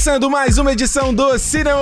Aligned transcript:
começando 0.00 0.30
mais 0.30 0.56
uma 0.56 0.72
edição 0.72 1.12
do 1.12 1.38
Cinema, 1.38 1.78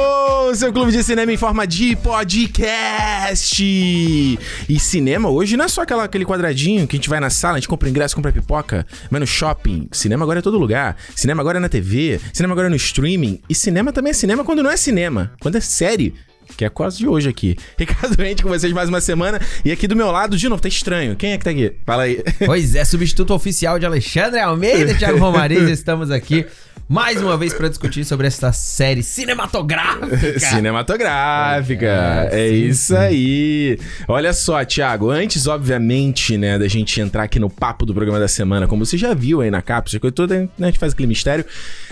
seu 0.53 0.73
clube 0.73 0.91
de 0.91 1.05
cinema 1.05 1.33
em 1.33 1.37
forma 1.37 1.65
de 1.65 1.95
podcast. 1.95 3.55
E 3.61 4.81
cinema 4.81 5.31
hoje 5.31 5.57
não 5.57 5.67
é 5.67 5.69
só 5.69 5.83
aquela, 5.83 6.03
aquele 6.03 6.25
quadradinho 6.25 6.85
que 6.89 6.97
a 6.97 6.99
gente 6.99 7.09
vai 7.09 7.21
na 7.21 7.31
sala, 7.31 7.55
a 7.55 7.61
gente 7.61 7.69
compra 7.69 7.89
ingresso, 7.89 8.17
compra 8.17 8.33
pipoca, 8.33 8.85
vai 9.09 9.21
no 9.21 9.27
shopping. 9.27 9.89
Cinema 9.93 10.25
agora 10.25 10.41
é 10.41 10.43
todo 10.43 10.59
lugar. 10.59 10.97
Cinema 11.15 11.43
agora 11.43 11.59
é 11.59 11.61
na 11.61 11.69
TV, 11.69 12.21
cinema 12.33 12.55
agora 12.55 12.67
é 12.67 12.71
no 12.71 12.75
streaming. 12.75 13.41
E 13.49 13.55
cinema 13.55 13.93
também 13.93 14.11
é 14.11 14.15
cinema 14.15 14.43
quando 14.43 14.65
não 14.65 14.71
é 14.73 14.77
cinema, 14.77 15.31
quando 15.39 15.55
é 15.55 15.61
série 15.61 16.13
que 16.57 16.65
é 16.65 16.69
quase 16.69 16.99
de 16.99 17.07
hoje 17.07 17.29
aqui. 17.29 17.57
Ricardo 17.79 18.21
Rente 18.21 18.43
com 18.43 18.49
vocês 18.49 18.73
mais 18.73 18.89
uma 18.89 19.01
semana. 19.01 19.41
E 19.65 19.71
aqui 19.71 19.87
do 19.87 19.97
meu 19.97 20.11
lado, 20.11 20.37
de 20.37 20.49
novo, 20.49 20.61
tá 20.61 20.69
estranho. 20.69 21.17
Quem 21.17 21.33
é 21.33 21.39
que 21.39 21.45
tá 21.45 21.51
aqui? 21.51 21.73
Fala 21.85 22.05
aí. 22.05 22.23
Pois 22.47 22.75
é, 22.75 22.85
substituto 22.85 23.35
oficial 23.35 23.79
de 23.79 23.85
Alexandre 23.85 24.41
Almeida, 24.41 24.95
Thiago 24.95 25.19
Romariz, 25.19 25.69
estamos 25.69 26.11
aqui 26.11 26.47
mais 26.89 27.21
uma 27.21 27.37
vez 27.37 27.53
para 27.53 27.69
discutir 27.69 28.03
sobre 28.05 28.27
essa 28.27 28.51
série 28.51 29.03
cinematográfica. 29.03 30.41
cinematográfica. 30.41 32.29
É, 32.33 32.41
é 32.41 32.49
isso 32.49 32.97
aí. 32.97 33.79
Olha 34.09 34.33
só, 34.33 34.65
Thiago, 34.65 35.11
antes, 35.11 35.47
obviamente, 35.47 36.39
né, 36.39 36.59
da 36.59 36.67
gente 36.67 36.99
entrar 37.01 37.25
aqui 37.25 37.39
no 37.39 37.51
papo 37.51 37.85
do 37.85 37.93
programa 37.93 38.19
da 38.19 38.29
semana, 38.29 38.67
como 38.67 38.87
você 38.87 38.97
já 38.97 39.13
viu 39.13 39.43
aí 39.43 39.51
na 39.51 39.61
cápsula, 39.61 40.01
que 40.01 40.11
toda 40.11 40.41
né, 40.41 40.49
a 40.61 40.67
gente 40.67 40.79
faz 40.79 40.95
aquele 40.95 41.09
mistério, 41.09 41.45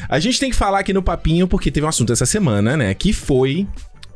a 0.08 0.18
gente 0.18 0.40
tem 0.40 0.48
que 0.48 0.56
falar 0.56 0.78
aqui 0.78 0.94
no 0.94 1.02
papinho, 1.02 1.46
porque 1.46 1.70
teve 1.70 1.84
um 1.84 1.88
assunto 1.90 2.12
essa 2.12 2.24
semana, 2.24 2.74
né, 2.76 2.94
que 2.94 3.12
foi 3.12 3.66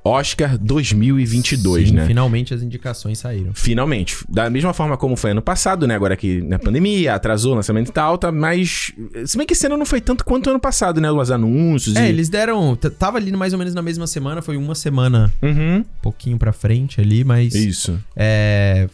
Oscar 0.04 0.56
2022, 0.58 1.88
Sim, 1.88 1.94
né? 1.94 2.06
Finalmente 2.06 2.54
as 2.54 2.62
indicações 2.62 3.18
saíram. 3.18 3.52
Finalmente. 3.54 4.16
Da 4.28 4.48
mesma 4.48 4.72
forma 4.72 4.96
como 4.96 5.16
foi 5.16 5.32
ano 5.32 5.42
passado, 5.42 5.86
né? 5.86 5.94
Agora 5.94 6.16
que 6.16 6.40
na 6.42 6.58
pandemia, 6.58 7.14
atrasou 7.14 7.52
o 7.52 7.56
lançamento 7.56 7.88
e 7.88 7.92
tal, 7.92 8.16
tá, 8.16 8.32
mas. 8.32 8.92
Se 9.26 9.36
bem 9.36 9.46
que 9.46 9.52
esse 9.52 9.66
ano 9.66 9.76
não 9.76 9.86
foi 9.86 10.00
tanto 10.00 10.24
quanto 10.24 10.50
ano 10.50 10.60
passado, 10.60 11.00
né? 11.00 11.10
Os 11.10 11.30
anúncios. 11.30 11.96
É, 11.96 12.06
e... 12.06 12.08
eles 12.08 12.28
deram. 12.28 12.76
Tava 12.76 13.18
ali 13.18 13.30
mais 13.32 13.52
ou 13.52 13.58
menos 13.58 13.74
na 13.74 13.82
mesma 13.82 14.06
semana, 14.06 14.40
foi 14.42 14.56
uma 14.56 14.74
semana. 14.74 15.32
Uhum. 15.42 15.78
Um 15.78 15.84
pouquinho 16.02 16.38
pra 16.38 16.52
frente 16.52 17.00
ali, 17.00 17.24
mas. 17.24 17.54
Isso. 17.54 17.98
É 18.16 18.88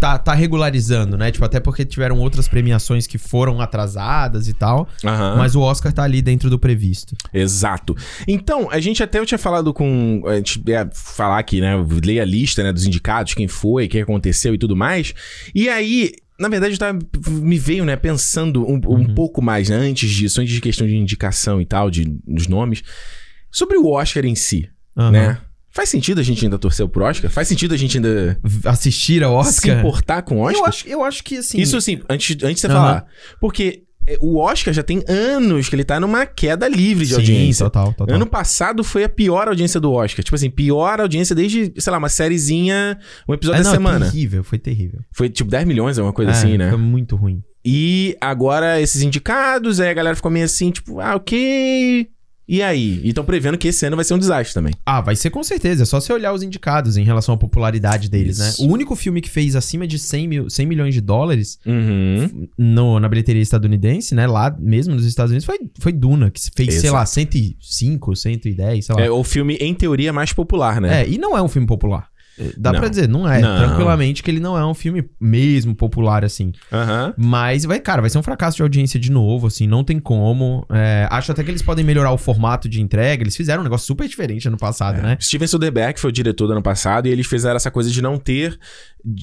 tá, 0.00 0.18
tá 0.18 0.32
regularizando, 0.32 1.18
né? 1.18 1.30
Tipo, 1.30 1.44
até 1.44 1.60
porque 1.60 1.84
tiveram 1.84 2.18
outras 2.18 2.48
premiações 2.48 3.06
que 3.06 3.18
foram 3.18 3.60
atrasadas 3.60 4.48
e 4.48 4.54
tal. 4.54 4.88
Uhum. 5.04 5.36
Mas 5.36 5.54
o 5.54 5.60
Oscar 5.60 5.92
tá 5.92 6.02
ali 6.02 6.22
dentro 6.22 6.48
do 6.48 6.58
previsto. 6.58 7.14
Exato. 7.32 7.94
Então, 8.26 8.70
a 8.70 8.80
gente 8.80 9.02
até 9.02 9.18
eu 9.18 9.26
tinha 9.26 9.38
falado 9.38 9.74
com. 9.74 10.22
A 10.26 10.36
gente 10.36 10.62
ia 10.66 10.88
falar 10.92 11.38
aqui, 11.38 11.60
né? 11.60 11.74
Ler 12.02 12.20
a 12.20 12.24
lista 12.24 12.62
né, 12.62 12.72
dos 12.72 12.86
indicados, 12.86 13.34
quem 13.34 13.46
foi, 13.46 13.84
o 13.84 13.88
que 13.88 14.00
aconteceu 14.00 14.54
e 14.54 14.58
tudo 14.58 14.74
mais. 14.74 15.14
E 15.54 15.68
aí, 15.68 16.12
na 16.38 16.48
verdade, 16.48 16.74
eu 16.74 16.78
tava, 16.78 16.98
me 17.28 17.58
veio, 17.58 17.84
né, 17.84 17.94
pensando 17.96 18.66
um, 18.66 18.80
um 18.86 18.88
uhum. 18.88 19.14
pouco 19.14 19.42
mais 19.42 19.68
né, 19.68 19.76
antes 19.76 20.10
disso, 20.10 20.40
antes 20.40 20.54
de 20.54 20.60
questão 20.62 20.86
de 20.86 20.96
indicação 20.96 21.60
e 21.60 21.66
tal, 21.66 21.90
de, 21.90 22.06
dos 22.26 22.46
nomes, 22.46 22.82
sobre 23.50 23.76
o 23.76 23.86
Oscar 23.86 24.24
em 24.24 24.34
si, 24.34 24.66
uhum. 24.96 25.10
né? 25.10 25.38
Faz 25.70 25.88
sentido 25.88 26.20
a 26.20 26.24
gente 26.24 26.44
ainda 26.44 26.58
torcer 26.58 26.86
pro 26.88 27.04
Oscar? 27.04 27.30
Faz 27.30 27.46
sentido 27.46 27.74
a 27.74 27.76
gente 27.76 27.96
ainda. 27.96 28.38
Assistir 28.64 29.22
ao 29.22 29.34
Oscar? 29.34 29.76
Se 29.76 29.80
importar 29.80 30.22
com 30.22 30.38
o 30.38 30.40
Oscar? 30.40 30.60
Eu 30.60 30.66
acho, 30.66 30.88
eu 30.88 31.04
acho 31.04 31.24
que 31.24 31.36
assim. 31.38 31.60
Isso 31.60 31.76
assim, 31.76 32.00
antes, 32.08 32.36
antes 32.42 32.54
de 32.56 32.60
você 32.60 32.66
uhum. 32.66 32.72
falar. 32.72 33.06
Porque 33.40 33.84
é, 34.06 34.18
o 34.20 34.38
Oscar 34.38 34.74
já 34.74 34.82
tem 34.82 35.04
anos 35.08 35.68
que 35.68 35.76
ele 35.76 35.84
tá 35.84 36.00
numa 36.00 36.26
queda 36.26 36.66
livre 36.66 37.04
de 37.04 37.10
Sim, 37.10 37.20
audiência. 37.20 37.66
Total, 37.66 37.92
total. 37.92 38.16
Ano 38.16 38.26
passado 38.26 38.82
foi 38.82 39.04
a 39.04 39.08
pior 39.08 39.46
audiência 39.46 39.78
do 39.78 39.92
Oscar. 39.92 40.24
Tipo 40.24 40.34
assim, 40.34 40.50
pior 40.50 41.00
audiência 41.00 41.36
desde, 41.36 41.72
sei 41.78 41.90
lá, 41.90 41.98
uma 41.98 42.08
sériezinha, 42.08 42.98
um 43.28 43.34
episódio 43.34 43.60
é, 43.60 43.64
não, 43.64 43.70
da 43.70 43.76
semana. 43.76 44.00
Foi 44.00 44.10
terrível, 44.10 44.44
foi 44.44 44.58
terrível. 44.58 45.00
Foi 45.12 45.28
tipo 45.28 45.50
10 45.50 45.64
milhões, 45.66 45.98
alguma 45.98 46.12
coisa 46.12 46.32
é, 46.32 46.34
assim, 46.34 46.58
né? 46.58 46.70
Foi 46.70 46.78
muito 46.78 47.14
ruim. 47.14 47.42
E 47.64 48.16
agora 48.20 48.80
esses 48.80 49.02
indicados, 49.02 49.78
aí 49.80 49.90
a 49.90 49.94
galera 49.94 50.16
ficou 50.16 50.30
meio 50.30 50.46
assim, 50.46 50.70
tipo, 50.70 50.98
ah, 50.98 51.14
ok. 51.14 52.08
E 52.50 52.62
aí? 52.62 53.00
E 53.04 53.10
estão 53.10 53.24
prevendo 53.24 53.56
que 53.56 53.68
esse 53.68 53.86
ano 53.86 53.94
vai 53.94 54.04
ser 54.04 54.12
um 54.12 54.18
desastre 54.18 54.52
também. 54.52 54.74
Ah, 54.84 55.00
vai 55.00 55.14
ser 55.14 55.30
com 55.30 55.40
certeza. 55.44 55.84
É 55.84 55.86
só 55.86 56.00
você 56.00 56.12
olhar 56.12 56.32
os 56.32 56.42
indicados 56.42 56.96
em 56.96 57.04
relação 57.04 57.32
à 57.32 57.38
popularidade 57.38 58.10
deles, 58.10 58.40
Isso. 58.40 58.60
né? 58.60 58.68
O 58.68 58.72
único 58.72 58.96
filme 58.96 59.20
que 59.20 59.30
fez 59.30 59.54
acima 59.54 59.86
de 59.86 60.00
100, 60.00 60.26
mil, 60.26 60.50
100 60.50 60.66
milhões 60.66 60.92
de 60.92 61.00
dólares 61.00 61.60
uhum. 61.64 62.48
no, 62.58 62.98
na 62.98 63.08
bilheteria 63.08 63.40
estadunidense, 63.40 64.16
né? 64.16 64.26
Lá 64.26 64.52
mesmo 64.58 64.96
nos 64.96 65.04
Estados 65.04 65.30
Unidos, 65.30 65.44
foi, 65.44 65.60
foi 65.78 65.92
Duna, 65.92 66.28
que 66.28 66.40
fez, 66.52 66.70
Exato. 66.70 66.80
sei 66.80 66.90
lá, 66.90 67.06
105, 67.06 68.16
110, 68.16 68.84
sei 68.84 68.94
lá. 68.96 69.00
É 69.00 69.08
o 69.08 69.22
filme, 69.22 69.54
em 69.54 69.72
teoria, 69.72 70.12
mais 70.12 70.32
popular, 70.32 70.80
né? 70.80 71.02
É, 71.02 71.08
e 71.08 71.18
não 71.18 71.38
é 71.38 71.42
um 71.42 71.48
filme 71.48 71.68
popular. 71.68 72.09
Dá 72.56 72.72
não. 72.72 72.80
pra 72.80 72.88
dizer, 72.88 73.08
não 73.08 73.30
é. 73.30 73.40
Não. 73.40 73.58
Tranquilamente 73.58 74.22
que 74.22 74.30
ele 74.30 74.40
não 74.40 74.56
é 74.56 74.64
um 74.64 74.74
filme 74.74 75.04
mesmo 75.20 75.74
popular, 75.74 76.24
assim. 76.24 76.52
Uhum. 76.72 77.12
Mas, 77.16 77.64
vai, 77.64 77.78
cara, 77.78 78.00
vai 78.00 78.10
ser 78.10 78.18
um 78.18 78.22
fracasso 78.22 78.56
de 78.56 78.62
audiência 78.62 78.98
de 78.98 79.10
novo, 79.10 79.46
assim, 79.46 79.66
não 79.66 79.84
tem 79.84 79.98
como. 79.98 80.66
É, 80.70 81.06
acho 81.10 81.32
até 81.32 81.42
que 81.42 81.50
eles 81.50 81.62
podem 81.62 81.84
melhorar 81.84 82.12
o 82.12 82.18
formato 82.18 82.68
de 82.68 82.80
entrega. 82.80 83.22
Eles 83.22 83.36
fizeram 83.36 83.60
um 83.60 83.64
negócio 83.64 83.86
super 83.86 84.08
diferente 84.08 84.48
ano 84.48 84.56
passado, 84.56 84.98
é. 84.98 85.02
né? 85.02 85.18
Steven 85.20 85.46
Soderbergh 85.46 85.98
foi 85.98 86.10
o 86.10 86.12
diretor 86.12 86.46
do 86.46 86.52
ano 86.52 86.62
passado 86.62 87.06
e 87.06 87.10
eles 87.10 87.26
fizeram 87.26 87.56
essa 87.56 87.70
coisa 87.70 87.90
de 87.90 88.00
não 88.00 88.18
ter 88.18 88.58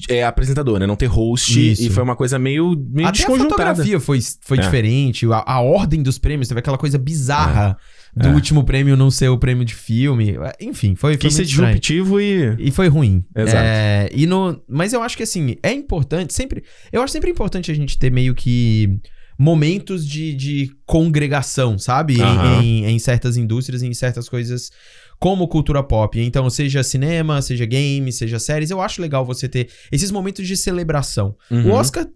é, 0.08 0.24
apresentador, 0.24 0.78
né? 0.78 0.86
Não 0.86 0.96
ter 0.96 1.06
host. 1.06 1.72
Isso. 1.72 1.82
E 1.82 1.90
foi 1.90 2.02
uma 2.02 2.16
coisa 2.16 2.38
meio, 2.38 2.76
meio 2.90 3.08
até 3.08 3.24
a 3.24 3.26
fotografia 3.26 3.98
foi, 3.98 4.20
foi 4.40 4.58
é. 4.58 4.60
diferente. 4.60 5.26
A, 5.26 5.42
a, 5.46 5.60
ordem 5.60 6.02
dos 6.02 6.18
prêmios 6.18 6.48
teve 6.48 6.60
aquela 6.60 6.78
coisa 6.78 6.98
bizarra. 6.98 7.76
É 7.94 7.97
do 8.18 8.28
é. 8.28 8.34
último 8.34 8.64
prêmio 8.64 8.96
não 8.96 9.10
ser 9.10 9.28
o 9.28 9.38
prêmio 9.38 9.64
de 9.64 9.74
filme. 9.74 10.36
Enfim, 10.60 10.94
foi, 10.94 11.12
foi 11.12 11.16
Quis 11.16 11.34
ser 11.34 11.44
disruptivo 11.44 12.20
e... 12.20 12.56
E 12.58 12.70
foi 12.70 12.88
ruim. 12.88 13.24
Exato. 13.34 13.56
É, 13.56 14.08
e 14.12 14.26
no, 14.26 14.60
mas 14.68 14.92
eu 14.92 15.02
acho 15.02 15.16
que, 15.16 15.22
assim, 15.22 15.56
é 15.62 15.72
importante, 15.72 16.34
sempre... 16.34 16.64
Eu 16.92 17.02
acho 17.02 17.12
sempre 17.12 17.30
importante 17.30 17.70
a 17.70 17.74
gente 17.74 17.98
ter 17.98 18.10
meio 18.10 18.34
que 18.34 19.00
momentos 19.38 20.04
de, 20.04 20.34
de 20.34 20.70
congregação, 20.84 21.78
sabe? 21.78 22.20
Uhum. 22.20 22.60
Em, 22.60 22.84
em, 22.84 22.90
em, 22.90 22.98
certas 22.98 23.36
indústrias, 23.36 23.82
em 23.82 23.94
certas 23.94 24.28
coisas 24.28 24.72
como 25.18 25.46
cultura 25.46 25.82
pop. 25.82 26.18
Então, 26.20 26.48
seja 26.50 26.82
cinema, 26.82 27.40
seja 27.40 27.64
games, 27.64 28.16
seja 28.16 28.38
séries, 28.38 28.70
eu 28.70 28.80
acho 28.80 29.00
legal 29.00 29.24
você 29.24 29.48
ter 29.48 29.68
esses 29.92 30.10
momentos 30.10 30.46
de 30.46 30.56
celebração. 30.56 31.36
Uhum. 31.50 31.70
O 31.70 31.72
Oscar 31.72 32.06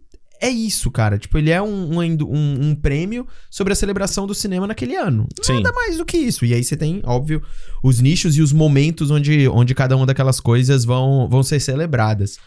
é 0.43 0.51
isso, 0.51 0.91
cara. 0.91 1.17
Tipo, 1.17 1.39
ele 1.39 1.51
é 1.51 1.63
um, 1.63 1.99
um, 1.99 2.01
um, 2.01 2.59
um, 2.69 2.75
prêmio 2.75 3.27
sobre 3.49 3.73
a 3.73 3.77
celebração 3.77 4.27
do 4.27 4.35
cinema 4.35 4.67
naquele 4.67 4.97
ano. 4.97 5.29
Sim. 5.41 5.55
Nada 5.55 5.73
mais 5.73 5.97
do 5.97 6.05
que 6.05 6.17
isso. 6.17 6.45
E 6.45 6.53
aí 6.53 6.65
você 6.65 6.77
tem, 6.77 7.01
óbvio, 7.05 7.41
os 7.83 8.01
nichos 8.01 8.37
e 8.37 8.43
os 8.43 8.53
momentos 8.53 9.11
onde, 9.13 9.49
onde 9.49 9.73
cada 9.73 9.97
uma 9.97 10.05
daquelas 10.05 10.41
coisas 10.41 10.85
vão, 10.85 11.29
vão 11.29 11.45
ser 11.45 11.61
celebradas. 11.61 12.39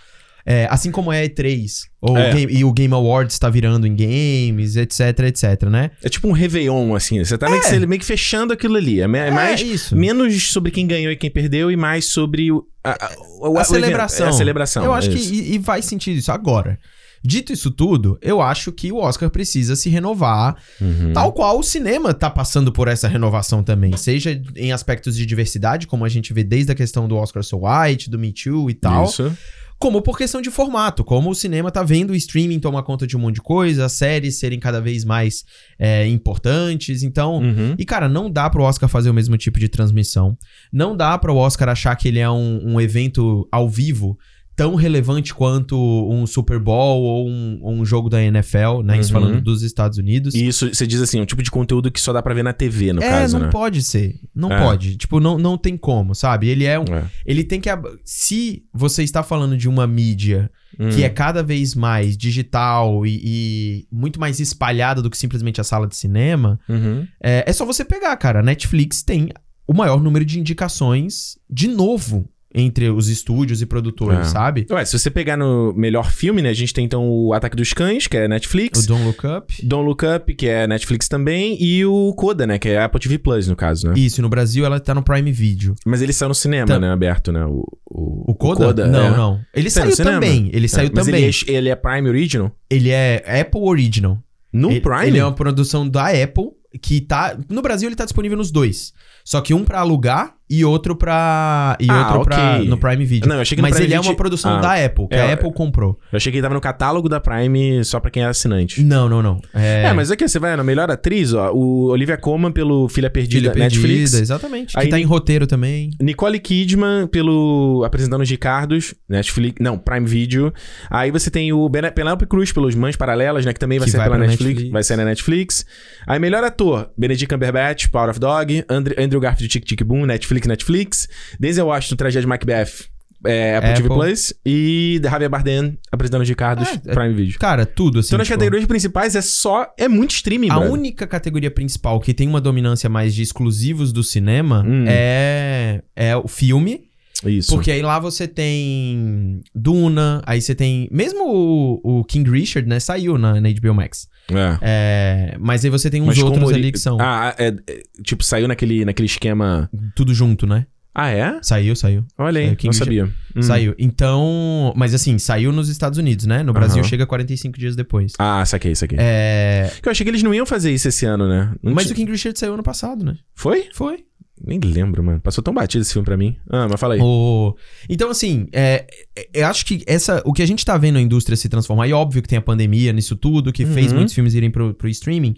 É, 0.47 0.67
assim 0.69 0.91
como 0.91 1.11
é 1.11 1.27
E3, 1.27 1.85
ou 1.99 2.15
é. 2.15 2.29
o 2.29 2.33
Game, 2.35 2.53
e 2.53 2.63
o 2.63 2.71
Game 2.71 2.93
Awards 2.93 3.33
está 3.33 3.49
virando 3.49 3.87
em 3.87 3.95
games, 3.95 4.75
etc, 4.75 5.21
etc, 5.21 5.63
né? 5.63 5.89
É 6.03 6.09
tipo 6.09 6.27
um 6.27 6.33
Réveillon, 6.33 6.93
assim. 6.93 7.23
Você 7.23 7.35
tá 7.35 7.47
é. 7.47 7.49
meio, 7.49 7.63
que, 7.63 7.87
meio, 7.87 7.99
que, 7.99 8.05
fechando 8.05 8.53
aquilo 8.53 8.75
ali. 8.75 8.99
É, 8.99 9.05
é 9.05 9.31
mais 9.31 9.59
isso. 9.61 9.95
menos 9.95 10.51
sobre 10.51 10.69
quem 10.69 10.85
ganhou 10.85 11.11
e 11.11 11.15
quem 11.15 11.31
perdeu, 11.31 11.71
e 11.71 11.75
mais 11.75 12.05
sobre 12.05 12.51
o, 12.51 12.63
a, 12.83 12.91
a, 12.91 13.07
a, 13.07 13.61
a 13.61 13.63
celebração. 13.63 14.27
É 14.27 14.29
a 14.29 14.33
celebração. 14.33 14.83
Eu 14.83 14.93
acho 14.93 15.09
que 15.09 15.17
e, 15.17 15.55
e 15.55 15.63
faz 15.63 15.85
sentido 15.85 16.17
isso. 16.17 16.31
Agora, 16.31 16.77
Dito 17.25 17.51
isso 17.51 17.71
tudo, 17.71 18.17
eu 18.21 18.41
acho 18.41 18.71
que 18.71 18.91
o 18.91 18.97
Oscar 18.97 19.29
precisa 19.29 19.75
se 19.75 19.89
renovar, 19.89 20.55
uhum. 20.79 21.11
tal 21.11 21.33
qual 21.33 21.59
o 21.59 21.63
cinema 21.63 22.13
tá 22.13 22.29
passando 22.29 22.71
por 22.71 22.87
essa 22.87 23.07
renovação 23.07 23.63
também, 23.63 23.97
seja 23.97 24.39
em 24.55 24.71
aspectos 24.71 25.15
de 25.15 25.25
diversidade, 25.25 25.87
como 25.87 26.05
a 26.05 26.09
gente 26.09 26.33
vê 26.33 26.43
desde 26.43 26.71
a 26.71 26.75
questão 26.75 27.07
do 27.07 27.15
Oscar 27.15 27.43
So 27.43 27.61
White, 27.63 28.09
do 28.09 28.19
Me 28.19 28.31
Too 28.31 28.69
e 28.69 28.73
tal. 28.73 29.05
Isso 29.05 29.35
como 29.77 30.01
por 30.01 30.17
questão 30.17 30.41
de 30.41 30.49
formato, 30.49 31.03
como 31.03 31.29
o 31.29 31.35
cinema 31.35 31.69
tá 31.69 31.83
vendo 31.83 32.11
o 32.11 32.15
streaming 32.15 32.59
tomar 32.59 32.83
conta 32.83 33.05
de 33.05 33.17
um 33.17 33.19
monte 33.19 33.35
de 33.35 33.41
coisa, 33.41 33.85
as 33.85 33.91
séries 33.91 34.39
serem 34.39 34.59
cada 34.59 34.79
vez 34.79 35.03
mais 35.03 35.43
é, 35.77 36.07
importantes, 36.07 37.03
então... 37.03 37.37
Uhum. 37.37 37.75
E, 37.77 37.83
cara, 37.83 38.07
não 38.07 38.29
dá 38.29 38.49
pro 38.49 38.63
Oscar 38.63 38.87
fazer 38.87 39.09
o 39.09 39.13
mesmo 39.13 39.37
tipo 39.37 39.59
de 39.59 39.67
transmissão, 39.67 40.37
não 40.71 40.95
dá 40.95 41.17
pro 41.17 41.35
Oscar 41.35 41.69
achar 41.69 41.95
que 41.95 42.07
ele 42.07 42.19
é 42.19 42.29
um, 42.29 42.73
um 42.73 42.81
evento 42.81 43.47
ao 43.51 43.69
vivo 43.69 44.17
tão 44.55 44.75
relevante 44.75 45.33
quanto 45.33 45.77
um 46.09 46.25
Super 46.25 46.59
Bowl 46.59 47.03
ou 47.03 47.27
um, 47.27 47.59
um 47.61 47.85
jogo 47.85 48.09
da 48.09 48.23
NFL, 48.23 48.81
né? 48.83 48.97
Isso 48.97 49.13
uhum. 49.13 49.21
falando 49.21 49.41
dos 49.41 49.61
Estados 49.61 49.97
Unidos. 49.97 50.33
E 50.33 50.47
isso, 50.47 50.73
você 50.73 50.87
diz 50.87 51.01
assim, 51.01 51.19
um 51.19 51.25
tipo 51.25 51.43
de 51.43 51.51
conteúdo 51.51 51.91
que 51.91 51.99
só 51.99 52.13
dá 52.13 52.21
pra 52.21 52.33
ver 52.33 52.43
na 52.43 52.53
TV, 52.53 52.93
no 52.93 53.03
é, 53.03 53.09
caso, 53.09 53.37
não 53.37 53.47
né? 53.47 53.51
pode 53.51 53.83
ser. 53.83 54.15
Não 54.33 54.51
é. 54.51 54.57
pode. 54.57 54.95
Tipo, 54.95 55.19
não, 55.19 55.37
não 55.37 55.57
tem 55.57 55.75
como, 55.75 56.15
sabe? 56.15 56.47
Ele 56.47 56.63
é 56.63 56.79
um... 56.79 56.83
É. 56.83 57.03
Ele 57.25 57.43
tem 57.43 57.59
que... 57.59 57.69
Se 58.05 58.63
você 58.73 59.03
está 59.03 59.21
falando 59.21 59.57
de 59.57 59.67
uma 59.67 59.85
mídia 59.85 60.49
hum. 60.79 60.89
que 60.89 61.03
é 61.03 61.09
cada 61.09 61.43
vez 61.43 61.75
mais 61.75 62.15
digital 62.15 63.05
e, 63.05 63.21
e, 63.23 63.87
muito 63.91 64.19
mais 64.21 64.39
espalhada 64.39 65.01
do 65.01 65.09
que 65.09 65.17
simplesmente 65.17 65.59
a 65.59 65.65
sala 65.65 65.85
de 65.85 65.97
cinema, 65.97 66.57
uhum. 66.69 67.05
é, 67.21 67.43
é 67.45 67.51
só 67.51 67.65
você 67.65 67.83
pegar, 67.83 68.15
cara. 68.15 68.39
A 68.39 68.43
Netflix 68.43 69.03
tem 69.03 69.29
o 69.67 69.73
maior 69.73 70.01
número 70.01 70.23
de 70.23 70.39
indicações 70.39 71.37
de 71.49 71.67
novo 71.67 72.29
entre 72.55 72.89
os 72.89 73.09
estúdios 73.09 73.61
e 73.61 73.65
produtores, 73.65 74.19
é. 74.19 74.23
sabe? 74.23 74.65
Ué, 74.71 74.85
se 74.85 74.97
você 74.97 75.11
pegar 75.11 75.35
no 75.35 75.73
melhor 75.75 76.09
filme, 76.09 76.41
né? 76.41 76.49
A 76.49 76.53
gente 76.53 76.73
tem 76.73 76.85
então 76.85 77.07
o 77.07 77.33
Ataque 77.33 77.57
dos 77.57 77.73
Cães, 77.73 78.07
que 78.07 78.15
é 78.15 78.27
Netflix. 78.29 78.85
O 78.85 78.87
Don't 78.87 79.03
Look 79.03 79.27
Up. 79.27 79.65
Don't 79.67 79.85
Look 79.85 80.03
Up, 80.05 80.33
que 80.33 80.47
é 80.47 80.65
Netflix 80.65 81.09
também. 81.09 81.61
E 81.61 81.85
o 81.85 82.13
Coda, 82.15 82.47
né? 82.47 82.57
Que 82.57 82.69
é 82.69 82.81
Apple 82.81 82.99
TV 82.99 83.17
Plus, 83.17 83.47
no 83.47 83.55
caso, 83.57 83.89
né? 83.89 83.93
Isso, 83.97 84.21
no 84.21 84.29
Brasil 84.29 84.65
ela 84.65 84.79
tá 84.79 84.95
no 84.95 85.03
Prime 85.03 85.31
Video. 85.31 85.75
Mas 85.85 86.01
ele 86.01 86.13
saiu 86.13 86.29
no 86.29 86.35
cinema, 86.35 86.65
tá. 86.65 86.79
né? 86.79 86.89
Aberto, 86.89 87.31
né? 87.31 87.45
O, 87.45 87.65
o, 87.85 88.31
o 88.31 88.35
Coda? 88.35 88.63
O 88.63 88.67
Coda 88.67 88.87
não, 88.87 89.05
é. 89.05 89.17
não. 89.17 89.41
Ele 89.53 89.69
tá 89.69 89.81
saiu 89.81 89.97
também. 89.97 90.49
Ele 90.53 90.65
é, 90.65 90.69
saiu 90.69 90.89
mas 90.93 91.05
também. 91.05 91.23
Ele, 91.23 91.35
é, 91.47 91.51
ele 91.51 91.69
é 91.69 91.75
Prime 91.75 92.07
Original? 92.07 92.51
Ele 92.69 92.89
é 92.89 93.41
Apple 93.41 93.61
Original. 93.61 94.17
No 94.53 94.71
ele, 94.71 94.79
Prime? 94.79 95.07
Ele 95.07 95.19
é 95.19 95.25
uma 95.25 95.35
produção 95.35 95.87
da 95.87 96.07
Apple 96.07 96.51
que 96.81 97.01
tá. 97.01 97.37
No 97.49 97.61
Brasil 97.61 97.89
ele 97.89 97.95
tá 97.95 98.05
disponível 98.05 98.37
nos 98.37 98.51
dois. 98.51 98.93
Só 99.23 99.41
que 99.41 99.53
um 99.53 99.65
pra 99.65 99.79
alugar 99.79 100.35
e 100.49 100.63
outro 100.63 100.95
pra. 100.95 101.75
E 101.79 101.87
Ah, 101.89 102.07
outro 102.09 102.23
pra, 102.25 102.55
ok. 102.57 102.67
no 102.67 102.77
Prime 102.77 103.05
Video. 103.05 103.27
Não, 103.27 103.35
eu 103.35 103.41
achei 103.41 103.55
que 103.55 103.61
Mas 103.61 103.75
ele 103.79 103.85
é 103.93 103.97
Video- 103.97 104.09
uma 104.11 104.15
produção 104.15 104.57
Ah. 104.57 104.61
da 104.61 104.85
Apple, 104.85 105.07
que 105.07 105.15
É, 105.15 105.21
a 105.21 105.33
Apple 105.33 105.51
comprou. 105.53 105.99
Eu 106.11 106.17
achei 106.17 106.31
que 106.31 106.37
ele 106.37 106.43
tava 106.43 106.53
no 106.53 106.61
catálogo 106.61 107.09
da 107.09 107.19
Prime 107.19 107.83
só 107.83 107.99
pra 107.99 108.11
quem 108.11 108.23
é 108.23 108.27
assinante. 108.27 108.81
Não, 108.83 109.09
não, 109.09 109.21
não. 109.23 109.41
É, 109.53 109.85
É, 109.85 109.93
mas 109.93 110.11
aqui 110.11 110.27
você 110.27 110.37
vai 110.39 110.55
na 110.55 110.63
melhor 110.63 110.89
atriz, 110.91 111.33
ó. 111.33 111.51
O 111.51 111.87
Olivia 111.87 112.17
Colman 112.17 112.51
pelo 112.51 112.87
Filha 112.89 113.09
Perdida, 113.09 113.51
Filha 113.51 113.53
Perdida, 113.53 113.87
Netflix. 113.87 114.13
exatamente. 114.13 114.77
Aí- 114.77 114.85
que 114.85 114.91
tá 114.91 114.99
em 114.99 115.03
roteiro 115.03 115.47
também. 115.47 115.89
Nicole 116.01 116.39
Kidman 116.39 117.07
pelo 117.07 117.83
Apresentando 117.85 118.21
os 118.21 118.29
Ricardos, 118.29 118.93
Netflix, 119.09 119.57
não, 119.59 119.77
Prime 119.77 120.05
Video. 120.05 120.53
Aí 120.89 121.11
você 121.11 121.29
tem 121.31 121.51
o 121.53 121.67
Ben- 121.69 121.91
Penelope 121.93 122.25
Cruz 122.25 122.51
pelos 122.51 122.75
Mães 122.75 122.95
Paralelas, 122.95 123.45
né, 123.45 123.53
que 123.53 123.59
também 123.59 123.79
vai 123.79 123.85
Que 123.85 123.91
ser 123.91 123.97
vai 123.97 124.05
pela 124.07 124.17
pra 124.17 124.27
Netflix, 124.27 124.49
Netflix. 124.49 124.71
vai 124.73 124.83
ser 124.83 124.95
na 124.97 125.05
Netflix. 125.05 125.65
Aí 126.07 126.19
melhor 126.19 126.43
ator, 126.43 126.89
Benedict 126.97 127.27
Cumberbatch, 127.33 127.87
Power 127.89 128.09
of 128.09 128.19
Dog, 128.19 128.63
Andrew, 128.69 128.95
Andrew 129.03 129.19
Garfield 129.21 129.47
Tic 129.49 129.65
Tic 129.65 129.83
Boom, 129.83 130.05
Netflix, 130.05 130.34
Netflix. 130.47 131.07
Denzel 131.39 131.65
Washington, 131.67 131.95
Tragédia 131.95 132.21
de 132.21 132.27
Macbeth, 132.27 132.85
é, 133.25 133.57
Apple, 133.57 133.73
TV 133.75 133.87
Apple. 133.87 133.97
Plus 133.97 134.33
e 134.45 134.99
Javier 135.03 135.29
Bardem 135.29 135.77
Apresentando 135.91 136.21
os 136.21 136.29
Ricardos, 136.29 136.67
É, 136.67 136.91
é- 136.91 136.93
Prime 136.93 137.13
Video. 137.13 137.39
Cara, 137.39 137.65
tudo 137.65 137.99
assim. 137.99 138.09
Então 138.09 138.17
nas 138.19 138.27
tipo, 138.27 138.37
categorias 138.37 138.67
principais 138.67 139.15
é 139.15 139.21
só, 139.21 139.73
é 139.77 139.87
muito 139.87 140.11
streaming, 140.11 140.49
A 140.49 140.55
brother. 140.55 140.71
única 140.73 141.07
categoria 141.07 141.49
principal 141.49 141.99
que 141.99 142.13
tem 142.13 142.27
uma 142.27 142.41
dominância 142.41 142.89
mais 142.89 143.15
de 143.15 143.21
exclusivos 143.23 143.91
do 143.91 144.03
cinema 144.03 144.63
Hum. 144.67 144.85
é, 144.87 145.81
é 145.95 146.15
o 146.15 146.27
filme. 146.27 146.85
Isso. 147.23 147.51
Porque 147.51 147.71
aí 147.71 147.81
lá 147.81 147.99
você 147.99 148.27
tem 148.27 149.41
Duna, 149.53 150.21
aí 150.25 150.41
você 150.41 150.53
tem. 150.53 150.87
Mesmo 150.91 151.23
o, 151.25 151.99
o 151.99 152.03
King 152.03 152.29
Richard, 152.29 152.67
né? 152.67 152.79
Saiu 152.79 153.17
na, 153.17 153.39
na 153.39 153.49
HBO 153.49 153.73
Max. 153.73 154.07
É. 154.29 154.57
É, 154.61 155.37
mas 155.39 155.63
aí 155.63 155.69
você 155.69 155.89
tem 155.89 156.01
uns 156.01 156.07
Mas 156.07 156.17
outros 156.17 156.51
ali 156.51 156.71
que 156.71 156.79
são 156.79 156.97
Ah, 156.99 157.35
é, 157.37 157.47
é, 157.47 157.83
tipo, 158.03 158.23
saiu 158.23 158.47
naquele, 158.47 158.83
naquele 158.83 159.05
esquema... 159.05 159.69
tudo 159.95 160.15
junto, 160.15 160.47
né? 160.47 160.65
Ah, 160.97 161.09
é? 161.09 161.39
Saiu, 161.41 161.75
saiu. 161.75 162.05
Olha 162.17 162.39
aí, 162.39 162.47
É, 162.47 162.57
não 162.63 162.71
sabia. 162.71 163.11
Hum. 163.35 163.41
Saiu. 163.41 163.75
Então. 163.77 164.73
Mas 164.77 164.93
assim, 164.93 165.19
saiu 165.19 165.51
nos 165.51 165.67
Estados 165.67 165.99
Unidos, 165.99 166.25
né? 166.25 166.41
No 166.41 166.53
Brasil 166.53 166.79
Aham. 166.79 166.87
chega 166.87 167.05
45 167.05 167.59
dias 167.59 167.75
depois. 167.75 168.13
Ah, 168.17 168.45
saquei, 168.45 168.73
saquei. 168.75 168.97
É. 169.01 169.69
Eu 169.85 169.91
achei 169.91 170.05
que 170.05 170.09
eles 170.09 170.23
não 170.23 170.33
iam 170.33 170.45
fazer 170.45 170.71
isso 170.71 170.87
esse 170.87 171.05
ano, 171.05 171.27
né? 171.27 171.53
Não 171.61 171.73
Mas 171.73 171.91
o 171.91 171.93
King 171.93 172.09
Richard 172.09 172.39
saiu 172.39 172.53
ano 172.53 172.63
passado, 172.63 173.03
né? 173.03 173.17
Foi? 173.35 173.67
Foi. 173.73 174.05
Nem 174.43 174.59
lembro, 174.59 175.01
mano. 175.03 175.19
Passou 175.21 175.43
tão 175.43 175.53
batido 175.53 175.81
esse 175.81 175.93
filme 175.93 176.05
pra 176.05 176.17
mim. 176.17 176.35
Ah, 176.49 176.67
mas 176.69 176.79
fala 176.79 176.95
aí. 176.95 176.99
O... 177.01 177.55
Então, 177.89 178.09
assim, 178.09 178.47
é, 178.51 178.85
é- 179.15 179.29
eu 179.33 179.47
acho 179.47 179.65
que 179.65 179.83
essa, 179.87 180.21
o 180.25 180.33
que 180.33 180.41
a 180.41 180.45
gente 180.45 180.65
tá 180.65 180.77
vendo 180.77 180.97
a 180.97 181.01
indústria 181.01 181.37
se 181.37 181.47
transformar, 181.47 181.87
e 181.87 181.93
óbvio 181.93 182.21
que 182.21 182.27
tem 182.27 182.37
a 182.37 182.41
pandemia 182.41 182.91
nisso 182.91 183.15
tudo, 183.15 183.53
que 183.53 183.65
fez 183.65 183.91
Uhum. 183.91 183.97
muitos 183.99 184.13
filmes 184.13 184.33
irem 184.33 184.51
pro, 184.51 184.73
pro 184.73 184.89
streaming. 184.89 185.35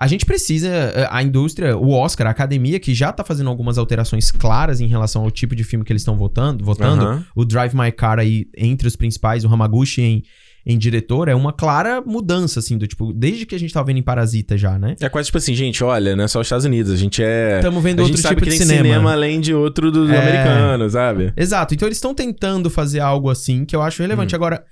A 0.00 0.06
gente 0.06 0.24
precisa, 0.24 0.68
é, 0.68 1.08
a 1.10 1.20
indústria, 1.24 1.76
o 1.76 1.90
Oscar, 1.90 2.28
a 2.28 2.30
academia, 2.30 2.78
que 2.78 2.94
já 2.94 3.12
tá 3.12 3.24
fazendo 3.24 3.50
algumas 3.50 3.76
alterações 3.78 4.30
claras 4.30 4.80
em 4.80 4.86
relação 4.86 5.22
ao 5.24 5.30
tipo 5.32 5.56
de 5.56 5.64
filme 5.64 5.84
que 5.84 5.92
eles 5.92 6.02
estão 6.02 6.16
votando, 6.16 6.64
votando. 6.64 7.02
Aham. 7.04 7.26
O 7.34 7.44
Drive 7.44 7.74
My 7.74 7.90
Car 7.90 8.20
aí, 8.20 8.46
entre 8.56 8.86
os 8.86 8.94
principais, 8.94 9.44
o 9.44 9.48
Hamaguchi 9.52 10.00
em, 10.02 10.22
em 10.68 10.76
diretor, 10.76 11.28
é 11.28 11.34
uma 11.34 11.50
clara 11.50 12.02
mudança, 12.02 12.60
assim, 12.60 12.76
do 12.76 12.86
tipo, 12.86 13.10
desde 13.14 13.46
que 13.46 13.54
a 13.54 13.58
gente 13.58 13.72
tava 13.72 13.86
vendo 13.86 13.96
em 13.96 14.02
Parasita 14.02 14.56
já, 14.58 14.78
né? 14.78 14.96
É 15.00 15.08
quase 15.08 15.26
tipo 15.26 15.38
assim, 15.38 15.54
gente, 15.54 15.82
olha, 15.82 16.14
não 16.14 16.24
é 16.24 16.28
só 16.28 16.40
os 16.40 16.46
Estados 16.46 16.66
Unidos. 16.66 16.92
A 16.92 16.96
gente 16.96 17.22
é. 17.22 17.56
Estamos 17.56 17.82
vendo 17.82 18.00
a 18.00 18.02
outro 18.02 18.20
tipo 18.20 18.42
que 18.42 18.50
de 18.50 18.58
cinema. 18.58 18.82
cinema. 18.82 19.12
além 19.12 19.40
de 19.40 19.54
outro 19.54 19.90
do, 19.90 20.06
do 20.06 20.12
É. 20.12 20.18
americano, 20.20 20.90
sabe? 20.90 21.32
Exato. 21.34 21.72
Então 21.74 21.88
eles 21.88 21.96
estão 21.96 22.14
tentando 22.14 22.68
fazer 22.68 23.00
algo 23.00 23.30
assim 23.30 23.64
que 23.64 23.74
eu 23.74 23.80
acho 23.80 24.02
relevante. 24.02 24.34
Agora, 24.34 24.62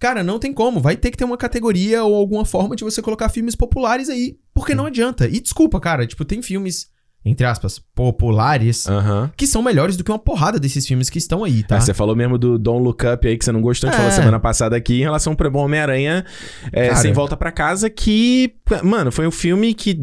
cara, 0.00 0.22
não 0.24 0.38
tem 0.38 0.54
como. 0.54 0.80
Vai 0.80 0.96
ter 0.96 1.10
que 1.10 1.18
ter 1.18 1.24
uma 1.24 1.36
categoria 1.36 2.02
ou 2.02 2.14
alguma 2.14 2.46
forma 2.46 2.74
de 2.74 2.82
você 2.82 3.02
colocar 3.02 3.28
filmes 3.28 3.54
populares 3.54 4.08
aí. 4.08 4.36
Porque 4.54 4.74
não 4.74 4.86
adianta. 4.86 5.28
E 5.28 5.38
desculpa, 5.38 5.78
cara. 5.78 6.06
Tipo, 6.06 6.24
tem 6.24 6.40
filmes, 6.40 6.86
entre 7.24 7.46
aspas, 7.46 7.80
populares. 7.94 8.86
Aham. 8.88 9.30
Que 9.36 9.46
são 9.46 9.62
melhores 9.62 9.96
do 9.96 10.04
que 10.04 10.10
uma 10.10 10.18
porrada 10.18 10.58
desses 10.58 10.86
filmes 10.86 11.08
que 11.08 11.18
estão 11.18 11.44
aí, 11.44 11.62
tá? 11.62 11.76
Ah, 11.76 11.80
você 11.80 11.94
falou 11.94 12.14
mesmo 12.16 12.36
do 12.38 12.58
Don't 12.58 12.82
Look 12.84 13.04
Up 13.06 13.26
aí, 13.26 13.36
que 13.38 13.44
você 13.44 13.52
não 13.52 13.60
gostou, 13.60 13.88
a 13.88 13.92
gente 13.92 14.00
É. 14.00 14.02
falou 14.04 14.16
semana 14.16 14.40
passada 14.40 14.76
aqui, 14.76 14.94
em 15.00 15.02
relação 15.02 15.34
pro 15.34 15.50
Bom 15.50 15.64
Homem-Aranha 15.64 16.24
é. 16.72 16.94
Sem 16.96 17.12
Volta 17.12 17.36
pra 17.36 17.50
Casa, 17.52 17.88
que, 17.90 18.52
mano, 18.82 19.10
foi 19.12 19.26
um 19.26 19.30
filme 19.30 19.72
que 19.74 19.98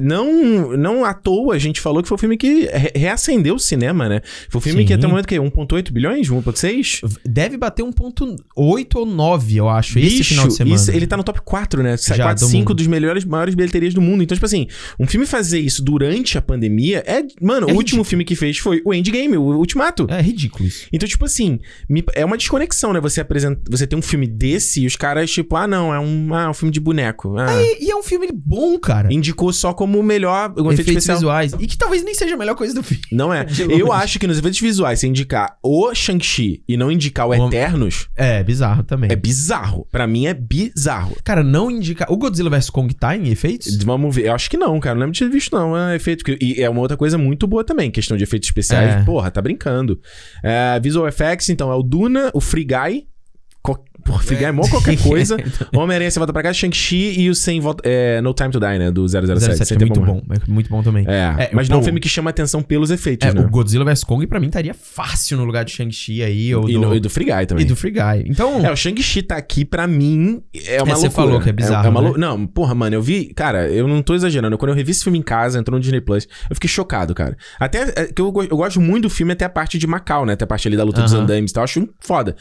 não, 0.00 0.76
não 0.76 1.04
à 1.04 1.12
toa 1.14 1.54
a 1.54 1.58
gente 1.58 1.80
falou 1.80 2.02
que 2.02 2.08
foi 2.08 2.16
um 2.16 2.18
filme 2.18 2.36
que 2.36 2.66
re- 2.72 2.92
reacendeu 2.94 3.54
o 3.54 3.58
cinema, 3.58 4.08
né? 4.08 4.20
Foi 4.48 4.58
um 4.58 4.62
filme 4.62 4.80
Sim. 4.82 4.86
que 4.86 4.92
até 4.94 5.06
o 5.06 5.10
momento 5.10 5.26
que 5.26 5.36
1.8 5.36 5.92
bilhões, 5.92 6.28
1.6? 6.28 7.00
Deve 7.24 7.56
bater 7.56 7.84
1.8 7.84 8.96
ou 8.96 9.06
9, 9.06 9.56
eu 9.56 9.68
acho, 9.68 9.98
esse 9.98 10.18
Bicho, 10.18 10.30
final 10.30 10.48
de 10.48 10.54
semana. 10.54 10.76
isso- 10.76 10.90
ele 10.90 11.06
tá 11.06 11.16
no 11.16 11.24
top 11.24 11.40
4, 11.44 11.82
né? 11.82 11.96
Já, 11.96 12.16
4, 12.24 12.46
do 12.46 12.50
5 12.50 12.70
mundo. 12.70 12.74
dos 12.78 12.86
melhores, 12.86 13.24
maiores 13.24 13.54
bilheterias 13.54 13.94
do 13.94 14.00
mundo. 14.00 14.22
Então, 14.22 14.34
tipo 14.34 14.46
assim, 14.46 14.66
um 14.98 15.06
filme 15.06 15.26
fazer 15.26 15.60
isso 15.60 15.82
durante 15.84 16.36
a 16.36 16.42
pandemia 16.42 16.55
é. 16.64 17.22
Mano, 17.40 17.68
É 17.68 17.72
o 17.72 17.76
último 17.76 18.04
filme 18.04 18.24
que 18.24 18.34
fez 18.34 18.58
foi 18.58 18.80
o 18.84 18.92
Endgame, 18.94 19.36
o 19.36 19.42
Ultimato. 19.56 20.06
É 20.10 20.20
ridículo 20.20 20.66
isso. 20.68 20.86
Então, 20.92 21.08
tipo 21.08 21.24
assim, 21.24 21.58
me- 21.88 22.04
é 22.14 22.24
uma 22.24 22.36
desconexão, 22.36 22.92
né? 22.92 23.00
Você 23.00 23.20
apresenta, 23.20 23.60
você 23.70 23.86
tem 23.86 23.98
um 23.98 24.02
filme 24.02 24.26
desse 24.26 24.82
e 24.82 24.86
os 24.86 24.96
caras, 24.96 25.30
tipo, 25.30 25.56
ah, 25.56 25.66
não, 25.66 25.92
é 25.94 25.98
um, 26.00 26.34
ah, 26.34 26.50
um 26.50 26.54
filme 26.54 26.72
de 26.72 26.80
boneco. 26.80 27.36
Ah, 27.38 27.46
E, 27.62 27.86
e 27.86 27.90
é 27.90 27.96
um 27.96 28.02
filme 28.02 28.28
bom, 28.32 28.78
cara. 28.78 29.12
Indicou 29.12 29.52
só 29.52 29.72
como 29.74 29.98
o 29.98 30.02
melhor 30.02 30.52
um 30.56 30.70
efeito 30.72 30.90
Efeitos 30.90 31.06
visuais. 31.06 31.52
E 31.58 31.66
que 31.66 31.76
talvez 31.76 32.02
nem 32.04 32.14
seja 32.14 32.34
a 32.34 32.38
melhor 32.38 32.54
coisa 32.54 32.74
do 32.74 32.82
filme. 32.82 33.02
Não 33.12 33.32
é. 33.32 33.46
Eu 33.68 33.92
acho 33.92 34.18
que 34.18 34.26
nos 34.26 34.38
efeitos 34.38 34.60
visuais, 34.60 35.00
se 35.00 35.06
indicar 35.06 35.58
o 35.62 35.94
Shang-Chi 35.94 36.62
e 36.68 36.76
não 36.76 36.90
indicar 36.90 37.26
o 37.26 37.30
O- 37.30 37.48
Eternos, 37.48 38.08
É, 38.16 38.42
bizarro 38.42 38.82
também. 38.82 39.10
é 39.10 39.16
bizarro. 39.16 39.86
Pra 39.90 40.06
mim 40.06 40.26
é 40.26 40.34
bizarro. 40.34 41.16
Cara, 41.24 41.42
não 41.42 41.70
indica. 41.70 42.06
O 42.10 42.16
Godzilla 42.16 42.50
vs 42.50 42.70
Kong 42.70 42.92
tá 42.94 43.16
em 43.16 43.28
efeitos? 43.28 43.76
Vamos 43.84 44.14
ver. 44.14 44.26
Eu 44.26 44.34
acho 44.34 44.48
que 44.50 44.56
não, 44.56 44.78
cara. 44.80 44.94
Não 44.94 45.00
lembro 45.02 45.12
de 45.14 45.20
ter 45.20 45.30
visto, 45.30 45.54
não. 45.54 45.76
É 45.76 45.96
efeito. 45.96 46.24
E 46.52 46.62
é 46.62 46.70
uma 46.70 46.80
outra 46.80 46.96
coisa 46.96 47.18
muito 47.18 47.46
boa 47.46 47.64
também. 47.64 47.90
Questão 47.90 48.16
de 48.16 48.22
efeitos 48.22 48.48
especiais. 48.48 48.94
É. 48.94 49.04
Porra, 49.04 49.30
tá 49.30 49.42
brincando. 49.42 50.00
É, 50.42 50.78
visual 50.80 51.08
Effects, 51.08 51.48
então, 51.48 51.70
é 51.70 51.74
o 51.74 51.82
Duna, 51.82 52.30
o 52.32 52.40
Free 52.40 52.64
Guy. 52.64 53.06
Free 54.20 54.36
Guy 54.36 54.44
é 54.46 54.52
mó 54.52 54.66
qualquer 54.68 54.96
coisa. 55.02 55.36
Homem-Aranha, 55.74 56.10
você 56.10 56.18
volta 56.18 56.32
pra 56.32 56.42
casa, 56.42 56.54
Shang-Chi 56.54 57.20
e 57.20 57.30
o 57.30 57.34
Sem 57.34 57.60
Volta. 57.60 57.82
É, 57.86 58.20
no 58.20 58.32
Time 58.34 58.50
to 58.50 58.60
Die, 58.60 58.78
né? 58.78 58.90
Do 58.90 59.06
007. 59.08 59.26
07 59.40 59.64
Sem 59.66 59.76
é 59.76 59.78
Tempo 59.78 60.00
muito 60.00 60.00
bom. 60.26 60.34
É 60.34 60.50
muito 60.50 60.70
bom 60.70 60.82
também. 60.82 61.04
É, 61.08 61.44
É, 61.44 61.50
mas 61.52 61.68
não 61.68 61.76
é 61.78 61.80
um 61.80 61.82
filme 61.82 62.00
que 62.00 62.08
chama 62.08 62.30
atenção 62.30 62.62
pelos 62.62 62.90
efeitos, 62.90 63.28
É, 63.28 63.32
né? 63.34 63.40
o 63.40 63.48
Godzilla 63.48 63.84
vs 63.84 64.04
Kong 64.04 64.26
pra 64.26 64.38
mim 64.40 64.46
estaria 64.46 64.74
fácil 64.74 65.36
no 65.38 65.44
lugar 65.44 65.64
de 65.64 65.72
Shang-Chi 65.72 66.22
aí. 66.22 66.54
Ou 66.54 66.68
E, 66.68 66.72
do, 66.74 66.80
no- 66.80 66.94
e 66.94 67.00
do 67.00 67.10
Free 67.10 67.24
Guy 67.26 67.46
também. 67.46 67.64
e 67.64 67.68
do 67.68 67.76
Free 67.76 67.90
Guy. 67.92 68.24
Então, 68.26 68.64
É, 68.64 68.70
o 68.72 68.76
Shang-Chi 68.76 69.22
tá 69.22 69.36
aqui 69.36 69.64
pra 69.64 69.86
mim 69.86 70.42
é 70.66 70.82
uma 70.82 70.92
É, 70.92 70.96
você 70.96 71.10
falou 71.10 71.40
que 71.40 71.48
é 71.48 71.52
bizarro, 71.52 71.90
uma 71.90 72.00
né? 72.02 72.08
lou- 72.08 72.18
Não, 72.18 72.46
porra, 72.46 72.74
mano, 72.74 72.94
eu 72.96 73.02
vi... 73.02 73.32
Cara, 73.34 73.68
eu 73.68 73.86
não 73.88 74.02
tô 74.02 74.14
exagerando. 74.14 74.56
Quando 74.58 74.70
eu 74.70 74.74
revi 74.76 74.90
esse 74.90 75.02
filme 75.04 75.18
em 75.18 75.22
casa, 75.22 75.58
entrou 75.58 75.76
no 75.76 75.82
Disney 75.82 76.00
Plus, 76.00 76.26
eu 76.48 76.54
fiquei 76.56 76.68
chocado, 76.68 77.14
cara. 77.14 77.36
Até 77.58 77.82
é, 77.96 78.06
que 78.06 78.20
eu, 78.20 78.32
eu 78.50 78.56
gosto 78.56 78.80
muito 78.80 79.04
do 79.04 79.10
filme 79.10 79.32
até 79.32 79.44
a 79.44 79.48
parte 79.48 79.78
de 79.78 79.86
Macau, 79.86 80.24
né? 80.26 80.32
Até 80.34 80.44
a 80.44 80.46
parte 80.46 80.66
ali 80.68 80.76
da 80.76 80.84
luta 80.84 81.02
dos 81.02 81.12
Aham. 81.12 81.22
andames 81.22 81.50
e 81.50 81.54
tal. 81.54 81.62
Eu 81.62 81.64
acho 81.64 81.88
foda. 82.00 82.36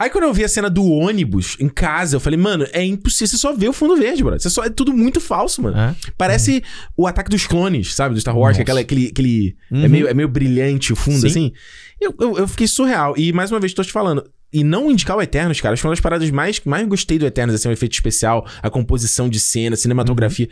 Aí 0.00 0.08
quando 0.10 0.24
eu 0.24 0.32
vi 0.32 0.44
a 0.44 0.48
cena 0.48 0.70
do 0.70 0.84
ônibus 0.84 1.56
em 1.58 1.68
casa, 1.68 2.14
eu 2.16 2.20
falei, 2.20 2.38
mano, 2.38 2.64
é 2.72 2.84
impossível. 2.84 3.26
Você 3.26 3.36
só 3.36 3.52
vê 3.52 3.66
o 3.68 3.72
fundo 3.72 3.96
verde, 3.96 4.22
bro. 4.22 4.38
Você 4.38 4.48
só, 4.48 4.62
é 4.64 4.70
tudo 4.70 4.92
muito 4.96 5.20
falso, 5.20 5.60
mano. 5.60 5.76
é. 5.76 5.94
Parece 6.16 6.62
o 6.96 7.06
ataque 7.06 7.28
dos 7.30 7.46
clones, 7.46 7.94
sabe? 7.94 8.14
Do 8.14 8.20
Star 8.20 8.36
Wars, 8.38 8.56
que 8.56 8.60
é 8.60 8.62
aquela, 8.62 8.80
aquele. 8.80 9.08
aquele 9.08 9.56
é, 9.72 9.74
Uhum. 9.74 9.88
meio, 9.88 10.06
é 10.08 10.14
meio 10.14 10.28
brilhante 10.28 10.92
o 10.92 10.96
fundo, 10.96 11.20
Sim. 11.22 11.26
assim. 11.26 11.52
Eu, 12.00 12.14
eu, 12.20 12.38
eu 12.38 12.48
fiquei 12.48 12.68
surreal. 12.68 13.14
E 13.16 13.32
mais 13.32 13.50
uma 13.50 13.58
vez, 13.58 13.74
tô 13.74 13.82
te 13.82 13.90
falando. 13.90 14.24
E 14.52 14.62
não 14.62 14.90
indicar 14.90 15.16
o 15.16 15.20
Eternos, 15.20 15.60
cara. 15.60 15.72
Acho 15.74 15.80
que 15.80 15.82
foi 15.82 15.88
uma 15.90 15.94
das 15.96 16.00
paradas 16.00 16.30
mais 16.30 16.60
mais 16.64 16.86
gostei 16.86 17.18
do 17.18 17.26
Eternos, 17.26 17.54
assim, 17.56 17.68
o 17.68 17.72
efeito 17.72 17.92
especial, 17.92 18.46
a 18.62 18.70
composição 18.70 19.28
de 19.28 19.40
cena, 19.40 19.74
cinematografia. 19.74 20.48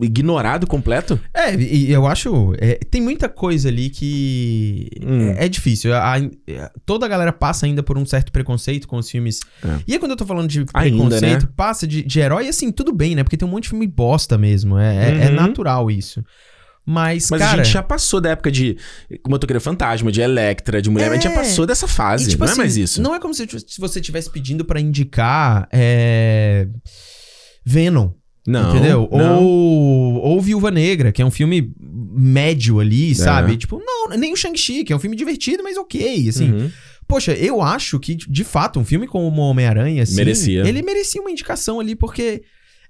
Ignorado 0.00 0.66
completo? 0.66 1.20
É, 1.32 1.54
e 1.54 1.90
eu 1.92 2.04
acho. 2.06 2.52
é, 2.58 2.74
tem 2.90 3.00
muita 3.00 3.28
coisa 3.28 3.68
ali 3.68 3.88
que. 3.90 4.88
Hum. 5.00 5.28
É, 5.36 5.44
é 5.44 5.48
difícil. 5.48 5.94
A- 5.94 6.16
a- 6.16 6.70
toda 6.84 7.06
a 7.06 7.08
galera 7.08 7.32
passa 7.32 7.64
ainda 7.66 7.80
por 7.82 7.96
um 7.96 8.04
certo 8.04 8.32
preconceito 8.32 8.88
com 8.88 8.96
os 8.96 9.08
filmes. 9.08 9.38
É. 9.64 9.78
E 9.86 9.92
aí, 9.92 9.98
quando 10.00 10.10
eu 10.10 10.16
tô 10.16 10.26
falando 10.26 10.48
de 10.48 10.64
Ainda, 10.74 10.96
preconceito, 11.04 11.42
né? 11.46 11.48
passa 11.56 11.86
de, 11.86 12.02
de 12.02 12.18
herói, 12.20 12.48
assim, 12.48 12.72
tudo 12.72 12.92
bem, 12.92 13.14
né? 13.14 13.22
Porque 13.22 13.36
tem 13.36 13.46
um 13.46 13.50
monte 13.50 13.64
de 13.64 13.68
filme 13.70 13.86
bosta 13.86 14.36
mesmo. 14.36 14.76
É, 14.78 14.96
é- 15.10 15.24
é 15.26 15.28
Uhum. 15.28 15.34
natural 15.36 15.88
isso. 15.90 16.24
Mas, 16.86 17.30
Mas 17.30 17.40
cara. 17.40 17.60
a 17.62 17.64
gente 17.64 17.72
já 17.72 17.82
passou 17.82 18.20
da 18.20 18.30
época 18.30 18.50
de 18.50 18.76
Motoqueiro 19.26 19.60
Fantasma, 19.60 20.10
de 20.12 20.20
Electra, 20.20 20.82
de 20.82 20.90
Mulher. 20.90 21.10
A 21.10 21.14
gente 21.14 21.22
já 21.24 21.30
É. 21.30 21.34
passou 21.34 21.64
dessa 21.64 21.86
fase. 21.88 22.24
E, 22.24 22.28
tipo 22.30 22.44
não 22.44 22.50
assim, 22.50 22.60
é 22.60 22.64
mais 22.64 22.76
isso. 22.76 23.00
Não 23.00 23.14
é 23.14 23.20
como 23.20 23.32
se, 23.32 23.46
se 23.48 23.80
você 23.80 24.00
estivesse 24.00 24.28
pedindo 24.30 24.64
pra 24.66 24.78
indicar 24.80 25.66
é, 25.72 26.66
Venom, 27.64 28.10
Não. 28.46 28.70
entendeu? 28.76 29.08
não. 29.10 29.42
Ou, 29.42 30.14
ou 30.16 30.40
Viúva 30.40 30.70
Negra, 30.70 31.10
que 31.12 31.22
é 31.22 31.24
um 31.24 31.30
filme 31.30 31.72
médio 31.80 32.78
ali, 32.80 33.12
É. 33.12 33.14
sabe? 33.14 33.56
Tipo, 33.56 33.80
não, 33.84 34.16
nem 34.16 34.32
o 34.32 34.36
Shang-Chi, 34.36 34.84
que 34.84 34.92
é 34.92 34.96
um 34.96 34.98
filme 35.00 35.16
divertido, 35.16 35.62
mas 35.62 35.76
ok, 35.76 36.28
assim. 36.28 36.52
Uhum. 36.52 36.70
Poxa, 37.06 37.32
eu 37.32 37.60
acho 37.60 37.98
que, 37.98 38.14
de 38.14 38.44
fato, 38.44 38.78
um 38.80 38.84
filme 38.84 39.06
como 39.06 39.42
Homem-Aranha, 39.42 40.02
assim, 40.02 40.16
Merecia. 40.16 40.66
ele 40.66 40.82
merecia 40.82 41.20
uma 41.20 41.30
indicação 41.30 41.78
ali, 41.80 41.94
porque 41.94 42.42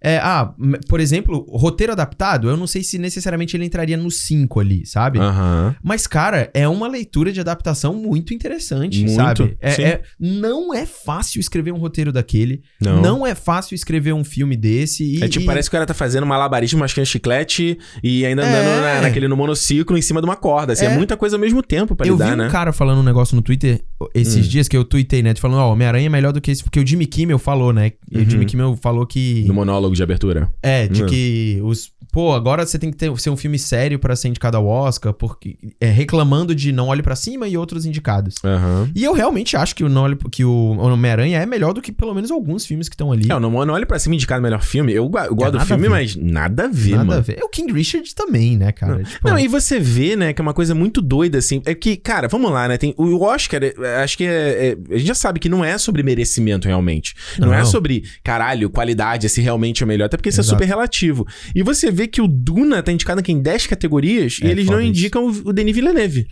É, 0.04 0.18
ah, 0.18 0.52
por 0.88 1.00
exemplo, 1.00 1.46
roteiro 1.48 1.92
adaptado, 1.92 2.48
eu 2.48 2.56
não 2.58 2.66
sei 2.66 2.82
se 2.82 2.98
necessariamente 2.98 3.56
ele 3.56 3.64
entraria 3.64 3.96
no 3.96 4.10
5 4.10 4.60
ali, 4.60 4.84
sabe? 4.84 5.18
Aham. 5.18 5.74
Mas, 5.82 6.06
cara, 6.06 6.50
é 6.52 6.68
uma 6.68 6.86
leitura 6.86 7.32
de 7.32 7.40
adaptação 7.40 7.94
muito 7.94 8.34
interessante, 8.34 8.98
Muito, 8.98 9.14
sabe? 9.14 9.56
É, 9.62 9.82
é- 9.82 10.02
não 10.20 10.74
é 10.74 10.84
fácil 10.84 11.40
escrever 11.40 11.72
um 11.72 11.78
roteiro 11.78 12.12
daquele. 12.12 12.62
Não. 12.80 13.00
Não, 13.00 13.26
é 13.26 13.34
fácil 13.34 13.74
escrever 13.74 14.12
um 14.12 14.22
filme 14.22 14.56
desse. 14.56 15.04
E, 15.04 15.24
É 15.24 15.28
tipo, 15.28 15.44
e- 15.44 15.46
parece 15.46 15.70
que 15.70 15.74
o 15.74 15.78
cara 15.78 15.86
tá 15.86 15.94
fazendo 15.94 16.26
malabarismo, 16.26 16.80
mascando 16.80 17.06
chiclete 17.06 17.78
e 18.02 18.26
ainda 18.26 18.42
andando 18.42 18.66
É. 18.68 18.80
na- 18.96 19.00
naquele 19.02 19.26
no 19.26 19.36
monociclo 19.36 19.96
em 19.96 20.02
cima 20.02 20.20
de 20.20 20.26
uma 20.26 20.36
corda. 20.36 20.74
Assim, 20.74 20.84
é, 20.84 20.88
É. 20.90 20.96
muita 20.96 21.16
coisa 21.16 21.36
ao 21.36 21.40
mesmo 21.40 21.62
tempo 21.62 21.96
pra 21.96 22.06
Eu 22.06 22.16
vi 22.16 22.22
lidar, 22.24 22.34
um 22.34 22.36
né? 22.44 22.48
cara 22.50 22.72
falando 22.74 22.98
um 22.98 23.02
negócio 23.02 23.34
no 23.34 23.40
Twitter 23.40 23.82
esses 24.14 24.44
Hum. 24.46 24.48
dias 24.50 24.68
que 24.68 24.76
eu 24.76 24.84
tuitei, 24.84 25.22
né? 25.22 25.34
Falando, 25.34 25.60
ó, 25.60 25.72
Homem-Aranha 25.72 26.06
é 26.06 26.10
melhor 26.10 26.32
do 26.32 26.40
que 26.40 26.50
esse. 26.50 26.62
Porque 26.62 26.78
o 26.78 26.86
Jimmy 26.86 27.06
Kimmel 27.06 27.38
falou, 27.38 27.72
né? 27.72 27.92
Uhum. 28.12 28.22
O 28.22 28.30
Jimmy 28.30 28.44
Kimmel 28.44 28.78
falou 28.82 29.06
que. 29.06 29.44
No 29.48 29.54
monólogo 29.54 29.93
de 29.96 30.02
abertura. 30.02 30.50
É, 30.62 30.86
de 30.88 31.02
Hum. 31.02 31.06
que 31.06 31.58
os. 31.62 31.92
Pô, 32.14 32.32
agora 32.32 32.64
você 32.64 32.78
tem 32.78 32.92
que 32.92 32.96
ter, 32.96 33.12
ser 33.18 33.28
um 33.30 33.36
filme 33.36 33.58
sério 33.58 33.98
pra 33.98 34.14
ser 34.14 34.28
indicado 34.28 34.56
ao 34.56 34.64
Oscar, 34.66 35.12
porque. 35.12 35.56
É, 35.80 35.86
reclamando 35.90 36.54
de 36.54 36.70
Não 36.70 36.86
Olhe 36.86 37.02
Pra 37.02 37.16
Cima 37.16 37.48
e 37.48 37.56
outros 37.56 37.84
indicados. 37.84 38.36
Aham. 38.44 38.88
E 38.94 39.02
eu 39.02 39.12
realmente 39.12 39.56
acho 39.56 39.74
que 39.74 39.82
o, 39.82 39.88
Não 39.88 40.02
Olhe- 40.04 40.16
que 40.30 40.44
o 40.44 40.76
Homem-Aranha 40.78 41.40
é 41.40 41.44
melhor 41.46 41.72
do 41.72 41.82
que 41.82 41.90
pelo 41.90 42.14
menos 42.14 42.30
alguns 42.30 42.64
filmes 42.64 42.88
que 42.88 42.94
estão 42.94 43.10
ali. 43.10 43.28
É, 43.28 43.34
o 43.34 43.40
Não 43.40 43.50
não 43.66 43.74
olhe 43.74 43.84
pra 43.84 43.98
cima 43.98 44.14
indicado 44.14 44.40
melhor 44.40 44.62
filme. 44.62 44.92
Eu, 44.92 45.04
eu 45.04 45.10
gosto 45.10 45.34
do 45.34 45.58
nada 45.58 45.58
a 45.58 45.66
filme, 45.66 45.88
mas 45.88 46.14
nada 46.14 46.66
a 46.66 46.68
ver, 46.68 46.92
Nada 46.92 47.04
mano. 47.04 47.18
a 47.18 47.22
ver. 47.22 47.36
É 47.40 47.44
o 47.44 47.48
King 47.48 47.72
Richard 47.72 48.14
também, 48.14 48.56
né, 48.56 48.70
cara? 48.70 49.02
Tipo, 49.02 49.28
Não, 49.28 49.36
e 49.36 49.48
você 49.48 49.80
vê, 49.80 50.14
né, 50.14 50.32
que 50.32 50.40
é 50.40 50.42
uma 50.42 50.54
coisa 50.54 50.72
muito 50.72 51.02
doida, 51.02 51.38
assim. 51.38 51.60
É 51.66 51.74
que, 51.74 51.96
cara, 51.96 52.28
vamos 52.28 52.48
lá, 52.52 52.68
né? 52.68 52.76
Tem, 52.78 52.94
o 52.96 53.20
Oscar, 53.24 53.60
é, 53.64 54.02
acho 54.04 54.16
que 54.16 54.24
é, 54.24 54.68
é- 54.68 54.94
A 54.94 54.98
gente 54.98 55.08
já 55.08 55.14
sabe 55.16 55.40
que 55.40 55.48
não 55.48 55.64
é 55.64 55.76
sobre 55.78 56.02
merecimento, 56.04 56.68
realmente. 56.68 57.14
Não, 57.40 57.52
é 57.52 57.58
Não. 57.58 57.66
sobre, 57.66 58.04
caralho, 58.22 58.70
qualidade, 58.70 59.28
se 59.28 59.40
realmente 59.40 59.82
é 59.82 59.84
o 59.84 59.88
melhor. 59.88 60.04
Até 60.06 60.16
porque 60.16 60.28
isso 60.28 60.40
é 60.40 60.42
Exato. 60.44 60.54
super 60.56 60.68
relativo. 60.68 61.26
E 61.54 61.62
você 61.62 61.90
vê 61.90 62.03
que 62.06 62.20
o 62.20 62.28
Duna 62.28 62.82
tá 62.82 62.92
indicado 62.92 63.20
aqui 63.20 63.32
em 63.32 63.40
10 63.40 63.66
categorias 63.66 64.38
e 64.42 64.46
É, 64.46 64.50
eles 64.50 64.66
não 64.66 64.80
indicam 64.80 65.26
o, 65.26 65.48
o 65.48 65.52
Denis 65.52 65.74
Villeneuve. 65.74 66.26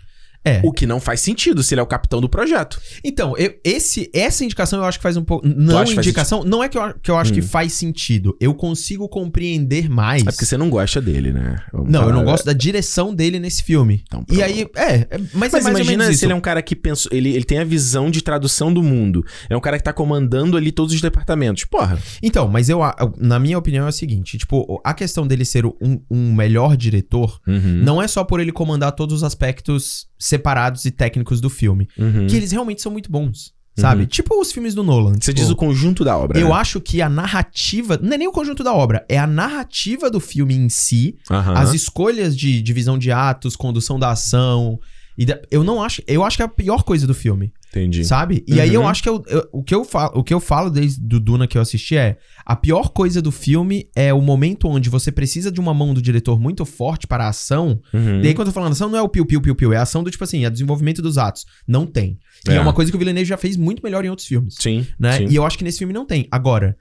É. 0.44 0.61
O 0.64 0.72
que 0.72 0.87
não 0.87 0.99
faz 1.00 1.20
sentido 1.20 1.62
se 1.62 1.72
ele 1.75 1.80
é 1.80 1.84
o 1.84 1.87
capitão 1.87 2.20
do 2.20 2.28
projeto. 2.28 2.80
Então, 3.04 3.37
eu- 3.37 3.54
esse, 3.64 4.11
essa 4.12 4.44
indicação 4.44 4.80
eu 4.80 4.84
acho 4.84 4.99
que 4.99 5.02
faz 5.02 5.16
um 5.16 5.22
pouco. 5.25 5.46
Não 5.46 5.84
que 5.84 5.92
indicação, 5.94 6.42
não 6.44 6.62
é 6.64 6.68
que 6.68 6.76
eu, 6.76 6.94
que 7.00 7.11
eu 7.11 7.16
acho 7.16 7.32
que 7.32 7.40
Hum. 7.40 7.44
faz 7.44 7.72
sentido. 7.75 8.37
Eu 8.40 8.52
consigo 8.54 9.08
compreender 9.08 9.88
mais. 9.88 10.22
É 10.22 10.30
porque 10.30 10.44
você 10.44 10.56
não 10.56 10.68
gosta 10.68 11.00
dele, 11.00 11.32
né? 11.32 11.56
Vamos 11.72 11.90
Não, 11.90 12.02
eu 12.08 12.12
não 12.12 12.25
gosto 12.25 12.44
da 12.44 12.52
direção 12.52 13.14
dele 13.14 13.38
nesse 13.38 13.62
filme. 13.62 14.02
Então, 14.06 14.25
e 14.30 14.42
aí, 14.42 14.66
é, 14.76 14.94
é- 14.94 15.08
mas, 15.32 15.52
Mas 15.52 15.54
é 15.54 15.61
mais 15.62 15.64
ou 15.64 15.70
imagina 15.82 16.12
se 16.12 16.25
ele 16.25 16.32
é 16.32 16.37
um 16.37 16.40
cara 16.40 16.61
que 16.62 16.75
pensou. 16.75 17.11
Ele, 17.14 17.30
ele 17.30 17.44
tem 17.44 17.58
a 17.58 17.64
visão 17.64 18.11
de 18.11 18.22
tradução 18.22 18.72
do 18.72 18.82
mundo. 18.82 19.25
É 19.49 19.56
um 19.56 19.61
cara 19.61 19.78
que 19.78 19.84
tá 19.84 19.92
comandando 19.92 20.56
ali 20.56 20.72
todos 20.72 20.94
os 20.94 21.00
departamentos. 21.00 21.64
Porra. 21.64 21.99
Então, 22.22 22.49
mas 22.49 22.68
eu, 22.68 22.80
na 23.18 23.38
minha 23.38 23.58
opinião, 23.58 23.87
é 23.87 23.88
o 23.88 23.92
seguinte: 23.92 24.38
tipo, 24.38 24.80
a 24.84 24.92
questão 24.94 25.26
dele 25.26 25.44
ser 25.44 25.64
um, 25.66 26.00
um 26.11 26.34
melhor 26.34 26.76
diretor 26.76 27.40
Uhum. 27.46 27.80
não 27.84 28.02
é 28.02 28.08
só 28.08 28.25
por 28.25 28.40
ele 28.40 28.52
comandar 28.52 28.92
todos 28.92 29.16
os 29.18 29.25
aspectos 29.25 30.06
separados 30.22 30.84
e 30.84 30.90
técnicos 30.90 31.40
do 31.40 31.50
filme. 31.50 31.88
Uhum. 31.98 32.26
Que 32.26 32.36
eles 32.36 32.52
realmente 32.52 32.80
são 32.80 32.92
muito 32.92 33.10
bons. 33.10 33.52
Sabe? 33.74 34.02
Uhum. 34.02 34.06
Tipo 34.06 34.38
os 34.38 34.52
filmes 34.52 34.74
do 34.74 34.82
Nolan. 34.82 35.14
Você 35.14 35.32
tipo, 35.32 35.36
diz 35.36 35.48
o 35.48 35.56
conjunto 35.56 36.04
da 36.04 36.16
obra. 36.16 36.38
Eu 36.38 36.48
né? 36.48 36.54
acho 36.54 36.78
que 36.78 37.00
a 37.00 37.08
narrativa. 37.08 37.98
Não 38.02 38.12
é 38.12 38.18
nem 38.18 38.28
o 38.28 38.32
conjunto 38.32 38.62
da 38.62 38.74
obra, 38.74 39.04
é 39.08 39.18
a 39.18 39.26
narrativa 39.26 40.10
do 40.10 40.20
filme 40.20 40.54
em 40.54 40.68
si. 40.68 41.16
Aham. 41.30 41.54
As 41.54 41.72
escolhas 41.72 42.36
de 42.36 42.60
divisão 42.60 42.98
de 42.98 43.10
atos, 43.10 43.56
condução 43.56 43.98
da 43.98 44.10
ação. 44.10 44.78
E 45.19 45.26
eu 45.50 45.62
não 45.62 45.83
acho. 45.83 46.02
Eu 46.07 46.25
acho 46.25 46.37
que 46.37 46.42
é 46.42 46.47
a 46.47 46.49
pior 46.49 46.83
coisa 46.85 47.07
do 47.07 47.14
filme. 47.14 47.52
Entendi. 47.71 48.04
Sabe? 48.04 48.45
E 48.47 48.61
aí 48.61 48.73
eu 48.73 48.83
Uhum. 48.83 48.88
acho 48.88 49.02
que 49.02 49.09
eu- 49.09 49.23
eu- 49.26 49.49
o, 49.52 49.62
que 49.62 49.75
eu 49.75 49.83
falo, 49.85 50.12
o 50.19 50.23
que 50.25 50.33
eu 50.35 50.40
falo 50.40 50.69
desde 50.71 51.00
do 51.00 51.19
Duna 51.19 51.47
que 51.47 51.57
eu 51.57 51.62
assisti 51.62 51.97
é: 51.97 52.19
a 52.45 52.54
pior 52.54 52.90
coisa 52.90 53.23
do 53.23 53.31
filme 53.33 53.88
é 53.97 54.12
o 54.12 54.21
momento 54.21 54.69
onde 54.69 54.90
você 54.90 55.11
precisa 55.11 55.50
de 55.50 55.59
uma 55.61 55.73
mão 55.73 55.95
do 55.95 56.02
diretor 56.02 56.38
muito 56.38 56.64
forte 56.66 57.07
para 57.07 57.25
a 57.25 57.28
ação. 57.28 57.81
Uhum. 57.95 58.21
E 58.23 58.28
aí, 58.28 58.35
quando 58.35 58.49
eu 58.49 58.52
tô 58.52 58.61
falando 58.61 58.73
ação, 58.73 58.88
não 58.90 58.99
é 58.99 59.02
o 59.02 59.09
piu, 59.09 59.25
piu, 59.25 59.40
piu, 59.40 59.54
piu, 59.54 59.73
é 59.73 59.76
a 59.78 59.83
ação 59.83 60.02
do 60.02 60.11
tipo 60.11 60.23
assim, 60.25 60.45
é 60.45 60.50
desenvolvimento 60.50 61.00
dos 61.00 61.16
atos. 61.16 61.45
Não 61.66 61.87
tem. 61.87 62.19
E 62.47 62.50
é, 62.50 62.57
É. 62.57 62.61
uma 62.61 62.73
coisa 62.75 62.90
que 62.90 62.97
o 62.97 62.99
Villeneuve 62.99 63.28
já 63.28 63.37
fez 63.38 63.57
muito 63.57 63.83
melhor 63.83 64.04
em 64.04 64.09
outros 64.11 64.26
filmes. 64.28 64.57
Sim. 64.59 64.87
Né? 65.00 65.19
sim. 65.19 65.26
E 65.31 65.37
eu 65.37 65.45
acho 65.47 65.57
que 65.57 65.64
nesse 65.64 65.78
filme 65.78 65.95
não 65.95 66.04
tem. 66.04 66.26
Agora, 66.31 66.76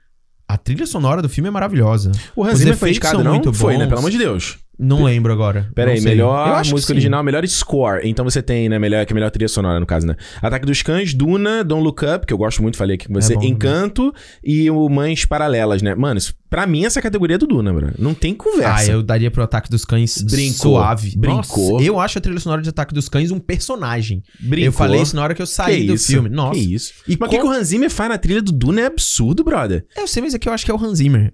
a 0.46 0.58
trilha 0.58 0.86
sonora 0.86 1.22
do 1.22 1.28
filme 1.28 1.48
é 1.48 1.50
maravilhosa. 1.50 2.12
O 2.36 2.44
Hans 2.44 2.58
Zimmer 2.58 2.76
foi 2.76 2.90
indicado, 2.90 3.24
não? 3.24 3.32
muito 3.34 3.52
Foi, 3.54 3.74
né? 3.78 3.80
bons. 3.84 3.88
Pelo 3.88 3.98
amor 4.00 4.10
de 4.10 4.18
Deus. 4.18 4.58
Não 4.78 5.04
lembro 5.04 5.32
agora. 5.32 5.70
Pera 5.74 5.88
Não 5.90 5.94
aí, 5.94 6.00
sei. 6.00 6.10
Melhor 6.12 6.64
música 6.66 6.92
original, 6.92 7.22
melhor 7.22 7.46
score. 7.46 8.00
Então 8.08 8.24
você 8.24 8.42
tem, 8.42 8.68
né, 8.68 8.78
melhor, 8.78 9.04
que 9.06 9.12
é 9.12 9.14
melhor 9.14 9.30
trilha 9.30 9.48
sonora, 9.48 9.78
no 9.78 9.86
caso, 9.86 10.06
né? 10.06 10.16
Ataque 10.40 10.66
dos 10.66 10.82
Cães, 10.82 11.14
Duna, 11.14 11.62
Don't 11.62 11.84
Look 11.84 12.02
Up, 12.04 12.26
que 12.26 12.32
eu 12.32 12.38
gosto 12.38 12.62
muito, 12.62 12.76
falei 12.76 12.96
aqui 12.96 13.06
com 13.06 13.14
você, 13.14 13.34
É 13.34 13.36
bom, 13.36 13.42
né? 13.42 13.48
Encanto 13.48 14.12
e 14.42 14.68
o 14.70 14.88
Mães 14.88 15.24
Paralelas, 15.24 15.82
né? 15.82 15.94
Mano, 15.94 16.18
isso, 16.18 16.34
pra 16.50 16.66
mim 16.66 16.84
essa 16.84 17.00
categoria 17.00 17.36
é 17.36 17.38
do 17.38 17.46
Duna, 17.46 17.72
bro. 17.72 17.90
Não 17.98 18.12
tem 18.14 18.32
Ah, 18.32 18.42
conversa. 18.42 18.90
eu 18.92 19.02
daria 19.02 19.30
pro 19.30 19.42
Ataque 19.44 19.70
dos 19.70 19.84
Cães 19.84 20.20
Brincou. 20.22 20.72
suave. 20.72 21.14
Brincou. 21.16 21.72
Nossa, 21.74 21.84
eu 21.84 22.00
acho 22.00 22.18
a 22.18 22.20
trilha 22.20 22.40
sonora 22.40 22.62
de 22.62 22.68
Ataque 22.68 22.92
dos 22.94 23.08
Cães 23.08 23.30
um 23.30 23.38
personagem. 23.38 24.22
Brincou. 24.40 24.64
Eu 24.66 24.72
falei 24.72 25.00
isso 25.02 25.14
na 25.14 25.22
hora 25.22 25.34
que 25.34 25.42
eu 25.42 25.46
saí 25.46 25.82
Que 25.82 25.86
do 25.88 25.94
isso? 25.94 26.06
filme. 26.08 26.28
Nossa. 26.28 26.58
Que 26.58 26.74
isso? 26.74 26.92
E 27.06 27.16
Mas 27.20 27.28
o 27.28 27.30
que, 27.30 27.36
com- 27.38 27.42
que 27.42 27.48
o 27.48 27.50
Hans 27.56 27.68
Zimmer 27.68 27.90
faz 27.90 28.08
na 28.10 28.18
trilha 28.18 28.42
do 28.42 28.50
Duna 28.52 28.80
é 28.80 28.86
absurdo, 28.86 29.44
brother. 29.44 29.84
Eu 29.96 30.06
sei, 30.08 30.22
mas 30.22 30.34
é 30.34 30.38
que 30.38 30.48
eu 30.48 30.52
acho 30.52 30.64
que 30.64 30.70
é 30.70 30.74
o 30.74 30.82
Hans 30.82 30.98
Zimmer. 30.98 31.32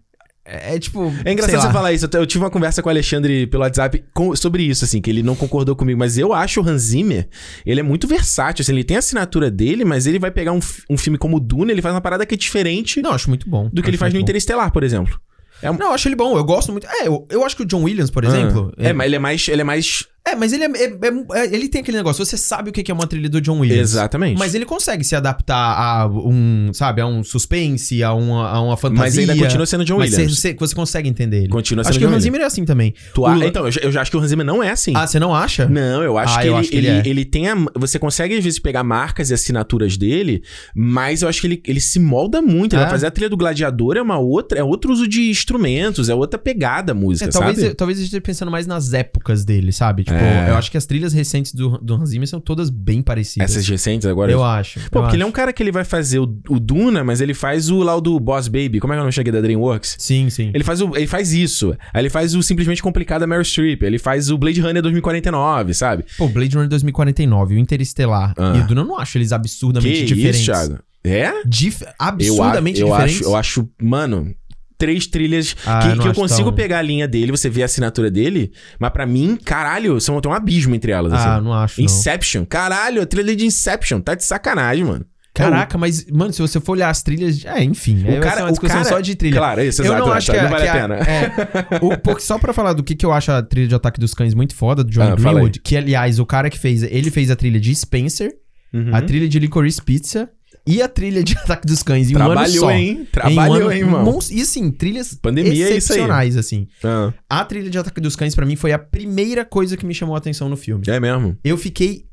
É, 0.51 0.75
é 0.75 0.79
tipo. 0.79 1.13
É 1.25 1.33
engraçado 1.33 1.51
sei 1.51 1.61
você 1.61 1.67
lá. 1.67 1.73
falar 1.73 1.93
isso. 1.93 2.09
Eu, 2.13 2.27
tive 2.27 2.43
uma 2.45 2.51
conversa 2.51 2.83
com 2.83 2.89
o 2.89 2.91
Alexandre 2.93 3.47
pelo 3.47 3.63
WhatsApp 3.63 4.03
com- 4.15 4.35
sobre 4.35 4.63
isso, 4.63 4.85
assim, 4.85 5.01
que 5.01 5.11
ele 5.11 5.23
não 5.23 5.37
concordou 5.37 5.77
comigo. 5.77 5.99
Mas 5.99 6.17
eu 6.17 6.33
acho 6.33 6.61
o 6.61 6.69
Hans 6.69 6.83
Zimmer, 6.83 7.29
ele 7.67 7.81
é 7.81 7.83
muito 7.83 8.07
versátil. 8.09 8.63
Assim, 8.63 8.73
ele 8.73 8.85
tem 8.85 8.97
a 8.97 9.01
assinatura 9.01 9.51
dele, 9.51 9.85
mas 9.85 10.07
ele 10.07 10.19
vai 10.19 10.31
pegar 10.31 10.53
um, 10.53 10.61
um 10.89 10.97
filme 10.97 11.19
como 11.19 11.37
o 11.37 11.41
Duna, 11.41 11.71
ele 11.73 11.83
faz 11.83 11.95
uma 11.95 12.01
parada 12.01 12.25
que 12.25 12.35
é 12.35 12.39
diferente 12.39 13.03
Não, 13.03 13.11
eu 13.11 13.15
acho 13.17 13.29
muito 13.29 13.49
bom. 13.49 13.69
do 13.73 13.83
que 13.83 13.91
ele 13.91 13.97
faz 13.99 14.13
no 14.13 14.19
bom. 14.19 14.23
Interestelar, 14.23 14.73
por 14.73 14.83
exemplo. 14.83 15.21
É, 15.61 15.71
um- 15.71 15.75
Não, 15.77 15.89
eu 15.89 15.93
acho 15.93 16.07
ele 16.09 16.15
bom. 16.17 16.37
Eu 16.39 16.45
gosto 16.45 16.71
muito. 16.73 16.87
É, 16.87 17.09
eu, 17.09 17.27
eu 17.31 17.45
acho 17.45 17.57
que 17.57 17.63
o 17.63 17.67
John 17.67 17.83
Williams, 17.83 18.11
por 18.11 18.25
exemplo. 18.25 18.73
Ah. 18.79 18.89
é, 18.89 18.93
mas 18.93 19.07
ele 19.07 19.17
é 19.17 19.19
mais. 19.19 19.49
Ele 19.49 19.61
é 19.61 19.65
mais. 19.65 20.07
É, 20.31 20.35
mas 20.37 20.53
ele 20.53 20.65
é, 20.65 20.67
é- 20.67 20.85
é- 20.85 21.41
é- 21.41 21.55
ele 21.55 21.69
tem 21.69 21.81
aquele 21.81 21.97
negócio, 21.97 22.25
você 22.25 22.37
sabe 22.37 22.71
o 22.71 22.73
que 22.73 22.91
é 22.91 22.95
uma 22.95 23.07
trilha 23.07 23.29
do 23.29 23.41
John 23.41 23.61
Williams. 23.61 23.81
Exatamente. 23.93 24.39
Mas 24.39 24.55
ele 24.55 24.65
consegue 24.65 25.03
se 25.05 25.15
adaptar 25.17 25.57
a 25.57 26.07
um, 26.07 26.71
sabe, 26.73 27.01
a 27.01 27.07
um 27.07 27.23
suspense, 27.25 28.03
a 28.03 28.13
uma, 28.15 28.49
a 28.49 28.61
uma 28.61 28.77
fantasia. 28.77 29.05
Mas 29.05 29.19
ainda 29.19 29.37
continua 29.37 29.67
sendo 29.67 29.85
John 29.85 29.99
mas 29.99 30.13
Williams. 30.13 30.39
Você, 30.39 30.55
você 30.55 30.75
consegue 30.75 31.09
entender 31.09 31.39
ele. 31.39 31.49
Continua 31.49 31.83
Acho 31.83 31.93
sendo 31.95 31.99
que 32.01 32.07
o 32.13 32.15
Hans. 32.15 32.23
Zimmer 32.23 32.41
é 32.41 32.45
assim 32.45 32.65
também. 32.65 32.95
Tu 33.15 33.25
a- 33.27 33.37
O- 33.37 33.43
Então, 33.43 33.65
eu, 33.67 33.71
já- 33.73 33.81
eu 33.83 33.93
já 33.93 34.03
acho 34.03 34.11
que 34.11 34.17
o 34.17 34.21
Hans 34.21 34.29
Zimmer 34.31 34.45
não 34.47 34.63
é 34.63 34.71
assim. 34.71 34.93
Ah, 34.95 35.07
você 35.07 35.19
não 35.19 35.35
acha? 35.35 35.67
Não, 35.69 36.03
eu 36.03 36.19
acho 36.19 36.35
Ah, 36.39 36.41
que, 36.43 36.47
eu 36.49 36.53
ele, 36.53 36.61
acho 36.61 36.71
que 36.71 36.77
ele, 36.77 36.87
ele 36.89 36.99
é. 36.99 37.11
ele 37.11 37.25
tem 37.25 37.49
a, 37.49 37.57
Você 37.77 37.99
consegue, 37.99 38.37
às 38.37 38.45
vezes, 38.45 38.59
pegar 38.59 38.83
marcas 38.85 39.31
e 39.31 39.35
assinaturas 39.35 39.97
dele, 39.97 40.43
mas 40.75 41.23
eu 41.23 41.29
acho 41.29 41.41
que 41.41 41.47
ele, 41.47 41.63
ele 41.67 41.81
se 41.81 41.99
molda 41.99 42.41
muito. 42.43 42.75
Ele 42.75 42.83
vai 42.83 42.91
fazer 42.91 43.07
a 43.07 43.11
trilha 43.11 43.29
do 43.31 43.37
Gladiador, 43.37 43.97
é 43.97 44.03
uma 44.03 44.19
outra. 44.19 44.59
É 44.59 44.63
outro 44.65 44.93
uso 44.93 45.07
de 45.09 45.31
instrumentos, 45.31 46.09
é 46.09 46.15
outra 46.15 46.39
pegada 46.39 46.93
a 46.93 46.95
música, 46.95 47.29
É, 47.29 47.33
talvez, 47.33 47.57
sabe? 47.57 47.69
eu, 47.69 47.75
talvez 47.75 47.99
eu 47.99 48.05
esteja 48.05 48.21
pensando 48.21 48.51
mais 48.51 48.67
nas 48.67 48.93
épocas 48.93 49.45
dele, 49.45 49.73
sabe? 49.73 50.05
Tipo, 50.05 50.18
É. 50.19 50.51
eu 50.51 50.57
acho 50.57 50.71
que 50.71 50.77
as 50.77 50.85
trilhas 50.87 51.13
recentes 51.13 51.53
do, 51.55 51.79
do 51.79 51.95
Hans 51.95 52.11
Zimmer 52.11 52.27
são 52.29 52.41
todas 52.41 52.71
bem 52.71 53.03
parecidas. 53.03 53.51
Essas 53.51 53.69
recentes 53.69 54.07
agora. 54.07 54.31
Eu 54.33 54.43
acho. 54.45 54.81
Pô, 54.91 54.99
eu 54.99 55.03
porque 55.03 55.17
ele 55.17 55.23
é 55.23 55.25
acho. 55.25 55.29
um 55.31 55.33
cara 55.33 55.53
que 55.53 55.63
ele 55.63 55.73
vai 55.73 55.85
fazer 55.85 56.19
o, 56.19 56.25
o 56.49 56.59
Duna, 56.61 57.05
mas 57.05 57.21
ele 57.21 57.35
faz 57.35 57.71
o 57.71 57.83
lá 57.83 57.95
o 57.97 58.01
do 58.01 58.19
Boss 58.19 58.49
Baby. 58.49 58.81
Como 58.81 58.93
é 58.93 58.97
que 58.97 59.01
eu 59.01 59.05
não 59.05 59.13
cheguei 59.13 59.33
da 59.33 59.41
DreamWorks? 59.41 59.97
Sim, 59.99 60.29
sim. 60.31 60.51
Ele 60.55 60.65
faz, 60.65 60.81
o, 60.81 60.97
ele 60.97 61.07
faz 61.07 61.33
isso. 61.33 61.77
Aí 61.93 62.03
ele 62.03 62.11
faz 62.11 62.35
o 62.35 62.43
Simplesmente 62.43 62.83
Complicado 62.83 63.21
da 63.21 63.27
Meryl 63.27 63.45
Streep. 63.45 63.83
Ele 63.83 63.99
faz 63.99 64.31
o 64.31 64.39
Blade 64.39 64.61
Runner 64.61 64.83
2049, 64.83 65.75
sabe? 65.75 66.05
Pô, 66.17 66.29
Blade 66.29 66.55
Runner 66.55 66.69
2049, 66.69 67.55
o 67.55 67.59
Interestelar 67.59 68.35
Ah. 68.37 68.55
e 68.57 68.61
o 68.61 68.67
Duna, 68.67 68.81
eu 68.83 68.85
não 68.87 68.99
acho 68.99 69.19
eles 69.19 69.33
absurdamente 69.33 70.01
que 70.01 70.05
diferentes. 70.07 70.41
isso, 70.41 70.51
Thiago? 70.53 70.79
É? 71.05 71.33
Dif- 71.47 71.83
Eu, 71.83 71.89
absurdamente 71.99 72.81
eu 72.81 72.89
diferentes. 72.89 73.17
acho, 73.21 73.25
eu 73.25 73.37
acho, 73.37 73.69
mano, 73.81 74.35
três 74.79 75.07
trilhas 75.07 75.57
Ah, 75.67 75.81
que, 75.81 75.89
eu 75.89 75.97
não 75.97 76.03
que 76.05 76.09
eu 76.11 76.15
consigo 76.15 76.45
tão- 76.51 76.55
pegar 76.55 76.79
a 76.79 76.83
linha 76.83 77.07
dele, 77.09 77.33
você 77.33 77.51
vê 77.51 77.63
a 77.63 77.65
assinatura 77.67 78.11
dele, 78.11 78.53
mas 78.79 78.91
pra 78.91 79.05
mim, 79.05 79.37
caralho, 79.45 80.01
são, 80.01 80.21
tem 80.21 80.31
um 80.31 80.35
abismo 80.35 80.75
entre 80.75 80.93
elas, 80.93 81.13
Ah, 81.13 81.35
assim. 81.37 81.45
não 81.45 81.53
acho, 81.53 81.81
não. 81.81 81.85
Inception, 81.85 82.45
caralho, 82.45 83.03
a 83.03 83.07
trilha 83.07 83.35
de 83.35 83.45
Inception, 83.45 84.01
tá 84.01 84.15
de 84.15 84.25
sacanagem, 84.25 84.85
mano. 84.85 85.05
Caraca, 85.35 85.79
mas, 85.79 86.05
mano, 86.11 86.33
se 86.33 86.43
você 86.43 86.59
for 86.59 86.73
olhar 86.73 86.91
as 86.91 87.01
trilhas. 87.01 87.45
É, 87.45 87.63
enfim. 87.63 88.01
O 88.03 88.07
vai 88.07 88.19
cara- 88.21 88.37
ser 88.37 88.43
uma 88.43 88.49
o 88.49 88.51
discussão 88.51 88.77
cara- 88.83 88.89
só 88.89 88.99
de 89.01 89.15
trilha. 89.15 89.37
Claro, 89.37 89.63
isso, 89.63 89.83
eu 89.83 89.87
exato, 89.87 90.05
não 90.07 90.13
acho 90.13 90.33
que, 90.33 90.41
não 90.41 90.49
vale 90.51 90.63
que 90.65 90.69
a 90.69 90.73
pena. 90.73 90.95
é, 90.97 91.33
o- 91.81 91.97
porque 91.99 92.23
só 92.23 92.39
pra 92.39 92.53
falar 92.53 92.73
do 92.73 92.83
que, 92.83 92.97
que 92.97 93.07
eu 93.07 93.13
acho 93.13 93.31
a 93.31 93.41
trilha 93.41 93.69
de 93.69 93.75
Ataque 93.75 94.01
dos 94.01 94.15
Cães 94.15 94.35
muito 94.35 94.53
foda, 94.57 94.83
do 94.83 94.91
John 94.91 95.03
Ah, 95.03 95.15
Greenwood, 95.15 95.61
que 95.61 95.77
aliás, 95.77 96.19
o 96.19 96.27
cara 96.27 96.51
que 96.51 96.59
fez, 96.59 96.83
ele 96.83 97.09
fez 97.11 97.31
a 97.31 97.37
trilha 97.37 97.61
de 97.61 97.73
Spencer, 97.73 98.33
Uhum. 98.75 98.91
a 98.93 99.01
trilha 99.01 99.29
de 99.29 99.39
Licorice 99.39 99.81
Pizza 99.81 100.29
e 100.71 100.83
a 100.83 100.89
trilha 100.89 101.23
de 101.25 101.35
Ataque 101.39 101.67
dos 101.67 101.83
Cães 101.83 102.11
em 102.11 102.15
um 102.15 102.19
ano 102.19 102.27
Trabalhou, 102.33 102.61
só. 102.61 102.71
hein? 102.71 102.89
Em 102.99 103.01
um 103.03 103.05
Trabalhou, 103.07 103.69
ano- 103.71 103.73
hein, 103.73 103.85
mons- 103.85 104.31
E 104.31 104.41
assim, 104.43 104.71
trilhas 104.71 105.15
Pandemia 105.15 105.67
é 105.69 105.77
excepcionais, 105.77 106.37
assim. 106.37 106.67
Ah, 106.85 107.13
A 107.29 107.45
trilha 107.45 107.71
de 107.71 107.79
Ataque 107.79 108.01
dos 108.01 108.15
Cães, 108.15 108.35
pra 108.35 108.45
mim, 108.47 108.57
foi 108.57 108.73
a 108.73 108.79
primeira 108.79 109.45
coisa 109.45 109.77
que 109.77 109.87
me 109.87 109.95
chamou 109.95 110.15
a 110.15 110.19
atenção 110.19 110.49
no 110.49 110.57
filme. 110.57 110.85
é 110.89 111.01
mesmo. 111.01 111.37
Eu 111.43 111.57
fiquei, 111.57 112.05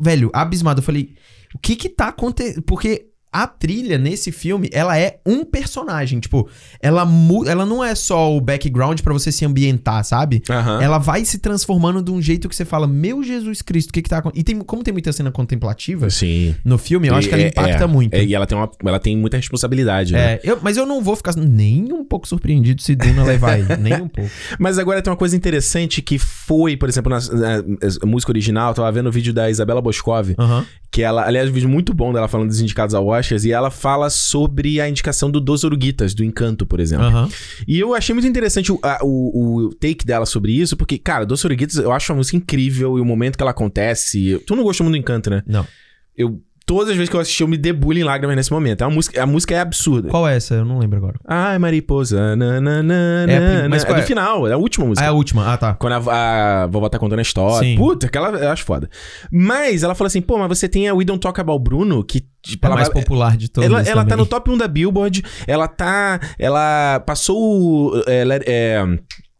velho, 0.00 0.30
abismado. 0.32 0.80
Eu 0.80 0.84
falei, 0.84 1.14
o 1.54 1.58
que 1.58 1.74
que 1.76 1.88
tá 1.88 2.08
acontecendo? 2.08 2.62
Porque 2.62 3.07
a 3.32 3.46
trilha 3.46 3.98
nesse 3.98 4.32
filme, 4.32 4.68
ela 4.72 4.98
é 4.98 5.18
um 5.26 5.44
personagem. 5.44 6.18
Tipo, 6.20 6.48
ela, 6.80 7.06
ela 7.46 7.66
não 7.66 7.82
é 7.84 7.94
só 7.94 8.34
o 8.34 8.40
background 8.40 9.00
para 9.00 9.12
você 9.12 9.30
se 9.30 9.44
ambientar, 9.44 10.02
sabe? 10.04 10.42
Uhum. 10.48 10.80
Ela 10.80 10.98
vai 10.98 11.24
se 11.24 11.38
transformando 11.38 12.02
de 12.02 12.10
um 12.10 12.20
jeito 12.22 12.48
que 12.48 12.56
você 12.56 12.64
fala, 12.64 12.86
meu 12.86 13.22
Jesus 13.22 13.60
Cristo, 13.62 13.90
o 13.90 13.92
que 13.92 14.02
que 14.02 14.08
tá 14.08 14.18
acontecendo? 14.18 14.40
E 14.40 14.44
tem, 14.44 14.58
como 14.60 14.82
tem 14.82 14.92
muita 14.92 15.12
cena 15.12 15.30
contemplativa 15.30 16.08
Sim. 16.10 16.54
no 16.64 16.78
filme, 16.78 17.08
eu 17.08 17.14
acho 17.14 17.28
que 17.28 17.34
ela 17.34 17.42
É, 17.44 17.48
impacta 17.48 17.84
é, 17.84 17.86
muito. 17.86 18.14
é, 18.14 18.24
e 18.24 18.34
ela 18.34 18.46
tem, 18.46 18.56
uma, 18.56 18.70
ela 18.84 18.98
tem 18.98 19.16
muita 19.16 19.36
responsabilidade, 19.36 20.12
né? 20.12 20.34
É, 20.34 20.40
eu- 20.44 20.58
mas 20.62 20.76
eu 20.76 20.86
não 20.86 21.02
vou 21.02 21.14
ficar 21.16 21.34
nem 21.36 21.92
um 21.92 22.04
pouco 22.04 22.26
surpreendido 22.26 22.80
se 22.82 22.94
Duna 22.94 23.24
levar 23.24 23.52
aí. 23.54 23.64
nem 23.78 23.94
um 23.94 24.08
pouco. 24.08 24.30
Mas 24.58 24.78
agora 24.78 25.02
tem 25.02 25.10
uma 25.10 25.16
coisa 25.16 25.36
interessante 25.36 26.00
que 26.02 26.18
foi, 26.18 26.76
por 26.76 26.88
exemplo, 26.88 27.10
na, 27.10 27.18
na- 27.20 27.62
na 27.62 28.06
música 28.06 28.32
original, 28.32 28.70
eu 28.70 28.74
tava 28.74 28.90
vendo 28.92 29.08
o 29.08 29.12
vídeo 29.12 29.32
da 29.32 29.50
Isabela 29.50 29.80
Boscov, 29.82 30.34
Aham. 30.38 30.64
que 30.90 31.02
ela, 31.02 31.26
aliás, 31.26 31.48
um 31.50 31.52
vídeo 31.52 31.68
muito 31.68 31.92
bom 31.92 32.12
dela 32.12 32.26
falando 32.28 32.48
dos 32.48 32.60
indicados 32.60 32.94
ao 32.94 33.06
E 33.44 33.52
ela 33.52 33.70
fala 33.70 34.08
sobre 34.10 34.80
a 34.80 34.88
indicação 34.88 35.30
do 35.30 35.40
Dos 35.40 35.64
Oruguitas, 35.64 36.14
do 36.14 36.24
Encanto, 36.24 36.64
por 36.66 36.80
exemplo. 36.80 37.06
Aham. 37.06 37.28
E 37.66 37.78
eu 37.78 37.94
achei 37.94 38.14
muito 38.14 38.28
interessante 38.28 38.70
o, 38.72 38.78
a- 38.82 39.00
o, 39.02 39.66
o 39.66 39.74
take 39.74 40.04
dela 40.04 40.26
sobre 40.26 40.52
isso, 40.52 40.76
porque, 40.76 40.98
cara, 40.98 41.24
Dos 41.26 41.44
Oruguitas 41.44 41.76
eu 41.76 41.92
acho 41.92 42.12
uma 42.12 42.18
música 42.18 42.36
incrível 42.36 42.96
e 42.98 43.00
o 43.00 43.04
momento 43.04 43.36
que 43.36 43.42
ela 43.42 43.50
acontece. 43.50 44.42
Tu 44.46 44.54
não 44.56 44.62
gostou 44.62 44.84
muito 44.84 44.94
do 44.96 45.00
Encanto, 45.00 45.30
né? 45.30 45.42
Não. 45.46 45.66
Eu. 46.16 46.40
Todas 46.68 46.90
as 46.90 46.96
vezes 46.96 47.08
que 47.08 47.16
eu 47.16 47.20
assisti, 47.20 47.42
eu 47.42 47.48
me 47.48 47.56
debulho 47.56 47.98
em 47.98 48.04
lágrimas 48.04 48.36
nesse 48.36 48.52
momento. 48.52 48.82
É 48.82 48.86
uma 48.86 48.94
música, 48.94 49.22
a 49.22 49.26
música 49.26 49.54
é 49.54 49.58
absurda. 49.60 50.10
Qual 50.10 50.28
é 50.28 50.36
essa? 50.36 50.54
Eu 50.54 50.64
não 50.66 50.78
lembro 50.78 50.98
agora. 50.98 51.18
Ai, 51.26 51.58
mariposa. 51.58 52.36
Na, 52.36 52.60
na, 52.60 52.82
na, 52.82 52.94
É, 53.26 53.62
na, 53.62 53.68
mas 53.70 53.82
é 53.82 53.86
qual 53.86 53.96
do 53.96 54.02
é? 54.02 54.04
final, 54.06 54.46
é 54.46 54.52
a 54.52 54.58
última 54.58 54.84
Ah, 54.84 54.88
música. 54.88 55.04
é 55.06 55.08
a 55.08 55.12
última. 55.12 55.50
Ah, 55.50 55.56
tá. 55.56 55.72
Quando 55.74 55.94
a, 56.10 56.62
a 56.64 56.66
vovó 56.66 56.88
tá 56.90 56.98
contando 56.98 57.20
a 57.20 57.22
história. 57.22 57.66
Sim. 57.66 57.76
Puta, 57.76 58.06
aquela 58.06 58.28
eu 58.38 58.50
acho 58.50 58.64
foda. 58.64 58.90
Mas 59.32 59.82
ela 59.82 59.94
fala 59.94 60.08
assim, 60.08 60.20
pô, 60.20 60.36
mas 60.38 60.48
você 60.48 60.68
tem 60.68 60.86
a 60.88 60.94
We 60.94 61.04
Don't 61.06 61.20
Talk 61.20 61.40
About 61.40 61.62
Bruno, 61.64 62.04
que 62.04 62.20
tipo, 62.42 62.66
É 62.66 62.68
ela 62.68 62.76
mais 62.76 62.88
vai- 62.88 63.00
popular 63.02 63.36
de 63.36 63.48
todos 63.48 63.68
ela, 63.68 63.80
ela 63.82 64.04
tá 64.04 64.14
no 64.16 64.26
top 64.26 64.50
1 64.50 64.58
da 64.58 64.68
Billboard, 64.68 65.24
ela 65.46 65.66
tá. 65.68 66.20
Ela 66.38 67.00
passou 67.00 67.36
o. 67.38 68.02
É, 68.06 68.24
é, 68.46 68.84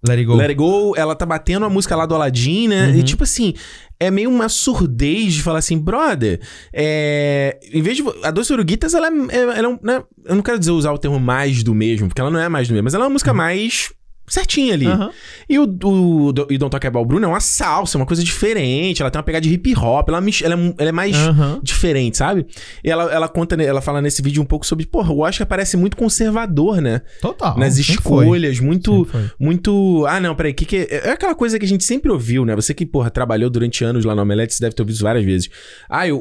Let 0.09 0.19
It 0.19 0.25
Go. 0.25 0.35
Let 0.35 0.49
It 0.49 0.55
Go, 0.55 0.95
ela 0.97 1.15
tá 1.15 1.27
batendo 1.27 1.65
a 1.65 1.71
música 1.71 1.95
lá 1.95 2.07
do 2.07 2.15
Aladdin, 2.15 2.69
né? 2.69 2.89
Uhum. 2.89 2.97
E 2.97 3.03
tipo 3.03 3.25
assim, 3.25 3.55
é 4.01 4.11
meio 4.11 4.31
uma 4.31 4.49
surdez 4.49 5.35
de 5.35 5.43
falar 5.43 5.59
assim, 5.59 5.79
brother, 5.79 6.41
é. 6.73 7.59
Em 7.73 7.83
vez 7.83 7.97
de. 7.97 8.05
A 8.23 8.31
Doce 8.31 8.53
Uruguitas, 8.53 8.95
ela 8.95 9.09
é. 9.09 9.37
ela 9.37 9.59
é 9.59 9.69
um, 9.69 9.79
né? 9.83 10.03
Eu 10.25 10.37
não 10.37 10.43
quero 10.43 10.59
dizer 10.59 10.71
usar 10.71 10.93
o 10.93 10.99
termo 10.99 11.19
mais 11.19 11.63
do 11.63 11.75
mesmo, 11.75 12.09
porque 12.09 12.21
ela 12.21 12.31
não 12.31 12.41
é 12.41 12.49
mais 12.49 12.69
do 12.69 12.73
mesmo, 12.73 12.85
mas 12.85 12.95
ela 12.95 13.05
é 13.05 13.07
uma 13.07 13.13
música 13.13 13.35
mais. 13.35 13.91
Certinha 14.29 14.75
ali. 14.75 14.87
Uhum. 14.87 15.11
E 15.49 15.59
o, 15.59 15.63
o, 15.65 16.33
do- 16.33 16.47
e 16.51 16.59
Don't 16.59 16.71
Talk 16.71 16.87
About 16.87 17.07
Bruno 17.07 17.25
é 17.25 17.29
uma 17.29 17.41
salsa, 17.41 17.97
uma 17.99 18.07
coisa 18.07 18.23
diferente. 18.23 19.01
Ela 19.03 19.11
tem 19.11 19.19
uma 19.19 19.23
pegada 19.25 19.43
de 19.43 19.53
hip 19.53 19.75
hop. 19.77 20.09
Ela, 20.09 20.19
é 20.19 20.45
ela, 20.45 20.55
é, 20.55 20.75
ela 20.79 20.89
é 20.89 20.93
mais 20.93 21.17
Aham. 21.17 21.61
diferente, 21.63 22.19
sabe? 22.19 22.47
E 22.85 22.91
ela, 22.91 23.05
ela 23.13 23.29
conta, 23.29 23.57
né, 23.57 23.65
ela 23.65 23.81
fala 23.81 24.01
nesse 24.03 24.21
vídeo 24.23 24.43
um 24.43 24.47
pouco 24.47 24.67
sobre, 24.67 24.87
porra, 24.87 25.13
o 25.13 25.21
Oscar 25.21 25.47
parece 25.47 25.77
muito 25.77 25.97
conservador, 25.97 26.81
né? 26.81 27.03
Total. 27.21 27.57
Nas 27.59 27.75
sempre 27.75 27.95
foi. 28.03 28.25
escolhas, 28.25 28.61
muito. 28.61 29.09
Muito. 29.39 30.05
Ah, 30.09 30.21
não, 30.21 30.35
peraí, 30.35 30.53
que 30.53 30.65
que 30.65 30.77
é? 30.77 31.09
É 31.09 31.11
aquela 31.11 31.35
coisa 31.35 31.59
que 31.59 31.65
a 31.65 31.69
gente 31.69 31.85
sempre 31.85 32.11
ouviu, 32.11 32.45
né? 32.45 32.55
Você 32.57 32.75
que, 32.75 32.85
porra, 32.85 33.11
trabalhou 33.11 33.49
durante 33.51 33.85
anos 33.85 34.05
lá 34.05 34.15
no 34.15 34.23
Omelete, 34.23 34.55
você 34.55 34.61
deve 34.61 34.75
ter 34.75 34.83
ouvido 34.83 34.95
isso 34.95 35.05
várias 35.05 35.25
vezes. 35.25 35.49
Ah, 35.89 36.07
o, 36.09 36.19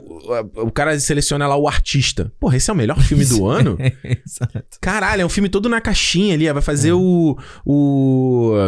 o, 0.56 0.72
cara 0.72 0.98
seleciona 1.00 1.48
lá 1.48 1.56
o 1.58 1.68
artista. 1.68 2.32
Porra, 2.40 2.58
esse 2.58 2.70
é 2.70 2.74
o 2.74 2.76
melhor 2.76 3.00
filme 3.02 3.26
do 3.26 3.46
ano? 3.48 3.78
Exato. 4.04 4.78
Caralho, 4.82 5.22
é 5.22 5.26
um 5.26 5.30
filme 5.30 5.50
todo 5.50 5.68
na 5.68 5.82
caixinha 5.82 6.34
ali. 6.36 6.52
Vai 6.52 6.62
fazer 6.62 6.94
o. 6.94 7.38
O. 7.66 7.97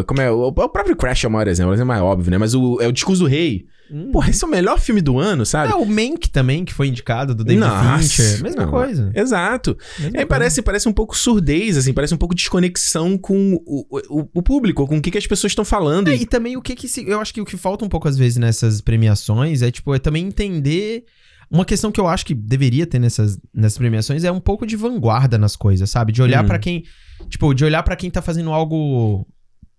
Como 0.08 0.22
é? 0.22 0.32
O, 0.32 0.48
o 0.48 0.52
próprio 0.70 0.96
Crash 0.96 1.24
é 1.24 1.28
o 1.28 1.32
maior 1.32 1.48
exemplo, 1.48 1.72
mas 1.72 1.80
é 1.80 1.84
mais 1.84 2.02
óbvio, 2.02 2.32
né? 2.32 2.38
Mas 2.38 2.54
o, 2.54 2.80
é 2.82 2.88
o 2.88 2.92
Discurso 2.92 3.24
do 3.24 3.28
Rei. 3.30 3.66
Porra, 4.12 4.30
esse 4.30 4.44
é 4.44 4.48
o 4.48 4.52
melhor 4.52 4.80
filme 4.80 5.02
do 5.02 5.18
ano, 5.18 5.44
sabe? 5.48 5.72
É, 5.72 5.76
o 5.76 5.84
Mank 5.84 6.30
também, 6.30 6.64
que 6.64 6.72
foi 6.72 6.88
indicado, 6.90 7.34
do 7.34 7.44
David 7.44 7.66
Nossa, 7.66 7.98
Fincher. 7.98 8.44
Mesma 8.44 8.64
não. 8.66 8.70
coisa. 8.72 9.12
Exato. 9.16 9.76
Mesma 9.98 10.10
É, 10.10 10.12
coisa. 10.12 10.28
parece, 10.28 10.62
parece 10.62 10.88
um 10.88 10.94
pouco 10.94 11.18
surdez, 11.18 11.76
assim, 11.76 11.92
parece 11.92 12.14
um 12.14 12.18
pouco 12.18 12.36
desconexão 12.36 13.18
com 13.18 13.56
o, 13.66 13.88
o, 14.08 14.30
o 14.36 14.44
público, 14.44 14.86
com 14.86 14.98
o 14.98 15.02
que, 15.02 15.10
que 15.10 15.18
as 15.18 15.26
pessoas 15.26 15.50
estão 15.52 15.66
falando. 15.66 16.10
É, 16.10 16.16
e- 16.16 16.22
e 16.22 16.26
também 16.28 16.56
o 16.56 16.62
que 16.62 16.76
que 16.76 16.88
se. 16.88 17.04
Eu 17.10 17.20
acho 17.20 17.34
que 17.34 17.42
o 17.42 17.46
que 17.46 17.58
falta 17.58 17.84
um 17.84 17.90
pouco 17.90 18.08
às 18.08 18.16
vezes 18.16 18.38
nessas 18.38 18.80
premiações 18.80 19.64
é, 19.64 19.72
tipo, 19.72 19.96
é 19.96 19.98
também 19.98 20.28
entender. 20.28 21.06
Uma 21.52 21.66
questão 21.66 21.92
que 21.92 22.00
eu 22.00 22.08
acho 22.08 22.26
que 22.26 22.34
deveria 22.36 22.86
ter 22.86 23.00
nessas, 23.00 23.40
nessas 23.54 23.78
premiações 23.78 24.24
é 24.24 24.32
um 24.32 24.40
pouco 24.40 24.66
de 24.68 24.76
vanguarda 24.76 25.38
nas 25.38 25.56
coisas, 25.56 25.90
sabe? 25.90 26.12
De 26.12 26.22
olhar 26.22 26.44
Hum. 26.44 26.48
pra 26.48 26.60
quem. 26.60 26.84
Tipo, 27.28 27.54
de 27.54 27.66
olhar 27.66 27.82
pra 27.84 27.96
quem 27.96 28.10
tá 28.12 28.22
fazendo 28.22 28.52
algo 28.52 29.28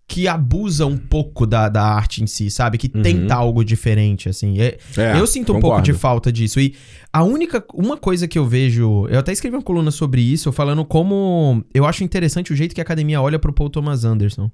que 0.08 0.26
abusa 0.26 0.84
um 0.86 0.96
pouco 0.96 1.46
da, 1.46 1.68
da 1.68 1.84
arte 1.84 2.20
em 2.20 2.26
si, 2.26 2.50
sabe? 2.50 2.76
Que 2.76 2.90
Uhum. 2.92 3.00
tenta 3.02 3.36
algo 3.36 3.64
diferente, 3.64 4.28
assim. 4.28 4.60
É- 4.60 4.76
É, 4.96 5.16
eu 5.20 5.24
sinto 5.24 5.52
um 5.52 5.54
concordo. 5.54 5.76
pouco 5.76 5.82
de 5.82 5.92
falta 5.92 6.32
disso. 6.32 6.58
E 6.58 6.74
a 7.12 7.22
única. 7.22 7.64
Uma 7.72 7.96
coisa 7.96 8.26
que 8.26 8.36
eu 8.36 8.44
vejo. 8.44 9.06
Eu 9.08 9.20
até 9.20 9.30
escrevi 9.30 9.54
uma 9.56 9.62
coluna 9.62 9.92
sobre 9.92 10.20
isso, 10.20 10.50
falando 10.50 10.84
como. 10.84 11.64
Eu 11.72 11.86
acho 11.86 12.02
interessante 12.02 12.52
o 12.52 12.56
jeito 12.56 12.74
que 12.74 12.80
a 12.80 12.82
academia 12.82 13.22
olha 13.22 13.38
pro 13.38 13.52
Paul 13.52 13.70
Thomas 13.70 14.04
Anderson. 14.04 14.50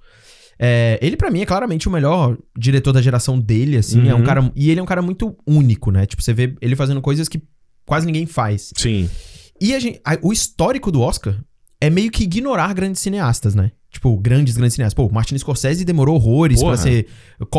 É, 0.59 0.99
ele, 1.03 1.17
pra 1.17 1.31
mim, 1.31 1.41
é 1.43 1.47
claramente 1.47 1.87
o 1.89 1.91
melhor 1.91 2.37
diretor 2.59 2.93
da 2.93 3.03
geração 3.03 3.39
dele, 3.39 3.77
assim. 3.77 4.09
É 4.09 4.15
um 4.15 4.19
Uhum. 4.19 4.25
cara. 4.25 4.53
E 4.57 4.71
ele 4.71 4.81
é 4.81 4.83
um 4.83 4.87
cara 4.87 5.03
muito 5.03 5.37
único, 5.47 5.91
né? 5.91 6.07
Tipo, 6.07 6.23
você 6.23 6.33
vê 6.33 6.55
ele 6.61 6.75
fazendo 6.77 7.01
coisas 7.03 7.29
que 7.29 7.43
quase 7.85 8.07
ninguém 8.07 8.27
faz. 8.27 8.73
Sim. 8.77 9.09
E 9.61 9.75
a 9.75 9.79
gente, 9.79 10.01
a- 10.05 10.19
o 10.23 10.33
histórico 10.33 10.91
do 10.91 11.01
Oscar 11.01 11.37
é 11.81 11.91
meio 11.91 12.11
que 12.11 12.25
ignorar 12.25 12.73
grandes 12.75 13.01
cineastas, 13.03 13.55
né? 13.55 13.71
Tipo, 13.91 14.17
grandes, 14.19 14.57
grandes 14.57 14.75
cineastas. 14.75 14.95
Pô, 14.95 15.11
Martin 15.13 15.39
Scorsese 15.39 15.85
demorou 15.85 16.17
horrores 16.17 16.61
Porra. 16.61 16.73
pra 16.75 16.83
ser 16.83 17.07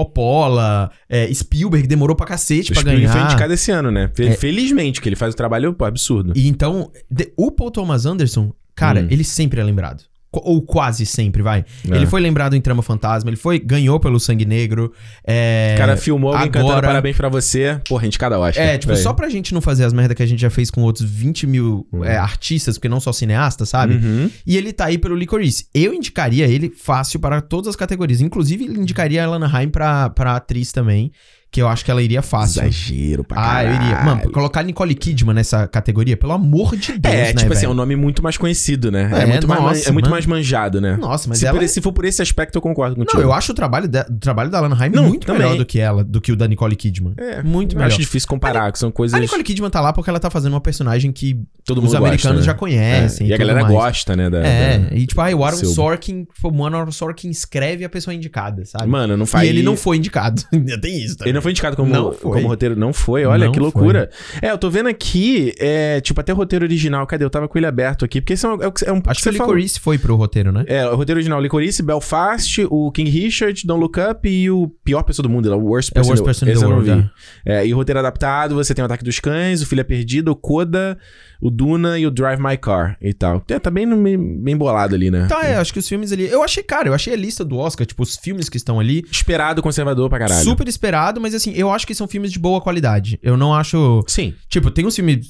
Coppola, 0.07 0.91
é, 1.09 1.31
Spielberg 1.33 1.87
demorou 1.87 2.15
pra 2.15 2.25
cacete 2.25 2.71
O 2.71 2.73
pra 2.73 2.81
Spielberg 2.81 3.07
ganhar. 3.07 3.13
foi 3.13 3.21
indicado 3.27 3.53
esse 3.53 3.71
ano, 3.71 3.91
né? 3.91 4.09
Fe- 4.13 4.27
É. 4.27 4.31
Felizmente, 4.31 5.01
que 5.01 5.09
ele 5.09 5.15
faz 5.15 5.33
o 5.33 5.37
trabalho 5.37 5.73
pô, 5.73 5.85
absurdo. 5.85 6.33
E 6.35 6.47
então, 6.47 6.91
de- 7.09 7.31
o 7.35 7.51
Paul 7.51 7.71
Thomas 7.71 8.05
Anderson, 8.05 8.53
cara, 8.75 9.01
Hum. 9.01 9.07
ele 9.09 9.23
sempre 9.23 9.59
é 9.59 9.63
lembrado. 9.63 10.03
Ou 10.31 10.61
quase 10.61 11.05
sempre, 11.05 11.41
vai. 11.41 11.65
É. 11.89 11.95
Ele 11.95 12.05
foi 12.05 12.19
lembrado 12.21 12.55
em 12.55 12.61
Trama 12.61 12.83
Fantasma, 12.83 13.29
ele 13.29 13.37
foi, 13.37 13.57
ganhou 13.59 13.99
pelo 13.99 14.19
Sangue 14.19 14.45
Negro. 14.45 14.91
É, 15.25 15.73
O 15.75 15.77
cara 15.79 15.97
filmou 15.97 16.31
alguém 16.33 16.51
cantando 16.51 16.71
agora- 16.73 16.87
parabéns 16.87 17.15
pra 17.17 17.29
você. 17.29 17.79
Porra, 17.87 18.05
indicado 18.05 18.35
ao 18.35 18.41
Oscar. 18.41 18.63
É, 18.63 18.77
tipo, 18.77 18.93
Véi. 18.93 19.01
só 19.01 19.13
pra 19.13 19.29
gente 19.29 19.53
não 19.53 19.61
fazer 19.61 19.85
as 19.85 19.93
merda 19.93 20.13
que 20.13 20.21
a 20.21 20.25
gente 20.25 20.39
já 20.39 20.49
fez 20.49 20.69
com 20.69 20.81
outros 20.81 21.09
20 21.09 21.47
mil 21.47 21.87
Uhum. 21.91 22.03
é, 22.03 22.17
artistas, 22.17 22.77
porque 22.77 22.89
não 22.89 22.99
só 22.99 23.11
cineastas, 23.13 23.69
sabe? 23.69 23.95
Uhum. 23.95 24.29
E 24.45 24.57
ele 24.57 24.73
tá 24.73 24.85
aí 24.85 24.97
pelo 24.97 25.15
Licorice. 25.15 25.65
Eu 25.73 25.93
indicaria 25.93 26.45
ele 26.45 26.69
fácil 26.69 27.19
para 27.19 27.41
todas 27.41 27.69
as 27.69 27.75
categorias. 27.75 28.21
Inclusive, 28.21 28.65
ele 28.65 28.79
indicaria 28.79 29.23
a 29.23 29.27
Lana 29.29 29.49
Haim 29.51 29.69
pra, 29.69 30.09
pra 30.09 30.35
atriz 30.35 30.71
também, 30.71 31.11
que 31.57 31.61
eu 31.63 31.67
acho 31.67 31.83
que 31.83 31.89
ela 31.89 32.03
iria 32.03 32.21
fácil. 32.21 32.61
Exagero 32.61 33.23
pra 33.23 33.39
Ah, 33.41 33.45
caralho. 33.45 33.69
eu 33.69 33.75
iria. 33.81 34.03
Mano, 34.03 34.31
colocar 34.31 34.61
Nicole 34.61 34.93
Kidman 34.93 35.33
nessa 35.33 35.67
categoria, 35.67 36.15
pelo 36.15 36.33
amor 36.33 36.75
de 36.77 36.99
Deus, 36.99 37.15
É, 37.15 37.23
né, 37.27 37.33
tipo 37.33 37.51
assim, 37.51 37.65
é 37.65 37.69
um 37.69 37.73
nome 37.73 37.95
muito 37.95 38.21
mais 38.21 38.37
conhecido, 38.37 38.91
né? 38.91 39.09
É, 39.11 39.23
É, 39.23 39.25
muito, 39.25 39.47
mais, 39.47 39.59
nossa, 39.61 39.89
é 39.89 39.91
muito 39.91 40.07
mais 40.07 40.27
manjado, 40.27 40.79
né? 40.79 40.95
Nossa, 40.97 41.27
mas 41.27 41.39
se, 41.39 41.47
ela... 41.47 41.57
por, 41.57 41.63
esse- 41.63 41.73
se 41.73 41.81
for 41.81 41.91
por 41.91 42.05
esse 42.05 42.21
aspecto, 42.21 42.55
eu 42.57 42.61
concordo 42.61 42.95
contigo. 42.95 43.17
Não, 43.17 43.23
eu 43.23 43.33
acho 43.33 43.51
o 43.53 43.55
trabalho, 43.55 43.87
de- 43.87 43.99
o 44.01 44.19
trabalho 44.19 44.51
da 44.51 44.59
Lana 44.59 44.75
Não, 44.93 45.03
muito 45.07 45.25
também. 45.25 45.41
melhor 45.41 45.57
do 45.57 45.65
que 45.65 45.79
ela, 45.79 46.03
do 46.03 46.21
que 46.21 46.31
o 46.31 46.35
da 46.35 46.47
Nicole 46.47 46.75
Kidman. 46.75 47.13
É, 47.17 47.41
muito 47.41 47.73
eu 47.73 47.77
melhor. 47.79 47.87
acho 47.87 47.97
difícil 47.99 48.29
comparar, 48.29 48.71
que 48.71 48.77
são 48.77 48.91
coisas... 48.91 49.17
A 49.17 49.19
Nicole 49.19 49.43
Kidman 49.43 49.71
tá 49.71 49.81
lá 49.81 49.91
porque 49.91 50.11
ela 50.11 50.19
tá 50.19 50.29
fazendo 50.29 50.53
uma 50.53 50.61
personagem 50.61 51.11
que 51.11 51.41
Todo 51.65 51.83
os 51.83 51.95
americanos 51.95 52.21
gosta, 52.21 52.39
né? 52.39 52.41
já 52.45 52.53
conhecem. 52.53 53.27
É, 53.27 53.29
E 53.31 53.33
a 53.33 53.37
tudo 53.37 53.47
galera 53.47 53.61
mais. 53.63 53.73
gosta, 53.75 54.15
né? 54.15 54.29
Da, 54.29 54.37
É, 54.45 54.77
da- 54.77 54.95
e 54.95 55.07
tipo, 55.07 55.19
ah, 55.21 55.35
o 55.35 55.43
Aaron 55.43 55.57
Seu- 55.57 55.69
Sorkin, 55.69 56.27
o 56.43 56.65
Aaron 56.65 56.91
Sorkin 56.91 57.29
escreve 57.31 57.83
a 57.83 57.89
pessoa 57.89 58.13
indicada, 58.13 58.63
sabe? 58.65 58.85
Mano, 58.87 59.17
não 59.17 59.25
e 59.25 59.27
faz... 59.27 59.49
ele 59.49 59.63
não 59.63 59.75
foi 59.75 59.97
indicado. 59.97 60.43
Tem 60.81 61.03
isso 61.03 61.17
também. 61.17 61.29
Ele 61.31 61.33
não 61.35 61.41
foi 61.47 61.51
indicado 61.51 61.75
como, 61.77 61.91
Não 61.91 62.11
foi. 62.11 62.33
como 62.33 62.47
roteiro. 62.49 62.75
Não 62.75 62.91
foi, 62.91 63.25
olha 63.25 63.45
Não 63.45 63.51
que 63.53 63.59
loucura. 63.59 64.09
É, 64.41 64.51
eu 64.51 64.57
tô 64.57 64.69
vendo 64.69 64.87
aqui, 64.89 65.53
é, 65.59 66.01
tipo, 66.01 66.19
até 66.19 66.33
roteiro 66.33 66.65
original. 66.65 67.07
Cadê? 67.07 67.23
Eu 67.23 67.29
tava 67.29 67.47
com 67.47 67.57
ele 67.57 67.65
aberto 67.65 68.03
aqui, 68.03 68.19
porque 68.19 68.33
esse 68.33 68.45
é 68.45 68.49
um, 68.49 68.55
é, 68.61 68.65
é 68.85 68.91
um 68.91 69.01
Acho 69.07 69.21
que 69.21 69.29
o 69.29 69.31
você 69.31 69.37
falou. 69.37 69.53
Licorice 69.53 69.79
foi 69.79 69.97
pro 69.97 70.15
roteiro, 70.15 70.51
né? 70.51 70.65
É, 70.67 70.85
o 70.89 70.95
roteiro 70.95 71.17
original, 71.19 71.39
Licorice, 71.41 71.81
Belfast, 71.81 72.65
o 72.69 72.91
King 72.91 73.09
Richard, 73.09 73.65
Don't 73.65 73.79
Look 73.81 73.97
Up 73.99 74.27
e 74.29 74.49
o 74.51 74.67
pior 74.83 75.03
pessoa 75.03 75.23
do 75.23 75.29
mundo, 75.29 75.49
o 75.55 75.59
Worst 75.59 75.89
É 75.89 75.91
o 75.91 75.93
Person, 75.95 76.09
Worst 76.09 76.23
Person 76.25 76.45
in 76.45 76.49
the 76.49 76.55
eu 76.57 76.61
não 76.61 76.69
World, 76.77 76.91
vi. 77.01 77.09
É, 77.45 77.65
e 77.65 77.73
o 77.73 77.77
roteiro 77.77 77.99
adaptado, 77.99 78.55
você 78.55 78.73
tem 78.73 78.83
o 78.83 78.85
Ataque 78.85 79.03
dos 79.03 79.19
Cães, 79.19 79.61
o 79.61 79.65
Filha 79.65 79.85
Perdida, 79.85 80.29
o 80.31 80.35
Coda, 80.35 80.97
o 81.41 81.49
Duna 81.49 81.97
e 81.99 82.05
o 82.05 82.11
Drive 82.11 82.39
My 82.41 82.57
Car 82.57 82.97
e 83.01 83.13
tal. 83.13 83.43
É, 83.49 83.59
tá 83.59 83.69
bem, 83.71 83.85
no- 83.85 84.01
bem, 84.01 84.17
bem 84.17 84.57
bolado 84.57 84.95
ali, 84.95 85.09
né? 85.09 85.27
Tá, 85.29 85.45
é, 85.45 85.55
acho 85.55 85.71
que 85.71 85.79
os 85.79 85.87
filmes 85.87 86.11
ali. 86.11 86.27
Eu 86.27 86.43
achei, 86.43 86.63
cara, 86.63 86.89
eu 86.89 86.93
achei 86.93 87.13
a 87.13 87.17
lista 87.17 87.45
do 87.45 87.57
Oscar, 87.57 87.85
tipo, 87.85 88.03
os 88.03 88.15
filmes 88.17 88.49
que 88.49 88.57
estão 88.57 88.79
ali. 88.79 89.03
Esperado 89.11 89.61
conservador 89.61 90.09
pra 90.09 90.19
caralho. 90.19 90.43
Super 90.43 90.67
esperado, 90.67 91.21
mas 91.21 91.26
assim, 91.33 91.51
eu 91.53 91.71
acho 91.71 91.85
que 91.87 91.93
são 91.95 92.07
filmes 92.07 92.31
de 92.31 92.39
boa 92.39 92.61
qualidade. 92.61 93.19
Eu 93.21 93.35
não 93.37 93.53
acho. 93.53 94.03
Sim. 94.07 94.33
Tipo, 94.49 94.69
tem 94.71 94.85
um 94.85 94.91
filme 94.91 95.21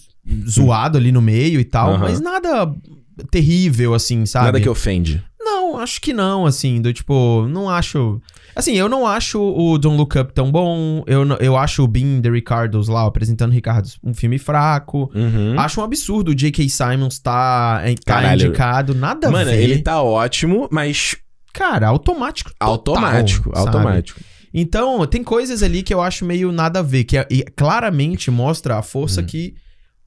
zoado 0.49 0.97
ali 0.97 1.11
no 1.11 1.21
meio 1.21 1.59
e 1.59 1.63
tal, 1.63 1.91
Aham. 1.91 1.99
mas 1.99 2.19
nada 2.19 2.71
terrível, 3.31 3.93
assim, 3.93 4.25
sabe? 4.25 4.45
Nada 4.47 4.61
que 4.61 4.69
ofende. 4.69 5.23
Não, 5.39 5.77
acho 5.79 6.01
que 6.01 6.11
não, 6.13 6.45
assim, 6.45 6.81
do 6.81 6.91
tipo, 6.91 7.47
não 7.49 7.69
acho. 7.69 8.21
Assim, 8.53 8.73
eu 8.73 8.89
não 8.89 9.07
acho 9.07 9.39
o 9.39 9.77
Don't 9.77 9.95
Look 9.97 10.17
Up 10.17 10.33
tão 10.33 10.51
bom. 10.51 11.03
Eu, 11.07 11.25
eu 11.39 11.55
acho 11.55 11.83
o 11.83 11.87
Bean 11.87 12.19
The 12.21 12.29
Ricardos 12.29 12.87
lá, 12.89 13.05
apresentando 13.05 13.51
Ricardos, 13.53 13.97
um 14.03 14.13
filme 14.13 14.37
fraco. 14.37 15.09
Uhum. 15.15 15.57
Acho 15.57 15.79
um 15.79 15.83
absurdo 15.83 16.31
o 16.31 16.35
J.K. 16.35 16.67
Simons 16.67 17.19
tá, 17.19 17.81
é, 17.85 17.93
tá 17.93 18.15
Caralho. 18.15 18.47
indicado. 18.47 18.93
Nada 18.93 19.27
a 19.27 19.31
Mano, 19.31 19.51
ver. 19.51 19.61
ele 19.61 19.79
tá 19.79 20.01
ótimo, 20.01 20.67
mas 20.71 21.15
Cara, 21.53 21.87
automático. 21.87 22.51
total, 22.59 22.69
automático. 22.95 23.51
sabe? 23.55 23.67
automático. 23.67 24.19
Então, 24.53 25.05
tem 25.05 25.23
coisas 25.23 25.61
ali 25.63 25.83
que 25.83 25.93
eu 25.93 26.01
acho 26.01 26.25
meio 26.25 26.51
nada 26.51 26.79
a 26.79 26.83
ver, 26.83 27.03
que 27.03 27.17
é- 27.17 27.27
e 27.29 27.43
claramente 27.43 28.31
mostra 28.31 28.77
a 28.77 28.81
força 28.81 29.21
Hum. 29.21 29.25
que 29.25 29.55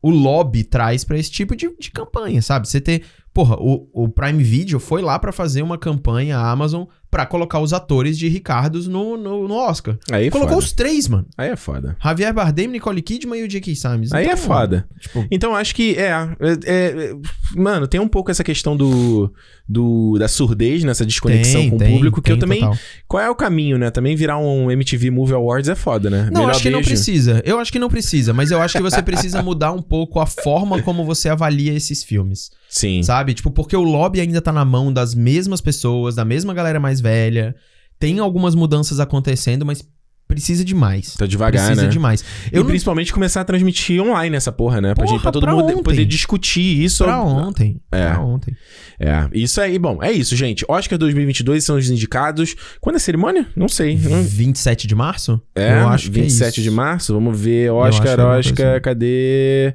o 0.02 0.10
lobby 0.10 0.64
traz 0.64 1.04
para 1.04 1.18
esse 1.18 1.30
tipo 1.30 1.54
de, 1.54 1.68
de 1.78 1.90
campanha, 1.90 2.40
sabe? 2.40 2.66
Você 2.68 2.80
ter. 2.80 3.02
Porra, 3.34 3.56
o, 3.60 3.88
o 3.92 4.08
Prime 4.08 4.42
Video 4.42 4.80
foi 4.80 5.02
lá 5.02 5.18
para 5.18 5.30
fazer 5.30 5.62
uma 5.62 5.78
campanha 5.78 6.38
a 6.38 6.50
Amazon 6.50 6.84
para 7.10 7.26
colocar 7.26 7.58
os 7.58 7.72
atores 7.72 8.16
de 8.16 8.28
Ricardos 8.28 8.86
no, 8.86 9.16
no, 9.16 9.48
no 9.48 9.54
Oscar. 9.54 9.98
Aí 10.12 10.30
Colocou 10.30 10.54
foda. 10.54 10.64
os 10.64 10.72
três, 10.72 11.08
mano. 11.08 11.26
Aí 11.36 11.48
é 11.50 11.56
foda. 11.56 11.96
Javier 12.02 12.32
Bardem, 12.32 12.68
Nicole 12.68 13.02
Kidman 13.02 13.40
e 13.40 13.42
o 13.44 13.48
J.K. 13.48 13.74
Simmons. 13.74 14.12
Aí 14.12 14.24
Então, 14.26 14.34
é 14.34 14.36
foda. 14.36 14.88
Tipo, 15.00 15.26
Então 15.30 15.56
acho 15.56 15.74
que 15.74 15.96
é, 15.98 16.10
é, 16.10 16.58
é- 16.64 17.14
Mano, 17.56 17.88
tem 17.88 18.00
um 18.00 18.06
pouco 18.06 18.30
essa 18.30 18.44
questão 18.44 18.76
do. 18.76 19.32
do 19.68 20.16
da 20.18 20.28
surdez 20.28 20.84
nessa 20.84 21.04
desconexão 21.04 21.60
tem, 21.62 21.70
com 21.70 21.78
tem, 21.78 21.88
o 21.88 21.94
público. 21.96 22.22
Que 22.22 22.30
eu 22.30 22.36
tem, 22.36 22.40
também. 22.40 22.60
total. 22.60 22.78
Qual 23.08 23.22
é 23.22 23.28
o 23.28 23.34
caminho, 23.34 23.76
né? 23.76 23.90
Também 23.90 24.14
virar 24.14 24.38
um 24.38 24.70
MTV 24.70 25.10
Movie 25.10 25.34
Awards 25.34 25.68
é 25.68 25.74
foda, 25.74 26.08
né? 26.10 26.28
Não, 26.32 26.42
Melhor 26.42 26.50
acho 26.50 26.62
que 26.62 26.70
não 26.70 26.78
beijo. 26.78 26.90
precisa. 26.90 27.42
Eu 27.44 27.58
acho 27.58 27.72
que 27.72 27.78
não 27.80 27.88
precisa, 27.88 28.32
mas 28.32 28.52
eu 28.52 28.60
acho 28.60 28.76
que 28.76 28.82
você 28.82 29.02
precisa 29.02 29.42
mudar 29.42 29.72
um 29.72 29.82
pouco 29.82 30.20
a 30.20 30.26
forma 30.26 30.80
como 30.82 31.04
você 31.04 31.28
avalia 31.28 31.72
esses 31.72 32.04
filmes. 32.04 32.50
Sim. 32.70 33.02
Sabe? 33.02 33.34
Tipo, 33.34 33.50
porque 33.50 33.76
o 33.76 33.82
lobby 33.82 34.20
ainda 34.20 34.40
tá 34.40 34.52
na 34.52 34.64
mão 34.64 34.92
das 34.92 35.14
mesmas 35.14 35.60
pessoas, 35.60 36.14
da 36.14 36.24
mesma 36.24 36.54
galera 36.54 36.78
mais 36.80 37.00
velha. 37.00 37.54
Tem 37.98 38.18
algumas 38.20 38.54
mudanças 38.54 39.00
acontecendo, 39.00 39.66
mas 39.66 39.84
precisa 40.28 40.64
de 40.64 40.76
mais. 40.76 41.14
Tá 41.14 41.26
devagar, 41.26 41.66
precisa 41.66 41.82
né? 41.86 41.88
de 41.92 41.98
mais. 41.98 42.20
E 42.52 42.54
Eu 42.54 42.60
não... 42.62 42.68
principalmente 42.70 43.12
começar 43.12 43.40
a 43.40 43.44
transmitir 43.44 44.00
online 44.00 44.36
essa 44.36 44.52
porra, 44.52 44.80
né? 44.80 44.94
Pra, 44.94 45.02
Porra, 45.02 45.16
gente, 45.16 45.22
pra 45.22 45.32
todo 45.32 45.42
pra 45.42 45.52
mundo 45.52 45.64
ontem. 45.72 45.82
poder 45.82 46.04
discutir 46.04 46.82
isso. 46.84 47.02
Pra 47.02 47.20
ontem. 47.20 47.80
É. 47.90 48.10
Pra 48.10 48.20
ontem. 48.20 48.56
É, 49.00 49.28
isso 49.34 49.60
aí. 49.60 49.76
Bom, 49.76 49.98
é 50.00 50.12
isso, 50.12 50.36
gente. 50.36 50.64
Oscar 50.68 50.96
2022 50.96 51.64
são 51.64 51.76
os 51.76 51.90
indicados. 51.90 52.54
Quando 52.80 52.94
é 52.94 52.98
a 52.98 53.00
cerimônia? 53.00 53.44
Não 53.56 53.68
sei. 53.68 53.98
Não- 53.98 54.22
27 54.22 54.86
de 54.86 54.94
março? 54.94 55.42
É, 55.56 55.80
eu 55.82 55.88
acho 55.88 56.08
que 56.08 56.20
é 56.20 56.22
27 56.22 56.52
isso. 56.52 56.62
de 56.62 56.70
março. 56.70 57.12
Vamos 57.12 57.38
ver. 57.38 57.72
Oscar, 57.72 58.18
é 58.20 58.22
Oscar, 58.38 58.74
assim. 58.74 58.80
cadê? 58.82 59.74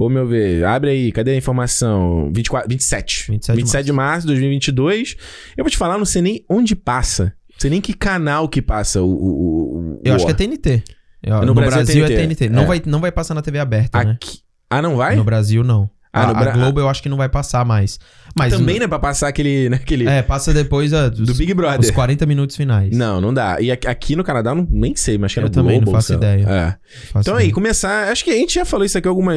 Ô, 0.00 0.08
meu 0.08 0.26
ver. 0.26 0.64
Abre 0.64 0.90
aí. 0.90 1.10
Cadê 1.12 1.32
a 1.32 1.36
informação? 1.36 2.30
24, 2.32 2.68
27. 2.68 3.30
27 3.32 3.56
de 3.56 3.62
27 3.62 3.84
de 3.86 3.92
março 3.92 4.20
de 4.28 4.32
2022. 4.32 5.16
Eu 5.56 5.64
vou 5.64 5.70
te 5.70 5.76
falar, 5.76 5.98
não 5.98 6.04
sei 6.04 6.22
nem 6.22 6.44
onde 6.48 6.76
passa. 6.76 7.24
Não 7.50 7.58
sei 7.60 7.70
nem 7.70 7.80
que 7.80 7.92
canal 7.92 8.48
que 8.48 8.62
passa 8.62 9.02
o. 9.02 9.10
o, 9.10 9.96
o 9.96 10.00
Eu 10.04 10.14
acho 10.14 10.24
que 10.24 10.30
é 10.30 10.34
o- 10.34 10.36
TNT. 10.36 10.82
Eu- 11.22 11.40
No 11.40 11.46
no, 11.46 11.54
Brasil 11.54 11.80
é 11.80 11.84
Brasil, 11.84 12.04
é 12.04 12.08
TNT. 12.08 12.34
TNT. 12.36 12.48
Não, 12.54 12.62
É. 12.62 12.66
vai, 12.66 12.82
não 12.86 13.00
vai 13.00 13.10
passar 13.10 13.34
na 13.34 13.42
TV 13.42 13.58
aberta, 13.58 14.04
né? 14.04 14.12
Aqui. 14.12 14.38
Ah, 14.70 14.80
não 14.80 14.96
vai? 14.96 15.16
No 15.16 15.24
Brasil, 15.24 15.64
não. 15.64 15.90
Ah, 16.18 16.24
a, 16.24 16.26
no 16.28 16.34
Bra- 16.34 16.50
a 16.52 16.56
Globo 16.56 16.80
eu 16.80 16.88
acho 16.88 17.02
que 17.02 17.08
não 17.08 17.16
vai 17.16 17.28
passar 17.28 17.64
mais. 17.64 17.98
Mas 18.36 18.52
Também, 18.52 18.78
né? 18.78 18.86
Pra 18.86 18.98
passar 18.98 19.26
aquele. 19.28 19.68
Né, 19.68 19.76
aquele 19.82 20.06
É, 20.06 20.22
passa 20.22 20.52
depois 20.54 20.92
a, 20.92 21.08
dos, 21.08 21.26
do 21.26 21.34
Big 21.34 21.50
os 21.52 21.56
Brother. 21.56 21.92
40 21.92 22.26
minutos 22.26 22.54
finais. 22.56 22.96
Não, 22.96 23.20
não 23.20 23.32
dá. 23.34 23.60
E 23.60 23.70
aqui- 23.72 24.14
no 24.14 24.22
Canadá, 24.22 24.50
eu 24.50 24.56
não, 24.56 24.68
nem 24.70 24.94
sei, 24.94 25.16
mas 25.18 25.26
acho 25.26 25.34
que 25.34 25.40
era 25.40 25.48
Eu 25.48 25.52
também 25.52 25.76
não 25.78 25.84
Global, 25.84 26.00
faço 26.00 26.14
ideia. 26.14 26.42
É. 26.48 26.74
Faço 27.12 27.20
Então 27.20 27.34
aí, 27.34 27.44
ideia. 27.44 27.54
começar. 27.54 28.12
Acho 28.12 28.22
que 28.24 28.30
a 28.30 28.34
gente 28.34 28.54
já 28.54 28.64
falou 28.64 28.84
isso 28.84 28.96
aqui 28.98 29.08
alguma. 29.08 29.32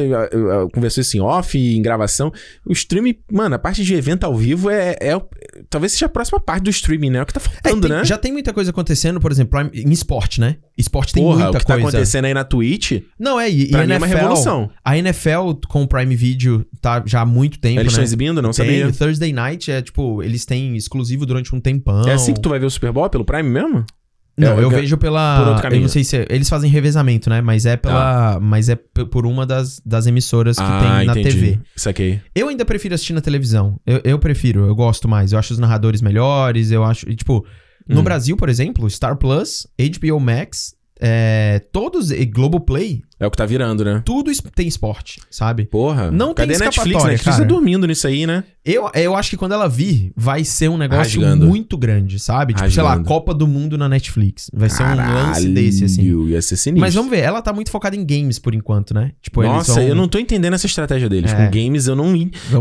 Conversou 0.72 1.00
isso 1.00 1.16
em 1.16 1.20
off, 1.20 1.58
em 1.58 1.82
gravação. 1.82 2.32
O 2.66 2.72
streaming, 2.72 3.16
mano, 3.30 3.54
a 3.54 3.58
parte 3.58 3.82
de 3.84 3.94
evento 3.94 4.24
ao 4.24 4.36
vivo 4.36 4.70
é. 4.70 4.96
é- 5.00 5.20
talvez 5.68 5.92
seja 5.92 6.06
a 6.06 6.08
próxima 6.08 6.38
parte 6.38 6.62
do 6.64 6.70
streaming, 6.70 7.10
né? 7.10 7.18
É 7.18 7.22
o 7.22 7.26
que 7.26 7.32
tá 7.32 7.40
É, 7.40 7.48
faltando, 7.70 7.88
tem- 7.88 7.96
né? 7.98 8.04
Já 8.04 8.18
tem 8.18 8.32
muita 8.32 8.52
coisa 8.52 8.70
acontecendo, 8.70 9.20
por 9.20 9.32
exemplo, 9.32 9.58
em 9.72 9.90
esporte, 9.90 10.40
né? 10.40 10.56
Esporte 10.76 11.12
tem 11.12 11.22
Porra, 11.22 11.44
muita 11.44 11.58
o 11.58 11.60
que 11.60 11.66
tá 11.66 11.74
coisa. 11.74 11.88
acontecendo 11.88 12.24
aí 12.26 12.34
na 12.34 12.44
Twitch, 12.44 13.02
Não, 13.18 13.38
é, 13.38 13.48
e, 13.50 13.64
e 13.64 13.70
pra 13.70 13.82
a 13.82 13.86
mim 13.86 13.92
é 13.92 13.96
uma 13.96 14.06
NFL, 14.06 14.18
revolução. 14.20 14.70
A 14.84 14.96
NFL 14.96 15.54
com 15.68 15.82
o 15.82 15.86
Prime 15.88 16.14
Video 16.16 16.64
tá 16.80 17.02
já 17.06 17.20
há 17.20 17.26
muito 17.26 17.58
tempo, 17.58 17.80
Eles 17.80 17.92
estão 17.92 18.00
né? 18.02 18.04
exibindo, 18.04 18.42
não 18.42 18.50
Tem, 18.50 18.66
sabia. 18.80 18.92
Thursday 18.92 19.32
Night 19.32 19.70
é, 19.70 19.82
tipo, 19.82 20.22
eles 20.22 20.44
têm 20.44 20.76
exclusivo 20.76 21.24
durante 21.26 21.54
um 21.54 21.60
tempão. 21.60 22.06
É 22.08 22.14
assim 22.14 22.34
que 22.34 22.40
tu 22.40 22.48
vai 22.48 22.58
ver 22.58 22.66
o 22.66 22.70
Super 22.70 22.92
Bowl 22.92 23.08
pelo 23.10 23.24
Prime 23.24 23.48
mesmo? 23.48 23.84
Não, 24.34 24.58
É, 24.58 24.62
eu 24.64 24.72
é- 24.72 24.74
vejo 24.80 24.96
pela. 24.96 25.36
por 25.40 25.48
outro 25.48 25.58
eu 25.58 25.62
caminho. 25.62 25.82
não 25.82 25.88
sei 25.90 26.02
se. 26.04 26.16
é- 26.16 26.26
eles 26.30 26.48
fazem 26.48 26.70
revezamento, 26.70 27.28
né? 27.28 27.42
Mas 27.42 27.66
é 27.66 27.76
pela. 27.76 28.40
Mas 28.40 28.70
é 28.70 28.74
por 28.76 29.26
uma 29.26 29.44
das, 29.44 29.78
das 29.84 30.06
emissoras 30.06 30.56
que 30.56 30.64
tem 30.64 31.04
na 31.06 31.12
TV. 31.12 31.58
Saquei. 31.76 32.20
Eu 32.34 32.48
ainda 32.48 32.64
prefiro 32.64 32.94
assistir 32.94 33.12
na 33.12 33.20
televisão. 33.20 33.78
Eu, 33.86 34.00
eu 34.04 34.18
prefiro, 34.18 34.64
eu 34.66 34.74
gosto 34.74 35.06
mais. 35.06 35.32
Eu 35.32 35.38
acho 35.38 35.52
os 35.52 35.58
narradores 35.58 36.00
melhores, 36.00 36.70
eu 36.70 36.82
acho. 36.82 37.06
e, 37.10 37.14
tipo, 37.14 37.44
no 37.86 38.00
Hum. 38.00 38.04
Brasil, 38.04 38.34
por 38.34 38.48
exemplo, 38.48 38.88
Star 38.88 39.16
Plus, 39.18 39.66
HBO 39.78 40.18
Max, 40.18 40.74
é, 40.98 41.60
todos. 41.70 42.10
E 42.10 42.24
Globoplay, 42.24 43.02
É 43.22 43.26
o 43.26 43.30
que 43.30 43.36
tá 43.36 43.46
virando, 43.46 43.84
né? 43.84 44.02
tudo 44.04 44.30
tem 44.54 44.66
esporte, 44.66 45.20
sabe? 45.30 45.64
Porra. 45.64 46.10
Não 46.10 46.34
tem 46.34 46.46
Cadê 46.46 46.56
a 46.56 46.66
Netflix? 46.66 47.04
Netflix 47.04 47.24
cara. 47.24 47.36
tá 47.38 47.44
dormindo 47.44 47.86
nisso 47.86 48.06
aí, 48.06 48.26
né? 48.26 48.42
Eu, 48.64 48.88
eu 48.94 49.16
acho 49.16 49.30
que 49.30 49.36
quando 49.36 49.52
ela 49.52 49.68
vir, 49.68 50.12
vai 50.16 50.44
ser 50.44 50.68
um 50.68 50.76
negócio 50.76 51.20
Rasgando. 51.20 51.46
muito 51.46 51.76
grande, 51.76 52.18
sabe? 52.18 52.54
Tipo, 52.54 52.70
sei 52.70 52.82
lá, 52.82 52.90
Rasgando. 52.90 53.08
Copa 53.08 53.34
do 53.34 53.46
Mundo 53.46 53.76
na 53.78 53.88
Netflix. 53.88 54.50
Vai 54.52 54.70
ser 54.70 54.82
um 54.84 54.94
lance 54.96 55.48
desse, 55.48 55.84
assim. 55.84 56.02
Caralho, 56.02 56.28
Ia 56.28 56.42
ser 56.42 56.56
sinistro. 56.56 56.80
Mas 56.80 56.94
vamos 56.94 57.10
ver, 57.10 57.20
ela 57.20 57.42
tá 57.42 57.52
muito 57.52 57.70
focada 57.70 57.96
em 57.96 58.04
games 58.04 58.38
por 58.38 58.54
enquanto, 58.54 58.94
né? 58.94 59.12
Tipo, 59.20 59.42
Nossa, 59.42 59.74
vão... 59.74 59.82
eu 59.82 59.94
não 59.94 60.06
tô 60.08 60.18
entendendo 60.18 60.54
essa 60.54 60.66
estratégia 60.66 61.08
deles. 61.08 61.32
É. 61.32 61.34
Com 61.36 61.50
games 61.50 61.86
eu 61.86 61.96
não. 61.96 62.12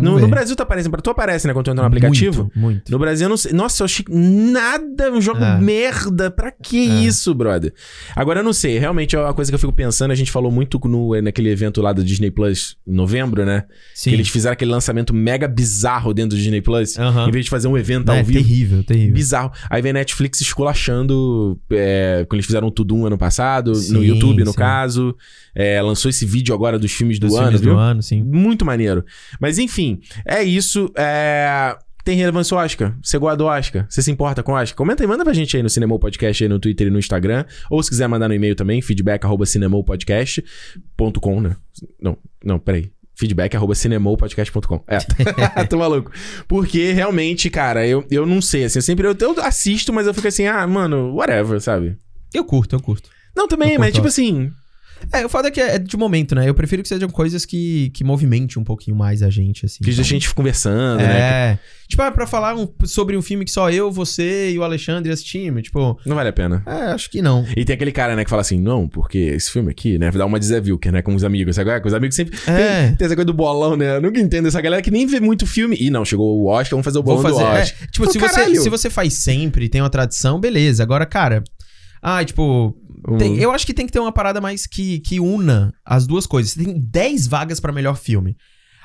No, 0.02 0.20
no 0.20 0.28
Brasil 0.28 0.56
tu 0.56 0.62
aparece. 0.64 0.90
Tu 0.90 1.10
aparece, 1.10 1.48
né? 1.48 1.54
Quando 1.54 1.66
tu 1.66 1.72
entra 1.72 1.84
no 1.84 1.88
aplicativo. 1.88 2.44
Muito, 2.56 2.60
muito. 2.60 2.92
No 2.92 2.98
Brasil 3.00 3.26
eu 3.26 3.30
não 3.30 3.38
sei. 3.38 3.54
Nossa, 3.54 3.82
eu 3.82 3.86
achei 3.86 4.06
nada. 4.10 5.12
Um 5.12 5.22
jogo 5.22 5.44
É. 5.44 5.60
merda. 5.60 6.30
Pra 6.32 6.52
que 6.52 6.90
É. 6.90 6.94
isso, 7.04 7.34
brother? 7.34 7.74
Agora 8.16 8.40
eu 8.40 8.44
não 8.44 8.54
sei. 8.54 8.78
Realmente 8.80 9.16
é 9.16 9.20
uma 9.20 9.34
coisa 9.34 9.52
que 9.52 9.56
eu 9.56 9.60
fico 9.60 9.74
pensando. 9.74 10.12
A 10.12 10.16
gente 10.16 10.32
falou 10.32 10.51
muito 10.52 10.80
no, 10.88 11.20
naquele 11.22 11.50
evento 11.50 11.82
lá 11.82 11.94
do 11.94 12.04
Disney 12.04 12.30
Plus 12.30 12.78
em 12.86 12.94
novembro, 12.94 13.46
né? 13.46 13.64
Sim. 13.96 14.10
Que 14.12 14.16
eles 14.18 14.30
fizeram 14.30 14.54
aquele 14.54 14.72
lançamento 14.72 15.14
mega 15.14 15.48
bizarro 15.48 16.14
dentro 16.14 16.38
do 16.38 16.42
Disney 16.42 16.62
Plus. 16.62 16.98
Aham. 17.00 17.28
Em 17.28 17.32
vez 17.32 17.46
de 17.46 17.52
fazer 17.52 17.68
um 17.68 17.78
evento 17.78 18.12
É, 18.12 18.20
ao 18.20 18.24
vivo. 18.26 18.40
terrível, 18.40 18.84
terrível. 18.84 19.14
Bizarro. 19.14 19.52
Aí 19.70 19.82
vem 19.82 19.92
a 19.92 19.94
Netflix 19.94 20.42
esculachando. 20.42 21.60
É, 21.72 22.26
quando 22.28 22.38
eles 22.38 22.46
fizeram 22.46 22.68
o 22.68 22.72
Tudum 22.72 23.06
ano 23.06 23.18
passado, 23.18 23.70
no 23.72 23.76
Sim, 23.76 24.02
YouTube, 24.02 24.44
no 24.44 24.52
sim. 24.52 24.58
caso. 24.58 25.16
É, 25.56 25.82
lançou 25.82 26.10
esse 26.10 26.26
vídeo 26.26 26.54
agora 26.54 26.78
dos 26.78 26.92
filmes 26.92 27.20
do 27.20 27.28
Dos 27.28 27.36
ano, 27.36 27.44
filmes 27.46 27.62
viu? 27.62 27.74
do 27.74 27.80
ano, 27.80 28.02
sim. 28.04 28.24
Muito 28.24 28.66
maneiro. 28.66 29.04
Mas 29.40 29.58
enfim, 29.58 30.00
é 30.26 30.44
isso. 30.44 30.92
É... 30.98 31.76
Tem 32.04 32.18
relevância 32.18 32.56
o 32.56 32.60
Oscar? 32.60 32.96
Você 33.02 33.18
gosta 33.18 33.38
do 33.38 33.46
Oscar? 33.46 33.86
Você 33.90 34.02
se 34.02 34.12
importa 34.12 34.42
com 34.42 34.52
o 34.54 34.56
Oscar? 34.56 34.76
Comenta 34.76 35.04
e 35.04 35.08
manda 35.08 35.24
pra 35.24 35.34
gente 35.34 35.56
aí 35.56 35.64
no 35.64 35.70
Cinemou 35.70 36.00
Podcast, 36.00 36.44
aí 36.44 36.50
no 36.50 36.60
Twitter 36.60 36.88
e 36.88 36.90
no 36.90 37.00
Instagram. 37.00 37.46
Ou 37.70 37.82
se 37.84 37.90
quiser 37.90 38.08
mandar 38.08 38.28
no 38.28 38.34
e-mail 38.34 38.56
também, 38.56 38.82
feedback 38.82 39.24
arroba 39.24 39.46
cinemopodcast.com, 39.46 41.42
né? 41.42 41.56
Não, 42.02 42.18
não, 42.44 42.60
peraí. 42.60 42.92
Feedback 43.14 43.56
arroba 43.56 43.76
cinemopodcast.com. 43.76 44.84
É, 44.88 44.98
tô 45.70 45.78
maluco. 45.78 46.12
Porque 46.48 46.92
realmente, 46.92 47.50
cara, 47.50 47.86
eu, 47.86 48.04
eu 48.10 48.26
não 48.26 48.42
sei, 48.42 48.64
assim, 48.64 48.80
eu 48.80 48.84
sempre 48.84 49.08
eu, 49.08 49.16
eu 49.20 49.40
assisto, 49.44 49.94
mas 49.94 50.08
eu 50.08 50.14
fico 50.14 50.28
assim, 50.28 50.48
ah, 50.48 50.66
mano, 50.66 51.14
whatever, 51.16 51.62
sabe? 51.62 51.98
Eu 52.34 52.44
curto, 52.44 52.76
eu 52.76 52.80
curto. 52.80 53.10
Não, 53.36 53.48
também, 53.48 53.74
Eu 53.74 53.80
mas 53.80 53.90
curto 53.90 53.96
tipo 53.96 54.08
assim, 54.08 54.52
É, 55.14 55.26
o 55.26 55.30
fato 55.30 55.48
é 55.48 55.52
que 55.52 55.60
é 55.60 55.78
de 55.80 55.98
momento, 55.98 56.36
né? 56.36 56.48
Eu 56.48 56.54
prefiro 56.54 56.82
que 56.82 56.88
sejam 56.90 57.10
coisas 57.10 57.46
que, 57.46 57.90
que 57.94 58.04
movimente 58.04 58.58
um 58.60 58.64
pouquinho 58.64 58.96
mais 58.96 59.22
a 59.24 59.30
gente, 59.30 59.66
assim. 59.66 59.80
que 59.80 59.86
deixa 59.86 60.02
a 60.02 60.06
gente 60.06 60.34
conversando, 60.34 61.00
né? 61.00 61.20
É. 61.20 61.60
Tipo, 61.88 62.02
ah, 62.04 62.12
pra 62.12 62.26
falar 62.26 62.56
um- 62.56 62.68
sobre 62.86 63.18
um 63.18 63.22
filme 63.22 63.44
que 63.44 63.52
só 63.52 63.70
eu, 63.70 63.92
você 63.92 64.52
e 64.52 64.58
o 64.60 64.64
Alexandre 64.64 65.12
assistimos. 65.12 65.64
Tipo, 65.64 66.00
Não 66.06 66.16
vale 66.16 66.30
a 66.30 66.34
pena. 66.34 66.64
é, 66.66 66.92
acho 66.94 67.10
que 67.10 67.22
não. 67.22 67.46
E 67.56 67.66
tem 67.66 67.74
aquele 67.74 67.92
cara, 67.92 68.16
né, 68.16 68.24
que 68.24 68.30
fala 68.30 68.42
assim, 68.42 68.60
não, 68.60 68.88
porque 68.88 69.18
esse 69.18 69.52
filme 69.52 69.72
aqui, 69.72 69.98
né, 69.98 70.10
dá 70.12 70.26
uma 70.26 70.40
de 70.40 70.46
Zé 70.46 70.60
Wilker, 70.60 70.92
né, 70.92 71.02
com 71.02 71.14
os 71.14 71.24
amigos, 71.24 71.56
sabe? 71.56 71.80
Com 71.82 71.88
os 71.88 71.94
amigos 71.94 72.16
sempre... 72.16 72.38
É. 72.48 72.88
Tem, 72.88 72.96
tem 72.96 73.06
essa 73.08 73.16
coisa 73.16 73.26
do 73.26 73.34
bolão, 73.34 73.76
né? 73.76 73.98
Eu 73.98 74.02
nunca 74.02 74.20
entendo 74.20 74.48
essa 74.48 74.62
galera 74.62 74.82
que 74.82 74.92
nem 74.92 75.06
vê 75.06 75.20
muito 75.20 75.46
filme. 75.46 75.76
Ih, 75.80 75.90
não, 75.90 76.06
chegou 76.06 76.40
o 76.42 76.48
Oscar, 76.48 76.72
vamos 76.72 76.86
fazer 76.86 77.00
o 77.00 77.04
Vou 77.04 77.18
bolão 77.18 77.30
fazer. 77.30 77.44
do 77.44 77.58
é, 77.58 77.62
Oscar. 77.62 77.88
tipo, 77.92 78.06
Pô, 78.06 78.12
se 78.12 78.18
você, 78.20 78.56
se 78.56 78.70
você 78.70 78.90
faz 78.90 79.14
sempre, 79.16 79.68
tem 79.68 79.82
uma 79.82 79.90
tradição, 79.90 80.40
beleza. 80.40 80.82
Agora, 80.84 81.06
cara. 81.06 81.44
Ah, 82.02 82.24
tipo. 82.26 82.76
Tem- 83.18 83.38
eu 83.38 83.52
acho 83.52 83.66
que 83.66 83.74
tem 83.74 83.86
que 83.86 83.92
ter 83.92 84.00
uma 84.00 84.12
parada 84.12 84.40
mais 84.42 84.66
que, 84.68 85.00
que 85.00 85.20
una 85.20 85.74
as 85.86 86.06
duas 86.06 86.26
coisas. 86.26 86.52
Você 86.54 86.64
tem 86.64 86.80
10 86.80 87.28
vagas 87.28 87.60
pra 87.60 87.72
melhor 87.72 87.96
filme. 87.98 88.36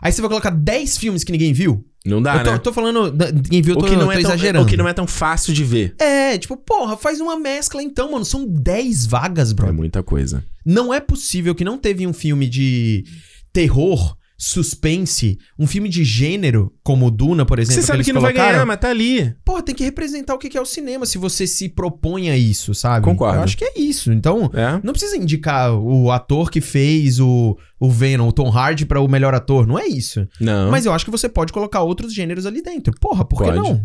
Aí 0.02 0.12
você 0.12 0.20
vai 0.20 0.28
colocar 0.28 0.50
10 0.50 0.98
filmes 0.98 1.24
que 1.24 1.32
ninguém 1.32 1.52
viu? 1.52 1.84
Não 2.04 2.22
dá, 2.22 2.36
eu 2.36 2.44
tô, 2.44 2.50
né? 2.50 2.56
eu 2.56 2.60
tô 2.60 2.72
falando. 2.72 3.10
Ninguém 3.34 3.62
viu, 3.62 3.74
eu 3.74 3.78
O 3.78 3.82
tô, 3.82 3.88
que, 3.88 3.96
não 3.96 4.12
é 4.12 4.14
tão, 4.20 4.30
exagerando. 4.30 4.64
o 4.64 4.68
que 4.68 4.76
não 4.76 4.86
é 4.86 4.92
tão 4.92 5.06
fácil 5.06 5.52
de 5.52 5.64
ver. 5.64 5.94
É, 5.98 6.38
tipo, 6.38 6.56
porra, 6.56 6.96
faz 6.96 7.20
uma 7.20 7.36
mescla 7.38 7.82
então, 7.82 8.12
mano. 8.12 8.24
São 8.24 8.46
10 8.46 9.06
vagas, 9.06 9.52
bro. 9.52 9.66
É 9.68 9.72
muita 9.72 10.02
coisa. 10.02 10.44
Não 10.64 10.92
é 10.94 11.00
possível 11.00 11.54
que 11.54 11.64
não 11.64 11.78
teve 11.78 12.06
um 12.06 12.12
filme 12.12 12.48
de 12.48 13.04
terror, 13.52 14.16
suspense, 14.38 15.38
um 15.58 15.66
filme 15.66 15.88
de 15.88 16.04
gênero, 16.04 16.72
como 16.82 17.10
Duna, 17.10 17.44
por 17.44 17.58
exemplo. 17.58 17.80
Você 17.80 17.86
sabe 17.86 17.98
eles 17.98 18.06
que 18.06 18.12
não 18.12 18.20
vai 18.20 18.32
colocaram. 18.32 18.54
ganhar, 18.54 18.66
mas 18.66 18.78
tá 18.80 18.90
ali. 18.90 19.34
Pô, 19.44 19.62
tem 19.62 19.74
que 19.74 19.84
representar 19.84 20.34
o 20.34 20.38
que 20.38 20.48
que 20.48 20.58
é 20.58 20.60
o 20.60 20.66
cinema 20.66 21.06
se 21.06 21.18
você 21.18 21.46
se 21.46 21.68
propõe 21.68 22.30
a 22.30 22.36
isso, 22.36 22.74
sabe? 22.74 23.04
Concordo. 23.04 23.38
Eu 23.38 23.42
acho 23.42 23.56
que 23.56 23.64
é 23.64 23.78
isso. 23.78 24.12
Então, 24.12 24.50
É. 24.54 24.80
não 24.82 24.92
precisa 24.92 25.16
indicar 25.16 25.72
o 25.74 26.10
ator 26.10 26.50
que 26.50 26.60
fez 26.60 27.18
o, 27.20 27.56
o 27.78 27.90
Venom, 27.90 28.28
o 28.28 28.32
Tom 28.32 28.50
Hardy, 28.50 28.86
pra 28.86 29.00
o 29.00 29.08
melhor 29.08 29.34
ator. 29.34 29.66
Não 29.66 29.78
é 29.78 29.86
isso. 29.86 30.26
Não. 30.40 30.70
Mas 30.70 30.86
eu 30.86 30.92
acho 30.92 31.04
que 31.04 31.10
você 31.10 31.28
pode 31.28 31.52
colocar 31.52 31.82
outros 31.82 32.12
gêneros 32.14 32.46
ali 32.46 32.62
dentro. 32.62 32.94
Porra, 33.00 33.24
por 33.24 33.38
que 33.42 33.44
Pode. 33.50 33.58
não? 33.58 33.82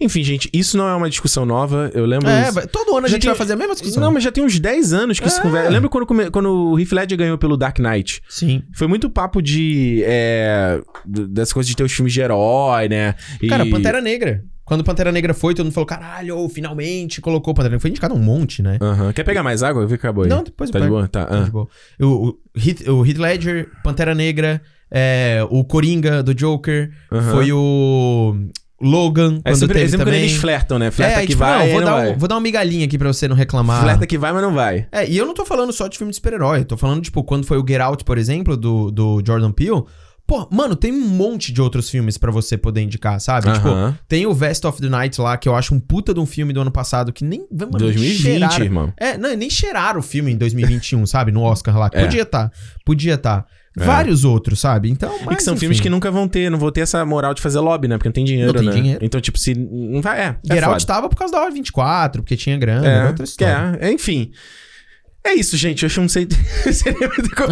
Enfim, 0.00 0.22
gente, 0.22 0.50
isso 0.52 0.76
não 0.76 0.86
é 0.86 0.94
uma 0.94 1.08
discussão 1.08 1.46
nova. 1.46 1.90
Eu 1.94 2.04
lembro... 2.04 2.28
É, 2.28 2.50
vai- 2.50 2.66
todo 2.66 2.96
ano 2.96 3.06
a 3.06 3.08
Já 3.08 3.14
gente 3.14 3.22
tem- 3.22 3.30
vai 3.30 3.38
fazer 3.38 3.54
a 3.54 3.56
mesma 3.56 3.72
discussão. 3.74 4.02
Não, 4.02 4.12
mas 4.12 4.22
já 4.22 4.30
tem 4.30 4.44
uns 4.44 4.58
10 4.60 4.92
anos 4.92 5.18
que 5.18 5.26
isso 5.26 5.38
É. 5.40 5.42
conversa. 5.42 5.68
Eu 5.68 5.72
lembro 5.72 5.88
quando, 5.88 6.06
come- 6.06 6.30
quando 6.30 6.50
o 6.72 6.78
Heath 6.78 6.92
Ledger 6.92 7.16
ganhou 7.18 7.38
pelo 7.38 7.56
Dark 7.56 7.78
Knight. 7.78 8.20
Sim. 8.28 8.62
Foi 8.74 8.86
muito 8.86 9.08
papo 9.08 9.40
de. 9.40 10.02
É, 10.04 10.80
d- 11.06 11.26
dessas 11.28 11.52
coisas 11.52 11.68
de 11.70 11.76
ter 11.76 11.84
os 11.84 11.92
filmes 11.92 12.12
de 12.12 12.20
herói, 12.20 12.88
né? 12.88 13.14
E- 13.40 13.48
Cara, 13.48 13.64
Pantera 13.66 14.00
Negra. 14.00 14.44
Quando 14.64 14.84
Pantera 14.84 15.10
Negra 15.10 15.34
foi, 15.34 15.54
todo 15.54 15.64
mundo 15.66 15.74
falou, 15.74 15.86
caralho, 15.86 16.48
finalmente 16.48 17.20
colocou 17.20 17.52
Pantera 17.52 17.70
Negra. 17.70 17.80
Foi 17.80 17.90
indicado 17.90 18.14
um 18.14 18.18
monte, 18.18 18.62
né? 18.62 18.78
Uhum. 18.80 19.12
Quer 19.12 19.24
pegar 19.24 19.42
mais 19.42 19.62
água? 19.62 19.82
Eu 19.82 19.88
vi 19.88 19.94
que 19.98 20.06
acabou 20.06 20.24
aí. 20.24 20.30
Não, 20.30 20.42
depois 20.42 20.70
tá 20.70 20.78
eu 20.78 20.82
de 20.82 20.88
boa? 20.88 21.08
Tá. 21.08 21.24
Tá 21.26 21.40
ah. 21.40 21.42
de 21.44 21.50
boa. 21.50 21.68
O, 22.00 22.06
o, 22.28 22.38
Heath, 22.56 22.88
o 22.88 23.04
Heath 23.04 23.18
Ledger, 23.18 23.68
Pantera 23.82 24.14
Negra, 24.14 24.62
é, 24.90 25.44
o 25.50 25.64
Coringa 25.64 26.22
do 26.22 26.34
Joker, 26.34 26.90
Aham. 27.10 27.30
foi 27.32 27.52
o 27.52 28.34
Logan, 28.80 29.40
É 29.44 29.50
quando 29.50 29.60
sempre, 29.60 29.74
teve 29.74 29.90
sempre 29.90 30.04
quando 30.04 30.14
também. 30.14 30.20
eles 30.28 30.36
flertam, 30.36 30.78
né? 30.78 30.90
Flerta 30.90 31.18
é, 31.18 31.20
que 31.22 31.28
tipo, 31.28 31.38
vai, 31.38 31.66
não, 31.66 31.72
vou, 31.72 31.84
dar 31.84 31.92
vai. 31.92 32.10
um- 32.12 32.18
vou 32.18 32.28
dar 32.28 32.34
uma 32.36 32.40
migalhinha 32.40 32.84
aqui 32.84 32.98
pra 32.98 33.12
você 33.12 33.28
não 33.28 33.36
reclamar. 33.36 33.82
Flerta 33.82 34.06
que 34.06 34.18
vai, 34.18 34.32
mas 34.32 34.42
não 34.42 34.52
vai. 34.54 34.86
É, 34.90 35.08
e 35.08 35.16
eu 35.16 35.26
não 35.26 35.34
tô 35.34 35.44
falando 35.44 35.72
só 35.72 35.86
de 35.86 35.96
filme 35.96 36.10
de 36.10 36.16
super-herói. 36.16 36.64
Tô 36.64 36.76
falando, 36.76 37.00
tipo, 37.02 37.22
quando 37.24 37.46
foi 37.46 37.58
o 37.58 37.64
Get 37.66 37.80
Out, 37.80 38.04
por 38.04 38.18
exemplo, 38.18 38.56
do, 38.56 38.90
do 38.90 39.22
Jordan 39.26 39.52
Peele. 39.52 39.82
Pô, 40.26 40.48
mano, 40.50 40.74
tem 40.76 40.92
um 40.92 41.00
monte 41.08 41.52
de 41.52 41.60
outros 41.60 41.90
filmes 41.90 42.16
pra 42.16 42.30
você 42.30 42.56
poder 42.56 42.80
indicar, 42.80 43.20
sabe? 43.20 43.52
Tipo, 43.52 43.68
tem 44.08 44.24
o 44.26 44.32
Vest 44.32 44.64
of 44.64 44.80
the 44.80 44.88
Night 44.88 45.20
lá, 45.20 45.36
que 45.36 45.48
eu 45.48 45.54
acho 45.54 45.74
um 45.74 45.80
puta 45.80 46.14
de 46.14 46.20
um 46.20 46.26
filme 46.26 46.52
do 46.52 46.60
ano 46.60 46.70
passado, 46.70 47.12
que 47.12 47.24
nem... 47.24 47.46
Mano, 47.50 47.72
2020, 47.72 48.22
cheiraram- 48.22 48.64
irmão. 48.64 48.92
É, 48.96 49.18
não, 49.18 49.34
nem 49.36 49.50
cheiraram 49.50 50.00
o 50.00 50.02
filme 50.02 50.32
em 50.32 50.36
2021, 50.38 51.04
sabe? 51.06 51.32
No 51.32 51.42
Oscar 51.42 51.76
lá. 51.78 51.90
É. 51.92 52.02
Podia 52.04 52.24
tá. 52.24 52.50
Podia 52.84 53.18
tá. 53.18 53.44
É. 53.78 53.84
Vários 53.84 54.22
outros, 54.24 54.60
sabe? 54.60 54.90
Então, 54.90 55.10
E 55.20 55.24
mas, 55.24 55.36
que 55.38 55.42
são 55.44 55.54
enfim. 55.54 55.60
filmes 55.60 55.80
que 55.80 55.88
nunca 55.90 56.10
vão 56.10 56.28
ter, 56.28 56.50
não 56.50 56.58
vão 56.58 56.70
ter 56.70 56.82
essa 56.82 57.04
moral 57.06 57.32
de 57.34 57.40
fazer 57.40 57.58
lobby, 57.58 57.88
né? 57.88 57.96
Porque 57.96 58.08
não 58.08 58.12
tem 58.12 58.24
dinheiro, 58.24 58.52
Não 58.52 58.60
tem 58.60 58.68
né? 58.68 58.74
dinheiro. 58.74 59.04
Então, 59.04 59.18
tipo, 59.18 59.38
se. 59.38 59.54
Não 59.54 60.02
vai. 60.02 60.20
É. 60.20 60.24
é 60.48 60.54
Get 60.54 60.62
Out 60.64 60.82
foda. 60.82 60.86
tava 60.86 61.08
por 61.08 61.16
causa 61.16 61.32
da 61.32 61.40
hora 61.40 61.50
24, 61.50 62.22
porque 62.22 62.36
tinha 62.36 62.56
grana, 62.58 62.86
era 62.86 63.08
outra 63.08 63.22
É, 63.22 63.26
história. 63.26 63.78
é, 63.80 63.90
enfim. 63.90 64.30
É 65.24 65.34
isso, 65.34 65.56
gente. 65.56 65.82
Eu 65.82 65.86
acho 65.86 65.94
que 65.94 66.00
não 66.00 66.08
sei. 66.08 66.26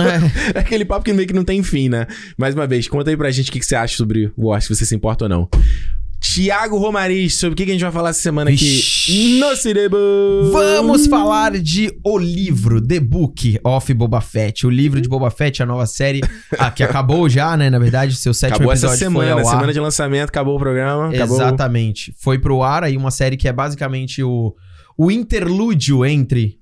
É. 0.00 0.58
é 0.58 0.60
aquele 0.60 0.84
papo 0.84 1.04
que 1.04 1.12
meio 1.12 1.26
que 1.26 1.34
não 1.34 1.44
tem 1.44 1.62
fim, 1.62 1.88
né? 1.88 2.06
Mais 2.36 2.54
uma 2.54 2.66
vez, 2.66 2.88
conta 2.88 3.10
aí 3.10 3.16
pra 3.16 3.30
gente 3.30 3.48
o 3.48 3.52
que 3.52 3.60
que 3.60 3.66
você 3.66 3.74
acha 3.74 3.96
sobre 3.96 4.32
o 4.36 4.48
Oscar, 4.48 4.62
se 4.62 4.76
você 4.76 4.86
se 4.86 4.94
importa 4.94 5.24
ou 5.24 5.28
não. 5.28 5.48
Tiago 6.20 6.76
Romariz, 6.76 7.34
sobre 7.34 7.54
o 7.54 7.56
que 7.56 7.64
que 7.64 7.70
a 7.70 7.74
gente 7.74 7.82
vai 7.82 7.90
falar 7.90 8.10
essa 8.10 8.20
semana 8.20 8.50
aqui 8.50 8.82
no 9.40 9.56
cinema? 9.56 9.96
Vamos 10.52 11.06
falar 11.06 11.58
de 11.58 11.90
O 12.04 12.18
Livro, 12.18 12.80
The 12.80 13.00
Book 13.00 13.58
of 13.64 13.94
Boba 13.94 14.20
Fett. 14.20 14.66
O 14.66 14.70
livro 14.70 15.00
de 15.00 15.08
Boba 15.08 15.30
Fett, 15.30 15.62
a 15.62 15.66
nova 15.66 15.86
série 15.86 16.20
ah, 16.58 16.70
que 16.70 16.82
acabou 16.82 17.26
já, 17.28 17.56
né? 17.56 17.70
Na 17.70 17.78
verdade, 17.78 18.14
seu 18.16 18.34
sétimo 18.34 18.56
Acabou 18.56 18.72
essa 18.72 18.86
episódio 18.86 19.12
foi 19.12 19.24
semana, 19.24 19.40
ao 19.40 19.48
ar. 19.48 19.54
semana 19.54 19.72
de 19.72 19.80
lançamento, 19.80 20.28
acabou 20.28 20.56
o 20.56 20.58
programa. 20.58 21.08
Acabou... 21.08 21.36
Exatamente. 21.36 22.14
Foi 22.18 22.38
pro 22.38 22.62
ar 22.62 22.84
aí 22.84 22.98
uma 22.98 23.10
série 23.10 23.38
que 23.38 23.48
é 23.48 23.52
basicamente 23.52 24.22
o, 24.22 24.54
o 24.98 25.10
interlúdio 25.10 26.04
entre 26.04 26.59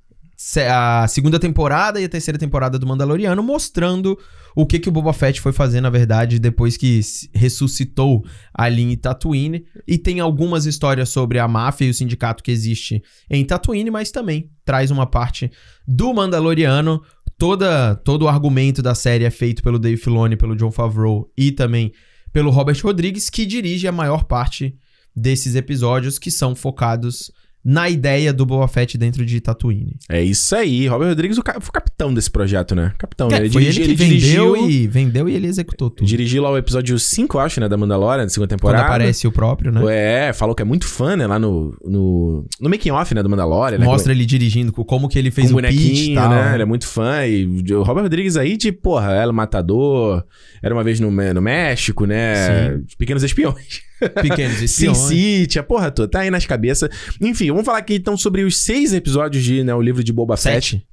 a 0.70 1.07
segunda 1.09 1.38
temporada 1.38 2.01
e 2.01 2.05
a 2.05 2.09
terceira 2.09 2.38
temporada 2.38 2.79
do 2.79 2.87
Mandaloriano, 2.87 3.42
mostrando 3.42 4.16
o 4.55 4.64
que, 4.64 4.79
que 4.79 4.88
o 4.88 4.92
Boba 4.92 5.12
Fett 5.12 5.40
foi 5.40 5.53
fazer, 5.53 5.81
na 5.81 5.90
verdade, 5.90 6.38
depois 6.38 6.77
que 6.77 7.01
ressuscitou 7.35 8.24
ali 8.55 8.83
em 8.83 8.96
Tatooine. 8.96 9.64
E 9.87 9.98
tem 9.98 10.20
algumas 10.20 10.64
histórias 10.64 11.09
sobre 11.09 11.38
a 11.38 11.48
máfia 11.48 11.87
e 11.87 11.90
o 11.90 11.94
sindicato 11.94 12.42
que 12.42 12.53
existe 12.53 13.03
em 13.29 13.44
Tatooine, 13.44 13.90
mas 13.90 14.11
também 14.11 14.51
traz 14.64 14.90
uma 14.90 15.07
parte 15.07 15.51
do 15.87 16.14
Mandaloriano. 16.14 17.03
Toda, 17.37 17.94
todo 17.96 18.22
o 18.22 18.29
argumento 18.29 18.83
da 18.83 18.94
série 18.94 19.24
é 19.24 19.31
feito 19.31 19.62
pelo 19.62 19.79
Dave 19.79 19.96
Filoni, 19.96 20.37
pelo 20.37 20.57
John 20.57 20.70
Favreau 20.70 21.31
e 21.37 21.53
também 21.53 21.92
pelo 22.33 22.51
Robert 22.51 22.81
Rodrigues, 22.83 23.31
que 23.31 23.46
dirige 23.46 23.88
a 23.88 23.92
maior 23.92 24.24
parte 24.24 24.77
desses 25.14 25.57
episódios 25.57 26.18
que 26.18 26.31
são 26.31 26.55
focados 26.55 27.31
na 27.71 27.87
ideia 27.91 28.33
do 28.33 28.47
Boba 28.47 28.67
Fett 28.67 28.97
dentro 28.97 29.27
de 29.27 29.41
Tatooine. 29.43 29.95
É 30.09 30.23
isso 30.23 30.57
aí. 30.57 30.87
Robert 30.89 31.09
Rodrigues 31.09 31.37
o 31.37 31.43
foi 31.45 31.69
o 31.69 31.73
capitão 31.73 32.15
desse 32.15 32.31
projeto, 32.31 32.75
né? 32.75 32.95
Capitão, 32.97 33.29
É, 33.29 33.41
né? 33.41 33.51
foi 33.51 33.61
dirigi- 33.61 33.83
ele 33.83 33.91
que 33.91 34.05
dirigiu, 34.07 34.53
vendeu 34.55 34.71
e 34.71 34.87
vendeu 34.89 35.29
e 35.29 35.35
ele 35.35 35.47
executou 35.47 35.91
tudo. 35.91 36.07
dirigiu 36.07 36.43
lá 36.43 36.51
o 36.51 36.57
episódio 36.57 36.99
5, 36.99 37.37
eu 37.37 37.41
acho, 37.43 37.61
né? 37.61 37.69
Da 37.69 37.77
Mandalorian, 37.77 38.23
da 38.25 38.31
segunda 38.31 38.49
Quando 38.49 38.59
temporada. 38.61 38.87
aparece 38.87 39.27
o 39.27 39.33
próprio, 39.33 39.71
né? 39.71 39.83
É, 40.29 40.33
falou 40.33 40.55
que 40.55 40.63
é 40.63 40.65
muito 40.65 40.87
fã, 40.87 41.15
né? 41.15 41.27
Lá 41.27 41.39
no, 41.39 41.77
no, 41.85 42.47
no 42.59 42.71
making 42.71 42.91
off, 42.93 43.15
né? 43.15 43.23
Do 43.23 43.29
Mandalorian. 43.29 43.77
né? 43.77 43.85
Mostra 43.85 44.13
ele 44.13 44.25
dirigindo, 44.25 44.73
com- 44.73 44.83
como 44.85 45.07
que 45.07 45.19
ele 45.19 45.31
fez 45.31 45.51
com 45.53 45.59
o 45.59 45.61
pitch 45.63 45.75
bonequinho, 45.77 46.15
tal. 46.15 46.31
né? 46.31 46.55
Ele 46.55 46.63
é 46.63 46.67
muito 46.67 46.87
fã. 46.87 47.27
E 47.27 47.45
o 47.75 47.83
Robert 47.83 48.05
Rodrigues 48.05 48.39
aí, 48.39 48.57
de, 48.57 48.73
porra, 48.73 49.13
era 49.13 49.31
o 49.31 49.35
Matador, 49.35 50.25
era 50.63 50.73
uma 50.75 50.83
vez 50.83 51.01
no, 51.01 51.11
no 51.11 51.43
México, 51.43 52.07
né? 52.07 52.81
Pequenos 52.97 53.23
Espiões. 53.23 53.87
Pequenos 54.23 54.59
Sin 54.71 54.91
espiões. 54.91 54.99
City, 54.99 55.59
a 55.59 55.63
porra 55.63 55.91
toda, 55.91 56.09
tá 56.09 56.21
aí 56.21 56.31
nas 56.31 56.47
cabeças. 56.47 56.89
Enfim, 57.21 57.49
vamos 57.49 57.65
falar 57.65 57.79
aqui 57.79 57.95
então 57.95 58.17
sobre 58.17 58.43
os 58.45 58.63
seis 58.63 58.93
episódios 58.93 59.43
de, 59.45 59.65
né, 59.65 59.75
o 59.75 59.81
livro 59.81 60.03
de 60.05 60.13
Boba 60.13 60.37
Fett. 60.37 60.71
Sete? 60.71 60.87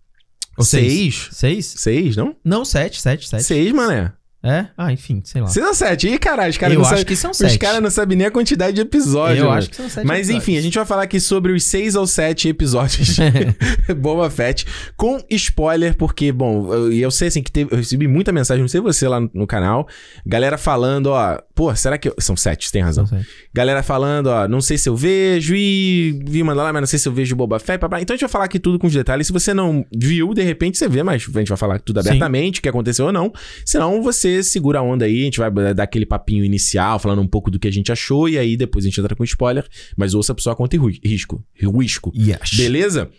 Ou 0.57 0.63
seis? 0.63 0.87
Seis? 0.87 1.25
Seis? 1.31 1.65
Seis, 1.65 2.15
não? 2.15 2.35
Não, 2.43 2.63
sete, 2.63 3.01
sete, 3.01 3.27
sete. 3.27 3.43
Seis, 3.43 3.71
mané. 3.71 4.13
É? 4.47 4.67
Ah, 4.77 4.93
enfim, 4.93 5.21
sei 5.25 5.41
lá. 5.41 5.47
Ou 5.67 5.73
sete? 5.73 6.07
Ih, 6.07 6.19
caralho, 6.19 6.51
os 6.51 6.57
caras 6.57 6.73
Eu 6.75 6.79
não 6.79 6.85
acho 6.85 6.91
sabem. 6.97 7.05
que 7.05 7.15
são 7.15 7.31
Os 7.31 7.37
sete. 7.37 7.57
caras 7.57 7.81
não 7.81 7.89
sabem 7.89 8.15
nem 8.15 8.27
a 8.27 8.31
quantidade 8.31 8.75
de 8.75 8.81
episódios. 8.81 9.39
Eu 9.39 9.45
mano. 9.47 9.57
acho 9.57 9.69
que 9.71 9.75
são 9.75 9.89
sete 9.89 10.05
Mas 10.05 10.29
enfim, 10.29 10.35
a 10.35 10.37
episódios. 10.37 10.63
gente 10.65 10.75
vai 10.75 10.85
falar 10.85 11.01
aqui 11.03 11.19
sobre 11.19 11.51
os 11.51 11.63
seis 11.63 11.95
ou 11.95 12.05
sete 12.05 12.47
episódios 12.47 13.15
de 13.15 13.23
Boba 13.95 14.29
Fett 14.29 14.65
com 14.95 15.19
spoiler, 15.31 15.95
porque, 15.97 16.31
bom, 16.31 16.71
eu- 16.73 16.91
e 16.93 17.01
eu, 17.01 17.09
sei 17.09 17.29
assim 17.29 17.41
que 17.41 17.51
teve, 17.51 17.73
eu 17.73 17.77
recebi 17.77 18.07
muita 18.07 18.31
mensagem, 18.31 18.61
não 18.61 18.67
sei 18.67 18.79
você 18.81 19.07
lá 19.07 19.19
no, 19.19 19.29
no 19.33 19.47
canal, 19.47 19.87
galera 20.25 20.57
falando, 20.59 21.07
ó, 21.07 21.39
pô, 21.55 21.75
será 21.75 21.97
que 21.97 22.09
eu, 22.09 22.15
são 22.19 22.35
sete, 22.37 22.67
você 22.67 22.71
tem 22.73 22.81
razão. 22.83 23.07
Sete. 23.07 23.25
Galera 23.53 23.81
falando, 23.81 24.27
ó, 24.27 24.47
não 24.47 24.61
sei 24.61 24.77
se 24.77 24.87
eu 24.87 24.95
vejo 24.95 25.55
e 25.55 26.19
vi 26.25 26.43
Mandalorian, 26.43 26.73
mas 26.73 26.81
não 26.81 26.87
sei 26.87 26.99
se 26.99 27.07
eu 27.07 27.13
vejo 27.13 27.35
Boba 27.35 27.57
Fett, 27.57 27.79
papá. 27.79 27.99
Então 27.99 28.13
a 28.13 28.17
gente 28.17 28.21
vai 28.21 28.29
falar 28.29 28.45
aqui 28.45 28.59
tudo 28.59 28.77
com 28.77 28.85
os 28.85 28.93
detalhes. 28.93 29.25
Se 29.27 29.33
você 29.33 29.53
não 29.53 29.83
viu, 29.91 30.33
de 30.33 30.43
repente 30.43 30.77
você 30.77 30.87
vê, 30.87 31.01
mas 31.01 31.23
a 31.33 31.39
gente 31.39 31.47
vai 31.49 31.57
falar 31.57 31.79
tudo 31.79 31.99
abertamente, 31.99 32.59
o 32.59 32.61
que 32.63 32.69
aconteceu 32.69 33.05
ou 33.07 33.11
não. 33.11 33.31
Senão 33.65 34.01
você 34.03 34.34
segura 34.43 34.79
a 34.79 34.81
onda 34.81 35.05
aí, 35.05 35.21
a 35.21 35.25
gente 35.25 35.39
vai 35.39 35.51
dar 35.73 35.83
aquele 35.83 36.05
papinho 36.05 36.43
inicial, 36.43 36.99
falando 36.99 37.21
um 37.21 37.27
pouco 37.27 37.49
do 37.51 37.59
que 37.59 37.67
a 37.67 37.71
gente 37.71 37.91
achou, 37.91 38.29
e 38.29 38.37
aí 38.37 38.55
depois 38.55 38.85
a 38.85 38.87
gente 38.87 38.99
entra 38.99 39.15
com 39.15 39.23
spoiler, 39.23 39.65
mas 39.95 40.13
ouça 40.13 40.33
por 40.33 40.41
sua 40.41 40.55
conta 40.55 40.75
e 40.75 40.79
risco. 41.03 41.43
Risco. 41.53 42.11
Yes. 42.15 42.55
Beleza? 42.55 43.09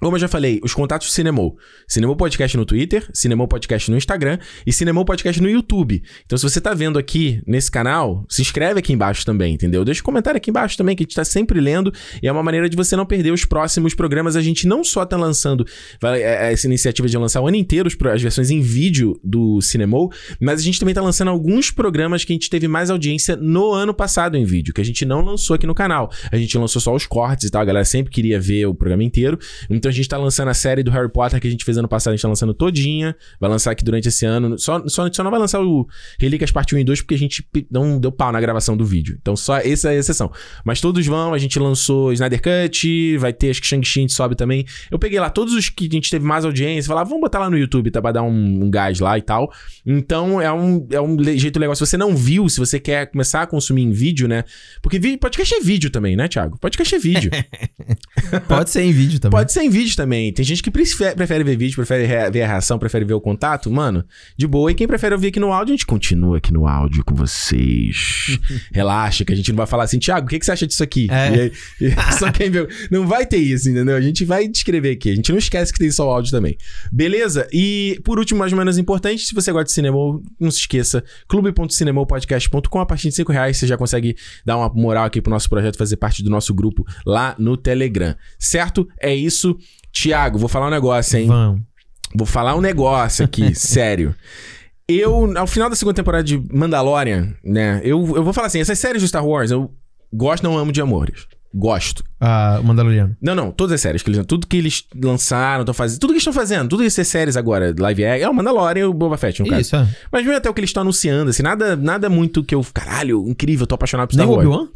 Como 0.00 0.14
eu 0.16 0.20
já 0.20 0.28
falei, 0.28 0.60
os 0.62 0.72
contatos 0.72 1.12
Cinemou. 1.12 1.56
Cinemou 1.86 2.14
Podcast 2.14 2.56
no 2.56 2.64
Twitter, 2.64 3.08
Cinemou 3.12 3.48
Podcast 3.48 3.90
no 3.90 3.96
Instagram 3.96 4.38
e 4.66 4.72
Cinemou 4.72 5.04
Podcast 5.04 5.42
no 5.42 5.50
YouTube. 5.50 6.02
Então, 6.24 6.38
se 6.38 6.44
você 6.48 6.60
tá 6.60 6.72
vendo 6.72 6.98
aqui 6.98 7.42
nesse 7.46 7.68
canal, 7.70 8.24
se 8.28 8.40
inscreve 8.40 8.78
aqui 8.78 8.92
embaixo 8.92 9.26
também, 9.26 9.54
entendeu? 9.54 9.84
Deixa 9.84 10.00
um 10.00 10.04
comentário 10.04 10.38
aqui 10.38 10.50
embaixo 10.50 10.76
também, 10.76 10.94
que 10.94 11.02
a 11.02 11.04
gente 11.04 11.16
tá 11.16 11.24
sempre 11.24 11.60
lendo. 11.60 11.92
E 12.22 12.28
é 12.28 12.32
uma 12.32 12.42
maneira 12.42 12.68
de 12.68 12.76
você 12.76 12.94
não 12.94 13.04
perder 13.04 13.32
os 13.32 13.44
próximos 13.44 13.92
programas. 13.92 14.36
A 14.36 14.40
gente 14.40 14.66
não 14.68 14.84
só 14.84 15.04
tá 15.04 15.16
lançando 15.16 15.66
vai- 16.00 16.22
é, 16.22 16.52
essa 16.52 16.66
iniciativa 16.66 17.08
de 17.08 17.18
lançar 17.18 17.40
o 17.40 17.48
ano 17.48 17.56
inteiro 17.56 17.88
as 18.12 18.22
versões 18.22 18.50
em 18.50 18.60
vídeo 18.60 19.18
do 19.24 19.60
Cinemou, 19.60 20.12
mas 20.40 20.60
a 20.60 20.62
gente 20.62 20.78
também 20.78 20.94
tá 20.94 21.02
lançando 21.02 21.28
alguns 21.28 21.70
programas 21.70 22.24
que 22.24 22.32
a 22.32 22.34
gente 22.36 22.48
teve 22.48 22.68
mais 22.68 22.88
audiência 22.90 23.34
no 23.36 23.72
ano 23.72 23.92
passado 23.92 24.36
em 24.36 24.44
vídeo, 24.44 24.72
que 24.72 24.80
a 24.80 24.84
gente 24.84 25.04
não 25.04 25.22
lançou 25.22 25.54
aqui 25.54 25.66
no 25.66 25.74
canal. 25.74 26.10
A 26.30 26.36
gente 26.36 26.56
lançou 26.56 26.80
só 26.80 26.94
os 26.94 27.04
cortes 27.06 27.48
e 27.48 27.50
tal, 27.50 27.62
a 27.62 27.64
galera 27.64 27.84
sempre 27.84 28.12
queria 28.12 28.38
ver 28.40 28.66
o 28.66 28.74
programa 28.74 29.02
inteiro. 29.02 29.38
Então 29.68 29.87
a 29.88 29.92
gente 29.92 30.08
tá 30.08 30.16
lançando 30.16 30.48
a 30.48 30.54
série 30.54 30.82
do 30.82 30.90
Harry 30.90 31.10
Potter 31.10 31.40
que 31.40 31.46
a 31.46 31.50
gente 31.50 31.64
fez 31.64 31.76
ano 31.78 31.88
passado, 31.88 32.12
a 32.12 32.16
gente 32.16 32.22
tá 32.22 32.28
lançando 32.28 32.54
todinha. 32.54 33.16
Vai 33.40 33.50
lançar 33.50 33.70
aqui 33.70 33.84
durante 33.84 34.08
esse 34.08 34.24
ano. 34.24 34.58
Só, 34.58 34.86
só, 34.88 35.10
só 35.12 35.24
não 35.24 35.30
vai 35.30 35.40
lançar 35.40 35.60
o 35.60 35.86
Relíquias 36.18 36.50
Parte 36.50 36.74
1 36.74 36.78
e 36.78 36.84
2 36.84 37.02
porque 37.02 37.14
a 37.14 37.18
gente 37.18 37.46
não 37.70 37.98
deu 37.98 38.12
pau 38.12 38.32
na 38.32 38.40
gravação 38.40 38.76
do 38.76 38.84
vídeo. 38.84 39.18
Então 39.20 39.36
só 39.36 39.58
essa 39.58 39.92
é 39.92 39.96
a 39.96 39.98
exceção. 39.98 40.30
Mas 40.64 40.80
todos 40.80 41.06
vão, 41.06 41.34
a 41.34 41.38
gente 41.38 41.58
lançou 41.58 42.12
Snyder 42.12 42.40
Cut, 42.40 43.16
vai 43.18 43.32
ter, 43.32 43.50
acho 43.50 43.60
que 43.60 43.66
Shang-Chi 43.66 44.00
a 44.00 44.02
gente 44.02 44.12
sobe 44.12 44.34
também. 44.34 44.64
Eu 44.90 44.98
peguei 44.98 45.18
lá 45.18 45.30
todos 45.30 45.54
os 45.54 45.68
que 45.68 45.86
a 45.86 45.90
gente 45.90 46.10
teve 46.10 46.24
mais 46.24 46.44
audiência, 46.44 46.88
falei, 46.88 47.02
ah, 47.02 47.04
vamos 47.04 47.20
botar 47.20 47.38
lá 47.38 47.50
no 47.50 47.58
YouTube, 47.58 47.90
tá? 47.90 48.00
Pra 48.00 48.12
dar 48.12 48.22
um, 48.22 48.64
um 48.64 48.70
gás 48.70 49.00
lá 49.00 49.18
e 49.18 49.22
tal. 49.22 49.52
Então 49.84 50.40
é 50.40 50.52
um, 50.52 50.86
é 50.90 51.00
um 51.00 51.16
jeito 51.36 51.58
legal. 51.58 51.74
Se 51.74 51.80
você 51.80 51.96
não 51.96 52.16
viu, 52.16 52.48
se 52.48 52.58
você 52.58 52.78
quer 52.78 53.06
começar 53.06 53.42
a 53.42 53.46
consumir 53.46 53.82
em 53.82 53.90
vídeo, 53.90 54.28
né? 54.28 54.44
Porque 54.82 54.98
podcast 55.16 55.54
é 55.54 55.60
vídeo 55.60 55.90
também, 55.90 56.16
né, 56.16 56.28
Thiago? 56.28 56.58
Podcast 56.58 56.94
é 56.94 56.98
vídeo. 56.98 57.30
Pode 58.48 58.70
ser 58.70 58.82
em 58.82 58.92
vídeo 58.92 59.18
também. 59.18 59.38
Pode 59.38 59.52
ser 59.52 59.62
em 59.62 59.70
vídeo 59.70 59.77
também. 59.96 60.32
Tem 60.32 60.44
gente 60.44 60.62
que 60.62 60.70
prefe- 60.70 61.14
prefere 61.14 61.42
ver 61.44 61.56
vídeo, 61.56 61.76
prefere 61.76 62.04
re- 62.06 62.30
ver 62.30 62.42
a 62.42 62.46
reação, 62.46 62.78
prefere 62.78 63.04
ver 63.04 63.14
o 63.14 63.20
contato. 63.20 63.70
Mano, 63.70 64.04
de 64.36 64.46
boa. 64.46 64.70
E 64.70 64.74
quem 64.74 64.86
prefere 64.86 65.14
ouvir 65.14 65.28
aqui 65.28 65.40
no 65.40 65.52
áudio, 65.52 65.72
a 65.72 65.76
gente 65.76 65.86
continua 65.86 66.38
aqui 66.38 66.52
no 66.52 66.66
áudio 66.66 67.04
com 67.04 67.14
vocês. 67.14 68.38
Relaxa, 68.72 69.24
que 69.24 69.32
a 69.32 69.36
gente 69.36 69.50
não 69.50 69.56
vai 69.56 69.66
falar 69.66 69.84
assim, 69.84 69.98
Thiago, 69.98 70.26
o 70.26 70.28
que, 70.28 70.38
que 70.38 70.44
você 70.44 70.52
acha 70.52 70.66
disso 70.66 70.82
aqui? 70.82 71.06
É. 71.10 71.34
E 71.36 71.40
aí- 71.40 71.52
e 71.80 71.90
só 72.18 72.30
quem 72.32 72.50
vê. 72.50 72.66
Não 72.90 73.06
vai 73.06 73.24
ter 73.26 73.38
isso, 73.38 73.68
entendeu? 73.70 73.96
A 73.96 74.00
gente 74.00 74.24
vai 74.24 74.48
descrever 74.48 74.90
aqui. 74.92 75.10
A 75.10 75.14
gente 75.14 75.30
não 75.30 75.38
esquece 75.38 75.72
que 75.72 75.78
tem 75.78 75.90
só 75.90 76.06
o 76.06 76.10
áudio 76.10 76.30
também. 76.30 76.56
Beleza? 76.92 77.46
E 77.52 78.00
por 78.04 78.18
último, 78.18 78.40
mais 78.40 78.52
ou 78.52 78.58
menos 78.58 78.78
importante, 78.78 79.24
se 79.26 79.34
você 79.34 79.50
gosta 79.52 79.66
de 79.66 79.72
cinema, 79.72 79.96
não 80.40 80.50
se 80.50 80.60
esqueça, 80.60 81.02
clube.cinemopodcast.com. 81.28 82.80
A 82.80 82.86
partir 82.86 83.08
de 83.08 83.14
5 83.14 83.32
reais 83.32 83.56
você 83.56 83.66
já 83.66 83.76
consegue 83.76 84.16
dar 84.44 84.56
uma 84.56 84.68
moral 84.68 85.04
aqui 85.04 85.20
pro 85.20 85.30
nosso 85.30 85.48
projeto, 85.48 85.76
fazer 85.76 85.96
parte 85.96 86.22
do 86.22 86.30
nosso 86.30 86.52
grupo 86.54 86.84
lá 87.06 87.34
no 87.38 87.56
Telegram. 87.56 88.14
Certo? 88.38 88.88
É 89.00 89.14
isso. 89.14 89.56
Tiago, 89.92 90.38
vou 90.38 90.48
falar 90.48 90.68
um 90.68 90.70
negócio, 90.70 91.18
hein? 91.18 91.26
Vamos. 91.26 91.62
Vou 92.14 92.26
falar 92.26 92.56
um 92.56 92.60
negócio 92.60 93.24
aqui, 93.24 93.54
sério. 93.58 94.14
Eu, 94.88 95.36
ao 95.36 95.46
final 95.46 95.68
da 95.68 95.76
segunda 95.76 95.94
temporada 95.94 96.24
de 96.24 96.42
Mandalorian, 96.50 97.34
né? 97.44 97.80
Eu, 97.84 97.98
eu 98.16 98.24
vou 98.24 98.32
falar 98.32 98.46
assim: 98.46 98.60
essas 98.60 98.78
séries 98.78 99.02
de 99.02 99.08
Star 99.08 99.26
Wars, 99.26 99.50
eu 99.50 99.70
gosto, 100.12 100.42
não 100.42 100.56
amo 100.56 100.72
de 100.72 100.80
amores. 100.80 101.26
Gosto. 101.54 102.04
Ah, 102.20 102.58
o 102.60 102.64
Mandaloriano. 102.64 103.16
Não, 103.20 103.34
não, 103.34 103.50
todas 103.50 103.74
as 103.74 103.80
séries 103.80 104.02
que 104.02 104.10
eles. 104.10 104.24
Tudo 104.26 104.46
que 104.46 104.56
eles 104.56 104.84
lançaram, 105.02 105.62
estão 105.62 105.74
fazendo. 105.74 105.98
Tudo 105.98 106.10
que 106.10 106.14
eles 106.14 106.22
estão 106.22 106.32
fazendo, 106.32 106.68
tudo 106.68 106.84
essas 106.84 107.08
séries 107.08 107.36
agora, 107.36 107.74
live 107.78 108.04
action, 108.04 108.26
é 108.26 108.30
o 108.30 108.34
Mandalorian 108.34 108.82
e 108.82 108.84
o 108.84 108.94
Boba 108.94 109.16
Fett, 109.16 109.42
no 109.42 109.48
caso. 109.48 109.60
Isso, 109.60 109.76
é. 109.76 109.88
Mas 110.10 110.22
mesmo 110.24 110.36
até 110.36 110.48
o 110.48 110.54
que 110.54 110.60
eles 110.60 110.70
estão 110.70 110.82
anunciando, 110.82 111.30
assim, 111.30 111.42
nada, 111.42 111.74
nada 111.76 112.08
muito 112.08 112.42
que 112.42 112.54
eu. 112.54 112.64
Caralho, 112.72 113.28
incrível, 113.28 113.64
eu 113.64 113.66
tô 113.66 113.74
apaixonado 113.74 114.08
por 114.08 114.14
Star 114.14 114.26
Nem 114.26 114.34
o 114.34 114.38
Wars. 114.38 114.46
Obi-Wan? 114.46 114.68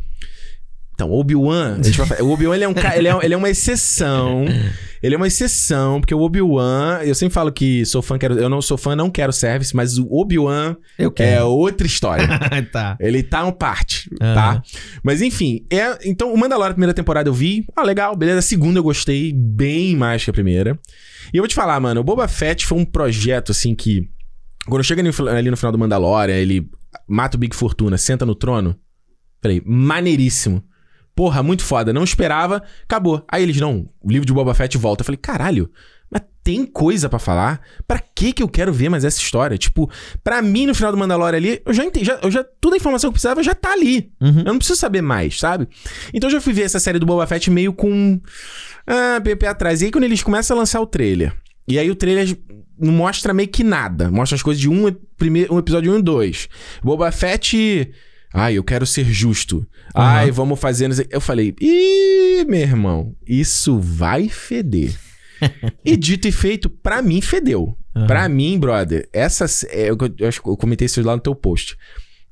Então, 0.94 1.10
Obi-Wan, 1.10 1.78
o 2.20 2.30
Obi-Wan 2.30 2.54
ele 2.54 2.64
é, 2.64 2.68
um, 2.68 2.74
ele, 2.94 3.08
é, 3.08 3.18
ele 3.22 3.34
é 3.34 3.36
uma 3.36 3.48
exceção. 3.48 4.44
Ele 5.02 5.14
é 5.14 5.18
uma 5.18 5.26
exceção, 5.26 6.00
porque 6.00 6.14
o 6.14 6.20
Obi-Wan, 6.20 7.00
eu 7.02 7.14
sempre 7.14 7.34
falo 7.34 7.50
que 7.50 7.84
sou 7.84 8.00
fã, 8.00 8.16
quero, 8.16 8.38
eu 8.38 8.48
não 8.48 8.62
sou 8.62 8.78
fã, 8.78 8.94
não 8.94 9.10
quero 9.10 9.32
service, 9.32 9.74
mas 9.74 9.98
o 9.98 10.06
Obi-Wan 10.08 10.76
é 11.18 11.42
outra 11.42 11.86
história. 11.86 12.28
tá. 12.70 12.96
Ele 13.00 13.22
tá 13.22 13.44
um 13.44 13.50
parte, 13.50 14.08
tá? 14.18 14.62
Mas 15.02 15.20
enfim, 15.20 15.66
é, 15.70 15.98
então 16.04 16.32
o 16.32 16.38
Mandalorian, 16.38 16.72
primeira 16.72 16.94
temporada 16.94 17.28
eu 17.28 17.34
vi, 17.34 17.66
ah, 17.74 17.82
legal, 17.82 18.14
beleza. 18.14 18.38
A 18.38 18.42
segunda 18.42 18.78
eu 18.78 18.82
gostei 18.82 19.32
bem 19.32 19.96
mais 19.96 20.22
que 20.22 20.30
a 20.30 20.32
primeira. 20.32 20.78
E 21.32 21.36
eu 21.36 21.42
vou 21.42 21.48
te 21.48 21.54
falar, 21.54 21.80
mano, 21.80 22.00
o 22.00 22.04
Boba 22.04 22.28
Fett 22.28 22.64
foi 22.64 22.78
um 22.78 22.84
projeto 22.84 23.50
assim 23.50 23.74
que 23.74 24.08
quando 24.66 24.84
chega 24.84 25.02
ali 25.30 25.50
no 25.50 25.56
final 25.56 25.72
do 25.72 25.78
Mandalorian, 25.78 26.36
ele 26.36 26.70
mata 27.08 27.36
o 27.36 27.40
Big 27.40 27.56
Fortuna, 27.56 27.98
senta 27.98 28.24
no 28.24 28.34
trono. 28.34 28.76
Falei, 29.42 29.60
maneiríssimo. 29.66 30.62
Porra, 31.14 31.42
muito 31.42 31.62
foda. 31.64 31.92
Não 31.92 32.04
esperava, 32.04 32.62
acabou. 32.84 33.24
Aí 33.28 33.42
eles, 33.42 33.58
não, 33.58 33.88
o 34.00 34.10
livro 34.10 34.26
de 34.26 34.32
Boba 34.32 34.54
Fett 34.54 34.76
volta. 34.78 35.02
Eu 35.02 35.04
falei, 35.06 35.18
caralho, 35.18 35.70
mas 36.10 36.22
tem 36.44 36.66
coisa 36.66 37.08
para 37.08 37.18
falar? 37.18 37.60
Para 37.86 37.98
que 37.98 38.32
que 38.32 38.42
eu 38.42 38.48
quero 38.48 38.72
ver 38.72 38.90
mais 38.90 39.04
essa 39.04 39.18
história? 39.18 39.56
Tipo, 39.56 39.90
para 40.22 40.42
mim, 40.42 40.66
no 40.66 40.74
final 40.74 40.92
do 40.92 40.98
Mandalorian 40.98 41.36
ali, 41.36 41.62
eu 41.64 41.72
já 41.72 41.84
entendi, 41.84 42.04
já, 42.04 42.18
eu 42.22 42.30
já, 42.30 42.44
toda 42.60 42.76
a 42.76 42.78
informação 42.78 43.08
que 43.08 43.12
eu 43.12 43.12
precisava 43.12 43.42
já 43.42 43.54
tá 43.54 43.72
ali. 43.72 44.12
Uhum. 44.20 44.40
Eu 44.40 44.44
não 44.44 44.58
preciso 44.58 44.78
saber 44.78 45.00
mais, 45.00 45.38
sabe? 45.38 45.68
Então 46.12 46.28
eu 46.28 46.32
já 46.32 46.40
fui 46.40 46.52
ver 46.52 46.62
essa 46.62 46.78
série 46.78 46.98
do 46.98 47.06
Boba 47.06 47.26
Fett 47.26 47.50
meio 47.50 47.72
com. 47.72 48.20
Ah, 48.86 49.20
PP 49.22 49.46
atrás. 49.46 49.80
E 49.80 49.86
aí 49.86 49.90
quando 49.90 50.04
eles 50.04 50.22
começam 50.22 50.56
a 50.56 50.60
lançar 50.60 50.80
o 50.80 50.86
trailer. 50.86 51.34
E 51.66 51.78
aí 51.78 51.90
o 51.90 51.94
trailer 51.94 52.36
não 52.78 52.92
mostra 52.92 53.32
meio 53.32 53.48
que 53.48 53.64
nada. 53.64 54.10
Mostra 54.10 54.36
as 54.36 54.42
coisas 54.42 54.60
de 54.60 54.68
um, 54.68 54.94
primeiro, 55.16 55.54
um 55.54 55.58
episódio 55.58 55.92
1 55.92 55.94
um 55.94 55.98
e 55.98 56.02
2. 56.02 56.48
Boba 56.82 57.10
Fett 57.12 57.90
Ai, 58.32 58.54
eu 58.54 58.64
quero 58.64 58.86
ser 58.86 59.04
justo. 59.04 59.58
Uhum. 59.58 59.66
Ai, 59.94 60.30
vamos 60.30 60.58
fazer. 60.58 60.90
Eu 61.10 61.20
falei, 61.20 61.54
ih, 61.60 62.44
meu 62.46 62.60
irmão, 62.60 63.14
isso 63.26 63.78
vai 63.78 64.28
feder. 64.28 64.96
e 65.84 65.96
dito 65.96 66.28
e 66.28 66.32
feito, 66.32 66.70
pra 66.70 67.02
mim 67.02 67.20
fedeu. 67.20 67.76
Uhum. 67.94 68.06
Pra 68.06 68.28
mim, 68.28 68.58
brother, 68.58 69.08
essas. 69.12 69.64
É, 69.64 69.90
eu, 69.90 69.98
eu, 70.18 70.28
acho 70.28 70.42
que 70.42 70.48
eu 70.48 70.56
comentei 70.56 70.86
isso 70.86 71.02
lá 71.02 71.14
no 71.14 71.22
teu 71.22 71.34
post. 71.34 71.76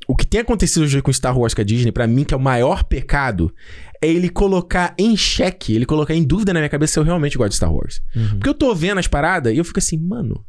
O 0.08 0.16
que 0.16 0.26
tem 0.26 0.40
acontecido 0.40 0.82
hoje 0.82 1.02
com 1.02 1.12
Star 1.12 1.38
Wars 1.38 1.54
com 1.54 1.60
a 1.60 1.64
Disney, 1.64 1.92
para 1.92 2.06
mim, 2.06 2.24
que 2.24 2.34
é 2.34 2.36
o 2.36 2.40
maior 2.40 2.82
pecado, 2.82 3.54
é 4.02 4.08
ele 4.08 4.28
colocar 4.28 4.94
em 4.98 5.16
xeque, 5.16 5.74
ele 5.74 5.86
colocar 5.86 6.14
em 6.14 6.24
dúvida 6.24 6.52
na 6.52 6.60
minha 6.60 6.68
cabeça 6.68 6.94
se 6.94 6.98
eu 6.98 7.04
realmente 7.04 7.38
gosto 7.38 7.50
de 7.50 7.56
Star 7.56 7.72
Wars. 7.72 8.02
Uhum. 8.16 8.28
Porque 8.30 8.48
eu 8.48 8.54
tô 8.54 8.74
vendo 8.74 8.98
as 8.98 9.06
paradas 9.06 9.52
e 9.52 9.58
eu 9.58 9.64
fico 9.64 9.78
assim, 9.78 9.98
mano, 9.98 10.44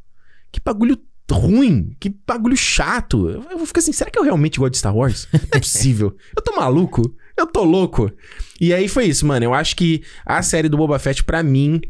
que 0.52 0.60
bagulho 0.64 0.98
ruim, 1.34 1.96
que 2.00 2.14
bagulho 2.28 2.56
chato. 2.56 3.30
Eu, 3.30 3.66
fico 3.66 3.80
assim, 3.80 3.92
será 3.92 4.10
que 4.10 4.18
eu 4.18 4.24
realmente 4.24 4.60
gosto 4.60 4.72
de 4.72 4.78
Star 4.78 4.96
Wars? 4.96 5.28
Não 5.32 5.40
é 5.52 5.60
possível. 5.60 6.16
eu 6.36 6.42
tô 6.42 6.56
maluco? 6.56 7.16
Eu 7.38 7.48
tô 7.48 7.64
louco. 7.64 8.12
E 8.60 8.74
aí 8.74 8.88
foi 8.88 9.06
isso, 9.06 9.26
mano. 9.26 9.46
Eu 9.46 9.54
acho 9.54 9.76
que 9.76 10.04
a 10.26 10.42
série 10.42 10.70
do 10.70 10.78
Boba 10.78 11.00
Fett, 11.00 11.24
pra 11.24 11.42
mim, 11.42 11.82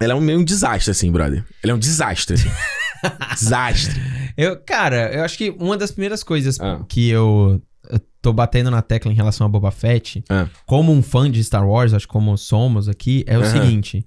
ela 0.00 0.12
é 0.12 0.16
um 0.16 0.20
meio 0.20 0.38
um 0.38 0.44
desastre, 0.44 0.90
assim, 0.90 1.10
brother. 1.10 1.44
Ela 1.62 1.72
é 1.72 1.74
um 1.74 1.78
desastre, 1.78 2.34
assim. 2.34 2.50
desastre. 3.34 4.00
Eu, 4.36 4.56
cara, 4.60 5.12
eu 5.14 5.22
acho 5.24 5.38
que 5.38 5.50
uma 5.58 5.76
das 5.76 5.90
primeiras 5.90 6.22
coisas 6.22 6.58
ah. 6.60 6.84
que 6.88 7.08
eu, 7.08 7.62
eu 7.88 8.00
tô 8.20 8.32
batendo 8.32 8.70
na 8.70 8.82
tecla 8.82 9.10
em 9.10 9.14
relação 9.14 9.46
a 9.46 9.48
Boba 9.48 9.70
Fett, 9.70 10.22
ah. 10.28 10.48
como 10.66 10.92
um 10.92 11.02
fã 11.02 11.30
de 11.30 11.42
Star 11.42 11.66
Wars, 11.66 11.94
acho 11.94 12.06
que 12.06 12.12
como 12.12 12.36
somos 12.36 12.88
aqui, 12.88 13.24
é 13.26 13.38
o 13.38 13.44
seguinte. 13.44 14.04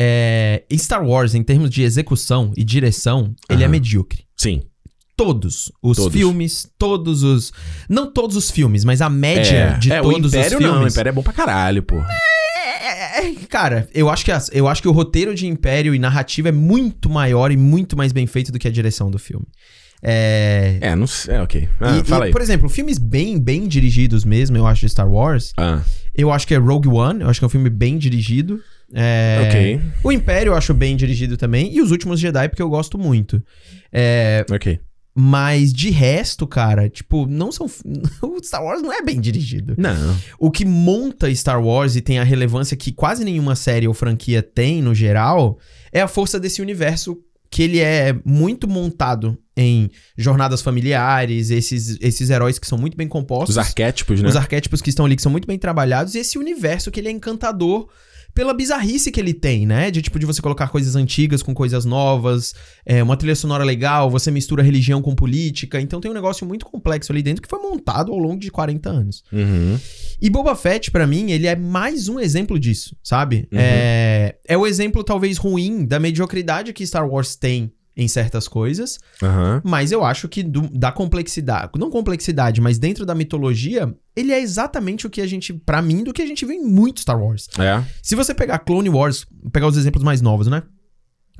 É, 0.00 0.62
em 0.70 0.78
Star 0.78 1.04
Wars, 1.04 1.34
em 1.34 1.42
termos 1.42 1.70
de 1.70 1.82
execução 1.82 2.52
e 2.56 2.62
direção, 2.62 3.34
ele 3.50 3.64
é 3.64 3.68
medíocre. 3.68 4.24
Sim. 4.36 4.62
Todos 5.16 5.72
os 5.82 5.96
todos. 5.96 6.12
filmes, 6.12 6.70
todos 6.78 7.24
os. 7.24 7.52
Não 7.88 8.12
todos 8.12 8.36
os 8.36 8.48
filmes, 8.48 8.84
mas 8.84 9.02
a 9.02 9.10
média 9.10 9.56
é, 9.56 9.78
de 9.78 9.92
é, 9.92 10.00
todos 10.00 10.32
os 10.32 10.46
filmes. 10.46 10.68
Não, 10.68 10.84
o 10.84 10.86
Império 10.86 11.08
é 11.08 11.12
bom 11.12 11.22
pra 11.24 11.32
caralho, 11.32 11.82
pô. 11.82 11.96
É, 11.96 13.26
é, 13.26 13.34
cara, 13.48 13.88
eu 13.92 14.08
acho, 14.08 14.24
que 14.24 14.30
a, 14.30 14.40
eu 14.52 14.68
acho 14.68 14.80
que 14.80 14.86
o 14.86 14.92
roteiro 14.92 15.34
de 15.34 15.48
Império 15.48 15.92
e 15.92 15.98
narrativa 15.98 16.50
é 16.50 16.52
muito 16.52 17.10
maior 17.10 17.50
e 17.50 17.56
muito 17.56 17.96
mais 17.96 18.12
bem 18.12 18.28
feito 18.28 18.52
do 18.52 18.58
que 18.60 18.68
a 18.68 18.70
direção 18.70 19.10
do 19.10 19.18
filme. 19.18 19.46
É. 20.00 20.78
É, 20.80 20.94
não 20.94 21.08
sei. 21.08 21.34
É, 21.34 21.42
ok. 21.42 21.68
Ah, 21.80 21.98
e, 21.98 22.04
fala 22.04 22.26
e, 22.26 22.28
aí. 22.28 22.32
Por 22.32 22.40
exemplo, 22.40 22.68
filmes 22.68 22.98
bem, 22.98 23.36
bem 23.36 23.66
dirigidos 23.66 24.24
mesmo, 24.24 24.56
eu 24.56 24.64
acho, 24.64 24.82
de 24.82 24.88
Star 24.90 25.10
Wars. 25.10 25.52
Ah. 25.56 25.80
Eu 26.14 26.30
acho 26.30 26.46
que 26.46 26.54
é 26.54 26.58
Rogue 26.58 26.88
One, 26.88 27.22
eu 27.22 27.28
acho 27.28 27.40
que 27.40 27.44
é 27.44 27.48
um 27.48 27.50
filme 27.50 27.68
bem 27.68 27.98
dirigido. 27.98 28.60
É, 28.92 29.46
ok. 29.46 29.80
O 30.02 30.12
Império 30.12 30.50
eu 30.50 30.56
acho 30.56 30.72
bem 30.72 30.96
dirigido 30.96 31.36
também. 31.36 31.74
E 31.74 31.80
os 31.80 31.90
últimos 31.90 32.20
Jedi, 32.20 32.48
porque 32.48 32.62
eu 32.62 32.68
gosto 32.68 32.98
muito. 32.98 33.42
É, 33.92 34.44
ok. 34.50 34.80
Mas 35.20 35.72
de 35.72 35.90
resto, 35.90 36.46
cara, 36.46 36.88
tipo, 36.88 37.26
não 37.26 37.50
são. 37.50 37.66
O 38.22 38.42
Star 38.42 38.62
Wars 38.62 38.80
não 38.80 38.92
é 38.92 39.02
bem 39.02 39.20
dirigido. 39.20 39.74
Não. 39.76 40.16
O 40.38 40.50
que 40.50 40.64
monta 40.64 41.34
Star 41.34 41.60
Wars 41.60 41.96
e 41.96 42.00
tem 42.00 42.18
a 42.18 42.24
relevância 42.24 42.76
que 42.76 42.92
quase 42.92 43.24
nenhuma 43.24 43.56
série 43.56 43.88
ou 43.88 43.94
franquia 43.94 44.42
tem 44.42 44.80
no 44.80 44.94
geral 44.94 45.58
é 45.92 46.00
a 46.00 46.06
força 46.06 46.38
desse 46.38 46.62
universo 46.62 47.18
que 47.50 47.62
ele 47.62 47.80
é 47.80 48.14
muito 48.24 48.68
montado 48.68 49.36
em 49.56 49.90
jornadas 50.16 50.62
familiares, 50.62 51.50
esses, 51.50 51.98
esses 52.00 52.30
heróis 52.30 52.58
que 52.58 52.66
são 52.66 52.78
muito 52.78 52.96
bem 52.96 53.08
compostos. 53.08 53.56
Os 53.56 53.58
arquétipos, 53.58 54.22
né? 54.22 54.28
Os 54.28 54.36
arquétipos 54.36 54.80
que 54.80 54.90
estão 54.90 55.04
ali, 55.04 55.16
que 55.16 55.22
são 55.22 55.32
muito 55.32 55.48
bem 55.48 55.58
trabalhados, 55.58 56.14
e 56.14 56.18
esse 56.18 56.38
universo 56.38 56.90
que 56.90 57.00
ele 57.00 57.08
é 57.08 57.10
encantador 57.10 57.88
pela 58.38 58.54
bizarrice 58.54 59.10
que 59.10 59.18
ele 59.18 59.34
tem, 59.34 59.66
né? 59.66 59.90
De 59.90 60.00
tipo, 60.00 60.16
de 60.16 60.24
você 60.24 60.40
colocar 60.40 60.68
coisas 60.68 60.94
antigas 60.94 61.42
com 61.42 61.52
coisas 61.52 61.84
novas, 61.84 62.54
é, 62.86 63.02
uma 63.02 63.16
trilha 63.16 63.34
sonora 63.34 63.64
legal, 63.64 64.08
você 64.08 64.30
mistura 64.30 64.62
religião 64.62 65.02
com 65.02 65.12
política. 65.12 65.80
Então 65.80 66.00
tem 66.00 66.08
um 66.08 66.14
negócio 66.14 66.46
muito 66.46 66.64
complexo 66.64 67.10
ali 67.10 67.20
dentro 67.20 67.42
que 67.42 67.48
foi 67.48 67.58
montado 67.58 68.12
ao 68.12 68.18
longo 68.18 68.38
de 68.38 68.48
40 68.48 68.88
anos. 68.88 69.24
Uhum. 69.32 69.76
E 70.22 70.30
Boba 70.30 70.54
Fett, 70.54 70.88
para 70.92 71.04
mim, 71.04 71.32
ele 71.32 71.48
é 71.48 71.56
mais 71.56 72.08
um 72.08 72.20
exemplo 72.20 72.60
disso, 72.60 72.94
sabe? 73.02 73.48
Uhum. 73.50 73.58
É, 73.58 74.36
é 74.46 74.56
o 74.56 74.68
exemplo 74.68 75.02
talvez 75.02 75.36
ruim 75.36 75.84
da 75.84 75.98
mediocridade 75.98 76.72
que 76.72 76.86
Star 76.86 77.10
Wars 77.10 77.34
tem 77.34 77.72
em 77.98 78.06
certas 78.06 78.46
coisas. 78.46 79.00
Uhum. 79.20 79.60
Mas 79.64 79.90
eu 79.90 80.04
acho 80.04 80.28
que 80.28 80.44
do, 80.44 80.68
da 80.70 80.92
complexidade, 80.92 81.72
não 81.76 81.90
complexidade, 81.90 82.60
mas 82.60 82.78
dentro 82.78 83.04
da 83.04 83.12
mitologia, 83.12 83.92
ele 84.14 84.32
é 84.32 84.40
exatamente 84.40 85.04
o 85.04 85.10
que 85.10 85.20
a 85.20 85.26
gente, 85.26 85.52
para 85.52 85.82
mim, 85.82 86.04
do 86.04 86.12
que 86.12 86.22
a 86.22 86.26
gente 86.26 86.46
vê 86.46 86.54
em 86.54 86.64
muito 86.64 87.00
Star 87.00 87.20
Wars. 87.20 87.48
É. 87.58 87.82
Se 88.00 88.14
você 88.14 88.32
pegar 88.32 88.60
Clone 88.60 88.88
Wars, 88.88 89.26
pegar 89.52 89.66
os 89.66 89.76
exemplos 89.76 90.04
mais 90.04 90.22
novos, 90.22 90.46
né? 90.46 90.62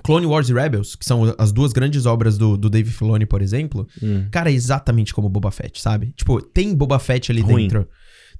Clone 0.03 0.27
Wars 0.27 0.49
e 0.49 0.53
Rebels, 0.53 0.97
que 0.97 1.05
são 1.05 1.35
as 1.38 1.53
duas 1.53 1.73
grandes 1.73 2.07
obras 2.07 2.37
do, 2.37 2.57
do 2.57 2.68
Dave 2.68 2.90
Filoni, 2.90 3.27
por 3.27 3.40
exemplo, 3.40 3.87
hum. 4.03 4.27
cara, 4.31 4.51
é 4.51 4.55
exatamente 4.55 5.14
como 5.14 5.29
Boba 5.29 5.51
Fett, 5.51 5.81
sabe? 5.81 6.12
Tipo, 6.16 6.42
tem 6.42 6.75
Boba 6.75 6.99
Fett 6.99 7.31
ali 7.31 7.40
ruim. 7.40 7.62
dentro. 7.62 7.88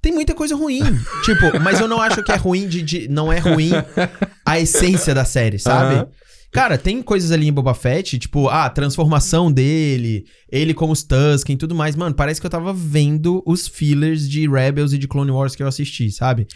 Tem 0.01 0.13
muita 0.13 0.35
coisa 0.35 0.55
ruim. 0.57 0.83
tipo, 1.25 1.61
mas 1.61 1.81
eu 1.81 1.89
não 1.89 2.01
acho 2.01 2.23
que 2.23 2.33
é 2.33 2.37
ruim 2.37 2.69
de, 2.69 2.83
de, 2.83 3.09
Não 3.09 3.33
é 3.33 3.39
ruim 3.39 3.71
a 4.47 4.59
essência 4.59 5.15
da 5.15 5.25
série, 5.25 5.59
sabe? 5.59 6.09
Cara, 6.51 6.79
tem 6.79 7.03
coisas 7.03 7.31
ali 7.31 7.47
em 7.47 7.53
Boba 7.53 7.75
Fett, 7.75 8.19
tipo, 8.19 8.49
ah, 8.49 8.65
a 8.65 8.71
transformação 8.71 9.53
dele, 9.53 10.25
ele 10.51 10.73
como 10.73 10.93
os 10.93 11.03
Tusken 11.03 11.55
e 11.55 11.59
tudo 11.59 11.75
mais. 11.75 11.95
Mano, 11.95 12.15
parece 12.15 12.41
que 12.41 12.47
eu 12.47 12.51
tava 12.51 12.73
vendo 12.73 13.43
os 13.47 13.69
fillers 13.69 14.29
de 14.29 14.49
Rebels 14.49 14.93
e 14.93 14.99
de 14.99 15.07
Clone 15.07 15.31
Wars 15.31 15.55
que 15.55 15.63
eu 15.63 15.67
assisti, 15.67 16.11
sabe? 16.11 16.47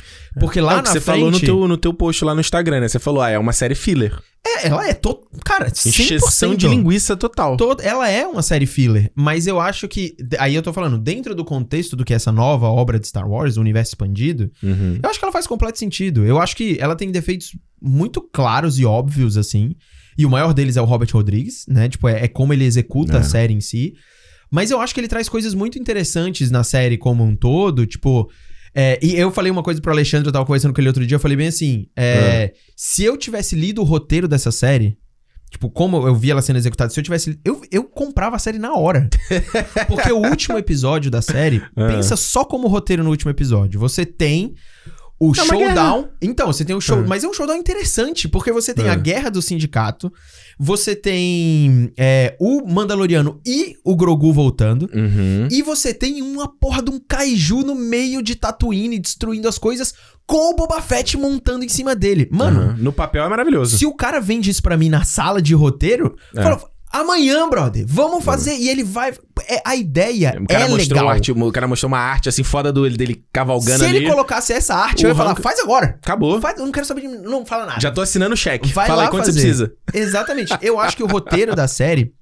Porque 0.40 0.60
lá 0.60 0.74
é, 0.74 0.76
na 0.76 0.86
você 0.86 1.00
frente... 1.00 1.18
falou 1.18 1.30
no 1.30 1.40
teu, 1.40 1.68
no 1.68 1.76
teu 1.76 1.92
post 1.92 2.24
lá 2.24 2.34
no 2.34 2.40
Instagram, 2.40 2.80
né? 2.80 2.88
Você 2.88 2.98
falou, 2.98 3.20
ah, 3.20 3.30
é 3.30 3.38
uma 3.38 3.52
série 3.52 3.74
filler. 3.74 4.18
É, 4.44 4.66
ela 4.66 4.88
é, 4.88 4.92
to... 4.92 5.20
cara, 5.44 5.70
100%. 5.70 5.86
Encheção 5.86 6.54
de 6.54 6.66
linguiça 6.66 7.16
total. 7.16 7.56
To... 7.56 7.76
Ela 7.80 8.08
é 8.08 8.26
uma 8.26 8.42
série 8.42 8.66
filler, 8.66 9.10
mas 9.14 9.46
eu 9.46 9.60
acho 9.60 9.86
que, 9.86 10.16
aí 10.38 10.54
eu 10.54 10.62
tô 10.62 10.72
falando, 10.72 10.98
dentro 10.98 11.34
do 11.34 11.44
contexto 11.44 11.94
do 11.94 12.04
que 12.04 12.12
é 12.12 12.16
essa 12.16 12.32
nova 12.32 12.66
obra 12.66 12.98
de 12.98 13.06
Star 13.06 13.28
Wars, 13.28 13.56
o 13.56 13.60
universo 13.60 13.90
expandido, 13.90 14.50
uhum. 14.62 14.98
eu 15.00 15.08
acho 15.08 15.18
que 15.18 15.24
ela 15.24 15.32
faz 15.32 15.46
completo 15.46 15.78
sentido. 15.78 16.24
Eu 16.24 16.40
acho 16.40 16.56
que 16.56 16.76
ela 16.80 16.96
tem 16.96 17.12
defeitos 17.12 17.56
muito 17.80 18.20
claros 18.20 18.78
e 18.78 18.84
óbvios, 18.84 19.36
assim, 19.36 19.76
e 20.18 20.26
o 20.26 20.30
maior 20.30 20.52
deles 20.52 20.76
é 20.76 20.82
o 20.82 20.86
Robert 20.86 21.10
Rodrigues, 21.12 21.64
né? 21.68 21.88
Tipo, 21.88 22.08
é, 22.08 22.24
é 22.24 22.28
como 22.28 22.52
ele 22.52 22.64
executa 22.64 23.18
é. 23.18 23.20
a 23.20 23.22
série 23.22 23.54
em 23.54 23.60
si. 23.60 23.94
Mas 24.50 24.70
eu 24.70 24.80
acho 24.80 24.92
que 24.92 25.00
ele 25.00 25.08
traz 25.08 25.28
coisas 25.28 25.54
muito 25.54 25.78
interessantes 25.78 26.50
na 26.50 26.64
série 26.64 26.98
como 26.98 27.24
um 27.24 27.36
todo, 27.36 27.86
tipo... 27.86 28.30
É, 28.74 28.98
e 29.02 29.14
eu 29.16 29.30
falei 29.30 29.50
uma 29.50 29.62
coisa 29.62 29.80
pro 29.80 29.92
Alexandre, 29.92 30.28
eu 30.28 30.32
tava 30.32 30.46
conversando 30.46 30.72
com 30.72 30.80
ele 30.80 30.88
outro 30.88 31.06
dia, 31.06 31.16
eu 31.16 31.20
falei 31.20 31.36
bem 31.36 31.48
assim: 31.48 31.86
é, 31.96 32.04
é. 32.04 32.52
se 32.76 33.04
eu 33.04 33.16
tivesse 33.16 33.54
lido 33.54 33.82
o 33.82 33.84
roteiro 33.84 34.26
dessa 34.26 34.50
série, 34.50 34.96
Tipo, 35.52 35.68
como 35.68 36.08
eu 36.08 36.14
vi 36.14 36.30
ela 36.30 36.40
sendo 36.40 36.56
executada, 36.56 36.90
se 36.90 36.98
eu 36.98 37.04
tivesse. 37.04 37.38
Eu, 37.44 37.60
eu 37.70 37.84
comprava 37.84 38.36
a 38.36 38.38
série 38.38 38.58
na 38.58 38.72
hora. 38.72 39.06
Porque 39.86 40.10
o 40.10 40.16
último 40.16 40.56
episódio 40.56 41.10
da 41.10 41.20
série, 41.20 41.62
é. 41.76 41.88
pensa 41.88 42.16
só 42.16 42.42
como 42.42 42.68
roteiro 42.68 43.04
no 43.04 43.10
último 43.10 43.30
episódio. 43.30 43.78
Você 43.78 44.06
tem 44.06 44.54
o 45.22 45.30
é 45.30 45.34
showdown. 45.34 46.08
Então, 46.20 46.48
você 46.48 46.64
tem 46.64 46.74
o 46.74 46.80
show. 46.80 46.98
É. 46.98 47.06
Mas 47.06 47.22
é 47.22 47.28
um 47.28 47.32
showdown 47.32 47.56
interessante, 47.56 48.28
porque 48.28 48.50
você 48.50 48.74
tem 48.74 48.86
é. 48.86 48.90
a 48.90 48.96
guerra 48.96 49.30
do 49.30 49.40
sindicato, 49.40 50.12
você 50.58 50.96
tem 50.96 51.92
é, 51.96 52.36
o 52.40 52.66
Mandaloriano 52.66 53.40
e 53.46 53.76
o 53.84 53.94
Grogu 53.94 54.32
voltando, 54.32 54.90
uhum. 54.92 55.46
e 55.48 55.62
você 55.62 55.94
tem 55.94 56.20
uma 56.22 56.48
porra 56.48 56.82
de 56.82 56.90
um 56.90 56.98
kaiju 56.98 57.58
no 57.58 57.76
meio 57.76 58.20
de 58.20 58.34
Tatooine 58.34 58.98
destruindo 58.98 59.46
as 59.46 59.58
coisas 59.58 59.94
com 60.26 60.50
o 60.50 60.56
Boba 60.56 60.80
Fett 60.80 61.16
montando 61.16 61.64
em 61.64 61.68
cima 61.68 61.94
dele. 61.94 62.28
Mano. 62.32 62.70
Uhum. 62.70 62.76
No 62.78 62.92
papel 62.92 63.24
é 63.24 63.28
maravilhoso. 63.28 63.78
Se 63.78 63.86
o 63.86 63.94
cara 63.94 64.20
vende 64.20 64.50
isso 64.50 64.62
pra 64.62 64.76
mim 64.76 64.88
na 64.88 65.04
sala 65.04 65.40
de 65.40 65.54
roteiro, 65.54 66.16
é. 66.34 66.42
fala, 66.42 66.60
Amanhã, 66.92 67.48
brother, 67.48 67.84
vamos 67.88 68.22
fazer. 68.22 68.54
E 68.54 68.68
ele 68.68 68.84
vai. 68.84 69.12
É, 69.48 69.62
a 69.64 69.74
ideia 69.74 70.36
O 70.40 70.46
cara, 70.46 70.64
é 70.64 70.68
mostrou 70.68 70.98
legal. 71.00 71.08
arte, 71.14 71.32
o 71.32 71.52
cara 71.52 71.66
mostrou 71.66 71.88
uma 71.88 71.98
arte 71.98 72.28
assim 72.28 72.42
foda 72.42 72.70
do, 72.72 72.88
dele 72.90 73.24
cavalgando 73.32 73.78
Se 73.78 73.84
ali. 73.86 73.96
ele 73.98 74.10
colocasse 74.10 74.52
essa 74.52 74.74
arte, 74.74 75.04
eu 75.04 75.08
ia 75.10 75.14
falar, 75.14 75.34
faz 75.36 75.58
agora. 75.60 75.98
Acabou. 76.02 76.40
Faz, 76.40 76.58
eu 76.58 76.64
não 76.66 76.72
quero 76.72 76.84
saber 76.86 77.00
de. 77.02 77.08
Não 77.08 77.46
fala 77.46 77.64
nada. 77.66 77.80
Já 77.80 77.90
tô 77.90 78.00
assinando 78.02 78.34
o 78.34 78.36
cheque. 78.36 78.72
Vai 78.72 78.86
Fala 78.86 78.98
lá 78.98 79.04
aí 79.04 79.10
quanto 79.10 79.24
fazer. 79.26 79.40
você 79.40 79.46
precisa. 79.46 79.72
Exatamente. 79.94 80.56
Eu 80.60 80.78
acho 80.78 80.96
que 80.96 81.02
o 81.02 81.06
roteiro 81.06 81.54
da 81.56 81.66
série, 81.66 82.12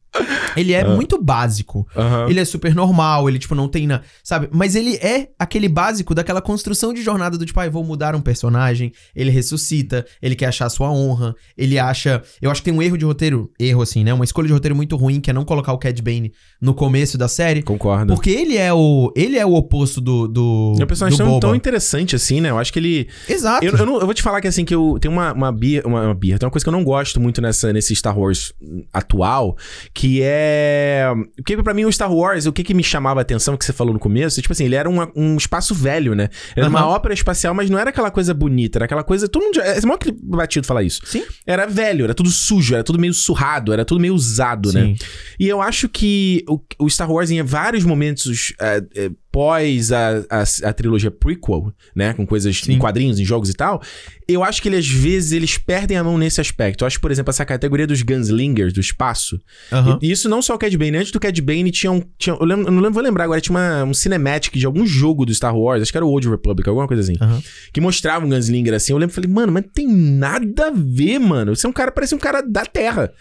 ele 0.56 0.72
é 0.72 0.84
muito 0.84 1.22
básico. 1.22 1.86
Aham. 1.96 2.28
Ele 2.28 2.40
é 2.40 2.44
super 2.44 2.74
normal, 2.74 3.28
ele, 3.28 3.38
tipo, 3.38 3.54
não 3.54 3.68
tem 3.68 3.86
na. 3.86 4.02
Sabe? 4.22 4.48
Mas 4.52 4.74
ele 4.74 4.96
é 4.96 5.28
aquele 5.38 5.68
básico 5.68 6.14
daquela 6.14 6.42
construção 6.42 6.92
de 6.92 7.02
jornada 7.02 7.38
do 7.38 7.46
tipo, 7.46 7.58
ah, 7.60 7.68
vou 7.68 7.84
mudar 7.84 8.14
um 8.14 8.20
personagem, 8.20 8.92
ele 9.14 9.30
ressuscita, 9.30 10.04
ele 10.20 10.34
quer 10.34 10.46
achar 10.46 10.68
sua 10.68 10.90
honra, 10.90 11.34
ele 11.56 11.78
acha. 11.78 12.22
Eu 12.40 12.50
acho 12.50 12.60
que 12.60 12.70
tem 12.70 12.74
um 12.74 12.82
erro 12.82 12.98
de 12.98 13.04
roteiro, 13.04 13.50
erro 13.58 13.82
assim, 13.82 14.04
né? 14.04 14.12
Uma 14.12 14.24
escolha 14.24 14.46
de 14.48 14.52
roteiro 14.52 14.74
muito 14.74 14.96
ruim, 14.96 15.20
que 15.20 15.30
é 15.30 15.32
não 15.32 15.44
colocar 15.44 15.72
o 15.72 15.78
Cad 15.78 16.00
Bane 16.02 16.32
no 16.60 16.74
começo 16.74 17.16
da 17.16 17.26
série. 17.26 17.62
Concordo. 17.62 18.12
Porque 18.14 18.30
ele 18.30 18.56
é 18.56 18.72
o. 18.72 19.12
Ele 19.16 19.38
é 19.38 19.46
o 19.46 19.54
oposto 19.54 20.00
do. 20.00 20.28
do 20.28 20.74
É 20.78 20.84
um 20.84 20.86
personagem 20.86 21.16
do 21.18 21.22
tão, 21.24 21.28
Boba. 21.32 21.40
tão 21.40 21.54
interessante 21.54 22.14
assim, 22.14 22.40
né? 22.40 22.50
Eu 22.50 22.58
acho 22.58 22.72
que 22.72 22.78
ele. 22.78 23.08
Exato. 23.28 23.64
Eu, 23.64 23.74
eu, 23.76 23.86
não- 23.86 23.98
eu 24.00 24.04
vou 24.04 24.12
te 24.14 24.22
falar 24.22 24.40
que 24.40 24.48
assim, 24.48 24.64
que 24.64 24.74
eu 24.74 24.98
tenho 25.00 25.12
uma, 25.12 25.32
uma 25.32 25.50
birra, 25.52 25.86
uma, 25.86 26.02
uma 26.04 26.14
birra, 26.14 26.38
tem 26.38 26.46
uma 26.46 26.50
coisa 26.50 26.64
que 26.64 26.68
eu 26.68 26.72
não 26.72 26.84
gosto 26.84 27.18
muito 27.20 27.40
nessa, 27.40 27.72
nesse 27.72 27.94
Star 27.96 28.18
Wars 28.18 28.52
atual, 28.92 29.56
que 29.94 30.20
é. 30.22 31.06
Porque 31.36 31.56
pra 31.62 31.72
mim 31.74 31.84
o 31.84 31.92
Star 31.92 32.12
Wars, 32.12 32.46
o 32.46 32.52
que 32.52 32.62
que 32.62 32.74
me 32.74 32.82
chamava 32.84 33.20
a 33.20 33.22
atenção, 33.22 33.56
que 33.56 33.64
você 33.64 33.72
falou 33.72 33.92
no 33.94 34.00
começo, 34.00 34.40
tipo 34.40 34.52
assim, 34.52 34.64
ele 34.64 34.74
era 34.74 34.88
uma- 34.88 35.10
um 35.16 35.36
espaço 35.36 35.74
velho, 35.74 36.14
né? 36.14 36.28
Era 36.54 36.68
uma 36.68 36.80
Aham. 36.80 36.88
ópera 36.88 37.14
espacial, 37.14 37.54
mas 37.54 37.70
não 37.70 37.78
era 37.78 37.90
aquela 37.90 38.10
coisa 38.10 38.34
bonita, 38.34 38.78
era 38.78 38.84
aquela 38.84 39.02
coisa. 39.02 39.28
Todo 39.28 39.44
mundo. 39.44 39.60
É 39.60 39.80
mó 39.86 39.96
que 39.96 40.12
batido 40.12 40.66
falar 40.66 40.82
isso. 40.82 41.00
Sim. 41.04 41.24
Era 41.46 41.66
velho, 41.66 42.04
era 42.04 42.14
tudo 42.14 42.28
sujo, 42.30 42.74
era 42.74 42.84
tudo 42.84 42.98
meio 42.98 43.14
surrado, 43.14 43.72
era 43.72 43.84
tudo 43.84 44.00
meio 44.00 44.14
usado, 44.14 44.72
né? 44.72 44.82
Sim. 44.82 44.96
E 45.38 45.48
eu 45.48 45.60
acho 45.62 45.88
que 45.88 46.44
o, 46.50 46.60
o 46.84 46.90
Star 46.90 47.10
Wars, 47.10 47.30
em 47.30 47.42
vários 47.42 47.84
momentos 47.84 48.52
é, 48.60 48.82
é, 48.96 49.10
pós 49.30 49.92
a, 49.92 50.24
a, 50.28 50.42
a 50.68 50.72
trilogia 50.72 51.10
prequel, 51.10 51.72
né? 51.94 52.12
Com 52.14 52.26
coisas 52.26 52.58
Sim. 52.60 52.72
em 52.72 52.78
quadrinhos, 52.78 53.20
em 53.20 53.24
jogos 53.24 53.48
e 53.48 53.54
tal, 53.54 53.80
eu 54.26 54.42
acho 54.42 54.60
que 54.60 54.68
ele, 54.68 54.76
às 54.76 54.88
vezes, 54.88 55.32
eles 55.32 55.56
perdem 55.56 55.96
a 55.96 56.02
mão 56.04 56.18
nesse 56.18 56.40
aspecto. 56.40 56.82
Eu 56.82 56.86
acho, 56.86 57.00
por 57.00 57.10
exemplo, 57.10 57.30
essa 57.30 57.44
categoria 57.44 57.86
dos 57.86 58.02
Gunslingers, 58.02 58.72
do 58.72 58.80
espaço. 58.80 59.40
Aham. 59.72 59.98
E 60.02 60.10
isso 60.10 60.28
não 60.28 60.42
só 60.42 60.54
o 60.54 60.58
Cad 60.58 60.76
Bane. 60.76 60.96
Antes 60.96 61.12
do 61.12 61.20
Cad 61.20 61.40
Bane 61.40 61.70
tinha 61.70 61.92
um... 61.92 62.02
Tinha, 62.18 62.34
eu, 62.34 62.44
lembro- 62.44 62.66
eu 62.66 62.72
não 62.72 62.80
lembro, 62.80 62.94
vou 62.94 63.02
lembrar 63.02 63.24
agora, 63.24 63.40
tinha 63.40 63.56
uma, 63.56 63.84
um 63.84 63.94
cinematic 63.94 64.56
de 64.56 64.66
algum 64.66 64.84
jogo 64.84 65.24
do 65.24 65.32
Star 65.34 65.56
Wars, 65.56 65.82
acho 65.82 65.92
que 65.92 65.98
era 65.98 66.04
o 66.06 66.10
Old 66.10 66.28
Republic, 66.28 66.68
alguma 66.68 66.86
coisa 66.88 67.02
assim 67.02 67.14
Aham. 67.20 67.40
que 67.72 67.80
mostrava 67.80 68.26
um 68.26 68.28
Gunslinger 68.28 68.74
assim. 68.74 68.92
Eu 68.92 68.98
lembro 68.98 69.12
e 69.12 69.14
falei, 69.14 69.30
mano, 69.30 69.52
mas 69.52 69.64
tem 69.72 69.86
nada 69.88 70.68
a 70.68 70.72
ver, 70.74 71.18
mano. 71.20 71.54
Você 71.54 71.66
é 71.66 71.70
um 71.70 71.72
cara, 71.72 71.92
parece 71.92 72.14
um 72.14 72.18
cara 72.18 72.40
da 72.42 72.64
Terra. 72.66 73.12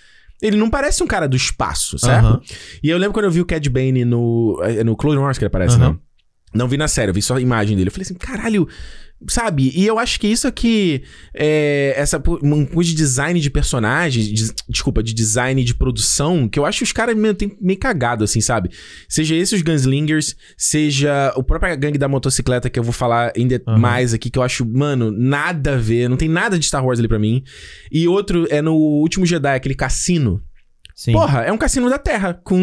Ele 0.41 0.57
não 0.57 0.69
parece 0.69 1.03
um 1.03 1.07
cara 1.07 1.27
do 1.27 1.35
espaço, 1.35 1.99
certo? 1.99 2.41
E 2.81 2.89
eu 2.89 2.97
lembro 2.97 3.13
quando 3.13 3.25
eu 3.25 3.31
vi 3.31 3.41
o 3.41 3.45
Cad 3.45 3.67
Bane 3.69 4.05
no, 4.05 4.59
é 4.63 4.83
no 4.83 4.95
Clone 4.95 5.17
Wars 5.17 5.37
que 5.37 5.43
ele 5.43 5.47
aparece, 5.47 5.75
Aham. 5.75 5.89
não? 5.89 5.99
Não 6.53 6.67
vi 6.67 6.77
na 6.77 6.87
série, 6.87 7.09
eu 7.11 7.13
vi 7.13 7.21
só 7.21 7.35
a 7.35 7.41
imagem 7.41 7.75
dele. 7.77 7.89
Eu 7.89 7.91
falei 7.91 8.03
assim, 8.03 8.15
caralho, 8.15 8.67
sabe? 9.27 9.71
E 9.75 9.85
eu 9.85 9.99
acho 9.99 10.19
que 10.19 10.27
isso 10.27 10.47
aqui, 10.47 11.03
é, 11.33 11.93
essa 11.97 12.19
pu- 12.19 12.39
um 12.41 12.65
de 12.81 12.93
design 12.93 13.39
de 13.39 13.49
personagem, 13.49 14.23
de- 14.33 14.53
desculpa, 14.69 15.03
de 15.03 15.13
design 15.13 15.63
de 15.63 15.73
produção, 15.75 16.47
que 16.47 16.57
eu 16.57 16.65
acho 16.65 16.79
que 16.79 16.83
os 16.85 16.91
caras 16.91 17.15
meio, 17.17 17.35
meio 17.59 17.77
cagado, 17.79 18.23
assim, 18.23 18.39
sabe? 18.41 18.69
Seja 19.07 19.35
esses 19.35 19.53
os 19.53 19.61
Gunslingers, 19.61 20.35
seja 20.57 21.33
o 21.35 21.43
próprio 21.43 21.75
gangue 21.77 21.97
da 21.97 22.07
motocicleta, 22.07 22.69
que 22.69 22.79
eu 22.79 22.83
vou 22.83 22.93
falar 22.93 23.33
ainda 23.35 23.61
Aham. 23.67 23.77
mais 23.77 24.13
aqui, 24.13 24.29
que 24.29 24.39
eu 24.39 24.43
acho, 24.43 24.65
mano, 24.65 25.11
nada 25.11 25.73
a 25.73 25.77
ver, 25.77 26.09
não 26.09 26.17
tem 26.17 26.29
nada 26.29 26.57
de 26.57 26.65
Star 26.65 26.85
Wars 26.85 26.99
ali 26.99 27.07
pra 27.07 27.19
mim. 27.19 27.43
E 27.91 28.07
outro 28.07 28.47
é 28.49 28.61
no 28.61 28.73
Último 28.75 29.25
Jedi, 29.25 29.55
aquele 29.55 29.75
cassino. 29.75 30.41
Sim. 30.95 31.13
Porra, 31.13 31.41
é 31.43 31.51
um 31.51 31.57
cassino 31.57 31.89
da 31.89 31.97
Terra, 31.97 32.33
com 32.43 32.57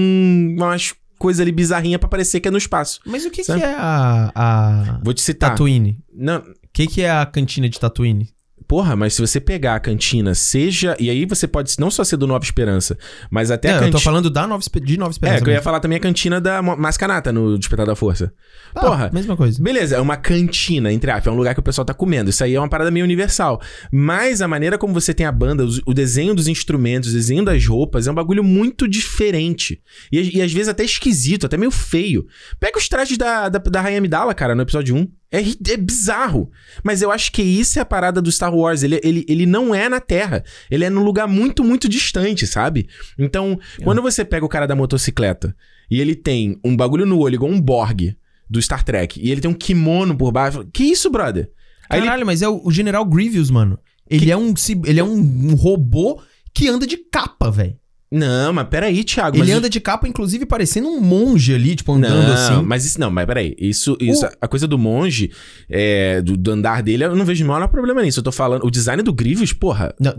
umas 0.56 0.94
coisas 1.18 1.40
ali 1.40 1.52
bizarrinha 1.52 1.98
pra 1.98 2.08
parecer 2.08 2.40
que 2.40 2.48
é 2.48 2.50
no 2.50 2.58
espaço. 2.58 3.00
Mas 3.04 3.24
o 3.24 3.30
que, 3.30 3.42
que 3.42 3.52
é 3.52 3.74
a. 3.78 4.32
a... 4.34 5.00
Vou 5.02 5.14
te 5.14 5.22
citar. 5.22 5.50
Tatooine? 5.50 5.98
Não, 6.12 6.38
O 6.38 6.54
que, 6.72 6.86
que 6.86 7.02
é 7.02 7.10
a 7.10 7.24
cantina 7.26 7.68
de 7.68 7.78
Tatooine? 7.78 8.35
Porra, 8.66 8.96
mas 8.96 9.14
se 9.14 9.20
você 9.20 9.40
pegar 9.40 9.76
a 9.76 9.80
cantina, 9.80 10.34
seja. 10.34 10.96
E 10.98 11.08
aí 11.10 11.24
você 11.24 11.46
pode 11.46 11.72
não 11.78 11.90
só 11.90 12.04
ser 12.04 12.16
do 12.16 12.26
Nova 12.26 12.44
Esperança, 12.44 12.98
mas 13.30 13.50
até 13.50 13.68
Não, 13.68 13.74
a 13.74 13.76
eu 13.78 13.80
tô 13.80 13.92
cantina. 13.92 14.00
falando 14.00 14.30
da 14.30 14.46
Nova, 14.46 14.62
de 14.82 14.96
Nova 14.98 15.10
Esperança. 15.10 15.38
É, 15.38 15.42
que 15.42 15.50
eu 15.50 15.54
ia 15.54 15.62
falar 15.62 15.80
também 15.80 15.96
a 15.96 16.00
cantina 16.00 16.40
da 16.40 16.60
Mascanata 16.62 17.32
no 17.32 17.58
Despertar 17.58 17.86
da 17.86 17.94
Força. 17.96 18.32
Ah, 18.74 18.80
porra. 18.80 19.10
Mesma 19.12 19.36
coisa. 19.36 19.62
Beleza, 19.62 19.96
é 19.96 20.00
uma 20.00 20.16
cantina, 20.16 20.92
entre 20.92 21.10
aspas, 21.10 21.26
é 21.28 21.30
um 21.30 21.36
lugar 21.36 21.54
que 21.54 21.60
o 21.60 21.62
pessoal 21.62 21.84
tá 21.84 21.94
comendo. 21.94 22.30
Isso 22.30 22.42
aí 22.44 22.54
é 22.54 22.60
uma 22.60 22.68
parada 22.68 22.90
meio 22.90 23.04
universal. 23.04 23.60
Mas 23.90 24.42
a 24.42 24.48
maneira 24.48 24.76
como 24.76 24.92
você 24.92 25.14
tem 25.14 25.26
a 25.26 25.32
banda, 25.32 25.64
o 25.86 25.94
desenho 25.94 26.34
dos 26.34 26.48
instrumentos, 26.48 27.10
o 27.10 27.14
desenho 27.14 27.44
das 27.44 27.64
roupas, 27.66 28.06
é 28.06 28.10
um 28.10 28.14
bagulho 28.14 28.44
muito 28.44 28.86
diferente. 28.88 29.80
E, 30.12 30.38
e 30.38 30.42
às 30.42 30.52
vezes 30.52 30.68
até 30.68 30.84
esquisito, 30.84 31.46
até 31.46 31.56
meio 31.56 31.70
feio. 31.70 32.26
Pega 32.60 32.78
os 32.78 32.88
trajes 32.88 33.16
da, 33.16 33.48
da, 33.48 33.58
da 33.58 33.80
Rainha 33.80 33.98
Amidala, 33.98 34.34
cara, 34.34 34.54
no 34.54 34.62
episódio 34.62 34.94
1. 34.94 35.08
É, 35.40 35.72
é 35.72 35.76
bizarro. 35.76 36.50
Mas 36.82 37.02
eu 37.02 37.10
acho 37.10 37.30
que 37.32 37.42
isso 37.42 37.78
é 37.78 37.82
a 37.82 37.86
parada 37.86 38.20
do 38.22 38.30
Star 38.30 38.54
Wars. 38.54 38.82
Ele, 38.82 39.00
ele, 39.02 39.24
ele 39.28 39.46
não 39.46 39.74
é 39.74 39.88
na 39.88 40.00
Terra. 40.00 40.42
Ele 40.70 40.84
é 40.84 40.90
num 40.90 41.02
lugar 41.04 41.26
muito, 41.28 41.62
muito 41.64 41.88
distante, 41.88 42.46
sabe? 42.46 42.88
Então, 43.18 43.58
quando 43.84 44.00
você 44.02 44.24
pega 44.24 44.44
o 44.44 44.48
cara 44.48 44.66
da 44.66 44.74
motocicleta 44.76 45.54
e 45.90 46.00
ele 46.00 46.14
tem 46.14 46.58
um 46.64 46.76
bagulho 46.76 47.06
no 47.06 47.18
olho, 47.18 47.34
igual 47.34 47.50
um 47.50 47.60
Borg 47.60 48.16
do 48.48 48.60
Star 48.62 48.84
Trek, 48.84 49.20
e 49.20 49.30
ele 49.30 49.40
tem 49.40 49.50
um 49.50 49.54
kimono 49.54 50.16
por 50.16 50.30
baixo. 50.32 50.66
Que 50.72 50.84
isso, 50.84 51.10
brother? 51.10 51.50
Aí 51.90 51.98
ele- 51.98 52.06
Caralho, 52.06 52.26
mas 52.26 52.42
é 52.42 52.48
o, 52.48 52.60
o 52.64 52.70
General 52.72 53.04
Grievous, 53.04 53.50
mano. 53.50 53.78
Ele 54.08 54.30
é 54.30 54.36
um 54.36 54.54
ele 54.84 55.00
é 55.00 55.04
um, 55.04 55.16
um 55.50 55.54
robô 55.54 56.20
que 56.54 56.68
anda 56.68 56.86
de 56.86 56.96
capa, 56.96 57.50
velho. 57.50 57.76
Não, 58.10 58.52
mas 58.52 58.68
peraí, 58.68 59.02
Thiago. 59.02 59.36
Ele 59.36 59.50
anda 59.50 59.68
de 59.68 59.80
capa, 59.80 60.06
inclusive, 60.06 60.46
parecendo 60.46 60.88
um 60.88 61.00
monge 61.00 61.52
ali, 61.52 61.74
tipo, 61.74 61.92
andando 61.92 62.26
Não, 62.28 62.32
assim. 62.34 62.62
mas 62.64 62.84
isso 62.84 63.00
não, 63.00 63.10
mas 63.10 63.26
peraí. 63.26 63.54
Isso, 63.58 63.96
isso 64.00 64.24
O- 64.24 64.30
a 64.40 64.46
coisa 64.46 64.66
do 64.68 64.78
monge, 64.78 65.30
é, 65.68 66.22
do, 66.22 66.36
do 66.36 66.50
andar 66.52 66.82
dele, 66.84 67.04
eu 67.04 67.16
não 67.16 67.24
vejo 67.24 67.44
o 67.44 67.48
menor 67.48 67.66
problema 67.68 68.02
nisso. 68.02 68.20
Eu 68.20 68.24
tô 68.24 68.30
falando, 68.30 68.64
o 68.64 68.70
design 68.70 69.02
do 69.02 69.12
Grievous, 69.12 69.52
porra. 69.52 69.92
Não, 69.98 70.14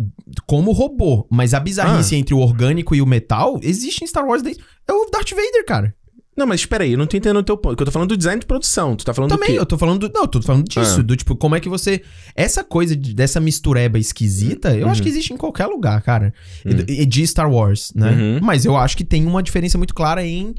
como 0.46 0.72
robô. 0.74 1.26
Mas 1.32 1.54
a 1.54 1.60
bizarrice 1.62 2.14
Ah. 2.14 2.18
entre 2.18 2.34
o 2.34 2.40
orgânico 2.40 2.94
e 2.94 3.02
o 3.02 3.06
metal 3.06 3.58
existe 3.64 4.04
em 4.04 4.08
Star 4.08 4.26
Wars 4.26 4.42
desde... 4.42 4.62
É 4.90 4.92
o 4.94 5.10
Darth 5.12 5.30
Vader, 5.32 5.66
cara. 5.66 5.94
Não, 6.38 6.46
mas 6.46 6.66
peraí, 6.66 6.92
eu 6.92 6.98
não 6.98 7.08
tô 7.08 7.18
entendendo 7.18 7.38
o 7.38 7.44
teu 7.44 7.58
ponto. 7.58 7.72
porque 7.72 7.82
Eu 7.82 7.86
tô 7.88 7.92
falando 7.92 8.10
do 8.10 8.18
design 8.18 8.40
de 8.40 8.46
produção. 8.46 8.96
Tu 8.96 9.04
tá 9.04 9.14
falando 9.14 9.32
Também, 9.32 9.50
do 9.50 9.54
quê? 9.56 9.60
eu 9.60 9.66
tô 9.66 9.78
falando... 9.78 10.08
do- 10.08 10.14
Não, 10.14 10.22
eu 10.22 10.28
tô 10.28 10.42
falando 10.42 10.68
disso. 10.68 11.00
Ah. 11.00 11.04
Do 11.04 11.16
tipo, 11.16 11.36
como 11.36 11.56
é 11.56 11.60
que 11.60 11.68
você... 11.68 12.02
Essa 12.36 12.64
coisa 12.64 12.96
de- 12.96 13.14
dessa 13.16 13.40
mistureba 13.40 13.98
esquisita, 13.98 14.76
eu 14.76 14.86
Uhum. 14.86 14.92
acho 14.92 15.02
que 15.02 15.10
existe 15.10 15.34
em 15.34 15.38
qualquer 15.38 15.66
lugar, 15.66 16.02
cara. 16.04 16.34
Uhum. 16.66 16.74
E- 16.88 17.06
De 17.06 17.26
Star 17.26 17.52
Wars, 17.52 17.92
né? 17.96 18.12
Uhum. 18.12 18.40
Mas 18.42 18.66
eu 18.66 18.78
acho 18.78 18.96
que 18.96 19.04
tem 19.04 19.26
uma 19.26 19.42
diferença 19.42 19.78
muito 19.78 19.94
clara 19.96 20.24
em... 20.26 20.54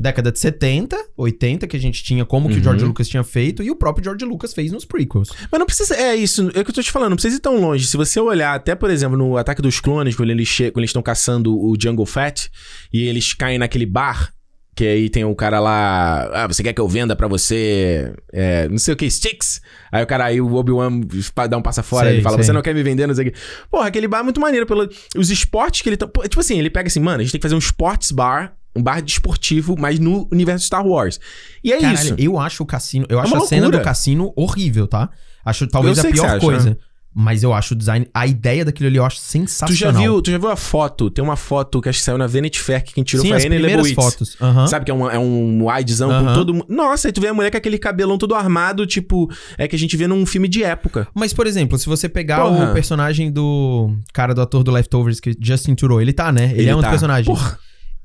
Década 0.00 0.32
de 0.32 0.38
70, 0.38 0.96
80, 1.16 1.66
que 1.66 1.76
a 1.76 1.80
gente 1.80 2.02
tinha 2.02 2.24
como 2.24 2.48
que 2.48 2.54
Uhum. 2.54 2.60
o 2.60 2.64
George 2.64 2.84
Lucas 2.84 3.08
tinha 3.08 3.22
feito 3.22 3.62
e 3.62 3.70
o 3.70 3.76
próprio 3.76 4.02
George 4.04 4.24
Lucas 4.24 4.52
fez 4.54 4.72
nos 4.72 4.86
prequels. 4.86 5.28
Mas 5.50 5.58
não 5.58 5.66
precisa. 5.66 5.94
É 5.94 6.16
isso, 6.16 6.50
é 6.54 6.60
o 6.60 6.64
que 6.64 6.70
eu 6.70 6.74
tô 6.74 6.82
te 6.82 6.90
falando, 6.90 7.10
não 7.10 7.16
precisa 7.16 7.36
ir 7.36 7.40
tão 7.40 7.60
longe. 7.60 7.86
Se 7.86 7.96
você 7.96 8.18
olhar, 8.18 8.54
até, 8.54 8.74
por 8.74 8.90
exemplo, 8.90 9.18
no 9.18 9.36
Ataque 9.36 9.60
dos 9.60 9.80
Clones, 9.80 10.16
quando 10.16 10.30
eles 10.30 10.48
che- 10.48 10.70
quando 10.70 10.78
eles 10.78 10.88
estão 10.88 11.02
caçando 11.02 11.54
o 11.56 11.76
Jungle 11.80 12.06
Fat 12.06 12.48
e 12.92 13.02
eles 13.06 13.34
caem 13.34 13.58
naquele 13.58 13.84
bar. 13.86 14.32
Que 14.74 14.86
aí 14.86 15.10
tem 15.10 15.22
o 15.22 15.34
cara 15.34 15.60
lá. 15.60 16.30
Ah, 16.32 16.46
você 16.46 16.62
quer 16.62 16.72
que 16.72 16.80
eu 16.80 16.88
venda 16.88 17.14
pra 17.14 17.28
você. 17.28 18.14
é, 18.32 18.66
não 18.68 18.78
sei 18.78 18.94
o 18.94 18.96
que, 18.96 19.10
sticks? 19.10 19.60
Aí 19.90 20.02
o 20.02 20.06
cara 20.06 20.24
aí, 20.24 20.40
o 20.40 20.54
Obi-Wan 20.54 21.00
dá 21.48 21.58
um 21.58 21.62
passa 21.62 21.82
fora. 21.82 22.06
Sei, 22.06 22.14
ele 22.16 22.22
fala, 22.22 22.36
sei. 22.36 22.44
você 22.46 22.52
não 22.52 22.62
quer 22.62 22.74
me 22.74 22.82
vender, 22.82 23.06
não 23.06 23.14
sei 23.14 23.28
o 23.28 23.32
que. 23.32 23.38
Porra, 23.70 23.88
aquele 23.88 24.08
bar 24.08 24.20
é 24.20 24.22
muito 24.22 24.40
maneiro. 24.40 24.64
Pelo, 24.66 24.88
os 25.14 25.30
esportes 25.30 25.82
que 25.82 25.90
ele 25.90 25.98
tá. 25.98 26.06
pô, 26.06 26.22
Tipo 26.22 26.40
assim, 26.40 26.58
ele 26.58 26.70
pega 26.70 26.86
assim, 26.88 27.00
mano, 27.00 27.20
a 27.20 27.22
gente 27.22 27.32
tem 27.32 27.38
que 27.38 27.42
fazer 27.44 27.54
um 27.54 27.58
sports 27.58 28.10
bar, 28.12 28.54
um 28.74 28.82
bar 28.82 29.02
desportivo, 29.02 29.76
mas 29.78 29.98
no 29.98 30.26
universo 30.32 30.64
Star 30.64 30.86
Wars. 30.86 31.20
E 31.62 31.70
é 31.70 31.78
Caralho, 31.78 31.98
isso. 31.98 32.14
eu 32.18 32.38
acho 32.38 32.62
o 32.62 32.66
cassino. 32.66 33.04
Eu 33.10 33.18
É 33.18 33.22
acho 33.22 33.36
a 33.36 33.40
cena 33.42 33.68
do 33.70 33.78
cassino 33.82 34.32
horrível, 34.34 34.86
tá? 34.86 35.10
Acho 35.44 35.66
talvez 35.66 35.98
a 35.98 36.02
pior 36.02 36.14
você 36.16 36.26
acha, 36.26 36.38
coisa. 36.40 36.70
né? 36.70 36.76
Mas 37.14 37.42
eu 37.42 37.52
acho 37.52 37.74
o 37.74 37.76
design. 37.76 38.06
A 38.14 38.26
ideia 38.26 38.64
daquilo 38.64 38.88
ali 38.88 38.96
eu 38.96 39.04
acho 39.04 39.16
Tu 39.18 39.22
sensacional. 39.22 39.76
já, 39.76 39.90
viu, 39.92 40.22
tu 40.22 40.30
já 40.30 40.38
viu 40.38 40.48
a 40.48 40.56
foto? 40.56 41.10
Tem 41.10 41.22
uma 41.22 41.36
foto 41.36 41.80
que 41.80 41.88
acho 41.88 41.98
que 41.98 42.04
saiu 42.04 42.16
na 42.16 42.26
Vanity 42.26 42.58
Fair 42.58 42.82
que 42.82 42.94
quem 42.94 43.04
tirou 43.04 43.22
Sim, 43.22 43.32
foi 43.32 43.38
a 43.38 43.40
primeiras 43.40 43.84
Leibovitz. 43.84 43.94
fotos. 43.94 44.36
Sabe 44.70 44.86
que 44.86 44.90
é 44.90 44.94
um, 44.94 45.10
é 45.10 45.18
um 45.18 45.66
widezão 45.66 46.08
com 46.08 46.14
Aham. 46.14 46.34
todo 46.34 46.54
mundo. 46.54 46.66
Nossa, 46.68 47.08
aí 47.08 47.12
tu 47.12 47.20
vê 47.20 47.28
a 47.28 47.34
mulher 47.34 47.50
com 47.50 47.56
aquele 47.58 47.76
cabelão 47.78 48.16
todo 48.16 48.34
armado, 48.34 48.86
tipo, 48.86 49.30
é 49.58 49.68
que 49.68 49.76
a 49.76 49.78
gente 49.78 49.96
vê 49.96 50.06
num 50.06 50.24
filme 50.24 50.48
de 50.48 50.64
época. 50.64 51.06
Mas, 51.14 51.34
por 51.34 51.46
exemplo, 51.46 51.76
se 51.76 51.86
você 51.86 52.08
pegar 52.08 52.42
Porra. 52.42 52.70
o 52.70 52.72
personagem 52.72 53.30
do 53.30 53.94
cara 54.12 54.34
do 54.34 54.40
ator 54.40 54.64
do 54.64 54.70
Leftovers, 54.70 55.20
que 55.20 55.30
é 55.30 55.34
Justin 55.38 55.74
Theroux, 55.74 56.00
ele 56.00 56.12
tá, 56.14 56.32
né? 56.32 56.52
Ele, 56.54 56.68
é 56.68 56.72
um 56.72 56.78
dos 56.78 56.84
tá. 56.84 56.90
personagens. 56.90 57.26
Porra. 57.26 57.58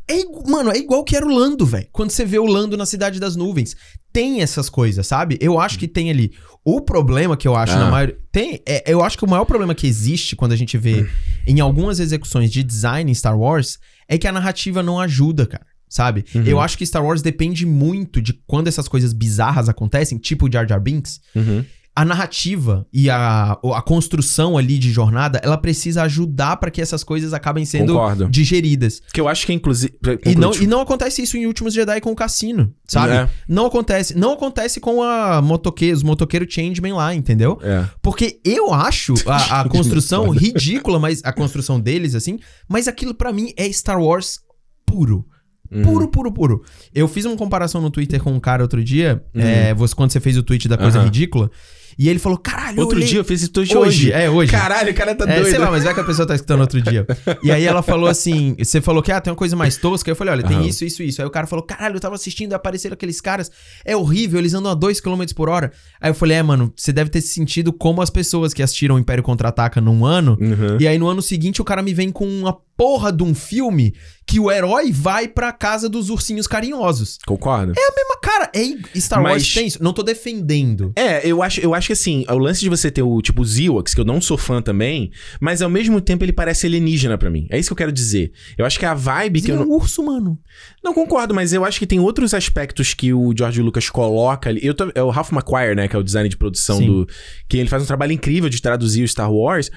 É 0.10 0.24
mano, 0.50 0.72
é 0.72 0.78
igual 0.78 1.04
que 1.04 1.18
era 1.18 1.26
o 1.26 1.30
Lando, 1.30 1.66
velho. 1.66 1.86
Quando 1.92 2.12
você 2.12 2.24
vê 2.24 2.40
o 2.40 2.46
Lando 2.46 2.78
na 2.78 2.86
Cidade 2.86 3.20
das 3.20 3.36
Nuvens. 3.36 3.76
Tem 4.14 4.42
essas 4.42 4.70
coisas, 4.70 5.06
sabe? 5.06 5.38
Eu 5.42 5.60
acho 5.60 5.78
que 5.78 5.88
tem 5.88 6.10
ali. 6.10 6.32
O 6.70 6.82
problema 6.82 7.38
que 7.38 7.48
eu 7.48 7.56
acho 7.56 7.72
Ah. 7.74 7.80
na 7.80 7.90
maioria. 7.92 8.18
Tem. 8.30 8.62
é- 8.66 8.84
eu 8.92 9.02
acho 9.02 9.18
que 9.18 9.24
o 9.24 9.30
maior 9.30 9.46
problema 9.46 9.74
que 9.74 9.88
existe 9.88 10.36
quando 10.36 10.52
a 10.52 10.56
gente 10.58 10.78
vê 10.78 11.02
Hum. 11.04 11.08
em 11.48 11.60
algumas 11.62 11.98
execuções 12.00 12.52
de 12.52 12.62
design 12.62 13.10
em 13.10 13.14
Star 13.16 13.40
Wars 13.40 13.80
é 14.08 14.18
que 14.18 14.28
a 14.28 14.32
narrativa 14.34 14.84
não 14.84 15.00
ajuda, 15.00 15.46
cara. 15.46 15.66
Sabe? 15.90 16.26
Uhum. 16.36 16.44
Eu 16.44 16.60
acho 16.60 16.78
que 16.78 16.86
Star 16.86 17.06
Wars 17.06 17.22
depende 17.22 17.66
muito 17.66 18.22
de 18.22 18.34
quando 18.46 18.68
essas 18.68 18.90
coisas 18.90 19.14
bizarras 19.14 19.70
acontecem, 19.70 20.18
tipo 20.18 20.48
o 20.48 20.52
Jar 20.52 20.68
Jar 20.68 20.82
Binks. 20.82 21.22
Uhum. 21.34 21.64
A 21.98 22.06
narrativa 22.06 22.86
e 22.94 23.10
a, 23.10 23.54
a 23.54 23.82
construção 23.82 24.56
ali 24.56 24.78
de 24.78 24.92
jornada, 24.92 25.42
ela 25.44 25.58
precisa 25.58 26.04
ajudar 26.04 26.58
para 26.58 26.70
que 26.70 26.80
essas 26.80 27.04
coisas 27.04 27.34
acabem 27.34 27.66
sendo 27.66 27.94
Concordo. 27.94 28.30
digeridas. 28.30 29.02
Que 29.12 29.20
eu 29.20 29.28
acho 29.28 29.48
que, 29.48 29.52
inclusive. 29.52 29.98
E 30.24 30.36
não, 30.36 30.54
e 30.54 30.68
não 30.68 30.80
acontece 30.80 31.24
isso 31.24 31.36
em 31.38 31.48
Últimos 31.48 31.74
Jedi 31.74 32.00
com 32.00 32.12
o 32.12 32.16
Cassino, 32.16 32.72
sabe? 32.88 33.14
É. 33.14 33.30
Não 33.50 33.66
acontece. 33.66 34.16
Não 34.16 34.34
acontece 34.34 34.80
com 34.80 35.02
a 35.02 35.42
motoque, 35.42 35.92
os 35.92 36.04
motoqueiros 36.04 36.54
Changeman 36.54 36.94
lá, 36.94 37.16
entendeu? 37.16 37.58
É. 37.64 37.84
Porque 38.00 38.40
eu 38.46 38.72
acho 38.72 39.16
a, 39.26 39.62
a 39.62 39.66
construção 39.70 40.30
ridícula, 40.30 41.00
mas 41.00 41.22
a 41.24 41.34
construção 41.34 41.80
deles, 41.80 42.14
assim, 42.14 42.38
mas 42.70 42.88
aquilo 42.88 43.16
para 43.16 43.34
mim 43.34 43.52
é 43.58 43.72
Star 43.72 44.00
Wars 44.00 44.40
puro. 44.86 45.26
Uhum. 45.72 45.82
Puro, 45.82 46.08
puro, 46.08 46.32
puro. 46.32 46.64
Eu 46.94 47.08
fiz 47.08 47.26
uma 47.26 47.36
comparação 47.36 47.82
no 47.82 47.90
Twitter 47.90 48.22
com 48.24 48.32
um 48.32 48.40
cara 48.40 48.62
outro 48.64 48.84
dia, 48.84 49.22
é, 49.34 49.74
você, 49.74 49.94
quando 49.96 50.12
você 50.12 50.20
fez 50.20 50.38
o 50.38 50.44
tweet 50.44 50.68
da 50.68 50.78
coisa 50.78 51.00
Uhum. 51.00 51.06
ridícula, 51.06 51.52
e 51.98 52.08
ele 52.10 52.20
falou: 52.20 52.38
caralho, 52.38 52.80
Outro 52.82 52.98
olhei- 52.98 53.08
dia 53.08 53.20
eu 53.20 53.24
fiz 53.26 53.48
tweet 53.50 53.76
Hoje, 53.76 53.88
hoje. 54.08 54.12
é, 54.12 54.30
hoje. 54.30 54.52
Caralho, 54.52 54.92
o 54.92 54.94
cara 54.94 55.16
tá 55.16 55.24
É, 55.26 55.36
doido. 55.40 55.50
sei 55.50 55.58
lá, 55.60 55.72
mas 55.72 55.84
vai 55.84 55.94
que 55.94 56.00
a 56.00 56.04
pessoa 56.04 56.28
tá 56.28 56.36
escutando 56.36 56.62
outro 56.62 56.82
dia. 56.82 57.06
E 57.44 57.52
aí 57.52 57.64
ela 57.64 57.82
falou 57.82 58.08
assim: 58.10 58.56
você 58.58 58.80
falou 58.82 59.02
que 59.02 59.12
ah, 59.12 59.20
tem 59.22 59.32
uma 59.32 59.38
coisa 59.38 59.56
mais 59.56 59.78
tosca. 59.78 60.10
Eu 60.12 60.16
falei, 60.16 60.34
olha, 60.34 60.44
tem 60.44 60.58
Aham. 60.58 60.68
isso, 60.68 60.84
isso, 60.86 61.02
isso. 61.04 61.22
Aí 61.22 61.28
o 61.28 61.32
cara 61.32 61.48
falou: 61.48 61.64
caralho, 61.66 61.96
eu 61.96 62.00
tava 62.00 62.16
assistindo 62.16 62.52
e 62.52 62.56
apareceram 62.56 62.94
aqueles 62.94 63.20
caras. 63.22 63.50
É 63.86 63.96
horrível, 63.96 64.40
eles 64.40 64.54
andam 64.54 64.72
a 64.72 64.76
2 64.76 65.00
km 65.00 65.24
por 65.36 65.50
hora. 65.50 65.72
Aí 66.00 66.10
eu 66.10 66.16
falei, 66.16 66.38
é, 66.38 66.44
mano, 66.44 66.72
você 66.76 66.92
deve 66.94 67.10
ter 67.10 67.22
se 67.22 67.30
sentido 67.30 67.72
como 67.74 68.02
as 68.02 68.10
pessoas 68.10 68.54
que 68.54 68.62
assistiram 68.62 68.96
o 68.96 69.00
Império 69.00 69.24
Contra-Ataca 69.24 69.80
num 69.82 70.06
ano. 70.06 70.38
Uhum. 70.40 70.78
E 70.80 70.88
aí 70.88 70.98
no 70.98 71.08
ano 71.08 71.22
seguinte 71.22 71.62
o 71.62 71.66
cara 71.66 71.82
me 71.82 71.94
vem 71.94 72.12
com 72.12 72.28
uma 72.28 72.58
porra 72.78 73.12
de 73.12 73.24
um 73.24 73.34
filme 73.36 73.94
que 74.26 74.40
o 74.42 74.52
herói 74.52 74.92
vai 74.92 75.26
pra 75.28 75.54
casa 75.54 75.88
dos 75.88 76.10
ursinhos 76.10 76.46
carinhosos. 76.48 77.18
Concordo. 77.26 77.74
É 77.78 77.82
a 77.82 77.96
mesma 77.96 78.18
cara. 78.22 78.52
É 78.54 79.00
Star 79.00 79.24
Wars 79.24 79.34
Mas- 79.44 79.54
tem 79.54 79.68
isso. 79.68 79.82
Não 79.82 79.94
tô 79.94 80.04
defendendo. 80.04 80.92
É, 80.98 81.26
eu 81.26 81.42
acho, 81.42 81.62
eu 81.62 81.74
acho 81.74 81.88
que 81.88 81.94
assim, 81.94 82.26
o 82.30 82.38
lance 82.38 82.60
de 82.60 82.68
você 82.70 82.92
ter 82.92 83.02
o 83.02 83.22
tipo 83.22 83.44
Ewoks, 83.46 83.94
que 83.94 84.02
eu 84.02 84.06
não 84.06 84.20
sou 84.20 84.38
fã 84.38 84.62
também, 84.62 85.12
mas 85.40 85.62
ao 85.62 85.70
mesmo 85.70 86.02
tempo 86.02 86.26
ele 86.26 86.34
parece 86.34 86.68
alienígena 86.68 87.18
pra 87.18 87.30
mim. 87.30 87.48
É 87.50 87.58
isso 87.58 87.70
que 87.70 87.74
eu 87.74 87.78
quero 87.78 87.92
dizer. 87.92 88.32
Eu 88.58 88.66
acho 88.66 88.78
que 88.78 88.86
a 88.86 88.94
vibe 88.94 89.42
que 89.42 89.50
Ele 89.52 89.60
eu 89.60 89.64
é 89.64 89.66
um 89.66 89.72
urso, 89.72 90.04
mano. 90.04 90.38
não 90.84 90.94
concordo, 90.94 91.34
mas 91.34 91.54
eu 91.54 91.64
acho 91.64 91.80
que 91.80 91.88
tem 91.88 92.00
outros 92.00 92.34
aspectos 92.34 92.94
que 92.94 93.14
o 93.14 93.34
George 93.36 93.62
Lucas 93.62 93.90
coloca 93.90 94.50
ali. 94.50 94.60
Eu 94.62 94.74
tô- 94.74 94.92
é 94.94 95.02
o 95.02 95.10
Ralph 95.10 95.32
McQuire, 95.32 95.74
né, 95.76 95.88
que 95.88 95.96
é 95.96 96.00
o 96.00 96.04
design 96.04 96.28
de 96.28 96.36
produção 96.36 96.80
Sim. 96.80 96.88
do 96.88 97.08
que 97.48 97.58
ele 97.58 97.70
faz 97.70 97.82
um 97.82 97.86
trabalho 97.86 98.12
incrível 98.12 98.50
de 98.50 98.62
traduzir 98.62 99.04
o 99.04 99.08
Star 99.08 99.32
Wars. 99.32 99.72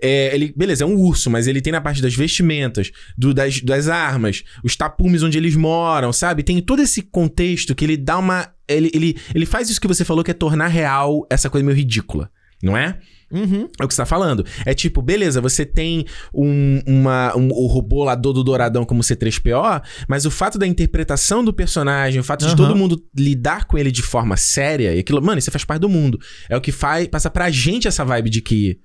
É, 0.00 0.34
ele, 0.34 0.52
beleza, 0.54 0.84
é 0.84 0.86
um 0.86 0.94
urso, 0.96 1.30
mas 1.30 1.46
ele 1.46 1.62
tem 1.62 1.72
na 1.72 1.80
parte 1.80 2.02
das 2.02 2.14
vestimentas, 2.14 2.43
do- 3.16 3.34
das, 3.34 3.60
das 3.60 3.88
armas, 3.88 4.44
os 4.62 4.76
tapumes 4.76 5.22
onde 5.22 5.38
eles 5.38 5.56
moram, 5.56 6.12
sabe? 6.12 6.42
Tem 6.42 6.60
todo 6.60 6.80
esse 6.82 7.02
contexto 7.02 7.74
que 7.74 7.84
ele 7.84 7.96
dá 7.96 8.18
uma 8.18 8.48
ele, 8.68 8.90
ele, 8.94 9.16
ele 9.34 9.44
faz 9.46 9.68
isso 9.68 9.80
que 9.80 9.86
você 9.88 10.04
falou 10.04 10.24
que 10.24 10.30
é 10.30 10.34
tornar 10.34 10.68
real 10.68 11.26
essa 11.30 11.50
coisa 11.50 11.64
meio 11.64 11.76
ridícula, 11.76 12.30
não 12.62 12.76
é? 12.76 12.98
Uhum. 13.30 13.68
É 13.80 13.84
o 13.84 13.88
que 13.88 13.92
você 13.94 14.00
tá 14.02 14.06
falando. 14.06 14.46
É 14.64 14.72
tipo, 14.72 15.02
beleza, 15.02 15.40
você 15.40 15.66
tem 15.66 16.06
um, 16.32 16.80
uma, 16.86 17.36
um- 17.36 17.48
o 17.50 17.66
robô 17.66 18.04
lá 18.04 18.14
do 18.14 18.32
Douradão 18.44 18.84
como 18.86 19.02
C3PO, 19.02 19.82
mas 20.08 20.24
o 20.24 20.30
fato 20.30 20.56
da 20.58 20.66
interpretação 20.66 21.44
do 21.44 21.52
personagem, 21.52 22.20
o 22.20 22.24
fato 22.24 22.40
de 22.40 22.46
Aham. 22.48 22.56
todo 22.56 22.76
mundo 22.76 23.02
lidar 23.14 23.64
com 23.64 23.76
ele 23.76 23.90
de 23.90 24.02
forma 24.02 24.36
séria, 24.36 24.94
e 24.94 25.00
aquilo, 25.00 25.20
mano, 25.20 25.38
isso 25.38 25.50
faz 25.50 25.64
parte 25.64 25.80
do 25.80 25.88
mundo. 25.88 26.18
É 26.48 26.56
o 26.56 26.60
que 26.60 26.70
faz, 26.72 27.08
passa 27.08 27.28
pra 27.28 27.50
gente 27.50 27.88
essa 27.88 28.04
vibe 28.04 28.30
de 28.30 28.40
que 28.40 28.78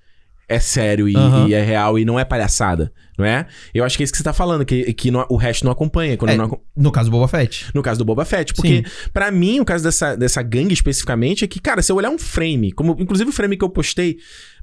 é 0.50 0.60
sério 0.60 1.08
e, 1.08 1.16
Aham. 1.16 1.48
e 1.48 1.54
é 1.54 1.62
real 1.64 1.98
e 2.00 2.04
não 2.04 2.20
é 2.20 2.26
palhaçada, 2.26 2.92
não 3.18 3.24
é? 3.24 3.46
Eu 3.74 3.84
acho 3.86 3.96
que 3.96 4.02
é 4.02 4.06
isso 4.06 4.12
que 4.12 4.18
você 4.18 4.24
tá 4.24 4.34
falando, 4.34 4.66
que, 4.66 4.92
que 4.94 5.12
não- 5.12 5.26
o 5.30 5.38
resto 5.38 5.64
não 5.64 5.72
acompanha. 5.72 6.18
É, 6.28 6.36
não 6.36 6.46
acom- 6.46 6.60
No 6.76 6.92
caso 6.92 7.10
do 7.10 7.14
Boba 7.14 7.28
Fett. 7.28 7.68
no 7.74 7.82
caso 7.84 8.00
do 8.00 8.06
Boba 8.06 8.26
Fett. 8.26 8.54
Porque, 8.54 8.84
pra 9.14 9.30
mim, 9.32 9.60
o 9.60 9.66
caso 9.66 9.84
dessa, 9.84 10.16
dessa 10.18 10.42
gangue 10.42 10.74
especificamente 10.74 11.46
é 11.46 11.48
que, 11.48 11.60
cara, 11.60 11.82
se 11.82 11.92
eu 11.92 11.96
olhar 11.96 12.10
um 12.10 12.18
frame, 12.18 12.72
como 12.72 12.96
inclusive 13.00 13.30
o 13.30 13.34
frame 13.34 13.56
que 13.56 13.64
eu 13.64 13.70
postei, 13.70 14.18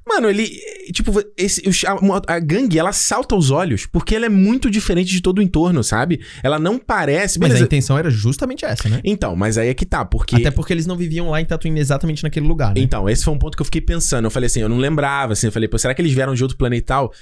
mano, 0.07 0.29
ele. 0.29 0.49
Tipo, 0.93 1.11
esse, 1.35 1.67
os- 1.67 1.83
a, 1.85 1.97
a 2.35 2.39
gangue, 2.39 2.79
ela 2.79 2.91
salta 2.91 3.35
aos 3.35 3.51
olhos, 3.51 3.85
porque 3.85 4.15
ela 4.15 4.25
é 4.25 4.29
muito 4.29 4.69
diferente 4.71 5.11
de 5.11 5.21
todo 5.21 5.39
o 5.39 5.41
entorno, 5.41 5.83
sabe? 5.83 6.21
Ela 6.41 6.57
não 6.57 6.77
parece. 6.79 7.39
Mas 7.39 7.49
a 7.51 7.65
intenção 7.65 7.97
era 7.97 8.09
justamente 8.09 8.63
essa, 8.65 8.87
né? 8.89 9.01
Então, 9.03 9.35
mas 9.35 9.57
aí 9.57 9.67
é 9.69 9.73
que 9.73 9.85
tá, 9.85 10.03
porque. 10.05 10.35
Até 10.37 10.51
porque 10.51 10.73
eles 10.73 10.85
não 10.85 10.95
viviam 10.95 11.29
lá 11.29 11.41
em 11.41 11.45
Tatooine 11.45 11.79
exatamente 11.79 12.23
naquele 12.23 12.47
lugar, 12.47 12.73
né? 12.73 12.81
Então, 12.81 13.09
esse 13.09 13.23
foi 13.23 13.33
um 13.33 13.37
ponto 13.39 13.55
que 13.55 13.61
eu 13.61 13.65
fiquei 13.65 13.81
pensando. 13.81 14.25
Eu 14.25 14.31
falei 14.31 14.47
assim, 14.47 14.61
eu 14.61 14.69
não 14.69 14.77
lembrava, 14.77 15.33
assim, 15.33 15.47
eu 15.47 15.51
falei, 15.51 15.67
pô, 15.67 15.77
será 15.77 15.93
que 15.93 16.01
eles 16.01 16.13
vieram 16.13 16.33
de 16.33 16.41
outro 16.43 16.57
planeta 16.57 16.81
e 16.81 16.85
tal? 16.85 17.13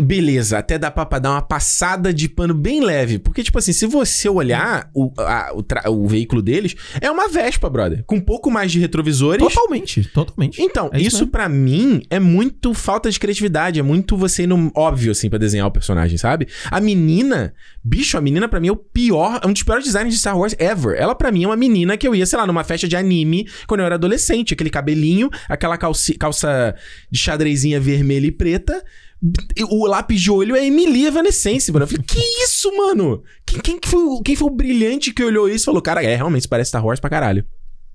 Beleza, 0.00 0.58
até 0.58 0.78
dá 0.78 0.90
pra, 0.90 1.06
pra 1.06 1.18
dar 1.18 1.30
uma 1.32 1.42
passada 1.42 2.12
de 2.12 2.28
pano 2.28 2.52
bem 2.52 2.80
leve. 2.84 3.18
Porque, 3.18 3.42
tipo 3.42 3.58
assim, 3.58 3.72
se 3.72 3.86
você 3.86 4.28
olhar 4.28 4.90
o, 4.94 5.10
a- 5.18 5.52
o, 5.54 5.62
tra- 5.62 5.90
o 5.90 6.06
veículo 6.06 6.42
deles, 6.42 6.74
é 7.00 7.10
uma 7.10 7.28
Vespa, 7.28 7.68
brother. 7.70 8.04
Com 8.06 8.16
um 8.16 8.20
pouco 8.20 8.50
mais 8.50 8.70
de 8.70 8.78
retrovisores. 8.78 9.42
Totalmente, 9.42 10.04
totalmente. 10.12 10.60
Então, 10.60 10.90
É 10.92 10.98
isso 11.00 11.16
isso, 11.16 11.26
pra 11.28 11.48
mim 11.48 12.02
é 12.10 12.20
muito 12.20 12.74
falta 12.74 13.10
de 13.10 13.18
criatividade, 13.18 13.80
é 13.80 13.82
muito 13.82 14.16
você 14.16 14.42
ir 14.42 14.46
no 14.46 14.70
óbvio, 14.76 15.12
assim, 15.12 15.30
pra 15.30 15.38
desenhar 15.38 15.66
o 15.66 15.70
personagem, 15.70 16.18
sabe? 16.18 16.46
A 16.70 16.80
menina, 16.80 17.54
bicho, 17.82 18.18
a 18.18 18.20
menina 18.20 18.48
pra 18.48 18.60
mim 18.60 18.68
é 18.68 18.72
o 18.72 18.76
pior, 18.76 19.40
é 19.42 19.46
um 19.46 19.52
dos 19.52 19.62
piores 19.62 19.84
designs 19.84 20.12
de 20.12 20.18
Star 20.20 20.38
Wars 20.38 20.54
ever. 20.58 20.94
Ela 20.98 21.14
pra 21.14 21.32
mim 21.32 21.44
é 21.44 21.46
uma 21.48 21.56
menina 21.56 21.96
que 21.96 22.06
eu 22.06 22.14
ia, 22.14 22.26
sei 22.26 22.38
lá, 22.38 22.46
numa 22.46 22.64
festa 22.64 22.86
de 22.86 22.96
anime 22.96 23.48
quando 23.66 23.80
eu 23.80 23.86
era 23.86 23.94
adolescente. 23.94 24.52
Aquele 24.52 24.68
cabelinho, 24.70 25.30
aquela 25.48 25.78
calci- 25.78 26.14
calça 26.14 26.74
de 27.10 27.18
xadrezinha 27.18 27.80
vermelha 27.80 28.26
e 28.26 28.30
preta. 28.32 28.84
O 29.70 29.86
lápis 29.86 30.20
de 30.20 30.30
olho 30.30 30.54
é 30.54 30.66
Emily 30.66 31.06
Evanescence, 31.06 31.72
mano. 31.72 31.84
Eu 31.84 31.88
falei, 31.88 32.02
que 32.06 32.18
isso, 32.44 32.70
mano? 32.76 33.22
Quem, 33.46 33.60
quem, 33.60 33.78
que 33.80 33.88
foi, 33.88 34.00
o- 34.02 34.20
quem 34.22 34.36
foi 34.36 34.46
o 34.46 34.54
brilhante 34.54 35.12
que 35.12 35.24
olhou 35.24 35.48
isso 35.48 35.64
e 35.64 35.66
falou, 35.66 35.80
cara, 35.82 36.02
é, 36.04 36.14
realmente 36.16 36.40
isso 36.42 36.48
parece 36.48 36.68
Star 36.68 36.84
Wars 36.84 37.00
pra 37.00 37.08
caralho. 37.10 37.44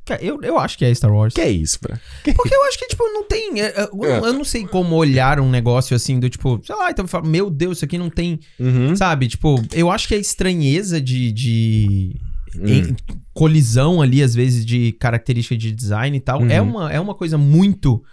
Cara, 0.03 0.23
Eu, 0.23 0.39
eu 0.41 0.57
acho 0.57 0.77
que 0.79 0.83
é 0.83 0.93
Star 0.95 1.13
Wars. 1.13 1.33
Que 1.33 1.41
é 1.41 1.49
isso, 1.49 1.77
bra? 1.79 1.99
Porque 2.35 2.53
eu 2.55 2.63
acho 2.65 2.79
que, 2.79 2.87
tipo, 2.87 3.03
não 3.05 3.23
tem. 3.23 3.61
é, 3.61 3.65
é, 3.67 3.89
eu, 3.93 4.03
É. 4.05 4.17
eu 4.29 4.33
não 4.33 4.43
sei 4.43 4.65
como 4.65 4.95
olhar 4.95 5.39
um 5.39 5.49
negócio 5.49 5.95
assim, 5.95 6.19
do 6.19 6.27
tipo, 6.27 6.59
sei 6.65 6.75
lá, 6.75 6.89
então 6.89 7.07
falo, 7.07 7.27
meu 7.27 7.51
Deus, 7.51 7.77
isso 7.77 7.85
aqui 7.85 7.99
não 7.99 8.09
tem. 8.09 8.39
Uhum. 8.59 8.95
Sabe? 8.95 9.27
Tipo, 9.27 9.63
eu 9.73 9.91
acho 9.91 10.07
que 10.07 10.15
a 10.15 10.19
estranheza 10.19 10.99
de. 10.99 11.31
de 11.31 12.15
Hum. 12.59 12.65
em- 12.67 12.95
colisão 13.33 14.01
ali, 14.01 14.21
às 14.21 14.35
vezes, 14.35 14.65
de 14.65 14.91
característica 14.93 15.55
de 15.55 15.71
design 15.71 16.17
e 16.17 16.19
tal, 16.19 16.41
Uhum. 16.41 16.49
é, 16.51 16.61
uma, 16.61 16.91
é 16.91 16.99
uma 16.99 17.15
coisa 17.15 17.37
muito. 17.37 18.03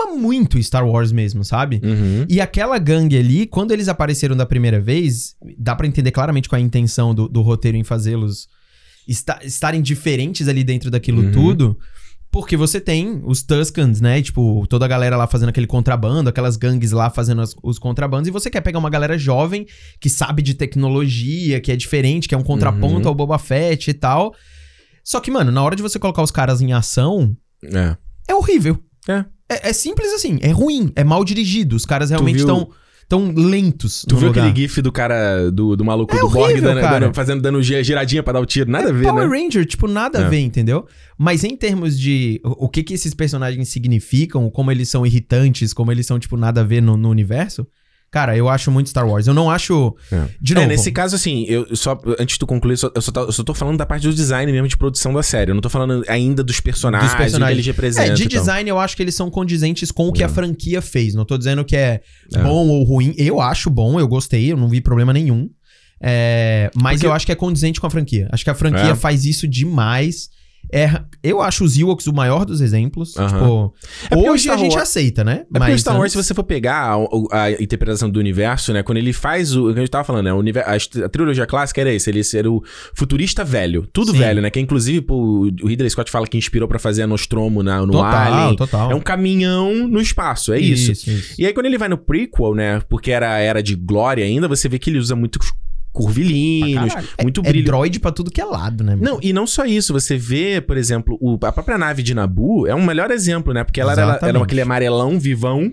Uma 0.00 0.14
muito 0.16 0.62
Star 0.62 0.86
Wars 0.86 1.10
mesmo, 1.10 1.44
sabe? 1.44 1.80
Uhum. 1.82 2.24
E 2.28 2.40
aquela 2.40 2.78
gangue 2.78 3.16
ali, 3.18 3.46
quando 3.46 3.72
eles 3.72 3.88
apareceram 3.88 4.36
da 4.36 4.46
primeira 4.46 4.80
vez, 4.80 5.34
dá 5.58 5.74
pra 5.74 5.86
entender 5.86 6.10
claramente 6.12 6.48
qual 6.48 6.58
é 6.58 6.62
a 6.62 6.64
intenção 6.66 7.14
do, 7.14 7.28
do 7.28 7.42
roteiro 7.42 7.76
em 7.76 7.82
fazê-los 7.84 8.46
esta- 9.08 9.40
estarem 9.42 9.82
diferentes 9.82 10.46
ali 10.48 10.62
dentro 10.62 10.90
daquilo 10.90 11.22
Uhum. 11.22 11.32
tudo. 11.32 11.78
Porque 12.30 12.58
você 12.58 12.78
tem 12.78 13.22
os 13.24 13.42
Tuscans, 13.42 14.02
né? 14.02 14.20
Tipo, 14.20 14.66
toda 14.68 14.84
a 14.84 14.88
galera 14.88 15.16
lá 15.16 15.26
fazendo 15.26 15.48
aquele 15.48 15.66
contrabando, 15.66 16.28
aquelas 16.28 16.58
gangues 16.58 16.92
lá 16.92 17.08
fazendo 17.08 17.40
as- 17.40 17.54
os 17.62 17.78
contrabandos, 17.78 18.28
e 18.28 18.30
você 18.30 18.50
quer 18.50 18.60
pegar 18.60 18.78
uma 18.78 18.90
galera 18.90 19.16
jovem 19.16 19.66
que 19.98 20.10
sabe 20.10 20.42
de 20.42 20.52
tecnologia, 20.52 21.58
que 21.60 21.72
é 21.72 21.76
diferente, 21.76 22.28
que 22.28 22.34
é 22.34 22.38
um 22.38 22.42
contraponto 22.42 23.02
Uhum. 23.04 23.08
ao 23.08 23.14
Boba 23.14 23.38
Fett 23.38 23.90
e 23.90 23.94
tal. 23.94 24.34
Só 25.02 25.20
que, 25.20 25.30
mano, 25.30 25.50
na 25.50 25.62
hora 25.62 25.74
de 25.74 25.82
você 25.82 25.98
colocar 25.98 26.22
os 26.22 26.30
caras 26.30 26.60
em 26.60 26.72
ação, 26.74 27.34
É. 27.64 27.96
é 28.28 28.34
horrível. 28.34 28.78
É. 29.08 29.24
É, 29.48 29.70
é 29.70 29.72
simples 29.72 30.12
assim, 30.12 30.38
é 30.42 30.50
ruim, 30.50 30.92
é 30.94 31.02
mal 31.04 31.24
dirigido. 31.24 31.74
Os 31.76 31.84
caras 31.86 32.10
realmente 32.10 32.38
estão 32.40 32.68
tão 33.08 33.32
lentos. 33.34 34.04
Tu 34.06 34.14
viu 34.16 34.28
lugar. 34.28 34.46
aquele 34.46 34.62
gif 34.68 34.82
do 34.82 34.92
cara, 34.92 35.50
do, 35.50 35.74
do 35.74 35.82
maluco 35.84 36.14
É 36.14 36.20
do 36.20 36.28
Borg 36.28 36.60
dando, 36.60 36.80
dando- 36.80 37.14
fazendo, 37.14 37.40
dando 37.40 37.62
gi- 37.62 37.82
giradinha 37.82 38.22
pra 38.22 38.34
dar 38.34 38.40
o 38.40 38.44
tiro? 38.46 38.70
Nada 38.70 38.88
é 38.88 38.90
a 38.90 38.92
ver, 38.92 39.04
Power 39.06 39.26
né? 39.28 39.38
Ranger, 39.38 39.64
tipo, 39.64 39.88
nada 39.88 40.18
a 40.18 40.22
É. 40.26 40.28
ver, 40.28 40.40
entendeu? 40.40 40.86
Mas 41.16 41.42
em 41.44 41.56
termos 41.56 41.98
de 41.98 42.38
o 42.44 42.66
o 42.66 42.68
que 42.68 42.82
que 42.82 42.92
esses 42.92 43.14
personagens 43.14 43.68
significam, 43.70 44.50
como 44.50 44.70
eles 44.70 44.90
são 44.90 45.06
irritantes, 45.06 45.72
como 45.72 45.90
eles 45.90 46.04
são, 46.06 46.18
tipo, 46.18 46.36
nada 46.36 46.60
a 46.60 46.64
ver 46.64 46.82
no, 46.82 46.98
no 46.98 47.08
universo, 47.08 47.66
cara, 48.10 48.36
eu 48.36 48.48
acho 48.48 48.70
muito 48.70 48.88
Star 48.90 49.06
Wars. 49.08 49.26
Eu 49.26 49.34
não 49.34 49.50
acho. 49.50 49.94
De 50.40 50.52
É, 50.52 50.56
novo. 50.56 50.66
nesse 50.68 50.90
caso, 50.90 51.14
assim, 51.14 51.44
eu 51.48 51.74
só, 51.76 51.98
antes 52.18 52.34
de 52.34 52.38
tu 52.38 52.46
concluir, 52.46 52.72
eu 52.72 52.76
só, 52.78 52.90
eu, 52.94 53.00
só 53.02 53.12
tô, 53.12 53.20
eu 53.24 53.32
só 53.32 53.42
tô 53.44 53.54
falando 53.54 53.76
da 53.78 53.84
parte 53.86 54.06
do 54.08 54.14
design 54.14 54.50
mesmo 54.50 54.66
de 54.68 54.76
produção 54.76 55.12
da 55.12 55.22
série. 55.22 55.50
Eu 55.50 55.54
não 55.54 55.60
tô 55.62 55.68
falando 55.70 56.02
ainda 56.08 56.42
dos 56.42 56.60
personagens, 56.60 57.10
Dos 57.10 57.14
do 57.14 57.16
que 57.16 57.22
personagens. 57.22 57.56
eles 57.56 57.66
representam. 57.66 58.12
É, 58.12 58.14
de 58.14 58.26
design 58.26 58.68
eu 58.70 58.78
acho 58.78 58.96
que 58.96 59.02
eles 59.02 59.14
são 59.14 59.30
condizentes 59.30 59.90
com 59.90 60.08
o 60.08 60.12
que 60.12 60.22
É. 60.22 60.26
a 60.26 60.28
franquia 60.28 60.80
fez. 60.80 61.14
Não 61.14 61.24
tô 61.24 61.36
dizendo 61.36 61.64
que 61.64 61.76
é, 61.76 62.00
É. 62.34 62.42
bom 62.42 62.66
ou 62.68 62.82
ruim. 62.84 63.14
Eu 63.18 63.40
acho 63.40 63.68
bom, 63.70 63.98
eu 64.00 64.08
gostei, 64.08 64.50
eu 64.52 64.56
não 64.56 64.68
vi 64.68 64.80
problema 64.80 65.12
nenhum. 65.12 65.48
É, 66.00 66.70
mas 66.74 66.94
Porque- 66.98 67.06
eu 67.06 67.12
acho 67.12 67.26
que 67.26 67.32
é 67.32 67.34
condizente 67.34 67.80
com 67.80 67.86
a 67.86 67.90
franquia. 67.90 68.28
Acho 68.32 68.44
que 68.44 68.50
a 68.50 68.54
franquia 68.54 68.90
É. 68.92 68.94
faz 68.94 69.24
isso 69.24 69.46
demais. 69.48 70.28
É, 70.72 71.00
eu 71.22 71.40
acho 71.40 71.64
os 71.64 71.78
Ewoks 71.78 72.06
o 72.06 72.12
maior 72.12 72.44
dos 72.44 72.60
exemplos. 72.60 73.12
Tipo, 73.12 73.74
É 74.10 74.16
hoje 74.16 74.50
a 74.50 74.56
gente 74.56 74.78
aceita, 74.78 75.24
né? 75.24 75.32
É 75.32 75.44
porque 75.44 75.56
o 75.56 75.60
Mas 75.72 75.80
Star 75.80 75.94
Wars, 75.94 76.04
antes- 76.04 76.12
se 76.12 76.28
você 76.30 76.34
for 76.34 76.44
pegar 76.44 76.94
a, 77.32 77.42
a 77.44 77.50
interpretação 77.52 78.10
do 78.10 78.18
universo, 78.20 78.72
né? 78.72 78.82
Quando 78.82 78.98
ele 78.98 79.12
faz 79.12 79.54
o. 79.56 79.68
o 79.68 79.72
que 79.72 79.78
a 79.78 79.82
gente 79.82 79.90
tava 79.90 80.04
falando, 80.04 80.24
né? 80.26 80.32
O 80.32 80.36
univer- 80.38 80.64
a, 80.66 80.74
a 81.04 81.08
trilogia 81.08 81.46
clássica 81.46 81.80
era 81.80 81.92
isso. 81.92 82.08
Ele 82.10 82.20
era 82.34 82.50
o 82.50 82.62
futurista 82.94 83.44
velho. 83.44 83.88
Tudo 83.92 84.12
Sim. 84.12 84.18
velho, 84.18 84.42
né? 84.42 84.50
Que 84.50 84.60
inclusive 84.60 85.00
pô, 85.00 85.14
o 85.62 85.66
Ridley 85.66 85.88
Scott 85.90 86.10
fala 86.10 86.26
que 86.26 86.36
inspirou 86.36 86.68
pra 86.68 86.78
fazer 86.78 87.02
a 87.02 87.06
Nostromo 87.06 87.62
na, 87.62 87.80
no 87.84 87.92
total, 87.92 88.32
Alien. 88.32 88.56
total. 88.56 88.90
É 88.92 88.94
um 88.94 89.00
caminhão 89.00 89.88
no 89.88 90.00
espaço, 90.00 90.52
é 90.52 90.58
isso. 90.60 90.92
isso. 90.92 91.34
E 91.40 91.46
aí, 91.46 91.52
quando 91.52 91.66
ele 91.66 91.78
vai 91.78 91.88
no 91.88 91.96
prequel, 91.98 92.54
né? 92.54 92.80
Porque 92.88 93.10
era 93.10 93.32
a 93.34 93.38
era 93.38 93.62
de 93.62 93.74
glória 93.74 94.24
ainda, 94.24 94.46
você 94.48 94.68
vê 94.68 94.78
que 94.78 94.90
ele 94.90 94.98
usa 94.98 95.14
muito 95.16 95.38
curvilíneos, 95.98 96.94
é, 96.94 97.22
muito 97.22 97.40
é 97.44 97.48
brilho. 97.48 97.66
droid 97.66 98.00
pra 98.00 98.12
tudo 98.12 98.30
que 98.30 98.40
é 98.40 98.44
lado, 98.44 98.84
né? 98.84 98.96
Não, 99.00 99.18
e 99.22 99.32
não 99.32 99.46
só 99.46 99.64
isso, 99.64 99.92
você 99.92 100.16
vê, 100.16 100.60
por 100.60 100.76
exemplo, 100.76 101.18
o, 101.20 101.38
a 101.42 101.52
própria 101.52 101.76
nave 101.76 102.02
de 102.02 102.14
Nabu 102.14 102.66
é 102.66 102.74
um 102.74 102.84
melhor 102.84 103.10
exemplo, 103.10 103.52
né? 103.52 103.64
Porque 103.64 103.80
ela 103.80 103.92
era, 103.92 104.02
era 104.02 104.10
Exatamente. 104.12 104.42
aquele 104.42 104.60
amarelão 104.60 105.18
vivão 105.18 105.72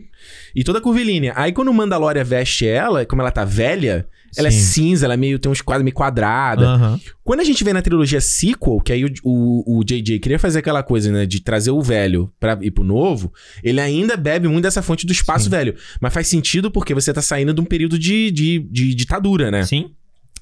e 0.55 0.63
toda 0.63 0.81
curvilínea. 0.81 1.33
Aí 1.35 1.51
quando 1.51 1.69
o 1.69 1.73
Mandalorian 1.73 2.23
veste 2.23 2.65
ela, 2.65 3.05
como 3.05 3.21
ela 3.21 3.31
tá 3.31 3.45
velha, 3.45 4.07
ela 4.37 4.47
é 4.49 4.51
cinza, 4.51 5.05
ela 5.05 5.13
é 5.13 5.17
meio, 5.17 5.39
tem 5.39 5.51
uns 5.51 5.61
quadros 5.61 5.83
meio 5.83 5.93
quadrada. 5.95 6.65
Aham. 6.65 6.99
Quando 7.23 7.39
a 7.39 7.43
gente 7.43 7.63
vê 7.63 7.71
na 7.71 7.81
trilogia 7.81 8.19
sequel, 8.19 8.79
que 8.79 8.91
aí 8.91 9.05
o, 9.05 9.09
o, 9.23 9.79
o 9.79 9.83
JJ 9.83 10.19
queria 10.19 10.37
fazer 10.37 10.59
aquela 10.59 10.83
coisa, 10.83 11.11
né, 11.11 11.25
de 11.25 11.41
trazer 11.41 11.71
o 11.71 11.81
velho 11.81 12.31
pra 12.39 12.57
ir 12.61 12.71
pro 12.71 12.83
novo, 12.83 13.31
ele 13.63 13.79
ainda 13.79 14.17
bebe 14.17 14.47
muito 14.47 14.63
dessa 14.63 14.81
fonte 14.81 15.05
do 15.05 15.11
espaço 15.13 15.45
Sim. 15.45 15.51
velho. 15.51 15.75
Mas 16.01 16.13
faz 16.13 16.27
sentido 16.27 16.69
porque 16.69 16.93
você 16.93 17.13
tá 17.13 17.21
saindo 17.21 17.53
de 17.53 17.61
um 17.61 17.65
período 17.65 17.97
de, 17.97 18.31
de, 18.31 18.59
de 18.69 18.93
ditadura, 18.93 19.49
né? 19.49 19.63
Sim. 19.63 19.91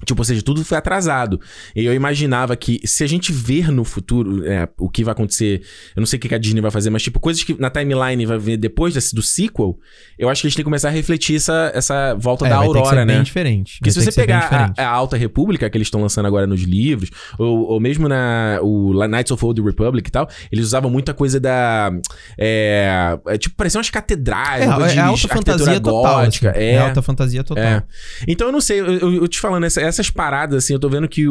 Tipo, 0.04 0.20
ou 0.20 0.24
seja, 0.24 0.42
tudo 0.42 0.62
foi 0.64 0.76
atrasado. 0.76 1.40
E 1.74 1.84
eu 1.84 1.94
imaginava 1.94 2.54
que 2.56 2.80
se 2.84 3.02
a 3.04 3.06
gente 3.06 3.32
ver 3.32 3.70
no 3.70 3.84
futuro 3.84 4.44
é, 4.46 4.68
o 4.76 4.88
que 4.90 5.02
vai 5.04 5.12
acontecer, 5.12 5.62
eu 5.96 6.00
não 6.00 6.06
sei 6.06 6.18
o 6.18 6.20
que 6.20 6.34
a 6.34 6.36
Disney 6.36 6.60
vai 6.60 6.70
fazer, 6.70 6.90
mas 6.90 7.02
tipo, 7.02 7.18
coisas 7.20 7.42
que 7.42 7.58
na 7.58 7.70
timeline 7.70 8.26
vai 8.26 8.36
ver 8.38 8.56
depois 8.58 8.92
desse, 8.92 9.14
do 9.14 9.22
sequel, 9.22 9.78
eu 10.18 10.28
acho 10.28 10.42
que 10.42 10.46
eles 10.48 10.54
têm 10.54 10.62
que 10.62 10.64
começar 10.64 10.88
a 10.88 10.90
refletir 10.90 11.36
essa, 11.36 11.70
essa 11.74 12.12
volta 12.16 12.44
É, 12.44 12.50
da 12.50 12.56
Aurora, 12.56 13.04
né? 13.06 13.14
bem 13.14 13.22
diferente. 13.22 13.78
Porque 13.78 13.90
Vai 13.90 14.02
se 14.04 14.10
você 14.12 14.20
pegar 14.20 14.72
a, 14.76 14.82
a 14.82 14.88
Alta 14.90 15.16
República, 15.16 15.70
que 15.70 15.78
eles 15.78 15.86
estão 15.86 16.02
lançando 16.02 16.26
agora 16.26 16.46
nos 16.46 16.60
livros, 16.62 17.08
ou, 17.38 17.60
ou 17.70 17.80
mesmo 17.80 18.06
na 18.08 18.58
o 18.62 18.92
Knights 19.06 19.30
of 19.30 19.42
Old 19.44 19.62
Republic 19.62 20.06
e 20.06 20.12
tal, 20.12 20.28
eles 20.52 20.66
usavam 20.66 20.90
muita 20.90 21.14
coisa 21.14 21.40
da. 21.40 21.90
É, 22.38 23.18
é, 23.28 23.38
tipo, 23.38 23.54
parecia 23.56 23.78
umas 23.78 23.90
catedrais, 23.90 24.62
É, 24.64 24.66
uma 24.66 24.76
coisa 24.76 24.90
é 24.90 24.94
de 24.94 25.00
alta 25.00 25.28
fantasia 25.28 25.52
arquitetura 25.72 25.80
total. 25.80 26.24
gótica. 26.24 26.50
assim. 26.50 26.58
É, 26.60 26.72
É 26.72 26.78
alta 26.80 27.00
fantasia 27.02 27.44
total. 27.44 27.64
é. 27.64 27.82
Então 28.28 28.48
eu 28.48 28.52
não 28.52 28.60
sei, 28.60 28.80
eu, 28.80 28.86
eu- 28.98 29.14
eu 29.14 29.28
te 29.28 29.38
falando, 29.40 29.64
essa- 29.64 29.80
essas 29.86 30.10
paradas, 30.10 30.64
assim, 30.64 30.72
eu 30.72 30.78
tô 30.78 30.88
vendo 30.88 31.08
que 31.08 31.24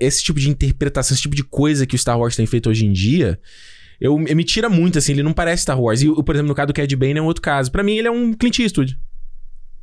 esse 0.00 0.22
tipo 0.22 0.38
de 0.40 0.48
interpretação, 0.50 1.14
esse 1.14 1.22
tipo 1.22 1.34
de 1.36 1.44
coisa 1.44 1.86
que 1.86 1.94
o 1.94 1.98
Star 1.98 2.18
Wars 2.18 2.34
tem 2.36 2.46
feito 2.46 2.68
hoje 2.70 2.84
em 2.86 2.92
dia. 2.92 3.38
Eu, 4.00 4.16
me 4.18 4.44
tira 4.44 4.68
muito, 4.68 4.98
assim, 4.98 5.12
ele 5.12 5.22
não 5.22 5.32
parece 5.32 5.62
Star 5.62 5.80
Wars. 5.80 6.02
E, 6.02 6.08
o- 6.08 6.22
por 6.22 6.34
exemplo, 6.34 6.48
no 6.48 6.54
caso 6.54 6.68
do 6.68 6.72
Cad 6.74 6.94
Bane 6.96 7.18
é 7.18 7.22
um 7.22 7.26
outro 7.26 7.42
caso. 7.42 7.70
Pra 7.72 7.82
mim, 7.82 7.96
ele 7.96 8.06
é 8.08 8.10
um 8.10 8.32
Clint 8.32 8.58
Eastwood. 8.60 8.96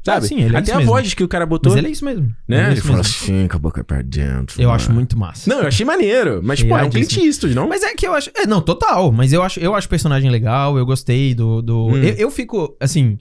Sabe? 0.05 0.17
Ah, 0.25 0.27
sim, 0.29 0.35
ele 0.43 0.55
é 0.55 0.59
Até 0.59 0.65
isso 0.65 0.73
a 0.73 0.77
mesmo. 0.77 0.91
voz 0.93 1.13
que 1.15 1.23
o 1.23 1.27
cara 1.27 1.45
botou. 1.47 1.71
Mas 1.71 1.79
ele 1.79 1.87
é 1.87 1.91
isso 1.91 2.05
mesmo. 2.05 2.27
Né? 2.47 2.57
Ele 2.57 2.61
é 2.61 2.65
Ele 2.67 2.73
isso 2.75 2.83
fala 2.83 2.97
mesmo. 2.99 3.13
assim, 3.23 3.47
com 3.47 3.55
a 3.55 3.59
boca 3.59 3.83
pra 3.83 4.01
dentro. 4.03 4.61
Eu 4.61 4.67
mano. 4.67 4.75
acho 4.75 4.91
muito 4.93 5.17
massa. 5.17 5.49
Não, 5.49 5.61
eu 5.61 5.67
achei 5.67 5.83
maneiro. 5.85 6.41
Mas, 6.43 6.61
pô, 6.61 6.77
é 6.77 6.83
um 6.83 6.89
Clint 6.91 7.11
Iradíssimo. 7.11 7.25
Eastwood, 7.25 7.55
não? 7.55 7.67
Mas 7.67 7.81
é 7.81 7.93
que 7.95 8.05
eu 8.07 8.13
acho. 8.13 8.29
É, 8.35 8.45
não, 8.45 8.61
total. 8.61 9.11
Mas 9.11 9.33
eu 9.33 9.41
acho, 9.41 9.59
eu 9.59 9.73
acho 9.73 9.87
o 9.87 9.89
personagem 9.89 10.29
legal, 10.29 10.77
eu 10.77 10.85
gostei 10.85 11.33
do. 11.33 11.59
do 11.61 11.87
Hum. 11.87 11.97
eu, 11.97 12.13
eu 12.13 12.31
fico, 12.31 12.77
assim. 12.79 13.17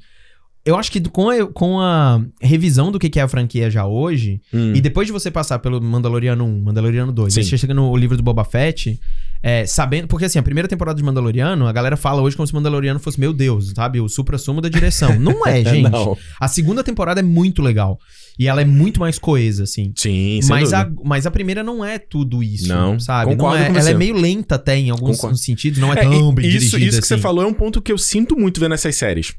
Eu 0.67 0.77
acho 0.77 0.91
que 0.91 0.99
com 1.01 1.29
a, 1.29 1.47
com 1.47 1.79
a 1.79 2.23
revisão 2.41 2.91
do 2.91 2.99
que 2.99 3.19
é 3.19 3.23
a 3.23 3.29
franquia 3.29 3.71
já 3.71 3.87
hoje, 3.87 4.41
Hum. 4.53 4.73
e 4.75 4.81
depois 4.81 5.07
de 5.07 5.13
você 5.13 5.31
passar 5.31 5.59
pelo 5.59 5.79
Mandaloriano 5.81 6.43
1, 6.45 6.63
Mandaloriano 6.63 7.13
2, 7.13 7.35
Sim. 7.35 7.43
você 7.43 7.59
chega 7.59 7.75
no 7.75 7.95
livro 7.95 8.17
do 8.17 8.23
Boba 8.23 8.45
Fett, 8.45 8.99
é, 9.43 9.67
sabendo. 9.67 10.09
Porque 10.09 10.25
assim, 10.25 10.39
a 10.39 10.43
primeira 10.43 10.67
temporada 10.67 10.97
de 10.97 11.05
Mandaloriano, 11.05 11.67
a 11.67 11.73
galera 11.73 11.99
fala 11.99 12.23
hoje 12.23 12.35
como 12.35 12.47
se 12.47 12.55
Mandaloriano 12.55 12.99
fosse, 12.99 13.21
meu 13.21 13.35
Deus, 13.35 13.73
sabe? 13.77 14.01
O 14.01 14.09
supra-sumo 14.09 14.63
da 14.63 14.71
direção. 14.71 15.15
Não 15.21 15.47
é, 15.47 15.63
gente. 15.63 15.91
Não. 15.91 16.17
A 16.41 16.49
segunda 16.49 16.83
temporada 16.83 17.21
é 17.21 17.23
muito 17.23 17.61
legal. 17.61 17.99
E 18.39 18.49
ela 18.49 18.63
é 18.63 18.65
muito 18.65 18.99
mais 19.01 19.19
coesa, 19.19 19.65
assim. 19.65 19.93
Sim, 19.95 20.41
sem 20.41 20.49
Mas 20.49 20.73
a, 20.73 20.91
mas 21.05 21.25
a 21.27 21.31
primeira 21.31 21.63
não 21.63 21.85
é 21.85 21.99
tudo 22.01 22.43
isso, 22.43 22.67
Não, 22.67 22.99
sabe? 22.99 23.31
Não 23.31 23.37
concordo 23.37 23.63
é, 23.63 23.71
com 23.71 23.79
ela 23.79 23.91
é 23.91 23.95
meio 23.95 24.17
lenta 24.17 24.57
até 24.57 24.77
em 24.77 24.91
alguns 24.91 25.17
Concordo. 25.17 25.37
sentidos, 25.37 25.79
não 25.79 25.93
é, 25.93 25.99
É, 26.01 26.03
tão 26.03 26.35
bem 26.35 26.47
isso, 26.49 26.71
dirigida 26.71 26.85
isso 26.87 27.01
que 27.01 27.07
você 27.07 27.15
assim. 27.15 27.23
falou 27.23 27.45
é 27.45 27.47
um 27.47 27.53
ponto 27.55 27.81
que 27.81 27.93
eu 27.93 27.99
sinto 27.99 28.35
muito 28.37 28.59
vendo 28.59 28.75
essas 28.75 28.97
séries. 28.97 29.35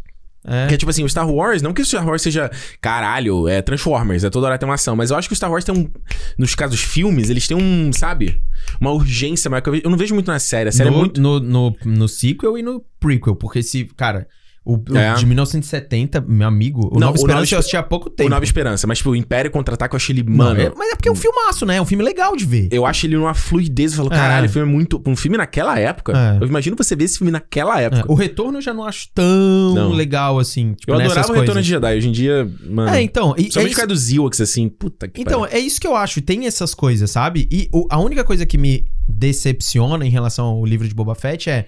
É. 0.47 0.67
Que 0.67 0.75
é 0.75 0.77
tipo 0.77 0.89
assim, 0.89 1.03
o 1.03 1.09
Star 1.09 1.29
Wars, 1.29 1.61
não 1.61 1.73
que 1.73 1.81
o 1.81 1.85
Star 1.85 2.05
Wars 2.07 2.21
seja, 2.21 2.51
caralho, 2.79 3.47
é 3.47 3.61
Transformers, 3.61 4.23
é 4.23 4.29
toda 4.29 4.47
hora 4.47 4.57
tem 4.57 4.67
uma 4.67 4.75
ação, 4.75 4.95
mas 4.95 5.09
eu 5.09 5.17
acho 5.17 5.27
que 5.27 5.33
o 5.33 5.35
Star 5.35 5.49
Wars 5.51 5.63
tem 5.65 5.75
um. 5.75 5.89
Nos 6.37 6.53
casos 6.53 6.79
filmes, 6.81 7.29
eles 7.29 7.47
têm 7.47 7.57
um, 7.57 7.91
sabe? 7.91 8.41
Uma 8.79 8.91
urgência 8.91 9.49
maior 9.49 9.61
que 9.61 9.69
eu, 9.69 9.73
vejo- 9.73 9.83
eu 9.85 9.89
não 9.89 9.97
vejo 9.97 10.13
muito 10.13 10.27
na 10.27 10.37
série. 10.39 10.69
A 10.69 10.71
série 10.71 10.89
no, 10.89 10.95
é 10.95 10.99
muito. 10.99 11.19
no, 11.21 11.39
no, 11.39 11.75
no 11.83 12.07
sequel 12.07 12.57
e 12.57 12.61
no 12.63 12.83
prequel, 12.99 13.35
porque 13.35 13.63
se, 13.63 13.85
cara, 13.97 14.27
o, 14.65 14.75
o 14.77 14.97
É. 14.97 15.13
de 15.13 15.25
1970, 15.25 16.21
meu 16.27 16.47
amigo, 16.47 16.87
o 16.91 16.93
Não, 16.95 17.01
Nova 17.07 17.11
o 17.13 17.15
Esperança 17.15 17.41
Nova 17.41 17.53
eu 17.55 17.59
assisti 17.59 17.77
há 17.77 17.83
pouco 17.83 18.07
O 18.07 18.09
tempo. 18.09 18.29
Nova 18.29 18.43
Esperança, 18.43 18.87
mas 18.87 18.97
tipo, 18.97 19.11
o 19.11 19.15
Império 19.15 19.51
Contra-Ataque 19.51 19.93
eu 19.93 19.97
achei 19.97 20.15
ele, 20.15 20.23
Não, 20.23 20.35
mano. 20.35 20.59
é- 20.59 20.71
mas 20.75 20.91
é 20.91 20.95
porque 20.95 21.07
é 21.07 21.11
um 21.11 21.15
filmaço, 21.15 21.65
né? 21.65 21.77
É 21.77 21.81
um 21.81 21.85
filme 21.85 22.03
legal 22.03 22.35
de 22.35 22.45
ver. 22.45 22.67
Eu 22.71 22.85
acho 22.85 23.05
ele 23.05 23.15
numa 23.15 23.33
fluidez. 23.33 23.91
Eu 23.91 23.97
falo, 23.97 24.13
É. 24.13 24.17
caralho, 24.17 24.47
o 24.47 24.49
filme 24.49 24.67
é 24.67 24.71
muito. 24.71 25.01
Um 25.05 25.15
filme 25.15 25.37
naquela 25.37 25.79
época. 25.79 26.13
É. 26.17 26.43
Eu 26.43 26.47
imagino 26.47 26.75
você 26.75 26.95
ver 26.95 27.03
esse 27.05 27.17
filme 27.17 27.31
naquela 27.31 27.79
É, 27.79 27.85
época. 27.85 28.11
o 28.11 28.15
retorno 28.15 28.57
eu 28.57 28.61
já 28.61 28.73
não 28.73 28.83
acho 28.83 29.07
tão 29.13 29.73
Não. 29.75 29.91
legal 29.91 30.39
assim. 30.39 30.73
Tipo, 30.73 30.91
eu 30.91 30.95
adorava 30.95 31.19
o 31.19 31.31
Retorno 31.33 31.45
coisas. 31.45 31.65
de 31.65 31.69
Jedi. 31.71 31.97
Hoje 31.97 32.09
em 32.09 32.11
dia, 32.11 32.49
mano. 32.67 32.89
É, 32.89 33.01
então. 33.01 33.35
E, 33.37 33.47
é 33.47 33.51
Somente 33.51 33.51
isso- 33.51 33.59
por 33.69 33.75
causa 33.75 33.87
dos 33.87 34.11
Ewoks, 34.11 34.41
assim, 34.41 34.67
puta 34.67 35.07
que 35.07 35.21
Então, 35.21 35.45
é 35.45 35.59
isso 35.59 35.79
que 35.79 35.87
eu 35.87 35.95
acho. 35.95 36.21
Tem 36.21 36.45
essas 36.47 36.73
coisas, 36.73 37.11
sabe? 37.11 37.47
E 37.51 37.69
o- 37.71 37.87
a 37.89 37.99
única 37.99 38.23
coisa 38.23 38.45
que 38.45 38.57
me 38.57 38.85
decepciona 39.07 40.05
em 40.05 40.09
relação 40.09 40.45
ao 40.45 40.65
livro 40.65 40.87
de 40.87 40.93
Boba 40.93 41.15
Fett 41.15 41.49
é. 41.49 41.65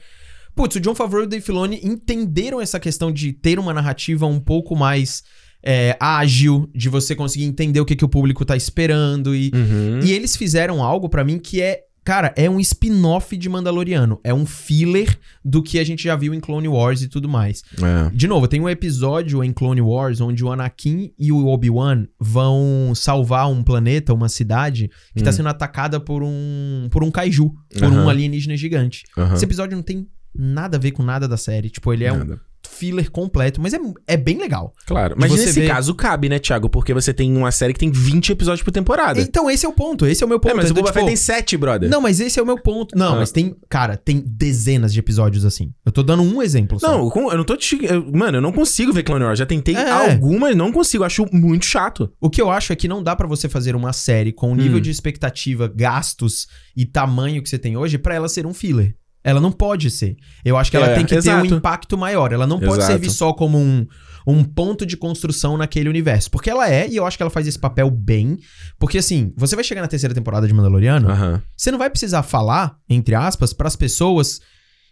Putz, 0.58 0.76
o 0.76 0.80
John 0.82 0.95
Favreau 0.95 1.24
e 1.24 1.26
o 1.26 1.30
Dave 1.30 1.45
Filoni 1.45 1.80
entenderam 1.84 2.60
essa 2.60 2.80
questão 2.80 3.12
de 3.12 3.32
ter 3.32 3.60
uma 3.60 3.74
narrativa 3.74 4.26
um 4.26 4.39
pouco 4.39 4.76
mais 4.76 5.24
é, 5.64 5.95
ágil, 5.99 6.70
de 6.76 6.89
você 6.89 7.16
conseguir 7.16 7.45
entender 7.45 7.80
o 7.80 7.86
que, 7.86 7.95
que 7.95 8.05
o 8.05 8.10
público 8.10 8.43
tá 8.43 8.55
esperando. 8.58 9.36
E, 9.36 9.51
Uhum. 9.53 9.99
e 10.03 10.12
eles 10.12 10.36
fizeram 10.36 10.84
algo 10.84 11.08
pra 11.08 11.24
mim 11.24 11.39
que 11.39 11.62
é. 11.62 11.82
Cara, 12.05 12.34
é 12.38 12.49
um 12.49 12.58
spin-off 12.58 13.36
de 13.36 13.49
Mandaloriano. 13.49 14.18
É 14.24 14.34
um 14.34 14.45
filler 14.45 15.20
do 15.43 15.62
que 15.62 15.78
a 15.78 15.84
gente 15.84 16.03
já 16.05 16.16
viu 16.16 16.34
em 16.34 16.39
Clone 16.39 16.70
Wars 16.70 17.01
e 17.01 17.10
tudo 17.10 17.28
mais. 17.28 17.64
É. 17.84 18.10
De 18.16 18.28
novo, 18.28 18.47
tem 18.47 18.62
um 18.62 18.70
episódio 18.70 19.43
em 19.43 19.51
Clone 19.51 19.82
Wars 19.82 20.22
onde 20.22 20.41
o 20.41 20.49
Anakin 20.49 21.12
e 21.20 21.34
o 21.34 21.45
Obi-Wan 21.47 22.05
vão 22.18 22.93
salvar 22.95 23.51
um 23.51 23.62
planeta, 23.62 24.14
uma 24.14 24.30
cidade, 24.30 24.89
que 25.14 25.22
tá 25.22 25.32
Hum. 25.32 25.34
sendo 25.34 25.49
atacada 25.49 25.99
por 25.99 26.24
um 26.24 26.88
por 26.91 27.03
um 27.03 27.12
kaiju, 27.12 27.51
por 27.78 27.91
um 27.91 28.08
alienígena 28.08 28.55
gigante. 28.55 29.03
Esse 29.34 29.43
episódio 29.43 29.76
não 29.76 29.84
tem 29.84 30.08
nada 30.38 30.78
a 30.78 30.80
ver 30.80 30.92
com 30.92 31.04
nada 31.04 31.28
da 31.28 31.38
série. 31.38 31.70
Tipo, 31.70 31.92
ele 31.94 32.04
é 32.06 32.14
um 32.14 32.18
Nada. 32.20 32.42
filler 32.70 33.10
completo, 33.10 33.62
mas 33.62 33.74
é, 33.74 33.80
é 34.06 34.18
bem 34.18 34.38
legal. 34.38 34.74
Claro. 34.86 35.16
Mas 35.18 35.32
você 35.32 35.46
nesse 35.46 35.62
ver- 35.62 35.68
caso 35.68 35.96
cabe, 35.96 36.28
né, 36.30 36.38
Thiago? 36.38 36.70
Porque 36.70 36.94
você 36.94 37.14
tem 37.14 37.36
uma 37.36 37.50
série 37.52 37.74
que 37.74 37.80
tem 37.80 37.90
20 37.90 38.32
episódios 38.34 38.64
por 38.64 38.72
temporada. 38.72 39.20
Então, 39.22 39.50
esse 39.50 39.66
é 39.66 39.70
o 39.70 39.74
ponto. 39.74 40.06
Esse 40.06 40.22
é 40.22 40.26
o 40.26 40.30
meu 40.30 40.40
ponto. 40.40 40.52
é, 40.52 40.56
mas 40.56 40.66
o 40.66 40.72
Então, 40.72 40.76
Boba 40.84 40.88
tipo, 40.90 41.00
Fett 41.00 41.08
tem 41.08 41.16
7, 41.16 41.58
brother. 41.58 41.90
Não, 41.90 42.02
mas 42.02 42.20
esse 42.20 42.40
é 42.40 42.44
o 42.44 42.46
meu 42.46 42.58
ponto. 42.62 42.96
Não, 42.96 43.14
Ah. 43.14 43.20
mas 43.20 43.32
tem, 43.32 43.56
cara, 43.70 43.96
tem 43.98 44.20
dezenas 44.26 44.94
de 44.94 45.00
episódios 45.00 45.46
assim. 45.46 45.74
Eu 45.86 45.92
tô 45.92 46.04
dando 46.04 46.22
um 46.24 46.42
exemplo 46.42 46.80
só. 46.80 46.88
Não, 46.92 47.12
eu 47.32 47.38
não 47.38 47.44
tô 47.44 47.56
te. 47.56 47.80
eu- 47.84 48.12
Mano, 48.12 48.38
eu 48.38 48.42
não 48.42 48.52
consigo 48.52 48.92
ver 48.94 49.04
Clone 49.04 49.24
Wars. 49.24 49.40
Já 49.40 49.46
tentei 49.46 49.76
É. 49.76 49.90
algumas, 49.90 50.56
não 50.56 50.72
consigo. 50.72 51.04
Acho 51.04 51.26
muito 51.32 51.66
chato. 51.66 52.12
O 52.22 52.30
que 52.30 52.42
eu 52.42 52.52
acho 52.52 52.74
é 52.74 52.76
que 52.76 52.88
não 52.88 53.02
dá 53.02 53.16
pra 53.16 53.28
você 53.28 53.48
fazer 53.50 53.76
uma 53.76 53.94
série 53.94 54.32
com 54.34 54.52
o 54.52 54.56
nível 54.56 54.78
Hum. 54.78 54.82
de 54.82 54.92
expectativa, 54.92 55.72
gastos 55.74 56.48
e 56.76 56.86
tamanho 56.86 57.42
que 57.42 57.50
você 57.50 57.58
tem 57.58 57.76
hoje 57.78 57.98
pra 57.98 58.14
ela 58.14 58.28
ser 58.30 58.46
um 58.46 58.54
filler. 58.54 58.94
Ela 59.30 59.41
não 59.41 59.51
pode 59.51 59.91
ser. 59.91 60.15
Eu 60.45 60.55
acho 60.57 60.71
que 60.71 60.78
ela 60.78 60.88
É, 60.88 60.95
tem 60.95 61.03
que 61.03 61.09
ter 61.09 61.17
exato. 61.17 61.41
um 61.53 61.57
impacto 61.57 61.97
maior. 61.97 62.32
Ela 62.32 62.47
não 62.47 62.59
pode 62.59 62.78
Exato. 62.78 62.86
servir 62.88 63.09
só 63.09 63.34
como 63.34 63.57
um, 63.57 63.86
um 64.25 64.43
ponto 64.43 64.86
de 64.86 64.95
construção 64.95 65.57
naquele 65.57 65.89
universo. 65.89 66.32
Porque 66.32 66.49
ela 66.49 66.69
é, 66.69 66.88
e 66.88 66.95
eu 66.95 67.05
acho 67.05 67.17
que 67.17 67.23
ela 67.23 67.30
faz 67.30 67.45
esse 67.45 67.59
papel 67.59 67.89
bem. 67.89 68.38
Porque 68.80 68.97
assim, 68.97 69.34
você 69.36 69.53
vai 69.55 69.63
chegar 69.65 69.82
na 69.82 69.88
terceira 69.88 70.15
temporada 70.15 70.47
de 70.47 70.53
Mandaloriano, 70.53 71.09
você 71.55 71.71
não 71.71 71.78
vai 71.78 71.89
precisar 71.89 72.23
falar, 72.23 72.78
entre 72.89 73.15
aspas, 73.15 73.51
pras 73.53 73.75
pessoas 73.75 74.39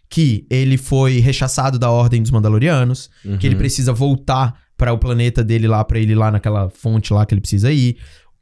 que 0.08 0.46
ele 0.50 0.76
foi 0.76 1.18
rechaçado 1.18 1.78
da 1.78 1.90
Ordem 1.90 2.20
dos 2.22 2.30
Mandalorianos, 2.30 3.10
que 3.40 3.46
ele 3.46 3.54
Uhum. 3.54 3.58
precisa 3.58 3.92
voltar 3.92 4.54
para 4.76 4.92
o 4.92 4.98
planeta 4.98 5.42
dele 5.42 5.66
lá, 5.66 5.82
pra 5.82 5.98
ele 5.98 6.12
ir 6.12 6.16
lá 6.16 6.30
naquela 6.30 6.68
fonte 6.68 7.12
lá 7.12 7.24
que 7.24 7.32
ele 7.32 7.40
precisa 7.40 7.72
ir. 7.72 7.96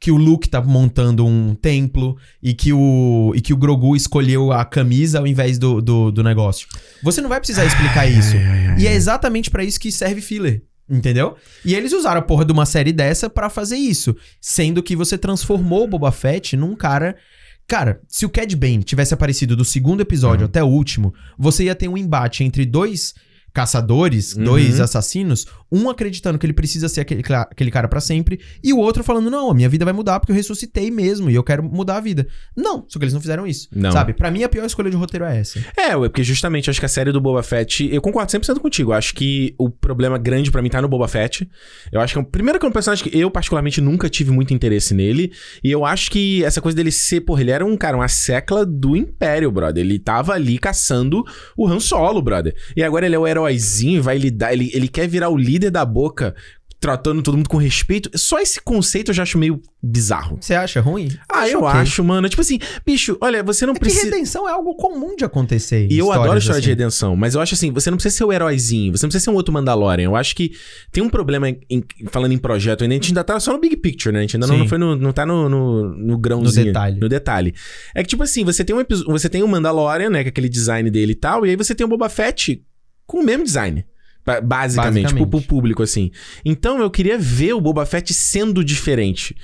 Que 0.05 0.11
o 0.11 0.17
Luke 0.17 0.47
tá 0.47 0.61
montando 0.61 1.25
um 1.25 1.55
templo 1.55 2.15
e 2.39 2.53
que 2.53 2.71
o, 2.71 3.33
e 3.35 3.41
que 3.41 3.51
o 3.51 3.57
Grogu 3.57 3.95
escolheu 3.95 4.51
a 4.51 4.63
camisa 4.63 5.17
ao 5.17 5.25
invés 5.25 5.57
do, 5.57 5.81
do, 5.81 6.11
do 6.11 6.21
negócio. 6.23 6.67
Você 7.01 7.21
não 7.21 7.27
vai 7.29 7.39
precisar 7.39 7.65
explicar 7.65 8.05
isso. 8.05 8.35
E 8.77 8.85
é 8.85 8.93
exatamente 8.93 9.49
pra 9.49 9.63
isso 9.63 9.79
que 9.79 9.91
serve 9.91 10.21
filler. 10.21 10.61
Entendeu? 10.87 11.35
E 11.65 11.73
eles 11.73 11.91
usaram 11.91 12.19
a 12.19 12.23
porra 12.23 12.45
de 12.45 12.51
uma 12.51 12.67
série 12.67 12.93
dessa 12.93 13.27
pra 13.31 13.49
fazer 13.49 13.77
isso. 13.77 14.15
Sendo 14.39 14.83
que 14.83 14.95
você 14.95 15.17
transformou 15.17 15.85
o 15.85 15.87
Boba 15.87 16.11
Fett 16.11 16.55
num 16.55 16.75
cara. 16.75 17.15
Cara, 17.67 17.99
se 18.07 18.27
o 18.27 18.29
Cad 18.29 18.55
Bane 18.55 18.83
tivesse 18.83 19.11
aparecido 19.11 19.55
do 19.55 19.65
segundo 19.65 20.01
episódio 20.01 20.41
Uhum. 20.43 20.49
até 20.49 20.63
o 20.63 20.67
último, 20.67 21.15
você 21.35 21.63
ia 21.63 21.73
ter 21.73 21.87
um 21.87 21.97
embate 21.97 22.43
entre 22.43 22.63
dois 22.63 23.15
caçadores, 23.51 24.35
Uhum. 24.35 24.43
dois 24.43 24.79
assassinos, 24.79 25.47
um 25.75 25.89
acreditando 25.89 26.39
que 26.39 26.45
ele 26.45 26.53
precisa 26.53 26.87
ser 26.87 27.01
aquele, 27.01 27.21
aquele 27.51 27.71
cara 27.71 27.87
pra 27.87 27.99
sempre, 27.99 28.39
e 28.63 28.71
o 28.71 28.77
outro 28.77 29.03
falando: 29.03 29.29
não, 29.29 29.51
a 29.51 29.53
minha 29.53 29.67
vida 29.67 29.83
vai 29.83 29.93
mudar 29.93 30.19
porque 30.19 30.31
eu 30.31 30.35
ressuscitei 30.35 30.89
mesmo 30.89 31.29
e 31.29 31.35
eu 31.35 31.43
quero 31.43 31.63
mudar 31.63 31.97
a 31.97 32.01
vida. 32.01 32.27
Não, 32.55 32.85
só 32.87 32.99
que 32.99 33.05
eles 33.05 33.13
não 33.13 33.21
fizeram 33.21 33.45
isso. 33.45 33.67
Não. 33.73 33.91
Sabe? 33.91 34.13
Pra 34.13 34.31
mim, 34.31 34.43
a 34.43 34.49
pior 34.49 34.65
escolha 34.65 34.89
de 34.89 34.95
roteiro 34.95 35.25
é 35.25 35.39
essa. 35.39 35.59
É, 35.77 35.95
ué, 35.95 36.09
porque 36.09 36.23
justamente 36.23 36.67
eu 36.67 36.71
acho 36.71 36.79
que 36.79 36.85
a 36.85 36.89
série 36.89 37.11
do 37.11 37.19
Boba 37.19 37.43
Fett. 37.43 37.87
Eu 37.91 38.01
concordo 38.01 38.31
100% 38.31 38.59
contigo. 38.59 38.91
Eu 38.91 38.95
acho 38.95 39.13
que 39.13 39.53
o 39.57 39.69
problema 39.69 40.17
grande 40.17 40.51
pra 40.51 40.61
mim 40.61 40.69
tá 40.69 40.81
no 40.81 40.87
Boba 40.87 41.07
Fett. 41.07 41.49
Eu 41.91 41.99
acho 41.99 42.13
que 42.13 42.19
é 42.19 42.21
um, 42.21 42.25
primeiro 42.25 42.59
que 42.59 42.65
é 42.65 42.69
um 42.69 42.71
personagem 42.71 43.03
que 43.03 43.17
eu, 43.17 43.29
particularmente, 43.29 43.81
nunca 43.81 44.09
tive 44.09 44.31
muito 44.31 44.53
interesse 44.53 44.93
nele. 44.93 45.31
E 45.63 45.71
eu 45.71 45.85
acho 45.85 46.11
que 46.11 46.43
essa 46.43 46.61
coisa 46.61 46.75
dele 46.75 46.91
ser, 46.91 47.21
porra, 47.21 47.41
ele 47.41 47.51
era 47.51 47.65
um 47.65 47.75
cara, 47.75 47.97
uma 47.97 48.07
secla 48.07 48.65
do 48.65 48.95
Império, 48.95 49.51
brother. 49.51 49.83
Ele 49.83 49.99
tava 49.99 50.33
ali 50.33 50.57
caçando 50.57 51.23
o 51.57 51.67
Han 51.67 51.79
Solo, 51.79 52.21
brother. 52.21 52.55
E 52.75 52.83
agora 52.83 53.05
ele 53.05 53.15
é 53.15 53.19
o 53.19 53.27
heróizinho, 53.27 54.01
vai 54.01 54.17
lidar. 54.17 54.53
Ele, 54.53 54.71
ele 54.73 54.87
quer 54.87 55.07
virar 55.07 55.29
o 55.29 55.37
líder 55.37 55.64
da 55.71 55.85
boca. 55.85 56.35
tratando 56.85 57.23
todo 57.23 57.35
mundo 57.35 57.49
com 57.49 57.57
respeito. 57.57 58.11
Só 58.15 58.39
esse 58.39 58.61
conceito 58.61 59.09
eu 59.09 59.15
já 59.15 59.23
acho 59.23 59.39
meio 59.39 59.59
bizarro. 59.81 60.37
Você 60.39 60.53
acha 60.53 60.79
ruim? 60.79 61.09
Ah, 61.27 61.39
acho 61.39 61.53
eu 61.53 61.63
okay. 61.63 61.79
acho, 61.79 62.03
mano. 62.03 62.29
Tipo 62.29 62.41
assim, 62.41 62.59
bicho, 62.85 63.17
olha, 63.19 63.41
você 63.41 63.65
não 63.65 63.73
é 63.73 63.79
precisa. 63.79 64.05
redenção 64.05 64.47
é 64.47 64.51
algo 64.51 64.75
comum 64.75 65.15
de 65.15 65.25
acontecer. 65.25 65.87
E 65.89 65.97
eu 65.97 66.11
adoro 66.11 66.37
história 66.37 66.59
assim. 66.59 66.61
de 66.61 66.69
redenção, 66.69 67.15
mas 67.15 67.33
eu 67.33 67.41
acho 67.41 67.55
assim, 67.55 67.71
você 67.71 67.89
não 67.89 67.97
precisa 67.97 68.17
ser 68.17 68.23
o 68.23 68.31
heróizinho, 68.31 68.95
você 68.95 69.03
não 69.03 69.09
precisa 69.09 69.25
ser 69.25 69.31
um 69.31 69.33
outro 69.33 69.51
Mandalorian. 69.51 70.05
Eu 70.05 70.15
acho 70.15 70.35
que 70.35 70.51
tem 70.91 71.03
um 71.03 71.09
problema 71.09 71.49
em, 71.49 71.83
falando 72.07 72.33
em 72.33 72.37
projeto 72.37 72.83
ainda, 72.83 72.93
a 72.93 72.97
gente 72.97 73.07
ainda 73.07 73.23
tá 73.23 73.39
só 73.39 73.51
no 73.53 73.59
big 73.59 73.77
picture, 73.77 74.13
né? 74.13 74.19
A 74.19 74.21
gente 74.21 74.35
ainda 74.35 74.45
não, 74.45 74.59
não, 74.59 74.67
foi 74.67 74.77
no, 74.77 74.95
não 74.95 75.11
tá 75.11 75.25
no, 75.25 75.49
no, 75.49 75.89
no 75.89 76.17
grãozinho. 76.19 76.67
No 76.67 76.71
detalhe. 76.71 76.99
No 76.99 77.09
detalhe. 77.09 77.55
É 77.95 78.03
que, 78.03 78.09
tipo 78.09 78.21
assim, 78.21 78.43
você 78.43 78.63
tem 78.63 78.75
um 78.75 78.83
você 79.07 79.27
tem 79.27 79.41
o 79.41 79.47
Mandalorian, 79.47 80.11
né? 80.11 80.21
Com 80.21 80.29
aquele 80.29 80.49
design 80.49 80.87
dele 80.91 81.13
e 81.13 81.15
tal, 81.15 81.47
e 81.47 81.49
aí 81.49 81.55
você 81.55 81.73
tem 81.73 81.83
o 81.83 81.89
Boba 81.89 82.09
Fett 82.09 82.63
com 83.07 83.21
o 83.21 83.23
mesmo 83.23 83.43
design. 83.43 83.83
Basicamente, 84.25 85.03
Basicamente. 85.03 85.29
Pro 85.29 85.41
público, 85.41 85.83
assim. 85.83 86.11
Então 86.43 86.79
eu 86.79 86.89
queria 86.89 87.17
ver 87.17 87.53
o 87.53 87.61
Boba 87.61 87.85
Fett 87.85 88.13
sendo 88.13 88.63
diferente. 88.63 89.35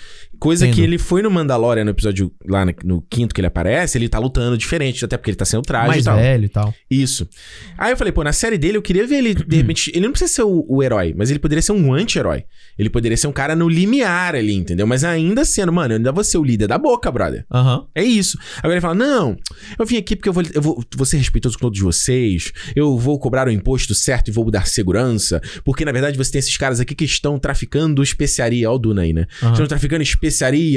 Coisa 0.41 0.65
Entendo. 0.65 0.75
que 0.75 0.81
ele 0.81 0.97
foi 0.97 1.21
no 1.21 1.29
Mandalorian, 1.29 1.83
no 1.83 1.91
episódio 1.91 2.33
lá 2.43 2.65
no, 2.65 2.73
no, 2.83 3.01
quinto 3.07 3.31
que 3.31 3.39
ele 3.39 3.47
aparece, 3.47 3.95
ele 3.95 4.09
tá 4.09 4.17
lutando 4.17 4.57
diferente, 4.57 5.05
até 5.05 5.15
porque 5.15 5.29
ele 5.29 5.37
tá 5.37 5.45
sem 5.45 5.59
o 5.59 5.61
traje 5.61 5.87
Mais 5.89 6.01
e 6.01 6.05
tal. 6.05 6.17
velho 6.17 6.45
e 6.45 6.49
tal. 6.49 6.73
Isso. 6.89 7.29
Aí 7.77 7.93
eu 7.93 7.97
falei, 7.97 8.11
pô, 8.11 8.23
na 8.23 8.33
série 8.33 8.57
dele 8.57 8.75
eu 8.75 8.81
queria 8.81 9.05
ver 9.05 9.17
ele, 9.17 9.35
de 9.35 9.57
repente. 9.61 9.91
Ele 9.93 10.03
não 10.03 10.11
precisa 10.11 10.33
ser 10.33 10.41
o, 10.41 10.65
o 10.67 10.81
herói, 10.81 11.13
mas 11.15 11.29
ele 11.29 11.37
poderia 11.37 11.61
ser 11.61 11.73
um 11.73 11.93
anti-herói. 11.93 12.43
Ele 12.75 12.89
poderia 12.89 13.15
ser 13.15 13.27
um 13.27 13.31
cara 13.31 13.55
no 13.55 13.69
limiar 13.69 14.33
ali, 14.33 14.55
entendeu? 14.55 14.87
Mas 14.87 15.03
ainda 15.03 15.45
sendo, 15.45 15.71
mano, 15.71 15.93
eu 15.93 15.97
ainda 15.97 16.11
vou 16.11 16.23
ser 16.23 16.39
o 16.39 16.43
líder 16.43 16.65
da 16.65 16.79
boca, 16.79 17.11
brother. 17.11 17.45
Uhum. 17.53 17.85
É 17.93 18.03
isso. 18.03 18.35
Agora 18.57 18.73
ele 18.73 18.81
fala: 18.81 18.95
não, 18.95 19.37
eu 19.77 19.85
vim 19.85 19.97
aqui 19.97 20.15
porque 20.15 20.29
eu 20.29 20.33
vou, 20.33 20.43
eu 20.55 20.61
vou, 20.61 20.83
vou 20.95 21.05
ser 21.05 21.17
respeitoso 21.17 21.55
com 21.55 21.67
todos 21.67 21.79
vocês, 21.79 22.51
eu 22.75 22.97
vou 22.97 23.19
cobrar 23.19 23.47
o 23.47 23.51
imposto 23.51 23.93
certo 23.93 24.29
e 24.29 24.31
vou 24.31 24.49
dar 24.49 24.65
segurança, 24.65 25.39
porque 25.63 25.85
na 25.85 25.91
verdade 25.91 26.17
você 26.17 26.31
tem 26.31 26.39
esses 26.39 26.57
caras 26.57 26.79
aqui 26.79 26.95
que 26.95 27.05
estão 27.05 27.37
traficando 27.37 28.01
especiaria. 28.01 28.71
Ó, 28.71 28.75
o 28.75 28.79
Duna 28.79 29.03
aí, 29.03 29.13
né? 29.13 29.27
Uhum. 29.43 29.51
Estão 29.51 29.67
traficando 29.67 30.01
especiaria 30.01 30.30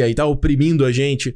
e 0.09 0.15
tal 0.15 0.31
oprimindo 0.31 0.85
a 0.85 0.93
gente. 0.93 1.35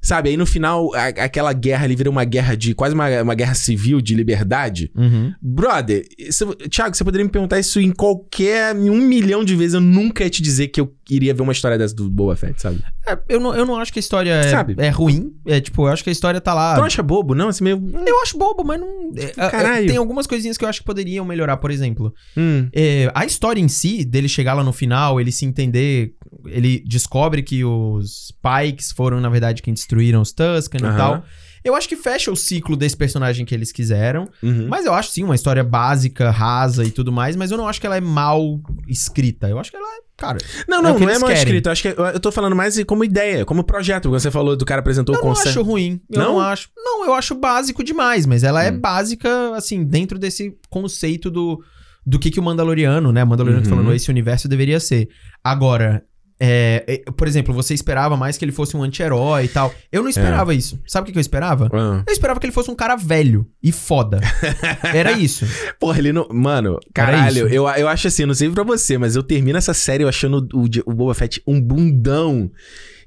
Sabe, 0.00 0.30
aí 0.30 0.36
no 0.36 0.46
final, 0.46 0.94
a, 0.94 1.06
aquela 1.08 1.52
guerra 1.52 1.84
ali 1.84 1.96
vira 1.96 2.08
uma 2.08 2.24
guerra 2.24 2.56
de. 2.56 2.72
quase 2.72 2.94
uma, 2.94 3.22
uma 3.22 3.34
guerra 3.34 3.54
civil 3.54 4.00
de 4.00 4.14
liberdade. 4.14 4.92
Uhum. 4.94 5.32
Brother, 5.42 6.06
isso, 6.16 6.54
Thiago, 6.70 6.96
você 6.96 7.02
poderia 7.02 7.24
me 7.24 7.30
perguntar 7.30 7.58
isso 7.58 7.80
em 7.80 7.90
qualquer. 7.90 8.76
um 8.76 9.00
milhão 9.00 9.44
de 9.44 9.56
vezes. 9.56 9.74
Eu 9.74 9.80
nunca 9.80 10.22
ia 10.22 10.30
te 10.30 10.40
dizer 10.40 10.68
que 10.68 10.80
eu 10.80 10.94
iria 11.10 11.34
ver 11.34 11.42
uma 11.42 11.52
história 11.52 11.78
dessa 11.78 11.94
do 11.94 12.10
Boba 12.10 12.36
Fett, 12.36 12.60
sabe? 12.60 12.82
É, 13.06 13.18
eu, 13.28 13.40
não, 13.40 13.54
eu 13.54 13.64
não 13.64 13.76
acho 13.76 13.92
que 13.92 13.98
a 13.98 14.00
história 14.00 14.32
é, 14.32 14.50
sabe? 14.50 14.74
é 14.78 14.88
ruim. 14.88 15.32
É 15.46 15.60
tipo, 15.60 15.82
eu 15.86 15.92
acho 15.92 16.04
que 16.04 16.10
a 16.10 16.12
história 16.12 16.40
tá 16.40 16.52
lá. 16.54 16.76
Tu 16.76 16.82
acha 16.82 17.02
bobo, 17.02 17.34
não? 17.34 17.48
Assim, 17.48 17.64
meio... 17.64 17.82
Eu 18.06 18.22
acho 18.22 18.36
bobo, 18.36 18.64
mas 18.64 18.80
não. 18.80 19.12
É, 19.16 19.24
é, 19.24 19.50
Caralho. 19.50 19.86
tem 19.86 19.96
algumas 19.96 20.26
coisinhas 20.26 20.56
que 20.56 20.64
eu 20.64 20.68
acho 20.68 20.80
que 20.80 20.86
poderiam 20.86 21.24
melhorar, 21.24 21.56
por 21.56 21.70
exemplo. 21.70 22.12
Hum. 22.36 22.68
É, 22.72 23.10
a 23.14 23.24
história 23.24 23.60
em 23.60 23.68
si, 23.68 24.04
dele 24.04 24.28
chegar 24.28 24.54
lá 24.54 24.62
no 24.62 24.72
final, 24.72 25.20
ele 25.20 25.32
se 25.32 25.44
entender. 25.44 26.12
Ele 26.46 26.82
descobre 26.86 27.42
que 27.42 27.64
os 27.64 28.32
Pikes 28.42 28.92
foram, 28.92 29.20
na 29.20 29.28
verdade, 29.28 29.62
quem 29.62 29.74
destruíram 29.74 30.20
os 30.20 30.32
Tusks 30.32 30.80
uhum. 30.80 30.90
e 30.90 30.96
tal. 30.96 31.24
Eu 31.64 31.74
acho 31.74 31.88
que 31.88 31.96
fecha 31.96 32.30
o 32.30 32.36
ciclo 32.36 32.76
desse 32.76 32.96
personagem 32.96 33.44
que 33.44 33.54
eles 33.54 33.72
quiseram. 33.72 34.28
Uhum. 34.42 34.68
Mas 34.68 34.86
eu 34.86 34.94
acho 34.94 35.10
sim 35.10 35.24
uma 35.24 35.34
história 35.34 35.64
básica, 35.64 36.30
rasa 36.30 36.84
e 36.84 36.90
tudo 36.90 37.12
mais. 37.12 37.36
Mas 37.36 37.50
eu 37.50 37.56
não 37.56 37.68
acho 37.68 37.80
que 37.80 37.86
ela 37.86 37.96
é 37.96 38.00
mal 38.00 38.60
escrita. 38.86 39.48
Eu 39.48 39.58
acho 39.58 39.70
que 39.70 39.76
ela 39.76 39.86
é. 39.86 40.08
Cara. 40.16 40.38
Não, 40.66 40.82
não, 40.82 40.96
é 40.96 40.98
não 40.98 41.08
é 41.08 41.18
mal 41.18 41.30
escrita. 41.30 41.68
Eu 41.68 41.72
acho 41.72 41.82
que 41.82 41.88
eu 41.88 42.18
tô 42.18 42.32
falando 42.32 42.56
mais 42.56 42.82
como 42.84 43.04
ideia, 43.04 43.44
como 43.44 43.62
projeto. 43.62 44.10
Você 44.10 44.30
falou 44.30 44.56
do 44.56 44.64
cara 44.64 44.80
apresentou 44.80 45.14
eu 45.14 45.20
o 45.20 45.22
conceito. 45.22 45.50
Eu 45.50 45.54
não 45.54 45.60
acho 45.60 45.70
ruim. 45.70 46.00
Eu 46.10 46.20
não? 46.20 46.32
não? 46.32 46.40
acho. 46.40 46.70
Não, 46.76 47.04
eu 47.04 47.14
acho 47.14 47.34
básico 47.36 47.84
demais. 47.84 48.26
Mas 48.26 48.42
ela 48.42 48.64
é 48.64 48.70
hum. 48.70 48.80
básica, 48.80 49.54
assim, 49.54 49.84
dentro 49.84 50.18
desse 50.18 50.56
conceito 50.68 51.30
do. 51.30 51.62
Do 52.04 52.18
que, 52.18 52.30
que 52.30 52.40
o 52.40 52.42
Mandaloriano, 52.42 53.12
né? 53.12 53.22
Mandaloriano 53.22 53.64
uhum. 53.64 53.70
falando, 53.70 53.92
esse 53.92 54.10
universo 54.10 54.48
deveria 54.48 54.80
ser. 54.80 55.10
Agora, 55.44 56.02
é, 56.40 57.02
por 57.16 57.26
exemplo, 57.26 57.52
você 57.52 57.74
esperava 57.74 58.16
mais 58.16 58.38
que 58.38 58.44
ele 58.44 58.52
fosse 58.52 58.76
um 58.76 58.82
anti-herói 58.82 59.44
e 59.44 59.48
tal. 59.48 59.74
Eu 59.90 60.02
não 60.02 60.08
esperava 60.08 60.54
é. 60.54 60.56
isso. 60.56 60.80
Sabe 60.86 61.02
o 61.02 61.06
que, 61.06 61.12
que 61.12 61.18
eu 61.18 61.22
esperava? 61.22 61.68
Ah. 61.72 62.04
Eu 62.06 62.12
esperava 62.12 62.38
que 62.38 62.46
ele 62.46 62.52
fosse 62.52 62.70
um 62.70 62.74
cara 62.74 62.94
velho 62.94 63.46
e 63.62 63.72
foda. 63.72 64.20
Era 64.94 65.12
isso. 65.12 65.44
Porra, 65.80 65.98
ele 65.98 66.12
não. 66.12 66.28
Mano, 66.30 66.78
caralho, 66.94 67.48
eu, 67.48 67.68
eu 67.68 67.88
acho 67.88 68.08
assim, 68.08 68.24
não 68.24 68.34
sei 68.34 68.48
pra 68.50 68.62
você, 68.62 68.96
mas 68.96 69.16
eu 69.16 69.22
termino 69.22 69.58
essa 69.58 69.74
série 69.74 70.04
achando 70.04 70.48
o, 70.52 70.64
o 70.86 70.94
Boba 70.94 71.14
Fett 71.14 71.42
um 71.46 71.60
bundão 71.60 72.50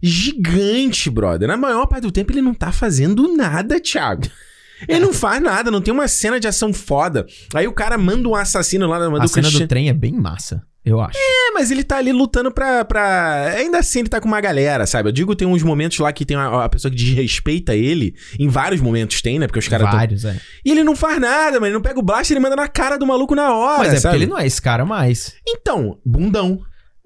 gigante, 0.01 1.09
brother. 1.09 1.47
Na 1.47 1.57
maior 1.57 1.85
parte 1.87 2.03
do 2.03 2.11
tempo 2.11 2.31
ele 2.31 2.41
não 2.41 2.53
tá 2.53 2.71
fazendo 2.71 3.33
nada, 3.35 3.79
Thiago. 3.79 4.27
Ele 4.87 4.99
não 4.99 5.13
faz 5.13 5.41
nada, 5.41 5.69
não 5.69 5.79
tem 5.79 5.93
uma 5.93 6.07
cena 6.07 6.39
de 6.39 6.47
ação 6.47 6.73
foda. 6.73 7.25
Aí 7.53 7.67
o 7.67 7.73
cara 7.73 7.97
manda 7.97 8.27
um 8.27 8.35
assassino 8.35 8.87
lá 8.87 8.97
A 9.21 9.27
cena 9.27 9.49
do 9.49 9.67
trem 9.67 9.89
é 9.89 9.93
bem 9.93 10.13
massa. 10.13 10.63
Eu 10.83 10.99
acho. 10.99 11.15
É, 11.15 11.51
mas 11.53 11.69
ele 11.69 11.83
tá 11.83 11.97
ali 11.97 12.11
lutando 12.11 12.51
pra, 12.51 12.83
pra. 12.83 13.53
Ainda 13.55 13.79
assim, 13.79 13.99
ele 13.99 14.09
tá 14.09 14.19
com 14.19 14.27
uma 14.27 14.41
galera, 14.41 14.87
sabe? 14.87 15.09
Eu 15.09 15.13
digo, 15.13 15.35
tem 15.35 15.47
uns 15.47 15.61
momentos 15.61 15.99
lá 15.99 16.11
que 16.11 16.25
tem 16.25 16.35
a, 16.35 16.67
pessoa 16.69 16.89
que 16.91 16.97
desrespeita 16.97 17.75
ele. 17.75 18.15
Em 18.39 18.47
vários 18.47 18.81
momentos 18.81 19.21
tem, 19.21 19.37
né? 19.37 19.45
Porque 19.45 19.59
os 19.59 19.67
caras. 19.67 19.91
Vários, 19.91 20.23
tão... 20.23 20.31
é. 20.31 20.37
E 20.65 20.71
ele 20.71 20.83
não 20.83 20.95
faz 20.95 21.19
nada, 21.19 21.59
mas 21.59 21.67
ele 21.67 21.75
não 21.75 21.81
pega 21.81 21.99
o 21.99 22.03
blaster, 22.03 22.35
ele 22.35 22.43
manda 22.43 22.55
na 22.55 22.67
cara 22.67 22.97
do 22.97 23.05
maluco 23.05 23.35
na 23.35 23.55
hora. 23.55 23.79
Mas 23.79 23.93
é 23.93 23.99
sabe? 23.99 24.13
porque 24.13 24.23
ele 24.23 24.31
não 24.31 24.39
é 24.39 24.47
esse 24.47 24.61
cara 24.61 24.83
mais. 24.83 25.35
Então, 25.47 25.99
bundão. 26.03 26.59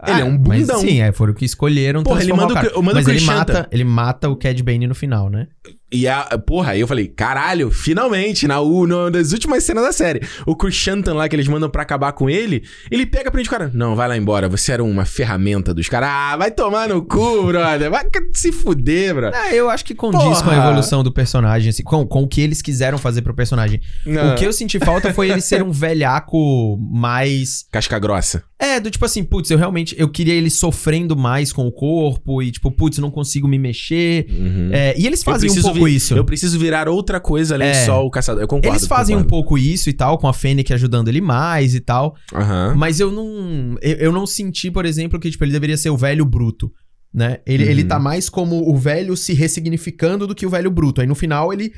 Ele 0.07 0.19
é 0.19 0.23
ah, 0.23 0.25
um 0.25 0.37
bundão. 0.37 0.81
Mas, 0.81 0.89
sim, 0.89 1.01
é, 1.01 1.11
foram 1.11 1.33
o 1.33 1.35
que 1.35 1.45
escolheram. 1.45 2.03
Porra, 2.03 2.21
ele 2.21 2.33
manda 2.33 2.53
o, 2.75 2.79
o, 2.79 2.83
manda 2.83 2.95
mas 2.95 3.07
ele 3.07 3.21
mata, 3.21 3.67
ele 3.71 3.83
mata 3.83 4.29
o 4.29 4.37
Cad 4.37 4.61
Bane 4.61 4.87
no 4.87 4.95
final, 4.95 5.29
né? 5.29 5.47
E 5.91 6.07
a, 6.07 6.23
porra, 6.39 6.71
aí 6.71 6.81
eu 6.81 6.87
falei, 6.87 7.07
caralho, 7.07 7.69
finalmente, 7.69 8.47
na, 8.47 8.55
no, 8.55 9.09
nas 9.09 9.31
últimas 9.31 9.63
cenas 9.63 9.83
da 9.83 9.91
série, 9.91 10.21
o 10.45 10.55
Krishantan 10.55 11.13
lá 11.13 11.29
que 11.29 11.35
eles 11.35 11.47
mandam 11.47 11.69
pra 11.69 11.83
acabar 11.83 12.11
com 12.11 12.27
ele, 12.27 12.63
ele 12.89 13.05
pega 13.05 13.29
pra 13.29 13.39
gente, 13.39 13.49
cara, 13.49 13.69
não, 13.73 13.95
vai 13.95 14.07
lá 14.07 14.17
embora, 14.17 14.49
você 14.49 14.71
era 14.71 14.83
uma 14.83 15.05
ferramenta 15.05 15.73
dos 15.73 15.87
caras. 15.87 16.09
Ah, 16.11 16.37
vai 16.37 16.49
tomar 16.49 16.89
no 16.89 17.03
cu, 17.03 17.45
brother, 17.45 17.91
vai 17.91 18.03
se 18.33 18.51
fuder, 18.51 19.13
bro. 19.13 19.27
É, 19.27 19.53
eu 19.53 19.69
acho 19.69 19.85
que 19.85 19.93
condiz 19.93 20.21
porra. 20.21 20.43
com 20.43 20.49
a 20.49 20.57
evolução 20.57 21.03
do 21.03 21.13
personagem, 21.13 21.69
assim, 21.69 21.83
com, 21.83 22.05
com 22.05 22.23
o 22.23 22.27
que 22.27 22.41
eles 22.41 22.63
quiseram 22.63 22.97
fazer 22.97 23.21
pro 23.21 23.33
personagem. 23.35 23.79
Não. 24.05 24.33
O 24.33 24.35
que 24.35 24.45
eu 24.45 24.51
senti 24.51 24.79
falta 24.79 25.13
foi 25.13 25.29
ele 25.29 25.41
ser 25.41 25.61
um 25.61 25.71
velhaco 25.71 26.77
mais... 26.77 27.63
Casca 27.71 27.99
grossa. 27.99 28.43
É, 28.57 28.79
do 28.79 28.89
tipo 28.89 29.05
assim, 29.05 29.23
putz, 29.23 29.51
eu 29.51 29.57
realmente, 29.57 29.93
eu 29.97 30.09
queria 30.09 30.33
ele 30.33 30.49
sofrendo 30.49 31.15
mais 31.15 31.51
com 31.51 31.67
o 31.67 31.71
corpo 31.71 32.41
e 32.41 32.51
tipo, 32.51 32.71
putz, 32.71 32.97
não 32.97 33.11
consigo 33.11 33.47
me 33.47 33.59
mexer. 33.59 34.27
Uhum. 34.29 34.69
É, 34.71 34.95
e 34.97 35.05
eles 35.05 35.21
fazem 35.23 35.51
um 35.51 35.61
pouco 35.61 35.74
isso. 35.87 36.15
Eu 36.15 36.25
preciso 36.25 36.57
virar 36.59 36.87
outra 36.87 37.19
coisa 37.19 37.55
além 37.55 37.69
é. 37.69 37.85
só 37.85 38.05
o 38.05 38.09
caçador. 38.09 38.43
Eu 38.43 38.47
concordo. 38.47 38.77
Eles 38.77 38.87
fazem 38.87 39.15
concordo. 39.15 39.27
um 39.27 39.29
pouco 39.29 39.57
isso 39.57 39.89
e 39.89 39.93
tal, 39.93 40.17
com 40.17 40.27
a 40.27 40.33
Fennec 40.33 40.73
ajudando 40.73 41.07
ele 41.07 41.21
mais 41.21 41.75
e 41.75 41.79
tal. 41.79 42.15
Uhum. 42.33 42.75
Mas 42.75 42.99
eu 42.99 43.11
não. 43.11 43.77
Eu, 43.81 43.95
eu, 43.97 44.11
não 44.11 44.25
senti, 44.25 44.71
por 44.71 44.85
exemplo, 44.85 45.19
que 45.19 45.29
tipo, 45.29 45.43
ele 45.43 45.51
deveria 45.51 45.77
ser 45.77 45.89
o 45.89 45.97
velho 45.97 46.25
bruto. 46.25 46.71
Né? 47.13 47.37
Ele, 47.45 47.63
uhum. 47.63 47.69
ele 47.69 47.83
tá 47.85 47.97
mais 47.97 48.29
como 48.29 48.69
o 48.69 48.77
velho 48.77 49.15
se 49.15 49.33
ressignificando 49.33 50.27
do 50.27 50.35
que 50.35 50.45
o 50.45 50.49
velho 50.49 50.69
bruto. 50.69 51.01
Aí 51.01 51.07
no 51.07 51.15
final 51.15 51.53
ele 51.53 51.71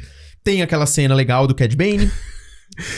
tem 0.43 0.61
aquela 0.61 0.85
cena 0.85 1.13
legal 1.13 1.45
do 1.45 1.53
Cad 1.53 1.75
Bane. 1.75 2.09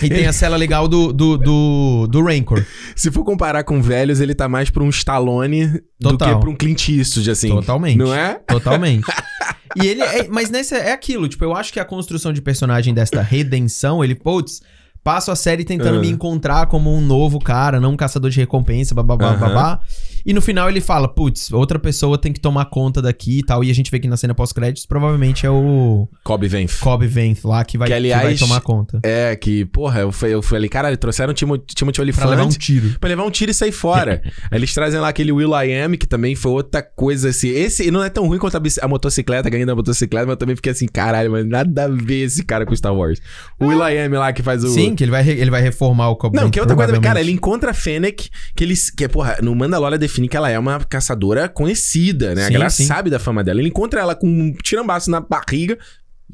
E 0.02 0.10
tem 0.10 0.26
a 0.26 0.34
cela 0.34 0.58
legal 0.58 0.88
do, 0.88 1.14
do, 1.14 1.38
do, 1.38 2.08
do 2.08 2.24
Rancor. 2.24 2.66
Se 2.96 3.10
for 3.12 3.24
comparar 3.24 3.64
com 3.64 3.82
velhos, 3.82 4.20
ele 4.20 4.36
tá 4.36 4.50
mais 4.50 4.70
pra 4.70 4.84
um 4.84 4.90
Stallone 4.90 5.80
Total. 6.02 6.18
do 6.18 6.36
que 6.36 6.42
pra 6.42 6.50
um 6.50 6.56
Clint 6.56 6.90
Eastwood, 6.90 7.32
assim. 7.32 7.50
Totalmente. 7.50 7.98
Não 7.98 8.14
é? 8.14 8.36
Totalmente. 8.48 9.06
e 9.76 9.88
ele... 9.88 10.02
É, 10.02 10.28
mas 10.28 10.50
nesse 10.50 10.76
é 10.76 10.92
aquilo, 10.92 11.28
tipo, 11.28 11.44
eu 11.44 11.56
acho 11.56 11.72
que 11.74 11.80
a 11.80 11.86
construção 11.86 12.32
de 12.32 12.42
personagem 12.42 12.94
desta 12.94 13.22
redenção, 13.22 14.04
ele, 14.04 14.16
putz... 14.16 14.62
Passo 15.02 15.32
a 15.32 15.36
série 15.36 15.64
tentando 15.64 15.96
uhum. 15.96 16.02
me 16.02 16.10
encontrar 16.10 16.68
como 16.68 16.94
um 16.94 17.00
novo 17.00 17.40
cara, 17.40 17.80
não 17.80 17.94
um 17.94 17.98
caçador 17.98 18.30
de 18.30 18.38
recompensa, 18.38 18.94
babá, 18.94 19.14
uhum. 19.14 19.40
babá. 19.40 19.80
E 20.26 20.34
no 20.34 20.42
final 20.42 20.70
ele 20.70 20.82
fala, 20.82 21.08
putz, 21.08 21.52
outra 21.52 21.80
pessoa 21.80 22.18
tem 22.18 22.32
que 22.32 22.40
tomar 22.40 22.66
conta 22.66 23.02
daqui 23.02 23.40
e 23.40 23.44
tal. 23.44 23.64
E 23.64 23.72
a 23.72 23.74
gente 23.74 23.90
vê 23.92 24.00
que 24.00 24.08
na 24.08 24.18
cena 24.18 24.34
pós-créditos 24.34 24.86
provavelmente 24.86 25.46
é 25.46 25.50
o... 25.50 26.08
Cobb 26.24 26.48
Venth. 26.48 26.80
Cobb 26.80 27.06
Venth 27.06 27.44
lá 27.44 27.64
que 27.64 27.78
vai, 27.78 27.88
que, 27.88 27.94
aliás, 27.94 28.22
que 28.22 28.28
vai 28.28 28.38
tomar 28.38 28.62
conta. 28.62 29.00
É, 29.04 29.36
que, 29.36 29.66
porra, 29.66 30.02
eu, 30.02 30.14
eu 30.24 30.42
falei, 30.42 30.70
caralho, 30.70 30.98
trouxeram 30.98 31.32
o 31.32 31.34
Timothy, 31.34 31.76
Timothy 31.76 32.02
Olyphant. 32.02 32.22
Pra 32.22 32.30
levar 32.30 32.46
um 32.46 32.50
tiro. 32.50 33.00
Pra 33.00 33.10
levar 33.10 33.24
um 33.24 33.32
tiro 33.32 33.52
e 33.52 33.54
sair 33.54 33.72
fora. 33.72 34.22
Eles 34.52 34.74
trazem 34.74 35.00
lá 35.00 35.10
aquele 35.10 35.32
Will 35.32 35.52
I 35.52 35.74
Am, 35.74 35.98
que 35.98 36.08
também 36.08 36.36
foi 36.36 36.52
outra 36.52 36.82
coisa 36.82 37.30
assim. 37.30 37.50
Esse 37.50 37.90
não 37.92 38.04
é 38.04 38.10
tão 38.10 38.28
ruim 38.28 38.38
quanto 38.38 38.58
a, 38.58 38.62
a 38.82 38.88
motocicleta, 38.88 39.50
ganhando 39.50 39.72
a 39.72 39.76
motocicleta, 39.76 40.26
mas 40.26 40.34
eu 40.34 40.38
também 40.38 40.56
fiquei 40.56 40.72
assim, 40.72 40.88
caralho, 40.88 41.32
mas 41.32 41.46
nada 41.48 41.86
a 41.86 41.88
ver 41.88 42.26
esse 42.26 42.44
cara 42.44 42.66
com 42.66 42.76
Star 42.76 42.94
Wars. 42.94 43.20
O 43.60 43.68
Will 43.68 43.88
I 43.88 43.98
Am 44.00 44.18
lá 44.18 44.34
que 44.34 44.42
faz 44.42 44.64
o... 44.64 44.70
Sim, 44.70 44.96
que 44.96 45.04
ele 45.04 45.12
vai, 45.12 45.28
ele 45.28 45.52
vai 45.52 45.62
reformar 45.62 46.10
o 46.10 46.16
Cobb 46.16 46.36
Não, 46.36 46.50
que 46.50 46.60
é 46.60 46.62
outra 46.62 46.76
coisa, 46.76 47.00
cara, 47.00 47.20
ele 47.20 47.32
encontra 47.32 47.72
a 47.72 47.74
Fennec, 47.74 48.30
que 48.56 48.64
eles, 48.64 48.90
que, 48.90 49.08
porra, 49.08 49.38
no 49.42 49.56
Mandalorian 49.56 49.98
define 50.10 50.28
que 50.28 50.36
ela 50.36 50.50
é 50.50 50.58
uma 50.58 50.80
caçadora 50.80 51.48
conhecida, 51.48 52.36
né? 52.36 52.42
Sim, 52.42 52.48
a 52.48 52.52
galera 52.52 52.70
sim. 52.70 52.86
sabe 52.86 53.10
da 53.10 53.20
fama 53.20 53.44
dela. 53.44 53.60
Ele 53.60 53.70
encontra 53.70 54.02
ela 54.02 54.16
com 54.16 54.28
um 54.28 54.52
tirambaço 54.54 55.10
na 55.10 55.22
barriga. 55.22 55.78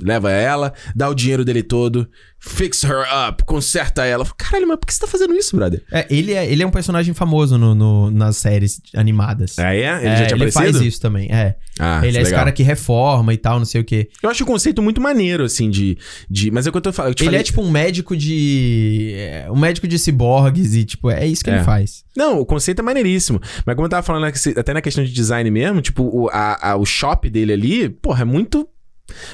Leva 0.02 0.32
ela, 0.32 0.74
dá 0.96 1.10
o 1.10 1.14
dinheiro 1.16 1.44
dele 1.46 1.64
todo, 1.64 2.08
fix 2.40 2.84
her 2.84 3.04
up, 3.30 3.44
conserta 3.46 4.06
ela. 4.06 4.26
Caralho, 4.38 4.68
mas 4.68 4.78
por 4.80 4.86
que 4.88 4.94
você 4.94 5.00
tá 5.00 5.08
fazendo 5.08 5.34
isso, 5.36 5.56
brother? 5.56 5.84
É, 5.92 6.06
ele 6.10 6.34
é, 6.34 6.46
ele 6.52 6.62
é 6.64 6.68
um 6.68 6.72
personagem 6.72 7.14
famoso 7.14 7.58
no, 7.58 7.74
no 7.74 8.12
nas 8.12 8.38
séries 8.38 8.82
animadas. 8.96 9.58
Ah, 9.60 9.74
é? 9.74 9.78
Ele 9.78 9.86
é, 9.86 10.18
já 10.18 10.26
tinha 10.26 10.26
ele 10.26 10.34
aparecido? 10.50 10.54
faz 10.74 10.82
isso 10.82 11.02
também, 11.02 11.32
é. 11.32 11.56
Ah, 11.80 12.00
ele 12.06 12.18
é 12.18 12.22
esse 12.22 12.30
legal. 12.32 12.40
cara 12.46 12.52
que 12.52 12.64
reforma 12.64 13.34
e 13.34 13.38
tal, 13.38 13.58
não 13.60 13.66
sei 13.66 13.82
o 13.82 13.84
quê. 13.84 14.10
Eu 14.24 14.30
acho 14.30 14.44
o 14.44 14.48
conceito 14.48 14.82
muito 14.82 15.02
maneiro, 15.02 15.44
assim, 15.44 15.70
de. 15.70 15.98
de 16.30 16.50
mas 16.52 16.66
é 16.66 16.70
o 16.70 16.72
que 16.72 16.78
eu 16.78 16.82
tô 16.82 16.94
falando. 16.94 17.12
eu 17.12 17.16
Ele 17.20 17.26
falei- 17.26 17.40
é 17.40 17.44
tipo 17.44 17.62
um 17.62 17.70
médico 17.70 18.16
de. 18.16 19.14
é, 19.16 19.48
um 19.52 19.58
médico 19.60 19.88
de 19.88 19.98
ciborgues 20.00 20.74
e, 20.76 20.86
tipo, 20.86 21.10
é 21.10 21.26
isso 21.26 21.44
que 21.44 21.50
É. 21.50 21.56
ele 21.56 21.64
faz. 21.64 22.04
Não, 22.16 22.40
o 22.40 22.46
conceito 22.46 22.80
é 22.80 22.82
maneiríssimo. 22.84 23.42
Mas 23.66 23.76
como 23.76 23.86
eu 23.86 23.90
tava 23.90 24.04
falando 24.04 24.26
até 24.58 24.74
na 24.74 24.82
questão 24.82 25.04
de 25.04 25.12
design 25.12 25.50
mesmo, 25.52 25.82
tipo, 25.82 26.04
o, 26.04 26.30
a, 26.30 26.72
a- 26.72 26.76
o 26.78 26.86
shop 26.86 27.30
dele 27.30 27.52
ali, 27.54 27.90
porra, 27.90 28.22
é 28.22 28.26
muito. 28.26 28.68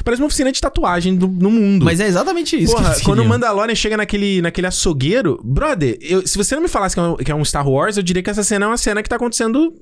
Parece 0.04 0.22
uma 0.22 0.28
oficina 0.28 0.52
de 0.52 0.60
tatuagem 0.60 1.16
do, 1.16 1.28
no 1.28 1.50
mundo. 1.50 1.86
Mas 1.86 2.00
é 2.00 2.08
exatamente 2.08 2.62
isso. 2.62 2.74
Porra, 2.76 2.96
quando 3.04 3.20
o. 3.20 3.26
Mandalorian 3.26 3.74
chega 3.76 3.96
naquele, 3.96 4.42
naquele 4.42 4.68
açougueiro, 4.68 5.40
brother, 5.44 5.98
eu- 6.02 6.28
se 6.28 6.38
você 6.38 6.56
não 6.56 6.62
me 6.62 6.68
falasse 6.68 6.96
que 6.96 7.00
é, 7.00 7.04
um, 7.04 7.16
que 7.16 7.32
é 7.32 7.36
um 7.36 7.46
Star 7.46 7.68
Wars, 7.68 7.98
eu 7.98 8.04
diria 8.04 8.22
que 8.22 8.30
essa 8.30 8.44
cena 8.44 8.66
é 8.66 8.68
uma 8.68 8.78
cena 8.78 9.02
que 9.02 9.08
tá 9.10 9.16
acontecendo 9.16 9.74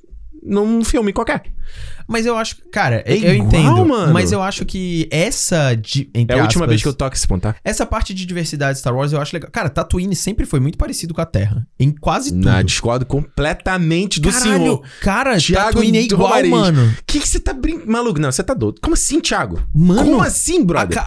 num 0.43 0.83
filme 0.83 1.11
qualquer. 1.13 1.43
Mas 2.07 2.25
eu 2.25 2.35
acho. 2.35 2.55
Cara, 2.71 3.03
É 3.05 3.13
eu 3.13 3.35
igual, 3.35 3.47
entendo. 3.47 3.85
mano. 3.85 4.11
Mas 4.11 4.31
eu 4.31 4.41
acho 4.41 4.65
que 4.65 5.07
essa. 5.11 5.75
De, 5.75 6.09
É 6.13 6.19
a 6.33 6.41
última 6.41 6.45
aspas, 6.65 6.69
vez 6.69 6.81
que 6.81 6.87
eu 6.87 6.93
toco 6.93 7.15
esse 7.15 7.27
ponto, 7.27 7.43
tá? 7.43 7.55
Essa 7.63 7.85
parte 7.85 8.15
de 8.15 8.25
diversidade 8.25 8.73
de 8.73 8.79
Star 8.79 8.95
Wars 8.95 9.13
eu 9.13 9.21
acho 9.21 9.35
legal. 9.35 9.51
Cara, 9.51 9.69
Tatooine 9.69 10.15
sempre 10.15 10.47
foi 10.47 10.59
muito 10.59 10.77
parecido 10.77 11.13
com 11.13 11.21
a 11.21 11.25
Terra. 11.25 11.67
Em 11.79 11.91
quase 11.91 12.31
tudo. 12.31 12.45
Não, 12.45 12.63
discordo 12.63 13.05
completamente 13.05 14.19
do 14.19 14.31
Caralho, 14.31 14.51
senhor. 14.59 14.83
Cara, 15.01 15.37
Thiago 15.37 15.67
Tatooine 15.73 15.97
é 15.99 16.01
igual, 16.01 16.27
Romariz. 16.29 16.49
mano. 16.51 16.87
O 16.99 17.03
que 17.05 17.19
que 17.19 17.27
você 17.27 17.39
tá 17.39 17.53
brincando? 17.53 17.91
Maluco, 17.91 18.19
não, 18.19 18.31
você 18.31 18.43
tá 18.43 18.53
doido. 18.55 18.79
Como 18.81 18.95
assim, 18.95 19.19
Thiago? 19.19 19.61
Mano, 19.73 20.03
Como 20.03 20.21
assim, 20.23 20.61
a, 20.61 20.65
brother? 20.65 20.95
ca- 20.97 21.05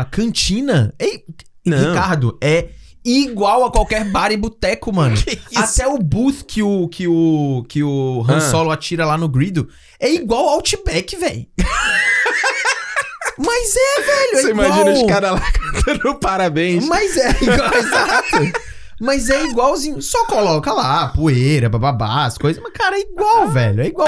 a 0.00 0.04
cantina. 0.10 0.92
Ei, 0.98 1.22
Não. 1.64 1.90
Ricardo, 1.90 2.36
é 2.42 2.70
igual 3.04 3.64
a 3.64 3.70
qualquer 3.70 4.04
bar 4.10 4.30
e 4.32 4.36
boteco, 4.36 4.92
mano. 4.92 5.16
Que 5.24 5.38
isso? 5.50 5.82
Até 5.82 5.86
o 5.86 5.98
booth 5.98 6.44
que 6.46 6.62
o, 6.62 6.88
que 6.88 7.06
o, 7.08 7.64
que 7.68 7.82
o 7.82 8.24
Han 8.28 8.36
Ah. 8.36 8.40
Solo 8.40 8.70
atira 8.70 9.04
lá 9.04 9.16
no 9.18 9.28
Grido 9.28 9.68
é 10.00 10.12
igual 10.12 10.48
ao 10.48 10.54
Outback, 10.54 11.16
velho. 11.16 11.46
Mas 13.38 13.74
é, 13.76 14.00
velho. 14.02 14.38
É 14.38 14.42
Você 14.42 14.50
igual. 14.50 14.66
imagina 14.66 14.90
os 14.92 15.02
caras 15.04 15.30
lá 15.32 15.40
cantando 15.52 16.14
parabéns. 16.16 16.86
Mas 16.86 17.16
é 17.16 17.30
igual, 17.40 17.74
exato. 17.74 18.52
Mas 19.00 19.28
é 19.30 19.44
igualzinho. 19.46 20.00
Só 20.00 20.24
coloca 20.26 20.72
lá, 20.72 21.08
poeira, 21.08 21.68
bababá, 21.68 22.24
as 22.26 22.38
coisas. 22.38 22.62
Mas, 22.62 22.72
cara, 22.72 22.96
é 22.96 23.00
igual, 23.00 23.48
velho. 23.48 23.80
É 23.82 23.86
igual. 23.86 24.06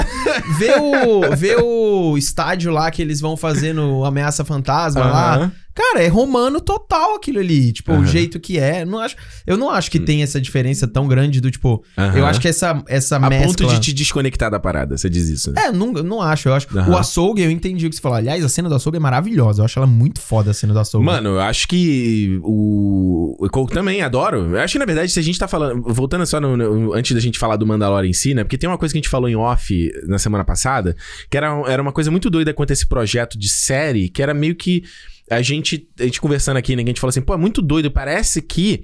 Vê 0.57 0.73
o, 0.79 1.35
vê 1.35 1.55
o 1.57 2.17
estádio 2.17 2.71
lá 2.71 2.89
que 2.91 3.01
eles 3.01 3.19
vão 3.19 3.35
fazer 3.35 3.73
no 3.73 4.05
Ameaça 4.05 4.45
Fantasma 4.45 5.05
lá. 5.05 5.51
Cara, 5.75 6.01
é 6.01 6.07
romano 6.07 6.61
total 6.61 7.15
aquilo 7.15 7.39
ali. 7.39 7.73
Tipo, 7.73 7.91
o 7.91 7.95
Aham. 7.95 8.05
jeito 8.07 8.39
que 8.39 8.57
é. 8.57 8.83
Eu 8.83 8.85
não 8.85 8.99
acho, 8.99 9.15
eu 9.45 9.57
não 9.57 9.69
acho 9.69 9.91
que 9.91 9.99
tem 9.99 10.23
essa 10.23 10.39
diferença 10.39 10.87
tão 10.87 11.05
grande 11.07 11.41
do 11.41 11.51
tipo. 11.51 11.83
Aham. 11.97 12.17
Eu 12.17 12.25
acho 12.25 12.39
que 12.39 12.47
essa, 12.47 12.81
essa 12.87 13.17
A 13.17 13.29
mescla. 13.29 13.47
ponto 13.47 13.67
de 13.67 13.79
te 13.81 13.91
desconectar 13.93 14.49
da 14.49 14.57
parada, 14.59 14.97
você 14.97 15.09
diz 15.09 15.27
isso, 15.27 15.51
né? 15.51 15.65
É, 15.65 15.71
não, 15.73 15.91
não 15.91 16.21
acho. 16.21 16.47
Eu 16.47 16.53
acho. 16.53 16.67
O 16.89 16.95
açougue, 16.97 17.41
eu 17.41 17.51
entendi 17.51 17.85
o 17.85 17.89
que 17.89 17.95
você 17.97 18.01
falou. 18.01 18.17
Aliás, 18.17 18.43
a 18.43 18.47
cena 18.49 18.69
do 18.69 18.75
açougue 18.75 18.97
é 18.97 18.99
maravilhosa. 19.01 19.61
Eu 19.61 19.65
acho 19.65 19.77
ela 19.77 19.87
muito 19.87 20.21
foda 20.21 20.51
a 20.51 20.53
cena 20.53 20.71
do 20.73 20.79
açougue. 20.79 21.05
Mano, 21.05 21.29
eu 21.31 21.41
acho 21.41 21.67
que 21.67 22.39
o. 22.41 23.35
O 23.37 23.49
Cole 23.49 23.67
também 23.69 24.01
adoro. 24.01 24.55
Eu 24.55 24.59
acho 24.61 24.73
que, 24.73 24.79
na 24.79 24.85
verdade, 24.85 25.11
se 25.11 25.19
a 25.19 25.23
gente 25.23 25.37
tá 25.37 25.47
falando. 25.47 25.81
Voltando 25.93 26.25
só 26.25 26.39
no, 26.39 26.55
no- 26.55 26.93
antes 26.93 27.13
da 27.13 27.19
gente 27.19 27.37
falar 27.37 27.57
do 27.57 27.65
Mandalorian 27.65 28.09
em 28.09 28.13
si, 28.13 28.33
né? 28.33 28.43
Porque 28.43 28.57
tem 28.57 28.69
uma 28.69 28.77
coisa 28.77 28.93
que 28.93 28.97
a 28.97 29.01
gente 29.01 29.09
falou 29.09 29.27
em 29.29 29.35
off 29.35 29.91
na 30.07 30.17
semana 30.17 30.43
passada, 30.45 30.95
que 31.29 31.35
era, 31.35 31.47
era 31.67 31.81
uma 31.81 31.91
coisa 31.91 32.09
muito 32.09 32.29
doida 32.29 32.53
quanto 32.53 32.69
a 32.71 32.73
esse 32.73 32.87
projeto 32.87 33.37
de 33.37 33.49
série, 33.49 34.07
que 34.07 34.21
era 34.23 34.33
meio 34.33 34.55
que. 34.55 34.83
A 35.29 35.41
gente, 35.41 35.87
a 35.99 36.03
gente 36.03 36.21
conversando 36.21 36.57
aqui, 36.57 36.75
né? 36.75 36.83
A 36.83 36.85
gente 36.85 36.99
falou 36.99 37.09
assim, 37.09 37.21
pô, 37.21 37.33
é 37.33 37.37
muito 37.37 37.61
doido. 37.61 37.89
Parece 37.91 38.41
que. 38.41 38.83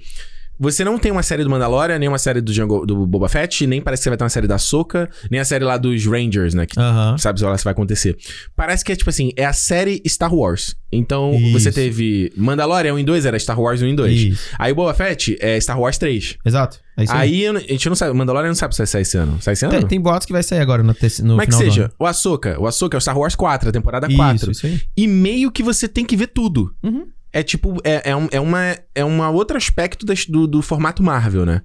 Você 0.62 0.84
não 0.84 0.96
tem 0.96 1.10
uma 1.10 1.24
série 1.24 1.42
do 1.42 1.50
Mandalorian, 1.50 1.98
nem 1.98 2.08
uma 2.08 2.18
série 2.18 2.40
do, 2.40 2.52
Jango, 2.52 2.86
do 2.86 3.04
Boba 3.04 3.28
Fett, 3.28 3.66
nem 3.66 3.82
parece 3.82 4.00
que 4.00 4.04
você 4.04 4.10
vai 4.10 4.16
ter 4.16 4.22
uma 4.22 4.30
série 4.30 4.46
da 4.46 4.58
Soca, 4.58 5.10
nem 5.28 5.40
a 5.40 5.44
série 5.44 5.64
lá 5.64 5.76
dos 5.76 6.06
Rangers, 6.06 6.54
né? 6.54 6.66
Que 6.66 6.78
Aham. 6.78 7.18
sabe 7.18 7.40
se 7.40 7.44
vai 7.64 7.72
acontecer. 7.72 8.16
Parece 8.54 8.84
que 8.84 8.92
é 8.92 8.96
tipo 8.96 9.10
assim, 9.10 9.32
é 9.36 9.44
a 9.44 9.52
série 9.52 10.00
Star 10.06 10.32
Wars. 10.32 10.76
Então, 10.92 11.34
Isso. 11.34 11.52
você 11.58 11.72
teve 11.72 12.32
Mandalorian 12.36 12.94
1 12.94 12.98
e 13.00 13.04
2, 13.04 13.26
era 13.26 13.36
Star 13.40 13.58
Wars 13.60 13.82
1 13.82 13.86
e 13.88 13.96
2. 13.96 14.12
Isso. 14.20 14.50
Aí 14.56 14.70
o 14.70 14.74
Boba 14.76 14.94
Fett 14.94 15.36
é 15.40 15.58
Star 15.60 15.80
Wars 15.80 15.98
3. 15.98 16.36
Exato. 16.44 16.78
É 16.96 17.04
isso 17.04 17.12
aí. 17.12 17.46
Aí 17.46 17.56
a 17.56 17.58
gente 17.58 17.88
não 17.88 17.96
sabe, 17.96 18.12
Mandalorian 18.16 18.48
não 18.48 18.54
sabe 18.54 18.74
se 18.74 18.78
vai 18.78 18.86
sair 18.86 19.02
esse 19.02 19.16
ano. 19.16 19.42
Sai 19.42 19.54
esse 19.54 19.64
ano? 19.64 19.74
Tem, 19.78 19.86
tem 19.88 20.00
boatos 20.00 20.26
que 20.26 20.32
vai 20.32 20.44
sair 20.44 20.60
agora 20.60 20.84
no, 20.84 20.94
terce- 20.94 21.22
no 21.22 21.30
Como 21.30 21.42
é 21.42 21.46
que 21.46 21.54
seja? 21.54 21.90
O 21.98 22.06
Ahsoka. 22.06 22.56
O 22.60 22.68
Ahsoka 22.68 22.96
é 22.96 22.98
o 22.98 23.00
Star 23.00 23.18
Wars 23.18 23.34
4, 23.34 23.70
a 23.70 23.72
temporada 23.72 24.06
Isso, 24.06 24.16
4. 24.16 24.52
isso 24.52 24.66
aí. 24.66 24.80
E 24.96 25.08
meio 25.08 25.50
que 25.50 25.62
você 25.62 25.88
tem 25.88 26.04
que 26.04 26.14
ver 26.16 26.28
tudo. 26.28 26.72
Uhum. 26.84 27.06
É 27.32 27.42
tipo, 27.42 27.78
é, 27.82 28.10
é, 28.10 28.16
um, 28.16 28.28
é, 28.30 28.38
uma, 28.40 28.76
é 28.94 29.04
uma 29.04 29.30
outro 29.30 29.56
aspecto 29.56 30.04
das- 30.04 30.26
do, 30.26 30.46
do 30.46 30.60
formato 30.60 31.02
Marvel, 31.02 31.46
né? 31.46 31.62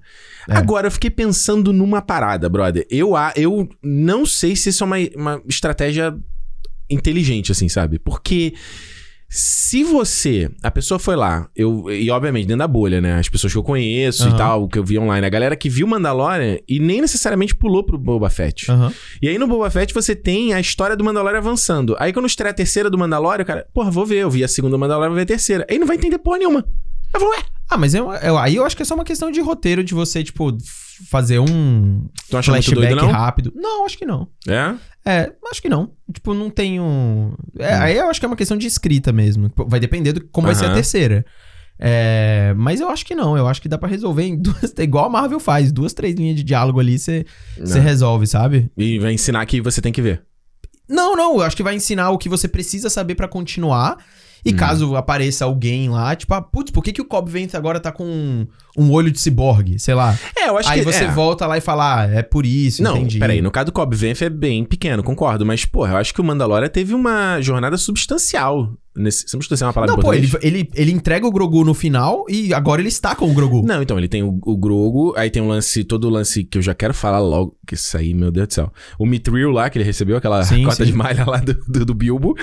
É. 0.48 0.56
Agora, 0.56 0.86
eu 0.86 0.90
fiquei 0.90 1.10
pensando 1.10 1.72
numa 1.72 2.00
parada, 2.00 2.48
brother. 2.48 2.86
Eu, 2.90 3.14
a- 3.14 3.34
eu 3.36 3.68
não 3.82 4.24
sei 4.24 4.56
se 4.56 4.70
isso 4.70 4.82
é 4.82 4.86
uma, 4.86 4.96
uma 5.14 5.42
estratégia 5.46 6.16
inteligente, 6.88 7.52
assim, 7.52 7.68
sabe? 7.68 7.98
Porque 7.98 8.54
se 9.30 9.84
você. 9.84 10.50
A 10.62 10.70
pessoa 10.70 10.98
foi 10.98 11.14
lá, 11.14 11.48
eu, 11.54 11.90
e 11.90 12.10
obviamente 12.10 12.46
dentro 12.46 12.60
da 12.60 12.66
bolha, 12.68 13.00
né? 13.00 13.18
As 13.18 13.28
pessoas 13.28 13.52
que 13.52 13.58
eu 13.58 13.62
conheço 13.62 14.24
e 14.24 14.28
Aham. 14.28 14.36
tal, 14.36 14.68
que 14.68 14.78
eu 14.78 14.84
vi 14.84 14.98
online, 14.98 15.26
a 15.26 15.30
galera 15.30 15.54
que 15.54 15.68
viu 15.68 15.86
Mandalorian 15.86 16.56
e 16.66 16.80
nem 16.80 17.00
necessariamente 17.02 17.54
pulou 17.54 17.84
pro 17.84 17.98
Boba 17.98 18.30
Fett. 18.30 18.70
Aham. 18.70 18.92
E 19.20 19.28
aí 19.28 19.38
no 19.38 19.46
Boba 19.46 19.70
Fett 19.70 19.92
você 19.92 20.14
tem 20.16 20.54
a 20.54 20.60
história 20.60 20.96
do 20.96 21.04
Mandalorian 21.04 21.38
avançando. 21.38 21.94
Aí 21.98 22.12
quando 22.12 22.26
estreia 22.26 22.50
a 22.52 22.54
terceira 22.54 22.88
do 22.88 22.96
Mandalorian, 22.96 23.44
cara, 23.44 23.66
porra, 23.74 23.90
vou 23.90 24.06
ver. 24.06 24.18
Eu 24.18 24.30
vi 24.30 24.42
a 24.42 24.48
segunda 24.48 24.72
do 24.76 24.78
Mandalorian, 24.78 25.08
vou 25.10 25.16
ver 25.16 25.22
a 25.22 25.26
terceira. 25.26 25.66
Aí 25.70 25.78
não 25.78 25.86
vai 25.86 25.96
entender 25.96 26.18
porra 26.18 26.38
nenhuma. 26.38 26.64
Eu 27.12 27.20
vou, 27.20 27.28
ué. 27.30 27.38
Ah, 27.70 27.76
mas 27.76 27.94
eu, 27.94 28.10
eu- 28.12 28.38
aí 28.38 28.56
eu 28.56 28.64
acho 28.64 28.74
que 28.76 28.82
é 28.82 28.84
só 28.86 28.94
uma 28.94 29.04
questão 29.04 29.30
de 29.30 29.40
roteiro 29.40 29.84
de 29.84 29.92
você, 29.92 30.24
tipo, 30.24 30.56
fazer 31.10 31.38
um 31.38 32.06
Tu 32.30 32.36
acha 32.36 32.50
muito 32.50 32.64
flashback 32.64 32.94
doido, 32.94 33.06
não? 33.06 33.12
rápido. 33.12 33.52
Não, 33.54 33.84
acho 33.84 33.96
que 33.98 34.06
não. 34.06 34.28
É? 34.48 34.74
É, 35.08 35.32
acho 35.50 35.62
que 35.62 35.70
não. 35.70 35.92
Tipo, 36.12 36.34
não 36.34 36.50
tem 36.50 36.78
um. 36.78 37.32
É, 37.58 37.72
Aí 37.76 37.96
eu 37.96 38.10
acho 38.10 38.20
que 38.20 38.26
é 38.26 38.28
uma 38.28 38.36
questão 38.36 38.58
de 38.58 38.66
escrita 38.66 39.10
mesmo. 39.10 39.50
Vai 39.66 39.80
depender 39.80 40.12
do 40.12 40.26
como 40.28 40.46
vai 40.48 40.54
ser 40.54 40.66
a 40.66 40.74
terceira. 40.74 41.24
É, 41.78 42.52
mas 42.56 42.78
eu 42.78 42.90
acho 42.90 43.06
que 43.06 43.14
não. 43.14 43.34
Eu 43.34 43.46
acho 43.48 43.62
que 43.62 43.70
dá 43.70 43.78
pra 43.78 43.88
resolver 43.88 44.24
em 44.24 44.36
duas. 44.42 44.74
Igual 44.76 45.06
a 45.06 45.08
Marvel 45.08 45.40
faz, 45.40 45.72
duas, 45.72 45.94
três 45.94 46.14
linhas 46.14 46.36
de 46.36 46.44
diálogo 46.44 46.78
ali, 46.78 46.98
você 46.98 47.24
resolve, 47.80 48.26
sabe? 48.26 48.70
E 48.76 48.98
vai 48.98 49.14
ensinar 49.14 49.46
que 49.46 49.62
você 49.62 49.80
tem 49.80 49.92
que 49.92 50.02
ver. 50.02 50.22
Não, 50.86 51.16
não, 51.16 51.36
eu 51.36 51.42
acho 51.42 51.56
que 51.56 51.62
vai 51.62 51.74
ensinar 51.74 52.10
o 52.10 52.18
que 52.18 52.28
você 52.28 52.46
precisa 52.46 52.90
saber 52.90 53.14
pra 53.14 53.28
continuar. 53.28 53.96
E 54.48 54.52
Hum. 54.52 54.56
caso 54.56 54.96
apareça 54.96 55.44
alguém 55.44 55.88
lá, 55.90 56.14
tipo, 56.16 56.32
ah, 56.34 56.40
putz, 56.40 56.70
por 56.70 56.82
que, 56.82 56.92
que 56.92 57.02
o 57.02 57.04
Cobb 57.04 57.30
Vanth 57.30 57.54
agora 57.54 57.78
tá 57.78 57.92
com 57.92 58.04
um, 58.04 58.46
um 58.76 58.90
olho 58.92 59.10
de 59.10 59.20
ciborgue? 59.20 59.78
Sei 59.78 59.94
lá. 59.94 60.16
É, 60.36 60.48
eu 60.48 60.56
acho 60.56 60.68
Aí 60.70 60.78
que 60.80 60.84
você 60.84 61.04
é. 61.04 61.10
volta 61.10 61.46
lá 61.46 61.58
e 61.58 61.60
fala, 61.60 62.02
ah, 62.02 62.06
é 62.06 62.22
por 62.22 62.46
isso, 62.46 62.82
Não, 62.82 62.96
entendi. 62.96 63.18
peraí, 63.18 63.42
no 63.42 63.50
caso 63.50 63.66
do 63.66 63.72
Cobb 63.72 63.94
Vanth 63.94 64.22
é 64.22 64.30
bem 64.30 64.64
pequeno, 64.64 65.02
concordo. 65.02 65.44
Mas, 65.44 65.64
porra, 65.64 65.92
eu 65.92 65.96
acho 65.98 66.14
que 66.14 66.20
o 66.20 66.24
Mandalorian 66.24 66.68
teve 66.68 66.94
uma 66.94 67.40
jornada 67.40 67.76
substancial. 67.76 68.72
Nesse, 68.98 69.28
substancial 69.28 69.66
é 69.66 69.68
uma 69.68 69.74
palavra 69.74 69.96
Não, 69.96 70.02
pô, 70.02 70.12
ele, 70.12 70.30
ele, 70.42 70.70
ele 70.74 70.92
entrega 70.92 71.26
o 71.26 71.30
Grogu 71.30 71.64
no 71.64 71.72
final 71.74 72.24
e 72.28 72.52
agora 72.52 72.80
ele 72.82 72.88
está 72.88 73.14
com 73.14 73.30
o 73.30 73.34
Grogu. 73.34 73.62
Não, 73.66 73.82
então, 73.82 73.96
ele 73.98 74.08
tem 74.08 74.22
o, 74.22 74.38
o 74.44 74.56
Grogu, 74.56 75.14
aí 75.16 75.30
tem 75.30 75.40
um 75.42 75.48
lance, 75.48 75.84
todo 75.84 76.04
o 76.04 76.10
lance 76.10 76.44
que 76.44 76.58
eu 76.58 76.62
já 76.62 76.74
quero 76.74 76.92
falar 76.92 77.18
logo, 77.20 77.56
que 77.66 77.74
isso 77.74 77.96
aí, 77.96 78.12
meu 78.14 78.30
Deus 78.30 78.48
do 78.48 78.54
céu. 78.54 78.72
O 78.98 79.06
Mithril 79.06 79.50
lá, 79.50 79.70
que 79.70 79.78
ele 79.78 79.84
recebeu, 79.84 80.16
aquela 80.16 80.42
Sim, 80.42 80.64
cota 80.64 80.76
sim. 80.76 80.84
de 80.86 80.92
malha 80.92 81.24
lá 81.24 81.38
do, 81.38 81.54
do, 81.68 81.84
do 81.84 81.94
Bilbo. 81.94 82.34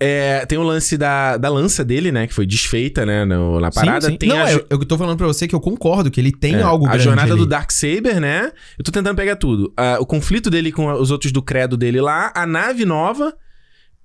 É, 0.00 0.46
tem 0.46 0.56
o 0.56 0.62
lance 0.62 0.96
da, 0.96 1.36
da 1.36 1.48
lança 1.48 1.84
dele, 1.84 2.12
né, 2.12 2.26
que 2.26 2.32
foi 2.34 2.46
desfeita, 2.46 3.04
né, 3.04 3.24
no- 3.24 3.60
na 3.60 3.70
parada. 3.70 4.06
sim. 4.06 4.16
Tem 4.16 4.28
Não, 4.28 4.38
a, 4.38 4.52
eu, 4.52 4.64
eu 4.70 4.78
tô 4.84 4.96
falando 4.96 5.16
pra 5.16 5.26
você 5.26 5.48
que 5.48 5.54
eu 5.54 5.60
concordo 5.60 6.10
que 6.10 6.20
ele 6.20 6.30
tem 6.32 6.54
é, 6.54 6.62
algo 6.62 6.86
a 6.86 6.90
grande 6.90 7.04
jornada 7.04 7.32
ali. 7.32 7.40
do 7.40 7.46
Darksaber, 7.46 8.20
né? 8.20 8.52
Eu 8.78 8.84
tô 8.84 8.92
tentando 8.92 9.16
pegar 9.16 9.36
tudo. 9.36 9.72
Ah, 9.76 9.98
o 10.00 10.06
conflito 10.06 10.48
dele 10.50 10.70
com 10.70 10.90
os 10.92 11.10
outros 11.10 11.32
do 11.32 11.42
credo 11.42 11.76
dele 11.76 12.00
lá, 12.00 12.32
a 12.34 12.46
nave 12.46 12.84
nova... 12.84 13.34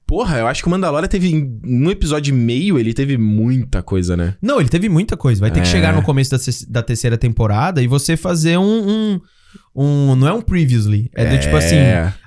Porra, 0.05 0.37
eu 0.39 0.47
acho 0.47 0.61
que 0.61 0.67
o 0.67 0.71
Mandalorian 0.71 1.07
teve, 1.07 1.59
um 1.65 1.89
episódio 1.89 2.31
e 2.33 2.37
meio, 2.37 2.77
ele 2.77 2.93
teve 2.93 3.17
muita 3.17 3.81
coisa, 3.81 4.15
né? 4.17 4.35
Não, 4.41 4.59
ele 4.59 4.69
teve 4.69 4.87
muita 4.89 5.15
coisa. 5.17 5.39
Vai 5.41 5.49
ter 5.51 5.61
que 5.61 5.67
É. 5.67 5.71
chegar 5.71 5.93
no 5.93 6.03
começo 6.03 6.29
da, 6.31 6.37
da 6.69 6.83
terceira 6.83 7.17
temporada 7.17 7.81
e 7.81 7.87
você 7.87 8.15
fazer 8.17 8.57
um, 8.59 8.63
um, 8.63 9.21
um- 9.75 10.15
Não 10.15 10.27
é 10.27 10.33
um 10.33 10.41
previously. 10.41 11.09
É 11.15 11.25
do 11.25 11.39
tipo 11.39 11.55
assim. 11.55 11.77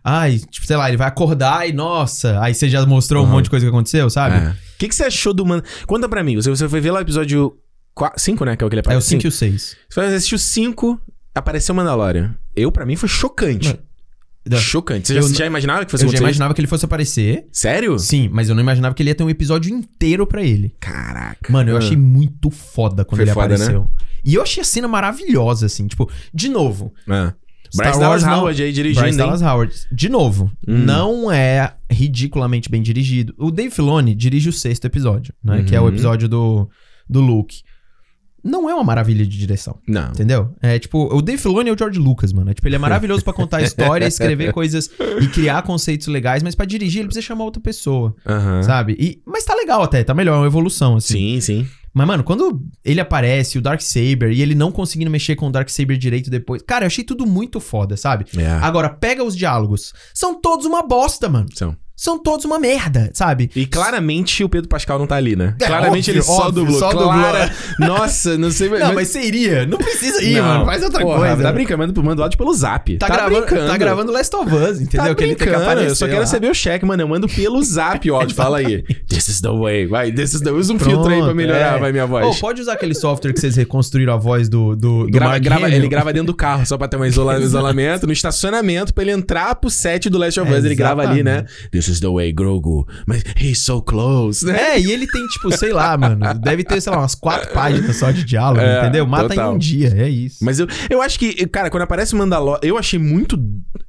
Ai, 0.02 0.38
tipo, 0.50 0.66
sei 0.66 0.76
lá, 0.76 0.88
ele 0.88 0.96
vai 0.96 1.06
acordar 1.06 1.68
e 1.68 1.72
nossa. 1.72 2.40
Aí 2.40 2.54
você 2.54 2.68
já 2.68 2.84
mostrou 2.86 3.22
um 3.22 3.26
Uhum. 3.26 3.32
monte 3.34 3.44
de 3.44 3.50
coisa 3.50 3.64
que 3.66 3.70
aconteceu, 3.70 4.08
sabe? 4.10 4.36
É. 4.36 4.48
O 4.50 4.54
que, 4.78 4.88
que 4.88 4.94
você 4.94 5.04
achou 5.04 5.32
do 5.34 5.44
Mano? 5.46 5.62
Conta 5.86 6.08
pra 6.08 6.24
mim. 6.24 6.34
Você, 6.36 6.50
você 6.50 6.68
foi 6.68 6.80
ver 6.80 6.90
lá 6.90 6.98
o 6.98 7.02
episódio 7.02 7.52
5, 8.16 8.44
né? 8.44 8.56
Que 8.56 8.64
é 8.64 8.66
o 8.66 8.70
que 8.70 8.74
ele 8.74 8.80
É, 8.80 8.82
o 8.82 8.86
aparece. 8.86 9.08
5 9.08 9.26
e 9.26 9.28
o 9.28 9.32
6. 9.32 9.76
Você 9.88 10.00
vai 10.00 10.14
assistir 10.14 10.34
o 10.34 10.38
5, 10.38 11.00
apareceu 11.34 11.72
o 11.72 11.76
Mandalorian. 11.76 12.34
Eu, 12.54 12.72
pra 12.72 12.84
mim, 12.86 12.96
foi 12.96 13.08
chocante. 13.08 13.68
Mano, 13.68 13.78
Da- 14.46 14.56
Chocante. 14.58 15.08
Você 15.08 15.14
já, 15.14 15.20
não- 15.20 15.34
já 15.34 15.46
imaginava 15.46 15.84
que 15.84 15.90
fosse 15.90 16.04
Eu 16.04 16.10
já 16.12 16.18
imaginava 16.18 16.54
que 16.54 16.60
ele 16.60 16.68
fosse 16.68 16.84
aparecer. 16.84 17.46
Sério? 17.50 17.98
Sim, 17.98 18.28
mas 18.32 18.48
eu 18.48 18.54
não 18.54 18.62
imaginava 18.62 18.94
que 18.94 19.02
ele 19.02 19.10
ia 19.10 19.14
ter 19.14 19.24
um 19.24 19.30
episódio 19.30 19.74
inteiro 19.74 20.26
pra 20.26 20.42
ele. 20.42 20.74
Caraca. 20.78 21.52
Mano, 21.52 21.70
eu 21.70 21.76
achei 21.76 21.96
muito 21.96 22.50
foda 22.50 23.04
quando 23.04 23.16
Foi 23.18 23.24
ele 23.24 23.32
foda, 23.32 23.48
né? 23.48 23.54
apareceu. 23.56 23.90
E 24.24 24.34
eu 24.34 24.42
achei 24.42 24.60
a 24.60 24.64
cena 24.64 24.86
maravilhosa, 24.88 25.66
assim. 25.66 25.86
Tipo, 25.86 26.10
de 26.32 26.48
novo, 26.48 26.92
Ah. 27.08 27.34
Star 27.72 27.86
Bryce 27.86 27.98
Wars 27.98 27.98
Dallas 27.98 28.22
não- 28.22 28.38
Howard 28.42 28.62
aí 28.62 28.72
dirigindo, 28.72 29.00
Bryce 29.02 29.18
hein? 29.18 29.24
Dallas 29.26 29.42
Howard. 29.42 29.74
De 29.92 30.08
novo, 30.08 30.52
Hum. 30.68 30.78
não 30.78 31.32
é 31.32 31.74
ridiculamente 31.90 32.70
bem 32.70 32.80
dirigido. 32.80 33.34
O 33.36 33.50
Dave 33.50 33.70
Filoni 33.70 34.14
dirige 34.14 34.48
o 34.48 34.52
sexto 34.52 34.84
episódio, 34.84 35.34
né? 35.42 35.64
Que 35.64 35.74
é 35.74 35.80
o 35.80 35.82
Uhum. 35.82 35.88
episódio 35.88 36.28
do, 36.28 36.70
do 37.08 37.20
Luke. 37.20 37.62
Não 38.46 38.70
é 38.70 38.74
uma 38.74 38.84
maravilha 38.84 39.26
de 39.26 39.36
direção. 39.36 39.78
Não. 39.86 40.10
Entendeu? 40.10 40.54
É 40.62 40.78
tipo, 40.78 41.12
o 41.12 41.20
Dave 41.20 41.40
Filoni 41.40 41.68
é 41.68 41.72
o 41.72 41.78
George 41.78 41.98
Lucas, 41.98 42.32
mano. 42.32 42.50
É, 42.50 42.54
tipo, 42.54 42.68
ele 42.68 42.76
é 42.76 42.78
maravilhoso 42.78 43.24
pra 43.24 43.32
contar 43.32 43.60
história, 43.62 44.06
escrever 44.06 44.52
coisas 44.52 44.88
e 45.20 45.26
criar 45.28 45.62
conceitos 45.62 46.06
legais, 46.06 46.42
mas 46.42 46.54
pra 46.54 46.64
dirigir 46.64 47.00
ele 47.00 47.08
precisa 47.08 47.26
chamar 47.26 47.44
outra 47.44 47.60
pessoa, 47.60 48.14
sabe? 48.62 48.96
E, 48.98 49.20
mas 49.26 49.44
tá 49.44 49.54
legal 49.54 49.82
até, 49.82 50.04
tá 50.04 50.14
melhor, 50.14 50.36
é 50.36 50.38
uma 50.38 50.46
evolução, 50.46 50.96
assim. 50.96 51.40
Sim, 51.40 51.40
sim. 51.40 51.68
Mas, 51.96 52.06
mano, 52.06 52.22
quando 52.22 52.62
ele 52.84 53.00
aparece, 53.00 53.56
o 53.56 53.62
Darksaber, 53.62 54.30
e 54.30 54.42
ele 54.42 54.54
não 54.54 54.70
conseguindo 54.70 55.10
mexer 55.10 55.34
com 55.34 55.48
o 55.48 55.50
Darksaber 55.50 55.96
direito 55.96 56.28
depois. 56.28 56.60
Cara, 56.60 56.84
eu 56.84 56.88
achei 56.88 57.02
tudo 57.02 57.24
muito 57.24 57.58
foda, 57.58 57.96
sabe? 57.96 58.26
É. 58.36 58.46
Agora, 58.60 58.90
pega 58.90 59.24
os 59.24 59.34
diálogos. 59.34 59.94
São 60.12 60.38
todos 60.38 60.66
uma 60.66 60.82
bosta, 60.82 61.26
mano. 61.26 61.46
São. 61.54 61.74
São 61.96 62.18
todos 62.18 62.44
uma 62.44 62.58
merda, 62.58 63.10
sabe? 63.14 63.50
E 63.56 63.64
claramente 63.64 64.44
o 64.44 64.48
Pedro 64.50 64.68
Pascal 64.68 64.98
não 64.98 65.06
tá 65.06 65.16
ali, 65.16 65.34
né? 65.34 65.54
É, 65.58 65.64
claramente 65.66 66.10
óbvio, 66.10 66.12
ele 66.12 66.22
só 66.22 66.32
óbvio, 66.46 66.52
dublou. 66.52 66.78
só 66.78 66.90
dublou. 66.90 67.08
Clara- 67.12 67.52
Nossa, 67.78 68.36
não 68.36 68.50
sei... 68.50 68.68
Não, 68.68 68.92
mas 68.94 69.08
você 69.08 69.22
iria. 69.22 69.66
Não 69.66 69.78
precisa 69.78 70.22
ir, 70.22 70.40
mano. 70.42 70.66
Faz 70.66 70.82
outra 70.82 71.00
Porra, 71.00 71.18
coisa. 71.28 71.42
Tá 71.42 71.52
brincando, 71.52 71.78
manda- 71.86 72.02
manda 72.02 72.22
áudio 72.22 72.36
pelo 72.36 72.52
zap. 72.52 72.98
Tá, 72.98 73.08
gravando, 73.08 73.46
tá 73.46 73.76
gravando 73.78 74.12
Last 74.12 74.36
of 74.36 74.54
Us, 74.54 74.80
entendeu? 74.80 75.06
Tá 75.08 75.14
que 75.14 75.24
ele 75.24 75.34
tem 75.34 75.46
que 75.46 75.50
brincando, 75.56 75.80
eu 75.80 75.94
só 75.96 76.04
quero 76.06 76.18
lá. 76.18 76.24
receber 76.24 76.50
o 76.50 76.54
cheque, 76.54 76.84
mano. 76.84 77.02
Eu 77.02 77.08
mando 77.08 77.26
pelo 77.28 77.62
zap 77.62 78.10
o 78.10 78.14
áudio. 78.14 78.36
Fala 78.36 78.58
aí. 78.58 78.82
This 79.08 79.28
is 79.28 79.40
the 79.40 79.48
way. 79.50 79.86
Vai, 79.86 80.12
this 80.12 80.34
is 80.34 80.42
the... 80.42 80.50
Usa 80.50 80.74
um 80.74 80.78
filtro 80.78 81.08
aí 81.08 81.16
pra 81.16 81.24
Pronto, 81.24 81.34
melhorar, 81.34 81.76
é. 81.76 81.80
vai, 81.80 81.92
minha 81.92 82.06
voz. 82.06 82.38
pode 82.38 82.60
usar 82.60 82.74
aquele 82.74 82.94
software 82.94 83.32
que 83.32 83.40
vocês 83.40 83.56
reconstruíram 83.56 84.12
a 84.12 84.16
voz 84.18 84.50
do, 84.50 84.76
do, 84.76 85.04
do 85.04 85.10
Grava- 85.10 85.38
grava- 85.38 85.70
ele 85.70 85.88
grava 85.88 86.12
dentro 86.12 86.26
do 86.26 86.34
carro, 86.34 86.66
só 86.66 86.76
pra 86.76 86.88
ter 86.88 86.98
um 86.98 87.04
isola- 87.06 87.38
isolamento, 87.40 88.06
no 88.06 88.12
estacionamento, 88.12 88.92
pra 88.92 89.02
ele 89.02 89.12
entrar 89.12 89.54
pro 89.54 89.70
set 89.70 90.10
do 90.10 90.18
Last 90.18 90.38
of 90.38 90.52
É, 90.52 90.58
Us. 90.58 90.64
ele 90.64 90.74
grava 90.74 91.00
ali, 91.02 91.22
né? 91.22 91.46
exatamente. 91.72 91.85
This 91.86 91.94
is 91.96 92.00
the 92.00 92.08
way, 92.08 92.32
Grogu. 92.32 92.86
Mas 93.06 93.22
he's 93.40 93.60
so 93.64 93.80
close, 93.80 94.44
né? 94.44 94.74
É, 94.74 94.80
e 94.80 94.90
ele 94.90 95.06
tem, 95.06 95.24
tipo, 95.28 95.56
sei 95.56 95.72
lá, 95.72 95.96
mano. 95.96 96.16
Deve 96.40 96.64
ter, 96.64 96.80
sei 96.80 96.92
lá, 96.92 96.98
umas 96.98 97.14
quatro 97.14 97.52
páginas 97.52 97.96
só 97.96 98.10
de 98.10 98.24
diálogo, 98.24 98.60
É, 98.60 98.80
entendeu? 98.82 99.06
Mata 99.06 99.28
total. 99.28 99.52
em 99.52 99.54
um 99.54 99.58
dia, 99.58 99.94
é 99.96 100.08
isso. 100.08 100.38
Mas 100.44 100.58
eu, 100.58 100.66
eu 100.90 101.00
acho 101.00 101.18
que, 101.18 101.46
cara, 101.46 101.70
quando 101.70 101.84
aparece 101.84 102.12
o 102.14 102.16
Mandalorian, 102.18 102.58
eu 102.62 102.76
achei 102.76 102.98
muito 102.98 103.38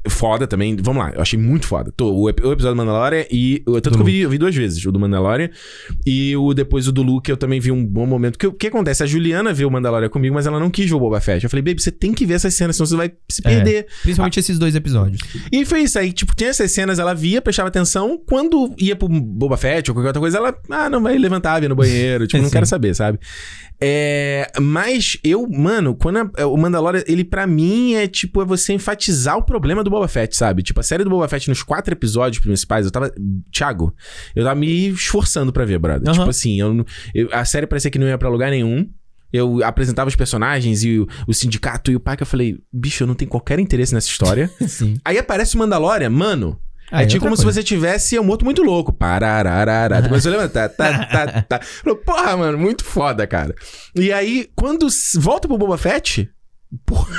foda 0.08 0.45
também. 0.45 0.76
Vamos 0.80 1.04
lá, 1.04 1.12
eu 1.16 1.22
achei 1.22 1.39
muito 1.39 1.66
foda. 1.66 1.91
Tô, 1.95 2.12
o, 2.12 2.22
o 2.26 2.30
episódio 2.30 2.70
do 2.70 2.76
Mandalorian 2.76 3.26
e. 3.32 3.64
Tanto 3.66 3.91
que 3.95 4.00
eu 4.02 4.06
vi, 4.06 4.20
eu 4.20 4.30
vi 4.30 4.38
duas 4.38 4.56
vezes, 4.56 4.86
o 4.86 4.91
do 4.91 5.00
Mandalorian. 5.00 5.50
E 6.06 6.36
o 6.38 6.54
depois 6.54 6.88
o 6.88 6.91
do 6.91 7.02
Luke, 7.02 7.30
eu 7.32 7.38
também 7.38 7.60
vi 7.60 7.72
um 7.72 7.86
bom 7.86 8.06
momento. 8.06 8.38
Que- 8.38 8.48
O 8.48 8.54
que, 8.54 8.68
acontece? 8.68 9.04
A 9.04 9.06
Juliana 9.06 9.54
viu 9.54 9.68
o 9.68 9.72
Mandalorian 9.72 10.10
comigo, 10.10 10.36
mas 10.36 10.45
ela 10.45 10.60
não 10.60 10.70
quis 10.70 10.88
ver 10.88 10.95
o 10.95 11.00
Boba 11.00 11.20
Fett. 11.20 11.43
Eu 11.43 11.50
falei, 11.50 11.64
baby, 11.64 11.82
você 11.82 11.91
tem 11.91 12.14
que 12.14 12.26
ver 12.26 12.36
essas 12.36 12.54
cenas, 12.54 12.76
senão 12.76 12.86
você 12.88 12.95
vai 12.95 13.12
se 13.30 13.41
É. 13.43 13.50
perder. 13.50 13.88
Principalmente 14.04 14.39
esses 14.39 14.60
dois 14.60 14.76
episódios. 14.76 15.22
E 15.52 15.66
foi 15.66 15.82
isso 15.82 15.98
aí, 15.98 16.12
tipo, 16.12 16.36
tinha 16.36 16.50
essas 16.50 16.72
cenas, 16.72 17.00
ela 17.00 17.14
via, 17.14 17.41
prestava 17.41 17.68
atenção. 17.70 17.86
Quando 18.27 18.73
ia 18.77 18.95
pro 18.95 19.07
Boba 19.07 19.57
Fett 19.57 19.89
ou 19.89 19.95
qualquer 19.95 20.09
outra 20.09 20.19
coisa, 20.19 20.38
ela, 20.38 20.55
ah, 20.69 20.89
não 20.89 21.01
vai 21.01 21.17
levantar, 21.17 21.59
vir 21.59 21.69
no 21.69 21.75
banheiro. 21.75 22.25
Tipo, 22.27 22.41
não 22.41 22.49
Sim. 22.49 22.53
quero 22.53 22.65
saber, 22.65 22.93
sabe? 22.95 23.19
É, 23.79 24.51
mas 24.59 25.17
eu, 25.23 25.47
mano, 25.47 25.95
quando 25.95 26.31
a- 26.35 26.47
o 26.47 26.57
Mandalorian, 26.57 27.03
ele 27.07 27.23
pra 27.23 27.45
mim 27.45 27.93
é 27.93 28.07
tipo, 28.07 28.41
é 28.41 28.45
você 28.45 28.73
enfatizar 28.73 29.38
o 29.38 29.43
problema 29.43 29.83
do 29.83 29.89
Boba 29.89 30.07
Fett, 30.07 30.35
sabe? 30.35 30.63
Tipo, 30.63 30.79
a 30.79 30.83
série 30.83 31.03
do 31.03 31.09
Boba 31.09 31.27
Fett 31.27 31.47
nos 31.47 31.61
quatro 31.61 31.93
episódios 31.93 32.41
principais, 32.43 32.85
eu 32.85 32.91
tava. 32.91 33.11
Thiago, 33.51 33.93
eu 34.35 34.43
tava 34.43 34.59
me 34.59 34.89
esforçando 34.89 35.53
pra 35.53 35.63
ver, 35.65 35.77
brother. 35.79 36.07
Aham. 36.09 36.17
Tipo 36.17 36.29
assim, 36.29 36.59
eu, 36.59 36.85
eu- 37.13 37.29
a 37.31 37.45
série 37.45 37.67
parecia 37.67 37.91
que 37.91 37.99
não 37.99 38.07
ia 38.07 38.17
pra 38.17 38.29
lugar 38.29 38.49
nenhum. 38.49 38.89
Eu 39.31 39.61
apresentava 39.63 40.07
os 40.07 40.15
personagens 40.15 40.83
e 40.85 40.99
o, 40.99 41.07
o 41.27 41.33
sindicato 41.33 41.91
e 41.91 41.95
o 41.97 41.99
pai 41.99 42.15
que 42.15 42.23
eu 42.23 42.27
falei, 42.27 42.57
bicho, 42.71 43.03
eu 43.03 43.07
não 43.07 43.13
tenho 43.13 43.29
qualquer 43.29 43.59
interesse 43.59 43.93
nessa 43.93 44.07
história. 44.07 44.49
Aí 45.03 45.17
aparece 45.19 45.55
o 45.55 45.59
Mandalorian, 45.59 46.09
mano. 46.09 46.57
Ah, 46.91 47.01
é 47.01 47.03
é 47.03 47.07
tipo 47.07 47.23
como 47.25 47.35
se 47.35 47.43
coisa. 47.43 47.59
você 47.59 47.63
tivesse 47.65 48.17
um 48.19 48.23
morto 48.23 48.45
muito 48.45 48.63
louco. 48.63 48.93
Parararara. 48.93 50.01
Tu 50.01 50.07
começou 50.09 50.31
a 50.33 50.35
levantar. 50.38 50.69
Tá, 50.69 51.05
tá, 51.05 51.41
tá. 51.41 51.59
Falou, 51.61 51.97
Porra, 51.97 52.38
mano, 52.38 52.57
muito 52.57 52.83
foda, 52.85 53.27
cara. 53.27 53.53
E 53.95 54.11
aí, 54.13 54.49
quando 54.55 54.88
volta 55.17 55.47
pro 55.47 55.57
Boba 55.57 55.77
Fett, 55.77 56.29
porra, 56.85 57.13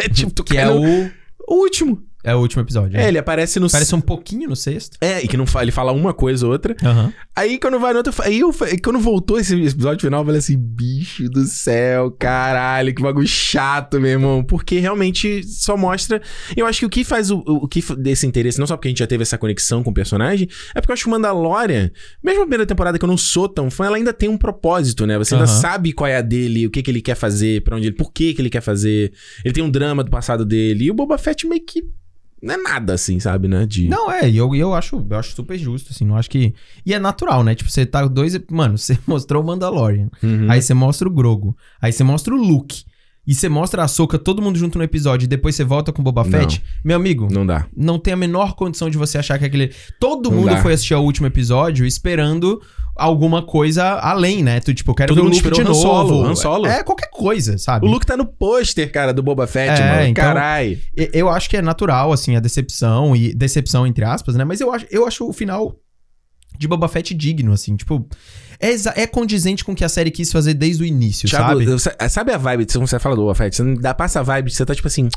é 0.00 0.08
tipo, 0.08 0.32
tu 0.32 0.42
Que 0.44 0.56
é 0.58 0.64
no- 0.64 0.80
o. 0.80 1.10
o 1.48 1.54
último. 1.62 2.02
É 2.24 2.34
o 2.34 2.38
último 2.38 2.62
episódio. 2.62 2.96
É, 2.96 3.02
né? 3.02 3.08
ele 3.08 3.18
aparece 3.18 3.60
no. 3.60 3.70
Parece 3.70 3.94
um 3.94 4.00
pouquinho 4.00 4.48
no 4.48 4.56
sexto. 4.56 4.96
É, 5.00 5.22
e 5.22 5.28
que 5.28 5.36
não 5.36 5.46
fa... 5.46 5.62
ele 5.62 5.70
fala 5.70 5.92
uma 5.92 6.14
coisa 6.14 6.46
ou 6.46 6.52
outra. 6.52 6.74
Aham. 6.82 7.12
Aí 7.36 7.58
quando 7.58 7.78
vai 7.78 7.92
no 7.92 7.98
outro. 7.98 8.14
Aí 8.22 8.40
eu, 8.40 8.50
quando 8.82 8.98
voltou 8.98 9.38
esse 9.38 9.54
episódio 9.54 10.00
final, 10.00 10.22
eu 10.22 10.24
falei 10.24 10.38
assim: 10.38 10.56
bicho 10.56 11.28
do 11.28 11.44
céu, 11.44 12.10
caralho, 12.12 12.94
que 12.94 13.02
bagulho 13.02 13.26
chato, 13.26 14.00
meu 14.00 14.10
irmão. 14.10 14.42
Porque 14.42 14.78
realmente 14.78 15.42
só 15.44 15.76
mostra. 15.76 16.22
Eu 16.56 16.66
acho 16.66 16.80
que 16.80 16.86
o 16.86 16.90
que 16.90 17.04
faz 17.04 17.30
o, 17.30 17.38
o 17.46 17.68
que 17.68 17.82
desse 17.96 18.26
interesse, 18.26 18.58
não 18.58 18.66
só 18.66 18.76
porque 18.76 18.88
a 18.88 18.90
gente 18.90 19.00
já 19.00 19.06
teve 19.06 19.22
essa 19.22 19.36
conexão 19.36 19.82
com 19.82 19.90
o 19.90 19.94
personagem, 19.94 20.48
é 20.74 20.80
porque 20.80 20.92
eu 20.92 20.94
acho 20.94 21.04
que 21.04 21.08
o 21.08 21.12
Mandalorian, 21.12 21.90
mesmo 22.22 22.40
a 22.40 22.44
primeira 22.44 22.64
temporada 22.64 22.98
que 22.98 23.04
eu 23.04 23.08
não 23.08 23.18
sou 23.18 23.48
tão 23.48 23.70
fã, 23.70 23.84
ela 23.86 23.96
ainda 23.96 24.12
tem 24.12 24.28
um 24.28 24.38
propósito, 24.38 25.06
né? 25.06 25.18
Você 25.18 25.34
ainda 25.34 25.46
Aham. 25.46 25.60
sabe 25.60 25.92
qual 25.92 26.08
é 26.08 26.16
a 26.16 26.22
dele, 26.22 26.66
o 26.66 26.70
que, 26.70 26.82
que 26.82 26.90
ele 26.90 27.02
quer 27.02 27.14
fazer, 27.14 27.62
pra 27.62 27.76
onde 27.76 27.88
ele. 27.88 27.96
Por 27.96 28.12
que, 28.12 28.32
que 28.32 28.40
ele 28.40 28.50
quer 28.50 28.62
fazer. 28.62 29.12
Ele 29.44 29.52
tem 29.52 29.62
um 29.62 29.70
drama 29.70 30.02
do 30.02 30.10
passado 30.10 30.44
dele. 30.44 30.84
E 30.84 30.90
o 30.90 30.94
Boba 30.94 31.18
Fett 31.18 31.46
meio 31.46 31.62
que. 31.64 31.84
Não 32.44 32.54
é 32.54 32.56
nada 32.58 32.92
assim, 32.94 33.18
sabe, 33.18 33.48
né? 33.48 33.64
De... 33.66 33.88
Não, 33.88 34.10
é, 34.12 34.28
e 34.28 34.36
eu, 34.36 34.54
eu, 34.54 34.74
acho, 34.74 35.04
eu 35.08 35.18
acho 35.18 35.34
super 35.34 35.56
justo, 35.56 35.90
assim, 35.90 36.04
não 36.04 36.16
acho 36.16 36.28
que... 36.28 36.54
E 36.84 36.92
é 36.92 36.98
natural, 36.98 37.42
né? 37.42 37.54
Tipo, 37.54 37.70
você 37.70 37.86
tá 37.86 38.06
dois... 38.06 38.38
Mano, 38.50 38.76
você 38.78 38.98
mostrou 39.06 39.42
o 39.42 39.46
Mandalorian, 39.46 40.10
Uhum. 40.22 40.50
aí 40.50 40.60
você 40.60 40.74
mostra 40.74 41.08
o 41.08 41.10
Grogu, 41.10 41.56
aí 41.80 41.90
você 41.92 42.04
mostra 42.04 42.34
o 42.34 42.36
Luke, 42.36 42.84
e 43.26 43.34
você 43.34 43.48
mostra 43.48 43.82
a 43.82 43.88
Soca 43.88 44.18
todo 44.18 44.42
mundo 44.42 44.58
junto 44.58 44.76
no 44.78 44.84
episódio, 44.84 45.24
e 45.24 45.28
depois 45.28 45.54
você 45.54 45.64
volta 45.64 45.92
com 45.92 46.00
o 46.00 46.04
Boba 46.04 46.24
Não. 46.24 46.30
Fett, 46.30 46.62
meu 46.84 46.96
amigo... 46.96 47.28
Não 47.30 47.46
dá. 47.46 47.66
Não 47.76 47.98
tem 47.98 48.12
a 48.14 48.16
menor 48.16 48.54
condição 48.54 48.90
de 48.90 48.98
você 48.98 49.18
achar 49.18 49.38
que 49.38 49.44
aquele. 49.44 49.72
Todo 49.98 50.30
Não 50.30 50.38
mundo 50.38 50.50
dá. 50.50 50.62
foi 50.62 50.72
assistir 50.74 50.94
ao 50.94 51.04
último 51.04 51.26
episódio 51.26 51.86
esperando 51.86 52.60
alguma 52.96 53.42
coisa 53.42 53.84
além, 53.94 54.42
né? 54.42 54.60
Tu, 54.60 54.72
tipo, 54.72 54.92
eu 54.92 54.94
quero 54.94 55.08
Todo 55.08 55.16
ver 55.16 55.20
o 55.22 55.24
mundo 55.34 55.44
Luke 55.44 55.50
de 55.56 55.64
novo. 55.64 55.74
Solo, 55.80 56.24
Han 56.24 56.34
Solo. 56.36 56.66
É, 56.66 56.82
qualquer 56.84 57.10
coisa, 57.10 57.58
sabe? 57.58 57.86
O 57.86 57.90
Luke 57.90 58.06
tá 58.06 58.16
no 58.16 58.24
pôster, 58.24 58.90
cara, 58.92 59.12
do 59.12 59.22
Boba 59.22 59.46
Fett, 59.48 59.80
É, 59.82 59.90
mano. 59.96 60.06
então- 60.06 60.24
Carai. 60.24 60.78
Eu 61.12 61.28
acho 61.28 61.50
que 61.50 61.56
é 61.56 61.62
natural, 61.62 62.12
assim, 62.12 62.36
a 62.36 62.40
decepção, 62.40 63.16
e 63.16 63.34
decepção 63.34 63.84
entre 63.86 64.04
aspas, 64.04 64.36
né? 64.36 64.44
Mas 64.44 64.60
eu 64.60 64.72
acho, 64.72 64.86
eu 64.90 65.06
acho 65.06 65.28
o 65.28 65.32
final 65.32 65.74
de 66.58 66.68
Boba 66.68 66.88
Fett 66.88 67.12
digno, 67.14 67.52
assim, 67.52 67.76
tipo. 67.76 68.06
É, 68.60 69.02
é 69.02 69.06
condizente 69.06 69.64
com 69.64 69.72
o 69.72 69.74
que 69.74 69.84
a 69.84 69.88
série 69.88 70.10
quis 70.10 70.30
fazer 70.30 70.54
desde 70.54 70.82
o 70.84 70.86
início, 70.86 71.28
Thiago, 71.28 71.48
sabe? 71.58 71.64
eu- 71.64 71.78
sa- 71.78 71.94
sabe 72.08 72.32
a 72.32 72.38
vibe, 72.38 72.64
quando 72.66 72.86
você 72.86 72.98
fala 72.98 73.16
do 73.16 73.22
Boba 73.22 73.34
Fett? 73.34 73.56
Você 73.56 73.62
não 73.62 73.74
dá, 73.74 73.92
passa 73.92 74.20
a 74.20 74.22
vibe, 74.22 74.50
você 74.50 74.64
tá 74.64 74.74
tipo 74.74 74.86
assim, 74.86 75.08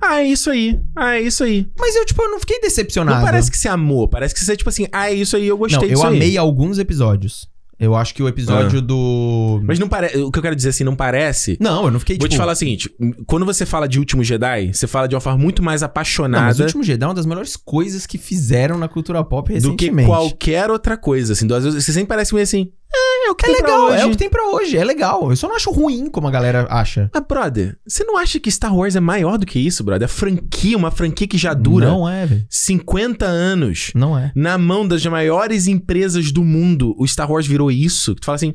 ah, 0.00 0.20
é 0.22 0.26
isso 0.26 0.48
aí, 0.48 0.80
ah, 0.96 1.16
é 1.16 1.20
isso 1.22 1.42
aí. 1.44 1.68
Mas 1.78 1.94
eu, 1.96 2.06
tipo, 2.06 2.22
eu 2.22 2.30
não 2.30 2.38
fiquei 2.38 2.60
decepcionado. 2.60 3.18
Não 3.18 3.24
parece 3.24 3.50
que 3.50 3.58
você 3.58 3.68
amou, 3.68 4.08
parece 4.08 4.32
que 4.32 4.40
você, 4.40 4.56
tipo 4.56 4.68
assim, 4.70 4.86
ah, 4.92 5.10
é 5.10 5.14
isso 5.14 5.36
aí, 5.36 5.46
eu 5.46 5.58
gostei 5.58 5.78
Não, 5.78 5.84
eu 5.86 5.94
disso 5.94 6.06
aí. 6.06 6.16
amei 6.16 6.38
alguns 6.38 6.78
episódios. 6.78 7.48
Eu 7.84 7.94
acho 7.94 8.14
que 8.14 8.22
o 8.22 8.28
episódio 8.28 8.80
do. 8.80 9.60
Mas 9.64 9.78
não 9.78 9.88
parece, 9.88 10.18
o 10.18 10.30
que 10.30 10.38
eu 10.38 10.42
quero 10.42 10.56
dizer 10.56 10.70
assim, 10.70 10.84
não 10.84 10.96
parece... 10.96 11.56
Não, 11.60 11.84
eu 11.84 11.90
não 11.90 12.00
fiquei, 12.00 12.16
Vou 12.16 12.28
tipo... 12.28 12.34
te 12.34 12.38
falar 12.38 12.52
o 12.52 12.56
seguinte, 12.56 12.90
quando 13.26 13.44
você 13.44 13.66
fala 13.66 13.86
de 13.88 13.98
Último 13.98 14.24
Jedi, 14.24 14.72
você 14.72 14.86
fala 14.86 15.06
de 15.06 15.14
uma 15.14 15.20
forma 15.20 15.38
muito 15.38 15.62
mais 15.62 15.82
Não, 15.82 15.86
mas 15.86 15.90
apaixonada 15.90 16.58
o 16.58 16.62
Último 16.62 16.82
Jedi 16.82 17.04
é 17.04 17.08
uma 17.08 17.14
das 17.14 17.26
melhores 17.26 17.56
coisas 17.56 18.06
que 18.06 18.18
fizeram 18.18 18.78
na 18.78 18.88
cultura 18.88 19.22
pop 19.24 19.48
do 19.48 19.76
que 19.76 19.84
recentemente. 19.86 20.08
qualquer 20.08 20.70
outra 20.70 20.96
coisa, 20.96 21.32
assim. 21.32 21.46
Às 21.52 21.64
vezes 21.64 21.84
Você 21.84 21.92
sempre 21.92 22.08
parece 22.08 22.32
meio 22.32 22.44
assim, 22.44 22.70
é, 22.94 23.28
é 23.28 23.30
o 23.30 23.34
que 23.34 23.46
É 23.46 23.52
tem 23.52 23.62
pra 23.62 23.66
legal, 23.70 23.86
hoje. 23.90 24.00
é 24.02 24.06
o 24.06 24.10
que 24.10 24.16
tem 24.16 24.30
pra 24.30 24.50
hoje, 24.50 24.76
é 24.76 24.84
legal. 24.84 25.30
Eu 25.30 25.36
só 25.36 25.48
não 25.48 25.56
acho 25.56 25.70
ruim 25.70 26.08
como 26.08 26.28
a 26.28 26.30
galera 26.30 26.66
acha. 26.70 27.10
Mas, 27.12 27.24
brother, 27.26 27.76
você 27.86 28.04
não 28.04 28.16
acha 28.16 28.38
que 28.40 28.50
Star 28.50 28.74
Wars 28.74 28.96
é 28.96 29.00
maior 29.00 29.36
do 29.38 29.46
que 29.46 29.58
isso, 29.58 29.82
brother? 29.84 30.06
A 30.06 30.08
franquia, 30.08 30.76
uma 30.76 30.90
franquia 30.90 31.26
que 31.26 31.38
já 31.38 31.54
dura 31.54 31.86
Não 31.86 32.08
é, 32.08 32.26
velho. 32.26 32.46
50 32.48 33.24
anos. 33.26 33.90
Não 33.94 34.18
é. 34.18 34.32
Na 34.34 34.56
mão 34.58 34.86
das 34.86 35.04
maiores 35.06 35.66
empresas 35.66 36.30
do 36.32 36.44
mundo, 36.44 36.94
o 36.98 37.06
Star 37.06 37.30
Wars 37.30 37.46
virou 37.46 37.70
isso. 37.70 38.14
Que 38.14 38.20
tu 38.20 38.26
fala 38.26 38.36
assim, 38.36 38.54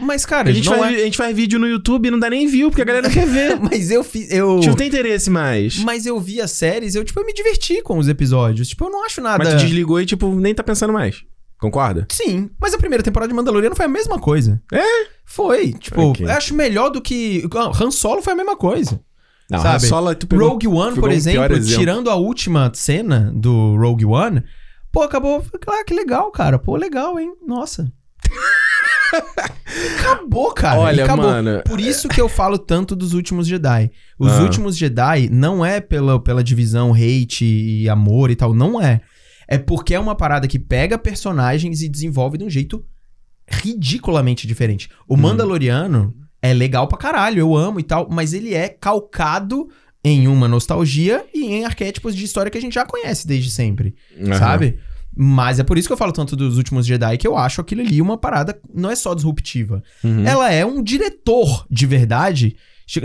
Mas, 0.00 0.26
cara, 0.26 0.50
a 0.50 0.52
gente, 0.52 0.68
não 0.68 0.78
faz, 0.78 0.96
é... 0.96 1.00
a 1.02 1.04
gente 1.04 1.16
faz 1.16 1.36
vídeo 1.36 1.58
no 1.58 1.66
YouTube 1.68 2.06
e 2.06 2.10
não 2.10 2.18
dá 2.18 2.28
nem 2.28 2.46
view, 2.46 2.68
porque 2.70 2.82
a 2.82 2.84
galera 2.84 3.06
não 3.06 3.14
quer 3.14 3.26
ver. 3.26 3.58
Mas 3.62 3.90
eu 3.90 4.02
fiz... 4.02 4.30
Eu... 4.30 4.56
Gente 4.56 4.68
não 4.68 4.76
tem 4.76 4.88
interesse 4.88 5.30
mais. 5.30 5.78
Mas 5.78 6.04
eu 6.06 6.18
vi 6.20 6.40
as 6.40 6.50
séries, 6.50 6.94
eu, 6.94 7.04
tipo, 7.04 7.20
eu 7.20 7.26
me 7.26 7.32
diverti 7.32 7.80
com 7.82 7.98
os 7.98 8.08
episódios. 8.08 8.68
Tipo, 8.68 8.86
eu 8.86 8.90
não 8.90 9.04
acho 9.04 9.20
nada... 9.20 9.42
Mas 9.44 9.54
tu 9.54 9.58
desligou 9.60 10.00
e, 10.00 10.06
tipo, 10.06 10.34
nem 10.34 10.54
tá 10.54 10.62
pensando 10.62 10.92
mais. 10.92 11.22
Concorda? 11.64 12.06
Sim, 12.10 12.50
mas 12.60 12.74
a 12.74 12.78
primeira 12.78 13.02
temporada 13.02 13.28
de 13.28 13.34
Mandaloriano 13.34 13.74
foi 13.74 13.86
a 13.86 13.88
mesma 13.88 14.18
coisa. 14.18 14.60
É? 14.72 14.82
Foi. 15.24 15.72
Tipo, 15.72 16.10
Ok. 16.10 16.26
eu 16.26 16.30
acho 16.30 16.54
melhor 16.54 16.90
do 16.90 17.00
que... 17.00 17.48
Han 17.80 17.90
Solo 17.90 18.20
foi 18.22 18.34
a 18.34 18.36
mesma 18.36 18.56
coisa. 18.56 19.00
Não, 19.50 19.60
Sabe? 19.60 19.76
a 19.76 19.80
Solo, 19.80 20.14
tu 20.14 20.26
pegou- 20.26 20.48
Rogue 20.50 20.68
One, 20.68 20.94
por 21.00 21.08
um 21.08 21.12
exemplo, 21.12 21.56
exemplo. 21.56 21.78
tirando 21.78 22.10
a 22.10 22.14
última 22.16 22.70
cena 22.74 23.32
do 23.34 23.76
Rogue 23.76 24.04
One, 24.04 24.42
pô, 24.92 25.02
acabou. 25.02 25.42
Ah, 25.66 25.84
que 25.86 25.94
legal, 25.94 26.30
cara. 26.30 26.58
Pô, 26.58 26.76
legal, 26.76 27.18
hein? 27.18 27.32
Nossa. 27.46 27.90
acabou, 30.00 30.52
cara. 30.52 30.80
Olha, 30.80 31.04
acabou. 31.04 31.24
mano. 31.24 31.62
Por 31.64 31.80
isso 31.80 32.08
que 32.08 32.20
eu 32.20 32.28
falo 32.28 32.58
tanto 32.58 32.94
dos 32.96 33.12
últimos 33.14 33.46
Jedi. 33.46 33.90
Os 34.18 34.32
Ah. 34.32 34.42
últimos 34.42 34.76
Jedi 34.76 35.28
não 35.30 35.64
é 35.64 35.80
pela, 35.80 36.20
pela 36.20 36.42
divisão 36.44 36.92
hate 36.94 37.44
e 37.44 37.88
amor 37.88 38.30
e 38.30 38.36
tal, 38.36 38.54
não 38.54 38.80
é. 38.80 39.00
É 39.46 39.58
porque 39.58 39.94
é 39.94 40.00
uma 40.00 40.14
parada 40.14 40.48
que 40.48 40.58
pega 40.58 40.98
personagens 40.98 41.82
e 41.82 41.88
desenvolve 41.88 42.38
de 42.38 42.44
um 42.44 42.50
jeito 42.50 42.84
ridiculamente 43.46 44.46
diferente. 44.46 44.88
O 45.08 45.14
Hum. 45.14 45.18
Mandaloriano 45.18 46.14
é 46.40 46.52
legal 46.52 46.86
pra 46.88 46.98
caralho, 46.98 47.40
eu 47.40 47.56
amo 47.56 47.80
e 47.80 47.82
tal, 47.82 48.08
mas 48.10 48.32
ele 48.32 48.54
é 48.54 48.68
calcado 48.68 49.68
em 50.04 50.28
uma 50.28 50.46
nostalgia 50.46 51.24
e 51.34 51.46
em 51.46 51.64
arquétipos 51.64 52.14
de 52.14 52.24
história 52.24 52.50
que 52.50 52.58
a 52.58 52.60
gente 52.60 52.74
já 52.74 52.84
conhece 52.84 53.26
desde 53.26 53.50
sempre, 53.50 53.94
uhum. 54.18 54.34
sabe? 54.34 54.78
Mas 55.16 55.58
é 55.58 55.62
por 55.62 55.78
isso 55.78 55.88
que 55.88 55.92
eu 55.92 55.96
falo 55.96 56.12
tanto 56.12 56.36
dos 56.36 56.58
últimos 56.58 56.84
Jedi, 56.84 57.16
que 57.16 57.26
eu 57.26 57.36
acho 57.36 57.60
aquilo 57.60 57.80
ali 57.80 58.02
uma 58.02 58.18
parada 58.18 58.60
não 58.74 58.90
é 58.90 58.96
só 58.96 59.14
disruptiva. 59.14 59.82
Uhum. 60.02 60.26
Ela 60.26 60.52
é 60.52 60.66
um 60.66 60.82
diretor 60.82 61.66
de 61.70 61.86
verdade 61.86 62.56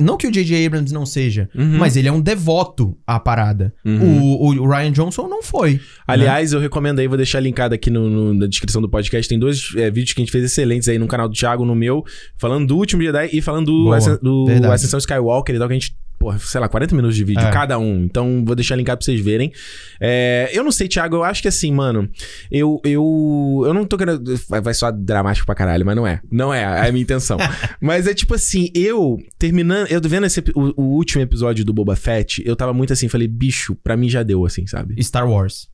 não 0.02 0.18
que 0.18 0.28
o 0.28 0.32
J.J. 0.32 0.66
Abrams 0.66 0.94
não 0.94 1.06
seja, 1.06 1.50
uhum. 1.56 1.78
mas 1.78 1.96
ele 1.96 2.08
é 2.08 2.12
um 2.12 2.20
devoto 2.22 2.98
à 3.08 3.20
parada. 3.20 3.74
Uhum. 3.86 4.36
O, 4.36 4.62
o, 4.62 4.68
Ryan 4.68 4.92
Johnson 4.92 5.28
não 5.28 5.42
foi. 5.42 5.74
Né? 5.74 5.80
Aliás, 6.08 6.52
né? 6.52 6.58
eu 6.58 6.62
recomendo 6.62 7.00
aí, 7.00 7.08
vou 7.08 7.18
deixar 7.18 7.40
linkado 7.40 7.74
aqui 7.74 7.90
no, 7.90 8.10
no, 8.10 8.34
na 8.34 8.48
descrição 8.48 8.82
do 8.82 8.90
podcast. 8.90 9.28
Tem 9.28 9.40
dois 9.40 9.74
é, 9.76 9.90
vídeos 9.90 10.14
que 10.14 10.22
a 10.22 10.24
gente 10.24 10.32
fez 10.32 10.44
excelentes 10.44 10.90
aí 10.90 11.00
no 11.00 11.08
canal 11.08 11.30
do 11.30 11.36
Thiago, 11.36 11.66
no 11.66 11.76
meu, 11.76 12.04
falando 12.38 12.68
do 12.68 12.78
último 12.78 13.02
Jedi 13.02 13.30
e 13.32 13.42
falando 13.42 13.68
do, 13.68 13.84
Boa, 13.86 14.00
do 14.18 14.72
Ascensão 14.72 14.98
Skywalker 14.98 15.56
e 15.56 15.60
tal, 15.60 15.68
que 15.68 15.74
a 15.74 15.80
gente 15.80 15.96
porra, 16.20 16.38
sei 16.38 16.60
lá, 16.60 16.68
40 16.68 16.94
minutos 16.94 17.16
de 17.16 17.24
vídeo, 17.24 17.42
é. 17.42 17.50
cada 17.50 17.80
um. 17.80 18.04
Então, 18.04 18.44
vou 18.46 18.54
deixar 18.54 18.76
linkado 18.76 19.00
pra 19.00 19.06
vocês 19.06 19.22
verem. 19.22 19.52
É, 20.00 20.50
eu 20.54 20.64
não 20.64 20.72
sei, 20.72 20.88
Thiago, 20.90 21.16
eu 21.16 21.24
acho 21.24 21.42
que 21.42 21.48
assim, 21.48 21.72
mano, 21.72 22.10
eu, 22.52 22.82
eu, 22.84 23.64
eu 23.66 23.74
não 23.74 23.86
tô 23.86 23.98
querendo. 23.98 24.22
Vai 24.62 24.74
soar 24.74 24.92
dramático 24.92 25.46
pra 25.46 25.56
caralho, 25.56 25.86
mas 25.86 25.96
não 25.96 26.06
é. 26.06 26.22
Não 26.30 26.54
é, 26.54 26.62
é 26.62 26.90
a 26.90 26.92
minha 26.92 27.02
intenção. 27.02 27.38
mas 27.82 28.06
é 28.06 28.14
tipo 28.14 28.36
assim, 28.36 28.70
eu 28.76 29.18
terminando, 29.40 29.88
eu 29.88 30.02
vendo 30.04 30.26
esse, 30.26 30.44
o, 30.54 30.82
o, 30.82 30.84
último 30.96 31.22
episódio 31.22 31.64
do 31.64 31.74
Boba 31.74 31.96
Fett, 31.96 32.44
eu 32.46 32.56
tava 32.56 32.74
muito 32.74 32.92
assim, 32.92 33.08
falei, 33.08 33.28
bicho, 33.28 33.76
pra 33.76 33.96
mim 33.96 34.10
já 34.10 34.22
deu, 34.22 34.46
assim, 34.46 34.68
sabe? 34.68 35.02
Star 35.02 35.30
Wars. 35.30 35.70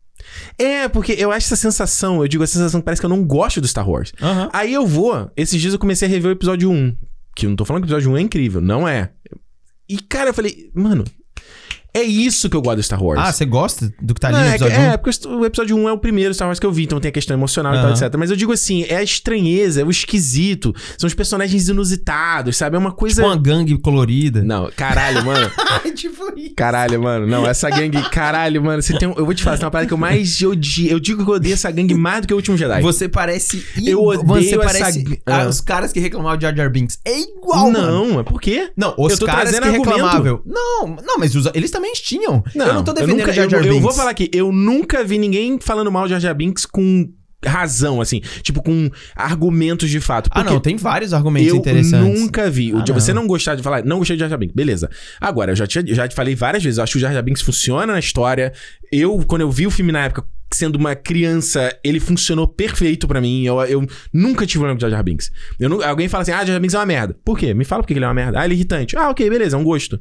É, 0.57 0.87
porque 0.87 1.13
eu 1.13 1.31
acho 1.31 1.47
essa 1.47 1.55
sensação, 1.55 2.21
eu 2.21 2.27
digo 2.27 2.43
a 2.43 2.47
sensação 2.47 2.79
que 2.79 2.85
parece 2.85 3.01
que 3.01 3.05
eu 3.05 3.09
não 3.09 3.25
gosto 3.25 3.59
do 3.59 3.67
Star 3.67 3.89
Wars. 3.89 4.13
Uhum. 4.21 4.49
Aí 4.53 4.73
eu 4.73 4.85
vou, 4.85 5.31
esses 5.35 5.59
dias 5.59 5.73
eu 5.73 5.79
comecei 5.79 6.07
a 6.07 6.11
rever 6.11 6.29
o 6.29 6.33
episódio 6.33 6.69
1. 6.69 6.95
Que 7.35 7.45
eu 7.45 7.49
não 7.49 7.57
tô 7.57 7.65
falando 7.65 7.83
que 7.83 7.87
o 7.87 7.89
episódio 7.89 8.11
1 8.11 8.17
é 8.17 8.21
incrível, 8.21 8.61
não 8.61 8.87
é. 8.87 9.11
E, 9.87 9.97
cara, 9.97 10.29
eu 10.29 10.33
falei, 10.33 10.71
mano, 10.73 11.03
é 11.95 12.03
isso 12.03 12.49
que 12.49 12.57
eu 12.57 12.61
gosto 12.61 12.75
do 12.75 12.83
Star 12.83 13.01
Wars. 13.01 13.19
Ah, 13.19 13.31
você 13.31 13.45
gosta 13.45 13.93
do 14.01 14.13
que 14.13 14.19
tá 14.19 14.27
ali 14.27 14.37
no 14.37 14.43
é 14.43 14.49
episódio 14.49 14.77
1? 14.77 14.81
É, 14.81 14.97
porque 14.97 15.27
o 15.27 15.45
episódio 15.45 15.77
1 15.77 15.89
é 15.89 15.93
o 15.93 15.97
primeiro 15.97 16.33
Star 16.33 16.47
Wars 16.47 16.59
que 16.59 16.65
eu 16.65 16.71
vi, 16.71 16.83
então 16.83 16.99
tem 16.99 17.07
a 17.07 17.11
questão 17.11 17.35
emocional 17.35 17.71
uhum. 17.71 17.79
e 17.79 17.81
tal, 17.81 17.91
etc. 17.91 18.13
Mas 18.17 18.29
eu 18.29 18.35
digo 18.35 18.51
assim, 18.51 18.83
é 18.89 18.97
a 18.97 19.03
estranheza, 19.03 19.81
é 19.81 19.83
o 19.85 19.89
esquisito. 19.89 20.75
São 20.97 21.07
os 21.07 21.13
personagens 21.13 21.69
inusitados, 21.69 22.57
sabe? 22.57 22.75
É 22.75 22.79
uma 22.79 22.91
coisa. 22.91 23.21
Tipo 23.21 23.27
uma 23.27 23.41
gangue 23.41 23.77
colorida. 23.77 24.43
Não, 24.43 24.69
caralho, 24.75 25.23
mano. 25.25 25.49
tipo 25.95 26.37
isso. 26.37 26.53
Caralho, 26.55 27.01
mano. 27.01 27.25
Não, 27.25 27.47
essa 27.47 27.69
gangue. 27.69 28.01
Caralho, 28.09 28.61
mano. 28.61 28.81
Você 28.81 28.97
tem 28.97 29.07
um... 29.07 29.13
Eu 29.13 29.25
vou 29.25 29.33
te 29.33 29.43
falar, 29.43 29.57
tem 29.57 29.65
uma 29.65 29.71
parada 29.71 29.87
que 29.87 29.93
eu 29.93 29.97
mais 29.97 30.41
odio. 30.41 30.91
Eu 30.91 30.99
digo 30.99 31.23
que 31.23 31.29
eu 31.29 31.35
odeio 31.35 31.53
essa 31.53 31.71
gangue 31.71 31.93
mais 31.93 32.21
do 32.21 32.27
que 32.27 32.33
o 32.33 32.37
último 32.37 32.57
Jedi. 32.57 32.81
Você 32.81 33.07
parece. 33.07 33.65
Eu 33.85 34.03
odeio 34.03 34.49
Você 34.49 34.57
parece 34.57 35.19
essa... 35.25 35.47
os 35.47 35.61
caras 35.61 35.93
que 35.93 35.99
reclamavam 35.99 36.37
de 36.37 36.43
Jar 36.43 36.55
Jar 36.55 36.69
Binks. 36.69 36.99
É 37.05 37.19
igual, 37.19 37.71
Não, 37.71 38.07
mano. 38.07 38.19
é 38.19 38.23
por 38.23 38.41
quê? 38.41 38.69
Não, 38.75 38.93
os 38.97 39.17
caras 39.19 39.57
que 39.57 39.69
reclamavam. 39.69 40.41
Não, 40.45 40.97
não, 41.05 41.17
mas 41.17 41.35
os... 41.35 41.49
eles 41.53 41.71
também 41.71 41.84
tinham. 41.93 42.43
Não, 42.53 42.67
eu 42.67 42.73
não 42.73 42.83
tô 42.83 42.93
defendendo 42.93 43.19
nunca, 43.19 43.33
Jar 43.33 43.49
Jar 43.49 43.59
Binks. 43.59 43.67
Eu, 43.67 43.75
eu 43.75 43.81
vou 43.81 43.93
falar 43.93 44.11
aqui, 44.11 44.29
eu 44.33 44.51
nunca 44.51 45.03
vi 45.03 45.17
ninguém 45.17 45.59
falando 45.59 45.91
mal 45.91 46.03
de 46.05 46.11
Jar 46.11 46.19
Jar 46.19 46.35
Binks 46.35 46.65
com 46.65 47.09
razão, 47.45 48.01
assim. 48.01 48.21
Tipo, 48.41 48.61
com 48.61 48.89
argumentos 49.15 49.89
de 49.89 49.99
fato. 49.99 50.29
Ah, 50.33 50.43
não, 50.43 50.59
tem 50.59 50.75
vários 50.75 51.13
argumentos 51.13 51.49
eu 51.49 51.57
interessantes. 51.57 52.15
Eu 52.15 52.21
nunca 52.21 52.49
vi. 52.49 52.73
Ah, 52.73 52.83
você 52.93 53.13
não. 53.13 53.21
não 53.21 53.27
gostar 53.27 53.55
de 53.55 53.63
falar, 53.63 53.83
não 53.85 53.99
gostei 53.99 54.15
de 54.15 54.21
Jar 54.21 54.29
Jar 54.29 54.37
Binks, 54.37 54.55
beleza. 54.55 54.89
Agora, 55.19 55.51
eu 55.51 55.55
já, 55.55 55.67
tinha, 55.67 55.85
já 55.87 56.07
te 56.07 56.15
falei 56.15 56.35
várias 56.35 56.63
vezes, 56.63 56.77
eu 56.77 56.83
acho 56.83 56.93
que 56.93 56.97
o 56.97 57.01
Jar 57.01 57.13
Jar 57.13 57.23
Binks 57.23 57.41
funciona 57.41 57.93
na 57.93 57.99
história. 57.99 58.51
Eu, 58.91 59.23
quando 59.27 59.41
eu 59.41 59.51
vi 59.51 59.67
o 59.67 59.71
filme 59.71 59.91
na 59.91 60.05
época, 60.05 60.25
sendo 60.53 60.77
uma 60.77 60.95
criança, 60.95 61.77
ele 61.83 61.99
funcionou 61.99 62.47
perfeito 62.47 63.07
para 63.07 63.21
mim. 63.21 63.43
Eu, 63.43 63.61
eu 63.63 63.85
nunca 64.13 64.45
tive 64.45 64.59
problema 64.59 64.75
com 64.75 64.81
Jar 64.81 64.89
Jar 64.89 65.03
Binks. 65.03 65.31
Eu, 65.59 65.83
alguém 65.83 66.07
fala 66.07 66.23
assim, 66.23 66.31
ah, 66.31 66.37
Jar 66.37 66.47
Jar 66.47 66.59
Binks 66.59 66.73
é 66.73 66.79
uma 66.79 66.85
merda. 66.85 67.15
Por 67.23 67.37
quê? 67.37 67.53
Me 67.53 67.65
fala 67.65 67.83
por 67.83 67.87
que 67.87 67.93
ele 67.93 68.05
é 68.05 68.07
uma 68.07 68.13
merda. 68.13 68.39
Ah, 68.39 68.45
ele 68.45 68.53
é 68.53 68.57
irritante. 68.57 68.97
Ah, 68.97 69.09
ok, 69.09 69.29
beleza, 69.29 69.55
é 69.55 69.59
um 69.59 69.63
gosto. 69.63 69.99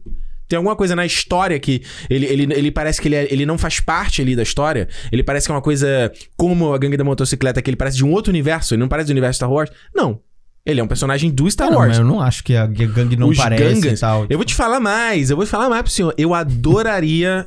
Tem 0.55 0.57
alguma 0.57 0.77
coisa 0.77 0.95
na 0.95 1.05
história 1.05 1.59
que 1.59 1.83
ele, 2.09 2.27
ele, 2.27 2.43
ele 2.55 2.71
parece 2.71 3.03
que 3.03 3.09
ele, 3.09 3.17
é, 3.17 3.27
ele 3.29 3.45
não 3.45 3.59
faz 3.59 3.81
parte 3.81 4.23
ali 4.23 4.37
da 4.37 4.43
história. 4.45 4.89
Ele 5.11 5.21
parece 5.21 5.47
que 5.49 5.53
é 5.53 5.55
uma 5.57 5.61
coisa 5.61 6.13
como 6.37 6.73
a 6.73 6.79
gangue 6.79 6.97
da 6.97 7.03
motocicleta, 7.03 7.61
que 7.61 7.69
ele 7.69 7.77
parece 7.77 7.97
de 7.97 8.05
um 8.05 8.13
outro 8.13 8.31
universo. 8.31 8.73
Ele 8.73 8.81
não 8.81 8.89
parece 8.89 9.09
do 9.09 9.11
universo 9.11 9.39
Star 9.39 9.51
Wars. 9.51 9.69
Não. 9.93 10.21
Ele 10.65 10.81
é 10.81 10.85
um 10.85 10.87
personagem 10.87 11.29
do 11.29 11.51
Star 11.51 11.71
não, 11.71 11.79
Wars. 11.79 11.89
Mas 11.89 11.99
eu 11.99 12.05
não 12.05 12.21
acho 12.21 12.45
que 12.45 12.55
a 12.55 12.69
gangue 12.69 13.17
não 13.17 13.31
Os 13.31 13.37
parece 13.37 13.65
gangas, 13.65 13.99
e 13.99 14.01
tal. 14.01 14.27
Eu 14.31 14.39
vou 14.39 14.45
te 14.45 14.55
falar 14.55 14.79
mais. 14.79 15.29
Eu 15.29 15.37
vou 15.37 15.45
te 15.45 15.51
falar 15.51 15.69
mais 15.69 15.83
pro 15.83 15.91
senhor. 15.91 16.15
Eu 16.17 16.33
adoraria 16.33 17.45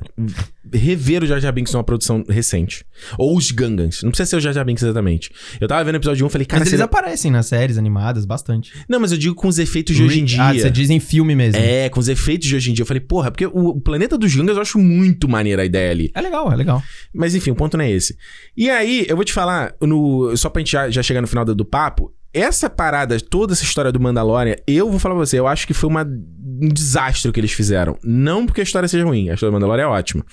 rever 0.74 1.24
o 1.24 1.28
Jar 1.28 1.40
Jar 1.40 1.54
Binks 1.54 1.74
numa 1.74 1.84
produção 1.84 2.24
recente. 2.28 2.86
Ou 3.18 3.38
os 3.38 3.52
Gangans. 3.52 4.04
Não 4.04 4.10
precisa 4.10 4.30
ser 4.30 4.36
o 4.38 4.40
Jar 4.40 4.54
Jar 4.54 4.66
Binks 4.66 4.84
exatamente. 4.84 5.32
Eu 5.60 5.68
tava 5.68 5.84
vendo 5.84 5.96
o 5.96 5.98
episódio 5.98 6.26
1 6.26 6.28
e 6.28 6.32
falei, 6.32 6.46
cara... 6.46 6.60
Mas 6.60 6.70
eles 6.70 6.82
aparecem 6.82 7.32
nas 7.32 7.48
séries 7.48 7.78
animadas 7.78 8.26
bastante. 8.26 8.74
Não, 8.88 9.00
mas 9.00 9.12
eu 9.12 9.18
digo 9.18 9.36
com 9.36 9.48
os 9.48 9.60
efeitos 9.60 9.96
de 9.96 10.04
hoje 10.04 10.22
em 10.22 10.26
dia. 10.26 10.44
Ah, 10.44 10.54
você 10.54 10.70
diz 10.70 10.90
em 10.90 11.00
filme 11.00 11.36
mesmo. 11.36 11.60
É, 11.62 11.90
com 11.90 12.00
os 12.00 12.08
efeitos 12.08 12.48
de 12.48 12.56
hoje 12.56 12.72
em 12.72 12.74
dia. 12.74 12.84
Eu 12.84 12.88
falei, 12.88 13.02
porra, 13.02 13.32
porque 13.32 13.46
o 13.46 13.80
planeta 13.80 14.18
dos 14.18 14.34
Gangans 14.36 14.56
eu 14.56 14.62
acho 14.62 14.80
muito 14.80 15.28
maneira 15.28 15.62
a 15.62 15.66
ideia 15.66 15.92
ali. 15.92 16.12
É 16.14 16.22
legal, 16.22 16.52
é 16.52 16.56
legal. 16.56 16.84
Mas 17.14 17.36
enfim, 17.36 17.52
o 17.52 17.56
ponto 17.56 17.78
não 17.78 17.86
é 17.86 17.92
esse. 17.92 18.18
E 18.56 18.70
aí, 18.70 19.06
eu 19.08 19.16
vou 19.16 19.26
te 19.26 19.34
falar, 19.34 19.76
no, 19.82 20.36
só 20.36 20.50
pra 20.50 20.60
gente 20.60 20.72
já, 20.72 20.90
já 20.90 21.04
chegar 21.04 21.22
no 21.22 21.28
final 21.28 21.46
do, 21.46 21.56
do 21.56 21.66
papo, 21.66 22.14
essa 22.34 22.70
parada, 22.70 23.20
toda 23.20 23.54
essa 23.54 23.64
história 23.64 23.92
do 23.92 24.00
Mandalorian, 24.00 24.56
eu 24.68 24.90
vou 24.90 25.00
falar 25.00 25.16
pra 25.16 25.26
você, 25.26 25.40
eu 25.40 25.48
acho 25.48 25.66
que 25.66 25.74
foi 25.74 25.90
uma, 25.90 26.04
um 26.04 26.70
desastre 26.70 27.30
o 27.30 27.34
que 27.34 27.40
eles 27.40 27.52
fizeram. 27.52 27.98
Não 28.04 28.46
porque 28.46 28.62
a 28.62 28.64
história 28.64 28.88
seja 28.88 29.06
ruim, 29.06 29.30
a 29.30 29.34
história 29.34 29.52
do 29.52 29.54
Mandalorian 29.54 29.86
é 29.86 29.88
ótima. 29.88 30.26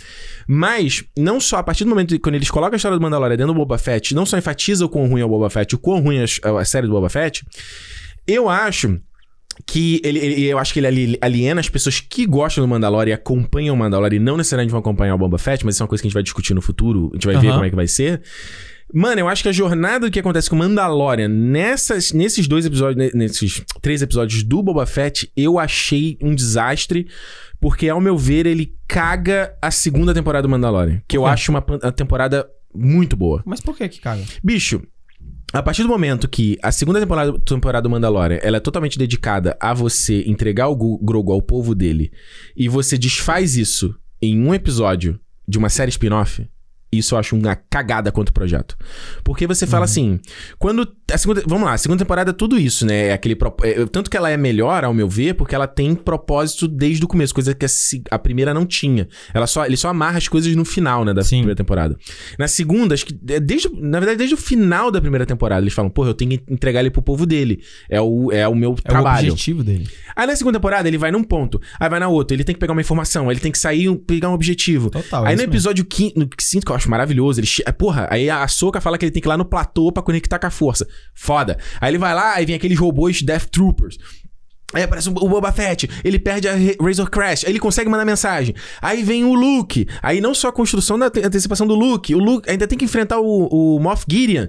Mas, 0.46 1.04
não 1.16 1.40
só 1.40 1.58
a 1.58 1.62
partir 1.62 1.84
do 1.84 1.90
momento 1.90 2.08
que 2.08 2.18
quando 2.18 2.34
eles 2.34 2.50
colocam 2.50 2.74
a 2.74 2.76
história 2.76 2.98
do 2.98 3.02
Mandalorian 3.02 3.36
dentro 3.36 3.52
do 3.52 3.58
Boba 3.58 3.78
Fett, 3.78 4.14
não 4.14 4.26
só 4.26 4.36
enfatiza 4.36 4.84
o 4.84 4.88
quão 4.88 5.06
ruim 5.08 5.20
é 5.20 5.24
o 5.24 5.28
Boba 5.28 5.48
Fett, 5.48 5.74
o 5.74 5.78
quão 5.78 6.00
ruim 6.00 6.18
é 6.18 6.24
a, 6.58 6.64
série 6.64 6.86
do 6.86 6.92
Boba 6.92 7.08
Fett, 7.08 7.44
eu 8.26 8.48
acho 8.48 8.98
que 9.66 10.00
ele, 10.04 10.18
ele, 10.18 10.44
eu 10.44 10.58
acho 10.58 10.72
que 10.72 10.80
ele 10.80 11.18
aliena 11.20 11.60
as 11.60 11.68
pessoas 11.68 12.00
que 12.00 12.26
gostam 12.26 12.64
do 12.64 12.68
Mandalorian 12.68 13.12
e 13.12 13.14
acompanham 13.14 13.74
o 13.74 13.78
Mandalorian 13.78 14.16
e 14.16 14.20
não 14.20 14.36
necessariamente 14.36 14.72
vão 14.72 14.80
acompanhar 14.80 15.14
o 15.14 15.18
Boba 15.18 15.38
Fett, 15.38 15.64
mas 15.64 15.76
isso 15.76 15.82
é 15.82 15.84
uma 15.84 15.88
coisa 15.88 16.02
que 16.02 16.06
a 16.06 16.10
gente 16.10 16.14
vai 16.14 16.22
discutir 16.22 16.54
no 16.54 16.60
futuro, 16.60 17.10
a 17.12 17.16
gente 17.16 17.26
vai 17.26 17.36
uhum. 17.36 17.40
ver 17.40 17.52
como 17.52 17.64
é 17.64 17.70
que 17.70 17.76
vai 17.76 17.86
ser. 17.86 18.20
Mano, 18.92 19.20
eu 19.20 19.28
acho 19.28 19.42
que 19.42 19.48
a 19.48 19.52
jornada 19.52 20.06
do 20.06 20.12
que 20.12 20.20
acontece 20.20 20.48
com 20.48 20.56
Mandalorian 20.56 21.28
nessas, 21.28 22.12
nesses 22.12 22.46
dois 22.46 22.66
episódios, 22.66 23.12
nesses 23.14 23.62
três 23.80 24.02
episódios 24.02 24.42
do 24.42 24.62
Boba 24.62 24.86
Fett, 24.86 25.30
eu 25.36 25.58
achei 25.58 26.18
um 26.20 26.34
desastre. 26.34 27.06
Porque, 27.60 27.88
ao 27.88 28.00
meu 28.00 28.18
ver, 28.18 28.44
ele 28.44 28.74
caga 28.86 29.56
a 29.62 29.70
segunda 29.70 30.12
temporada 30.12 30.42
do 30.42 30.50
Mandalorian. 30.50 31.00
Que 31.08 31.16
eu 31.16 31.24
acho 31.24 31.50
uma, 31.50 31.64
uma 31.66 31.92
temporada 31.92 32.46
muito 32.74 33.16
boa. 33.16 33.42
Mas 33.46 33.60
por 33.60 33.76
que 33.76 33.88
que 33.88 34.00
caga? 34.00 34.22
Bicho, 34.42 34.82
a 35.52 35.62
partir 35.62 35.82
do 35.82 35.88
momento 35.88 36.28
que 36.28 36.58
a 36.60 36.72
segunda 36.72 36.98
temporada, 36.98 37.38
temporada 37.38 37.82
do 37.82 37.90
Mandalorian 37.90 38.40
ela 38.42 38.56
é 38.56 38.60
totalmente 38.60 38.98
dedicada 38.98 39.56
a 39.60 39.72
você 39.72 40.24
entregar 40.26 40.68
o 40.68 40.98
Grogu 40.98 41.32
ao 41.32 41.40
povo 41.40 41.76
dele 41.76 42.10
e 42.56 42.68
você 42.68 42.98
desfaz 42.98 43.56
isso 43.56 43.94
em 44.20 44.36
um 44.40 44.52
episódio 44.52 45.18
de 45.46 45.56
uma 45.56 45.68
série 45.68 45.90
spin-off, 45.90 46.44
isso 46.98 47.14
eu 47.14 47.18
acho 47.18 47.36
uma 47.36 47.56
cagada 47.56 48.10
quanto 48.12 48.32
projeto. 48.32 48.76
Porque 49.22 49.46
você 49.46 49.66
fala 49.66 49.82
uhum. 49.82 49.84
assim, 49.84 50.20
quando 50.58 50.88
a 51.12 51.18
segunda, 51.18 51.42
vamos 51.46 51.66
lá, 51.66 51.74
a 51.74 51.78
segunda 51.78 52.02
temporada 52.02 52.30
é 52.30 52.32
tudo 52.32 52.58
isso, 52.58 52.86
né? 52.86 53.08
É 53.08 53.12
aquele 53.12 53.36
é, 53.62 53.86
tanto 53.86 54.10
que 54.10 54.16
ela 54.16 54.30
é 54.30 54.36
melhor 54.36 54.84
ao 54.84 54.94
meu 54.94 55.08
ver, 55.08 55.34
porque 55.34 55.54
ela 55.54 55.66
tem 55.66 55.94
propósito 55.94 56.66
desde 56.66 57.04
o 57.04 57.08
começo, 57.08 57.34
coisa 57.34 57.54
que 57.54 57.66
a, 57.66 57.68
a, 58.10 58.18
primeira 58.18 58.54
não 58.54 58.64
tinha. 58.64 59.06
Ela 59.32 59.46
só 59.46 59.66
ele 59.66 59.76
só 59.76 59.88
amarra 59.88 60.18
as 60.18 60.28
coisas 60.28 60.54
no 60.56 60.64
final, 60.64 61.04
né, 61.04 61.12
da 61.12 61.22
Sim. 61.22 61.38
primeira 61.38 61.56
temporada. 61.56 61.96
Na 62.38 62.48
segunda, 62.48 62.94
acho 62.94 63.06
que 63.06 63.18
é 63.28 63.38
desde, 63.38 63.68
na 63.68 63.98
verdade 64.00 64.18
desde 64.18 64.34
o 64.34 64.38
final 64.38 64.90
da 64.90 65.00
primeira 65.00 65.26
temporada, 65.26 65.62
eles 65.62 65.74
falam, 65.74 65.90
pô, 65.90 66.06
eu 66.06 66.14
tenho 66.14 66.30
que 66.30 66.44
entregar 66.48 66.80
ele 66.80 66.90
pro 66.90 67.02
povo 67.02 67.26
dele. 67.26 67.62
É 67.88 68.00
o 68.00 68.32
é 68.32 68.46
o 68.48 68.54
meu 68.54 68.74
é 68.84 68.88
trabalho. 68.88 69.26
É 69.26 69.30
o 69.30 69.32
objetivo 69.32 69.62
dele. 69.62 69.88
Aí 70.16 70.26
na 70.26 70.36
segunda 70.36 70.58
temporada 70.58 70.88
ele 70.88 70.98
vai 70.98 71.10
num 71.10 71.22
ponto, 71.22 71.60
aí 71.78 71.88
vai 71.88 72.00
na 72.00 72.08
outra, 72.08 72.34
ele 72.34 72.44
tem 72.44 72.54
que 72.54 72.60
pegar 72.60 72.72
uma 72.72 72.80
informação, 72.80 73.30
ele 73.30 73.40
tem 73.40 73.52
que 73.52 73.58
sair 73.58 73.94
pegar 74.06 74.30
um 74.30 74.34
objetivo. 74.34 74.90
Total, 74.90 75.24
aí 75.24 75.36
no 75.36 75.42
episódio 75.42 75.86
5, 75.90 76.18
no 76.18 76.28
5 76.38 76.64
que 76.64 76.72
eu 76.72 76.76
acho 76.76 76.83
maravilhoso. 76.88 77.40
Ele, 77.40 77.48
porra, 77.78 78.06
aí 78.10 78.28
a 78.30 78.46
Soca 78.48 78.80
fala 78.80 78.98
que 78.98 79.04
ele 79.04 79.12
tem 79.12 79.22
que 79.22 79.28
ir 79.28 79.30
lá 79.30 79.36
no 79.36 79.44
platô 79.44 79.92
pra 79.92 80.02
conectar 80.02 80.38
com 80.38 80.46
a 80.46 80.50
força. 80.50 80.86
Foda. 81.14 81.58
Aí 81.80 81.90
ele 81.90 81.98
vai 81.98 82.14
lá, 82.14 82.34
aí 82.34 82.46
vem 82.46 82.56
aqueles 82.56 82.78
robôs 82.78 83.22
Death 83.22 83.46
Troopers. 83.50 83.98
Aí 84.74 84.82
aparece 84.82 85.08
o 85.08 85.12
Boba 85.12 85.52
Fett, 85.52 85.88
ele 86.02 86.18
perde 86.18 86.48
a 86.48 86.54
Razor 86.80 87.08
Crash, 87.08 87.44
aí 87.44 87.52
ele 87.52 87.60
consegue 87.60 87.88
mandar 87.88 88.04
mensagem. 88.04 88.54
Aí 88.82 89.04
vem 89.04 89.22
o 89.24 89.32
Luke, 89.32 89.86
aí 90.02 90.20
não 90.20 90.34
só 90.34 90.48
a 90.48 90.52
construção 90.52 90.98
da 90.98 91.06
antecipação 91.06 91.64
do 91.64 91.76
Luke, 91.76 92.12
o 92.12 92.18
Luke 92.18 92.50
ainda 92.50 92.66
tem 92.66 92.76
que 92.76 92.84
enfrentar 92.84 93.20
o, 93.20 93.46
o 93.46 93.78
Moff 93.78 94.04
Gideon. 94.08 94.48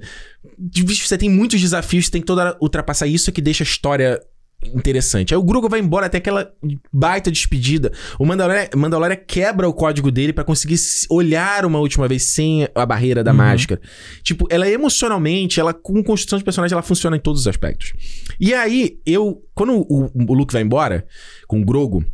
Você 0.88 1.18
tem 1.18 1.30
muitos 1.30 1.62
desafios, 1.62 2.06
você 2.06 2.12
tem 2.12 2.22
que 2.22 2.28
toda 2.28 2.58
ultrapassar 2.60 3.06
isso 3.06 3.32
que 3.32 3.42
deixa 3.42 3.64
a 3.64 3.66
história 3.66 4.20
interessante. 4.64 5.34
Aí 5.34 5.38
o 5.38 5.44
Grogu 5.44 5.70
vai 5.70 5.80
embora 5.80 6.08
até 6.08 6.18
aquela 6.18 6.52
baita 6.92 7.32
despedida. 7.32 7.92
O 8.20 8.26
Mandalorian, 8.26 8.68
Mandalorian 8.76 9.18
quebra 9.28 9.68
o 9.68 9.74
código 9.74 10.12
dele 10.12 10.34
para 10.34 10.44
conseguir 10.44 10.78
olhar 11.10 11.66
uma 11.66 11.80
última 11.80 12.08
vez 12.08 12.24
sem 12.24 12.68
a 12.74 12.86
barreira 12.86 13.24
da 13.24 13.32
uhum. 13.32 13.38
máscara. 13.38 13.82
Tipo, 14.24 14.48
ela 14.50 14.68
emocionalmente, 14.68 15.60
ela 15.60 15.74
com 15.74 16.04
construção 16.04 16.40
de 16.40 16.46
personagem, 16.46 16.74
ela 16.74 16.82
funciona 16.82 17.16
em 17.16 17.20
todos 17.20 17.42
os 17.42 17.48
aspectos. 17.48 17.94
E 18.40 18.54
aí, 18.54 19.00
eu 19.06 19.44
quando 19.54 19.86
o, 19.90 20.12
o 20.14 20.34
Luke 20.34 20.54
vai 20.54 20.62
embora 20.62 21.06
com 21.48 21.62
o 21.62 21.66
Grogu, 21.66 22.06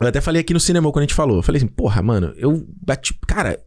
eu 0.00 0.08
até 0.08 0.20
falei 0.20 0.40
aqui 0.40 0.54
no 0.54 0.60
cinema 0.60 0.90
quando 0.90 1.02
a 1.02 1.06
gente 1.06 1.14
falou, 1.14 1.36
eu 1.36 1.42
falei 1.42 1.58
assim, 1.58 1.68
porra, 1.68 2.02
mano, 2.02 2.32
eu 2.36 2.66
bati, 2.82 3.14
cara, 3.26 3.60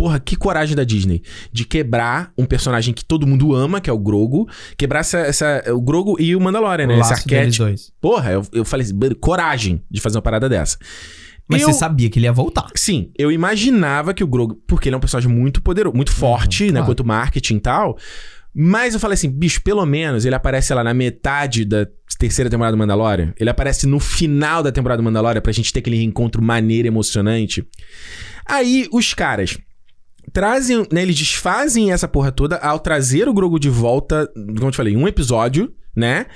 porra, 0.00 0.18
que 0.18 0.34
coragem 0.34 0.74
da 0.74 0.82
Disney 0.82 1.20
de 1.52 1.66
quebrar 1.66 2.32
um 2.38 2.46
personagem 2.46 2.94
que 2.94 3.04
todo 3.04 3.26
mundo 3.26 3.54
ama, 3.54 3.82
que 3.82 3.90
é 3.90 3.92
o 3.92 3.98
Grogo, 3.98 4.48
quebrar 4.78 5.00
essa, 5.00 5.18
essa 5.18 5.62
o 5.74 5.78
Grogo 5.82 6.16
e 6.18 6.34
o 6.34 6.40
Mandalorian, 6.40 6.86
né? 6.86 6.96
O 6.96 7.00
Esse 7.02 7.12
arquétipo. 7.12 7.64
dois. 7.64 7.92
Porra, 8.00 8.32
eu, 8.32 8.42
eu 8.50 8.64
falei 8.64 8.86
assim, 8.86 8.98
coragem 9.20 9.82
de 9.90 10.00
fazer 10.00 10.16
uma 10.16 10.22
parada 10.22 10.48
dessa. 10.48 10.78
Mas 11.46 11.60
Eu- 11.60 11.68
você 11.70 11.80
sabia 11.80 12.08
que 12.08 12.18
ele 12.18 12.24
ia 12.24 12.32
voltar. 12.32 12.68
Sim, 12.74 13.10
eu 13.18 13.30
imaginava 13.30 14.14
que 14.14 14.24
o 14.24 14.26
Grogu, 14.26 14.54
porque 14.66 14.88
ele 14.88 14.94
é 14.94 14.96
um 14.96 15.00
personagem 15.00 15.30
muito 15.30 15.60
poderoso, 15.60 15.94
muito 15.94 16.12
forte, 16.12 16.64
né, 16.68 16.70
claro. 16.72 16.86
quanto 16.86 17.04
marketing 17.04 17.56
e 17.56 17.60
tal. 17.60 17.98
Mas 18.54 18.94
eu 18.94 19.00
falei 19.00 19.14
assim, 19.14 19.28
bicho, 19.28 19.60
pelo 19.62 19.84
menos 19.84 20.24
ele 20.24 20.34
aparece 20.34 20.72
lá 20.72 20.82
na 20.82 20.94
metade 20.94 21.66
da 21.66 21.86
terceira 22.18 22.48
temporada 22.48 22.74
do 22.74 22.78
Mandalorian. 22.78 23.34
Ele 23.38 23.50
aparece 23.50 23.86
no 23.86 24.00
final 24.00 24.62
da 24.62 24.72
temporada 24.72 25.02
do 25.02 25.04
Mandalorian 25.04 25.42
pra 25.42 25.52
gente 25.52 25.70
ter 25.74 25.80
aquele 25.80 25.96
reencontro 25.98 26.42
maneiro, 26.42 26.88
emocionante. 26.88 27.62
Aí 28.46 28.88
os 28.90 29.12
caras 29.12 29.58
trazem, 30.32 30.86
né, 30.92 31.02
eles 31.02 31.16
desfazem 31.16 31.92
essa 31.92 32.08
porra 32.08 32.32
toda 32.32 32.56
ao 32.56 32.78
trazer 32.78 33.28
o 33.28 33.34
Grogu 33.34 33.58
de 33.58 33.70
volta, 33.70 34.30
como 34.34 34.66
eu 34.66 34.70
te 34.70 34.76
falei, 34.76 34.96
um 34.96 35.06
episódio, 35.08 35.72
né? 35.94 36.26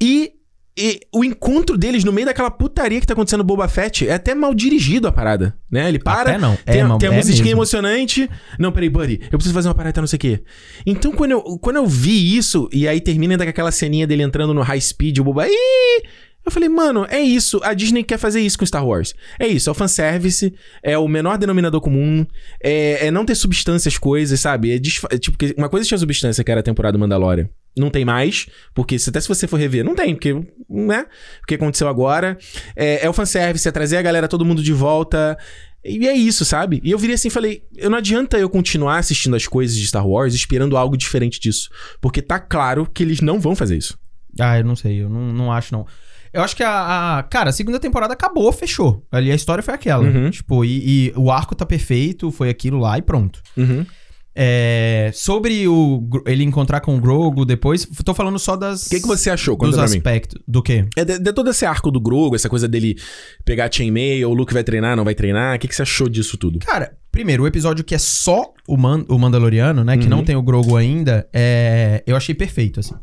E, 0.00 0.32
e 0.78 1.00
o 1.12 1.24
encontro 1.24 1.76
deles 1.76 2.04
no 2.04 2.12
meio 2.12 2.26
daquela 2.26 2.50
putaria 2.50 3.00
que 3.00 3.06
tá 3.06 3.12
acontecendo 3.12 3.40
no 3.40 3.44
Boba 3.44 3.68
Fett 3.68 4.08
é 4.08 4.14
até 4.14 4.34
mal 4.34 4.54
dirigido 4.54 5.08
a 5.08 5.12
parada, 5.12 5.56
né? 5.70 5.88
Ele 5.88 5.98
para, 5.98 6.30
Até 6.30 6.38
não. 6.38 6.56
tem, 6.56 6.80
É, 6.80 6.98
tem 6.98 7.08
a 7.08 7.12
é 7.12 7.16
musiquinha 7.16 7.52
emocionante. 7.52 8.30
Não, 8.58 8.72
peraí, 8.72 8.88
buddy, 8.88 9.20
eu 9.30 9.38
preciso 9.38 9.54
fazer 9.54 9.68
uma 9.68 9.74
parada, 9.74 10.00
não 10.00 10.08
sei 10.08 10.16
o 10.16 10.20
quê. 10.20 10.42
Então, 10.86 11.12
quando 11.12 11.32
eu, 11.32 11.42
quando 11.60 11.76
eu 11.76 11.86
vi 11.86 12.36
isso, 12.36 12.68
e 12.72 12.88
aí 12.88 13.00
termina 13.00 13.36
daquela 13.36 13.72
ceninha 13.72 14.06
dele 14.06 14.22
entrando 14.22 14.54
no 14.54 14.62
high 14.62 14.80
speed, 14.80 15.18
o 15.18 15.24
Boba. 15.24 15.46
Ih! 15.48 16.02
Eu 16.44 16.50
falei, 16.50 16.68
mano, 16.68 17.06
é 17.08 17.20
isso. 17.20 17.60
A 17.62 17.74
Disney 17.74 18.02
quer 18.02 18.18
fazer 18.18 18.40
isso 18.40 18.58
com 18.58 18.64
Star 18.64 18.86
Wars. 18.86 19.14
É 19.38 19.46
isso, 19.46 19.68
é 19.68 19.72
o 19.72 19.74
fanservice, 19.74 20.52
é 20.82 20.96
o 20.96 21.06
menor 21.06 21.36
denominador 21.36 21.80
comum, 21.80 22.26
é, 22.62 23.06
é 23.06 23.10
não 23.10 23.24
ter 23.24 23.34
substância 23.34 23.88
as 23.88 23.98
coisas, 23.98 24.40
sabe? 24.40 24.72
É, 24.72 24.76
é 24.76 25.18
tipo, 25.18 25.36
uma 25.56 25.68
coisa 25.68 25.86
tinha 25.86 25.98
substância, 25.98 26.42
que 26.42 26.50
era 26.50 26.60
a 26.60 26.62
temporada 26.62 26.96
Mandalorian. 26.96 27.48
Não 27.76 27.88
tem 27.88 28.04
mais, 28.04 28.46
porque 28.74 28.98
se, 28.98 29.10
até 29.10 29.20
se 29.20 29.28
você 29.28 29.46
for 29.46 29.56
rever, 29.56 29.84
não 29.84 29.94
tem, 29.94 30.14
porque, 30.14 30.34
né? 30.68 31.06
O 31.42 31.46
que 31.46 31.54
aconteceu 31.54 31.86
agora. 31.88 32.36
É, 32.74 33.04
é 33.04 33.08
o 33.08 33.12
fanservice, 33.12 33.68
é 33.68 33.70
trazer 33.70 33.96
a 33.98 34.02
galera, 34.02 34.26
todo 34.26 34.44
mundo 34.44 34.62
de 34.62 34.72
volta. 34.72 35.38
E 35.84 36.06
é 36.08 36.12
isso, 36.12 36.44
sabe? 36.44 36.80
E 36.82 36.90
eu 36.90 36.98
virei 36.98 37.14
assim 37.14 37.28
e 37.28 37.30
falei: 37.30 37.62
eu 37.76 37.88
não 37.88 37.98
adianta 37.98 38.38
eu 38.38 38.50
continuar 38.50 38.98
assistindo 38.98 39.36
as 39.36 39.46
coisas 39.46 39.76
de 39.76 39.86
Star 39.86 40.06
Wars 40.06 40.34
esperando 40.34 40.76
algo 40.76 40.96
diferente 40.96 41.38
disso. 41.38 41.70
Porque 42.00 42.20
tá 42.20 42.38
claro 42.38 42.86
que 42.86 43.02
eles 43.02 43.20
não 43.20 43.38
vão 43.40 43.54
fazer 43.54 43.76
isso. 43.76 43.98
Ah, 44.38 44.58
eu 44.58 44.64
não 44.64 44.76
sei, 44.76 45.02
eu 45.02 45.08
não, 45.08 45.32
não 45.32 45.52
acho, 45.52 45.72
não. 45.72 45.86
Eu 46.32 46.42
acho 46.42 46.54
que 46.56 46.62
a, 46.62 47.18
a- 47.18 47.22
Cara, 47.24 47.50
a 47.50 47.52
segunda 47.52 47.78
temporada 47.80 48.12
acabou, 48.12 48.50
fechou. 48.52 49.04
Ali 49.10 49.30
a 49.32 49.34
história 49.34 49.62
foi 49.62 49.74
aquela. 49.74 50.04
Uhum. 50.04 50.30
Tipo, 50.30 50.64
e, 50.64 51.08
e 51.08 51.12
o 51.16 51.30
arco 51.30 51.54
tá 51.54 51.66
perfeito, 51.66 52.30
foi 52.30 52.48
aquilo 52.48 52.78
lá 52.78 52.96
e 52.98 53.02
pronto. 53.02 53.40
Uhum. 53.56 53.84
É, 54.32 55.10
sobre 55.12 55.66
o, 55.66 56.08
ele 56.24 56.44
encontrar 56.44 56.80
com 56.80 56.96
o 56.96 57.00
Grogu 57.00 57.44
depois, 57.44 57.84
tô 58.04 58.14
falando 58.14 58.38
só 58.38 58.54
das. 58.56 58.86
O 58.86 58.90
que, 58.90 59.00
que 59.00 59.06
você 59.06 59.28
achou? 59.28 59.56
dos 59.56 59.70
Conta 59.70 59.88
mim. 59.90 59.96
aspectos. 59.96 60.40
Do 60.46 60.62
quê? 60.62 60.86
É 60.96 61.04
de, 61.04 61.18
de 61.18 61.32
todo 61.32 61.50
esse 61.50 61.66
arco 61.66 61.90
do 61.90 62.00
Grogu, 62.00 62.36
essa 62.36 62.48
coisa 62.48 62.68
dele 62.68 62.96
pegar 63.44 63.64
a 63.66 63.70
chainmail, 63.70 64.30
o 64.30 64.32
Luke 64.34 64.54
vai 64.54 64.62
treinar, 64.62 64.96
não 64.96 65.04
vai 65.04 65.16
treinar. 65.16 65.56
O 65.56 65.58
que, 65.58 65.66
que 65.66 65.74
você 65.74 65.82
achou 65.82 66.08
disso 66.08 66.38
tudo? 66.38 66.60
Cara, 66.60 66.96
primeiro, 67.10 67.42
o 67.42 67.46
episódio 67.46 67.84
que 67.84 67.94
é 67.94 67.98
só 67.98 68.54
o, 68.68 68.76
Man- 68.76 69.04
o 69.08 69.18
Mandaloriano, 69.18 69.82
né? 69.82 69.96
Que 69.98 70.04
Uhum. 70.04 70.10
não 70.10 70.24
tem 70.24 70.36
o 70.36 70.42
Grogu 70.42 70.76
ainda, 70.76 71.28
é, 71.32 72.02
eu 72.06 72.16
achei 72.16 72.34
perfeito, 72.34 72.78
assim. 72.78 72.94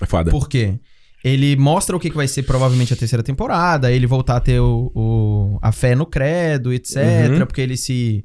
É 0.00 0.04
foda. 0.06 0.30
Por 0.30 0.46
quê? 0.46 0.78
Ele 1.28 1.56
mostra 1.56 1.96
o 1.96 1.98
que, 2.00 2.08
que 2.10 2.16
vai 2.16 2.28
ser 2.28 2.44
provavelmente 2.44 2.92
a 2.92 2.96
terceira 2.96 3.22
temporada, 3.22 3.90
ele 3.90 4.06
voltar 4.06 4.36
a 4.36 4.40
ter 4.40 4.60
o, 4.60 4.92
o- 4.94 5.58
a 5.60 5.72
fé 5.72 5.94
no 5.94 6.06
credo, 6.06 6.72
etc. 6.72 6.96
Uhum. 7.30 7.46
Porque 7.46 7.60
ele 7.60 7.76
se. 7.76 8.22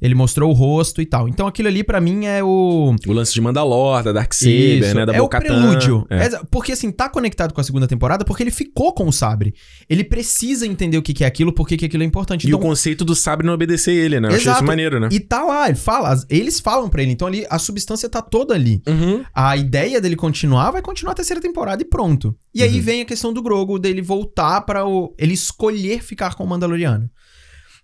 Ele 0.00 0.14
mostrou 0.14 0.50
o 0.50 0.52
rosto 0.54 1.02
e 1.02 1.06
tal. 1.06 1.28
Então 1.28 1.46
aquilo 1.46 1.66
ali 1.68 1.82
pra 1.82 2.00
mim 2.00 2.24
é 2.26 2.42
o. 2.42 2.94
O 3.06 3.12
lance 3.12 3.32
de 3.34 3.40
Mandalor, 3.40 4.02
da 4.04 4.12
Darksaber, 4.12 4.82
Isso, 4.84 4.94
né? 4.94 5.04
Da 5.04 5.12
é 5.14 5.20
o 5.20 5.28
prelúdio. 5.28 6.06
É. 6.08 6.26
Exa- 6.26 6.44
Porque 6.50 6.70
assim, 6.72 6.90
tá 6.92 7.08
conectado 7.08 7.52
com 7.52 7.60
a 7.60 7.64
segunda 7.64 7.88
temporada 7.88 8.24
porque 8.24 8.42
ele 8.42 8.50
ficou 8.52 8.92
com 8.92 9.08
o 9.08 9.12
sabre. 9.12 9.54
Ele 9.88 10.04
precisa 10.04 10.66
entender 10.66 10.98
o 10.98 11.02
que, 11.02 11.12
que 11.12 11.24
é 11.24 11.26
aquilo, 11.26 11.52
por 11.52 11.66
que 11.66 11.84
aquilo 11.84 12.02
é 12.02 12.06
importante. 12.06 12.44
E 12.44 12.48
Então, 12.48 12.58
o 12.60 12.62
conceito 12.62 13.04
do 13.04 13.14
sabre 13.16 13.44
não 13.46 13.54
obedecer 13.54 13.92
ele, 13.92 14.20
né? 14.20 14.28
Eu 14.28 14.36
achei 14.36 14.52
isso 14.52 14.64
maneiro, 14.64 15.00
né? 15.00 15.08
E 15.10 15.18
tá 15.18 15.42
lá, 15.42 15.66
ele 15.68 15.76
fala, 15.76 16.14
eles 16.30 16.60
falam 16.60 16.88
pra 16.88 17.02
ele, 17.02 17.12
então 17.12 17.26
ali 17.26 17.44
a 17.50 17.58
substância 17.58 18.08
tá 18.08 18.22
toda 18.22 18.54
ali. 18.54 18.80
Uhum. 18.86 19.24
A 19.34 19.56
ideia 19.56 20.00
dele 20.00 20.14
continuar 20.16 20.70
vai 20.70 20.80
continuar 20.82 21.12
a 21.12 21.16
terceira 21.16 21.40
temporada 21.42 21.82
e 21.82 21.84
pronto. 21.84 22.36
E 22.54 22.62
aí 22.62 22.76
Uhum. 22.76 22.82
vem 22.82 23.00
a 23.02 23.04
questão 23.04 23.32
do 23.32 23.42
Grogu, 23.42 23.78
dele 23.78 24.00
voltar 24.02 24.60
para 24.62 24.86
o. 24.86 25.12
ele 25.18 25.34
escolher 25.34 26.02
ficar 26.02 26.34
com 26.36 26.44
o 26.44 26.46
Mandaloriano. 26.46 27.10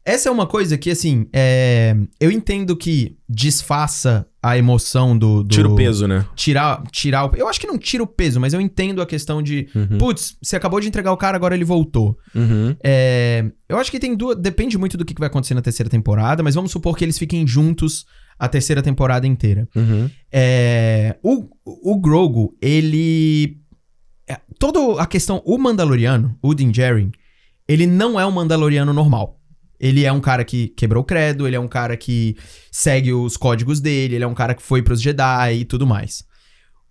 Essa 0.04 0.28
é 0.28 0.32
uma 0.32 0.46
coisa 0.46 0.76
que, 0.76 0.90
assim, 0.90 1.26
é, 1.32 1.96
eu 2.20 2.30
entendo 2.30 2.76
que 2.76 3.16
disfarça 3.26 4.26
a 4.42 4.58
emoção 4.58 5.16
do. 5.16 5.42
do 5.42 5.48
Tira 5.48 5.66
o 5.66 5.74
peso, 5.74 6.06
né? 6.06 6.26
Tirar, 6.36 6.82
tirar 6.92 7.24
o. 7.24 7.34
Eu 7.34 7.48
acho 7.48 7.58
que 7.58 7.66
não 7.66 7.78
tira 7.78 8.02
o 8.02 8.06
peso, 8.06 8.38
mas 8.38 8.52
eu 8.52 8.60
entendo 8.60 9.00
a 9.00 9.06
questão 9.06 9.42
de. 9.42 9.66
Uhum. 9.74 9.96
Putz, 9.96 10.36
você 10.42 10.56
acabou 10.56 10.78
de 10.78 10.88
entregar 10.88 11.10
o 11.10 11.16
cara, 11.16 11.36
agora 11.36 11.54
ele 11.54 11.64
voltou. 11.64 12.18
Uhum. 12.34 12.76
É, 12.84 13.50
eu 13.66 13.78
acho 13.78 13.90
que 13.90 13.98
tem 13.98 14.14
duas. 14.14 14.36
Depende 14.36 14.76
muito 14.76 14.98
do 14.98 15.04
que 15.06 15.14
que 15.14 15.20
vai 15.20 15.28
acontecer 15.28 15.54
na 15.54 15.62
terceira 15.62 15.88
temporada, 15.88 16.42
mas 16.42 16.54
vamos 16.54 16.70
supor 16.70 16.94
que 16.98 17.04
eles 17.04 17.18
fiquem 17.18 17.46
juntos 17.46 18.04
a 18.38 18.46
terceira 18.46 18.82
temporada 18.82 19.26
inteira. 19.26 19.66
Uhum. 19.74 20.10
É, 20.30 21.16
o, 21.22 21.48
o 21.64 21.98
Grogu, 21.98 22.54
ele. 22.60 23.56
é, 24.28 24.38
toda 24.58 25.00
a 25.00 25.06
questão. 25.06 25.42
O 25.46 25.56
Mandaloriano, 25.56 26.36
o 26.42 26.52
Din 26.52 26.70
Djarin, 26.70 27.10
ele 27.66 27.86
não 27.86 28.20
é 28.20 28.26
um 28.26 28.30
Mandaloriano 28.30 28.92
normal. 28.92 29.40
Ele 29.84 30.02
é 30.02 30.10
um 30.10 30.20
cara 30.20 30.46
que 30.46 30.68
quebrou 30.68 31.02
o 31.02 31.06
credo, 31.06 31.46
ele 31.46 31.56
é 31.56 31.60
um 31.60 31.68
cara 31.68 31.94
que 31.94 32.38
segue 32.72 33.12
os 33.12 33.36
códigos 33.36 33.80
dele, 33.80 34.14
ele 34.14 34.24
é 34.24 34.26
um 34.26 34.32
cara 34.32 34.54
que 34.54 34.62
foi 34.62 34.80
pros 34.80 34.98
Jedi 34.98 35.56
e 35.60 35.64
tudo 35.66 35.86
mais. 35.86 36.24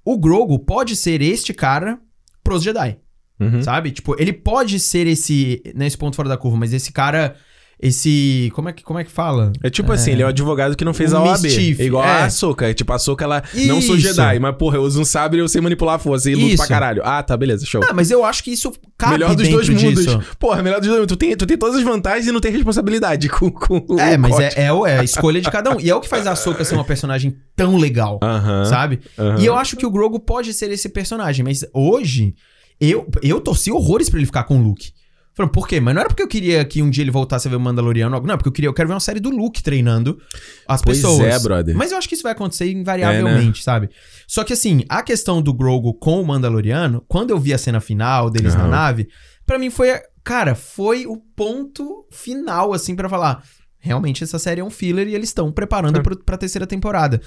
O 0.05 0.15
Grogu 0.15 0.59
pode 0.59 0.95
ser 0.95 1.19
este 1.19 1.55
cara 1.55 1.99
pros 2.43 2.61
Jedi. 2.61 2.99
Uhum. 3.39 3.63
Sabe? 3.63 3.91
Tipo, 3.91 4.15
ele 4.21 4.31
pode 4.31 4.79
ser 4.79 5.07
esse. 5.07 5.63
Nesse 5.73 5.97
ponto 5.97 6.15
fora 6.15 6.29
da 6.29 6.37
curva, 6.37 6.55
mas 6.55 6.71
esse 6.71 6.91
cara. 6.91 7.35
Esse. 7.81 8.49
Como 8.55 8.69
é 8.69 8.73
que, 8.73 8.81
como 8.83 8.97
é 8.99 9.03
que 9.03 9.11
fala? 9.11 9.51
É 9.61 9.69
tipo 9.69 9.91
assim, 9.91 10.11
ele 10.11 10.21
é 10.21 10.25
o 10.25 10.29
advogado 10.29 10.75
que 10.75 10.85
não 10.85 10.93
fez 10.93 11.11
O 11.11 11.17
a 11.17 11.23
OAB. 11.23 11.41
mischief, 11.43 11.79
É 11.81 11.85
igual 11.85 12.03
é. 12.03 12.07
a 12.07 12.25
Ahsoka. 12.25 12.69
É 12.69 12.73
tipo, 12.73 12.91
a 12.93 12.95
Ahsoka, 12.95 13.23
ela 13.25 13.43
não 13.67 13.81
sou 13.81 13.95
Isso. 13.95 14.07
Jedi, 14.07 14.39
mas 14.39 14.55
porra, 14.55 14.77
eu 14.77 14.83
uso 14.83 15.01
um 15.01 15.05
sabre 15.05 15.39
e 15.39 15.41
eu 15.41 15.47
sei 15.49 15.59
manipular 15.59 15.95
a 15.95 15.99
força 15.99 16.29
e 16.31 16.35
luto 16.35 16.47
Isso. 16.47 16.57
pra 16.57 16.67
caralho. 16.67 17.01
Ah, 17.03 17.21
tá, 17.21 17.35
beleza, 17.35 17.65
show. 17.65 17.81
Ah, 17.87 17.93
mas 17.93 18.09
eu 18.09 18.23
acho 18.23 18.43
que 18.43 18.51
isso 18.51 18.71
cabe 18.97 19.13
melhor 19.13 19.35
dos 19.35 19.47
dois 19.49 19.67
mundos. 19.69 20.05
disso. 20.05 20.21
Porra, 20.39 20.63
melhor 20.63 20.79
dos 20.79 20.87
dois 20.87 21.01
mundos. 21.01 21.13
Tu 21.13 21.17
tem, 21.17 21.35
tu 21.35 21.45
tem 21.45 21.57
todas 21.57 21.75
as 21.75 21.83
vantagens 21.83 22.25
e 22.27 22.31
não 22.31 22.39
tem 22.39 22.51
responsabilidade 22.51 23.27
com, 23.27 23.51
com 23.51 23.75
É, 23.99 24.15
o 24.15 24.19
mas 24.19 24.39
é, 24.39 24.53
é, 24.55 24.63
é 24.67 24.99
a 24.99 25.03
escolha 25.03 25.41
de 25.41 25.51
cada 25.51 25.71
um. 25.75 25.79
E 25.79 25.89
é 25.89 25.95
o 25.95 25.99
que 25.99 26.07
faz 26.07 26.25
a 26.25 26.31
Ahsoka 26.31 26.63
ser 26.63 26.75
uma 26.75 26.85
personagem 26.85 27.35
tão 27.55 27.75
legal, 27.77 28.19
Aham. 28.23 28.65
sabe? 28.65 28.99
aham. 29.19 29.39
E 29.39 29.45
eu 29.45 29.55
acho 29.55 29.75
que 29.75 29.85
o 29.85 29.91
Grogu 29.91 30.19
pode 30.19 30.53
ser 30.53 30.71
esse 30.71 30.87
personagem, 30.89 31.43
mas 31.43 31.65
hoje 31.73 32.33
eu, 32.79 33.07
eu 33.21 33.39
torci 33.41 33.71
horrores 33.71 34.09
pra 34.09 34.19
ele 34.19 34.25
ficar 34.25 34.43
com 34.43 34.57
o 34.57 34.61
Luke. 34.63 34.91
Falando, 35.35 35.51
por 35.51 35.67
quê? 35.67 35.79
Mas 35.79 35.95
não 35.95 36.01
era 36.01 36.09
porque 36.09 36.21
eu 36.21 36.27
queria 36.27 36.63
que 36.63 36.81
um 36.81 36.89
dia 36.89 37.03
ele 37.03 37.09
voltasse 37.09 37.47
a 37.47 37.51
ver 37.51 37.57
o 37.57 37.59
Mandaloriano. 37.59 38.19
Não, 38.21 38.33
é 38.33 38.37
porque 38.37 38.49
eu 38.49 38.53
queria, 38.53 38.67
eu 38.69 38.73
quero 38.73 38.87
ver 38.87 38.93
uma 38.93 38.99
série 38.99 39.19
do 39.19 39.31
Luke 39.31 39.63
treinando 39.63 40.19
as 40.67 40.81
Pois 40.81 40.97
pessoas. 40.97 41.21
é, 41.21 41.39
brother. 41.39 41.75
Mas 41.75 41.91
eu 41.91 41.97
acho 41.97 42.07
que 42.07 42.13
isso 42.13 42.21
vai 42.23 42.33
acontecer 42.33 42.71
invariavelmente, 42.71 43.63
sabe? 43.63 43.89
Só 44.27 44.43
que 44.43 44.53
assim, 44.53 44.83
a 44.87 45.01
questão 45.01 45.41
do 45.41 45.51
Grogu 45.53 45.93
com 45.95 46.21
o 46.21 46.25
Mandaloriano, 46.25 47.03
quando 47.07 47.31
eu 47.31 47.39
vi 47.39 47.53
a 47.53 47.57
cena 47.57 47.79
final 47.79 48.29
deles 48.29 48.53
na 48.53 48.67
nave, 48.67 49.07
pra 49.45 49.57
mim 49.57 49.69
foi, 49.71 49.89
cara, 50.23 50.53
foi 50.53 51.07
o 51.07 51.17
ponto 51.17 52.05
final, 52.11 52.71
assim, 52.73 52.95
pra 52.95 53.09
falar. 53.09 53.43
Realmente 53.79 54.23
essa 54.23 54.39
série 54.39 54.61
é 54.61 54.63
um 54.63 54.69
filler 54.69 55.07
e 55.09 55.15
eles 55.15 55.29
estão 55.29 55.51
preparando 55.51 55.97
É. 55.99 56.01
pro, 56.01 56.15
pra 56.23 56.37
terceira 56.37 56.65
temporada. 56.65 57.19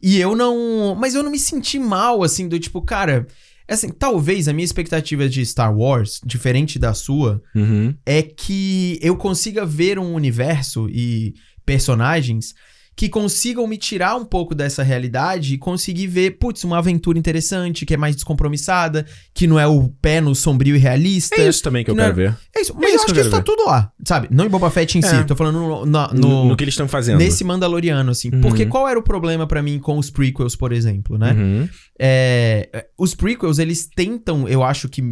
E 0.00 0.20
eu 0.20 0.36
não. 0.36 0.94
Mas 0.96 1.14
eu 1.14 1.22
não 1.24 1.30
me 1.30 1.38
senti 1.40 1.76
mal, 1.78 2.22
assim, 2.22 2.46
do 2.46 2.56
tipo, 2.60 2.80
cara. 2.82 3.26
Assim, 3.68 3.88
talvez 3.88 4.46
a 4.46 4.52
minha 4.52 4.64
expectativa 4.64 5.28
de 5.28 5.44
Star 5.46 5.74
Wars, 5.74 6.20
diferente 6.24 6.78
da 6.78 6.92
sua, 6.92 7.42
Uhum. 7.54 7.94
é 8.04 8.22
que 8.22 8.98
eu 9.00 9.16
consiga 9.16 9.64
ver 9.64 9.98
um 9.98 10.12
universo 10.14 10.88
e 10.90 11.34
personagens 11.64 12.54
que 12.96 13.08
consigam 13.08 13.66
me 13.66 13.76
tirar 13.76 14.14
um 14.16 14.24
pouco 14.24 14.54
dessa 14.54 14.82
realidade 14.82 15.54
e 15.54 15.58
conseguir 15.58 16.06
ver, 16.06 16.32
putz, 16.38 16.62
uma 16.64 16.78
aventura 16.78 17.18
interessante, 17.18 17.84
que 17.84 17.94
é 17.94 17.96
mais 17.96 18.14
descompromissada, 18.14 19.04
que 19.34 19.46
não 19.46 19.58
é 19.58 19.66
o 19.66 19.88
pé 20.00 20.20
no 20.20 20.34
sombrio 20.34 20.76
e 20.76 20.78
realista. 20.78 21.34
É 21.40 21.48
isso 21.48 21.62
também 21.62 21.84
que 21.84 21.90
eu 21.90 21.94
Não, 21.94 22.04
quero 22.04 22.14
ver. 22.16 22.36
É 22.54 22.60
isso, 22.60 22.72
mas 22.74 22.84
É 22.84 22.86
eu 22.86 22.88
isso 22.90 22.96
acho 22.98 23.06
que 23.06 23.12
que 23.14 23.18
eu 23.18 23.22
isso 23.22 23.30
tá 23.30 23.42
tudo 23.42 23.64
lá, 23.66 23.90
sabe? 24.06 24.28
Não 24.30 24.46
em 24.46 24.48
Boba 24.48 24.70
Fett 24.70 24.96
em 24.96 25.04
É. 25.04 25.08
si, 25.08 25.24
tô 25.24 25.34
falando 25.34 25.58
no, 25.58 25.86
No, 25.86 26.08
no- 26.14 26.44
no 26.50 26.56
que 26.56 26.62
eles 26.64 26.74
estão 26.74 26.86
fazendo. 26.86 27.18
nesse 27.18 27.42
Mandaloriano, 27.42 28.10
assim. 28.10 28.30
Uhum. 28.32 28.40
Porque 28.40 28.64
qual 28.66 28.88
era 28.88 28.98
o 28.98 29.02
problema 29.02 29.46
pra 29.46 29.60
mim 29.62 29.78
com 29.78 29.98
os 29.98 30.08
prequels, 30.10 30.54
por 30.54 30.72
exemplo, 30.72 31.18
né? 31.18 31.32
Uhum. 31.32 31.68
É, 31.98 32.86
os 32.98 33.14
prequels, 33.14 33.58
eles 33.58 33.86
tentam, 33.86 34.48
eu 34.48 34.62
acho 34.62 34.88
que 34.88 35.02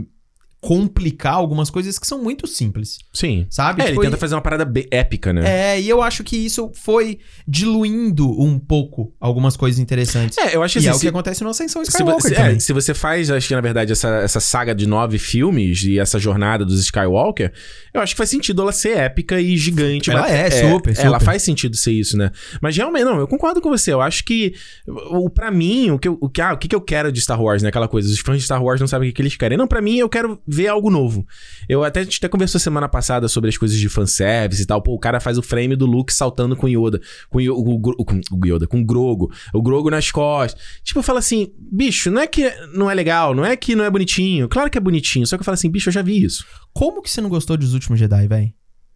complicar 0.65 1.35
algumas 1.35 1.69
coisas 1.71 1.99
que 1.99 2.07
são 2.07 2.23
muito 2.23 2.47
simples. 2.47 2.99
Sim. 3.13 3.47
Sabe? 3.51 3.83
É, 3.83 3.87
Tipo, 3.87 4.01
ele 4.01 4.07
tenta 4.11 4.17
fazer 4.17 4.37
uma 4.37 4.41
parada 4.41 4.73
épica, 4.93 5.33
né? 5.33 5.43
É, 5.75 5.81
e 5.81 5.89
eu 5.89 6.01
acho 6.01 6.23
que 6.23 6.37
isso 6.37 6.71
foi 6.73 7.19
diluindo 7.49 8.31
um 8.41 8.61
pouco 8.61 9.13
algumas 9.21 9.57
coisas 9.57 9.81
interessantes. 9.81 10.39
É, 10.39 10.55
eu 10.55 10.63
acho 10.63 10.79
e 10.79 10.81
assim, 10.81 10.89
é 10.89 10.91
o 10.93 10.95
se- 10.95 11.01
que 11.01 11.09
acontece 11.09 11.43
no 11.43 11.51
Ascensão 11.51 11.85
Se 11.85 11.91
Skywalker 11.91 12.33
também. 12.35 12.57
é, 12.57 12.59
se 12.61 12.73
você 12.73 12.95
faz, 12.95 13.29
acho 13.29 13.49
que 13.49 13.55
na 13.57 13.61
verdade, 13.61 13.91
essa, 13.91 14.09
essa 14.19 14.39
saga 14.39 14.73
de 14.73 14.87
nove 14.87 15.19
filmes 15.19 15.83
e 15.83 15.99
essa 15.99 16.17
jornada 16.17 16.65
dos 16.65 16.79
Skywalker, 16.81 17.53
eu 17.93 18.01
acho 18.01 18.15
que 18.15 18.19
faz 18.19 18.31
sentido 18.31 18.63
ela 18.63 18.71
ser 18.73 18.97
épica 18.97 19.41
e 19.41 19.57
gigante. 19.57 20.11
Ela 20.13 20.21
mas- 20.23 20.31
é, 20.33 20.51
super, 20.71 20.95
Ela 20.97 21.19
super. 21.19 21.25
faz 21.25 21.43
sentido 21.43 21.77
ser 21.77 21.91
isso, 21.93 22.17
né? 22.17 22.31
Mas 22.61 22.77
realmente, 22.77 23.05
não, 23.05 23.19
eu 23.19 23.27
concordo 23.27 23.61
com 23.61 23.69
você. 23.69 23.93
Eu 23.93 24.01
acho 24.01 24.25
que, 24.25 24.55
o, 24.87 25.29
pra 25.29 25.51
mim, 25.51 25.91
o 25.91 25.99
que, 25.99 26.07
eu, 26.07 26.17
o, 26.21 26.29
que, 26.29 26.41
ah, 26.41 26.53
o 26.53 26.57
que 26.57 26.69
que 26.69 26.77
eu 26.77 26.81
quero 26.81 27.11
de 27.11 27.21
Star 27.21 27.43
Wars, 27.43 27.65
né? 27.65 27.69
Aquela 27.71 27.89
coisa, 27.89 28.09
os 28.09 28.21
fãs 28.21 28.39
de 28.39 28.45
Star 28.45 28.63
Wars 28.63 28.81
não 28.81 28.87
sabem 28.87 29.09
o 29.09 29.13
que, 29.13 29.17
que 29.17 29.23
eles 29.23 29.37
querem. 29.37 29.59
Não, 29.59 29.67
pra 29.67 29.83
mim, 29.83 29.97
eu 29.99 30.09
quero 30.09 30.41
ver 30.53 30.69
algo 30.69 30.91
novo. 30.91 31.27
Eu 31.69 31.83
até, 31.83 32.01
a 32.01 32.05
gente 32.05 32.19
até 32.19 32.29
conversou 32.29 32.61
semana 32.61 32.89
passada 32.89 33.27
sobre 33.29 33.49
as 33.51 33.57
coisas 33.57 33.79
de 33.79 33.89
fanservice 33.89 34.63
e 34.63 34.67
tal. 34.67 34.83
Pô, 34.83 34.95
o 34.95 34.99
cara 34.99 35.19
faz 35.21 35.39
o 35.39 35.43
frame 35.43 35.75
do 35.77 35.87
Luke 35.87 36.13
saltando 36.13 36.55
com 36.57 36.69
Yoda. 36.69 37.01
Com 37.31 37.41
Yo- 37.41 37.55
o, 37.57 37.79
Gro- 37.79 37.97
com 38.05 38.21
o 38.33 38.47
Yoda, 38.47 38.67
com 38.67 38.81
o 38.81 38.85
Grogo. 38.85 39.33
O 39.55 39.63
Grogo 39.63 39.91
nas 39.91 40.11
costas. 40.11 40.61
Tipo, 40.85 41.01
eu 41.01 41.03
falo 41.05 41.19
assim, 41.19 41.53
bicho, 41.59 42.11
não 42.11 42.21
é 42.23 42.27
que 42.27 42.51
não 42.75 42.91
é 42.91 42.95
legal, 42.95 43.35
não 43.35 43.45
é 43.45 43.57
que 43.57 43.75
não 43.75 43.85
é 43.85 43.91
bonitinho. 43.91 44.49
Claro 44.49 44.71
que 44.71 44.79
é 44.79 44.81
bonitinho. 44.81 45.27
Só 45.27 45.37
que 45.37 45.41
eu 45.41 45.45
falo 45.45 45.55
assim, 45.55 45.71
bicho, 45.71 45.89
eu 45.89 45.93
já 45.93 46.03
vi 46.03 46.23
isso. 46.23 46.45
Como 46.73 47.03
que 47.03 47.11
você 47.11 47.21
não 47.21 47.29
gostou 47.31 47.57
dos 47.57 47.75
últimos 47.75 47.99
Jedi, 47.99 48.27
velho? 48.27 48.53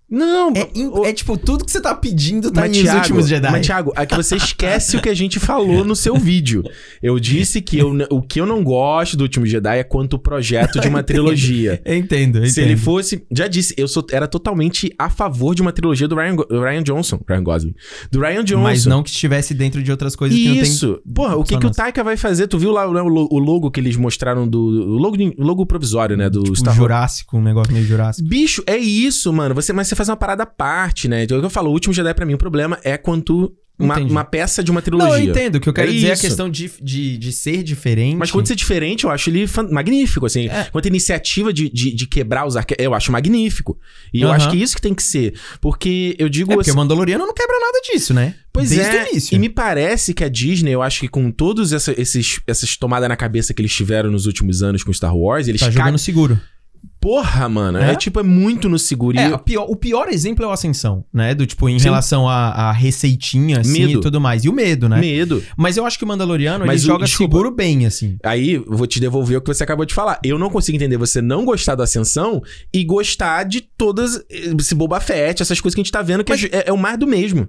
Não, 0.09 0.53
É, 0.55 0.69
o- 0.87 1.05
é 1.05 1.13
tipo, 1.13 1.37
tudo 1.37 1.65
que 1.65 1.71
você 1.73 1.81
tá 1.81 1.93
pedindo 1.95 2.53
tá 2.53 2.61
mas, 2.61 2.77
Thiago, 2.79 2.99
últimos 2.99 3.29
Jedi. 3.29 3.51
mas, 3.51 3.67
Thiago, 3.67 3.93
é 3.97 4.07
que 4.07 4.15
você 4.15 4.37
esquece 4.37 4.97
o 4.97 5.03
que 5.03 5.09
a 5.09 5.15
gente 5.15 5.41
falou 5.41 5.85
no 5.85 5.97
seu 5.97 6.15
vídeo. 6.17 6.63
Eu 7.03 7.19
disse 7.19 7.61
que 7.61 7.77
eu, 7.77 7.93
o 8.11 8.23
que 8.23 8.41
eu 8.41 8.47
não 8.47 8.63
gosto 8.63 9.17
do 9.17 9.23
Último 9.23 9.45
Jedi 9.47 9.79
é 9.79 9.83
quanto 9.85 10.15
o 10.15 10.19
projeto 10.19 10.79
de 10.81 10.87
uma 10.87 11.03
trilogia. 11.05 11.83
Entendo, 11.85 12.39
eu 12.39 12.47
Se 12.47 12.53
entendo. 12.53 12.65
ele 12.71 12.77
fosse. 12.77 13.27
Já 13.33 13.49
disse, 13.49 13.75
eu 13.77 13.89
sou, 13.89 14.07
era 14.13 14.29
totalmente 14.29 14.93
a 14.97 15.11
favor 15.11 15.57
de 15.57 15.63
uma 15.63 15.73
trilogia 15.73 16.07
do 16.07 16.15
Ryan, 16.15 16.37
Go- 16.37 16.47
Ryan 16.51 16.83
Johnson. 16.85 17.21
Ryan 17.29 17.43
Gosling. 17.43 17.75
Do 18.13 18.21
Ryan 18.21 18.45
Johnson. 18.45 18.63
Mas 18.63 18.87
não 18.87 19.03
que 19.03 19.11
estivesse 19.11 19.55
dentro 19.55 19.83
de 19.83 19.91
outras 19.91 20.15
coisas 20.15 20.39
que 20.39 20.47
não 20.49 20.55
tem... 20.55 20.63
Isso. 20.63 21.01
Porra, 21.13 21.35
o 21.37 21.43
que, 21.43 21.59
que 21.59 21.67
o. 21.67 21.71
Taika 21.71 22.05
vai 22.05 22.17
fazer? 22.17 22.47
Tu 22.47 22.59
viu 22.59 22.71
lá 22.71 22.89
né, 22.93 23.03
o 23.03 23.17
o 23.29 23.39
logo 23.41 23.71
que 23.73 23.81
eles 23.81 23.97
mostraram 23.97 24.47
do. 24.47 24.59
O 24.61 24.99
logo, 24.99 25.17
logo 25.37 25.67
provisório, 25.67 26.17
né? 26.17 26.31
Do 26.31 26.45
Tipo, 26.45 26.57
Star. 26.57 26.75
Jurássico, 26.77 27.37
um 27.37 27.43
negócio 27.43 27.73
meio 27.73 27.85
Jurássico. 27.85 28.29
Bicho, 28.29 28.63
é 28.69 28.77
isso, 28.77 29.33
mano. 29.33 29.53
Você, 29.55 29.73
mas 29.73 29.89
você 29.89 29.96
faz 29.97 30.09
uma 30.09 30.17
parada 30.17 30.43
à 30.45 30.47
parte, 30.47 31.09
né? 31.09 31.25
Então, 31.25 31.37
é 31.37 31.39
o 31.39 31.43
que 31.43 31.47
eu 31.47 31.51
falo, 31.51 31.71
o 31.71 31.73
último 31.73 31.93
Jedi 31.95 32.15
pra 32.15 32.27
mim, 32.27 32.35
o 32.35 32.39
problema 32.39 32.79
é 32.85 32.97
quando 32.97 33.55
uma, 33.79 33.99
uma 33.99 34.25
peça 34.25 34.65
de 34.65 34.71
uma 34.71 34.81
trilogia. 34.81 35.11
Não, 35.11 35.19
eu 35.19 35.31
entendo. 35.31 35.57
O 35.57 35.61
que 35.61 35.69
eu 35.69 35.73
quero 35.73 35.91
É 35.91 35.93
dizer 35.93 36.07
é 36.07 36.11
a 36.11 36.13
isso. 36.15 36.23
questão 36.23 36.49
de, 36.49 36.71
de, 36.81 37.19
de 37.19 37.31
ser 37.31 37.63
diferente. 37.63 38.17
Mas 38.17 38.31
quando 38.31 38.47
ser 38.47 38.55
diferente, 38.55 39.05
eu 39.05 39.11
acho 39.11 39.29
ele 39.29 39.47
magnífico, 39.71 40.25
assim. 40.25 40.49
É. 40.49 40.65
Quanto 40.73 40.87
a 40.87 40.89
iniciativa 40.89 41.53
de, 41.53 41.69
de, 41.69 41.95
de 41.95 42.07
quebrar 42.07 42.47
os 42.47 42.57
arquétipos, 42.57 42.87
eu 42.87 42.95
acho 42.95 43.13
magnífico. 43.13 43.79
E 44.15 44.23
eu 44.23 44.29
Aham. 44.29 44.37
acho 44.37 44.51
que 44.51 44.57
isso 44.57 44.75
que 44.77 44.81
tem 44.81 44.95
que 44.95 45.03
ser. 45.03 45.35
Porque 45.61 46.17
eu 46.19 46.27
digo 46.29 46.53
É 46.53 46.55
porque 46.55 46.71
assim, 46.71 46.77
o 46.79 46.81
Mandaloriano 46.81 47.27
não 47.27 47.35
quebra 47.35 47.59
nada 47.61 47.79
disso, 47.93 48.15
né? 48.15 48.35
Pois 48.51 48.71
Desde 48.71 48.97
é, 48.97 49.09
e 49.33 49.39
me 49.39 49.51
parece 49.51 50.15
que 50.15 50.25
a 50.25 50.29
Disney, 50.31 50.71
eu 50.73 50.81
acho 50.81 51.01
que 51.01 51.09
com 51.09 51.31
todos 51.31 51.75
essa, 51.75 51.93
esses 52.01 52.41
essas 52.47 52.79
tomadas 52.79 53.07
na 53.07 53.17
cabeça 53.17 53.53
que 53.53 53.61
eles 53.61 53.75
tiveram 53.75 54.11
nos 54.11 54.25
últimos 54.25 54.63
anos 54.63 54.83
com 54.83 54.91
Star 54.91 55.15
Wars, 55.15 55.47
eles 55.49 55.61
Tá 55.61 55.71
jogando 55.71 55.99
seguro. 55.99 56.41
Porra, 57.01 57.49
mano. 57.49 57.79
É? 57.79 57.93
É? 57.93 57.95
tipo, 57.97 58.19
é 58.19 58.23
muito 58.23 58.69
no 58.69 58.79
seguro. 58.79 59.17
E 59.17 59.21
É, 59.21 59.37
pior, 59.39 59.67
o 59.69 59.77
pior 59.77 60.09
exemplo 60.09 60.45
é 60.45 60.49
o 60.49 60.51
Ascensão, 60.51 61.05
né? 61.13 61.35
Do 61.35 61.47
tipo, 61.47 61.69
em 61.69 61.79
Sim. 61.79 61.85
relação 61.85 62.29
a 62.29 62.73
receitinha, 62.73 63.61
assim, 63.61 63.87
Medo. 63.87 63.99
e 63.99 64.01
tudo 64.01 64.21
mais. 64.21 64.45
E 64.45 64.49
o 64.49 64.53
medo, 64.53 64.89
né? 64.89 64.99
Medo. 64.99 65.43
Mas 65.57 65.77
eu 65.77 65.87
acho 65.87 65.99
que 65.99 66.05
o 66.05 66.09
Mandaloriano, 66.09 66.67
Mas 66.67 66.83
ele 66.83 66.91
o- 66.91 66.95
joga 66.95 67.05
desculpa. 67.05 67.33
seguro 67.37 67.55
bem, 67.55 67.87
assim. 67.87 68.17
Aí, 68.25 68.53
eu 68.55 68.65
vou 68.69 68.87
te 68.87 68.99
devolver 68.99 69.39
o 69.39 69.41
que 69.41 69.53
você 69.53 69.63
acabou 69.63 69.85
de 69.87 69.95
falar. 69.95 70.19
Eu 70.25 70.39
não 70.39 70.51
consigo 70.51 70.75
entender 70.77 70.97
você 70.97 71.23
não 71.23 71.45
gostar 71.45 71.75
do 71.75 71.83
Ascensão 71.83 72.43
e 72.75 72.83
gostar 72.85 73.45
de 73.45 73.61
todas 73.61 74.25
esse 74.29 74.75
Boba 74.75 74.99
Fett, 75.01 75.43
essas 75.43 75.61
coisas 75.61 75.75
que 75.75 75.81
a 75.81 75.85
gente 75.85 75.93
tá 75.93 76.03
vendo, 76.03 76.25
que 76.25 76.33
Mas- 76.33 76.45
é, 76.45 76.65
é 76.69 76.73
o 76.73 76.79
mais 76.79 76.99
do 76.99 77.07
mesmo. 77.07 77.49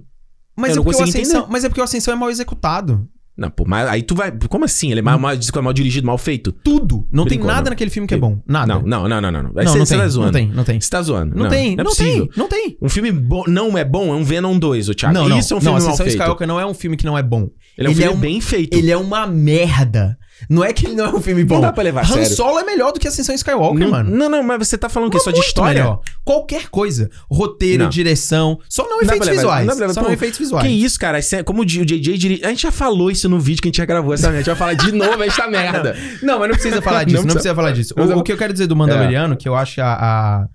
Mas 0.56 0.70
Eu 0.70 0.72
é, 0.72 0.76
não 0.76 0.84
porque 0.84 0.96
o 0.96 1.00
consigo 1.04 1.18
Ascensão, 1.18 1.40
entender. 1.40 1.52
mas 1.52 1.64
é 1.64 1.68
porque 1.68 1.80
o 1.80 1.84
Ascensão 1.84 2.12
é 2.14 2.16
mal 2.16 2.30
executado. 2.30 3.08
Não, 3.38 3.48
pô, 3.50 3.64
mas 3.64 3.88
aí 3.88 4.02
tu 4.02 4.16
vai. 4.16 4.32
Como 4.48 4.64
assim? 4.64 4.90
Ele 4.90 4.98
é 4.98 5.02
mal, 5.02 5.16
mal, 5.16 5.36
diz 5.36 5.48
que 5.48 5.56
é 5.56 5.62
mal 5.62 5.72
dirigido, 5.72 6.04
mal 6.04 6.18
feito? 6.18 6.50
Tudo. 6.50 7.06
Não 7.12 7.24
tem 7.24 7.38
Brincou, 7.38 7.46
nada 7.46 7.62
não. 7.66 7.70
naquele 7.70 7.88
filme 7.90 8.08
que 8.08 8.14
é 8.14 8.16
bom. 8.16 8.42
Nada. 8.44 8.66
Não, 8.66 8.82
não, 8.82 9.08
não, 9.08 9.20
não, 9.20 9.30
não. 9.30 9.42
não. 9.44 9.50
Aí 9.56 9.64
Não, 9.64 9.72
você, 9.72 9.78
não 9.78 9.86
você 9.86 9.94
tem, 9.94 10.02
tá 10.02 10.08
zoando. 10.08 10.26
não 10.26 10.32
tem, 10.32 10.48
não 10.48 10.64
tem. 10.64 10.80
Você 10.80 10.90
tá 10.90 11.02
zoando. 11.02 11.36
Não, 11.36 11.48
tem, 11.48 11.76
não, 11.76 11.82
é 11.82 11.84
não 11.84 11.94
tem, 11.94 12.30
não 12.36 12.48
tem. 12.48 12.76
Um 12.82 12.88
filme 12.88 13.12
bom, 13.12 13.44
não 13.46 13.78
é 13.78 13.84
bom, 13.84 14.12
é 14.12 14.16
um 14.16 14.24
Venom 14.24 14.58
2, 14.58 14.88
o 14.88 14.94
Thiago. 14.94 15.14
Não, 15.14 15.28
não. 15.28 15.38
Isso 15.38 15.54
é 15.54 15.56
um 15.56 15.58
não, 15.58 15.62
filme 15.62 15.78
mal 15.78 15.86
Ascensão 15.88 16.04
feito. 16.04 16.16
Skywalker 16.16 16.46
não 16.48 16.58
é 16.58 16.66
um 16.66 16.74
filme 16.74 16.96
que 16.96 17.06
não 17.06 17.16
é 17.16 17.22
bom. 17.22 17.48
Ele 17.78 17.86
é 17.86 17.90
um 17.90 17.92
Ele 17.92 17.94
filme 17.94 18.12
é 18.12 18.16
um- 18.16 18.18
bem 18.20 18.40
feito. 18.40 18.76
Ele 18.76 18.90
é 18.90 18.96
uma 18.96 19.24
merda. 19.24 20.18
Não 20.48 20.62
é 20.64 20.72
que 20.72 20.86
ele 20.86 20.94
não 20.94 21.06
é 21.06 21.08
um 21.14 21.20
filme 21.20 21.44
bom. 21.44 21.56
Não 21.56 21.62
dá 21.62 21.72
pra 21.72 21.82
levar 21.82 22.00
a 22.00 22.04
Han 22.04 22.12
sério. 22.14 22.30
Solo 22.36 22.58
é 22.60 22.64
melhor 22.64 22.92
do 22.92 23.00
que 23.00 23.08
Ascensão 23.08 23.34
Skywalker, 23.34 23.80
não, 23.80 23.90
mano. 23.90 24.16
não, 24.16 24.28
não, 24.28 24.42
mas 24.42 24.66
você 24.68 24.78
tá 24.78 24.88
falando 24.88 25.10
que 25.10 25.16
é 25.16 25.18
Mas 25.18 25.24
só 25.24 25.30
de 25.30 25.38
história? 25.40 25.82
melhor. 25.82 26.00
Qualquer 26.24 26.68
coisa. 26.68 27.10
Roteiro, 27.30 27.84
Não. 27.84 27.90
direção. 27.90 28.58
Só 28.68 28.84
não 28.84 28.90
Não 28.98 29.02
efeitos 29.02 29.28
visuais. 29.28 29.66
não 29.66 29.92
Só 29.92 30.00
não 30.00 30.08
pô, 30.08 30.12
efeitos 30.14 30.38
visuais. 30.38 30.66
Que 30.66 30.72
isso, 30.72 30.98
cara? 30.98 31.18
É- 31.18 31.42
Como 31.42 31.60
o 31.60 31.62
o 31.62 31.66
JJ 31.66 32.16
diria. 32.18 32.46
A 32.46 32.50
gente 32.50 32.62
já 32.62 32.70
falou 32.72 33.10
isso 33.10 33.28
no 33.28 33.38
vídeo 33.40 33.60
que 33.62 33.68
a 33.68 33.70
gente 33.70 33.78
já 33.78 33.84
gravou 33.84 34.12
essa 34.14 34.28
merda. 34.30 34.36
A 34.38 34.40
gente 34.42 34.46
vai 34.46 34.56
falar 34.56 34.74
de 34.74 34.92
novo 34.92 35.22
essa 35.22 35.46
merda. 35.50 35.96
Não, 36.22 36.38
mas 36.38 36.48
não 36.48 36.54
precisa 36.56 36.82
falar 36.82 37.04
disso. 37.04 37.16
Não 37.18 37.24
não, 37.26 37.34
precisa- 37.34 37.54
falar 37.54 37.70
disso. 37.72 37.94
não 37.96 38.16
O, 38.16 38.18
o 38.20 38.22
que 38.22 38.32
eu 38.32 38.36
quero 38.36 38.52
dizer 38.52 38.66
do 38.66 38.76
Mandaloriano, 38.76 39.36
que 39.36 39.48
eu 39.48 39.54
acho 39.54 39.80
a- 39.80 39.94
a- 39.94 40.46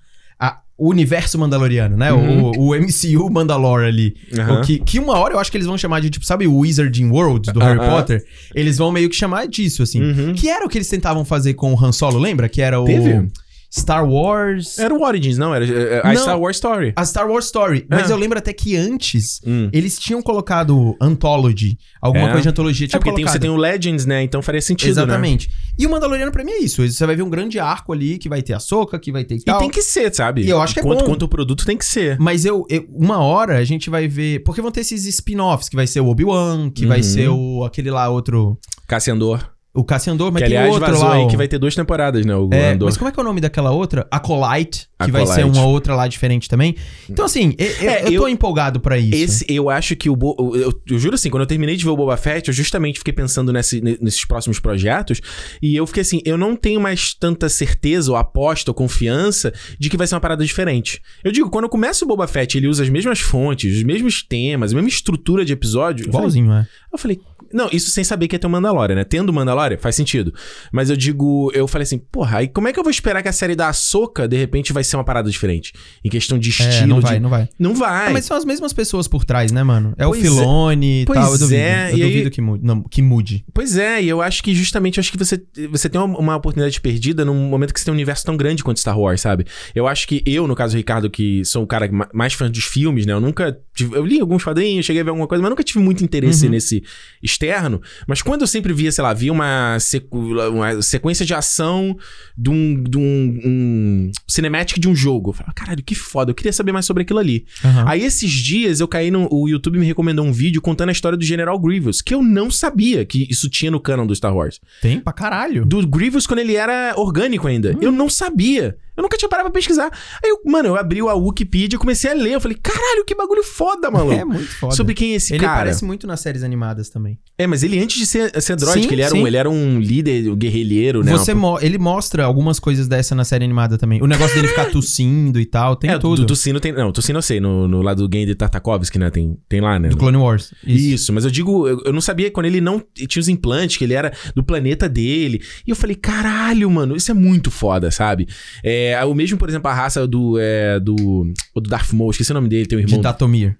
o 0.78 0.90
universo 0.90 1.38
Mandaloriano, 1.38 1.96
né? 1.96 2.12
Uhum. 2.12 2.52
O, 2.58 2.70
o 2.70 2.76
MCU 2.76 3.30
Mandalore 3.32 3.86
ali. 3.86 4.16
O 4.50 4.62
que, 4.62 4.80
que 4.80 5.00
uma 5.00 5.18
hora 5.18 5.36
eu 5.36 5.40
acho 5.40 5.52
que 5.52 5.58
eles 5.58 5.68
vão 5.68 5.78
chamar 5.78 6.02
de, 6.02 6.10
tipo, 6.10 6.26
sabe 6.26 6.48
o 6.48 6.58
Wizarding 6.58 7.10
World 7.10 7.52
do 7.54 7.60
Harry 7.60 7.80
Aham. 7.80 7.90
Potter? 7.90 8.26
Eles 8.56 8.78
vão 8.78 8.92
meio 8.92 9.10
que 9.10 9.16
chamar 9.16 9.48
disso, 9.48 9.84
assim. 9.84 10.02
Uhum. 10.02 10.34
Que 10.34 10.50
era 10.50 10.66
o 10.66 10.70
que 10.70 10.78
eles 10.78 10.90
tentavam 10.90 11.24
fazer 11.24 11.54
com 11.54 11.74
o 11.74 11.80
Han 11.86 11.92
Solo, 11.92 12.18
lembra? 12.18 12.50
Que 12.50 12.62
era 12.62 12.80
o 12.82 12.86
Teve? 12.86 13.28
Star 13.76 14.08
Wars... 14.08 14.78
Era 14.78 14.94
o 14.94 15.02
Origins, 15.04 15.38
não? 15.38 15.54
Era 15.56 15.66
é, 15.66 16.02
a 16.04 16.14
Não. 16.14 16.22
Star 16.22 16.40
Wars 16.40 16.58
Story. 16.58 16.94
A 16.96 17.04
Star 17.06 17.28
Wars 17.28 17.46
Story. 17.46 17.88
Mas 17.90 18.10
É. 18.10 18.14
eu 18.14 18.18
lembro 18.18 18.38
até 18.38 18.54
que 18.54 18.76
antes... 18.76 19.42
Hum. 19.46 19.70
Eles 19.74 19.98
tinham 19.98 20.22
colocado 20.22 20.96
Anthology. 21.02 21.78
Alguma 22.02 22.26
É. 22.26 22.28
coisa 22.28 22.44
de 22.44 22.50
antologia 22.50 22.86
É 22.86 22.90
tinha 22.90 23.00
porque 23.00 23.10
tem- 23.10 23.24
colocado. 23.26 23.34
você 23.34 23.40
tem 23.40 23.50
o 23.50 23.56
Legends, 23.58 24.06
né? 24.06 24.22
Então 24.22 24.42
faria 24.44 24.62
sentido, 24.62 24.96
né? 24.98 25.02
Exatamente. 25.04 25.50
E 25.78 25.88
o 25.88 25.90
Mandaloriano 25.90 26.32
pra 26.32 26.44
mim 26.44 26.52
é 26.52 26.60
isso. 26.60 26.88
Você 26.88 27.06
vai 27.06 27.16
ver 27.16 27.24
um 27.24 27.30
grande 27.30 27.60
arco 27.60 27.92
ali 27.94 28.18
que 28.20 28.30
vai 28.30 28.42
ter 28.44 28.54
a 28.54 28.60
soca, 28.60 29.00
que 29.00 29.12
vai 29.12 29.24
ter 29.24 29.36
e 29.36 29.38
E 29.38 29.42
tal. 29.44 29.58
tem 29.60 29.70
que 29.70 29.82
ser, 29.82 30.14
sabe? 30.14 30.44
E 30.44 30.50
eu 30.50 30.62
acho 30.62 30.74
que 30.76 30.80
é 30.80 30.84
quanto, 30.84 31.00
bom. 31.00 31.06
Quanto 31.12 31.24
o 31.24 31.28
produto 31.28 31.66
tem 31.66 31.76
que 31.78 31.86
ser. 31.86 32.18
Mas 32.20 32.46
eu, 32.46 32.66
eu- 32.70 32.86
uma 32.92 33.18
hora 33.20 33.58
a 33.58 33.64
gente 33.64 33.90
vai 33.90 34.08
ver, 34.08 34.44
porque 34.44 34.62
vão 34.62 34.70
ter 34.72 34.82
esses 34.82 35.06
spin-offs, 35.08 35.68
que 35.68 35.76
vai 35.76 35.88
ser 35.88 36.00
o 36.02 36.08
Obi-Wan, 36.08 36.70
que 36.70 36.86
vai 36.86 36.98
Uhum. 37.00 37.04
ser 37.04 37.30
o 37.30 37.64
aquele 37.64 37.90
lá 37.90 38.08
outro, 38.10 38.58
Cassiandor. 38.88 39.53
O 39.74 39.84
Cassiandor, 39.84 40.32
mas 40.32 40.44
que, 40.44 40.50
tem 40.50 40.58
aliás, 40.58 40.76
outro 40.82 41.00
lá. 41.00 41.16
aí 41.16 41.28
que 41.28 41.36
vai 41.36 41.48
ter 41.48 41.58
duas 41.58 41.74
temporadas, 41.74 42.24
né? 42.26 42.36
O 42.36 42.48
É, 42.52 42.72
Andor. 42.74 42.86
mas 42.86 42.96
como 42.98 43.10
é 43.10 43.12
que 43.12 43.20
é 43.20 43.24
o 43.24 43.26
nome 43.26 43.42
daquela 43.42 43.72
outra? 43.72 44.08
Acolyte, 44.12 44.88
que 45.04 45.12
vai 45.12 45.26
ser 45.26 45.46
uma 45.46 45.66
outra 45.66 45.96
lá 45.96 46.08
diferente 46.08 46.48
também. 46.48 46.76
Então 47.10 47.26
assim, 47.26 47.56
eu, 47.58 47.90
É, 47.90 48.02
eu 48.04 48.06
tô 48.06 48.12
eu- 48.12 48.30
empolgado 48.30 48.80
pra 48.80 48.98
isso. 48.98 49.16
Esse, 49.16 49.46
eu 49.50 49.70
acho 49.70 49.96
que 49.96 50.10
o. 50.10 50.16
Bo- 50.16 50.36
Eu, 50.56 50.56
eu, 50.62 50.82
eu 50.92 51.00
juro 51.00 51.16
assim, 51.16 51.30
quando 51.30 51.42
eu 51.42 51.48
terminei 51.48 51.76
de 51.76 51.84
ver 51.84 51.90
o 51.90 51.98
Boba 51.98 52.16
Fett, 52.18 52.48
eu 52.50 52.54
justamente 52.54 53.00
fiquei 53.00 53.14
pensando 53.14 53.52
nesse- 53.52 53.82
ne- 53.82 53.98
nesses 54.00 54.24
próximos 54.26 54.60
projetos. 54.60 55.20
E 55.62 55.76
eu 55.76 55.88
fiquei 55.88 56.02
assim, 56.02 56.22
eu 56.24 56.38
não 56.38 56.56
tenho 56.56 56.80
mais 56.80 57.14
tanta 57.14 57.50
certeza, 57.50 58.12
ou 58.12 58.18
aposta, 58.18 58.70
ou 58.72 58.76
confiança 58.76 59.52
de 59.80 59.90
que 59.90 59.98
vai 59.98 60.06
ser 60.06 60.16
uma 60.16 60.22
parada 60.22 60.46
diferente. 60.46 61.02
Eu 61.24 61.32
digo, 61.32 61.50
quando 61.50 61.64
eu 61.66 61.70
começo 61.70 62.06
o 62.06 62.08
Boba 62.08 62.28
Fett, 62.28 62.58
ele 62.58 62.68
usa 62.68 62.84
as 62.84 62.90
mesmas 62.90 63.20
fontes, 63.20 63.76
os 63.76 63.84
mesmos 63.84 64.22
temas, 64.24 64.72
a 64.72 64.76
mesma 64.76 64.90
estrutura 64.90 65.44
de 65.44 65.52
episódio. 65.54 66.04
eu 66.06 66.12
falei, 66.12 66.28
Igualzinho, 66.28 66.52
é. 66.54 66.68
Eu 66.92 66.98
falei, 67.00 67.20
não, 67.52 67.70
isso 67.72 67.90
sem 67.92 68.04
saber 68.04 68.28
que 68.28 68.36
ia 68.36 68.40
ter 68.40 68.48
o 68.48 68.50
Mandalorian, 68.50 68.96
né? 68.96 69.04
Tendo 69.04 69.30
o 69.30 69.34
Mandalorian, 69.34 69.63
faz 69.78 69.96
sentido. 69.96 70.34
Mas 70.72 70.90
eu 70.90 70.96
digo, 70.98 71.52
eu 71.54 71.68
falei 71.68 71.84
assim, 71.84 71.98
porra, 71.98 72.40
aí 72.40 72.48
como 72.48 72.68
é 72.68 72.74
que 72.74 72.80
eu 72.80 72.84
vou 72.84 72.92
esperar 72.92 73.22
que 73.22 73.30
a 73.30 73.34
série 73.34 73.56
da 73.56 73.70
Ahsoka, 73.70 74.28
de 74.28 74.38
repente, 74.38 74.72
vai 74.74 74.84
ser 74.84 74.96
uma 74.98 75.04
parada 75.04 75.30
diferente? 75.30 75.74
Em 76.04 76.10
questão 76.10 76.38
de 76.38 76.50
estilo, 76.50 76.74
É, 76.74 76.86
não 76.88 77.02
vai, 77.02 77.14
de... 77.16 77.20
não 77.20 77.30
vai. 77.30 77.50
Não 77.60 77.76
vai. 77.76 78.08
Ah, 78.08 78.10
mas 78.12 78.26
são 78.26 78.36
as 78.38 78.46
mesmas 78.46 78.74
pessoas 78.74 79.08
por 79.08 79.26
trás, 79.26 79.52
né, 79.52 79.64
mano? 79.64 79.94
É 79.98 80.06
Pois 80.06 80.20
o 80.20 80.22
Filone 80.24 81.02
e 81.02 81.06
Pois 81.06 81.20
tal, 81.20 81.32
eu 81.34 81.38
duvido. 81.40 81.60
é, 81.62 81.92
eu 81.94 81.98
e 81.98 82.04
aí- 82.04 82.10
duvido 82.12 82.32
que 82.32 82.42
mude. 82.42 82.66
Não, 82.66 82.84
que 82.84 83.02
mude. 83.02 83.46
Pois 83.54 83.78
é, 83.78 84.02
e 84.02 84.10
eu 84.10 84.22
acho 84.22 84.44
que 84.44 84.54
justamente, 84.54 85.00
acho 85.00 85.12
que 85.12 85.18
você, 85.18 85.42
você 85.70 85.90
tem 85.90 86.00
uma, 86.00 86.18
uma 86.18 86.36
oportunidade 86.36 86.80
perdida 86.82 87.24
num 87.26 87.36
momento 87.50 87.74
que 87.74 87.80
você 87.80 87.86
tem 87.86 87.92
um 87.92 87.96
universo 87.96 88.26
tão 88.26 88.36
grande 88.38 88.64
quanto 88.64 88.80
Star 88.80 88.98
Wars, 88.98 89.22
sabe? 89.22 89.46
Eu 89.74 89.88
acho 89.88 90.08
que 90.08 90.22
eu, 90.26 90.48
no 90.48 90.56
caso 90.56 90.74
do 90.74 90.78
Ricardo, 90.78 91.10
que 91.10 91.44
sou 91.46 91.64
o 91.64 91.68
cara 91.68 91.90
ma- 91.92 92.10
mais 92.14 92.34
fã 92.34 92.50
dos 92.50 92.64
filmes, 92.66 93.06
né? 93.06 93.14
Eu 93.14 93.22
nunca 93.22 93.58
tive, 93.76 93.96
eu 93.96 94.06
li 94.06 94.20
alguns 94.20 94.44
quadrinhos, 94.44 94.86
cheguei 94.86 95.02
a 95.02 95.04
ver 95.04 95.10
alguma 95.12 95.28
coisa, 95.28 95.42
mas 95.42 95.50
nunca 95.50 95.64
tive 95.64 95.80
muito 95.80 96.04
interesse 96.04 96.46
Uhum. 96.46 96.52
nesse 96.52 96.84
externo. 97.22 97.82
Mas 98.08 98.22
quando 98.22 98.42
eu 98.42 98.48
sempre 98.48 98.74
via, 98.74 98.92
sei 98.92 99.04
lá, 99.04 99.14
via 99.14 99.32
uma, 99.32 99.53
sequ- 99.80 100.14
uma 100.14 100.82
sequência 100.82 101.26
de 101.26 101.34
ação 101.34 101.98
de 102.38 102.50
um, 102.50 102.84
de 102.84 102.98
um, 102.98 103.40
um 103.46 104.12
cinematic 104.28 104.80
de 104.80 104.88
um 104.90 104.96
jogo, 104.96 105.30
eu 105.30 105.34
falava, 105.34 105.54
caralho, 105.54 105.84
que 105.84 105.96
foda, 105.96 106.32
eu 106.32 106.36
queria 106.36 106.54
saber 106.54 106.72
mais 106.72 106.86
sobre 106.86 107.04
aquilo 107.04 107.20
ali. 107.20 107.46
Aham. 107.64 107.86
Aí 107.88 108.04
esses 108.04 108.32
dias 108.32 108.80
eu 108.80 108.88
caí 108.88 109.12
no. 109.12 109.28
O 109.32 109.48
YouTube 109.48 109.80
me 109.80 109.86
recomendou 109.86 110.26
um 110.26 110.32
vídeo 110.32 110.62
contando 110.62 110.90
a 110.90 110.92
história 110.92 111.18
do 111.18 111.24
General 111.24 111.58
Grievous, 111.60 112.02
que 112.02 112.14
eu 112.14 112.22
não 112.22 112.50
sabia 112.52 113.06
que 113.06 113.28
isso 113.30 113.50
tinha 113.50 113.72
no 113.72 113.80
canon 113.80 114.06
do 114.08 114.16
Star 114.16 114.36
Wars. 114.36 114.60
Tem 114.82 115.00
pra 115.00 115.14
caralho. 115.14 115.66
Do 115.66 115.86
Grievous 115.88 116.26
quando 116.28 116.40
ele 116.40 116.56
era 116.56 116.94
orgânico 116.98 117.48
ainda. 117.48 117.76
Eu 117.82 117.92
não 117.92 118.10
sabia. 118.10 118.76
Eu 118.96 119.04
nunca 119.04 119.18
tinha 119.18 119.30
parado 119.30 119.50
pra 119.50 119.54
pesquisar. 119.54 119.92
Aí, 120.24 120.30
eu, 120.30 120.40
mano, 120.46 120.70
eu 120.70 120.76
abri 120.76 121.00
a 121.00 121.14
Wikipedia 121.14 121.76
e 121.76 121.80
comecei 121.80 122.12
a 122.12 122.14
ler. 122.14 122.34
Eu 122.34 122.42
falei, 122.42 122.58
caralho, 122.62 123.04
que 123.06 123.16
bagulho 123.16 123.44
foda, 123.44 123.90
maluco. 123.90 124.14
É 124.14 124.24
muito 124.24 124.52
foda. 124.56 124.76
Sobre 124.76 124.94
quem 124.94 125.14
é 125.14 125.16
esse 125.16 125.34
ele 125.34 125.40
cara. 125.40 125.54
Ele 125.54 125.66
parece 125.66 125.86
muito 125.86 126.08
nas 126.08 126.20
séries 126.20 126.44
animadas 126.44 126.90
também. 126.90 127.18
É, 127.38 127.48
mas 127.48 127.64
ele 127.64 127.80
antes 127.80 127.98
de 127.98 128.06
ser, 128.06 128.42
ser 128.42 128.56
droid, 128.56 128.88
que 128.88 128.94
ele 128.94 129.02
era, 129.02 129.16
um, 129.16 129.28
ele 129.28 129.38
era 129.38 129.50
um 129.50 129.80
líder, 129.80 130.30
um 130.30 130.36
guerrilheiro, 130.36 131.04
né? 131.04 131.12
Você 131.12 131.34
mo 131.34 131.60
ele 131.62 131.78
mostra 131.78 132.24
algumas 132.24 132.60
coisas 132.60 132.88
dessa 132.88 133.16
na 133.16 133.24
série 133.24 133.44
animada 133.44 133.78
também. 133.78 134.02
O 134.02 134.08
negócio 134.08 134.36
dele 134.36 134.48
ficar 134.48 134.66
tossindo 134.72 135.40
e 135.40 135.46
tal, 135.46 135.76
tem 135.76 135.90
é, 135.90 135.98
tudo. 135.98 136.22
Do 136.22 136.28
tossindo 136.28 136.60
tem... 136.60 136.72
Não, 136.72 136.92
tossindo 136.92 137.18
eu 137.18 137.24
sei, 137.24 137.40
no, 137.40 137.68
no 137.68 137.82
lado 137.82 138.02
do 138.02 138.10
game 138.10 138.26
de 138.26 138.36
Tartakovsky, 138.36 139.00
né? 139.00 139.10
Tem, 139.10 139.38
tem 139.50 139.62
lá, 139.62 139.80
né? 139.80 139.90
Do 139.90 139.98
Clone 139.98 140.18
Wars. 140.18 140.54
Isso. 140.66 141.04
Isso, 141.04 141.14
mas 141.14 141.26
eu 141.26 141.32
digo, 141.32 141.68
eu, 141.68 141.82
eu, 141.86 141.94
não 141.94 142.02
sabia 142.02 142.30
quando 142.32 142.46
ele 142.46 142.62
não 142.62 142.82
tinha 142.94 143.20
os 143.20 143.28
implantes, 143.28 143.78
que 143.78 143.84
ele 143.84 143.94
era 143.94 144.14
do 144.36 144.44
planeta 144.44 144.88
dele. 144.88 145.42
E 145.66 145.70
eu 145.70 145.76
falei, 145.76 145.96
caralho, 145.96 146.70
mano, 146.70 146.96
isso 146.96 147.12
é 147.12 147.14
muito 147.14 147.50
foda, 147.50 147.90
sabe? 147.92 148.28
É, 148.64 148.83
o 149.06 149.14
mesmo, 149.14 149.38
por 149.38 149.50
exemplo, 149.50 149.70
a 149.70 149.74
raça 149.74 150.08
do. 150.08 150.38
É, 150.40 150.80
do, 150.80 151.32
do 151.56 151.70
Darth 151.70 151.94
Maul, 151.94 152.12
esqueci 152.12 152.32
o 152.32 152.34
nome 152.34 152.50
dele, 152.50 152.66
tem 152.66 152.78
um 152.78 152.82
irmão. 152.82 152.98
De 152.98 153.02
Datomir. 153.02 153.58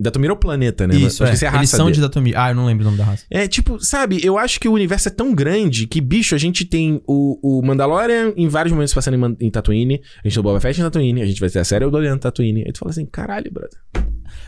Datomir 0.00 0.30
é 0.30 0.32
o 0.32 0.36
planeta, 0.36 0.86
né? 0.86 0.96
Isso, 0.96 1.24
é. 1.24 1.30
Eles 1.30 1.70
são 1.70 1.86
dele. 1.86 1.94
de 1.94 2.00
Datomir. 2.00 2.34
Ah, 2.36 2.50
eu 2.50 2.54
não 2.54 2.66
lembro 2.66 2.82
o 2.82 2.86
nome 2.86 2.98
da 2.98 3.04
raça. 3.04 3.24
É, 3.30 3.46
tipo, 3.46 3.78
sabe, 3.78 4.20
eu 4.24 4.36
acho 4.36 4.58
que 4.58 4.68
o 4.68 4.72
universo 4.72 5.08
é 5.08 5.10
tão 5.10 5.32
grande 5.32 5.86
que, 5.86 6.00
bicho, 6.00 6.34
a 6.34 6.38
gente 6.38 6.64
tem 6.64 7.00
o, 7.06 7.38
o 7.40 7.64
Mandalorian 7.64 8.32
em 8.36 8.48
vários 8.48 8.72
momentos 8.72 8.92
passando 8.92 9.14
em, 9.14 9.46
em 9.46 9.50
Tatooine, 9.50 10.00
a 10.24 10.28
gente 10.28 10.34
tem 10.34 10.40
o 10.40 10.42
Boba 10.42 10.60
Fett 10.60 10.80
em 10.80 10.82
Tatooine, 10.82 11.22
a 11.22 11.26
gente 11.26 11.40
vai 11.40 11.48
ter 11.48 11.60
a 11.60 11.64
série 11.64 11.88
do 11.88 12.04
em 12.04 12.18
Tatooine. 12.18 12.64
Aí 12.66 12.72
tu 12.72 12.80
fala 12.80 12.90
assim, 12.90 13.06
caralho, 13.06 13.50
brother. 13.52 13.78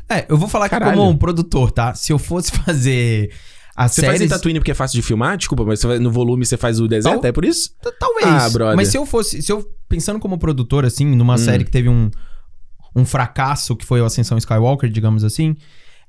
É, 0.09 0.26
eu 0.28 0.36
vou 0.36 0.48
falar 0.48 0.66
aqui 0.66 0.78
como 0.78 1.09
um 1.09 1.16
produtor, 1.16 1.70
tá? 1.70 1.94
Se 1.94 2.12
eu 2.12 2.18
fosse 2.18 2.51
fazer 2.64 3.30
a 3.76 3.88
você 3.88 4.01
séries... 4.01 4.18
faz 4.18 4.22
em 4.22 4.28
Tatooine 4.28 4.60
porque 4.60 4.70
é 4.70 4.74
fácil 4.74 5.01
de 5.01 5.06
filmar? 5.06 5.36
Desculpa, 5.36 5.64
mas 5.64 5.82
no 6.01 6.10
volume 6.10 6.44
você 6.46 6.56
faz 6.56 6.80
o 6.80 6.86
deserto, 6.86 7.20
Tal... 7.20 7.28
é 7.28 7.32
por 7.32 7.44
isso? 7.44 7.70
Talvez. 7.98 8.26
Ah, 8.26 8.48
brother. 8.51 8.76
Mas 8.76 8.88
se 8.88 8.96
eu 8.96 9.05
fosse... 9.05 9.42
Se 9.42 9.51
eu, 9.51 9.68
pensando 9.88 10.18
como 10.20 10.38
produtor, 10.38 10.84
assim, 10.84 11.05
numa 11.05 11.34
hum. 11.34 11.38
série 11.38 11.64
que 11.64 11.70
teve 11.70 11.88
um, 11.88 12.10
um 12.94 13.05
fracasso, 13.05 13.74
que 13.74 13.84
foi 13.84 14.01
o 14.01 14.05
Ascensão 14.05 14.38
Skywalker, 14.38 14.88
digamos 14.88 15.24
assim... 15.24 15.56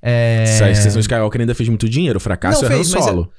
É... 0.02 0.60
A 0.62 0.68
Ascensão 0.68 1.00
Skywalker 1.00 1.42
ainda 1.42 1.56
fez 1.56 1.68
muito 1.68 1.90
dinheiro, 1.90 2.18
o 2.18 2.20
fracasso 2.20 2.62
não, 2.62 2.70
é 2.72 2.76
fez, 2.76 2.94
Han 2.94 3.02
Solo. 3.02 3.32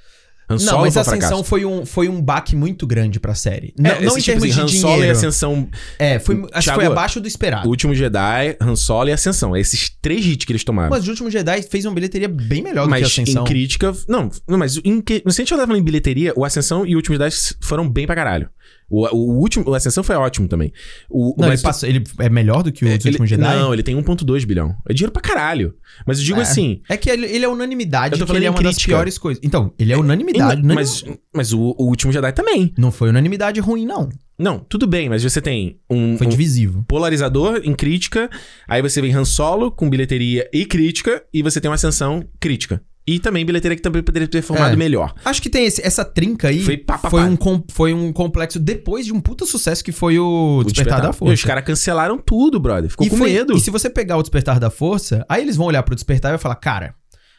Han 0.48 0.59
Solo 0.59 0.77
não, 0.77 0.81
mas 0.82 0.97
a 0.97 1.01
Ascensão 1.01 1.43
foi 1.43 1.64
um, 1.64 1.85
foi 1.85 2.09
um 2.09 2.23
baque 2.23 2.55
muito 2.55 2.86
grande 2.86 3.18
pra 3.18 3.35
série. 3.35 3.74
Não, 3.77 3.90
é, 3.90 4.01
não 4.01 4.16
em 4.16 4.20
tipo 4.20 4.40
termos 4.40 4.44
assim, 4.44 4.55
de 4.55 4.60
Han 4.60 4.66
dinheiro. 4.66 4.89
Solo 4.89 5.05
e 5.05 5.10
Ascensão... 5.10 5.68
É, 5.98 6.18
foi, 6.18 6.36
acho 6.36 6.48
Thiago, 6.48 6.62
que 6.62 6.73
foi 6.73 6.86
abaixo 6.86 7.20
do 7.20 7.27
esperado. 7.27 7.66
O 7.66 7.70
Último 7.70 7.94
Jedi, 7.94 8.56
Han 8.60 8.77
Solo 8.77 9.09
e 9.09 9.12
Ascensão. 9.12 9.56
É 9.56 9.60
esses 9.60 9.90
três 10.01 10.24
hits 10.24 10.44
que 10.44 10.52
eles 10.52 10.62
tomaram. 10.62 10.90
Mas 10.90 11.06
o 11.06 11.10
Último 11.10 11.31
Jedi 11.31 11.62
fez 11.62 11.85
uma 11.85 11.94
bilheteria 11.94 12.28
bem 12.28 12.62
melhor 12.62 12.89
mas 12.89 13.01
do 13.01 13.12
que 13.12 13.20
a 13.20 13.23
Ascensão. 13.23 13.43
Mas 13.43 13.51
em 13.51 13.52
crítica... 13.52 13.93
Não, 14.09 14.31
não 14.48 14.59
mas 14.59 14.77
em, 14.85 15.02
se 15.06 15.23
a 15.27 15.31
gente 15.31 15.55
olhar 15.55 15.68
em 15.68 15.82
bilheteria, 15.82 16.32
o 16.36 16.44
Ascensão 16.44 16.86
e 16.86 16.94
o 16.94 16.98
Último 16.98 17.16
Jedi 17.16 17.35
foram 17.60 17.89
bem 17.89 18.06
pra 18.06 18.14
caralho. 18.14 18.48
O, 18.89 19.07
o 19.15 19.39
último, 19.39 19.69
o 19.69 19.75
Ascensão 19.75 20.05
foi 20.05 20.15
ótimo 20.17 20.47
também. 20.47 20.73
O, 21.11 21.35
não, 21.39 21.49
mas 21.49 21.61
ele, 21.61 21.63
passa, 21.63 21.89
ele 21.89 22.05
é 22.21 22.29
melhor 22.29 22.63
do 22.63 22.71
que 22.71 22.85
o 22.85 22.89
é, 22.89 22.93
Último 22.93 23.27
Jedi? 23.27 23.43
Não, 23.43 23.73
ele 23.73 23.83
tem 23.83 23.97
1.2 23.97 24.47
bilhão. 24.47 24.77
É 24.89 24.95
dinheiro 24.95 25.13
pra 25.13 25.21
caralho. 25.21 25.75
Mas 26.07 26.19
eu 26.19 26.25
digo 26.25 26.39
é, 26.39 26.43
assim... 26.43 26.81
É 26.89 26.97
que 26.97 27.11
ele, 27.11 27.27
ele 27.27 27.45
é 27.45 27.49
unanimidade, 27.49 28.15
eu 28.15 28.19
tô 28.19 28.27
falando 28.27 28.39
ele 28.39 28.47
é 28.47 28.51
uma 28.51 28.59
crítica. 28.59 28.77
das 28.77 28.85
piores 28.85 29.19
coisas. 29.19 29.43
Então, 29.45 29.73
ele 29.79 29.93
é 29.93 29.97
unanimidade. 29.97 30.61
Em, 30.61 30.65
mas 30.65 31.05
mas 31.35 31.53
o, 31.53 31.75
o, 31.79 31.85
Último 31.87 32.13
Jedi 32.13 32.33
também. 32.33 32.73
Não 32.79 32.91
foi 32.91 33.11
unanimidade 33.11 33.61
ruim, 33.61 33.85
não. 33.85 34.09
Não, 34.39 34.59
tudo 34.59 34.87
bem, 34.87 35.09
mas 35.09 35.23
você 35.23 35.41
tem 35.41 35.79
um... 35.89 36.17
Foi 36.17 36.27
um 36.27 36.31
divisivo. 36.31 36.85
Polarizador 36.89 37.61
em 37.65 37.75
crítica, 37.75 38.31
aí 38.69 38.83
você 38.83 39.01
vem 39.01 39.15
Han 39.15 39.25
Solo 39.25 39.71
com 39.71 39.89
bilheteria 39.89 40.49
e 40.53 40.65
crítica, 40.65 41.23
e 41.33 41.43
você 41.43 41.61
tem 41.61 41.71
uma 41.71 41.75
Ascensão 41.75 42.25
crítica. 42.41 42.83
E 43.09 43.20
também 43.20 43.47
bilheteria 43.47 43.77
que 43.77 43.83
também 43.83 44.03
poderia 44.03 44.27
ter 44.27 44.43
formado 44.43 44.73
É. 44.73 44.77
melhor. 44.77 45.15
Acho 45.24 45.41
que 45.41 45.49
tem 45.49 45.65
esse- 45.65 45.81
essa 45.87 46.05
trinca 46.05 46.49
aí. 46.49 46.61
Foi 46.61 46.77
pá, 46.77 46.99
pá, 46.99 47.09
foi, 47.09 47.23
pá. 47.23 47.28
um, 47.28 47.37
com- 47.37 47.62
foi 47.70 47.95
um 47.95 48.12
complexo 48.12 48.59
depois 48.59 49.07
de 49.07 49.12
um 49.12 49.20
puta 49.20 49.47
sucesso 49.47 49.85
que 49.85 49.93
foi 49.93 50.19
o, 50.19 50.62
Despertar, 50.65 51.01
da 51.01 51.11
E 51.11 51.12
Força. 51.12 51.35
os 51.35 51.45
caras 51.45 51.65
cancelaram 51.65 52.19
tudo, 52.19 52.59
brother. 52.59 52.91
Ficou 52.91 53.07
e, 53.07 53.11
com 53.11 53.16
foi- 53.16 53.33
medo. 53.33 53.57
e 53.57 53.61
se 53.61 53.70
você 53.70 53.89
pegar 53.89 54.16
o 54.16 54.23
Despertar 54.23 54.59
da 54.59 54.70
Força, 54.70 55.24
aí 55.28 55.41
eles 55.43 55.57
vão 55.57 55.66
olhar 55.66 55.85
pro 55.85 55.95
Despertar 55.95 56.31
e 56.31 56.33
vai 56.33 56.39
falar, 56.39 56.57
cara, 56.57 56.95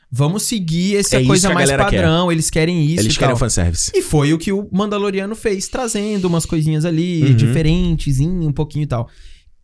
vamos 0.09 0.43
seguir 0.43 0.95
essa 0.95 1.17
É 1.17 1.25
coisa 1.25 1.49
mais 1.49 1.69
galera 1.69 1.89
quer. 1.89 1.97
padrão, 2.01 2.31
eles 2.31 2.49
querem 2.49 2.85
isso 2.85 3.01
Eles 3.01 3.15
e 3.15 3.19
querem 3.19 3.31
tal. 3.31 3.35
o 3.35 3.39
fanservice. 3.39 3.91
E 3.93 4.01
foi 4.01 4.31
o 4.33 4.37
que 4.37 4.53
o 4.53 4.69
Mandaloriano 4.71 5.35
fez, 5.35 5.67
trazendo 5.67 6.29
umas 6.29 6.45
coisinhas 6.45 6.85
ali, 6.85 7.23
Uhum. 7.23 7.35
diferentes, 7.35 8.19
um 8.21 8.53
pouquinho 8.53 8.83
e 8.83 8.87
tal. 8.87 9.09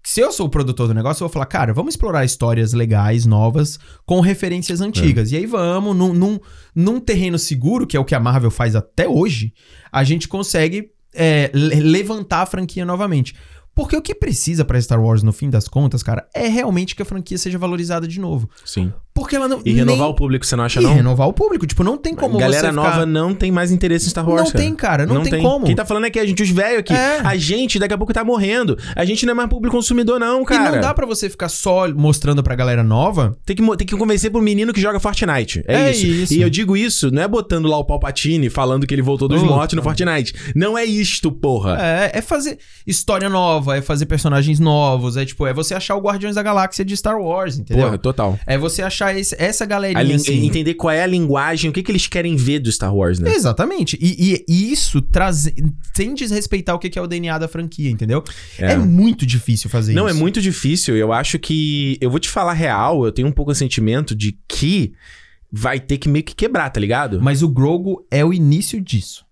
Se 0.06 0.20
eu 0.20 0.32
sou 0.34 0.48
o 0.48 0.50
produtor 0.50 0.88
do 0.88 0.94
negócio, 0.94 1.24
eu 1.24 1.28
vou 1.28 1.34
falar, 1.34 1.46
cara, 1.46 1.74
vamos 1.74 1.94
explorar 1.94 2.26
histórias 2.26 2.74
legais, 2.74 3.26
novas, 3.26 3.80
com 4.06 4.20
referências 4.20 4.82
antigas. 4.82 5.32
E 5.32 5.38
aí 5.38 5.46
vamos, 5.46 5.96
num, 5.96 6.14
num, 6.14 6.40
num 6.76 7.00
terreno 7.00 7.40
seguro, 7.40 7.88
que 7.88 7.96
é 7.96 8.00
o 8.00 8.04
que 8.06 8.14
a 8.14 8.20
Marvel 8.20 8.52
faz 8.52 8.76
até 8.76 9.08
hoje, 9.08 9.54
a 9.92 10.04
gente 10.04 10.28
consegue 10.28 10.92
é, 11.14 11.50
le- 11.54 11.80
levantar 11.80 12.42
a 12.42 12.46
franquia 12.46 12.84
novamente. 12.86 13.34
Porque 13.74 13.96
o 13.96 14.02
que 14.02 14.14
precisa 14.14 14.64
pra 14.66 14.80
Star 14.80 15.02
Wars, 15.02 15.24
no 15.24 15.32
fim 15.34 15.50
das 15.50 15.68
contas, 15.68 16.04
cara, 16.04 16.28
é 16.36 16.48
realmente 16.48 16.96
que 16.96 17.02
a 17.02 17.06
franquia 17.06 17.38
seja 17.38 17.58
valorizada 17.58 18.08
de 18.08 18.20
novo. 18.20 18.48
Sim. 18.66 18.92
Porque 19.14 19.36
ela 19.36 19.48
não. 19.48 19.62
E 19.64 19.74
renovar 19.74 20.02
nem- 20.06 20.12
o 20.12 20.16
público, 20.16 20.46
você 20.46 20.56
não 20.56 20.64
acha, 20.64 20.80
e 20.80 20.84
não? 20.84 20.94
renovar 20.94 21.28
o 21.28 21.34
público. 21.34 21.68
Tipo, 21.68 21.84
não 21.84 21.98
tem 21.98 22.16
como 22.16 22.38
Galera 22.38 22.70
ficar- 22.70 22.72
nova 22.74 23.06
não 23.06 23.34
tem 23.36 23.52
mais 23.52 23.72
interesse 23.72 24.08
em 24.08 24.10
Star 24.10 24.28
Wars. 24.28 24.46
Não 24.46 24.52
tem, 24.52 24.74
cara, 24.76 25.06
não 25.06 25.22
tem 25.22 25.42
como. 25.42 25.66
Quem 25.66 25.76
tá 25.76 25.86
falando 25.86 26.06
é 26.06 26.10
que 26.10 26.20
a 26.20 26.26
gente, 26.26 26.42
os 26.42 26.50
velhos 26.50 26.80
aqui. 26.80 26.94
É. 26.94 27.20
A 27.24 27.36
gente 27.38 27.78
daqui 27.78 27.94
a 27.94 27.98
pouco 27.98 28.12
tá 28.14 28.24
morrendo. 28.24 28.78
A 28.96 29.06
gente 29.06 29.26
não 29.26 29.32
é 29.32 29.34
mais 29.36 29.50
público 29.50 29.76
consumidor, 29.76 30.20
não, 30.20 30.44
cara. 30.44 30.70
E 30.70 30.72
não 30.76 30.82
dá 30.82 30.94
pra 30.94 31.06
você 31.06 31.30
ficar 31.30 31.50
só 31.50 31.88
mostrando 31.94 32.42
pra 32.44 32.56
galera 32.56 32.84
nova. 32.84 33.38
Tem 33.46 33.56
que, 33.56 33.78
tem 33.78 33.88
que 33.88 33.96
convencer 33.96 34.32
pro 34.32 34.42
menino 34.42 34.74
que 34.74 34.82
joga 34.82 35.00
Fortnite. 35.00 35.64
É, 35.68 35.76
É 35.76 35.92
isso. 35.92 36.06
isso. 36.08 36.34
E 36.34 36.42
eu 36.42 36.50
digo 36.50 36.76
isso, 36.76 37.12
não 37.12 37.22
é 37.22 37.28
botando 37.28 37.68
lá 37.68 37.78
o 37.78 37.86
Palpatine 37.86 38.50
falando 38.50 38.88
que 38.88 38.94
ele 38.96 39.02
voltou 39.04 39.28
dos 39.28 39.42
Puta. 39.42 39.54
mortos 39.54 39.76
no 39.76 39.84
Fortnite. 39.84 40.34
Não 40.56 40.76
é 40.78 40.86
isto, 40.86 41.32
porra. 41.32 41.78
É, 41.80 42.18
é 42.18 42.22
fazer 42.22 42.58
história 42.88 43.30
nova, 43.30 43.78
é 43.78 43.82
fazer 43.82 44.06
personagens 44.08 44.60
novos, 44.60 45.18
é 45.18 45.26
tipo, 45.26 45.46
é 45.46 45.54
você 45.54 45.74
achar 45.76 45.96
o 45.96 46.02
Guardiões 46.02 46.36
da 46.36 46.42
Galáxia 46.44 46.84
de 46.84 46.96
Star 46.98 47.18
Wars, 47.20 47.58
entendeu? 47.60 47.86
Porra, 47.86 47.98
total. 47.98 48.40
É 48.48 48.58
você 48.58 48.82
achar 48.82 49.03
esse- 49.12 49.36
essa 49.40 49.66
galerinha 49.66 50.16
assim. 50.16 50.46
Entender 50.46 50.74
qual 50.76 50.92
é 50.92 51.04
a 51.04 51.08
linguagem, 51.08 51.70
o 51.70 51.74
que, 51.74 51.82
que 51.84 51.92
eles 51.92 52.08
querem 52.08 52.36
ver 52.36 52.60
do 52.60 52.72
Star 52.72 52.96
Wars, 52.96 53.20
né? 53.20 53.34
Exatamente. 53.34 53.98
E, 54.02 54.34
e- 54.34 54.46
e 54.48 54.72
isso 54.72 55.02
traz, 55.02 55.52
sem 55.96 56.14
desrespeitar 56.14 56.76
o 56.76 56.80
que 56.80 56.90
que 56.90 56.98
é 57.00 57.02
o 57.02 57.08
DNA 57.08 57.38
da 57.38 57.48
franquia, 57.48 57.90
entendeu? 57.90 58.24
É, 58.60 58.74
É. 58.74 58.78
muito 58.78 59.26
difícil 59.26 59.70
fazer 59.70 59.94
Não, 59.94 60.08
isso. 60.08 60.16
é 60.16 60.20
muito 60.20 60.42
difícil. 60.42 60.96
Eu 60.96 61.12
acho 61.12 61.38
que. 61.40 61.98
Eu 62.00 62.10
vou 62.10 62.20
te 62.20 62.30
falar 62.30 62.54
real, 62.54 63.06
eu 63.06 63.12
tenho 63.12 63.28
um 63.28 63.32
pouco 63.32 63.52
o 63.52 63.56
sentimento 63.56 64.16
de 64.16 64.38
que 64.48 64.94
vai 65.52 65.80
ter 65.80 65.98
que 65.98 66.10
meio 66.10 66.26
que 66.26 66.34
quebrar, 66.36 66.70
tá 66.70 66.80
ligado? 66.80 67.22
Mas 67.22 67.44
o 67.44 67.48
Grogu 67.50 68.06
é 68.10 68.24
o 68.26 68.34
início 68.34 68.82
disso. 68.82 69.24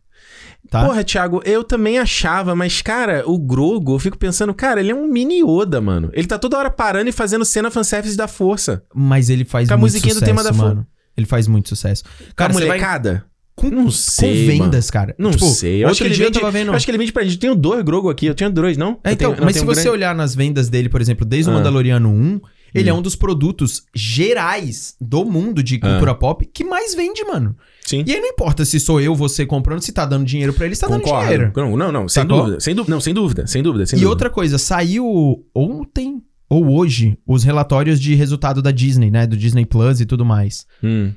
Tá? 0.72 0.86
Porra, 0.86 1.04
Thiago, 1.04 1.42
eu 1.44 1.66
também 1.66 2.00
achava, 2.00 2.56
mas, 2.56 2.82
cara, 2.82 3.24
o 3.30 3.38
Grogo, 3.38 3.94
eu 3.94 4.00
fico 4.00 4.18
pensando, 4.18 4.54
cara, 4.54 4.80
ele 4.80 4.90
é 4.92 4.96
um 4.96 5.06
mini 5.06 5.42
Yoda, 5.44 5.82
mano. 5.82 6.10
Ele 6.14 6.26
tá 6.26 6.40
toda 6.40 6.58
hora 6.58 6.70
parando 6.70 7.10
e 7.10 7.12
fazendo 7.12 7.44
cena 7.44 7.70
fanservice 7.70 8.16
da 8.16 8.26
força. 8.26 8.82
Mas 8.96 9.30
ele 9.30 9.44
faz 9.44 9.68
Com 9.68 9.74
a 9.74 9.78
muito 9.78 9.92
musiquinha 9.92 10.14
do 10.16 10.20
sucesso, 10.20 10.32
tema 10.38 10.44
da 10.44 10.54
mano. 10.54 10.88
Ele 11.18 11.28
faz 11.28 11.46
muito 11.46 11.68
sucesso. 11.68 12.06
Cara, 12.38 12.52
a 12.52 12.54
você 12.54 12.60
vai 12.62 12.78
molecada? 12.78 13.26
com, 13.54 13.70
Não 13.70 13.92
sei, 13.92 14.46
com 14.48 14.64
vendas, 14.64 14.90
cara. 14.90 15.14
Não 15.20 15.32
Tipo, 15.32 15.46
sei. 15.50 15.84
Eu 15.84 15.90
acho 15.90 15.98
que 15.98 16.04
outro 16.04 16.08
ele 16.08 16.16
dia 16.16 16.26
vende, 16.28 16.38
eu 16.38 16.42
tava 16.42 16.52
vendo... 16.54 16.68
eu 16.70 16.74
acho 16.74 16.86
que 16.86 16.92
ele 16.92 16.98
vende 16.98 17.12
pra 17.12 17.24
gente. 17.24 17.34
Eu 17.34 17.40
tenho 17.42 17.56
dois 17.56 17.84
Grogo 17.84 18.10
aqui, 18.10 18.28
eu 18.28 18.34
tinha 18.34 18.50
dois, 18.50 18.78
não? 18.78 18.98
É, 19.04 19.12
então, 19.12 19.34
tenho- 19.34 19.44
mas 19.46 19.56
se 19.58 19.60
tenho 19.60 19.70
um 19.70 19.76
você 19.76 19.82
grande? 19.84 19.98
olhar 19.98 20.16
nas 20.16 20.34
vendas 20.34 20.70
dele, 20.70 20.88
por 20.88 21.02
exemplo, 21.02 21.26
desde 21.26 21.50
o 21.52 21.54
Ah. 21.54 21.58
Mandaloriano 21.58 22.08
1, 22.10 22.40
ele 22.74 22.90
é 22.90 22.94
um 22.94 23.02
dos 23.02 23.16
produtos 23.16 23.84
gerais 23.94 24.96
do 25.00 25.26
mundo 25.26 25.62
de 25.62 25.78
cultura 25.80 26.16
pop 26.16 26.46
que 26.46 26.64
mais 26.64 26.96
vende, 26.96 27.24
mano. 27.24 27.56
Sim. 27.86 28.04
E 28.08 28.14
aí 28.14 28.22
não 28.22 28.30
importa 28.30 28.64
se 28.64 28.80
sou 28.80 29.02
eu, 29.02 29.14
você 29.16 29.46
comprando, 29.46 29.82
se 29.82 29.92
tá 29.92 30.06
dando 30.06 30.26
dinheiro 30.26 30.54
pra 30.54 30.66
ele, 30.66 30.76
se 30.76 30.82
tá 30.82 30.88
dando 30.88 31.02
Concordo. 31.02 31.24
dinheiro. 31.24 31.54
Não, 31.56 31.76
não, 31.78 31.92
não, 31.92 32.08
sem 32.08 32.26
dúvida. 32.26 32.60
Sem 32.60 32.76
dúvida. 32.76 32.94
Não, 32.94 33.02
sem 33.02 33.14
dúvida, 33.14 33.48
sem 33.48 33.64
dúvida, 33.64 33.86
sem 33.86 33.98
e 33.98 34.00
dúvida. 34.00 34.10
outra 34.10 34.30
coisa, 34.30 34.58
saiu 34.58 35.46
ontem 35.54 36.22
ou 36.50 36.70
hoje 36.78 37.18
os 37.26 37.44
relatórios 37.44 38.00
de 38.00 38.14
resultado 38.14 38.62
da 38.62 38.72
Disney, 38.72 39.10
né? 39.10 39.26
Do 39.26 39.38
Disney 39.38 39.66
Plus 39.66 40.02
e 40.02 40.06
tudo 40.06 40.26
mais. 40.26 40.66
Hum. 40.84 41.14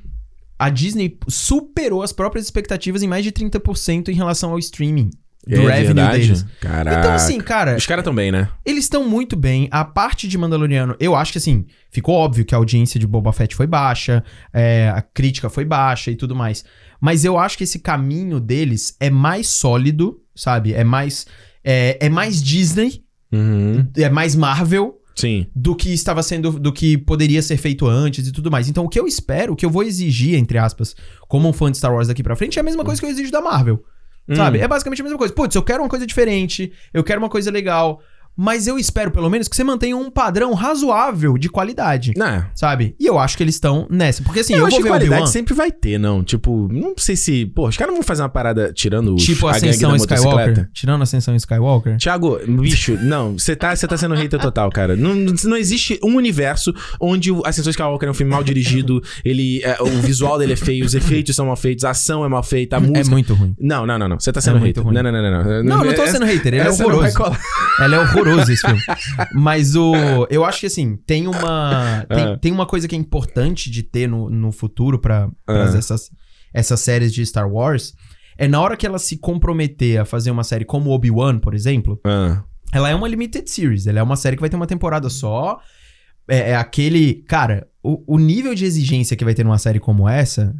A 0.57 0.69
Disney 0.69 1.17
superou 1.27 2.01
as 2.01 2.13
próprias 2.13 2.45
expectativas 2.45 3.03
em 3.03 3.07
mais 3.07 3.23
de 3.23 3.31
30% 3.31 4.07
em 4.07 4.13
relação 4.13 4.51
ao 4.51 4.59
streaming. 4.59 5.09
Do 5.47 5.55
É 5.69 5.73
revenue 5.75 5.85
verdade? 5.93 6.19
deles. 6.21 6.45
Caraca. 6.59 6.99
Então, 6.99 7.13
assim, 7.13 7.39
cara, 7.39 7.75
Os 7.75 7.85
caras 7.85 8.03
bem, 8.15 8.31
né? 8.31 8.49
Eles 8.65 8.85
estão 8.85 9.07
muito 9.07 9.35
bem. 9.35 9.67
A 9.71 9.85
parte 9.85 10.27
de 10.27 10.37
Mandaloriano, 10.37 10.95
eu 10.99 11.15
acho 11.15 11.31
que 11.31 11.37
assim, 11.37 11.65
ficou 11.91 12.15
óbvio 12.15 12.43
que 12.45 12.55
a 12.55 12.57
audiência 12.57 12.99
de 12.99 13.05
Boba 13.05 13.31
Fett 13.31 13.55
foi 13.55 13.67
baixa, 13.67 14.23
é, 14.53 14.91
a 14.95 15.01
crítica 15.01 15.49
foi 15.49 15.63
baixa 15.65 16.09
e 16.09 16.15
tudo 16.15 16.35
mais. 16.35 16.65
Mas 16.99 17.23
eu 17.25 17.37
acho 17.37 17.57
que 17.57 17.63
esse 17.63 17.77
caminho 17.79 18.39
deles 18.39 18.95
é 18.99 19.09
mais 19.09 19.47
sólido, 19.47 20.19
sabe? 20.35 20.73
É 20.73 20.83
mais. 20.83 21.27
É, 21.63 21.97
é 22.01 22.09
mais 22.09 22.41
Disney, 22.41 23.03
Uhum. 23.31 23.87
é 23.97 24.09
mais 24.09 24.35
Marvel 24.35 24.95
Sim. 25.15 25.45
do 25.55 25.75
que 25.75 25.93
estava 25.93 26.23
sendo. 26.23 26.51
do 26.53 26.71
que 26.71 26.97
poderia 26.97 27.41
ser 27.41 27.57
feito 27.57 27.85
antes 27.87 28.27
e 28.27 28.31
tudo 28.31 28.49
mais. 28.49 28.67
Então, 28.69 28.85
o 28.85 28.89
que 28.89 28.99
eu 28.99 29.05
espero, 29.07 29.53
o 29.53 29.55
que 29.55 29.65
eu 29.65 29.69
vou 29.69 29.83
exigir, 29.83 30.35
entre 30.35 30.57
aspas, 30.57 30.95
como 31.27 31.49
um 31.49 31.53
fã 31.53 31.69
de 31.71 31.77
Star 31.77 31.93
Wars 31.93 32.07
daqui 32.07 32.23
pra 32.23 32.35
frente, 32.35 32.57
é 32.57 32.61
a 32.61 32.63
mesma 32.65 32.83
coisa 32.83 32.99
que 32.99 33.05
eu 33.05 33.09
exijo 33.11 33.31
da 33.31 33.41
Marvel. 33.41 33.83
Hum. 34.27 34.35
Sabe? 34.35 34.59
É 34.59 34.67
basicamente 34.67 35.01
a 35.01 35.03
mesma 35.03 35.17
coisa. 35.17 35.33
Putz, 35.33 35.55
eu 35.55 35.63
quero 35.63 35.83
uma 35.83 35.89
coisa 35.89 36.05
diferente, 36.05 36.71
eu 36.93 37.03
quero 37.03 37.19
uma 37.19 37.29
coisa 37.29 37.51
legal. 37.51 38.01
Mas 38.37 38.67
eu 38.67 38.77
espero, 38.77 39.11
pelo 39.11 39.29
menos, 39.29 39.47
que 39.47 39.55
você 39.55 39.63
mantenha 39.63 39.95
um 39.95 40.09
padrão 40.11 40.53
razoável 40.53 41.37
de 41.37 41.49
qualidade. 41.49 42.13
É. 42.21 42.43
Sabe? 42.53 42.95
E 42.99 43.05
eu 43.05 43.17
acho 43.17 43.37
que 43.37 43.43
eles 43.43 43.55
estão 43.55 43.87
nessa. 43.89 44.23
Porque 44.23 44.41
assim, 44.41 44.53
eu, 44.53 44.59
eu 44.59 44.65
acho 44.65 44.71
vou 44.75 44.79
que 44.79 44.83
ver 44.83 44.89
qualidade 44.89 45.21
Obi-Wan, 45.21 45.31
sempre 45.31 45.53
vai 45.53 45.71
ter, 45.71 45.97
não. 45.97 46.23
Tipo, 46.23 46.67
não 46.71 46.93
sei 46.97 47.15
se. 47.15 47.45
Pô, 47.45 47.67
os 47.67 47.77
caras 47.77 47.91
não 47.93 47.97
vão 48.01 48.03
fazer 48.07 48.21
uma 48.23 48.29
parada 48.29 48.71
tirando 48.73 49.15
os, 49.15 49.23
tipo 49.23 49.47
a 49.47 49.53
gangue 49.53 49.69
Ascensão 49.69 49.91
da 49.91 49.97
Skywalker. 49.97 50.69
Tirando 50.73 51.01
Ascensão 51.01 51.35
Skywalker. 51.35 51.97
Tiago, 51.97 52.39
bicho, 52.61 52.97
não, 53.01 53.33
você 53.37 53.55
tá, 53.55 53.75
tá 53.75 53.97
sendo 53.97 54.15
hater 54.15 54.39
total, 54.39 54.69
cara. 54.69 54.95
Não, 54.95 55.15
não 55.15 55.57
existe 55.57 55.99
um 56.03 56.15
universo 56.15 56.73
onde 56.99 57.31
o 57.31 57.41
Ascensão 57.45 57.69
Skywalker 57.71 58.07
é 58.07 58.11
um 58.11 58.13
filme 58.13 58.31
mal 58.31 58.43
dirigido, 58.43 59.01
ele, 59.23 59.61
é, 59.63 59.77
o 59.81 59.85
visual 60.01 60.37
dele 60.37 60.53
é 60.53 60.57
feio, 60.57 60.85
os 60.85 60.93
efeitos 60.93 61.35
são 61.35 61.45
mal 61.45 61.55
feitos, 61.55 61.85
a 61.85 61.91
ação 61.91 62.25
é 62.25 62.27
mal 62.27 62.43
feita, 62.43 62.75
a 62.75 62.79
É 62.79 62.81
música... 62.81 63.09
muito 63.09 63.33
ruim. 63.33 63.55
Não, 63.59 63.85
não, 63.85 63.97
não, 63.97 64.09
não. 64.09 64.19
Você 64.19 64.31
tá 64.31 64.41
sendo 64.41 64.57
É 64.57 64.61
hater. 64.61 64.83
ruim. 64.83 64.93
Não, 64.93 65.03
não, 65.03 65.11
não, 65.11 65.21
não. 65.21 65.43
Não, 65.43 65.63
Não, 65.63 65.85
não 65.85 65.93
tô 65.93 66.05
sendo 66.07 66.25
hater, 66.25 66.53
ele 66.53 66.63
é 66.63 66.69
horroroso. 66.69 67.17
Ela 67.79 67.95
é 67.95 67.99
horroroso 67.99 68.24
esse 68.49 68.57
filme. 68.57 68.81
Mas 69.33 69.75
o. 69.75 69.93
Eu 70.29 70.43
acho 70.45 70.59
que 70.61 70.65
assim, 70.65 70.95
tem 71.05 71.27
uma. 71.27 72.05
Tem, 72.09 72.23
Ah. 72.23 72.37
tem 72.37 72.51
uma 72.51 72.65
coisa 72.65 72.87
que 72.87 72.95
é 72.95 72.97
importante 72.97 73.69
de 73.69 73.83
ter 73.83 74.07
no, 74.07 74.29
no 74.29 74.51
futuro 74.51 74.99
pra 74.99 75.29
Ah. 75.47 75.73
essas, 75.77 76.09
essas 76.53 76.79
séries 76.79 77.13
de 77.13 77.25
Star 77.25 77.49
Wars. 77.49 77.93
É 78.37 78.47
na 78.47 78.59
hora 78.59 78.75
que 78.75 78.85
ela 78.85 78.99
se 78.99 79.17
comprometer 79.17 79.99
a 79.99 80.05
fazer 80.05 80.29
uma 80.31 80.43
série 80.43 80.65
como 80.65 80.89
Obi-Wan, 80.91 81.39
por 81.39 81.53
exemplo, 81.55 81.99
Ah, 82.05 82.43
ela 82.73 82.89
é 82.89 82.95
uma 82.95 83.07
limited 83.07 83.49
series. 83.49 83.87
Ela 83.87 83.99
é 83.99 84.03
uma 84.03 84.15
série 84.17 84.35
que 84.35 84.41
vai 84.41 84.49
ter 84.49 84.57
uma 84.57 84.67
temporada 84.67 85.09
só. 85.09 85.59
É, 86.27 86.51
é 86.51 86.55
aquele. 86.55 87.23
Cara, 87.27 87.67
o, 87.83 88.15
o 88.15 88.19
nível 88.19 88.53
de 88.55 88.65
exigência 88.65 89.15
que 89.15 89.23
vai 89.23 89.33
ter 89.33 89.43
numa 89.43 89.57
série 89.59 89.79
como 89.79 90.09
essa 90.09 90.53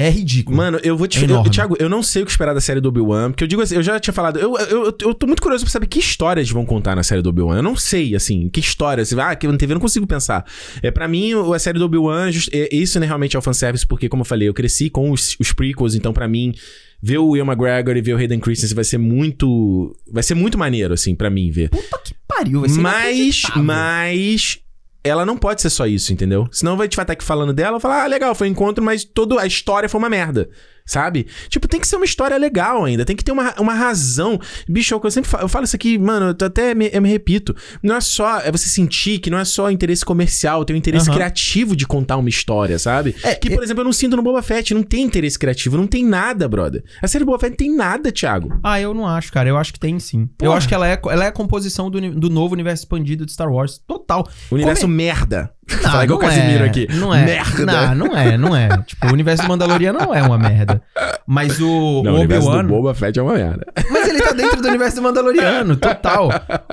é 0.00 0.10
ridículo. 0.10 0.56
Mano, 0.56 0.80
eu 0.82 0.96
vou 0.96 1.06
te 1.06 1.22
É 1.22 1.30
eu. 1.30 1.42
Thiago, 1.42 1.76
eu 1.78 1.88
não 1.88 2.02
sei 2.02 2.22
o 2.22 2.24
que 2.24 2.30
esperar 2.30 2.54
da 2.54 2.60
série 2.60 2.80
do 2.80 2.88
Obi-Wan, 2.88 3.30
porque 3.30 3.44
eu 3.44 3.48
digo 3.48 3.60
assim, 3.60 3.74
eu 3.74 3.82
já 3.82 4.00
tinha 4.00 4.14
falado, 4.14 4.38
eu, 4.38 4.56
eu, 4.56 4.84
eu, 4.84 4.96
eu 5.02 5.14
tô 5.14 5.26
muito 5.26 5.42
curioso 5.42 5.64
pra 5.64 5.70
saber 5.70 5.86
que 5.86 5.98
histórias 5.98 6.50
vão 6.50 6.64
contar 6.64 6.96
na 6.96 7.02
série 7.02 7.20
do 7.20 7.28
Obi-Wan. 7.28 7.56
Eu 7.56 7.62
não 7.62 7.76
sei, 7.76 8.14
assim, 8.14 8.48
que 8.48 8.60
história. 8.60 9.02
Assim, 9.02 9.18
ah, 9.20 9.34
que 9.36 9.46
eu 9.46 9.52
na 9.52 9.58
TV 9.58 9.72
eu 9.72 9.74
não 9.74 9.80
consigo 9.80 10.06
pensar. 10.06 10.44
É, 10.82 10.90
pra 10.90 11.06
mim, 11.06 11.32
a 11.54 11.58
série 11.58 11.78
do 11.78 11.84
Obi-Wan, 11.84 12.30
é, 12.50 12.74
isso 12.74 12.98
né, 12.98 13.06
realmente 13.06 13.36
é 13.36 13.38
o 13.38 13.42
fanservice, 13.42 13.86
porque, 13.86 14.08
como 14.08 14.22
eu 14.22 14.26
falei, 14.26 14.48
eu 14.48 14.54
cresci 14.54 14.88
com 14.88 15.10
os, 15.10 15.36
os 15.38 15.52
prequels, 15.52 15.94
então 15.94 16.12
pra 16.12 16.26
mim. 16.26 16.54
Ver 17.02 17.16
o 17.16 17.34
Ian 17.34 17.46
McGregor 17.46 17.96
e 17.96 18.02
ver 18.02 18.12
o 18.12 18.18
Hayden 18.18 18.38
Christensen 18.38 18.74
vai 18.74 18.84
ser 18.84 18.98
muito. 18.98 19.96
Vai 20.12 20.22
ser 20.22 20.34
muito 20.34 20.58
maneiro, 20.58 20.92
assim, 20.92 21.14
pra 21.14 21.30
mim 21.30 21.50
ver. 21.50 21.70
Puta 21.70 21.98
que 22.04 22.14
pariu, 22.28 22.60
vai 22.60 22.68
ser 22.68 22.78
Mas, 22.78 23.42
mas 23.56 24.60
ela 25.02 25.24
não 25.24 25.36
pode 25.36 25.62
ser 25.62 25.70
só 25.70 25.86
isso, 25.86 26.12
entendeu? 26.12 26.48
Senão 26.52 26.76
vai 26.76 26.88
te 26.88 26.96
vai 26.96 27.04
estar 27.04 27.14
aqui 27.14 27.24
falando 27.24 27.52
dela, 27.52 27.80
falar, 27.80 28.04
ah, 28.04 28.06
legal, 28.06 28.34
foi 28.34 28.48
um 28.48 28.52
encontro, 28.52 28.84
mas 28.84 29.04
toda 29.04 29.40
a 29.40 29.46
história 29.46 29.88
foi 29.88 29.98
uma 29.98 30.10
merda. 30.10 30.50
Sabe? 30.84 31.26
Tipo, 31.48 31.68
tem 31.68 31.80
que 31.80 31.86
ser 31.86 31.96
uma 31.96 32.04
história 32.04 32.36
legal 32.36 32.84
ainda. 32.84 33.04
Tem 33.04 33.14
que 33.16 33.24
ter 33.24 33.32
uma, 33.32 33.54
uma 33.58 33.74
razão. 33.74 34.38
Bicho, 34.68 34.94
é 34.94 34.96
o 34.96 35.00
eu 35.04 35.10
sempre 35.10 35.30
falo, 35.30 35.44
eu 35.44 35.48
falo 35.48 35.64
isso 35.64 35.76
aqui, 35.76 35.98
mano, 35.98 36.34
eu 36.38 36.46
até 36.46 36.74
me, 36.74 36.90
eu 36.92 37.00
me 37.02 37.08
repito. 37.08 37.54
Não 37.82 37.96
é 37.96 38.00
só. 38.00 38.40
É 38.40 38.50
você 38.50 38.68
sentir 38.68 39.18
que 39.18 39.30
não 39.30 39.38
é 39.38 39.44
só 39.44 39.70
interesse 39.70 40.04
comercial, 40.04 40.64
tem 40.64 40.74
um 40.74 40.78
interesse 40.78 41.08
Aham. 41.08 41.16
criativo 41.16 41.74
de 41.76 41.86
contar 41.86 42.16
uma 42.16 42.28
história, 42.28 42.78
sabe? 42.78 43.14
É, 43.22 43.34
que, 43.34 43.48
é- 43.48 43.54
por 43.54 43.62
exemplo, 43.62 43.80
eu 43.80 43.84
não 43.84 43.92
sinto 43.92 44.16
no 44.16 44.22
Boba 44.22 44.42
Fett. 44.42 44.74
Não 44.74 44.82
tem 44.82 45.02
interesse 45.04 45.38
criativo, 45.38 45.76
não 45.76 45.86
tem 45.86 46.04
nada, 46.04 46.48
brother. 46.48 46.82
A 47.02 47.08
série 47.08 47.24
Boba 47.24 47.38
Fett 47.38 47.50
não 47.50 47.56
tem 47.56 47.74
nada, 47.76 48.10
Thiago. 48.12 48.58
Ah, 48.62 48.80
eu 48.80 48.92
não 48.94 49.06
acho, 49.06 49.32
cara. 49.32 49.48
Eu 49.48 49.56
acho 49.56 49.72
que 49.72 49.80
tem 49.80 49.98
sim. 49.98 50.22
Eu 50.22 50.46
Porra. 50.46 50.56
acho 50.56 50.68
que 50.68 50.74
ela 50.74 50.88
é, 50.88 51.00
ela 51.10 51.24
é 51.24 51.28
a 51.28 51.32
composição 51.32 51.90
do, 51.90 52.00
do 52.00 52.30
novo 52.30 52.54
universo 52.54 52.82
expandido 52.84 53.24
de 53.24 53.32
Star 53.32 53.50
Wars. 53.50 53.80
Total. 53.86 54.26
Universo 54.50 54.82
Como 54.82 54.94
merda. 54.94 55.50
Não, 55.82 56.02
igual 56.02 56.18
o 56.18 56.22
Casimiro 56.22 56.64
é, 56.64 56.66
aqui. 56.66 56.86
Não 56.92 57.14
é. 57.14 57.24
Merda. 57.24 57.94
Não, 57.94 57.94
não 58.08 58.16
é, 58.16 58.36
não 58.38 58.56
é. 58.56 58.68
Tipo, 58.86 59.06
o 59.08 59.12
universo 59.12 59.42
do 59.44 59.48
Mandaloriano 59.48 59.98
não 59.98 60.14
é 60.14 60.22
uma 60.22 60.38
merda. 60.38 60.82
Mas 61.26 61.60
o, 61.60 62.02
Não, 62.04 62.14
o 62.14 62.18
o 62.18 62.20
Obi-Wan. 62.22 62.66
Boba 62.66 62.94
Fett 62.94 63.18
é 63.18 63.22
uma 63.22 63.34
merda. 63.34 63.66
Mas 63.90 64.08
ele 64.08 64.20
tá 64.20 64.32
dentro 64.32 64.60
do 64.60 64.68
universo 64.68 64.96
do 64.96 65.02
Mandaloriano, 65.02 65.76
total. 65.76 66.28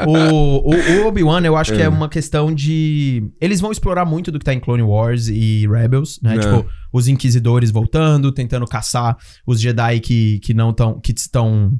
O, 0.06 0.72
o, 0.72 0.76
o 1.03 1.07
Obi-Wan, 1.07 1.41
eu 1.41 1.56
acho 1.56 1.74
que 1.74 1.82
é 1.82 1.86
É. 1.86 1.90
uma 1.90 2.10
questão 2.10 2.53
de. 2.53 3.24
Eles 3.40 3.60
vão 3.61 3.72
explorar 3.72 4.06
muito 4.06 4.32
do 4.32 4.40
que 4.40 4.45
tá 4.45 4.53
em 4.53 4.60
Clone 4.60 4.84
Wars 4.84 5.28
e 5.28 5.68
Rebels, 5.68 6.19
né? 6.22 6.36
É. 6.36 6.40
Tipo, 6.40 6.65
os 6.91 7.07
inquisidores 7.07 7.69
voltando, 7.69 8.32
tentando 8.32 8.65
caçar 8.65 9.15
os 9.45 9.60
Jedi 9.61 9.99
que, 9.99 10.40
que 10.40 10.53
não 10.53 10.72
estão. 10.72 10.99
que 10.99 11.11
estão 11.11 11.72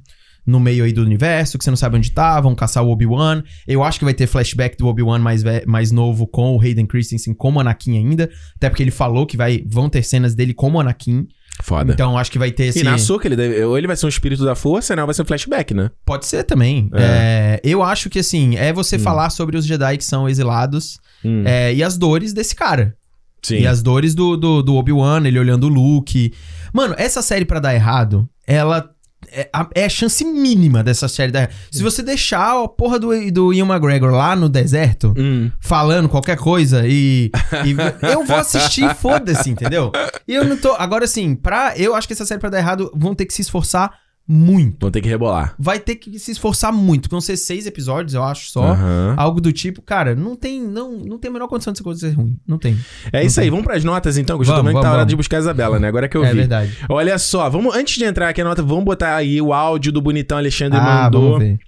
no 0.48 0.60
meio 0.60 0.86
aí 0.86 0.94
do 0.94 1.02
universo, 1.02 1.58
que 1.58 1.64
você 1.66 1.70
não 1.70 1.76
sabe 1.78 1.98
onde 1.98 2.10
tá, 2.10 2.40
vão 2.40 2.56
caçar 2.56 2.84
o 2.84 2.90
Obi-Wan. 2.90 3.44
Eu 3.68 3.84
acho 3.84 4.00
que 4.00 4.06
vai 4.06 4.14
ter 4.14 4.26
flashback 4.28 4.78
do 4.78 4.88
Obi-Wan 4.88 5.20
mais, 5.20 5.44
mais 5.68 5.92
novo 5.92 6.26
com 6.26 6.56
o 6.56 6.62
Hayden 6.62 6.86
Christensen 6.88 7.34
como 7.34 7.60
Anakin 7.60 7.98
ainda. 7.98 8.30
Até 8.56 8.70
porque 8.70 8.82
ele 8.82 8.92
falou 8.92 9.26
que 9.28 9.36
vai, 9.36 9.62
vão 9.68 9.90
ter 9.90 10.02
cenas 10.04 10.34
dele 10.34 10.54
como 10.54 10.80
Anakin. 10.80 11.28
Foda. 11.62 11.92
Então 11.92 12.18
acho 12.18 12.32
que 12.32 12.38
vai 12.40 12.52
ter 12.52 12.66
esse. 12.68 12.80
E 12.80 12.84
na 12.84 12.98
Soca, 13.00 13.28
ele 13.28 13.36
deve, 13.36 13.64
ou 13.64 13.78
ele 13.78 13.88
vai 13.88 13.96
ser 13.96 14.06
um 14.06 14.10
espírito 14.10 14.46
da 14.46 14.54
força, 14.56 14.96
né? 14.96 15.02
Ou 15.02 15.08
vai 15.08 15.14
ser 15.16 15.24
um 15.24 15.26
flashback, 15.26 15.74
né? 15.74 15.90
Pode 16.06 16.26
ser 16.28 16.44
também. 16.44 16.88
É, 16.94 17.60
eu 17.64 17.82
acho 17.84 18.10
que, 18.12 18.20
assim, 18.20 18.56
é 18.56 18.72
você 18.72 18.96
Hum. 18.96 19.00
falar 19.00 19.30
sobre 19.32 19.58
os 19.58 19.66
Jedi 19.66 19.98
que 19.98 20.04
são 20.06 20.30
exilados 20.30 21.00
Hum, 21.26 21.42
é, 21.46 21.74
e 21.74 21.84
as 21.84 21.98
dores 21.98 22.32
desse 22.32 22.56
cara. 22.56 22.96
sim. 23.42 23.58
E 23.62 23.66
as 23.68 23.82
dores 23.82 24.14
do, 24.14 24.38
do, 24.38 24.62
do 24.62 24.76
Obi-Wan, 24.76 25.26
ele 25.26 25.40
olhando 25.40 25.64
o 25.66 25.68
Luke. 25.70 26.32
Mano, 26.72 26.94
essa 26.98 27.22
série 27.24 27.44
pra 27.44 27.60
dar 27.60 27.74
errado, 27.74 28.30
ela. 28.46 28.90
É 29.30 29.50
a, 29.52 29.68
é 29.76 29.86
a 29.86 29.90
chance 29.90 30.24
mínima 30.24 30.82
dessa 30.84 31.08
série 31.08 31.32
dar 31.32 31.40
errado. 31.42 31.54
Se 31.72 31.84
você 31.84 32.02
deixar 32.02 32.64
a 32.64 32.68
porra 32.68 32.98
do, 32.98 33.10
do 33.32 33.54
Ian 33.54 33.66
McGregor 33.66 34.12
lá 34.12 34.36
no 34.36 34.48
deserto, 34.48 35.14
Hum. 35.18 35.52
falando 35.60 36.08
qualquer 36.08 36.38
coisa 36.38 36.84
e, 36.88 37.30
e 37.66 37.76
eu 38.10 38.24
vou 38.26 38.38
assistir, 38.38 38.94
foda-se, 38.96 39.50
entendeu? 39.50 39.92
E 40.28 40.34
eu 40.34 40.46
não 40.46 40.56
tô. 40.56 40.74
Agora, 40.74 41.04
assim, 41.06 41.36
pra. 41.36 41.74
Eu 41.76 41.94
acho 41.96 42.08
que 42.08 42.14
essa 42.14 42.26
série 42.26 42.40
pra 42.40 42.50
dar 42.50 42.60
errado 42.60 42.90
vão 42.96 43.14
ter 43.14 43.26
que 43.26 43.34
se 43.34 43.42
esforçar 43.42 43.92
muito 44.28 44.78
Vão 44.82 44.92
ter 44.92 45.02
que 45.02 45.08
rebolar. 45.08 45.56
vai 45.58 45.80
ter 45.80 45.96
que 45.96 46.20
se 46.20 46.32
esforçar 46.32 46.72
muito. 46.74 47.10
Vão 47.10 47.22
ser 47.22 47.38
seis 47.38 47.66
episódios, 47.66 48.14
eu 48.14 48.24
acho, 48.24 48.50
só. 48.50 48.64
Aham. 48.64 49.14
Algo 49.18 49.40
do 49.40 49.54
tipo, 49.54 49.82
cara, 49.82 50.16
não 50.16 50.36
tem, 50.36 50.62
não, 50.62 50.98
não 50.98 51.18
tem 51.18 51.30
a 51.30 51.34
menor 51.34 51.48
condição 51.48 51.72
de 51.72 51.78
essa 51.78 51.84
coisa 51.84 52.00
ser 52.02 52.14
ruim. 52.14 52.38
Não 52.46 52.58
tem. 52.58 52.78
É 53.14 53.24
isso 53.24 53.40
aí, 53.40 53.50
vamos 53.50 53.66
pras 53.66 53.84
notas 53.84 54.18
então, 54.18 54.38
que 54.38 54.42
eu 54.42 54.46
já 54.46 54.52
tô 54.54 54.58
Vamos, 54.58 54.74
vendo 54.74 54.82
que 54.82 54.86
tá 54.88 54.94
hora 54.94 55.06
de 55.06 55.16
buscar 55.16 55.38
a 55.38 55.40
Isabela, 55.40 55.80
né? 55.80 55.88
Agora 55.88 56.08
que 56.10 56.18
eu 56.18 56.26
é 56.26 56.32
vi. 56.32 56.40
verdade. 56.40 56.78
Olha 56.90 57.18
só, 57.18 57.50
vamos 57.50 57.76
antes 57.76 57.98
de 57.98 58.04
entrar 58.06 58.30
aqui 58.30 58.42
a 58.42 58.44
nota, 58.44 58.62
vamos 58.62 58.84
botar 58.84 59.16
aí 59.16 59.42
o 59.42 59.54
áudio 59.54 59.92
do 59.92 60.02
bonitão 60.02 60.38
Alexandre 60.38 60.78
Ah, 60.80 61.04
mandou 61.04 61.22
vamos 61.34 61.40
ver. 61.40 61.60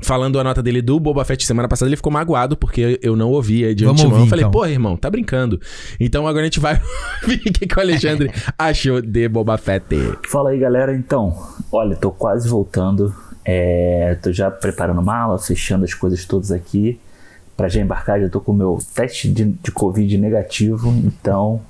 Falando 0.00 0.38
a 0.38 0.44
nota 0.44 0.62
dele 0.62 0.82
do 0.82 0.98
Boba 0.98 1.24
Fett 1.24 1.46
semana 1.46 1.68
passada, 1.68 1.88
ele 1.88 1.96
ficou 1.96 2.12
magoado 2.12 2.56
porque 2.56 2.98
eu 3.02 3.16
não 3.16 3.30
ouvi 3.30 3.64
aí 3.64 3.74
de 3.74 3.84
Vamos 3.84 4.00
antemão. 4.00 4.18
ouvir, 4.18 4.26
eu 4.26 4.30
falei, 4.30 4.44
então. 4.44 4.50
pô, 4.50 4.66
irmão, 4.66 4.96
tá 4.96 5.08
brincando. 5.10 5.60
Então 5.98 6.26
agora 6.26 6.42
a 6.42 6.46
gente 6.46 6.60
vai 6.60 6.80
ouvir 7.22 7.36
o 7.48 7.52
que, 7.52 7.66
que 7.66 7.76
o 7.76 7.80
Alexandre 7.80 8.30
achou 8.58 9.00
de 9.00 9.28
Boba 9.28 9.56
Fett. 9.56 9.84
Fala 10.28 10.50
aí, 10.50 10.58
galera. 10.58 10.94
Então, 10.94 11.36
olha, 11.70 11.96
tô 11.96 12.10
quase 12.10 12.48
voltando. 12.48 13.14
É, 13.44 14.18
tô 14.22 14.32
já 14.32 14.50
preparando 14.50 15.02
mala, 15.02 15.38
fechando 15.38 15.84
as 15.84 15.94
coisas 15.94 16.24
todas 16.24 16.50
aqui. 16.50 16.98
Pra 17.56 17.68
já 17.68 17.80
embarcar, 17.80 18.20
já 18.20 18.28
tô 18.28 18.40
com 18.40 18.50
o 18.50 18.54
meu 18.54 18.78
teste 18.94 19.28
de, 19.28 19.44
de 19.44 19.70
Covid 19.70 20.18
negativo. 20.18 20.88
Então, 21.04 21.60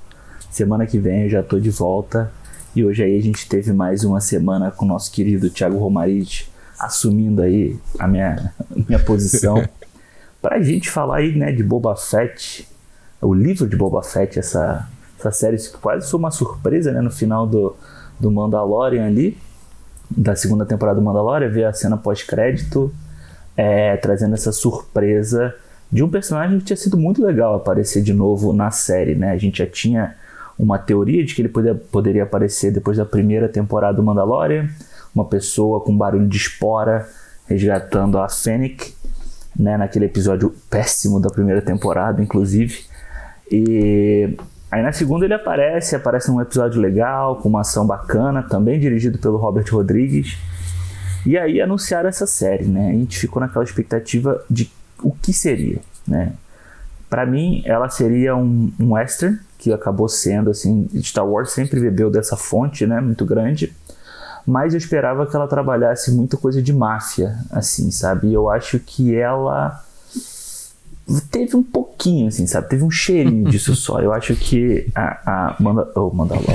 semana 0.49 0.85
que 0.87 0.97
vem 0.97 1.23
eu 1.23 1.29
já 1.29 1.43
tô 1.43 1.59
de 1.59 1.69
volta. 1.69 2.31
E 2.75 2.83
hoje 2.83 3.03
aí 3.03 3.17
a 3.17 3.21
gente 3.21 3.47
teve 3.47 3.71
mais 3.71 4.03
uma 4.03 4.19
semana 4.19 4.71
com 4.71 4.83
o 4.83 4.87
nosso 4.87 5.11
querido 5.11 5.49
Thiago 5.49 5.77
Romaric 5.77 6.45
assumindo 6.79 7.41
aí 7.41 7.77
a 7.99 8.07
minha, 8.07 8.53
minha 8.87 8.99
posição. 8.99 9.63
pra 10.41 10.61
gente 10.61 10.89
falar 10.89 11.17
aí, 11.17 11.35
né, 11.35 11.51
de 11.51 11.63
Boba 11.63 11.95
Fett. 11.95 12.67
O 13.21 13.33
livro 13.33 13.67
de 13.67 13.75
Boba 13.75 14.03
Fett, 14.03 14.37
essa, 14.37 14.87
essa 15.19 15.31
série 15.31 15.57
que 15.57 15.77
quase 15.77 16.09
foi 16.09 16.19
uma 16.19 16.31
surpresa, 16.31 16.91
né, 16.91 17.01
no 17.01 17.11
final 17.11 17.47
do, 17.47 17.75
do 18.19 18.29
Mandalorian 18.29 19.07
ali, 19.07 19.37
da 20.09 20.35
segunda 20.35 20.65
temporada 20.65 20.99
do 20.99 21.03
Mandalorian, 21.03 21.49
ver 21.49 21.65
a 21.65 21.73
cena 21.73 21.97
pós-crédito, 21.97 22.93
é, 23.57 23.97
trazendo 23.97 24.35
essa 24.35 24.51
surpresa 24.51 25.55
de 25.91 26.03
um 26.03 26.09
personagem 26.09 26.59
que 26.59 26.65
tinha 26.65 26.77
sido 26.77 26.97
muito 26.97 27.23
legal 27.25 27.55
aparecer 27.55 28.01
de 28.03 28.13
novo 28.13 28.53
na 28.53 28.69
série, 28.71 29.15
né? 29.15 29.31
A 29.31 29.37
gente 29.37 29.59
já 29.59 29.67
tinha 29.67 30.15
uma 30.57 30.77
teoria 30.77 31.23
de 31.23 31.33
que 31.33 31.41
ele 31.41 31.49
poderia, 31.49 31.75
poderia 31.75 32.23
aparecer 32.23 32.71
depois 32.71 32.97
da 32.97 33.05
primeira 33.05 33.47
temporada 33.47 33.97
do 33.97 34.03
Mandalorian, 34.03 34.69
uma 35.15 35.25
pessoa 35.25 35.79
com 35.79 35.97
barulho 35.97 36.27
de 36.27 36.37
espora 36.37 37.07
resgatando 37.47 38.19
a 38.19 38.27
Fennec, 38.27 38.93
né? 39.57 39.77
Naquele 39.77 40.05
episódio 40.05 40.53
péssimo 40.69 41.19
da 41.19 41.29
primeira 41.29 41.61
temporada, 41.61 42.21
inclusive. 42.21 42.83
E 43.49 44.37
aí 44.69 44.83
na 44.83 44.91
segunda 44.91 45.25
ele 45.25 45.33
aparece, 45.33 45.95
aparece 45.95 46.29
num 46.29 46.41
episódio 46.41 46.81
legal, 46.81 47.37
com 47.37 47.47
uma 47.47 47.61
ação 47.61 47.87
bacana, 47.87 48.43
também 48.43 48.79
dirigido 48.79 49.17
pelo 49.17 49.37
Robert 49.37 49.65
Rodrigues. 49.71 50.37
E 51.25 51.37
aí 51.37 51.61
anunciaram 51.61 52.09
essa 52.09 52.27
série, 52.27 52.65
né? 52.65 52.89
A 52.89 52.93
gente 52.93 53.17
ficou 53.17 53.39
naquela 53.39 53.63
expectativa 53.63 54.43
de 54.49 54.69
o 55.01 55.11
que 55.11 55.33
seria, 55.33 55.79
né? 56.07 56.33
Para 57.09 57.25
mim, 57.25 57.61
ela 57.65 57.89
seria 57.89 58.35
um, 58.35 58.71
um 58.79 58.93
western, 58.93 59.39
que 59.57 59.71
acabou 59.71 60.09
sendo, 60.09 60.49
assim, 60.49 60.87
Star 61.01 61.25
Wars 61.25 61.51
sempre 61.51 61.79
bebeu 61.79 62.11
dessa 62.11 62.35
fonte, 62.35 62.85
né? 62.85 62.99
Muito 62.99 63.25
grande. 63.25 63.73
Mas 64.45 64.73
eu 64.73 64.77
esperava 64.77 65.25
que 65.25 65.35
ela 65.35 65.47
trabalhasse 65.47 66.11
muita 66.11 66.37
coisa 66.37 66.61
de 66.61 66.71
máfia, 66.71 67.35
assim, 67.49 67.89
sabe? 67.89 68.27
E 68.27 68.33
eu 68.33 68.49
acho 68.49 68.79
que 68.79 69.15
ela 69.15 69.83
teve 71.31 71.55
um 71.55 71.63
pouquinho, 71.63 72.27
assim, 72.27 72.45
sabe? 72.45 72.69
Teve 72.69 72.83
um 72.83 72.91
cheirinho 72.91 73.45
disso 73.49 73.75
só. 73.75 73.99
Eu 73.99 74.13
acho 74.13 74.35
que 74.35 74.87
a, 74.93 75.49
a 75.49 75.55
Manda, 75.59 75.89
oh, 75.95 76.11
Mandalorian, 76.11 76.53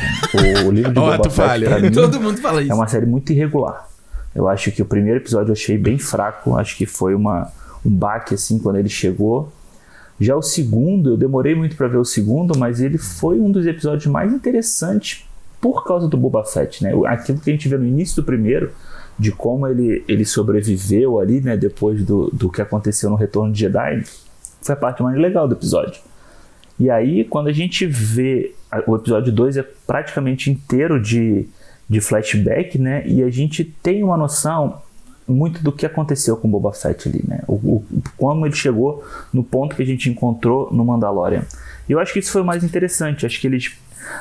o 0.66 0.70
livro 0.70 0.92
de 0.92 1.00
Boba 1.00 1.30
Fett, 1.30 1.64
pra 1.64 1.78
mim, 1.80 1.90
Todo 1.90 2.20
mundo 2.20 2.38
fala 2.40 2.62
isso. 2.62 2.70
é 2.70 2.74
uma 2.74 2.86
série 2.86 3.06
muito 3.06 3.32
irregular. 3.32 3.88
Eu 4.34 4.48
acho 4.48 4.70
que 4.70 4.80
o 4.80 4.84
primeiro 4.84 5.18
episódio 5.18 5.50
eu 5.50 5.54
achei 5.54 5.76
bem 5.76 5.98
fraco. 5.98 6.56
Acho 6.56 6.76
que 6.76 6.86
foi 6.86 7.14
uma, 7.14 7.50
um 7.84 7.90
baque 7.90 8.34
assim 8.34 8.58
quando 8.60 8.76
ele 8.76 8.88
chegou. 8.88 9.52
Já 10.20 10.36
o 10.36 10.42
segundo, 10.42 11.10
eu 11.10 11.16
demorei 11.16 11.54
muito 11.54 11.74
para 11.76 11.88
ver 11.88 11.96
o 11.96 12.04
segundo, 12.04 12.56
mas 12.56 12.80
ele 12.80 12.98
foi 12.98 13.40
um 13.40 13.50
dos 13.50 13.66
episódios 13.66 14.06
mais 14.06 14.32
interessantes 14.32 15.24
por 15.60 15.84
causa 15.84 16.08
do 16.08 16.16
Boba 16.16 16.44
Fett, 16.44 16.82
né? 16.82 16.92
Aquilo 17.06 17.38
que 17.38 17.50
a 17.50 17.52
gente 17.52 17.68
vê 17.68 17.76
no 17.76 17.86
início 17.86 18.22
do 18.22 18.24
primeiro, 18.24 18.72
de 19.18 19.30
como 19.30 19.66
ele, 19.66 20.02
ele 20.08 20.24
sobreviveu 20.24 21.20
ali, 21.20 21.40
né? 21.40 21.56
Depois 21.56 22.02
do, 22.04 22.30
do 22.32 22.50
que 22.50 22.62
aconteceu 22.62 23.10
no 23.10 23.16
Retorno 23.16 23.52
de 23.52 23.60
Jedi, 23.60 24.02
foi 24.62 24.74
a 24.74 24.76
parte 24.76 25.02
mais 25.02 25.18
legal 25.18 25.46
do 25.46 25.54
episódio. 25.54 26.00
E 26.78 26.88
aí, 26.88 27.24
quando 27.24 27.48
a 27.48 27.52
gente 27.52 27.84
vê 27.86 28.54
o 28.86 28.96
episódio 28.96 29.30
2 29.32 29.58
é 29.58 29.62
praticamente 29.86 30.50
inteiro 30.50 31.00
de, 31.00 31.46
de 31.88 32.00
flashback, 32.00 32.78
né? 32.78 33.06
E 33.06 33.22
a 33.22 33.28
gente 33.28 33.64
tem 33.64 34.02
uma 34.02 34.16
noção 34.16 34.80
muito 35.28 35.62
do 35.62 35.70
que 35.70 35.84
aconteceu 35.84 36.36
com 36.36 36.50
Boba 36.50 36.72
Fett 36.72 37.08
ali, 37.08 37.22
né? 37.28 37.40
O, 37.46 37.54
o, 37.54 37.84
como 38.16 38.46
ele 38.46 38.54
chegou 38.54 39.04
no 39.32 39.44
ponto 39.44 39.76
que 39.76 39.82
a 39.82 39.86
gente 39.86 40.08
encontrou 40.08 40.72
no 40.72 40.84
Mandalorian. 40.84 41.44
E 41.88 41.92
eu 41.92 41.98
acho 41.98 42.12
que 42.12 42.20
isso 42.20 42.32
foi 42.32 42.40
o 42.40 42.44
mais 42.44 42.64
interessante. 42.64 43.26
Acho 43.26 43.40
que 43.40 43.46
eles 43.46 43.76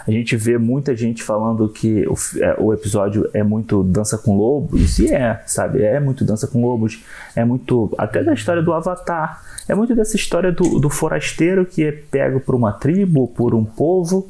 a 0.07 0.11
gente 0.11 0.35
vê 0.35 0.57
muita 0.57 0.95
gente 0.95 1.23
falando 1.23 1.67
que 1.69 2.07
o, 2.07 2.15
é, 2.41 2.55
o, 2.59 2.73
episódio 2.73 3.29
é 3.33 3.43
muito 3.43 3.83
dança 3.83 4.17
com 4.17 4.37
lobos, 4.37 4.99
e 4.99 5.13
é, 5.13 5.41
sabe? 5.45 5.83
É 5.83 5.99
muito 5.99 6.25
dança 6.25 6.47
com 6.47 6.61
lobos, 6.61 7.03
é 7.35 7.43
muito. 7.43 7.93
Até 7.97 8.23
da 8.23 8.33
história 8.33 8.61
do 8.61 8.73
Avatar, 8.73 9.41
é 9.67 9.75
muito 9.75 9.95
dessa 9.95 10.15
história 10.15 10.51
do, 10.51 10.79
do 10.79 10.89
forasteiro 10.89 11.65
que 11.65 11.83
é 11.83 11.91
pego 11.91 12.39
por 12.39 12.55
uma 12.55 12.71
tribo, 12.71 13.27
por 13.27 13.53
um 13.53 13.63
povo. 13.63 14.29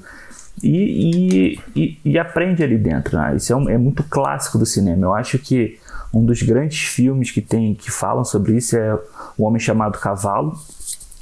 E, 0.61 1.55
e, 1.55 1.59
e, 1.75 1.99
e 2.03 2.19
aprende 2.19 2.61
ali 2.61 2.77
dentro. 2.77 3.17
Né? 3.17 3.37
Isso 3.37 3.53
é, 3.53 3.55
um, 3.55 3.69
é 3.69 3.77
muito 3.77 4.03
clássico 4.03 4.57
do 4.57 4.65
cinema. 4.65 5.05
Eu 5.05 5.13
acho 5.13 5.39
que 5.39 5.79
um 6.13 6.25
dos 6.25 6.41
grandes 6.41 6.81
filmes 6.81 7.31
que 7.31 7.41
tem 7.41 7.73
que 7.73 7.91
falam 7.91 8.25
sobre 8.25 8.57
isso 8.57 8.75
é 8.75 8.99
O 9.37 9.45
Homem 9.45 9.59
Chamado 9.59 9.97
Cavalo. 9.99 10.57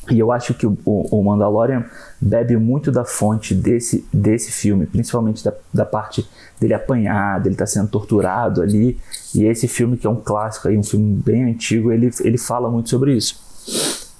E 0.09 0.19
eu 0.19 0.31
acho 0.31 0.53
que 0.53 0.65
o, 0.65 0.77
o 0.85 1.23
Mandalorian 1.23 1.85
bebe 2.19 2.55
muito 2.57 2.91
da 2.91 3.05
fonte 3.05 3.53
desse, 3.53 4.07
desse 4.11 4.51
filme, 4.51 4.85
principalmente 4.85 5.43
da, 5.43 5.53
da 5.73 5.85
parte 5.85 6.27
dele 6.59 6.73
apanhar, 6.73 7.39
dele 7.39 7.55
estar 7.55 7.65
tá 7.65 7.71
sendo 7.71 7.87
torturado 7.89 8.61
ali. 8.61 8.97
E 9.35 9.43
esse 9.43 9.67
filme, 9.67 9.97
que 9.97 10.07
é 10.07 10.09
um 10.09 10.15
clássico, 10.15 10.67
aí, 10.67 10.77
um 10.77 10.83
filme 10.83 11.21
bem 11.23 11.43
antigo, 11.43 11.91
ele, 11.91 12.09
ele 12.21 12.37
fala 12.37 12.69
muito 12.69 12.89
sobre 12.89 13.15
isso. 13.15 13.47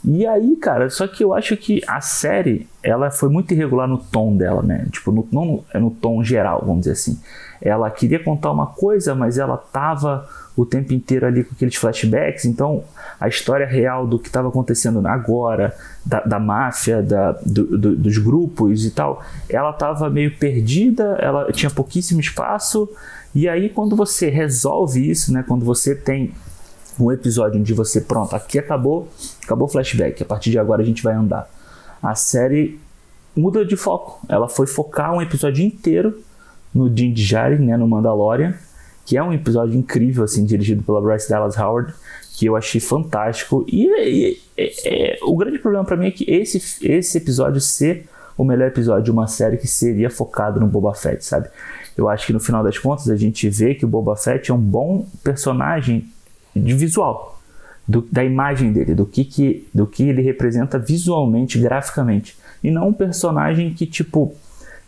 E 0.10 0.26
aí, 0.26 0.56
cara, 0.56 0.90
só 0.90 1.08
que 1.08 1.24
eu 1.24 1.34
acho 1.34 1.58
que 1.58 1.82
a 1.88 2.00
série, 2.00 2.68
ela 2.84 3.12
foi 3.12 3.30
muito 3.30 3.54
irregular 3.54 3.88
no 3.88 3.98
tom 3.98 4.38
dela, 4.38 4.62
né? 4.62 4.88
Tipo, 4.92 5.12
no, 5.12 5.28
não 5.32 5.66
é 5.74 5.80
no 5.80 5.92
tom 5.92 6.24
geral, 6.24 6.62
vamos 6.62 6.82
dizer 6.82 6.94
assim. 6.94 7.20
Ela 7.62 7.90
queria 7.90 8.24
contar 8.24 8.52
uma 8.52 8.68
coisa, 8.68 9.16
mas 9.16 9.38
ela 9.38 9.58
tava 9.58 10.28
o 10.56 10.66
tempo 10.66 10.94
inteiro 10.94 11.26
ali 11.26 11.44
com 11.44 11.54
aqueles 11.54 11.76
flashbacks. 11.76 12.46
Então, 12.46 12.84
a 13.19 13.27
história 13.27 13.65
real 13.65 14.06
do 14.06 14.19
que 14.19 14.27
estava 14.27 14.48
acontecendo 14.48 15.06
agora, 15.07 15.76
da, 16.06 16.22
da 16.22 16.39
máfia, 16.39 17.02
da, 17.02 17.31
do, 17.45 17.77
do, 17.77 17.95
dos 17.95 18.18
grupos 18.18 18.85
e 18.85 18.91
tal, 18.91 19.23
ela 19.49 19.72
estava 19.72 20.10
meio 20.10 20.35
perdida, 20.38 21.18
ela 21.19 21.52
tinha 21.52 21.69
pouquíssimo 21.69 22.19
espaço. 22.19 22.89
E 23.34 23.49
aí, 23.49 23.69
quando 23.69 23.95
você 23.95 24.30
resolve 24.30 25.10
isso, 25.10 25.34
né, 25.34 25.44
quando 25.48 25.65
você 25.65 25.95
tem 25.95 26.31
um 26.99 27.11
episódio 27.11 27.60
onde 27.60 27.73
você, 27.73 28.02
pronto, 28.02 28.35
aqui 28.35 28.57
acabou, 28.57 29.07
acabou 29.44 29.68
o 29.68 29.72
flashback, 29.72 30.22
a 30.22 30.26
partir 30.26 30.52
de 30.52 30.60
agora 30.60 30.81
a 30.81 30.85
gente 30.85 31.03
vai 31.03 31.14
andar. 31.14 31.49
A 32.02 32.15
série 32.15 32.80
muda 33.35 33.65
de 33.65 33.76
foco. 33.76 34.19
Ela 34.27 34.49
foi 34.49 34.65
focar 34.68 35.14
um 35.14 35.22
episódio 35.22 35.64
inteiro 35.64 36.19
no 36.73 36.89
Din 36.89 37.14
Djarin, 37.14 37.65
né, 37.65 37.77
no 37.77 37.88
Mandalorian, 37.88 38.56
que 39.06 39.15
é 39.15 39.23
um 39.23 39.31
episódio 39.31 39.77
incrível, 39.77 40.23
assim, 40.23 40.44
dirigido 40.44 40.84
pela 40.84 41.02
Bryce 41.02 41.30
Dallas 41.30 41.57
Howard, 41.57 41.94
que 42.38 42.46
eu 42.46 42.56
achei 42.56 42.80
fantástico. 42.80 43.66
E, 43.68 43.88
e, 43.88 44.40
e 44.56 44.72
é, 44.86 45.18
o 45.24 45.36
grande 45.36 45.58
problema 45.58 45.84
para 45.84 45.98
mim 45.98 46.06
é 46.06 46.12
que 46.12 46.24
esse, 46.30 46.88
esse 46.88 47.18
episódio 47.18 47.60
ser 47.60 48.08
o 48.38 48.44
melhor 48.44 48.68
episódio 48.68 49.06
de 49.06 49.12
uma 49.12 49.26
série 49.26 49.58
que 49.58 49.68
seria 49.68 50.08
focado 50.08 50.60
no 50.60 50.68
Boba 50.68 50.94
Fett, 50.94 51.26
sabe? 51.26 51.50
Eu 51.98 52.08
acho 52.08 52.28
que 52.28 52.34
no 52.34 52.40
final 52.40 52.64
das 52.64 52.78
contas 52.78 53.10
a 53.10 53.16
gente 53.16 53.50
vê 53.50 53.74
que 53.74 53.84
o 53.84 53.88
Boba 53.88 54.16
Fett 54.16 54.52
é 54.52 54.54
um 54.54 54.60
bom 54.60 55.08
personagem 55.24 56.08
de 56.56 56.76
visual, 56.76 57.42
do, 57.88 58.08
da 58.12 58.24
imagem 58.24 58.72
dele, 58.72 58.94
do 58.94 59.08
que, 59.08 59.26
que, 59.26 59.68
do 59.74 59.88
que 59.88 60.08
ele 60.08 60.22
representa 60.22 60.78
visualmente, 60.78 61.58
graficamente. 61.58 62.38
E 62.64 62.70
não 62.70 62.90
um 62.90 62.94
personagem 62.94 63.74
que, 63.74 63.88
tipo, 63.88 64.36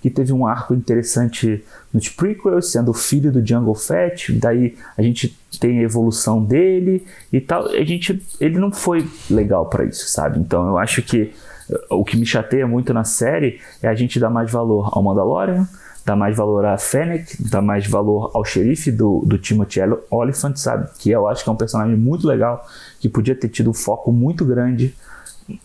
que 0.01 0.09
teve 0.09 0.31
um 0.31 0.47
arco 0.47 0.73
interessante 0.73 1.63
nos 1.93 2.07
prequels, 2.09 2.71
sendo 2.71 2.91
o 2.91 2.93
filho 2.93 3.31
do 3.31 3.45
Jungle 3.45 3.75
Fett, 3.75 4.31
daí 4.33 4.75
a 4.97 5.01
gente 5.01 5.37
tem 5.59 5.79
a 5.79 5.83
evolução 5.83 6.43
dele 6.43 7.05
e 7.31 7.41
tal. 7.41 7.67
A 7.67 7.83
gente, 7.83 8.21
ele 8.39 8.57
não 8.57 8.71
foi 8.71 9.05
legal 9.29 9.65
para 9.65 9.83
isso, 9.83 10.07
sabe? 10.07 10.39
Então 10.39 10.67
eu 10.67 10.77
acho 10.77 11.01
que 11.01 11.33
eh, 11.69 11.85
o 11.89 12.05
que 12.05 12.15
me 12.15 12.25
chateia 12.25 12.65
muito 12.65 12.93
na 12.93 13.03
série 13.03 13.59
é 13.81 13.87
a 13.87 13.95
gente 13.95 14.19
dar 14.19 14.29
mais 14.29 14.49
valor 14.49 14.89
ao 14.93 15.03
Mandalorian, 15.03 15.67
dar 16.05 16.15
mais 16.15 16.35
valor 16.35 16.65
a 16.65 16.77
Fennec, 16.77 17.35
dar 17.49 17.61
mais 17.61 17.85
valor 17.85 18.31
ao 18.33 18.45
xerife 18.45 18.91
do, 18.91 19.23
do 19.25 19.37
Timothy 19.37 19.81
Oliphant, 20.09 20.55
sabe? 20.55 20.87
Que 20.97 21.11
eu 21.11 21.27
acho 21.27 21.43
que 21.43 21.49
é 21.49 21.53
um 21.53 21.57
personagem 21.57 21.97
muito 21.97 22.25
legal, 22.25 22.65
que 22.99 23.09
podia 23.09 23.35
ter 23.35 23.49
tido 23.49 23.69
um 23.69 23.73
foco 23.73 24.11
muito 24.11 24.45
grande 24.45 24.95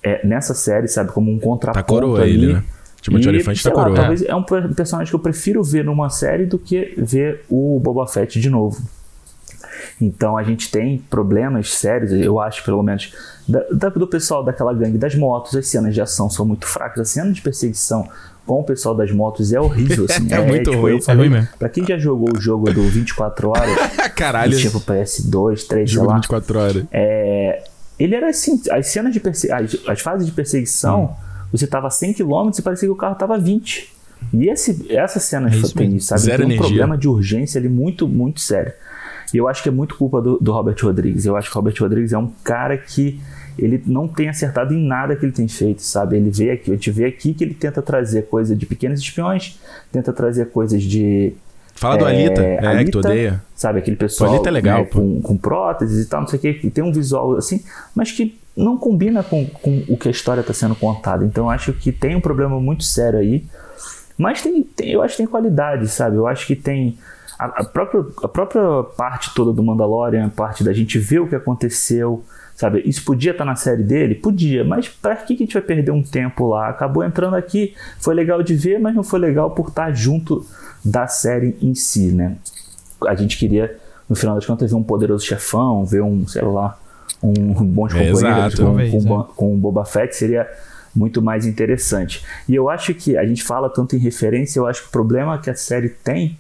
é, 0.03 0.27
nessa 0.27 0.55
série, 0.55 0.89
sabe? 0.89 1.13
Como 1.13 1.31
um 1.31 1.39
contraponto 1.39 2.17
tá 2.17 2.23
ali. 2.23 2.33
Ele, 2.33 2.53
né? 2.55 2.65
Timothy 3.05 3.29
Olyphant 3.29 3.63
tá 3.63 3.71
coroa. 3.71 3.95
Talvez 3.95 4.23
é 4.23 4.35
um 4.35 4.43
personagem 4.43 5.11
que 5.11 5.15
eu 5.15 5.21
prefiro 5.21 5.63
ver 5.63 5.85
numa 5.85 6.09
série 6.09 6.47
do 6.47 6.59
que 6.59 6.95
ver 6.97 7.45
o 7.51 7.79
Boba 7.79 8.07
Fett 8.07 8.41
de 8.41 8.49
novo. 8.49 8.83
Então 10.01 10.39
a 10.39 10.43
gente 10.43 10.71
tem 10.71 10.99
problemas 11.11 11.75
sérios, 11.75 12.11
eu 12.13 12.41
acho, 12.41 12.65
pelo 12.65 12.83
menos, 12.83 13.13
da, 13.47 13.61
da, 13.71 13.89
do 13.91 14.07
pessoal 14.07 14.43
daquela 14.43 14.73
gangue 14.73 14.97
das 14.97 15.15
motos. 15.15 15.55
As 15.55 15.67
cenas 15.67 15.93
de 15.93 16.01
ação 16.01 16.31
são 16.31 16.47
muito 16.47 16.67
fracas. 16.67 17.01
A 17.01 17.05
cena 17.05 17.31
de 17.31 17.43
perseguição 17.43 18.09
com 18.47 18.61
o 18.61 18.65
pessoal 18.65 18.95
das 18.95 19.13
motos 19.13 19.53
é 19.53 19.61
horrível, 19.61 20.07
assim. 20.09 20.27
é, 20.33 20.37
é, 20.37 20.47
muito 20.47 20.71
tipo, 20.71 20.83
ruim. 20.83 21.01
Falei, 21.03 21.27
é 21.27 21.29
ruim 21.29 21.39
mesmo. 21.41 21.57
Pra 21.59 21.69
quem 21.69 21.85
já 21.85 21.99
jogou 21.99 22.35
o 22.35 22.41
jogo 22.41 22.73
do 22.73 22.83
24 22.85 23.51
horas, 23.51 23.79
Caralho. 24.17 24.57
tipo 24.57 24.81
PS2, 24.81 25.67
3, 25.67 25.91
jogo 25.91 26.07
sei 26.07 26.11
lá. 26.11 26.15
24 26.15 26.59
horas. 26.59 26.85
É, 26.91 27.65
ele 27.99 28.15
era 28.15 28.31
assim, 28.31 28.63
as 28.71 28.87
cenas 28.87 29.13
de 29.13 29.21
perseguição, 29.21 29.59
as, 29.59 29.89
as, 29.89 30.01
fases 30.01 30.25
de 30.25 30.33
perseguição. 30.33 31.15
Hum 31.21 31.34
você 31.57 31.67
estava 31.67 31.89
100 31.89 32.15
km 32.15 32.51
e 32.59 32.63
parecia 32.63 32.89
que 32.89 32.93
o 32.93 32.97
carro 32.97 33.13
estava 33.13 33.39
20. 33.39 33.93
E 34.33 34.49
esse, 34.49 34.87
essa 34.91 35.21
cena 35.21 35.49
é 35.49 35.53
tem, 35.77 36.01
sabe? 36.01 36.23
Zero 36.23 36.39
tem 36.39 36.47
um 36.47 36.51
energia. 36.51 36.67
problema 36.67 36.99
de 36.99 37.09
urgência 37.09 37.59
ali 37.59 37.69
muito, 37.69 38.09
muito 38.09 38.41
sério. 38.41 38.73
E 39.33 39.37
eu 39.37 39.49
acho 39.49 39.63
que 39.63 39.69
é 39.69 39.73
muito 39.73 39.97
culpa 39.97 40.21
do, 40.21 40.39
do 40.39 40.53
Robert 40.53 40.77
Rodrigues. 40.83 41.27
Eu 41.27 41.37
acho 41.37 41.51
que 41.51 41.57
o 41.57 41.61
Robert 41.61 41.75
Rodrigues 41.79 42.13
é 42.13 42.19
um 42.19 42.31
cara 42.43 42.77
que 42.77 43.21
ele 43.59 43.83
não 43.87 44.09
tem 44.09 44.29
acertado 44.29 44.75
em 44.75 44.85
nada 44.85 45.15
que 45.15 45.25
ele 45.25 45.33
tem 45.33 45.47
feito, 45.47 45.83
sabe? 45.83 46.17
Ele 46.17 46.31
vê 46.31 46.51
aqui, 46.51 46.71
a 46.71 46.75
gente 46.75 46.91
vê 46.91 47.05
aqui 47.05 47.33
que 47.33 47.45
ele 47.45 47.55
tenta 47.55 47.81
trazer 47.81 48.27
coisa 48.27 48.57
de 48.57 48.67
pequenos 48.67 49.01
espiões, 49.01 49.59
tenta 49.93 50.13
trazer 50.13 50.47
coisas 50.51 50.83
de 50.83 51.35
Fala 51.75 51.97
do 51.97 52.05
Alita, 52.05 52.41
é, 52.41 52.65
Alita, 52.65 52.85
que 52.85 52.91
tu 52.93 52.99
odeia. 53.01 53.43
Sabe, 53.55 53.81
aquele 53.81 53.97
pessoal 53.97 54.33
Alita 54.33 54.49
é 54.49 54.53
legal, 54.53 54.81
né, 54.81 54.85
com, 54.87 55.21
com 55.21 55.37
próteses 55.37 56.07
e 56.07 56.09
tal, 56.09 56.21
não 56.21 56.29
sei 56.29 56.39
o 56.39 56.43
que 56.43 56.71
tem 56.71 56.85
um 56.85 56.93
visual 56.93 57.37
assim, 57.37 57.65
mas 57.95 58.13
que 58.13 58.39
não 58.57 58.77
combina 58.77 59.23
com, 59.23 59.47
com 59.47 59.85
o 59.89 59.97
que 59.97 60.09
a 60.09 60.11
história 60.11 60.41
está 60.41 60.53
sendo 60.53 60.75
contada. 60.75 61.25
Então 61.25 61.51
acho 61.51 61.73
que 61.73 61.91
tem 61.91 62.15
um 62.15 62.21
problema 62.21 62.61
muito 62.61 62.85
sério 62.85 63.19
aí. 63.19 63.45
Mas 64.17 64.43
tem, 64.43 64.63
tem, 64.63 64.91
eu 64.91 65.03
acho 65.03 65.15
que 65.15 65.23
tem 65.23 65.27
qualidade, 65.27 65.89
sabe? 65.89 66.17
Eu 66.17 66.27
acho 66.27 66.47
que 66.47 66.55
tem. 66.55 66.97
A, 67.37 67.47
a, 67.47 67.65
própria, 67.65 68.05
a 68.23 68.29
própria 68.29 68.85
parte 68.97 69.35
toda 69.35 69.53
do 69.53 69.63
Mandalorian, 69.63 70.27
a 70.27 70.31
parte 70.31 70.63
da 70.63 70.73
gente 70.73 71.01
ver 71.01 71.19
o 71.19 71.29
que 71.29 71.35
aconteceu, 71.35 72.25
sabe? 72.55 72.81
Isso 72.87 73.05
podia 73.05 73.33
estar 73.33 73.45
tá 73.45 73.51
na 73.51 73.57
série 73.57 73.83
dele? 73.83 74.15
Podia, 74.15 74.65
mas 74.65 74.89
para 74.89 75.17
que, 75.17 75.35
que 75.35 75.43
a 75.43 75.47
gente 75.47 75.55
vai 75.55 75.63
perder 75.63 75.91
um 75.91 76.03
tempo 76.03 76.47
lá? 76.47 76.69
Acabou 76.69 77.03
entrando 77.03 77.35
aqui, 77.35 77.75
foi 77.99 78.15
legal 78.15 78.41
de 78.41 78.55
ver, 78.55 78.79
mas 78.79 78.95
não 78.95 79.03
foi 79.03 79.19
legal 79.19 79.51
por 79.51 79.69
estar 79.69 79.87
tá 79.87 79.93
junto 79.93 80.47
da 80.85 81.09
série 81.09 81.57
em 81.61 81.75
si, 81.75 82.13
né? 82.13 82.37
A 83.05 83.17
gente 83.17 83.37
queria, 83.37 83.77
no 84.09 84.15
final 84.15 84.37
das 84.37 84.47
contas, 84.47 84.71
ver 84.71 84.77
um 84.77 84.83
poderoso 84.85 85.27
chefão, 85.27 85.85
ver 85.85 86.03
um, 86.03 86.27
sei 86.29 86.43
lá, 86.43 86.79
um 87.31 87.65
bons 87.65 87.93
companheiros 87.93 88.23
Exato, 88.23 88.57
com, 88.57 88.63
talvez, 88.65 88.91
com, 88.91 89.21
é. 89.21 89.27
com 89.35 89.55
o 89.55 89.57
Boba 89.57 89.85
Fett 89.85 90.15
seria 90.15 90.49
muito 90.95 91.21
mais 91.21 91.47
interessante. 91.47 92.25
E 92.49 92.55
eu 92.55 92.69
acho 92.69 92.95
que 92.95 93.17
a 93.17 93.27
gente 93.27 93.43
fala 93.43 93.69
tanto 93.69 93.97
em 93.97 93.99
referência, 93.99 94.59
eu 94.59 94.67
acho 94.67 94.83
que 94.83 94.89
o 94.89 94.93
problema 94.93 95.39
que 95.39 95.51
a 95.51 95.55
série 95.55 95.89
tem, 95.89 96.39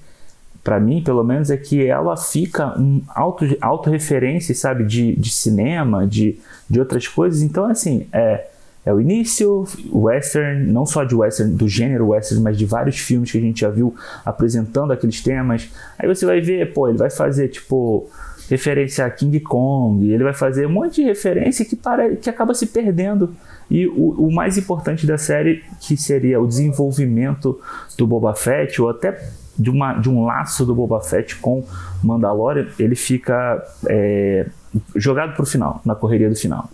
para 0.62 0.78
mim, 0.78 1.02
pelo 1.02 1.24
menos, 1.24 1.50
é 1.50 1.56
que 1.56 1.84
ela 1.84 2.16
fica 2.16 2.78
um 2.78 3.02
auto, 3.08 3.44
auto 3.60 3.90
referência, 3.90 4.54
sabe, 4.54 4.84
de, 4.84 5.14
de 5.16 5.30
cinema, 5.30 6.06
de, 6.06 6.38
de 6.70 6.78
outras 6.78 7.06
coisas. 7.08 7.42
Então, 7.42 7.66
assim, 7.66 8.06
é, 8.12 8.46
é 8.86 8.92
o 8.92 9.00
início, 9.00 9.66
western, 9.92 10.70
não 10.70 10.86
só 10.86 11.04
de 11.04 11.14
western, 11.14 11.54
do 11.54 11.68
gênero 11.68 12.08
western, 12.08 12.42
mas 12.42 12.56
de 12.56 12.64
vários 12.64 12.98
filmes 12.98 13.30
que 13.30 13.38
a 13.38 13.40
gente 13.40 13.60
já 13.60 13.68
viu 13.68 13.94
apresentando 14.24 14.92
aqueles 14.92 15.20
temas. 15.22 15.68
Aí 15.98 16.08
você 16.08 16.24
vai 16.24 16.40
ver, 16.40 16.72
pô, 16.72 16.88
ele 16.88 16.98
vai 16.98 17.10
fazer, 17.10 17.48
tipo 17.48 18.08
referência 18.48 19.04
a 19.04 19.10
King 19.10 19.40
Kong, 19.40 20.10
ele 20.10 20.22
vai 20.22 20.34
fazer 20.34 20.66
um 20.66 20.70
monte 20.70 20.96
de 20.96 21.04
referência 21.04 21.64
que, 21.64 21.76
para, 21.76 22.14
que 22.16 22.28
acaba 22.28 22.54
se 22.54 22.66
perdendo. 22.66 23.34
E 23.70 23.86
o, 23.86 24.26
o 24.26 24.32
mais 24.32 24.58
importante 24.58 25.06
da 25.06 25.16
série, 25.16 25.64
que 25.80 25.96
seria 25.96 26.40
o 26.40 26.46
desenvolvimento 26.46 27.58
do 27.96 28.06
Boba 28.06 28.34
Fett, 28.34 28.80
ou 28.80 28.90
até 28.90 29.30
de, 29.58 29.70
uma, 29.70 29.94
de 29.94 30.10
um 30.10 30.24
laço 30.24 30.66
do 30.66 30.74
Boba 30.74 31.00
Fett 31.00 31.36
com 31.36 31.64
Mandalorian, 32.02 32.66
ele 32.78 32.94
fica 32.94 33.64
é, 33.88 34.46
jogado 34.94 35.34
para 35.34 35.42
o 35.42 35.46
final, 35.46 35.80
na 35.84 35.94
correria 35.94 36.28
do 36.28 36.36
final. 36.36 36.68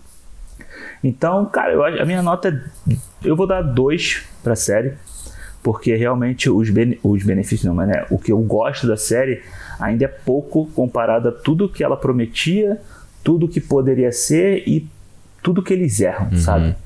Então, 1.02 1.46
cara, 1.46 1.72
eu, 1.72 1.84
a 1.84 2.04
minha 2.04 2.22
nota 2.22 2.48
é. 2.48 2.96
Eu 3.22 3.36
vou 3.36 3.46
dar 3.46 3.62
dois 3.62 4.24
pra 4.42 4.56
série. 4.56 4.94
Porque 5.62 5.94
realmente 5.94 6.48
os, 6.48 6.68
os 7.02 7.22
benefícios, 7.22 7.64
não, 7.64 7.74
mas 7.74 7.88
né, 7.88 8.06
o 8.08 8.18
que 8.18 8.32
eu 8.32 8.38
gosto 8.38 8.86
da 8.86 8.96
série 8.96 9.42
ainda 9.80 10.04
é 10.04 10.08
pouco 10.08 10.66
comparado 10.74 11.28
a 11.28 11.32
tudo 11.32 11.68
que 11.68 11.82
ela 11.82 11.96
prometia, 11.96 12.80
tudo 13.24 13.48
que 13.48 13.60
poderia 13.60 14.12
ser 14.12 14.62
e 14.66 14.88
tudo 15.42 15.62
que 15.62 15.72
eles 15.72 16.00
erram, 16.00 16.28
uhum. 16.30 16.38
sabe? 16.38 16.76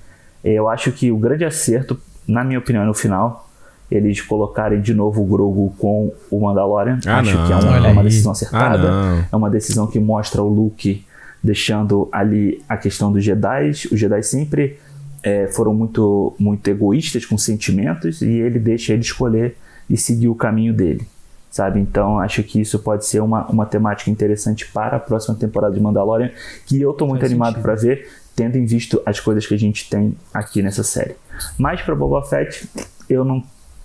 Eu 0.42 0.68
acho 0.68 0.92
que 0.92 1.10
o 1.10 1.16
grande 1.16 1.44
acerto, 1.44 1.98
na 2.26 2.44
minha 2.44 2.58
opinião, 2.58 2.84
no 2.84 2.94
final, 2.94 3.48
eles 3.90 4.20
colocarem 4.20 4.80
de 4.80 4.94
novo 4.94 5.22
o 5.22 5.26
Grogu 5.26 5.74
com 5.78 6.12
o 6.30 6.40
Mandalorian. 6.40 6.98
Ah, 7.06 7.18
acho 7.18 7.36
não, 7.36 7.46
que 7.46 7.52
é 7.52 7.56
uma, 7.56 7.86
é 7.88 7.92
uma 7.92 8.02
decisão 8.02 8.32
acertada. 8.32 8.90
Ah, 8.90 9.24
é 9.30 9.36
uma 9.36 9.50
decisão 9.50 9.86
que 9.86 9.98
mostra 9.98 10.42
o 10.42 10.48
Luke 10.48 11.04
deixando 11.42 12.08
ali 12.10 12.62
a 12.68 12.76
questão 12.76 13.12
dos 13.12 13.22
Jedi. 13.22 13.70
Os 13.70 13.98
Jedi 13.98 14.22
sempre 14.22 14.78
é, 15.22 15.46
foram 15.48 15.74
muito, 15.74 16.34
muito 16.38 16.66
egoístas 16.68 17.24
com 17.24 17.38
sentimentos 17.38 18.22
e 18.22 18.30
ele 18.30 18.58
deixa 18.58 18.92
ele 18.92 19.02
escolher 19.02 19.56
e 19.88 19.96
seguir 19.96 20.28
o 20.28 20.34
caminho 20.34 20.72
dele. 20.72 21.06
Sabe? 21.54 21.78
Então 21.78 22.18
acho 22.18 22.42
que 22.42 22.60
isso 22.60 22.80
pode 22.80 23.06
ser 23.06 23.20
uma, 23.20 23.46
uma 23.46 23.64
temática 23.64 24.10
interessante 24.10 24.66
para 24.72 24.96
a 24.96 24.98
próxima 24.98 25.36
temporada 25.36 25.72
de 25.72 25.80
Mandalorian, 25.80 26.32
que 26.66 26.82
eu 26.82 26.92
tô 26.92 27.06
muito 27.06 27.20
Faz 27.20 27.30
animado 27.30 27.62
para 27.62 27.76
ver, 27.76 28.10
tendo 28.34 28.58
em 28.58 28.66
visto 28.66 29.00
as 29.06 29.20
coisas 29.20 29.46
que 29.46 29.54
a 29.54 29.56
gente 29.56 29.88
tem 29.88 30.16
aqui 30.32 30.60
nessa 30.62 30.82
série. 30.82 31.14
Mas 31.56 31.80
para 31.80 31.94
Boba 31.94 32.24
Fett, 32.24 32.68
eu 33.08 33.24
não 33.24 33.40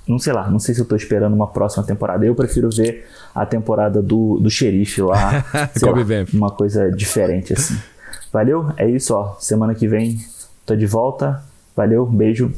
não 0.08 0.18
sei 0.18 0.34
lá, 0.34 0.50
não 0.50 0.58
sei 0.58 0.74
se 0.74 0.82
eu 0.82 0.86
tô 0.88 0.96
esperando 0.96 1.36
uma 1.36 1.46
próxima 1.46 1.84
temporada. 1.84 2.26
Eu 2.26 2.34
prefiro 2.34 2.72
ver 2.72 3.08
a 3.36 3.46
temporada 3.46 4.02
do, 4.02 4.40
do 4.40 4.50
xerife 4.50 5.04
lá. 5.04 5.46
lá 5.80 5.94
uma 6.34 6.50
coisa 6.50 6.90
diferente 6.90 7.54
assim. 7.54 7.78
Valeu? 8.34 8.74
É 8.78 8.90
isso, 8.90 9.14
ó. 9.14 9.36
Semana 9.40 9.76
que 9.76 9.88
vem 9.88 10.18
tô 10.66 10.76
de 10.76 10.88
volta. 10.88 11.44
Valeu, 11.76 12.08
beijo. 12.08 12.52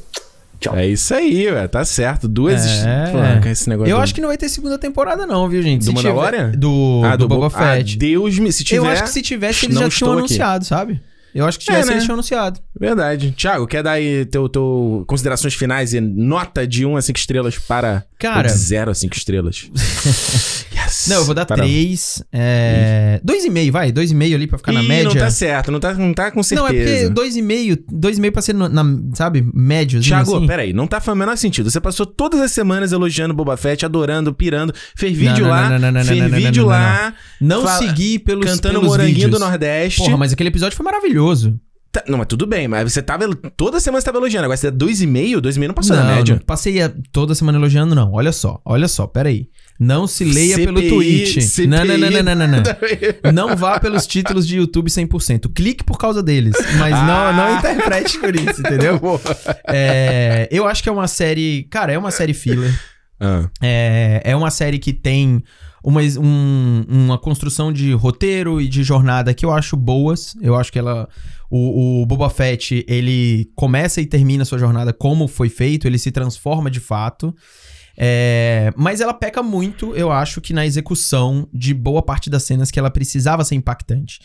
Tchau. 0.61 0.75
É 0.77 0.87
isso 0.87 1.11
aí, 1.15 1.51
ué, 1.51 1.67
tá 1.67 1.83
certo. 1.83 2.27
Duas. 2.27 2.63
É. 2.85 3.49
esse 3.49 3.67
negócio 3.67 3.91
eu 3.91 3.97
do... 3.97 4.03
acho 4.03 4.13
que 4.13 4.21
não 4.21 4.27
vai 4.27 4.37
ter 4.37 4.47
segunda 4.47 4.77
temporada, 4.77 5.25
não, 5.25 5.49
viu, 5.49 5.61
gente? 5.63 5.83
Do 5.85 5.93
Mandalorian? 5.93 6.51
Do, 6.51 7.01
ah, 7.03 7.15
do, 7.15 7.27
do 7.27 7.27
Boba 7.27 7.49
Fett. 7.49 7.95
Ah, 7.95 7.99
Deus 7.99 8.37
me. 8.37 8.53
Se 8.53 8.63
tiver. 8.63 8.85
Eu 8.85 8.91
acho 8.91 9.03
que 9.03 9.09
se 9.09 9.23
tivesse, 9.23 9.65
eles 9.65 9.79
já 9.79 9.89
tinham 9.89 10.13
anunciado, 10.13 10.63
sabe? 10.63 11.01
Eu 11.33 11.45
acho 11.45 11.57
que 11.57 11.65
tivesse, 11.65 11.83
é, 11.83 11.87
né? 11.87 11.93
eles 11.93 12.03
tinham 12.03 12.15
anunciado. 12.15 12.59
Verdade. 12.79 13.31
Tiago, 13.31 13.65
quer 13.65 13.81
dar 13.81 13.93
aí 13.93 14.25
teu, 14.25 14.47
teu 14.49 15.03
considerações 15.07 15.53
finais 15.53 15.93
e 15.93 16.01
nota 16.01 16.67
de 16.67 16.85
1 16.85 16.97
a 16.97 17.01
5 17.01 17.17
estrelas 17.17 17.57
para. 17.57 18.03
Cara. 18.19 18.47
De 18.47 18.53
0 18.53 18.91
a 18.91 18.93
5 18.93 19.15
estrelas. 19.15 19.71
yes. 20.91 21.07
Não, 21.07 21.17
eu 21.17 21.25
vou 21.25 21.33
dar 21.33 21.45
3. 21.45 22.23
É... 22.31 23.21
2,5, 23.25 23.71
vai. 23.71 23.91
2,5 23.91 24.35
ali 24.35 24.47
pra 24.47 24.57
ficar 24.57 24.71
Ih, 24.71 24.75
na 24.75 24.83
média. 24.83 25.05
Não 25.05 25.15
tá 25.15 25.31
certo, 25.31 25.71
não 25.71 25.79
tá, 25.79 25.93
não 25.93 26.13
tá 26.13 26.31
com 26.31 26.43
certeza. 26.43 26.69
Não, 26.69 26.75
é 26.75 27.09
porque 27.09 27.39
2,5, 27.39 27.83
2,5 27.91 28.31
pra 28.31 28.41
ser, 28.41 28.53
na, 28.53 28.69
na, 28.69 28.83
sabe, 29.13 29.45
médio. 29.53 30.01
Tiago, 30.01 30.37
assim. 30.37 30.47
peraí, 30.47 30.73
não 30.73 30.87
tá 30.87 30.99
fazendo 30.99 31.15
o 31.15 31.19
menor 31.19 31.37
sentido. 31.37 31.69
Você 31.69 31.79
passou 31.79 32.05
todas 32.05 32.39
as 32.39 32.51
semanas 32.51 32.91
elogiando 32.91 33.33
Boba 33.33 33.57
Fett, 33.57 33.85
adorando, 33.85 34.33
pirando, 34.33 34.73
fez 34.95 35.15
vídeo 35.17 35.43
não, 35.43 35.49
lá, 35.49 35.79
não, 35.79 35.91
não, 35.91 36.03
fez 36.03 36.31
vídeo 36.31 36.65
lá. 36.65 37.13
Não, 37.39 37.65
segui 37.77 38.19
pelos 38.19 38.45
Cantando 38.45 38.75
pelos 38.75 38.87
Moranguinho 38.87 39.15
vídeos. 39.15 39.31
do 39.31 39.39
Nordeste. 39.39 40.01
Porra, 40.01 40.17
mas 40.17 40.33
aquele 40.33 40.49
episódio 40.49 40.75
foi 40.75 40.83
maravilhoso. 40.83 41.59
Tá, 41.91 42.01
não, 42.07 42.17
mas 42.17 42.27
tudo 42.27 42.47
bem, 42.47 42.69
mas 42.69 42.91
você 42.91 43.01
tava. 43.01 43.27
Toda 43.57 43.79
semana 43.79 43.99
você 43.99 44.05
tava 44.05 44.17
elogiando. 44.17 44.45
Agora 44.45 44.55
você 44.55 44.71
dá 44.71 44.85
2,5, 44.85 45.41
2,5 45.41 45.67
não 45.67 45.73
passou 45.73 45.95
não, 45.95 46.03
na 46.03 46.15
média. 46.15 46.35
Não 46.35 46.41
passei 46.41 46.81
a, 46.81 46.91
toda 47.11 47.35
semana 47.35 47.57
elogiando, 47.57 47.93
não. 47.93 48.13
Olha 48.13 48.31
só, 48.31 48.61
olha 48.63 48.87
só, 48.87 49.05
peraí. 49.07 49.49
Não 49.83 50.05
se 50.05 50.23
leia 50.23 50.57
CPI, 50.57 50.65
pelo 50.65 50.89
tweet. 50.89 51.41
CPI. 51.41 51.65
Não, 51.65 51.83
não, 51.83 51.97
não, 51.97 52.11
não, 52.11 52.21
não, 52.21 52.35
não, 52.35 52.47
não. 52.47 52.63
não 53.33 53.55
vá 53.55 53.79
pelos 53.79 54.05
títulos 54.05 54.47
de 54.47 54.57
YouTube 54.57 54.91
100%. 54.91 55.51
Clique 55.55 55.83
por 55.83 55.97
causa 55.97 56.21
deles, 56.21 56.55
mas 56.77 56.93
ah. 56.93 57.03
não, 57.03 57.33
não 57.33 57.57
interprete 57.57 58.19
por 58.19 58.35
isso, 58.35 58.59
entendeu? 58.59 59.01
é, 59.67 60.47
eu 60.51 60.67
acho 60.67 60.83
que 60.83 60.89
é 60.89 60.91
uma 60.91 61.07
série. 61.07 61.63
Cara, 61.63 61.91
é 61.91 61.97
uma 61.97 62.11
série 62.11 62.35
filler. 62.35 62.79
Ah. 63.19 63.49
É, 63.59 64.21
é 64.23 64.35
uma 64.35 64.51
série 64.51 64.77
que 64.77 64.93
tem 64.93 65.43
uma, 65.83 66.01
um, 66.19 66.85
uma 66.87 67.17
construção 67.17 67.73
de 67.73 67.91
roteiro 67.91 68.61
e 68.61 68.67
de 68.67 68.83
jornada 68.83 69.33
que 69.33 69.43
eu 69.43 69.51
acho 69.51 69.75
boas. 69.75 70.35
Eu 70.43 70.55
acho 70.55 70.71
que 70.71 70.77
ela. 70.77 71.09
O, 71.49 72.03
o 72.03 72.05
Boba 72.05 72.29
Fett, 72.29 72.85
ele 72.87 73.49
começa 73.55 73.99
e 73.99 74.05
termina 74.05 74.43
a 74.43 74.45
sua 74.45 74.59
jornada 74.59 74.93
como 74.93 75.27
foi 75.27 75.49
feito, 75.49 75.87
ele 75.87 75.97
se 75.97 76.11
transforma 76.11 76.69
de 76.69 76.79
fato. 76.79 77.35
É, 77.97 78.71
mas 78.75 79.01
ela 79.01 79.13
peca 79.13 79.43
muito, 79.43 79.95
eu 79.95 80.11
acho, 80.11 80.41
que 80.41 80.53
na 80.53 80.65
execução 80.65 81.47
de 81.53 81.73
boa 81.73 82.01
parte 82.01 82.29
das 82.29 82.43
cenas 82.43 82.71
que 82.71 82.79
ela 82.79 82.89
precisava 82.89 83.43
ser 83.43 83.55
impactante. 83.55 84.19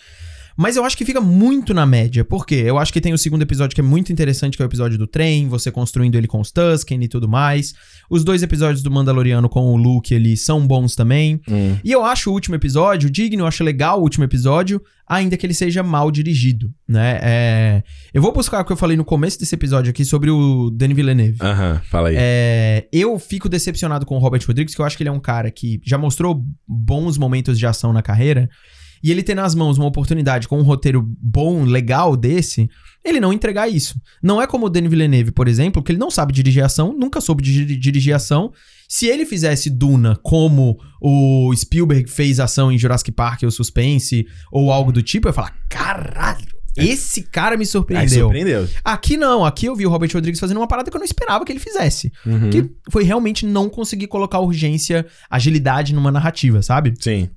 Mas 0.57 0.77
eu 0.77 0.85
acho 0.85 0.97
que 0.97 1.05
fica 1.05 1.21
muito 1.21 1.75
na 1.75 1.85
média. 1.85 2.25
Por 2.25 2.47
quê? 2.47 2.63
Eu 2.65 2.79
acho 2.79 2.93
que 2.93 3.01
tem 3.01 3.13
o 3.13 3.19
segundo 3.19 3.43
episódio 3.43 3.75
que 3.75 3.81
é 3.81 3.85
muito 3.85 4.13
interessante, 4.13 4.57
que 4.57 4.63
é 4.63 4.65
o 4.65 4.69
episódio 4.69 4.97
do 4.97 5.07
trem, 5.07 5.49
você 5.49 5.71
construindo 5.71 6.15
ele 6.15 6.27
com 6.27 6.41
os 6.41 6.51
Tusken 6.51 7.03
e 7.05 7.09
tudo 7.09 7.29
mais. 7.29 7.75
Os 8.09 8.25
dois 8.25 8.43
episódios 8.43 8.83
do 8.83 8.91
Mandaloriano 8.91 9.49
com 9.49 9.67
o 9.73 9.77
Luke 9.77 10.15
ali 10.15 10.37
são 10.37 10.67
bons 10.67 10.97
também. 10.97 11.41
Hum. 11.49 11.77
E 11.85 11.93
eu 11.93 12.05
acho 12.05 12.31
o 12.31 12.33
último 12.33 12.55
episódio 12.55 13.11
digno, 13.11 13.43
eu 13.43 13.47
acho 13.47 13.63
legal 13.63 13.99
o 13.99 14.03
último 14.03 14.25
episódio, 14.25 14.81
ainda 15.07 15.37
que 15.37 15.45
ele 15.45 15.55
seja 15.55 15.83
mal 15.83 16.11
dirigido, 16.11 16.73
né? 16.89 17.19
É... 17.23 17.83
Eu 18.13 18.23
vou 18.23 18.33
buscar 18.33 18.61
o 18.61 18.65
que 18.65 18.73
eu 18.73 18.77
falei 18.77 18.97
no 18.97 19.05
começo 19.05 19.39
desse 19.39 19.55
episódio 19.55 19.91
aqui 19.91 20.05
sobre 20.05 20.31
o 20.31 20.71
Denis 20.71 20.97
Villeneuve. 20.97 21.39
Aham, 21.41 21.81
fala 21.91 22.09
aí. 22.09 22.17
É... 22.19 22.89
Eu 22.93 23.19
fico 23.19 23.49
decepcionado 23.49 24.07
com 24.07 24.17
o 24.17 24.19
Robert 24.19 24.43
Rodrigues, 24.47 24.75
que 24.75 24.81
eu 24.81 24.87
acho 24.87 24.97
que 24.97 25.03
ele 25.03 25.11
é 25.11 25.13
um 25.13 25.21
cara 25.21 25.51
que 25.51 25.81
já 25.85 25.99
mostrou 25.99 26.43
bons 26.67 27.19
momentos 27.19 27.59
de 27.59 27.67
ação 27.67 27.93
na 27.93 28.03
carreira, 28.03 28.49
e 29.03 29.11
ele 29.11 29.23
ter 29.23 29.35
nas 29.35 29.55
mãos 29.55 29.79
uma 29.79 29.87
oportunidade 29.87 30.49
com 30.49 30.59
um 30.59 30.63
roteiro 30.63 31.03
bom, 31.21 31.65
legal 31.65 32.17
desse, 32.17 32.69
ele 33.05 33.21
não 33.21 33.33
entregar 33.33 33.69
isso. 33.69 33.95
Não 34.23 34.41
é 34.41 34.47
como 34.47 34.67
o 34.67 34.69
Denis 34.69 34.91
Villeneuve, 34.91 35.31
por 35.31 35.49
exemplo, 35.49 35.83
que 35.83 35.93
ele 35.93 35.99
não 35.99 36.11
sabe 36.11 36.33
dirigir 36.33 36.65
ação, 36.65 36.93
nunca 36.93 37.21
soube 37.21 37.43
dirigir 37.43 38.15
ação. 38.15 38.53
Se 38.89 39.07
ele 39.07 39.25
fizesse 39.25 39.71
Duna 39.71 40.19
como 40.23 40.79
o 41.01 41.53
Spielberg 41.55 42.11
fez 42.11 42.41
ação 42.41 42.71
em 42.71 42.79
Jurassic 42.79 43.13
Park 43.13 43.43
ou 43.45 43.51
Suspense, 43.51 44.27
ou 44.51 44.73
algo 44.73 44.93
do 44.93 45.03
tipo, 45.03 45.27
eu 45.27 45.31
ia 45.31 45.35
falar, 45.35 45.55
caralho, 45.69 46.57
esse 46.77 47.23
cara 47.23 47.57
me 47.57 47.65
surpreendeu. 47.65 48.05
Aí 48.05 48.21
surpreendeu. 48.21 48.69
Aqui 48.85 49.17
não, 49.17 49.45
aqui 49.45 49.67
eu 49.67 49.75
vi 49.75 49.87
o 49.87 49.91
Robert 49.91 50.11
Rodrigues 50.13 50.39
fazendo 50.39 50.59
uma 50.59 50.69
parada 50.69 50.91
que 50.91 50.97
eu 50.97 50.99
não 50.99 51.07
esperava 51.07 51.45
que 51.45 51.53
ele 51.53 51.59
fizesse. 51.59 52.13
Uhum. 52.25 52.51
Que 52.51 52.71
foi 52.91 53.03
realmente 53.03 53.47
não 53.47 53.69
conseguir 53.69 54.09
colocar 54.09 54.41
urgência, 54.41 55.07
agilidade 55.31 55.95
numa 55.95 56.13
narrativa, 56.13 56.61
sabe? 56.61 56.93
Sim. 57.01 57.31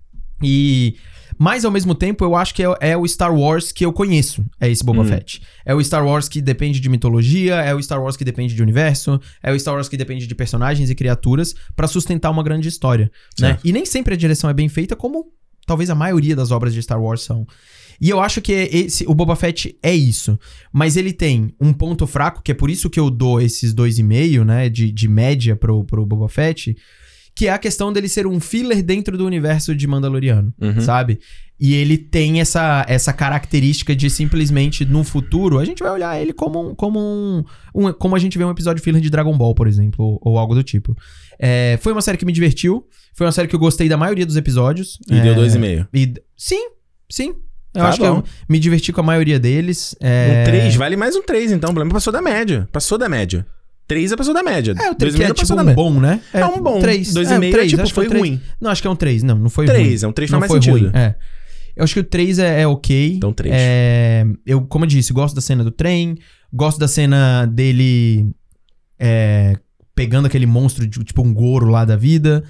E 0.44 0.96
mas 1.40 1.64
ao 1.64 1.72
mesmo 1.72 1.96
tempo, 1.96 2.26
eu 2.26 2.36
acho 2.36 2.54
que 2.54 2.62
é, 2.62 2.68
é 2.82 2.98
o 2.98 3.08
Star 3.08 3.34
Wars 3.34 3.72
que 3.72 3.86
eu 3.86 3.94
conheço. 3.94 4.46
É 4.60 4.70
esse 4.70 4.84
Boba 4.84 5.04
hum. 5.04 5.06
Fett. 5.06 5.42
É 5.66 5.74
o 5.74 5.82
Star 5.82 6.06
Wars 6.06 6.28
que 6.28 6.42
depende 6.42 6.82
de 6.82 6.90
mitologia, 6.90 7.56
é 7.56 7.74
o 7.74 7.82
Star 7.82 8.04
Wars 8.04 8.18
que 8.18 8.26
depende 8.26 8.54
de 8.54 8.62
universo, 8.62 9.22
é 9.42 9.54
o 9.54 9.58
Star 9.58 9.74
Wars 9.74 9.88
que 9.88 9.96
depende 9.96 10.28
de 10.28 10.36
personagens 10.36 10.90
e 10.90 10.96
criaturas 10.96 11.56
para 11.78 11.88
sustentar 11.88 12.30
uma 12.30 12.44
grande 12.44 12.68
história, 12.68 13.10
né? 13.40 13.58
E 13.64 13.72
nem 13.72 13.86
sempre 13.86 14.16
a 14.16 14.18
direção 14.18 14.50
é 14.50 14.54
bem 14.54 14.68
feita, 14.68 14.98
como 14.98 15.32
talvez 15.66 15.90
a 15.90 15.96
maioria 15.96 16.36
das 16.36 16.52
obras 16.52 16.74
de 16.74 16.84
Star 16.84 17.02
Wars 17.02 17.22
são. 17.22 17.48
E 18.02 18.10
eu 18.10 18.20
acho 18.20 18.42
que 18.42 18.52
esse, 18.52 19.06
o 19.08 19.14
Boba 19.14 19.36
Fett 19.36 19.78
é 19.84 19.94
isso. 19.94 20.40
Mas 20.74 20.98
ele 20.98 21.14
tem 21.14 21.54
um 21.60 21.72
ponto 21.72 22.08
fraco, 22.08 22.42
que 22.42 22.52
é 22.52 22.56
por 22.56 22.70
isso 22.70 22.90
que 22.90 23.00
eu 23.00 23.10
dou 23.10 23.42
esses 23.42 23.74
dois 23.74 23.98
e 23.98 24.04
meio, 24.04 24.44
né, 24.44 24.70
de, 24.70 24.92
de 24.92 25.08
média 25.08 25.56
pro, 25.56 25.84
pro 25.84 26.06
Boba 26.06 26.28
Fett, 26.28 26.76
que 27.36 27.48
é 27.48 27.52
a 27.52 27.58
questão 27.58 27.94
dele 27.94 28.10
ser 28.10 28.28
um 28.28 28.40
filler 28.40 28.84
dentro 28.84 29.18
do 29.18 29.26
universo 29.26 29.76
de 29.76 29.88
Mandaloriano, 29.88 30.54
uhum. 30.60 30.82
sabe? 30.82 31.20
E 31.60 31.74
ele 31.74 31.98
tem 31.98 32.40
essa, 32.40 32.86
essa 32.88 33.12
característica 33.12 33.94
de 33.94 34.10
simplesmente, 34.10 34.86
no 34.86 35.04
futuro, 35.04 35.60
a 35.60 35.66
gente 35.66 35.84
vai 35.84 35.92
olhar 35.92 36.20
ele 36.20 36.32
como 36.32 36.70
um, 36.70 36.74
como 36.74 37.00
um, 37.00 37.44
um 37.76 37.92
Como 37.92 38.16
a 38.16 38.20
gente 38.20 38.38
vê 38.38 38.46
um 38.46 38.52
episódio 38.52 38.82
filler 38.82 39.02
de 39.02 39.10
Dragon 39.10 39.38
Ball, 39.38 39.54
por 39.54 39.68
exemplo, 39.68 40.06
ou, 40.06 40.20
ou 40.22 40.38
algo 40.38 40.56
do 40.56 40.64
tipo. 40.64 40.96
É, 41.38 41.78
foi 41.82 41.92
uma 41.92 42.02
série 42.02 42.18
que 42.18 42.26
me 42.26 42.32
divertiu. 42.32 42.88
Foi 43.14 43.28
uma 43.28 43.34
série 43.34 43.50
que 43.50 43.56
eu 43.56 43.60
gostei 43.60 43.90
da 43.90 43.98
maioria 43.98 44.26
dos 44.26 44.38
episódios. 44.38 44.98
E 45.10 45.16
é, 45.16 45.22
deu 45.22 45.36
dois 45.36 45.54
e 45.54 45.60
meio. 45.60 45.86
E, 45.94 46.14
sim, 46.38 46.70
sim. 47.10 47.36
Eu 47.74 47.82
tá 47.82 47.90
acho 47.90 48.00
bom. 48.00 48.22
que 48.22 48.28
eu 48.28 48.34
me 48.48 48.58
diverti 48.58 48.94
com 48.94 49.02
a 49.02 49.04
maioria 49.04 49.38
deles. 49.38 49.96
É... 50.00 50.42
Um 50.42 50.44
3, 50.46 50.76
vale 50.76 50.96
mais 50.96 51.16
um 51.16 51.22
3, 51.22 51.52
então. 51.52 51.72
O 51.72 51.74
problema 51.74 51.94
passou 51.94 52.14
da 52.14 52.22
média. 52.22 52.70
Passou 52.72 52.98
da 52.98 53.10
média. 53.10 53.46
3 53.90 54.12
é 54.12 54.14
a 54.14 54.18
pessoa 54.18 54.36
da 54.36 54.44
média. 54.44 54.76
É, 54.80 54.92
o 54.92 54.96
3 54.96 55.20
é 55.20 55.34
tipo 55.34 55.60
um 55.60 55.74
bom, 55.74 56.00
né? 56.00 56.22
É, 56.32 56.42
é 56.42 56.46
um 56.46 56.62
bom. 56.62 56.80
3. 56.80 57.12
2,5 57.12 57.48
é, 57.48 57.52
3, 57.52 57.74
é, 57.74 57.76
tipo, 57.76 57.94
foi 57.94 58.08
ruim. 58.08 58.40
Não, 58.62 58.70
acho 58.70 58.84
que 58.84 58.88
é 58.88 58.92
um 58.92 58.96
3. 58.96 59.24
Não, 59.24 59.36
não 59.36 59.50
foi 59.50 59.66
3, 59.66 59.78
ruim. 59.80 59.88
3, 59.90 60.04
é 60.04 60.08
um 60.08 60.12
3 60.12 60.30
faz 60.30 60.40
mais 60.40 60.52
foi 60.52 60.62
sentido. 60.62 60.90
Ruim. 60.90 60.92
É. 60.94 61.16
Eu 61.76 61.84
acho 61.84 61.94
que 61.96 62.00
o 62.00 62.04
3 62.04 62.40
é, 62.40 62.62
é 62.62 62.68
ok. 62.68 63.14
Então 63.16 63.34
3. 63.34 63.54
É, 63.58 64.26
eu, 64.46 64.62
como 64.62 64.86
eu 64.86 64.88
disse, 64.90 65.12
gosto 65.12 65.34
da 65.34 65.42
cena 65.42 65.64
do 65.64 65.72
trem. 65.72 66.18
Gosto 66.54 66.80
da 66.80 66.88
cena 66.88 67.46
dele 67.48 68.32
é, 69.00 69.58
pegando 69.96 70.28
aquele 70.28 70.46
monstro, 70.46 70.86
de, 70.86 71.04
tipo 71.04 71.24
um 71.24 71.34
Goro 71.34 71.68
lá 71.68 71.84
da 71.84 71.96
vida. 71.96 72.44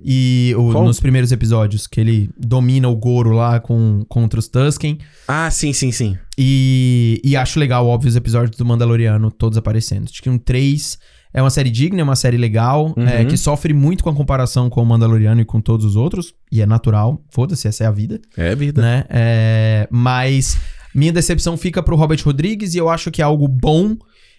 E 0.00 0.54
o, 0.56 0.72
nos 0.82 0.98
primeiros 0.98 1.30
episódios, 1.30 1.86
que 1.86 2.00
ele 2.00 2.30
domina 2.38 2.88
o 2.88 2.96
Goro 2.96 3.32
lá 3.32 3.60
com, 3.60 4.02
contra 4.08 4.40
os 4.40 4.48
Tusken. 4.48 4.98
Ah, 5.28 5.50
sim, 5.50 5.74
sim, 5.74 5.92
sim. 5.92 6.16
E, 6.38 7.20
e 7.24 7.36
acho 7.36 7.58
legal, 7.58 7.86
óbvio, 7.86 8.08
os 8.08 8.16
episódios 8.16 8.56
do 8.56 8.64
Mandaloriano 8.64 9.30
todos 9.30 9.56
aparecendo. 9.56 10.04
Acho 10.04 10.22
que 10.22 10.28
um 10.28 10.38
3 10.38 10.98
é 11.32 11.42
uma 11.42 11.50
série 11.50 11.70
digna, 11.70 12.00
é 12.00 12.04
uma 12.04 12.16
série 12.16 12.36
legal, 12.36 12.94
é, 12.96 13.00
uhum. 13.00 13.08
é, 13.08 13.24
que 13.24 13.36
sofre 13.36 13.72
muito 13.72 14.04
com 14.04 14.10
a 14.10 14.14
comparação 14.14 14.68
com 14.68 14.82
o 14.82 14.86
Mandaloriano 14.86 15.40
e 15.40 15.44
com 15.44 15.60
todos 15.60 15.84
os 15.84 15.96
outros. 15.96 16.34
E 16.52 16.60
é 16.60 16.66
natural, 16.66 17.22
foda-se, 17.30 17.68
essa 17.68 17.84
é 17.84 17.86
a 17.86 17.90
vida. 17.90 18.20
É 18.36 18.52
a 18.52 18.54
vida. 18.54 18.82
Né? 18.82 19.04
É, 19.08 19.88
mas 19.90 20.58
Minha 20.96 21.12
decepção 21.12 21.58
fica 21.58 21.82
pro 21.82 21.94
Robert 21.94 22.22
Rodrigues 22.24 22.74
e 22.74 22.78
eu 22.78 22.88
acho 22.88 23.10
que 23.10 23.20
é 23.20 23.24
algo 23.24 23.46
bom 23.46 23.94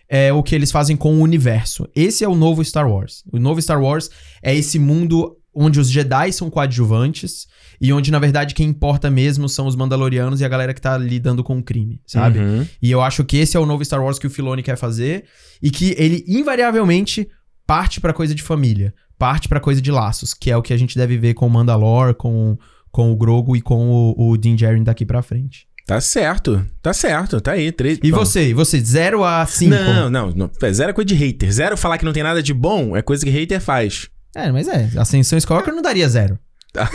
é 0.10 0.34
o 0.34 0.42
que 0.42 0.56
eles 0.56 0.72
fazem 0.72 0.96
com 0.98 1.16
o 1.16 1.22
universo. 1.22 1.88
Esse 1.96 2.24
é 2.24 2.28
o 2.28 2.34
novo 2.34 2.64
Star 2.64 2.90
Wars. 2.90 3.24
O 3.32 3.38
novo 3.38 3.62
Star 3.62 3.80
Wars 3.80 4.10
é 4.42 4.56
esse 4.56 4.80
mundo 4.80 5.38
onde 5.58 5.80
os 5.80 5.90
Jedi 5.90 6.32
são 6.32 6.50
coadjuvantes 6.50 7.48
e 7.82 7.92
onde, 7.92 8.12
na 8.12 8.20
verdade, 8.20 8.54
quem 8.54 8.68
importa 8.68 9.10
mesmo 9.10 9.50
são 9.50 9.68
os 9.68 9.76
Mandalorianos 9.76 10.40
e 10.40 10.46
a 10.46 10.48
galera 10.48 10.74
que 10.74 10.82
tá 10.82 10.98
lidando 10.98 11.44
com 11.44 11.58
o 11.58 11.64
crime, 11.64 12.02
sabe? 12.06 12.40
Uhum. 12.40 12.68
E 12.82 12.92
eu 12.92 13.02
acho 13.02 13.24
que 13.24 13.38
esse 13.38 13.58
é 13.58 13.60
o 13.60 13.66
novo 13.66 13.84
Star 13.84 14.04
Wars 14.04 14.20
que 14.20 14.28
o 14.28 14.30
Filoni 14.30 14.64
quer 14.64 14.78
fazer 14.78 15.26
e 15.62 15.72
que 15.72 15.96
ele, 15.98 16.24
invariavelmente, 16.28 17.28
parte 17.66 18.00
pra 18.00 18.14
coisa 18.14 18.34
de 18.34 18.44
família, 18.44 18.94
parte 19.18 19.48
pra 19.48 19.60
coisa 19.60 19.82
de 19.82 19.92
laços, 19.92 20.34
que 20.34 20.52
é 20.52 20.58
o 20.58 20.62
que 20.62 20.74
a 20.74 20.78
gente 20.78 20.98
deve 20.98 21.18
ver 21.18 21.34
com 21.34 21.48
o 21.48 21.50
Mandalore, 21.50 22.14
com, 22.16 22.58
com 22.92 23.12
o 23.12 23.16
Grogu 23.16 23.56
e 23.56 23.62
com 23.62 23.90
o, 23.90 24.32
o 24.32 24.38
Din 24.38 24.56
Djarin 24.56 24.84
daqui 24.84 25.06
pra 25.06 25.22
frente. 25.22 25.68
Tá 25.88 26.02
certo, 26.02 26.66
tá 26.82 26.92
certo, 26.92 27.40
tá 27.40 27.54
aí. 27.54 27.72
Três, 27.72 27.98
e 28.04 28.12
bom. 28.12 28.18
você? 28.18 28.50
E 28.50 28.54
você? 28.54 28.78
Zero 28.78 29.24
a 29.24 29.46
cinco? 29.46 29.74
Não, 29.74 30.10
não, 30.10 30.32
não. 30.32 30.52
Zero 30.74 30.90
é 30.90 30.94
coisa 30.94 31.08
de 31.08 31.16
hater. 31.16 31.50
Zero 31.50 31.78
falar 31.78 31.98
que 31.98 32.04
não 32.04 32.12
tem 32.12 32.24
nada 32.24 32.44
de 32.44 32.54
bom 32.54 32.98
é 32.98 33.02
coisa 33.02 33.24
que 33.24 33.32
hater 33.32 33.62
faz. 33.62 34.10
É, 34.38 34.52
mas 34.52 34.68
é. 34.68 34.88
Ascensão 34.98 35.36
Skywalker 35.38 35.74
não 35.74 35.82
daria 35.82 36.08
zero. 36.08 36.38
Tá. 36.72 36.88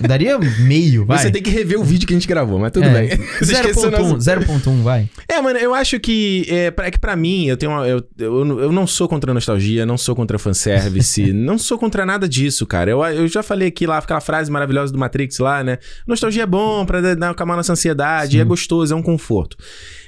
Daria 0.00 0.38
meio, 0.38 1.06
vai. 1.06 1.18
Você 1.18 1.30
tem 1.30 1.42
que 1.42 1.48
rever 1.48 1.80
o 1.80 1.84
vídeo 1.84 2.06
que 2.06 2.12
a 2.12 2.16
gente 2.16 2.28
gravou, 2.28 2.58
mas 2.58 2.72
tudo 2.72 2.84
é. 2.84 2.92
bem. 2.92 3.18
0.1, 3.40 4.82
vai. 4.82 5.08
É, 5.26 5.40
mano, 5.40 5.58
eu 5.58 5.72
acho 5.72 5.98
que 5.98 6.44
é, 6.48 6.74
é 6.76 6.90
que 6.90 6.98
pra 6.98 7.16
mim, 7.16 7.46
eu 7.46 7.56
tenho 7.56 7.72
uma, 7.72 7.88
eu, 7.88 8.02
eu, 8.18 8.60
eu 8.60 8.72
não 8.72 8.86
sou 8.86 9.08
contra 9.08 9.32
nostalgia, 9.32 9.86
não 9.86 9.96
sou 9.96 10.14
contra 10.14 10.38
fanservice, 10.38 11.32
não 11.32 11.56
sou 11.56 11.78
contra 11.78 12.04
nada 12.04 12.28
disso, 12.28 12.66
cara. 12.66 12.90
Eu, 12.90 13.02
eu 13.04 13.26
já 13.28 13.42
falei 13.42 13.68
aqui 13.68 13.86
lá, 13.86 13.96
aquela 13.96 14.20
frase 14.20 14.50
maravilhosa 14.50 14.92
do 14.92 14.98
Matrix 14.98 15.38
lá, 15.38 15.64
né? 15.64 15.78
Nostalgia 16.06 16.42
é 16.42 16.46
bom 16.46 16.84
pra 16.84 17.00
dar 17.14 17.30
acalmar 17.30 17.56
nossa 17.56 17.72
ansiedade, 17.72 18.32
Sim. 18.32 18.40
é 18.40 18.44
gostoso, 18.44 18.92
é 18.92 18.96
um 18.96 19.02
conforto. 19.02 19.56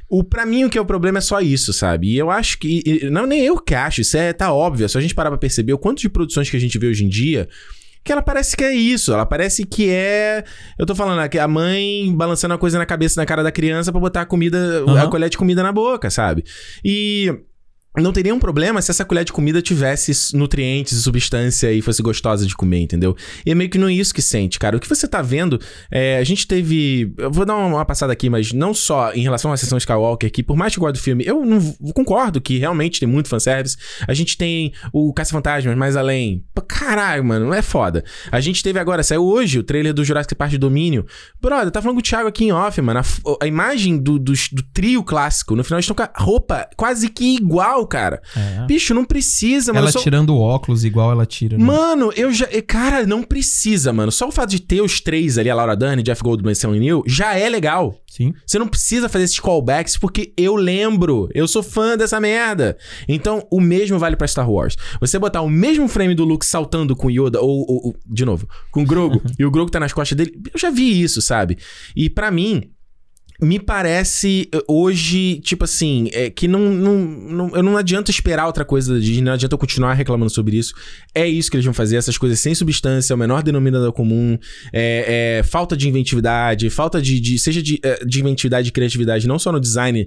O, 0.08 0.22
pra 0.22 0.46
mim, 0.46 0.64
o 0.64 0.70
que 0.70 0.78
é 0.78 0.80
o 0.80 0.86
problema 0.86 1.18
é 1.18 1.20
só 1.20 1.40
isso, 1.40 1.72
sabe? 1.72 2.12
E 2.12 2.18
eu 2.18 2.30
acho 2.30 2.58
que. 2.58 3.08
Não, 3.10 3.26
nem 3.26 3.44
eu 3.44 3.58
que 3.58 3.74
acho, 3.74 4.00
isso 4.00 4.16
é, 4.16 4.32
tá 4.32 4.52
óbvio. 4.52 4.84
É 4.84 4.88
só 4.88 4.98
a 4.98 5.02
gente 5.02 5.14
parar 5.14 5.30
pra 5.30 5.38
perceber 5.38 5.72
o 5.72 5.78
quanto 5.78 6.00
de 6.00 6.08
produções 6.08 6.48
que 6.48 6.56
a 6.56 6.60
gente 6.60 6.78
vê 6.78 6.86
hoje 6.86 7.04
em 7.04 7.08
dia 7.08 7.48
que 8.06 8.12
ela 8.12 8.22
parece 8.22 8.56
que 8.56 8.62
é 8.62 8.72
isso. 8.72 9.12
Ela 9.12 9.26
parece 9.26 9.66
que 9.66 9.90
é. 9.90 10.44
Eu 10.78 10.86
tô 10.86 10.94
falando 10.94 11.18
aqui, 11.18 11.38
a 11.38 11.48
mãe 11.48 12.14
balançando 12.14 12.54
a 12.54 12.58
coisa 12.58 12.78
na 12.78 12.86
cabeça, 12.86 13.20
na 13.20 13.26
cara 13.26 13.42
da 13.42 13.50
criança 13.50 13.90
para 13.90 14.00
botar 14.00 14.20
a 14.22 14.26
comida, 14.26 14.84
uhum. 14.86 14.96
a 14.96 15.10
colher 15.10 15.28
de 15.28 15.36
comida 15.36 15.62
na 15.62 15.72
boca, 15.72 16.08
sabe? 16.08 16.44
E 16.84 17.34
não 18.02 18.12
teria 18.12 18.34
um 18.34 18.38
problema 18.38 18.80
se 18.82 18.90
essa 18.90 19.04
colher 19.04 19.24
de 19.24 19.32
comida 19.32 19.62
tivesse 19.62 20.36
nutrientes 20.36 20.98
e 20.98 21.02
substância 21.02 21.72
e 21.72 21.80
fosse 21.80 22.02
gostosa 22.02 22.46
de 22.46 22.54
comer, 22.54 22.80
entendeu? 22.80 23.16
E 23.44 23.50
é 23.50 23.54
meio 23.54 23.70
que 23.70 23.78
não 23.78 23.88
é 23.88 23.92
isso 23.92 24.14
que 24.14 24.22
sente, 24.22 24.58
cara. 24.58 24.76
O 24.76 24.80
que 24.80 24.88
você 24.88 25.08
tá 25.08 25.22
vendo, 25.22 25.60
é, 25.90 26.18
a 26.18 26.24
gente 26.24 26.46
teve. 26.46 27.12
Eu 27.16 27.30
vou 27.30 27.44
dar 27.44 27.56
uma, 27.56 27.84
passada 27.84 28.12
aqui, 28.12 28.28
mas 28.28 28.52
não 28.52 28.74
só 28.74 29.12
em 29.12 29.22
relação 29.22 29.52
à 29.52 29.56
sessão 29.56 29.78
Skywalker, 29.78 30.30
que 30.30 30.42
por 30.42 30.56
mais 30.56 30.72
que 30.72 30.78
eu 30.78 30.82
goste 30.82 31.00
do 31.00 31.02
filme, 31.02 31.24
eu 31.26 31.44
não 31.44 31.60
concordo 31.94 32.40
que 32.40 32.58
realmente 32.58 33.00
tem 33.00 33.08
muito 33.08 33.28
fanservice. 33.28 33.76
A 34.06 34.12
gente 34.12 34.36
tem 34.36 34.72
o 34.92 35.12
Caça-Fantasmas 35.12 35.76
mais 35.76 35.96
além. 35.96 36.44
Caralho, 36.68 37.24
mano, 37.24 37.46
não 37.46 37.54
é 37.54 37.62
foda. 37.62 38.04
A 38.30 38.40
gente 38.40 38.62
teve 38.62 38.78
agora, 38.78 39.02
saiu 39.02 39.24
hoje 39.24 39.58
o 39.58 39.62
trailer 39.62 39.94
do 39.94 40.04
Jurassic 40.04 40.34
Park 40.34 40.54
Domínio. 40.54 41.06
Brother, 41.40 41.70
tá 41.70 41.80
falando 41.80 41.96
com 41.96 42.00
o 42.00 42.02
Thiago 42.02 42.28
aqui 42.28 42.44
em 42.44 42.52
off, 42.52 42.80
mano. 42.80 43.00
A, 43.00 43.44
a 43.44 43.46
imagem 43.46 43.96
do, 43.96 44.18
do, 44.18 44.32
do 44.32 44.62
trio 44.74 45.02
clássico, 45.02 45.56
no 45.56 45.64
final 45.64 45.80
estão 45.80 45.96
com 45.96 46.02
a 46.02 46.10
roupa 46.16 46.68
quase 46.76 47.08
que 47.08 47.36
igual 47.36 47.85
cara. 47.86 48.22
É. 48.36 48.66
Bicho, 48.66 48.94
não 48.94 49.04
precisa, 49.04 49.72
mano. 49.72 49.84
Ela 49.84 49.92
só... 49.92 50.00
tirando 50.00 50.30
o 50.30 50.40
óculos 50.40 50.84
igual 50.84 51.10
ela 51.10 51.26
tira. 51.26 51.56
Né? 51.56 51.64
Mano, 51.64 52.12
eu 52.16 52.32
já. 52.32 52.46
Cara, 52.66 53.06
não 53.06 53.22
precisa, 53.22 53.92
mano. 53.92 54.12
Só 54.12 54.28
o 54.28 54.32
fato 54.32 54.50
de 54.50 54.60
ter 54.60 54.80
os 54.80 55.00
três 55.00 55.38
ali, 55.38 55.50
a 55.50 55.54
Laura 55.54 55.76
Dern, 55.76 56.02
Jeff 56.02 56.22
Goldblum 56.22 56.50
e 56.50 56.54
Sam 56.54 56.72
Neill, 56.72 57.02
já 57.06 57.36
é 57.36 57.48
legal. 57.48 58.00
Sim. 58.16 58.32
Você 58.46 58.58
não 58.58 58.66
precisa 58.66 59.08
fazer 59.08 59.24
esses 59.24 59.38
callbacks 59.38 59.96
porque 59.96 60.32
eu 60.36 60.56
lembro. 60.56 61.28
Eu 61.34 61.46
sou 61.46 61.62
fã 61.62 61.96
dessa 61.96 62.18
merda. 62.18 62.76
Então, 63.06 63.46
o 63.50 63.60
mesmo 63.60 63.98
vale 63.98 64.16
para 64.16 64.26
Star 64.26 64.50
Wars. 64.50 64.76
Você 65.00 65.18
botar 65.18 65.42
o 65.42 65.50
mesmo 65.50 65.86
frame 65.86 66.14
do 66.14 66.24
Luke 66.24 66.46
saltando 66.46 66.96
com 66.96 67.10
Yoda, 67.10 67.40
ou, 67.40 67.60
ou, 67.68 67.86
ou 67.88 67.96
de 68.06 68.24
novo, 68.24 68.48
com 68.70 68.82
o 68.82 68.86
Grogu, 68.86 69.20
e 69.38 69.44
o 69.44 69.50
Grogu 69.50 69.70
tá 69.70 69.78
nas 69.78 69.92
costas 69.92 70.16
dele. 70.16 70.40
Eu 70.52 70.58
já 70.58 70.70
vi 70.70 71.02
isso, 71.02 71.20
sabe? 71.20 71.58
E 71.94 72.08
para 72.08 72.30
mim, 72.30 72.70
me 73.40 73.58
parece 73.58 74.48
eh, 74.52 74.62
hoje, 74.68 75.40
tipo 75.40 75.64
assim, 75.64 76.08
é, 76.12 76.30
que 76.30 76.48
não, 76.48 76.70
não, 76.70 76.96
não, 76.96 77.56
eu 77.56 77.62
não 77.62 77.76
adianta 77.76 78.10
esperar 78.10 78.46
outra 78.46 78.64
coisa 78.64 78.94
da 78.94 79.00
Disney, 79.00 79.22
não 79.22 79.32
adianta 79.32 79.54
eu 79.54 79.58
continuar 79.58 79.94
reclamando 79.94 80.30
sobre 80.30 80.56
isso. 80.56 80.74
É 81.14 81.26
isso 81.26 81.50
que 81.50 81.56
eles 81.56 81.64
vão 81.64 81.74
fazer, 81.74 81.96
essas 81.96 82.16
coisas 82.16 82.40
sem 82.40 82.54
substância, 82.54 83.14
o 83.14 83.18
menor 83.18 83.42
denominador 83.42 83.92
comum, 83.92 84.38
é, 84.72 85.38
é 85.38 85.42
falta 85.42 85.76
de 85.76 85.88
inventividade, 85.88 86.68
falta 86.70 87.00
de, 87.00 87.20
de 87.20 87.38
seja 87.38 87.62
de, 87.62 87.78
eh, 87.82 88.04
de 88.04 88.20
inventividade 88.20 88.68
e 88.68 88.72
criatividade, 88.72 89.26
não 89.26 89.38
só 89.38 89.52
no 89.52 89.60
design 89.60 90.06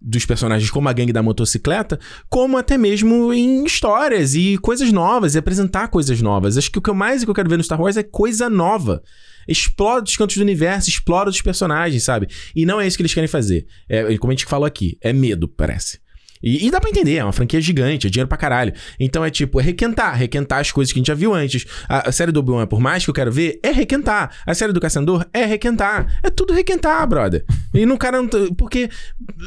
dos 0.00 0.24
personagens 0.24 0.70
como 0.70 0.88
a 0.88 0.92
gangue 0.92 1.12
da 1.12 1.22
motocicleta, 1.22 1.98
como 2.28 2.56
até 2.56 2.78
mesmo 2.78 3.32
em 3.32 3.64
histórias 3.64 4.34
e 4.34 4.56
coisas 4.58 4.92
novas, 4.92 5.34
e 5.34 5.38
apresentar 5.38 5.88
coisas 5.88 6.20
novas. 6.22 6.56
Acho 6.56 6.70
que 6.70 6.78
o 6.78 6.82
que 6.82 6.90
eu 6.90 6.94
mais 6.94 7.24
que 7.24 7.30
eu 7.30 7.34
quero 7.34 7.50
ver 7.50 7.56
no 7.56 7.64
Star 7.64 7.80
Wars 7.80 7.96
é 7.96 8.02
coisa 8.02 8.48
nova 8.48 9.02
explora 9.48 10.04
os 10.04 10.16
cantos 10.16 10.36
do 10.36 10.42
universo, 10.42 10.88
explora 10.88 11.30
os 11.30 11.40
personagens, 11.40 12.04
sabe? 12.04 12.28
E 12.54 12.66
não 12.66 12.80
é 12.80 12.86
isso 12.86 12.96
que 12.96 13.02
eles 13.02 13.14
querem 13.14 13.28
fazer. 13.28 13.66
É, 13.88 14.16
como 14.18 14.30
a 14.30 14.34
gente 14.34 14.46
falou 14.46 14.66
aqui, 14.66 14.98
é 15.00 15.12
medo, 15.12 15.48
parece. 15.48 15.98
E, 16.42 16.66
e, 16.66 16.70
dá 16.70 16.80
pra 16.80 16.90
entender, 16.90 17.16
é 17.16 17.24
uma 17.24 17.32
franquia 17.32 17.60
gigante, 17.60 18.06
é 18.06 18.10
dinheiro 18.10 18.28
pra 18.28 18.38
caralho. 18.38 18.72
Então 18.98 19.24
é 19.24 19.30
tipo, 19.30 19.60
é 19.60 19.62
requentar, 19.62 20.16
requentar 20.16 20.60
as 20.60 20.70
coisas 20.70 20.92
que 20.92 20.98
a 20.98 21.00
gente 21.00 21.08
já 21.08 21.14
viu 21.14 21.34
antes. 21.34 21.66
A, 21.88 22.08
a 22.08 22.12
série 22.12 22.32
do 22.32 22.40
Obi-Wan, 22.40 22.66
por 22.66 22.80
mais 22.80 23.04
que 23.04 23.10
eu 23.10 23.14
quero 23.14 23.32
ver, 23.32 23.58
é 23.62 23.70
requentar. 23.70 24.30
A 24.46 24.54
série 24.54 24.72
do 24.72 24.80
Caçador 24.80 25.26
é 25.32 25.44
requentar. 25.44 26.20
É 26.22 26.30
tudo 26.30 26.52
requentar, 26.52 27.06
brother. 27.06 27.44
E 27.74 27.84
no 27.84 27.98
cara 27.98 28.22
não. 28.22 28.28
Porque 28.54 28.88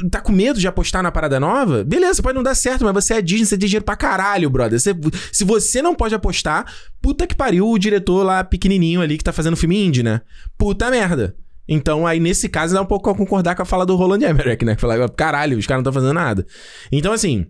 tá 0.09 0.21
com 0.21 0.31
medo 0.31 0.59
de 0.59 0.67
apostar 0.67 1.01
na 1.03 1.11
parada 1.11 1.39
nova? 1.39 1.83
Beleza, 1.83 2.21
pode 2.21 2.35
não 2.35 2.43
dar 2.43 2.55
certo, 2.55 2.83
mas 2.83 2.93
você 2.93 3.15
é 3.15 3.21
Disney, 3.21 3.45
você 3.45 3.57
tem 3.57 3.67
dinheiro 3.67 3.85
pra 3.85 3.95
caralho, 3.95 4.49
brother. 4.49 4.79
Você, 4.79 4.95
se 5.31 5.43
você 5.43 5.81
não 5.81 5.95
pode 5.95 6.15
apostar, 6.15 6.65
puta 7.01 7.25
que 7.25 7.35
pariu 7.35 7.69
o 7.69 7.77
diretor 7.77 8.23
lá 8.23 8.43
pequenininho 8.43 9.01
ali 9.01 9.17
que 9.17 9.23
tá 9.23 9.31
fazendo 9.31 9.57
filme 9.57 9.83
indie, 9.83 10.03
né? 10.03 10.21
Puta 10.57 10.89
merda. 10.89 11.35
Então, 11.67 12.05
aí, 12.05 12.19
nesse 12.19 12.49
caso, 12.49 12.73
dá 12.73 12.81
um 12.81 12.85
pouco 12.85 13.09
a 13.09 13.15
concordar 13.15 13.55
com 13.55 13.61
a 13.61 13.65
fala 13.65 13.85
do 13.85 13.95
Roland 13.95 14.23
Emmerich, 14.23 14.65
né? 14.65 14.75
Que 14.75 14.85
caralho, 15.15 15.57
os 15.57 15.67
caras 15.67 15.83
não 15.83 15.89
estão 15.89 16.01
fazendo 16.01 16.13
nada. 16.13 16.45
Então, 16.91 17.13
assim, 17.13 17.45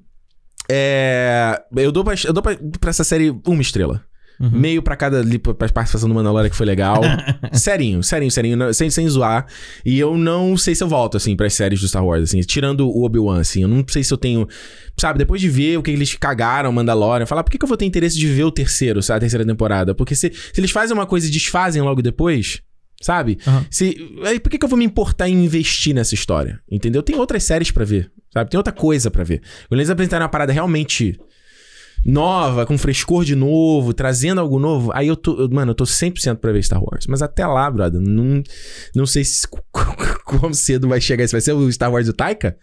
é... 0.69 1.61
eu 1.75 1.91
dou, 1.91 2.03
pra, 2.03 2.13
eu 2.25 2.33
dou 2.33 2.43
pra, 2.43 2.55
pra 2.79 2.89
essa 2.89 3.03
série 3.03 3.31
uma 3.45 3.61
estrela. 3.61 4.03
Uhum. 4.41 4.49
Meio 4.49 4.81
pra 4.81 4.95
cada 4.95 5.23
pra 5.39 5.69
participação 5.69 6.09
do 6.09 6.15
Mandalorian 6.15 6.49
que 6.49 6.55
foi 6.55 6.65
legal. 6.65 6.99
serinho, 7.53 8.01
serinho, 8.01 8.31
serinho, 8.31 8.73
sem, 8.73 8.89
sem 8.89 9.07
zoar. 9.07 9.45
E 9.85 9.99
eu 9.99 10.17
não 10.17 10.57
sei 10.57 10.73
se 10.73 10.83
eu 10.83 10.87
volto, 10.87 11.15
assim, 11.15 11.35
pras 11.35 11.53
séries 11.53 11.79
do 11.79 11.87
Star 11.87 12.03
Wars, 12.03 12.23
assim, 12.23 12.41
tirando 12.41 12.89
o 12.89 13.03
Obi-Wan, 13.03 13.39
assim. 13.39 13.61
Eu 13.61 13.67
não 13.67 13.85
sei 13.87 14.03
se 14.03 14.11
eu 14.11 14.17
tenho. 14.17 14.47
Sabe, 14.99 15.19
depois 15.19 15.39
de 15.39 15.47
ver 15.47 15.77
o 15.77 15.83
que 15.83 15.91
eles 15.91 16.15
cagaram 16.15 16.71
Mandalorian, 16.71 17.27
falar, 17.27 17.43
por 17.43 17.51
que, 17.51 17.57
que 17.59 17.63
eu 17.63 17.67
vou 17.67 17.77
ter 17.77 17.85
interesse 17.85 18.17
de 18.17 18.27
ver 18.27 18.43
o 18.43 18.51
terceiro, 18.51 19.03
sabe, 19.03 19.17
a 19.17 19.19
terceira 19.21 19.45
temporada? 19.45 19.93
Porque 19.93 20.15
se, 20.15 20.31
se 20.31 20.59
eles 20.59 20.71
fazem 20.71 20.95
uma 20.95 21.05
coisa 21.05 21.27
e 21.27 21.29
desfazem 21.29 21.81
logo 21.81 22.01
depois. 22.01 22.61
Sabe? 23.01 23.37
Uhum. 23.45 23.65
Se, 23.69 24.15
aí 24.25 24.39
por 24.39 24.49
que, 24.49 24.57
que 24.57 24.65
eu 24.65 24.69
vou 24.69 24.77
me 24.77 24.85
importar 24.85 25.27
em 25.27 25.43
investir 25.43 25.93
nessa 25.93 26.13
história? 26.13 26.59
Entendeu? 26.69 27.01
Tem 27.01 27.15
outras 27.15 27.43
séries 27.43 27.71
para 27.71 27.83
ver, 27.83 28.11
sabe? 28.31 28.49
Tem 28.49 28.57
outra 28.57 28.71
coisa 28.71 29.09
para 29.09 29.23
ver. 29.23 29.41
Quando 29.67 29.79
eles 29.79 29.89
apresentarem 29.89 30.23
uma 30.23 30.29
parada 30.29 30.53
realmente 30.53 31.19
nova, 32.05 32.65
com 32.65 32.77
frescor 32.77 33.23
de 33.23 33.35
novo, 33.35 33.93
trazendo 33.93 34.41
algo 34.41 34.59
novo, 34.59 34.91
aí 34.93 35.07
eu 35.07 35.15
tô, 35.15 35.39
eu, 35.39 35.49
mano, 35.49 35.71
eu 35.71 35.75
tô 35.75 35.83
100% 35.83 36.37
pra 36.37 36.51
ver 36.51 36.63
Star 36.63 36.81
Wars. 36.81 37.05
Mas 37.07 37.21
até 37.21 37.45
lá, 37.45 37.69
brother, 37.69 37.99
não, 37.99 38.43
não 38.95 39.05
sei 39.05 39.23
se 39.23 39.47
quão 40.25 40.53
cedo 40.53 40.87
vai 40.87 40.99
chegar 40.99 41.23
isso. 41.23 41.33
Vai 41.33 41.41
ser 41.41 41.53
o 41.53 41.71
Star 41.71 41.91
Wars 41.91 42.07
do 42.07 42.13
Taika? 42.13 42.57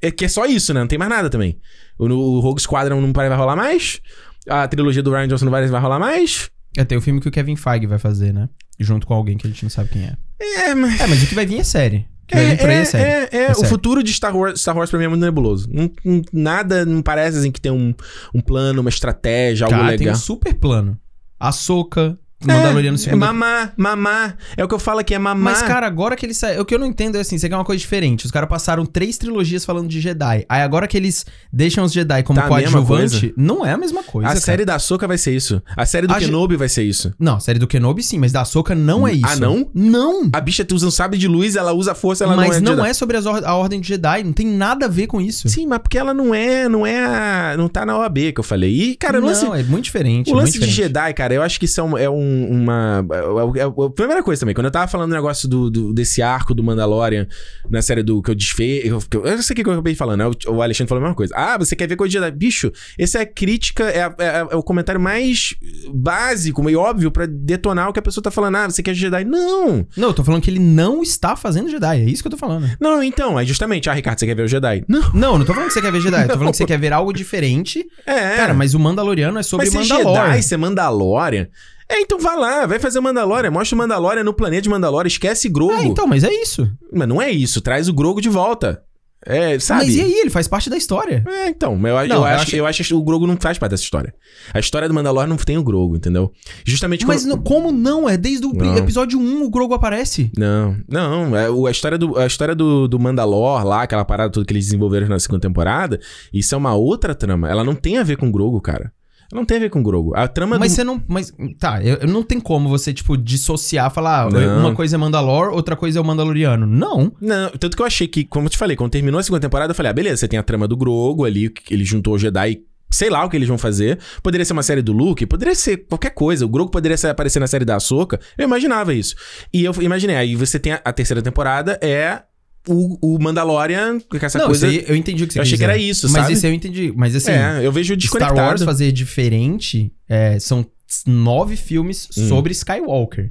É 0.00 0.10
que 0.10 0.24
é 0.24 0.28
só 0.28 0.44
isso, 0.46 0.74
né? 0.74 0.80
Não 0.80 0.86
tem 0.86 0.98
mais 0.98 1.10
nada 1.10 1.30
também. 1.30 1.58
O, 1.98 2.06
o 2.06 2.40
Rogue 2.40 2.60
Squadron 2.60 3.00
não 3.00 3.12
vai 3.12 3.28
rolar 3.28 3.56
mais. 3.56 4.00
A 4.48 4.68
trilogia 4.68 5.02
do 5.02 5.10
Ryan 5.10 5.28
Johnson 5.28 5.46
não 5.46 5.52
vai, 5.52 5.66
vai 5.66 5.80
rolar 5.80 5.98
mais. 5.98 6.50
É, 6.76 6.84
tem 6.84 6.98
o 6.98 7.00
filme 7.00 7.20
que 7.20 7.28
o 7.28 7.30
Kevin 7.30 7.56
Feige 7.56 7.86
vai 7.86 7.98
fazer, 7.98 8.32
né? 8.32 8.48
Junto 8.78 9.06
com 9.06 9.14
alguém 9.14 9.36
que 9.36 9.46
a 9.46 9.50
gente 9.50 9.62
não 9.62 9.70
sabe 9.70 9.90
quem 9.90 10.04
é. 10.04 10.16
É, 10.40 10.74
mas. 10.74 11.00
É, 11.00 11.06
mas 11.06 11.22
o 11.22 11.26
que 11.26 11.34
vai 11.34 11.46
vir 11.46 11.60
é 11.60 11.64
série. 11.64 12.08
O 12.24 12.26
que 12.26 12.34
vai 12.34 12.46
vir 12.46 12.58
por 12.58 12.68
aí 12.68 12.76
é, 12.76 12.80
é 12.80 12.84
série. 12.84 13.04
É, 13.04 13.28
é, 13.32 13.44
é 13.46 13.52
o 13.52 13.64
futuro 13.64 14.02
de 14.02 14.12
Star 14.12 14.36
Wars, 14.36 14.60
Star 14.60 14.76
Wars 14.76 14.90
pra 14.90 14.98
mim 14.98 15.04
é 15.04 15.08
muito 15.08 15.20
nebuloso. 15.20 15.68
Não, 15.70 15.90
não, 16.04 16.22
nada, 16.32 16.84
não 16.84 17.02
parece 17.02 17.38
assim 17.38 17.52
que 17.52 17.60
tem 17.60 17.70
um, 17.70 17.94
um 18.34 18.40
plano, 18.40 18.80
uma 18.80 18.90
estratégia, 18.90 19.66
algo 19.66 19.76
Cara, 19.76 19.90
legal. 19.90 19.98
tem 19.98 20.12
um 20.12 20.16
super 20.16 20.54
plano. 20.54 20.98
A 21.38 21.52
Soca, 21.52 22.18
Mandaloriano 22.46 22.98
é, 22.98 23.10
É 23.10 23.14
mamar, 23.14 23.74
mamar. 23.76 24.36
É 24.56 24.64
o 24.64 24.68
que 24.68 24.74
eu 24.74 24.78
falo 24.78 25.00
aqui, 25.00 25.14
é 25.14 25.18
mamar. 25.18 25.54
Mas, 25.54 25.62
cara, 25.62 25.86
agora 25.86 26.16
que 26.16 26.26
eles 26.26 26.36
saem. 26.36 26.58
O 26.58 26.64
que 26.64 26.74
eu 26.74 26.78
não 26.78 26.86
entendo 26.86 27.16
é 27.16 27.20
assim: 27.20 27.38
você 27.38 27.48
quer 27.48 27.56
uma 27.56 27.64
coisa 27.64 27.80
diferente. 27.80 28.24
Os 28.24 28.30
caras 28.30 28.48
passaram 28.48 28.84
três 28.84 29.18
trilogias 29.18 29.64
falando 29.64 29.88
de 29.88 30.00
Jedi. 30.00 30.44
Aí 30.48 30.62
agora 30.62 30.86
que 30.86 30.96
eles 30.96 31.24
deixam 31.52 31.84
os 31.84 31.92
Jedi 31.92 32.22
como 32.22 32.40
tá 32.40 32.48
coadjuvante, 32.48 33.32
não 33.36 33.64
é 33.64 33.72
a 33.72 33.78
mesma 33.78 34.02
coisa. 34.02 34.28
A 34.28 34.32
cara. 34.32 34.40
série 34.40 34.64
da 34.64 34.78
Soca 34.78 35.06
vai 35.06 35.18
ser 35.18 35.34
isso. 35.34 35.62
A 35.76 35.86
série 35.86 36.06
do 36.06 36.14
a 36.14 36.18
Kenobi 36.18 36.56
vai 36.56 36.68
ser 36.68 36.82
isso. 36.82 37.12
Não, 37.18 37.36
a 37.36 37.40
série 37.40 37.58
do 37.58 37.66
Kenobi 37.66 38.02
sim, 38.02 38.18
mas 38.18 38.32
da 38.32 38.44
Soca 38.44 38.74
não 38.74 39.06
é 39.06 39.10
ah, 39.10 39.14
isso. 39.14 39.26
Ah, 39.26 39.36
não? 39.36 39.70
Não. 39.74 40.30
A 40.32 40.40
bicha 40.40 40.66
usa 40.72 40.86
um 40.86 40.90
sabre 40.90 41.18
de 41.18 41.28
luz, 41.28 41.56
ela 41.56 41.72
usa 41.72 41.94
força, 41.94 42.24
ela 42.24 42.36
mas 42.36 42.60
não 42.60 42.72
é. 42.72 42.76
Mas 42.76 42.76
não 42.78 42.86
é 42.86 42.94
sobre 42.94 43.16
or 43.18 43.42
a 43.44 43.54
ordem 43.54 43.80
de 43.80 43.88
Jedi. 43.88 44.22
Não 44.24 44.32
tem 44.32 44.46
nada 44.46 44.86
a 44.86 44.88
ver 44.88 45.06
com 45.06 45.20
isso. 45.20 45.48
Sim, 45.48 45.66
mas 45.66 45.78
porque 45.78 45.98
ela 45.98 46.12
não 46.12 46.34
é. 46.34 46.68
Não 46.68 46.86
é 46.86 47.04
a, 47.04 47.56
Não 47.56 47.68
tá 47.68 47.84
na 47.86 47.98
OAB 47.98 48.32
que 48.32 48.40
eu 48.40 48.44
falei. 48.44 48.70
E, 48.70 48.96
cara, 48.96 49.20
não, 49.20 49.28
lance. 49.28 49.44
é 49.46 49.62
muito 49.62 49.84
diferente. 49.84 50.30
O 50.30 50.34
é 50.34 50.36
lance 50.36 50.52
diferente. 50.52 50.74
de 50.74 50.82
Jedi, 50.82 51.14
cara, 51.14 51.34
eu 51.34 51.42
acho 51.42 51.58
que 51.58 51.66
isso 51.66 51.80
é 51.80 51.84
um, 51.84 51.98
é 51.98 52.10
um 52.34 52.44
um, 52.44 52.62
uma. 52.62 53.06
A, 53.10 53.62
a, 53.62 53.86
a, 53.86 53.90
primeira 53.90 54.22
coisa 54.22 54.40
também, 54.40 54.54
quando 54.54 54.66
eu 54.66 54.70
tava 54.70 54.88
falando 54.88 55.10
do 55.10 55.14
negócio 55.14 55.48
do, 55.48 55.70
do, 55.70 55.94
desse 55.94 56.20
arco 56.20 56.54
do 56.54 56.62
Mandalorian 56.62 57.26
na 57.70 57.80
série 57.80 58.02
do 58.02 58.20
que 58.22 58.30
eu 58.30 58.34
desfei. 58.34 58.82
Eu, 58.84 59.02
eu, 59.12 59.24
eu 59.24 59.42
sei 59.42 59.54
o 59.54 59.56
que 59.56 59.68
eu 59.68 59.72
acabei 59.72 59.94
falando, 59.94 60.18
né? 60.18 60.26
O, 60.26 60.54
o, 60.54 60.62
Alexandre 60.62 60.88
falou 60.88 61.02
a 61.02 61.04
mesma 61.04 61.16
coisa. 61.16 61.34
Ah, 61.36 61.56
você 61.56 61.76
quer 61.76 61.86
ver 61.86 61.96
coisa 61.96 62.10
de 62.10 62.18
Jedi? 62.18 62.30
Bicho, 62.36 62.72
essa 62.98 63.18
é 63.18 63.22
a 63.22 63.26
crítica, 63.26 63.84
é, 63.84 64.00
é, 64.18 64.46
é, 64.50 64.56
o 64.56 64.62
comentário 64.62 65.00
mais 65.00 65.54
básico 65.92 66.68
e 66.68 66.76
óbvio 66.76 67.10
para 67.10 67.26
detonar 67.26 67.88
o 67.88 67.92
que 67.92 67.98
a 67.98 68.02
pessoa 68.02 68.22
tá 68.22 68.30
falando. 68.30 68.56
Ah, 68.56 68.70
você 68.70 68.82
quer 68.82 68.94
Jedi? 68.94 69.24
Não! 69.24 69.86
Não, 69.96 70.08
eu 70.08 70.14
tô 70.14 70.24
falando 70.24 70.42
que 70.42 70.50
ele 70.50 70.60
não 70.60 71.02
está 71.02 71.36
fazendo 71.36 71.68
Jedi. 71.68 72.00
É 72.00 72.04
isso 72.04 72.22
que 72.22 72.26
eu 72.26 72.32
tô 72.32 72.38
falando. 72.38 72.68
Não, 72.80 73.02
então, 73.02 73.38
é 73.38 73.44
justamente. 73.44 73.88
Ah, 73.88 73.92
Ricardo, 73.92 74.18
você 74.18 74.26
quer 74.26 74.34
ver 74.34 74.42
o 74.42 74.48
Jedi? 74.48 74.84
Não. 74.88 75.12
Não, 75.14 75.38
não 75.38 75.44
tô 75.44 75.52
falando 75.52 75.68
que 75.68 75.74
você 75.74 75.82
quer 75.82 75.92
ver 75.92 76.00
Jedi. 76.00 76.22
Eu 76.22 76.28
tô 76.28 76.34
falando 76.34 76.50
que 76.50 76.56
você 76.56 76.66
quer 76.66 76.78
ver 76.78 76.92
algo 76.92 77.12
diferente. 77.12 77.84
É. 78.06 78.36
Cara, 78.36 78.54
mas 78.54 78.74
o 78.74 78.78
Mandaloriano 78.78 79.38
é 79.38 79.42
sobre 79.42 79.66
mas 79.66 79.88
Mandalorian. 79.88 80.26
Jedi, 80.26 80.42
ser 80.42 80.56
Mandalorian. 80.56 81.48
É, 81.88 82.00
então 82.00 82.18
vai 82.18 82.36
lá, 82.36 82.66
vai 82.66 82.78
fazer 82.78 83.00
Mandalorian, 83.00 83.50
mostra 83.50 83.74
o 83.74 83.78
Mandalorian 83.78 84.24
no 84.24 84.34
planeta 84.34 84.62
de 84.62 84.68
Mandalorian, 84.68 85.08
esquece 85.08 85.48
Grogu. 85.48 85.72
É, 85.72 85.84
então, 85.84 86.06
mas 86.06 86.24
é 86.24 86.32
isso. 86.32 86.70
Mas 86.92 87.08
não 87.08 87.20
é 87.20 87.30
isso, 87.30 87.60
traz 87.60 87.88
o 87.88 87.92
Grogu 87.92 88.20
de 88.20 88.28
volta. 88.28 88.82
É, 89.26 89.58
sabe? 89.58 89.86
Mas 89.86 89.96
e 89.96 90.02
aí? 90.02 90.12
Ele 90.12 90.30
faz 90.30 90.46
parte 90.46 90.68
da 90.68 90.76
história. 90.76 91.24
É, 91.26 91.48
então. 91.48 91.72
Eu, 91.72 91.78
não, 91.78 91.88
eu, 91.88 92.08
eu, 92.08 92.24
acho, 92.24 92.42
acho, 92.42 92.56
eu 92.56 92.66
acho 92.66 92.84
que 92.84 92.94
o 92.94 93.02
Grogu 93.02 93.26
não 93.26 93.36
faz 93.40 93.56
parte 93.58 93.70
dessa 93.70 93.82
história. 93.82 94.14
A 94.52 94.60
história 94.60 94.86
do 94.86 94.92
Mandalorian 94.94 95.28
não 95.28 95.36
tem 95.36 95.56
o 95.56 95.62
Grogu, 95.62 95.96
entendeu? 95.96 96.30
Justamente 96.64 97.06
Mas 97.06 97.24
quando... 97.24 97.42
como 97.42 97.72
não? 97.72 98.08
É 98.08 98.16
desde 98.18 98.46
o 98.46 98.52
não. 98.52 98.76
episódio 98.76 99.18
1 99.18 99.42
o 99.42 99.50
Grogu 99.50 99.72
aparece. 99.72 100.30
Não, 100.36 100.76
não. 100.86 101.34
É, 101.34 101.46
a 101.46 101.70
história, 101.70 101.96
do, 101.96 102.18
a 102.18 102.26
história 102.26 102.54
do, 102.54 102.86
do 102.86 102.98
Mandalor 102.98 103.64
lá, 103.64 103.82
aquela 103.82 104.04
parada 104.04 104.30
toda 104.30 104.44
que 104.44 104.52
eles 104.52 104.66
desenvolveram 104.66 105.08
na 105.08 105.18
segunda 105.18 105.40
temporada, 105.40 105.98
isso 106.32 106.54
é 106.54 106.58
uma 106.58 106.74
outra 106.74 107.14
trama. 107.14 107.48
Ela 107.48 107.64
não 107.64 107.74
tem 107.74 107.96
a 107.96 108.02
ver 108.02 108.18
com 108.18 108.28
o 108.28 108.32
Grogu, 108.32 108.60
cara. 108.60 108.92
Não 109.32 109.44
tem 109.44 109.56
a 109.56 109.60
ver 109.60 109.70
com 109.70 109.82
Grogu. 109.82 110.14
A 110.14 110.28
trama 110.28 110.58
Mas 110.58 110.72
do... 110.72 110.76
você 110.76 110.84
não. 110.84 111.02
Mas. 111.06 111.32
Tá, 111.58 111.82
eu, 111.82 112.06
não 112.06 112.22
tem 112.22 112.40
como 112.40 112.68
você, 112.68 112.92
tipo, 112.92 113.16
dissociar, 113.16 113.90
falar, 113.90 114.28
ah, 114.34 114.58
uma 114.58 114.74
coisa 114.74 114.96
é 114.96 114.98
Mandalor, 114.98 115.52
outra 115.52 115.76
coisa 115.76 115.98
é 115.98 116.02
o 116.02 116.04
Mandaloriano. 116.04 116.66
Não. 116.66 117.12
Não, 117.20 117.50
tanto 117.50 117.76
que 117.76 117.82
eu 117.82 117.86
achei 117.86 118.06
que, 118.06 118.24
como 118.24 118.46
eu 118.46 118.50
te 118.50 118.58
falei, 118.58 118.76
quando 118.76 118.90
terminou 118.90 119.18
a 119.18 119.22
segunda 119.22 119.40
temporada, 119.40 119.72
eu 119.72 119.74
falei, 119.74 119.90
ah, 119.90 119.94
beleza, 119.94 120.18
você 120.18 120.28
tem 120.28 120.38
a 120.38 120.42
trama 120.42 120.68
do 120.68 120.76
Grogu 120.76 121.24
ali, 121.24 121.50
que 121.50 121.72
ele 121.74 121.84
juntou 121.84 122.14
o 122.14 122.18
Jedi 122.18 122.62
sei 122.94 123.10
lá 123.10 123.24
o 123.24 123.28
que 123.28 123.36
eles 123.36 123.48
vão 123.48 123.58
fazer. 123.58 123.98
Poderia 124.22 124.44
ser 124.44 124.52
uma 124.52 124.62
série 124.62 124.80
do 124.80 124.92
Luke, 124.92 125.26
poderia 125.26 125.54
ser 125.54 125.78
qualquer 125.78 126.10
coisa. 126.10 126.46
O 126.46 126.48
Grogu 126.48 126.70
poderia 126.70 126.96
aparecer 127.10 127.40
na 127.40 127.46
série 127.48 127.64
da 127.64 127.74
Ahsoka. 127.74 128.20
Eu 128.38 128.44
imaginava 128.44 128.94
isso. 128.94 129.16
E 129.52 129.64
eu 129.64 129.74
imaginei, 129.80 130.14
aí 130.14 130.36
você 130.36 130.60
tem 130.60 130.74
a, 130.74 130.80
a 130.84 130.92
terceira 130.92 131.20
temporada, 131.20 131.76
é 131.82 132.22
o, 132.68 133.14
o 133.16 133.22
Mandalorian, 133.22 134.00
com 134.00 134.16
essa 134.16 134.38
não, 134.38 134.46
coisa. 134.46 134.66
Aí, 134.66 134.84
eu 134.86 134.96
entendi 134.96 135.24
o 135.24 135.26
que 135.26 135.34
você 135.34 135.38
Eu 135.38 135.42
achei 135.42 135.58
que 135.58 135.64
era 135.64 135.76
isso, 135.76 136.08
mas 136.10 136.22
sabe? 136.22 136.32
isso 136.32 136.46
eu 136.46 136.52
entendi. 136.52 136.92
Mas 136.96 137.14
assim. 137.14 137.32
É, 137.32 137.60
eu 137.62 137.72
vejo 137.72 137.96
desconectado. 137.96 138.36
Star 138.36 138.48
Wars 138.48 138.62
fazer 138.62 138.92
diferente 138.92 139.92
é, 140.08 140.38
são 140.38 140.66
nove 141.06 141.56
filmes 141.56 142.08
hum. 142.16 142.28
sobre 142.28 142.52
Skywalker. 142.52 143.30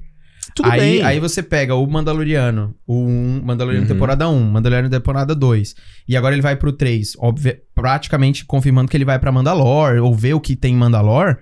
Tudo 0.56 0.70
aí, 0.70 0.80
bem. 0.80 1.02
Aí 1.02 1.20
você 1.20 1.42
pega 1.42 1.74
o 1.74 1.86
Mandaloriano, 1.88 2.76
o 2.86 3.06
1, 3.06 3.42
Mandaloriano 3.44 3.88
uhum. 3.88 3.94
temporada 3.94 4.30
1, 4.30 4.40
Mandaloriano 4.52 4.90
temporada 4.90 5.34
2. 5.34 5.76
E 6.08 6.16
agora 6.16 6.36
ele 6.36 6.44
vai 6.44 6.56
pro 6.56 6.72
3. 6.72 7.14
Óbvio, 7.18 7.58
praticamente 7.74 8.46
confirmando 8.46 8.90
que 8.90 8.96
ele 8.96 9.06
vai 9.06 9.18
pra 9.18 9.32
Mandalore, 9.32 10.00
ou 10.00 10.14
ver 10.14 10.36
o 10.36 10.40
que 10.40 10.56
tem 10.56 10.74
em 10.74 10.78
Mandalore. 10.78 11.38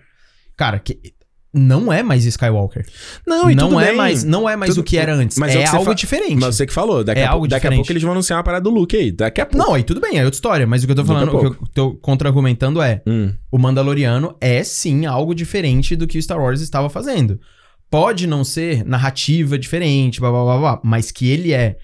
Cara, 0.55 0.79
que, 0.79 0.97
não 1.53 1.91
é 1.91 2.01
mais 2.01 2.25
Skywalker. 2.25 2.85
Não, 3.27 3.51
e 3.51 3.55
não 3.55 3.79
é 3.79 3.87
bem. 3.87 3.95
mais, 3.95 4.23
não 4.23 4.47
é 4.47 4.55
mais 4.55 4.73
tudo... 4.73 4.81
o 4.81 4.83
que 4.83 4.97
era 4.97 5.13
antes. 5.13 5.37
Mas 5.37 5.53
é, 5.53 5.63
é 5.63 5.67
algo 5.67 5.85
fa... 5.85 5.93
diferente. 5.93 6.39
Mas 6.39 6.55
você 6.55 6.65
que 6.65 6.73
falou, 6.73 7.03
daqui, 7.03 7.19
é 7.19 7.25
a, 7.25 7.31
algo 7.31 7.47
daqui 7.47 7.67
a 7.67 7.71
pouco 7.71 7.91
eles 7.91 8.01
vão 8.01 8.13
anunciar 8.13 8.37
uma 8.37 8.43
parada 8.43 8.63
do 8.63 8.69
Luke 8.69 8.95
aí, 8.95 9.11
daqui 9.11 9.41
a 9.41 9.45
pouco. 9.45 9.65
Não, 9.65 9.73
aí 9.73 9.83
tudo 9.83 9.99
bem, 9.99 10.17
é 10.17 10.23
outra 10.23 10.37
história, 10.37 10.65
mas 10.65 10.83
o 10.83 10.85
que 10.85 10.91
eu 10.91 10.95
tô 10.95 11.05
falando, 11.05 11.35
o 11.35 11.39
que 11.39 11.45
eu 11.45 11.67
tô 11.73 11.93
contra-argumentando 11.95 12.81
é, 12.81 13.01
hum. 13.05 13.33
o 13.51 13.57
Mandaloriano 13.57 14.35
é 14.39 14.63
sim 14.63 15.05
algo 15.05 15.35
diferente 15.35 15.95
do 15.95 16.07
que 16.07 16.17
o 16.17 16.21
Star 16.21 16.39
Wars 16.39 16.61
estava 16.61 16.89
fazendo. 16.89 17.39
Pode 17.89 18.25
não 18.25 18.45
ser 18.45 18.85
narrativa 18.85 19.59
diferente, 19.59 20.21
blá 20.21 20.31
blá 20.31 20.43
blá, 20.43 20.57
blá 20.57 20.81
mas 20.83 21.11
que 21.11 21.29
ele 21.29 21.51
é 21.51 21.77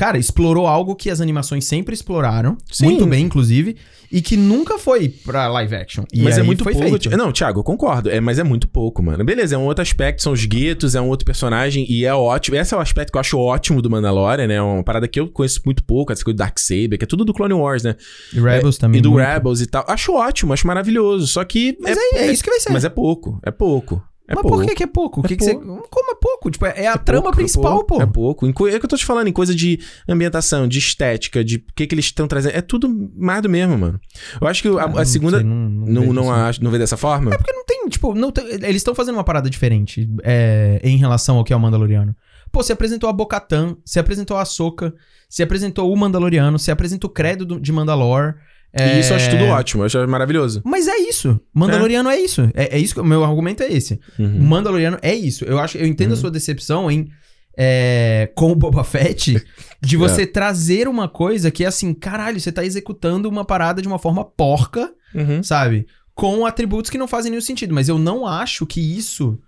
cara, 0.00 0.16
explorou 0.16 0.66
algo 0.66 0.96
que 0.96 1.10
as 1.10 1.20
animações 1.20 1.66
sempre 1.66 1.92
exploraram, 1.92 2.56
Sim. 2.72 2.86
muito 2.86 3.06
bem, 3.06 3.22
inclusive, 3.22 3.76
e 4.10 4.22
que 4.22 4.34
nunca 4.34 4.78
foi 4.78 5.10
pra 5.10 5.46
live 5.48 5.74
action. 5.74 6.04
E 6.10 6.22
mas 6.22 6.38
é 6.38 6.42
muito 6.42 6.64
pouco. 6.64 6.78
Feito. 6.80 7.10
Não, 7.18 7.30
Thiago, 7.30 7.60
eu 7.60 7.64
concordo. 7.64 8.08
É, 8.08 8.18
mas 8.18 8.38
é 8.38 8.42
muito 8.42 8.66
pouco, 8.66 9.02
mano. 9.02 9.22
Beleza, 9.22 9.56
é 9.56 9.58
um 9.58 9.66
outro 9.66 9.82
aspecto, 9.82 10.22
são 10.22 10.32
os 10.32 10.42
guetos, 10.46 10.94
é 10.94 11.00
um 11.02 11.08
outro 11.08 11.26
personagem, 11.26 11.84
e 11.86 12.06
é 12.06 12.14
ótimo. 12.14 12.56
Esse 12.56 12.72
é 12.72 12.78
o 12.78 12.80
aspecto 12.80 13.12
que 13.12 13.18
eu 13.18 13.20
acho 13.20 13.38
ótimo 13.38 13.82
do 13.82 13.90
Mandalorian, 13.90 14.46
né? 14.46 14.54
É 14.54 14.62
uma 14.62 14.82
parada 14.82 15.06
que 15.06 15.20
eu 15.20 15.28
conheço 15.28 15.60
muito 15.66 15.84
pouco, 15.84 16.14
essa 16.14 16.24
coisa 16.24 16.34
do 16.34 16.38
Darksaber, 16.38 16.98
que 16.98 17.04
é 17.04 17.06
tudo 17.06 17.22
do 17.22 17.34
Clone 17.34 17.52
Wars, 17.52 17.82
né? 17.82 17.94
E 18.32 18.40
Rebels 18.40 18.76
é, 18.76 18.80
também. 18.80 19.00
E 19.00 19.02
do 19.02 19.10
muito. 19.10 19.26
Rebels 19.26 19.60
e 19.60 19.66
tal. 19.66 19.84
Acho 19.86 20.14
ótimo, 20.14 20.54
acho 20.54 20.66
maravilhoso. 20.66 21.26
Só 21.26 21.44
que. 21.44 21.76
Mas 21.78 21.98
é, 21.98 22.00
é, 22.00 22.28
é 22.28 22.32
isso 22.32 22.42
que 22.42 22.48
vai 22.48 22.58
ser. 22.58 22.72
Mas 22.72 22.86
é 22.86 22.88
pouco, 22.88 23.38
é 23.44 23.50
pouco. 23.50 24.02
É 24.30 24.34
Mas 24.36 24.42
pouco. 24.42 24.58
por 24.58 24.66
que, 24.66 24.74
que 24.76 24.82
é 24.84 24.86
pouco? 24.86 25.20
É 25.24 25.28
que. 25.28 25.36
Que 25.36 25.44
você... 25.44 25.54
Como 25.54 26.12
é 26.12 26.14
pouco? 26.14 26.50
Tipo, 26.52 26.66
é 26.66 26.86
a 26.86 26.92
é 26.92 26.98
trama 26.98 27.24
pouco, 27.24 27.36
principal, 27.36 27.80
é 27.80 27.84
pô. 27.84 28.02
É 28.02 28.06
pouco. 28.06 28.68
É 28.68 28.78
que 28.78 28.84
eu 28.84 28.88
tô 28.88 28.96
te 28.96 29.04
falando, 29.04 29.26
em 29.26 29.32
coisa 29.32 29.52
de 29.52 29.80
ambientação, 30.08 30.68
de 30.68 30.78
estética, 30.78 31.42
de 31.42 31.56
o 31.56 31.74
que, 31.74 31.84
que 31.84 31.94
eles 31.96 32.04
estão 32.04 32.28
trazendo. 32.28 32.54
É 32.54 32.60
tudo 32.60 32.88
mais 33.16 33.42
do 33.42 33.50
mesmo, 33.50 33.76
mano. 33.76 34.00
Eu 34.40 34.46
acho 34.46 34.62
que 34.62 34.68
a, 34.68 34.84
a 34.84 35.04
segunda. 35.04 35.38
Sei, 35.38 35.46
não, 35.46 35.68
não, 35.68 36.02
não, 36.04 36.12
não, 36.12 36.32
acho, 36.32 36.62
não 36.62 36.70
vê 36.70 36.78
dessa 36.78 36.96
forma? 36.96 37.34
É 37.34 37.36
porque 37.36 37.52
não 37.52 37.64
tem, 37.64 37.88
tipo, 37.88 38.14
não 38.14 38.30
tem, 38.30 38.46
eles 38.46 38.76
estão 38.76 38.94
fazendo 38.94 39.16
uma 39.16 39.24
parada 39.24 39.50
diferente 39.50 40.08
é, 40.22 40.80
em 40.84 40.96
relação 40.96 41.36
ao 41.36 41.42
que 41.42 41.52
é 41.52 41.56
o 41.56 41.60
Mandaloriano. 41.60 42.14
Pô, 42.52 42.62
você 42.62 42.72
apresentou 42.72 43.10
a 43.10 43.12
Bocatan, 43.12 43.76
você 43.84 43.98
apresentou 43.98 44.36
a 44.36 44.44
Soca, 44.44 44.94
você 45.28 45.42
apresentou 45.42 45.92
o 45.92 45.96
Mandaloriano, 45.96 46.56
você 46.56 46.70
apresentou 46.70 47.10
o 47.10 47.12
credo 47.12 47.60
de 47.60 47.72
Mandalore. 47.72 48.34
É... 48.72 48.96
E 48.96 49.00
isso 49.00 49.12
eu 49.12 49.16
acho 49.16 49.30
tudo 49.30 49.44
ótimo, 49.46 49.82
eu 49.82 49.86
acho 49.86 50.08
maravilhoso. 50.08 50.62
Mas 50.64 50.86
é 50.86 50.96
isso. 50.96 51.40
Mandaloriano 51.52 52.08
é, 52.08 52.16
é 52.16 52.20
isso. 52.20 52.50
É, 52.54 52.76
é 52.76 52.78
isso 52.78 52.94
que 52.94 53.00
o 53.00 53.04
meu 53.04 53.24
argumento 53.24 53.62
é 53.62 53.72
esse. 53.72 54.00
Uhum. 54.18 54.40
Mandaloriano 54.40 54.98
é 55.02 55.14
isso. 55.14 55.44
Eu 55.44 55.58
acho, 55.58 55.76
eu 55.76 55.86
entendo 55.86 56.12
uhum. 56.12 56.16
a 56.16 56.20
sua 56.20 56.30
decepção 56.30 56.90
em 56.90 57.10
é, 57.56 58.30
com 58.34 58.52
o 58.52 58.54
Boba 58.54 58.84
Fett 58.84 59.44
de 59.82 59.96
você 59.98 60.22
é. 60.22 60.26
trazer 60.26 60.88
uma 60.88 61.08
coisa 61.08 61.50
que 61.50 61.64
é 61.64 61.66
assim, 61.66 61.92
caralho, 61.92 62.40
você 62.40 62.52
tá 62.52 62.64
executando 62.64 63.28
uma 63.28 63.44
parada 63.44 63.82
de 63.82 63.88
uma 63.88 63.98
forma 63.98 64.24
porca, 64.24 64.92
uhum. 65.14 65.42
sabe? 65.42 65.86
Com 66.14 66.46
atributos 66.46 66.90
que 66.90 66.98
não 66.98 67.08
fazem 67.08 67.30
nenhum 67.30 67.42
sentido. 67.42 67.74
Mas 67.74 67.88
eu 67.88 67.98
não 67.98 68.26
acho 68.26 68.64
que 68.66 68.80
isso 68.80 69.38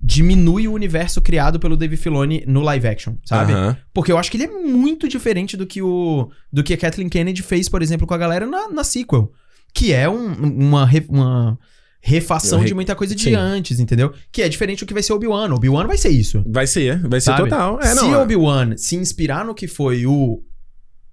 diminui 0.00 0.68
o 0.68 0.72
universo 0.72 1.20
criado 1.20 1.58
pelo 1.58 1.76
Dave 1.76 1.96
Filoni 1.96 2.44
no 2.46 2.60
live 2.60 2.86
action, 2.86 3.14
sabe? 3.24 3.52
Porque 3.92 4.12
eu 4.12 4.18
acho 4.18 4.30
que 4.30 4.36
ele 4.36 4.44
é 4.44 4.48
muito 4.48 5.08
diferente 5.08 5.56
do 5.56 5.66
que 5.66 5.82
o 5.82 6.30
do 6.52 6.62
que 6.62 6.74
a 6.74 6.76
Kathleen 6.76 7.08
Kennedy 7.08 7.42
fez, 7.42 7.68
por 7.68 7.82
exemplo, 7.82 8.06
com 8.06 8.14
a 8.14 8.18
galera 8.18 8.46
na, 8.46 8.68
na 8.68 8.84
sequel, 8.84 9.32
que 9.74 9.92
é 9.92 10.08
um, 10.08 10.32
uma, 10.32 10.88
uma 11.08 11.58
refação 12.00 12.60
re... 12.60 12.66
de 12.66 12.74
muita 12.74 12.94
coisa 12.94 13.14
de 13.14 13.24
Sim. 13.24 13.34
antes, 13.34 13.80
entendeu? 13.80 14.12
Que 14.30 14.42
é 14.42 14.48
diferente 14.48 14.84
do 14.84 14.86
que 14.86 14.94
vai 14.94 15.02
ser 15.02 15.12
Obi-Wan. 15.12 15.52
Obi-Wan 15.52 15.86
vai 15.86 15.98
ser 15.98 16.10
isso. 16.10 16.44
Vai 16.46 16.66
ser, 16.66 17.00
vai 17.08 17.20
ser 17.20 17.32
sabe? 17.32 17.44
total. 17.44 17.80
É, 17.80 17.86
se 17.86 18.06
é. 18.06 18.16
Obi-Wan 18.16 18.76
se 18.76 18.96
inspirar 18.96 19.44
no 19.44 19.54
que 19.54 19.66
foi 19.66 20.06
o 20.06 20.42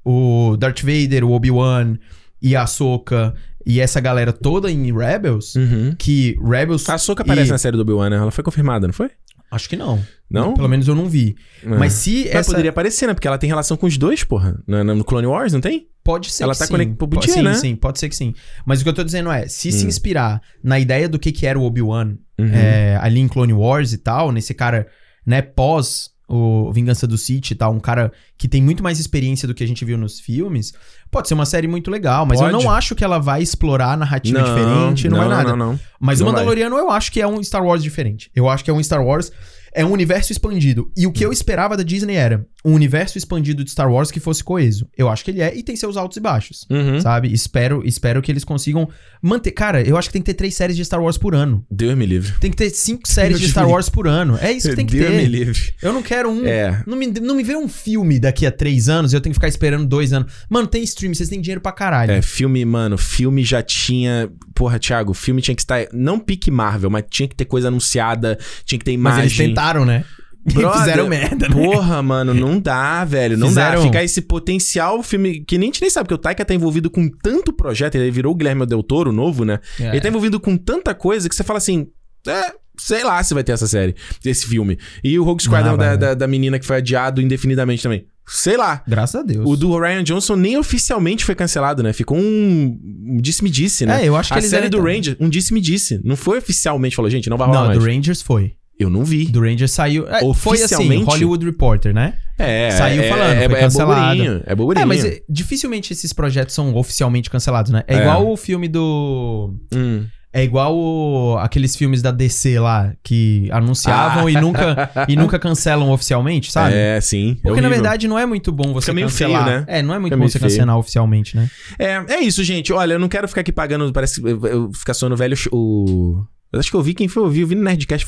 o 0.05 0.57
Darth 0.57 0.81
Vader, 0.81 1.23
o 1.23 1.31
Obi-Wan 1.31 1.97
e 2.41 2.57
a 2.57 2.64
Ahsoka 2.64 3.34
e 3.65 3.80
essa 3.80 3.99
galera 3.99 4.34
toda 4.34 4.72
em 4.72 4.95
Rebels, 4.95 5.56
uhum. 5.56 5.95
que 5.98 6.38
Rebels. 6.44 6.88
A 6.90 6.98
Soka 6.98 7.23
aparece 7.23 7.49
e... 7.49 7.52
na 7.52 7.57
série 7.57 7.77
do 7.77 7.81
Obi-Wan, 7.81 8.10
né? 8.10 8.18
Ela 8.18 8.31
foi 8.31 8.44
confirmada, 8.44 8.88
não 8.88 8.94
foi? 8.94 9.10
Acho 9.53 9.69
que 9.69 9.76
não. 9.76 10.03
Não? 10.30 10.56
Pelo 10.56 10.68
menos 10.68 10.88
eu 10.88 10.95
não 10.95 11.07
vi. 11.07 11.35
É. 11.64 11.68
Mas 11.68 11.94
se 11.94 12.23
Mas 12.26 12.35
essa... 12.35 12.52
poderia 12.52 12.72
aparecer, 12.72 13.06
né? 13.06 13.14
Porque 13.14 13.27
ela 13.27 13.38
tem 13.38 13.48
relação 13.48 13.77
com 13.77 13.85
os 13.85 13.98
dois, 13.99 14.23
porra. 14.23 14.60
No, 14.65 14.84
no 14.84 15.03
Clone 15.03 15.27
Wars, 15.27 15.53
não 15.53 15.61
tem? 15.61 15.88
Pode 16.03 16.31
ser 16.31 16.44
ela 16.44 16.53
que 16.53 16.60
tá 16.60 16.65
sim. 16.65 16.72
Conect... 16.72 17.31
sim, 17.31 17.41
né? 17.44 17.53
sim, 17.53 17.76
pode 17.76 17.99
ser 17.99 18.10
que 18.10 18.15
sim. 18.15 18.34
Mas 18.65 18.81
o 18.81 18.84
que 18.84 18.90
eu 18.90 18.94
tô 18.94 19.03
dizendo 19.03 19.31
é, 19.31 19.48
se 19.48 19.69
hum. 19.69 19.72
se 19.72 19.85
inspirar 19.85 20.41
na 20.64 20.80
ideia 20.80 21.07
do 21.07 21.19
que, 21.19 21.31
que 21.31 21.45
era 21.45 21.57
o 21.57 21.64
Obi-Wan 21.64 22.18
uhum. 22.40 22.52
é, 22.52 22.98
ali 22.99 23.19
em 23.19 23.27
Clone 23.27 23.53
Wars 23.53 23.94
e 23.94 23.99
tal, 23.99 24.31
nesse 24.31 24.56
cara, 24.56 24.88
né, 25.26 25.41
pós 25.44 26.12
o 26.27 26.71
Vingança 26.71 27.05
do 27.05 27.17
Sith 27.17 27.51
e 27.51 27.55
tal, 27.55 27.73
um 27.73 27.79
cara 27.79 28.11
que 28.37 28.47
tem 28.47 28.61
muito 28.61 28.81
mais 28.81 28.99
experiência 28.99 29.47
do 29.47 29.53
que 29.53 29.63
a 29.63 29.67
gente 29.67 29.83
viu 29.83 29.97
nos 29.97 30.19
filmes, 30.19 30.73
pode 31.11 31.27
ser 31.27 31.33
uma 31.33 31.45
série 31.45 31.67
muito 31.67 31.91
legal, 31.91 32.25
mas 32.25 32.39
pode. 32.39 32.53
eu 32.53 32.59
não 32.59 32.71
acho 32.71 32.95
que 32.95 33.03
ela 33.03 33.19
vai 33.19 33.41
explorar 33.41 33.91
a 33.91 33.97
narrativa 33.97 34.39
não, 34.39 34.45
diferente, 34.45 35.09
não, 35.09 35.17
não 35.17 35.27
vai 35.27 35.37
nada. 35.37 35.55
Não, 35.55 35.71
não, 35.73 35.79
Mas 35.99 36.21
o 36.21 36.25
Mandaloriano 36.25 36.75
vai. 36.75 36.83
eu 36.83 36.89
acho 36.89 37.11
que 37.11 37.21
é 37.21 37.27
um 37.27 37.41
Star 37.43 37.63
Wars 37.63 37.83
diferente. 37.83 38.31
Eu 38.35 38.49
acho 38.49 38.63
que 38.63 38.71
é 38.71 38.73
um 38.73 38.81
Star 38.81 39.03
Wars 39.03 39.31
é 39.73 39.85
um 39.85 39.91
universo 39.91 40.31
expandido. 40.31 40.91
E 40.95 41.07
o 41.07 41.11
que 41.11 41.25
eu 41.25 41.31
esperava 41.31 41.75
da 41.75 41.83
Disney 41.83 42.15
era 42.15 42.45
um 42.65 42.73
universo 42.73 43.17
expandido 43.17 43.63
de 43.63 43.71
Star 43.71 43.91
Wars 43.91 44.09
que 44.11 44.19
fosse 44.19 44.43
coeso. 44.43 44.87
Eu 44.97 45.09
acho 45.09 45.25
que 45.25 45.31
ele 45.31 45.41
é 45.41 45.55
e 45.55 45.63
tem 45.63 45.75
seus 45.75 45.97
altos 45.97 46.17
e 46.17 46.21
baixos. 46.21 46.65
Uhum. 46.69 46.99
Sabe? 46.99 47.33
Espero, 47.33 47.81
espero 47.85 48.21
que 48.21 48.31
eles 48.31 48.43
consigam 48.43 48.87
manter. 49.21 49.51
Cara, 49.51 49.81
eu 49.81 49.97
acho 49.97 50.09
que 50.09 50.13
tem 50.13 50.21
que 50.21 50.27
ter 50.27 50.35
três 50.35 50.55
séries 50.55 50.77
de 50.77 50.85
Star 50.85 51.01
Wars 51.01 51.17
por 51.17 51.35
ano. 51.35 51.65
Deus 51.69 51.97
me 51.97 52.05
livre. 52.05 52.33
Tem 52.39 52.51
que 52.51 52.57
ter 52.57 52.69
cinco 52.69 53.07
séries 53.07 53.39
de 53.39 53.49
Star 53.49 53.67
Wars 53.67 53.89
por 53.89 54.07
ano. 54.07 54.37
É 54.41 54.51
isso 54.51 54.69
que 54.69 54.75
tem 54.75 54.85
que 54.85 54.97
Deus 54.97 55.11
ter. 55.11 55.17
me 55.17 55.25
livre. 55.25 55.73
Eu 55.81 55.91
não 55.91 56.01
quero 56.01 56.29
um. 56.29 56.45
É. 56.45 56.83
Não 56.87 56.95
me, 56.95 57.07
não 57.07 57.35
me 57.35 57.43
vê 57.43 57.55
um 57.55 57.67
filme 57.67 58.19
daqui 58.19 58.45
a 58.45 58.51
três 58.51 58.87
anos 58.87 59.11
e 59.11 59.15
eu 59.15 59.21
tenho 59.21 59.33
que 59.33 59.37
ficar 59.37 59.47
esperando 59.47 59.85
dois 59.85 60.13
anos. 60.13 60.31
Mano, 60.49 60.67
tem 60.67 60.83
stream, 60.83 61.13
vocês 61.13 61.29
têm 61.29 61.41
dinheiro 61.41 61.61
pra 61.61 61.71
caralho. 61.71 62.11
É, 62.11 62.21
filme, 62.21 62.63
mano, 62.63 62.97
filme 62.97 63.43
já 63.43 63.61
tinha. 63.61 64.29
Porra, 64.53 64.79
Thiago, 64.79 65.13
filme 65.13 65.41
tinha 65.41 65.55
que 65.55 65.61
estar. 65.61 65.87
Não 65.91 66.19
pique 66.19 66.51
Marvel, 66.51 66.89
mas 66.89 67.03
tinha 67.09 67.27
que 67.27 67.35
ter 67.35 67.45
coisa 67.45 67.67
anunciada, 67.67 68.37
tinha 68.65 68.79
que 68.79 68.85
ter 68.85 68.91
imagem. 68.91 69.23
Mas 69.23 69.39
eles 69.39 69.49
tentaram, 69.49 69.62
né? 69.85 70.03
Brother, 70.45 70.80
fizeram 70.80 71.07
merda, 71.07 71.48
né? 71.48 71.56
Porra, 71.56 72.02
mano, 72.02 72.34
não 72.34 72.60
dá, 72.60 73.06
velho. 73.06 73.38
Não 73.38 73.48
fizeram... 73.48 73.80
dá. 73.80 73.88
Ficar 73.88 74.03
esse 74.03 74.22
potencial 74.22 75.02
filme. 75.02 75.40
Que 75.40 75.57
nem 75.57 75.69
a 75.69 75.72
gente 75.72 75.81
nem 75.81 75.90
sabe, 75.90 76.06
porque 76.06 76.15
o 76.15 76.18
Taika 76.18 76.44
tá 76.44 76.53
envolvido 76.53 76.90
com 76.90 77.10
tanto 77.10 77.53
projeto. 77.53 77.95
Ele 77.95 78.11
virou 78.11 78.34
o 78.34 78.35
Guilherme 78.35 78.65
Del 78.65 78.84
Toro 78.84 79.14
novo, 79.14 79.45
né? 79.45 79.60
É. 79.80 79.90
Ele 79.90 80.02
tá 80.02 80.10
envolvido 80.10 80.40
com 80.41 80.57
tanta 80.57 80.94
coisa 80.94 81.30
que 81.30 81.35
você 81.35 81.45
fala 81.45 81.60
assim. 81.60 81.88
É, 82.27 82.53
sei 82.77 83.03
lá 83.03 83.23
se 83.23 83.34
vai 83.34 83.44
ter 83.44 83.53
essa 83.53 83.68
série, 83.68 83.95
esse 84.26 84.45
filme. 84.45 84.77
E 85.03 85.18
o 85.18 85.23
Rogue 85.23 85.44
Squadron 85.44 85.73
Ah, 85.73 85.77
da, 85.77 85.88
vai, 85.88 85.98
da, 85.98 86.14
da 86.14 86.27
menina 86.27 86.60
que 86.60 86.65
foi 86.65 86.77
adiado 86.77 87.22
indefinidamente 87.22 87.81
também. 87.84 88.06
Sei 88.27 88.56
lá. 88.57 88.81
Graças 88.88 89.19
a 89.22 89.23
Deus. 89.23 89.45
O 89.45 89.56
do 89.56 89.77
Ryan 89.77 90.03
Johnson 90.03 90.35
nem 90.35 90.57
oficialmente 90.57 91.26
foi 91.26 91.35
cancelado, 91.35 91.84
né? 91.84 91.91
Ficou 91.91 92.18
um, 92.18 92.80
um 93.07 93.18
disse-me-disse, 93.18 93.85
né? 93.85 94.03
É, 94.03 94.07
eu 94.07 94.15
acho 94.15 94.31
que 94.31 94.40
A 94.40 94.41
série 94.41 94.69
do 94.69 94.81
Ranger, 94.81 95.18
um 95.19 95.30
disse-me-disse. 95.30 96.02
Não 96.03 96.15
foi 96.15 96.38
oficialmente, 96.38 96.95
falou, 96.95 97.11
gente, 97.11 97.30
não 97.30 97.38
vai 97.38 97.48
rolar 97.48 97.61
Não, 97.61 97.68
mais. 97.68 97.80
do 97.80 97.85
Rangers 97.85 98.22
foi. 98.22 98.56
Eu 98.79 98.89
não 98.89 99.03
vi. 99.03 99.25
Do 99.25 99.39
Rangers 99.41 99.71
saiu. 99.71 100.07
é, 100.09 100.21
foi 100.33 100.61
assim? 100.61 101.03
Hollywood 101.03 101.45
Reporter, 101.45 101.93
né? 101.93 102.15
É, 102.39 102.71
Saiu 102.71 103.03
é, 103.03 103.07
falando, 103.09 103.33
é, 103.37 103.47
foi 103.49 103.57
é 103.57 103.61
cancelado. 103.61 104.15
burburinho, 104.17 104.43
é 104.45 104.55
burburinho. 104.55 104.81
É, 104.83 104.85
mas 104.85 105.05
é, 105.05 105.21
dificilmente 105.29 105.93
esses 105.93 106.11
projetos 106.11 106.55
são 106.55 106.75
oficialmente 106.75 107.29
cancelados, 107.29 107.71
né? 107.71 107.83
É, 107.87 107.95
É. 107.95 108.01
igual 108.01 108.27
o 108.31 108.35
filme 108.35 108.67
do. 108.67 109.53
Hum. 109.73 110.05
É 110.35 110.43
igual 110.43 110.75
o- 110.75 111.37
aqueles 111.37 111.75
filmes 111.75 112.01
da 112.01 112.09
DC 112.09 112.59
lá, 112.59 112.91
que 113.03 113.47
anunciavam 113.51 114.27
e, 114.27 114.33
nunca, 114.33 114.89
e 115.07 115.15
nunca 115.15 115.37
cancelam 115.37 115.91
oficialmente, 115.91 116.51
sabe? 116.51 116.73
Ah. 116.73 116.77
É, 116.77 117.01
sim. 117.01 117.33
é 117.33 117.33
Porque 117.33 117.49
na 117.61 117.67
horrível. 117.67 117.69
verdade 117.69 118.07
não 118.07 118.17
é 118.17 118.25
muito 118.25 118.51
bom 118.51 118.73
você 118.73 118.85
Fica 118.87 118.95
meio 118.95 119.07
cancelar. 119.07 119.45
feio, 119.45 119.57
né? 119.59 119.65
É, 119.67 119.83
não 119.83 119.93
é 119.93 119.99
muito 119.99 120.13
Fica 120.13 120.17
bom 120.23 120.27
você 120.27 120.39
feio. 120.39 120.49
cancelar 120.49 120.75
oficialmente, 120.79 121.35
né? 121.37 121.47
É, 121.77 122.03
é 122.15 122.19
isso, 122.21 122.43
gente. 122.43 122.73
Olha, 122.73 122.93
eu 122.93 122.99
não 122.99 123.07
quero 123.07 123.27
ficar 123.27 123.41
aqui 123.41 123.51
pagando, 123.51 123.93
parece 123.93 124.19
que 124.19 124.27
eu, 124.27 124.43
eu 124.47 124.71
ficar 124.73 124.95
soando 124.95 125.15
velho 125.15 125.37
o. 125.51 126.23
Eu 126.53 126.59
acho 126.59 126.69
que 126.69 126.77
eu 126.77 126.84
vi 126.84 126.93
quem 126.93 127.07
foi 127.07 127.23
ouvir, 127.23 127.41
eu 127.41 127.47
vi 127.47 127.55
no 127.55 127.63
Nerdcast 127.63 128.05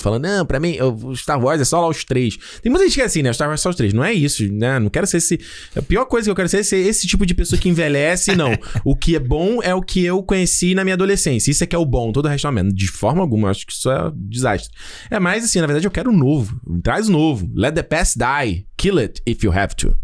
falando, 0.00 0.24
não, 0.24 0.44
pra 0.44 0.58
mim, 0.58 0.76
o 0.80 1.14
Star 1.14 1.40
Wars 1.40 1.60
é 1.60 1.64
só 1.64 1.80
lá 1.80 1.88
os 1.88 2.04
três. 2.04 2.36
Tem 2.60 2.68
muita 2.68 2.84
gente 2.86 2.94
que 2.96 3.00
é 3.00 3.04
assim, 3.04 3.22
né? 3.22 3.32
Star 3.32 3.48
Wars 3.48 3.60
é 3.60 3.62
só 3.62 3.70
os 3.70 3.76
três. 3.76 3.92
Não 3.92 4.04
é 4.04 4.12
isso, 4.12 4.52
né? 4.52 4.80
Não 4.80 4.90
quero 4.90 5.06
ser 5.06 5.18
esse. 5.18 5.38
A 5.76 5.80
pior 5.80 6.04
coisa 6.06 6.26
que 6.26 6.30
eu 6.32 6.34
quero 6.34 6.48
ser 6.48 6.58
é 6.58 6.62
ser 6.64 6.78
esse 6.78 7.06
tipo 7.06 7.24
de 7.24 7.32
pessoa 7.34 7.56
que 7.56 7.68
envelhece, 7.68 8.34
não. 8.34 8.52
o 8.84 8.96
que 8.96 9.14
é 9.14 9.20
bom 9.20 9.62
é 9.62 9.72
o 9.72 9.80
que 9.80 10.04
eu 10.04 10.20
conheci 10.24 10.74
na 10.74 10.82
minha 10.82 10.94
adolescência. 10.94 11.52
Isso 11.52 11.62
é 11.62 11.66
que 11.68 11.76
é 11.76 11.78
o 11.78 11.86
bom, 11.86 12.10
todo 12.10 12.26
o 12.26 12.28
resto 12.28 12.48
é. 12.48 12.62
De 12.64 12.88
forma 12.88 13.20
alguma, 13.20 13.46
eu 13.46 13.52
acho 13.52 13.64
que 13.64 13.72
isso 13.72 13.88
é 13.88 14.08
um 14.08 14.12
desastre. 14.28 14.76
É 15.08 15.20
mais 15.20 15.44
assim, 15.44 15.60
na 15.60 15.66
verdade, 15.66 15.86
eu 15.86 15.90
quero 15.92 16.10
o 16.10 16.16
novo. 16.16 16.60
Traz 16.82 17.08
o 17.08 17.12
novo. 17.12 17.48
Let 17.54 17.74
the 17.76 17.82
past 17.84 18.18
die. 18.18 18.66
Kill 18.76 18.98
it 18.98 19.22
if 19.24 19.44
you 19.44 19.52
have 19.52 19.76
to. 19.76 19.94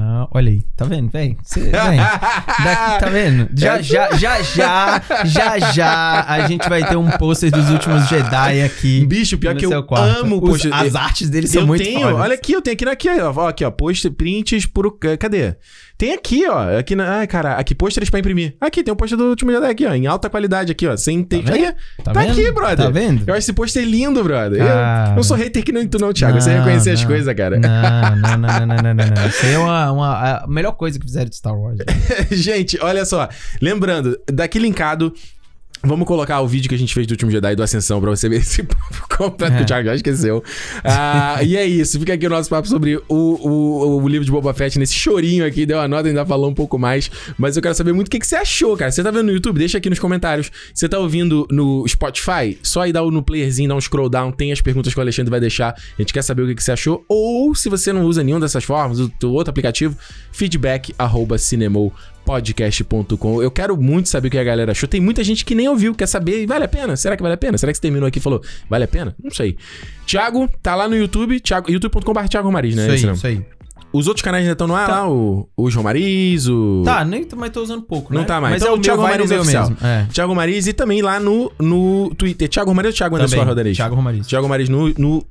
Ah, 0.00 0.28
olha 0.30 0.50
aí, 0.52 0.62
tá 0.76 0.84
vendo? 0.84 1.10
Vem, 1.10 1.36
cê- 1.42 1.58
vem. 1.60 1.72
Daqui, 1.72 3.00
tá 3.00 3.08
vendo? 3.10 3.48
Já, 3.56 3.82
já, 3.82 4.12
já, 4.12 4.42
já, 4.42 5.02
já, 5.24 5.58
já, 5.72 6.24
a 6.28 6.46
gente 6.46 6.68
vai 6.68 6.86
ter 6.86 6.94
um 6.96 7.10
pôster 7.10 7.50
dos 7.50 7.68
últimos 7.68 8.06
Jedi 8.08 8.62
aqui. 8.62 9.04
Bicho, 9.04 9.36
pior 9.38 9.56
que 9.56 9.66
eu 9.66 9.82
quarto. 9.82 10.20
amo 10.20 10.36
Os- 10.36 10.50
pôster. 10.50 10.72
As 10.72 10.94
artes 10.94 11.28
deles 11.28 11.50
são 11.50 11.62
eu 11.62 11.66
muito 11.66 11.82
tenho, 11.82 12.00
fodas. 12.00 12.20
olha 12.20 12.34
aqui, 12.34 12.52
eu 12.52 12.62
tenho 12.62 12.74
aqui, 12.74 13.08
aqui, 13.08 13.08
ó, 13.20 13.48
aqui, 13.48 13.64
ó, 13.64 13.70
post, 13.72 14.08
prints 14.10 14.66
por, 14.66 14.96
cadê? 15.18 15.56
Tem 15.98 16.12
aqui, 16.12 16.46
ó, 16.48 16.78
aqui 16.78 16.94
na, 16.94 17.16
ai, 17.18 17.26
cara, 17.26 17.54
aqui 17.56 17.74
pôsteres 17.74 18.08
pra 18.08 18.20
imprimir. 18.20 18.54
Aqui, 18.60 18.84
tem 18.84 18.94
um 18.94 18.96
pôster 18.96 19.18
do 19.18 19.24
último 19.30 19.50
Jedi 19.50 19.66
aqui, 19.68 19.84
ó, 19.84 19.92
em 19.92 20.06
alta 20.06 20.30
qualidade 20.30 20.70
aqui, 20.70 20.86
ó, 20.86 20.96
sem 20.96 21.24
ter, 21.24 21.42
Tá 21.42 21.50
vendo? 21.52 21.64
Aqui, 21.66 21.76
Tá 22.04 22.12
tá, 22.12 22.20
vendo? 22.20 22.30
aqui, 22.30 22.52
brother. 22.52 22.76
Tá 22.86 22.90
vendo? 22.90 23.24
Eu 23.26 23.34
acho 23.34 23.38
esse 23.40 23.52
pôster 23.52 23.84
lindo, 23.84 24.22
brother. 24.22 24.58
Cara. 24.64 25.10
Eu 25.10 25.16
não 25.16 25.22
sou 25.24 25.36
hater 25.36 25.64
que 25.64 25.72
nem 25.72 25.88
tu 25.88 25.98
não, 25.98 26.12
Thiago, 26.12 26.40
você 26.40 26.50
Não, 26.50 26.58
reconhecer 26.58 26.90
as 26.90 27.04
coisas, 27.04 27.34
cara. 27.34 27.58
Não, 27.58 28.16
não, 28.16 28.38
não, 28.38 28.66
não, 28.66 28.76
não, 28.76 28.94
não, 28.94 29.06
não. 29.06 29.26
Isso 29.26 29.44
aí 29.44 29.52
é 29.54 29.58
uma, 29.58 29.90
uma- 29.90 30.38
a 30.44 30.46
melhor 30.46 30.72
coisa 30.72 31.00
que 31.00 31.04
fizeram 31.04 31.28
de 31.28 31.34
Star 31.34 31.58
Wars. 31.58 31.78
gente, 32.30 32.78
olha 32.80 33.04
só, 33.04 33.28
lembrando, 33.60 34.16
daqui 34.32 34.60
linkado... 34.60 35.12
Vamos 35.82 36.06
colocar 36.06 36.40
o 36.40 36.48
vídeo 36.48 36.68
que 36.68 36.74
a 36.74 36.78
gente 36.78 36.92
fez 36.92 37.06
do 37.06 37.12
último 37.12 37.30
Jedi 37.30 37.54
do 37.54 37.62
Ascensão 37.62 38.00
pra 38.00 38.10
você 38.10 38.28
ver 38.28 38.36
esse 38.42 38.62
papo 38.62 39.16
completo 39.16 39.54
que 39.54 39.60
É. 39.60 39.62
o 39.62 39.66
Thiago 39.66 39.86
já 39.88 39.94
esqueceu. 39.94 40.42
Ah, 40.84 41.38
e 41.42 41.56
é 41.56 41.64
isso, 41.64 41.98
fica 41.98 42.14
aqui 42.14 42.26
o 42.26 42.30
nosso 42.30 42.50
papo 42.50 42.66
sobre 42.68 42.96
o, 42.96 43.02
o, 43.08 44.02
o 44.02 44.08
livro 44.08 44.24
de 44.24 44.30
Boba 44.30 44.52
Fett 44.52 44.78
nesse 44.78 44.94
chorinho 44.94 45.46
aqui. 45.46 45.64
Deu 45.64 45.80
a 45.80 45.86
nota, 45.88 46.08
ainda 46.08 46.26
falou 46.26 46.50
um 46.50 46.54
pouco 46.54 46.78
mais. 46.78 47.10
Mas 47.38 47.56
eu 47.56 47.62
quero 47.62 47.74
saber 47.74 47.92
muito 47.92 48.08
o 48.08 48.10
que, 48.10 48.18
que 48.18 48.26
você 48.26 48.36
achou, 48.36 48.76
cara. 48.76 48.90
Você 48.90 49.02
tá 49.02 49.10
vendo 49.10 49.24
no 49.26 49.32
YouTube? 49.32 49.58
Deixa 49.58 49.78
aqui 49.78 49.88
nos 49.88 49.98
comentários. 49.98 50.50
Você 50.74 50.88
tá 50.88 50.98
ouvindo 50.98 51.46
no 51.50 51.86
Spotify? 51.88 52.58
Só 52.62 52.82
aí 52.82 52.92
dá 52.92 53.02
no 53.02 53.22
playerzinho, 53.22 53.68
dá 53.68 53.74
um 53.76 53.80
scroll 53.80 54.08
down, 54.08 54.32
tem 54.32 54.52
as 54.52 54.60
perguntas 54.60 54.92
que 54.92 54.98
o 54.98 55.02
Alexandre 55.02 55.30
vai 55.30 55.40
deixar. 55.40 55.74
A 55.76 56.02
gente 56.02 56.12
quer 56.12 56.22
saber 56.22 56.42
o 56.42 56.46
que, 56.48 56.54
que 56.56 56.62
você 56.62 56.72
achou. 56.72 57.04
Ou 57.08 57.54
se 57.54 57.68
você 57.68 57.92
não 57.92 58.02
usa 58.02 58.22
nenhuma 58.24 58.40
dessas 58.40 58.64
formas, 58.64 58.98
o 58.98 59.10
outro 59.30 59.50
aplicativo, 59.50 59.96
feedback 60.32 60.92
arroba 60.98 61.38
cinemou 61.38 61.92
podcast.com. 62.28 63.42
Eu 63.42 63.50
quero 63.50 63.74
muito 63.76 64.08
saber 64.08 64.28
o 64.28 64.30
que 64.30 64.38
a 64.38 64.44
galera 64.44 64.72
achou. 64.72 64.86
Tem 64.88 65.00
muita 65.00 65.24
gente 65.24 65.44
que 65.46 65.54
nem 65.54 65.66
ouviu, 65.68 65.94
quer 65.94 66.06
saber. 66.06 66.42
E 66.42 66.46
vale 66.46 66.64
a 66.64 66.68
pena? 66.68 66.94
Será 66.96 67.16
que 67.16 67.22
vale 67.22 67.34
a 67.34 67.38
pena? 67.38 67.56
Será 67.56 67.72
que 67.72 67.78
você 67.78 67.82
terminou 67.82 68.06
aqui 68.06 68.18
e 68.18 68.22
falou, 68.22 68.42
vale 68.68 68.84
a 68.84 68.88
pena? 68.88 69.14
Não 69.22 69.30
sei. 69.30 69.56
Thiago, 70.06 70.48
tá 70.62 70.74
lá 70.74 70.86
no 70.86 70.94
YouTube, 70.96 71.40
Thiago, 71.40 71.70
youtube.com.br 71.70 72.28
Thiago 72.28 72.46
Romariz, 72.46 72.74
né? 72.76 72.94
Isso 72.94 73.06
aí, 73.06 73.14
isso 73.14 73.26
aí. 73.26 73.42
Os 73.90 74.06
outros 74.06 74.22
canais 74.22 74.42
ainda 74.42 74.52
estão 74.52 74.66
no 74.66 74.74
ar 74.74 74.86
Tá. 74.86 75.00
lá, 75.04 75.10
o, 75.10 75.48
o 75.56 75.70
João 75.70 75.82
Mariz, 75.82 76.46
o... 76.46 76.82
Tá, 76.84 77.02
nem, 77.06 77.26
mas 77.34 77.50
tô 77.50 77.62
usando 77.62 77.80
pouco, 77.82 78.12
né? 78.12 78.18
Não 78.20 78.26
tá 78.26 78.38
mais. 78.38 78.52
Mas 78.54 78.62
Então, 78.62 78.74
é 78.74 78.78
o 78.78 78.80
Thiago 78.82 79.00
Romariz 79.00 79.30
meu 79.30 79.40
oficial. 79.40 79.70
mesmo. 79.70 79.86
É. 79.86 80.06
Thiago 80.12 80.34
Mariz 80.34 80.66
e 80.66 80.72
também 80.74 81.00
lá 81.00 81.18
no, 81.18 81.50
no 81.58 82.10
Twitter. 82.14 82.48
Thiago 82.50 82.68
Romariz 82.68 82.92
ou 82.92 82.96
Thiago 82.98 83.16
Anderson 83.16 83.44
Rodarez? 83.44 83.76
Thiago 83.76 83.94
Romariz. 83.94 84.26
Thiago 84.26 84.46
Mariz 84.48 84.68
no, 84.68 84.92
no, 84.98 85.24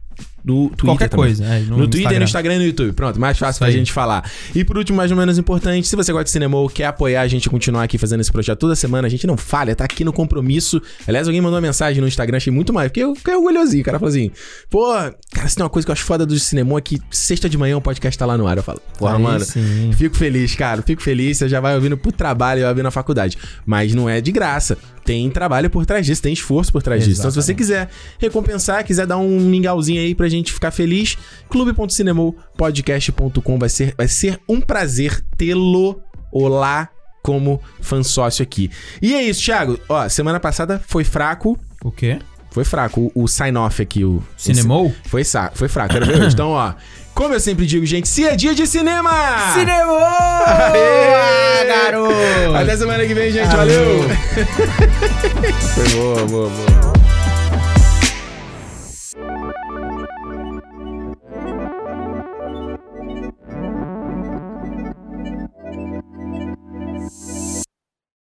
no 0.45 0.69
Twitter 0.69 0.85
Qualquer 0.85 1.09
também. 1.09 1.25
coisa. 1.25 1.43
É, 1.43 1.59
No, 1.59 1.87
Twitter, 1.89 2.17
no 2.19 2.23
Instagram 2.23 2.55
e 2.55 2.57
no 2.59 2.63
YouTube. 2.63 2.93
Pronto, 2.93 3.19
mais 3.19 3.37
fácil 3.37 3.51
Isso 3.51 3.59
pra 3.59 3.67
aí. 3.67 3.73
gente 3.73 3.91
falar. 3.91 4.29
E 4.55 4.63
por 4.63 4.77
último, 4.77 4.95
mais 4.95 5.11
ou 5.11 5.17
menos 5.17 5.37
importante, 5.37 5.85
se 5.85 5.93
você 5.95 6.11
gosta 6.13 6.23
de 6.23 6.29
cinema 6.29 6.55
ou 6.57 6.69
quer 6.69 6.85
apoiar 6.85 7.21
a 7.23 7.27
gente 7.27 7.49
continuar 7.49 7.83
aqui 7.83 7.97
fazendo 7.97 8.21
esse 8.21 8.31
projeto 8.31 8.57
toda 8.59 8.73
semana, 8.73 9.07
a 9.07 9.09
gente 9.09 9.27
não 9.27 9.35
falha, 9.35 9.75
tá 9.75 9.83
aqui 9.83 10.05
no 10.05 10.13
compromisso. 10.13 10.81
Aliás, 11.05 11.27
alguém 11.27 11.41
mandou 11.41 11.55
uma 11.55 11.61
mensagem 11.61 11.99
no 12.01 12.07
Instagram, 12.07 12.37
achei 12.37 12.53
muito 12.53 12.71
mais, 12.71 12.87
porque 12.87 13.01
eu 13.03 13.13
fiquei 13.13 13.35
orgulhosinho. 13.35 13.81
O 13.81 13.85
cara 13.85 13.99
falou 13.99 14.09
assim: 14.09 14.31
pô, 14.69 14.93
cara, 15.33 15.49
se 15.49 15.55
tem 15.57 15.63
uma 15.65 15.69
coisa 15.69 15.85
que 15.85 15.91
eu 15.91 15.93
acho 15.93 16.03
foda 16.05 16.25
do 16.25 16.39
cinema 16.39 16.77
é 16.77 16.81
que 16.81 17.01
sexta 17.11 17.49
de 17.49 17.57
manhã 17.57 17.75
o 17.75 17.81
podcast 17.81 18.17
tá 18.17 18.25
lá 18.25 18.37
no 18.37 18.47
ar. 18.47 18.55
Eu 18.55 18.63
falo, 18.63 18.81
porra, 18.97 19.17
Aí 19.17 19.21
mano. 19.21 19.43
sim. 19.43 19.91
Fico 19.97 20.15
feliz, 20.15 20.55
cara. 20.55 20.81
Fico 20.81 21.01
feliz. 21.01 21.39
Você 21.39 21.49
já 21.49 21.59
vai 21.59 21.75
ouvindo 21.75 21.97
pro 21.97 22.11
trabalho 22.11 22.59
e 22.59 22.61
vai 22.61 22.69
ouvindo 22.69 22.85
na 22.85 22.91
faculdade. 22.91 23.37
Mas 23.65 23.93
não 23.93 24.07
é 24.07 24.21
de 24.21 24.31
graça. 24.31 24.77
Tem 25.07 25.29
trabalho 25.29 25.69
por 25.69 25.85
trás 25.85 26.05
disso, 26.05 26.21
tem 26.21 26.33
esforço 26.33 26.69
por 26.69 26.83
trás 26.83 27.05
disso. 27.05 27.21
Então, 27.21 27.31
se 27.31 27.37
você 27.37 27.55
quiser 27.55 27.87
recompensar, 28.19 28.83
quiser 28.83 29.07
dar 29.07 29.17
um 29.17 29.39
mingauzinho 29.39 30.01
aí 30.01 30.13
pra 30.13 30.27
gente 30.27 30.51
ficar 30.51 30.69
feliz, 30.69 31.17
clube.cinemopodcast.com 31.49 33.57
vai 33.57 33.69
ser, 33.69 33.95
vai 33.95 34.09
ser 34.09 34.37
um 34.49 34.59
prazer 34.59 35.23
tê-lo 35.37 36.01
olá 36.29 36.89
como 37.23 37.61
fã 37.79 38.03
sócio 38.03 38.43
aqui. 38.43 38.69
E 39.01 39.15
é 39.15 39.23
isso, 39.23 39.45
Thiago. 39.45 39.79
Ó, 39.87 40.09
semana 40.09 40.41
passada 40.41 40.83
foi 40.85 41.05
fraco. 41.05 41.57
O 41.85 41.89
quê? 41.89 42.19
Foi 42.51 42.65
fraco 42.65 43.09
o, 43.15 43.23
o 43.23 43.27
sign-off 43.29 43.81
aqui, 43.81 44.03
o. 44.03 44.21
Cinemou? 44.35 44.93
Foi, 45.05 45.23
foi 45.53 45.69
fraco, 45.69 45.93
quero 45.93 46.05
ver 46.05 46.21
hoje. 46.21 46.31
Então, 46.35 46.49
ó. 46.49 46.73
Como 47.17 47.33
eu 47.33 47.39
sempre 47.39 47.65
digo, 47.65 47.83
gente, 47.83 48.07
se 48.07 48.25
é 48.25 48.35
dia 48.35 48.53
de 48.53 48.67
cinema! 48.67 49.09
Cinemou! 49.55 49.97
Aê! 50.45 51.65
Garoto! 51.65 52.55
Até 52.55 52.77
semana 52.77 53.07
que 53.07 53.13
vem, 53.15 53.31
gente. 53.31 53.55
Valeu. 53.55 54.03
Valeu! 54.03 54.17
Foi 55.73 55.89
boa, 55.95 56.25
boa, 56.27 56.49
boa. 56.49 56.96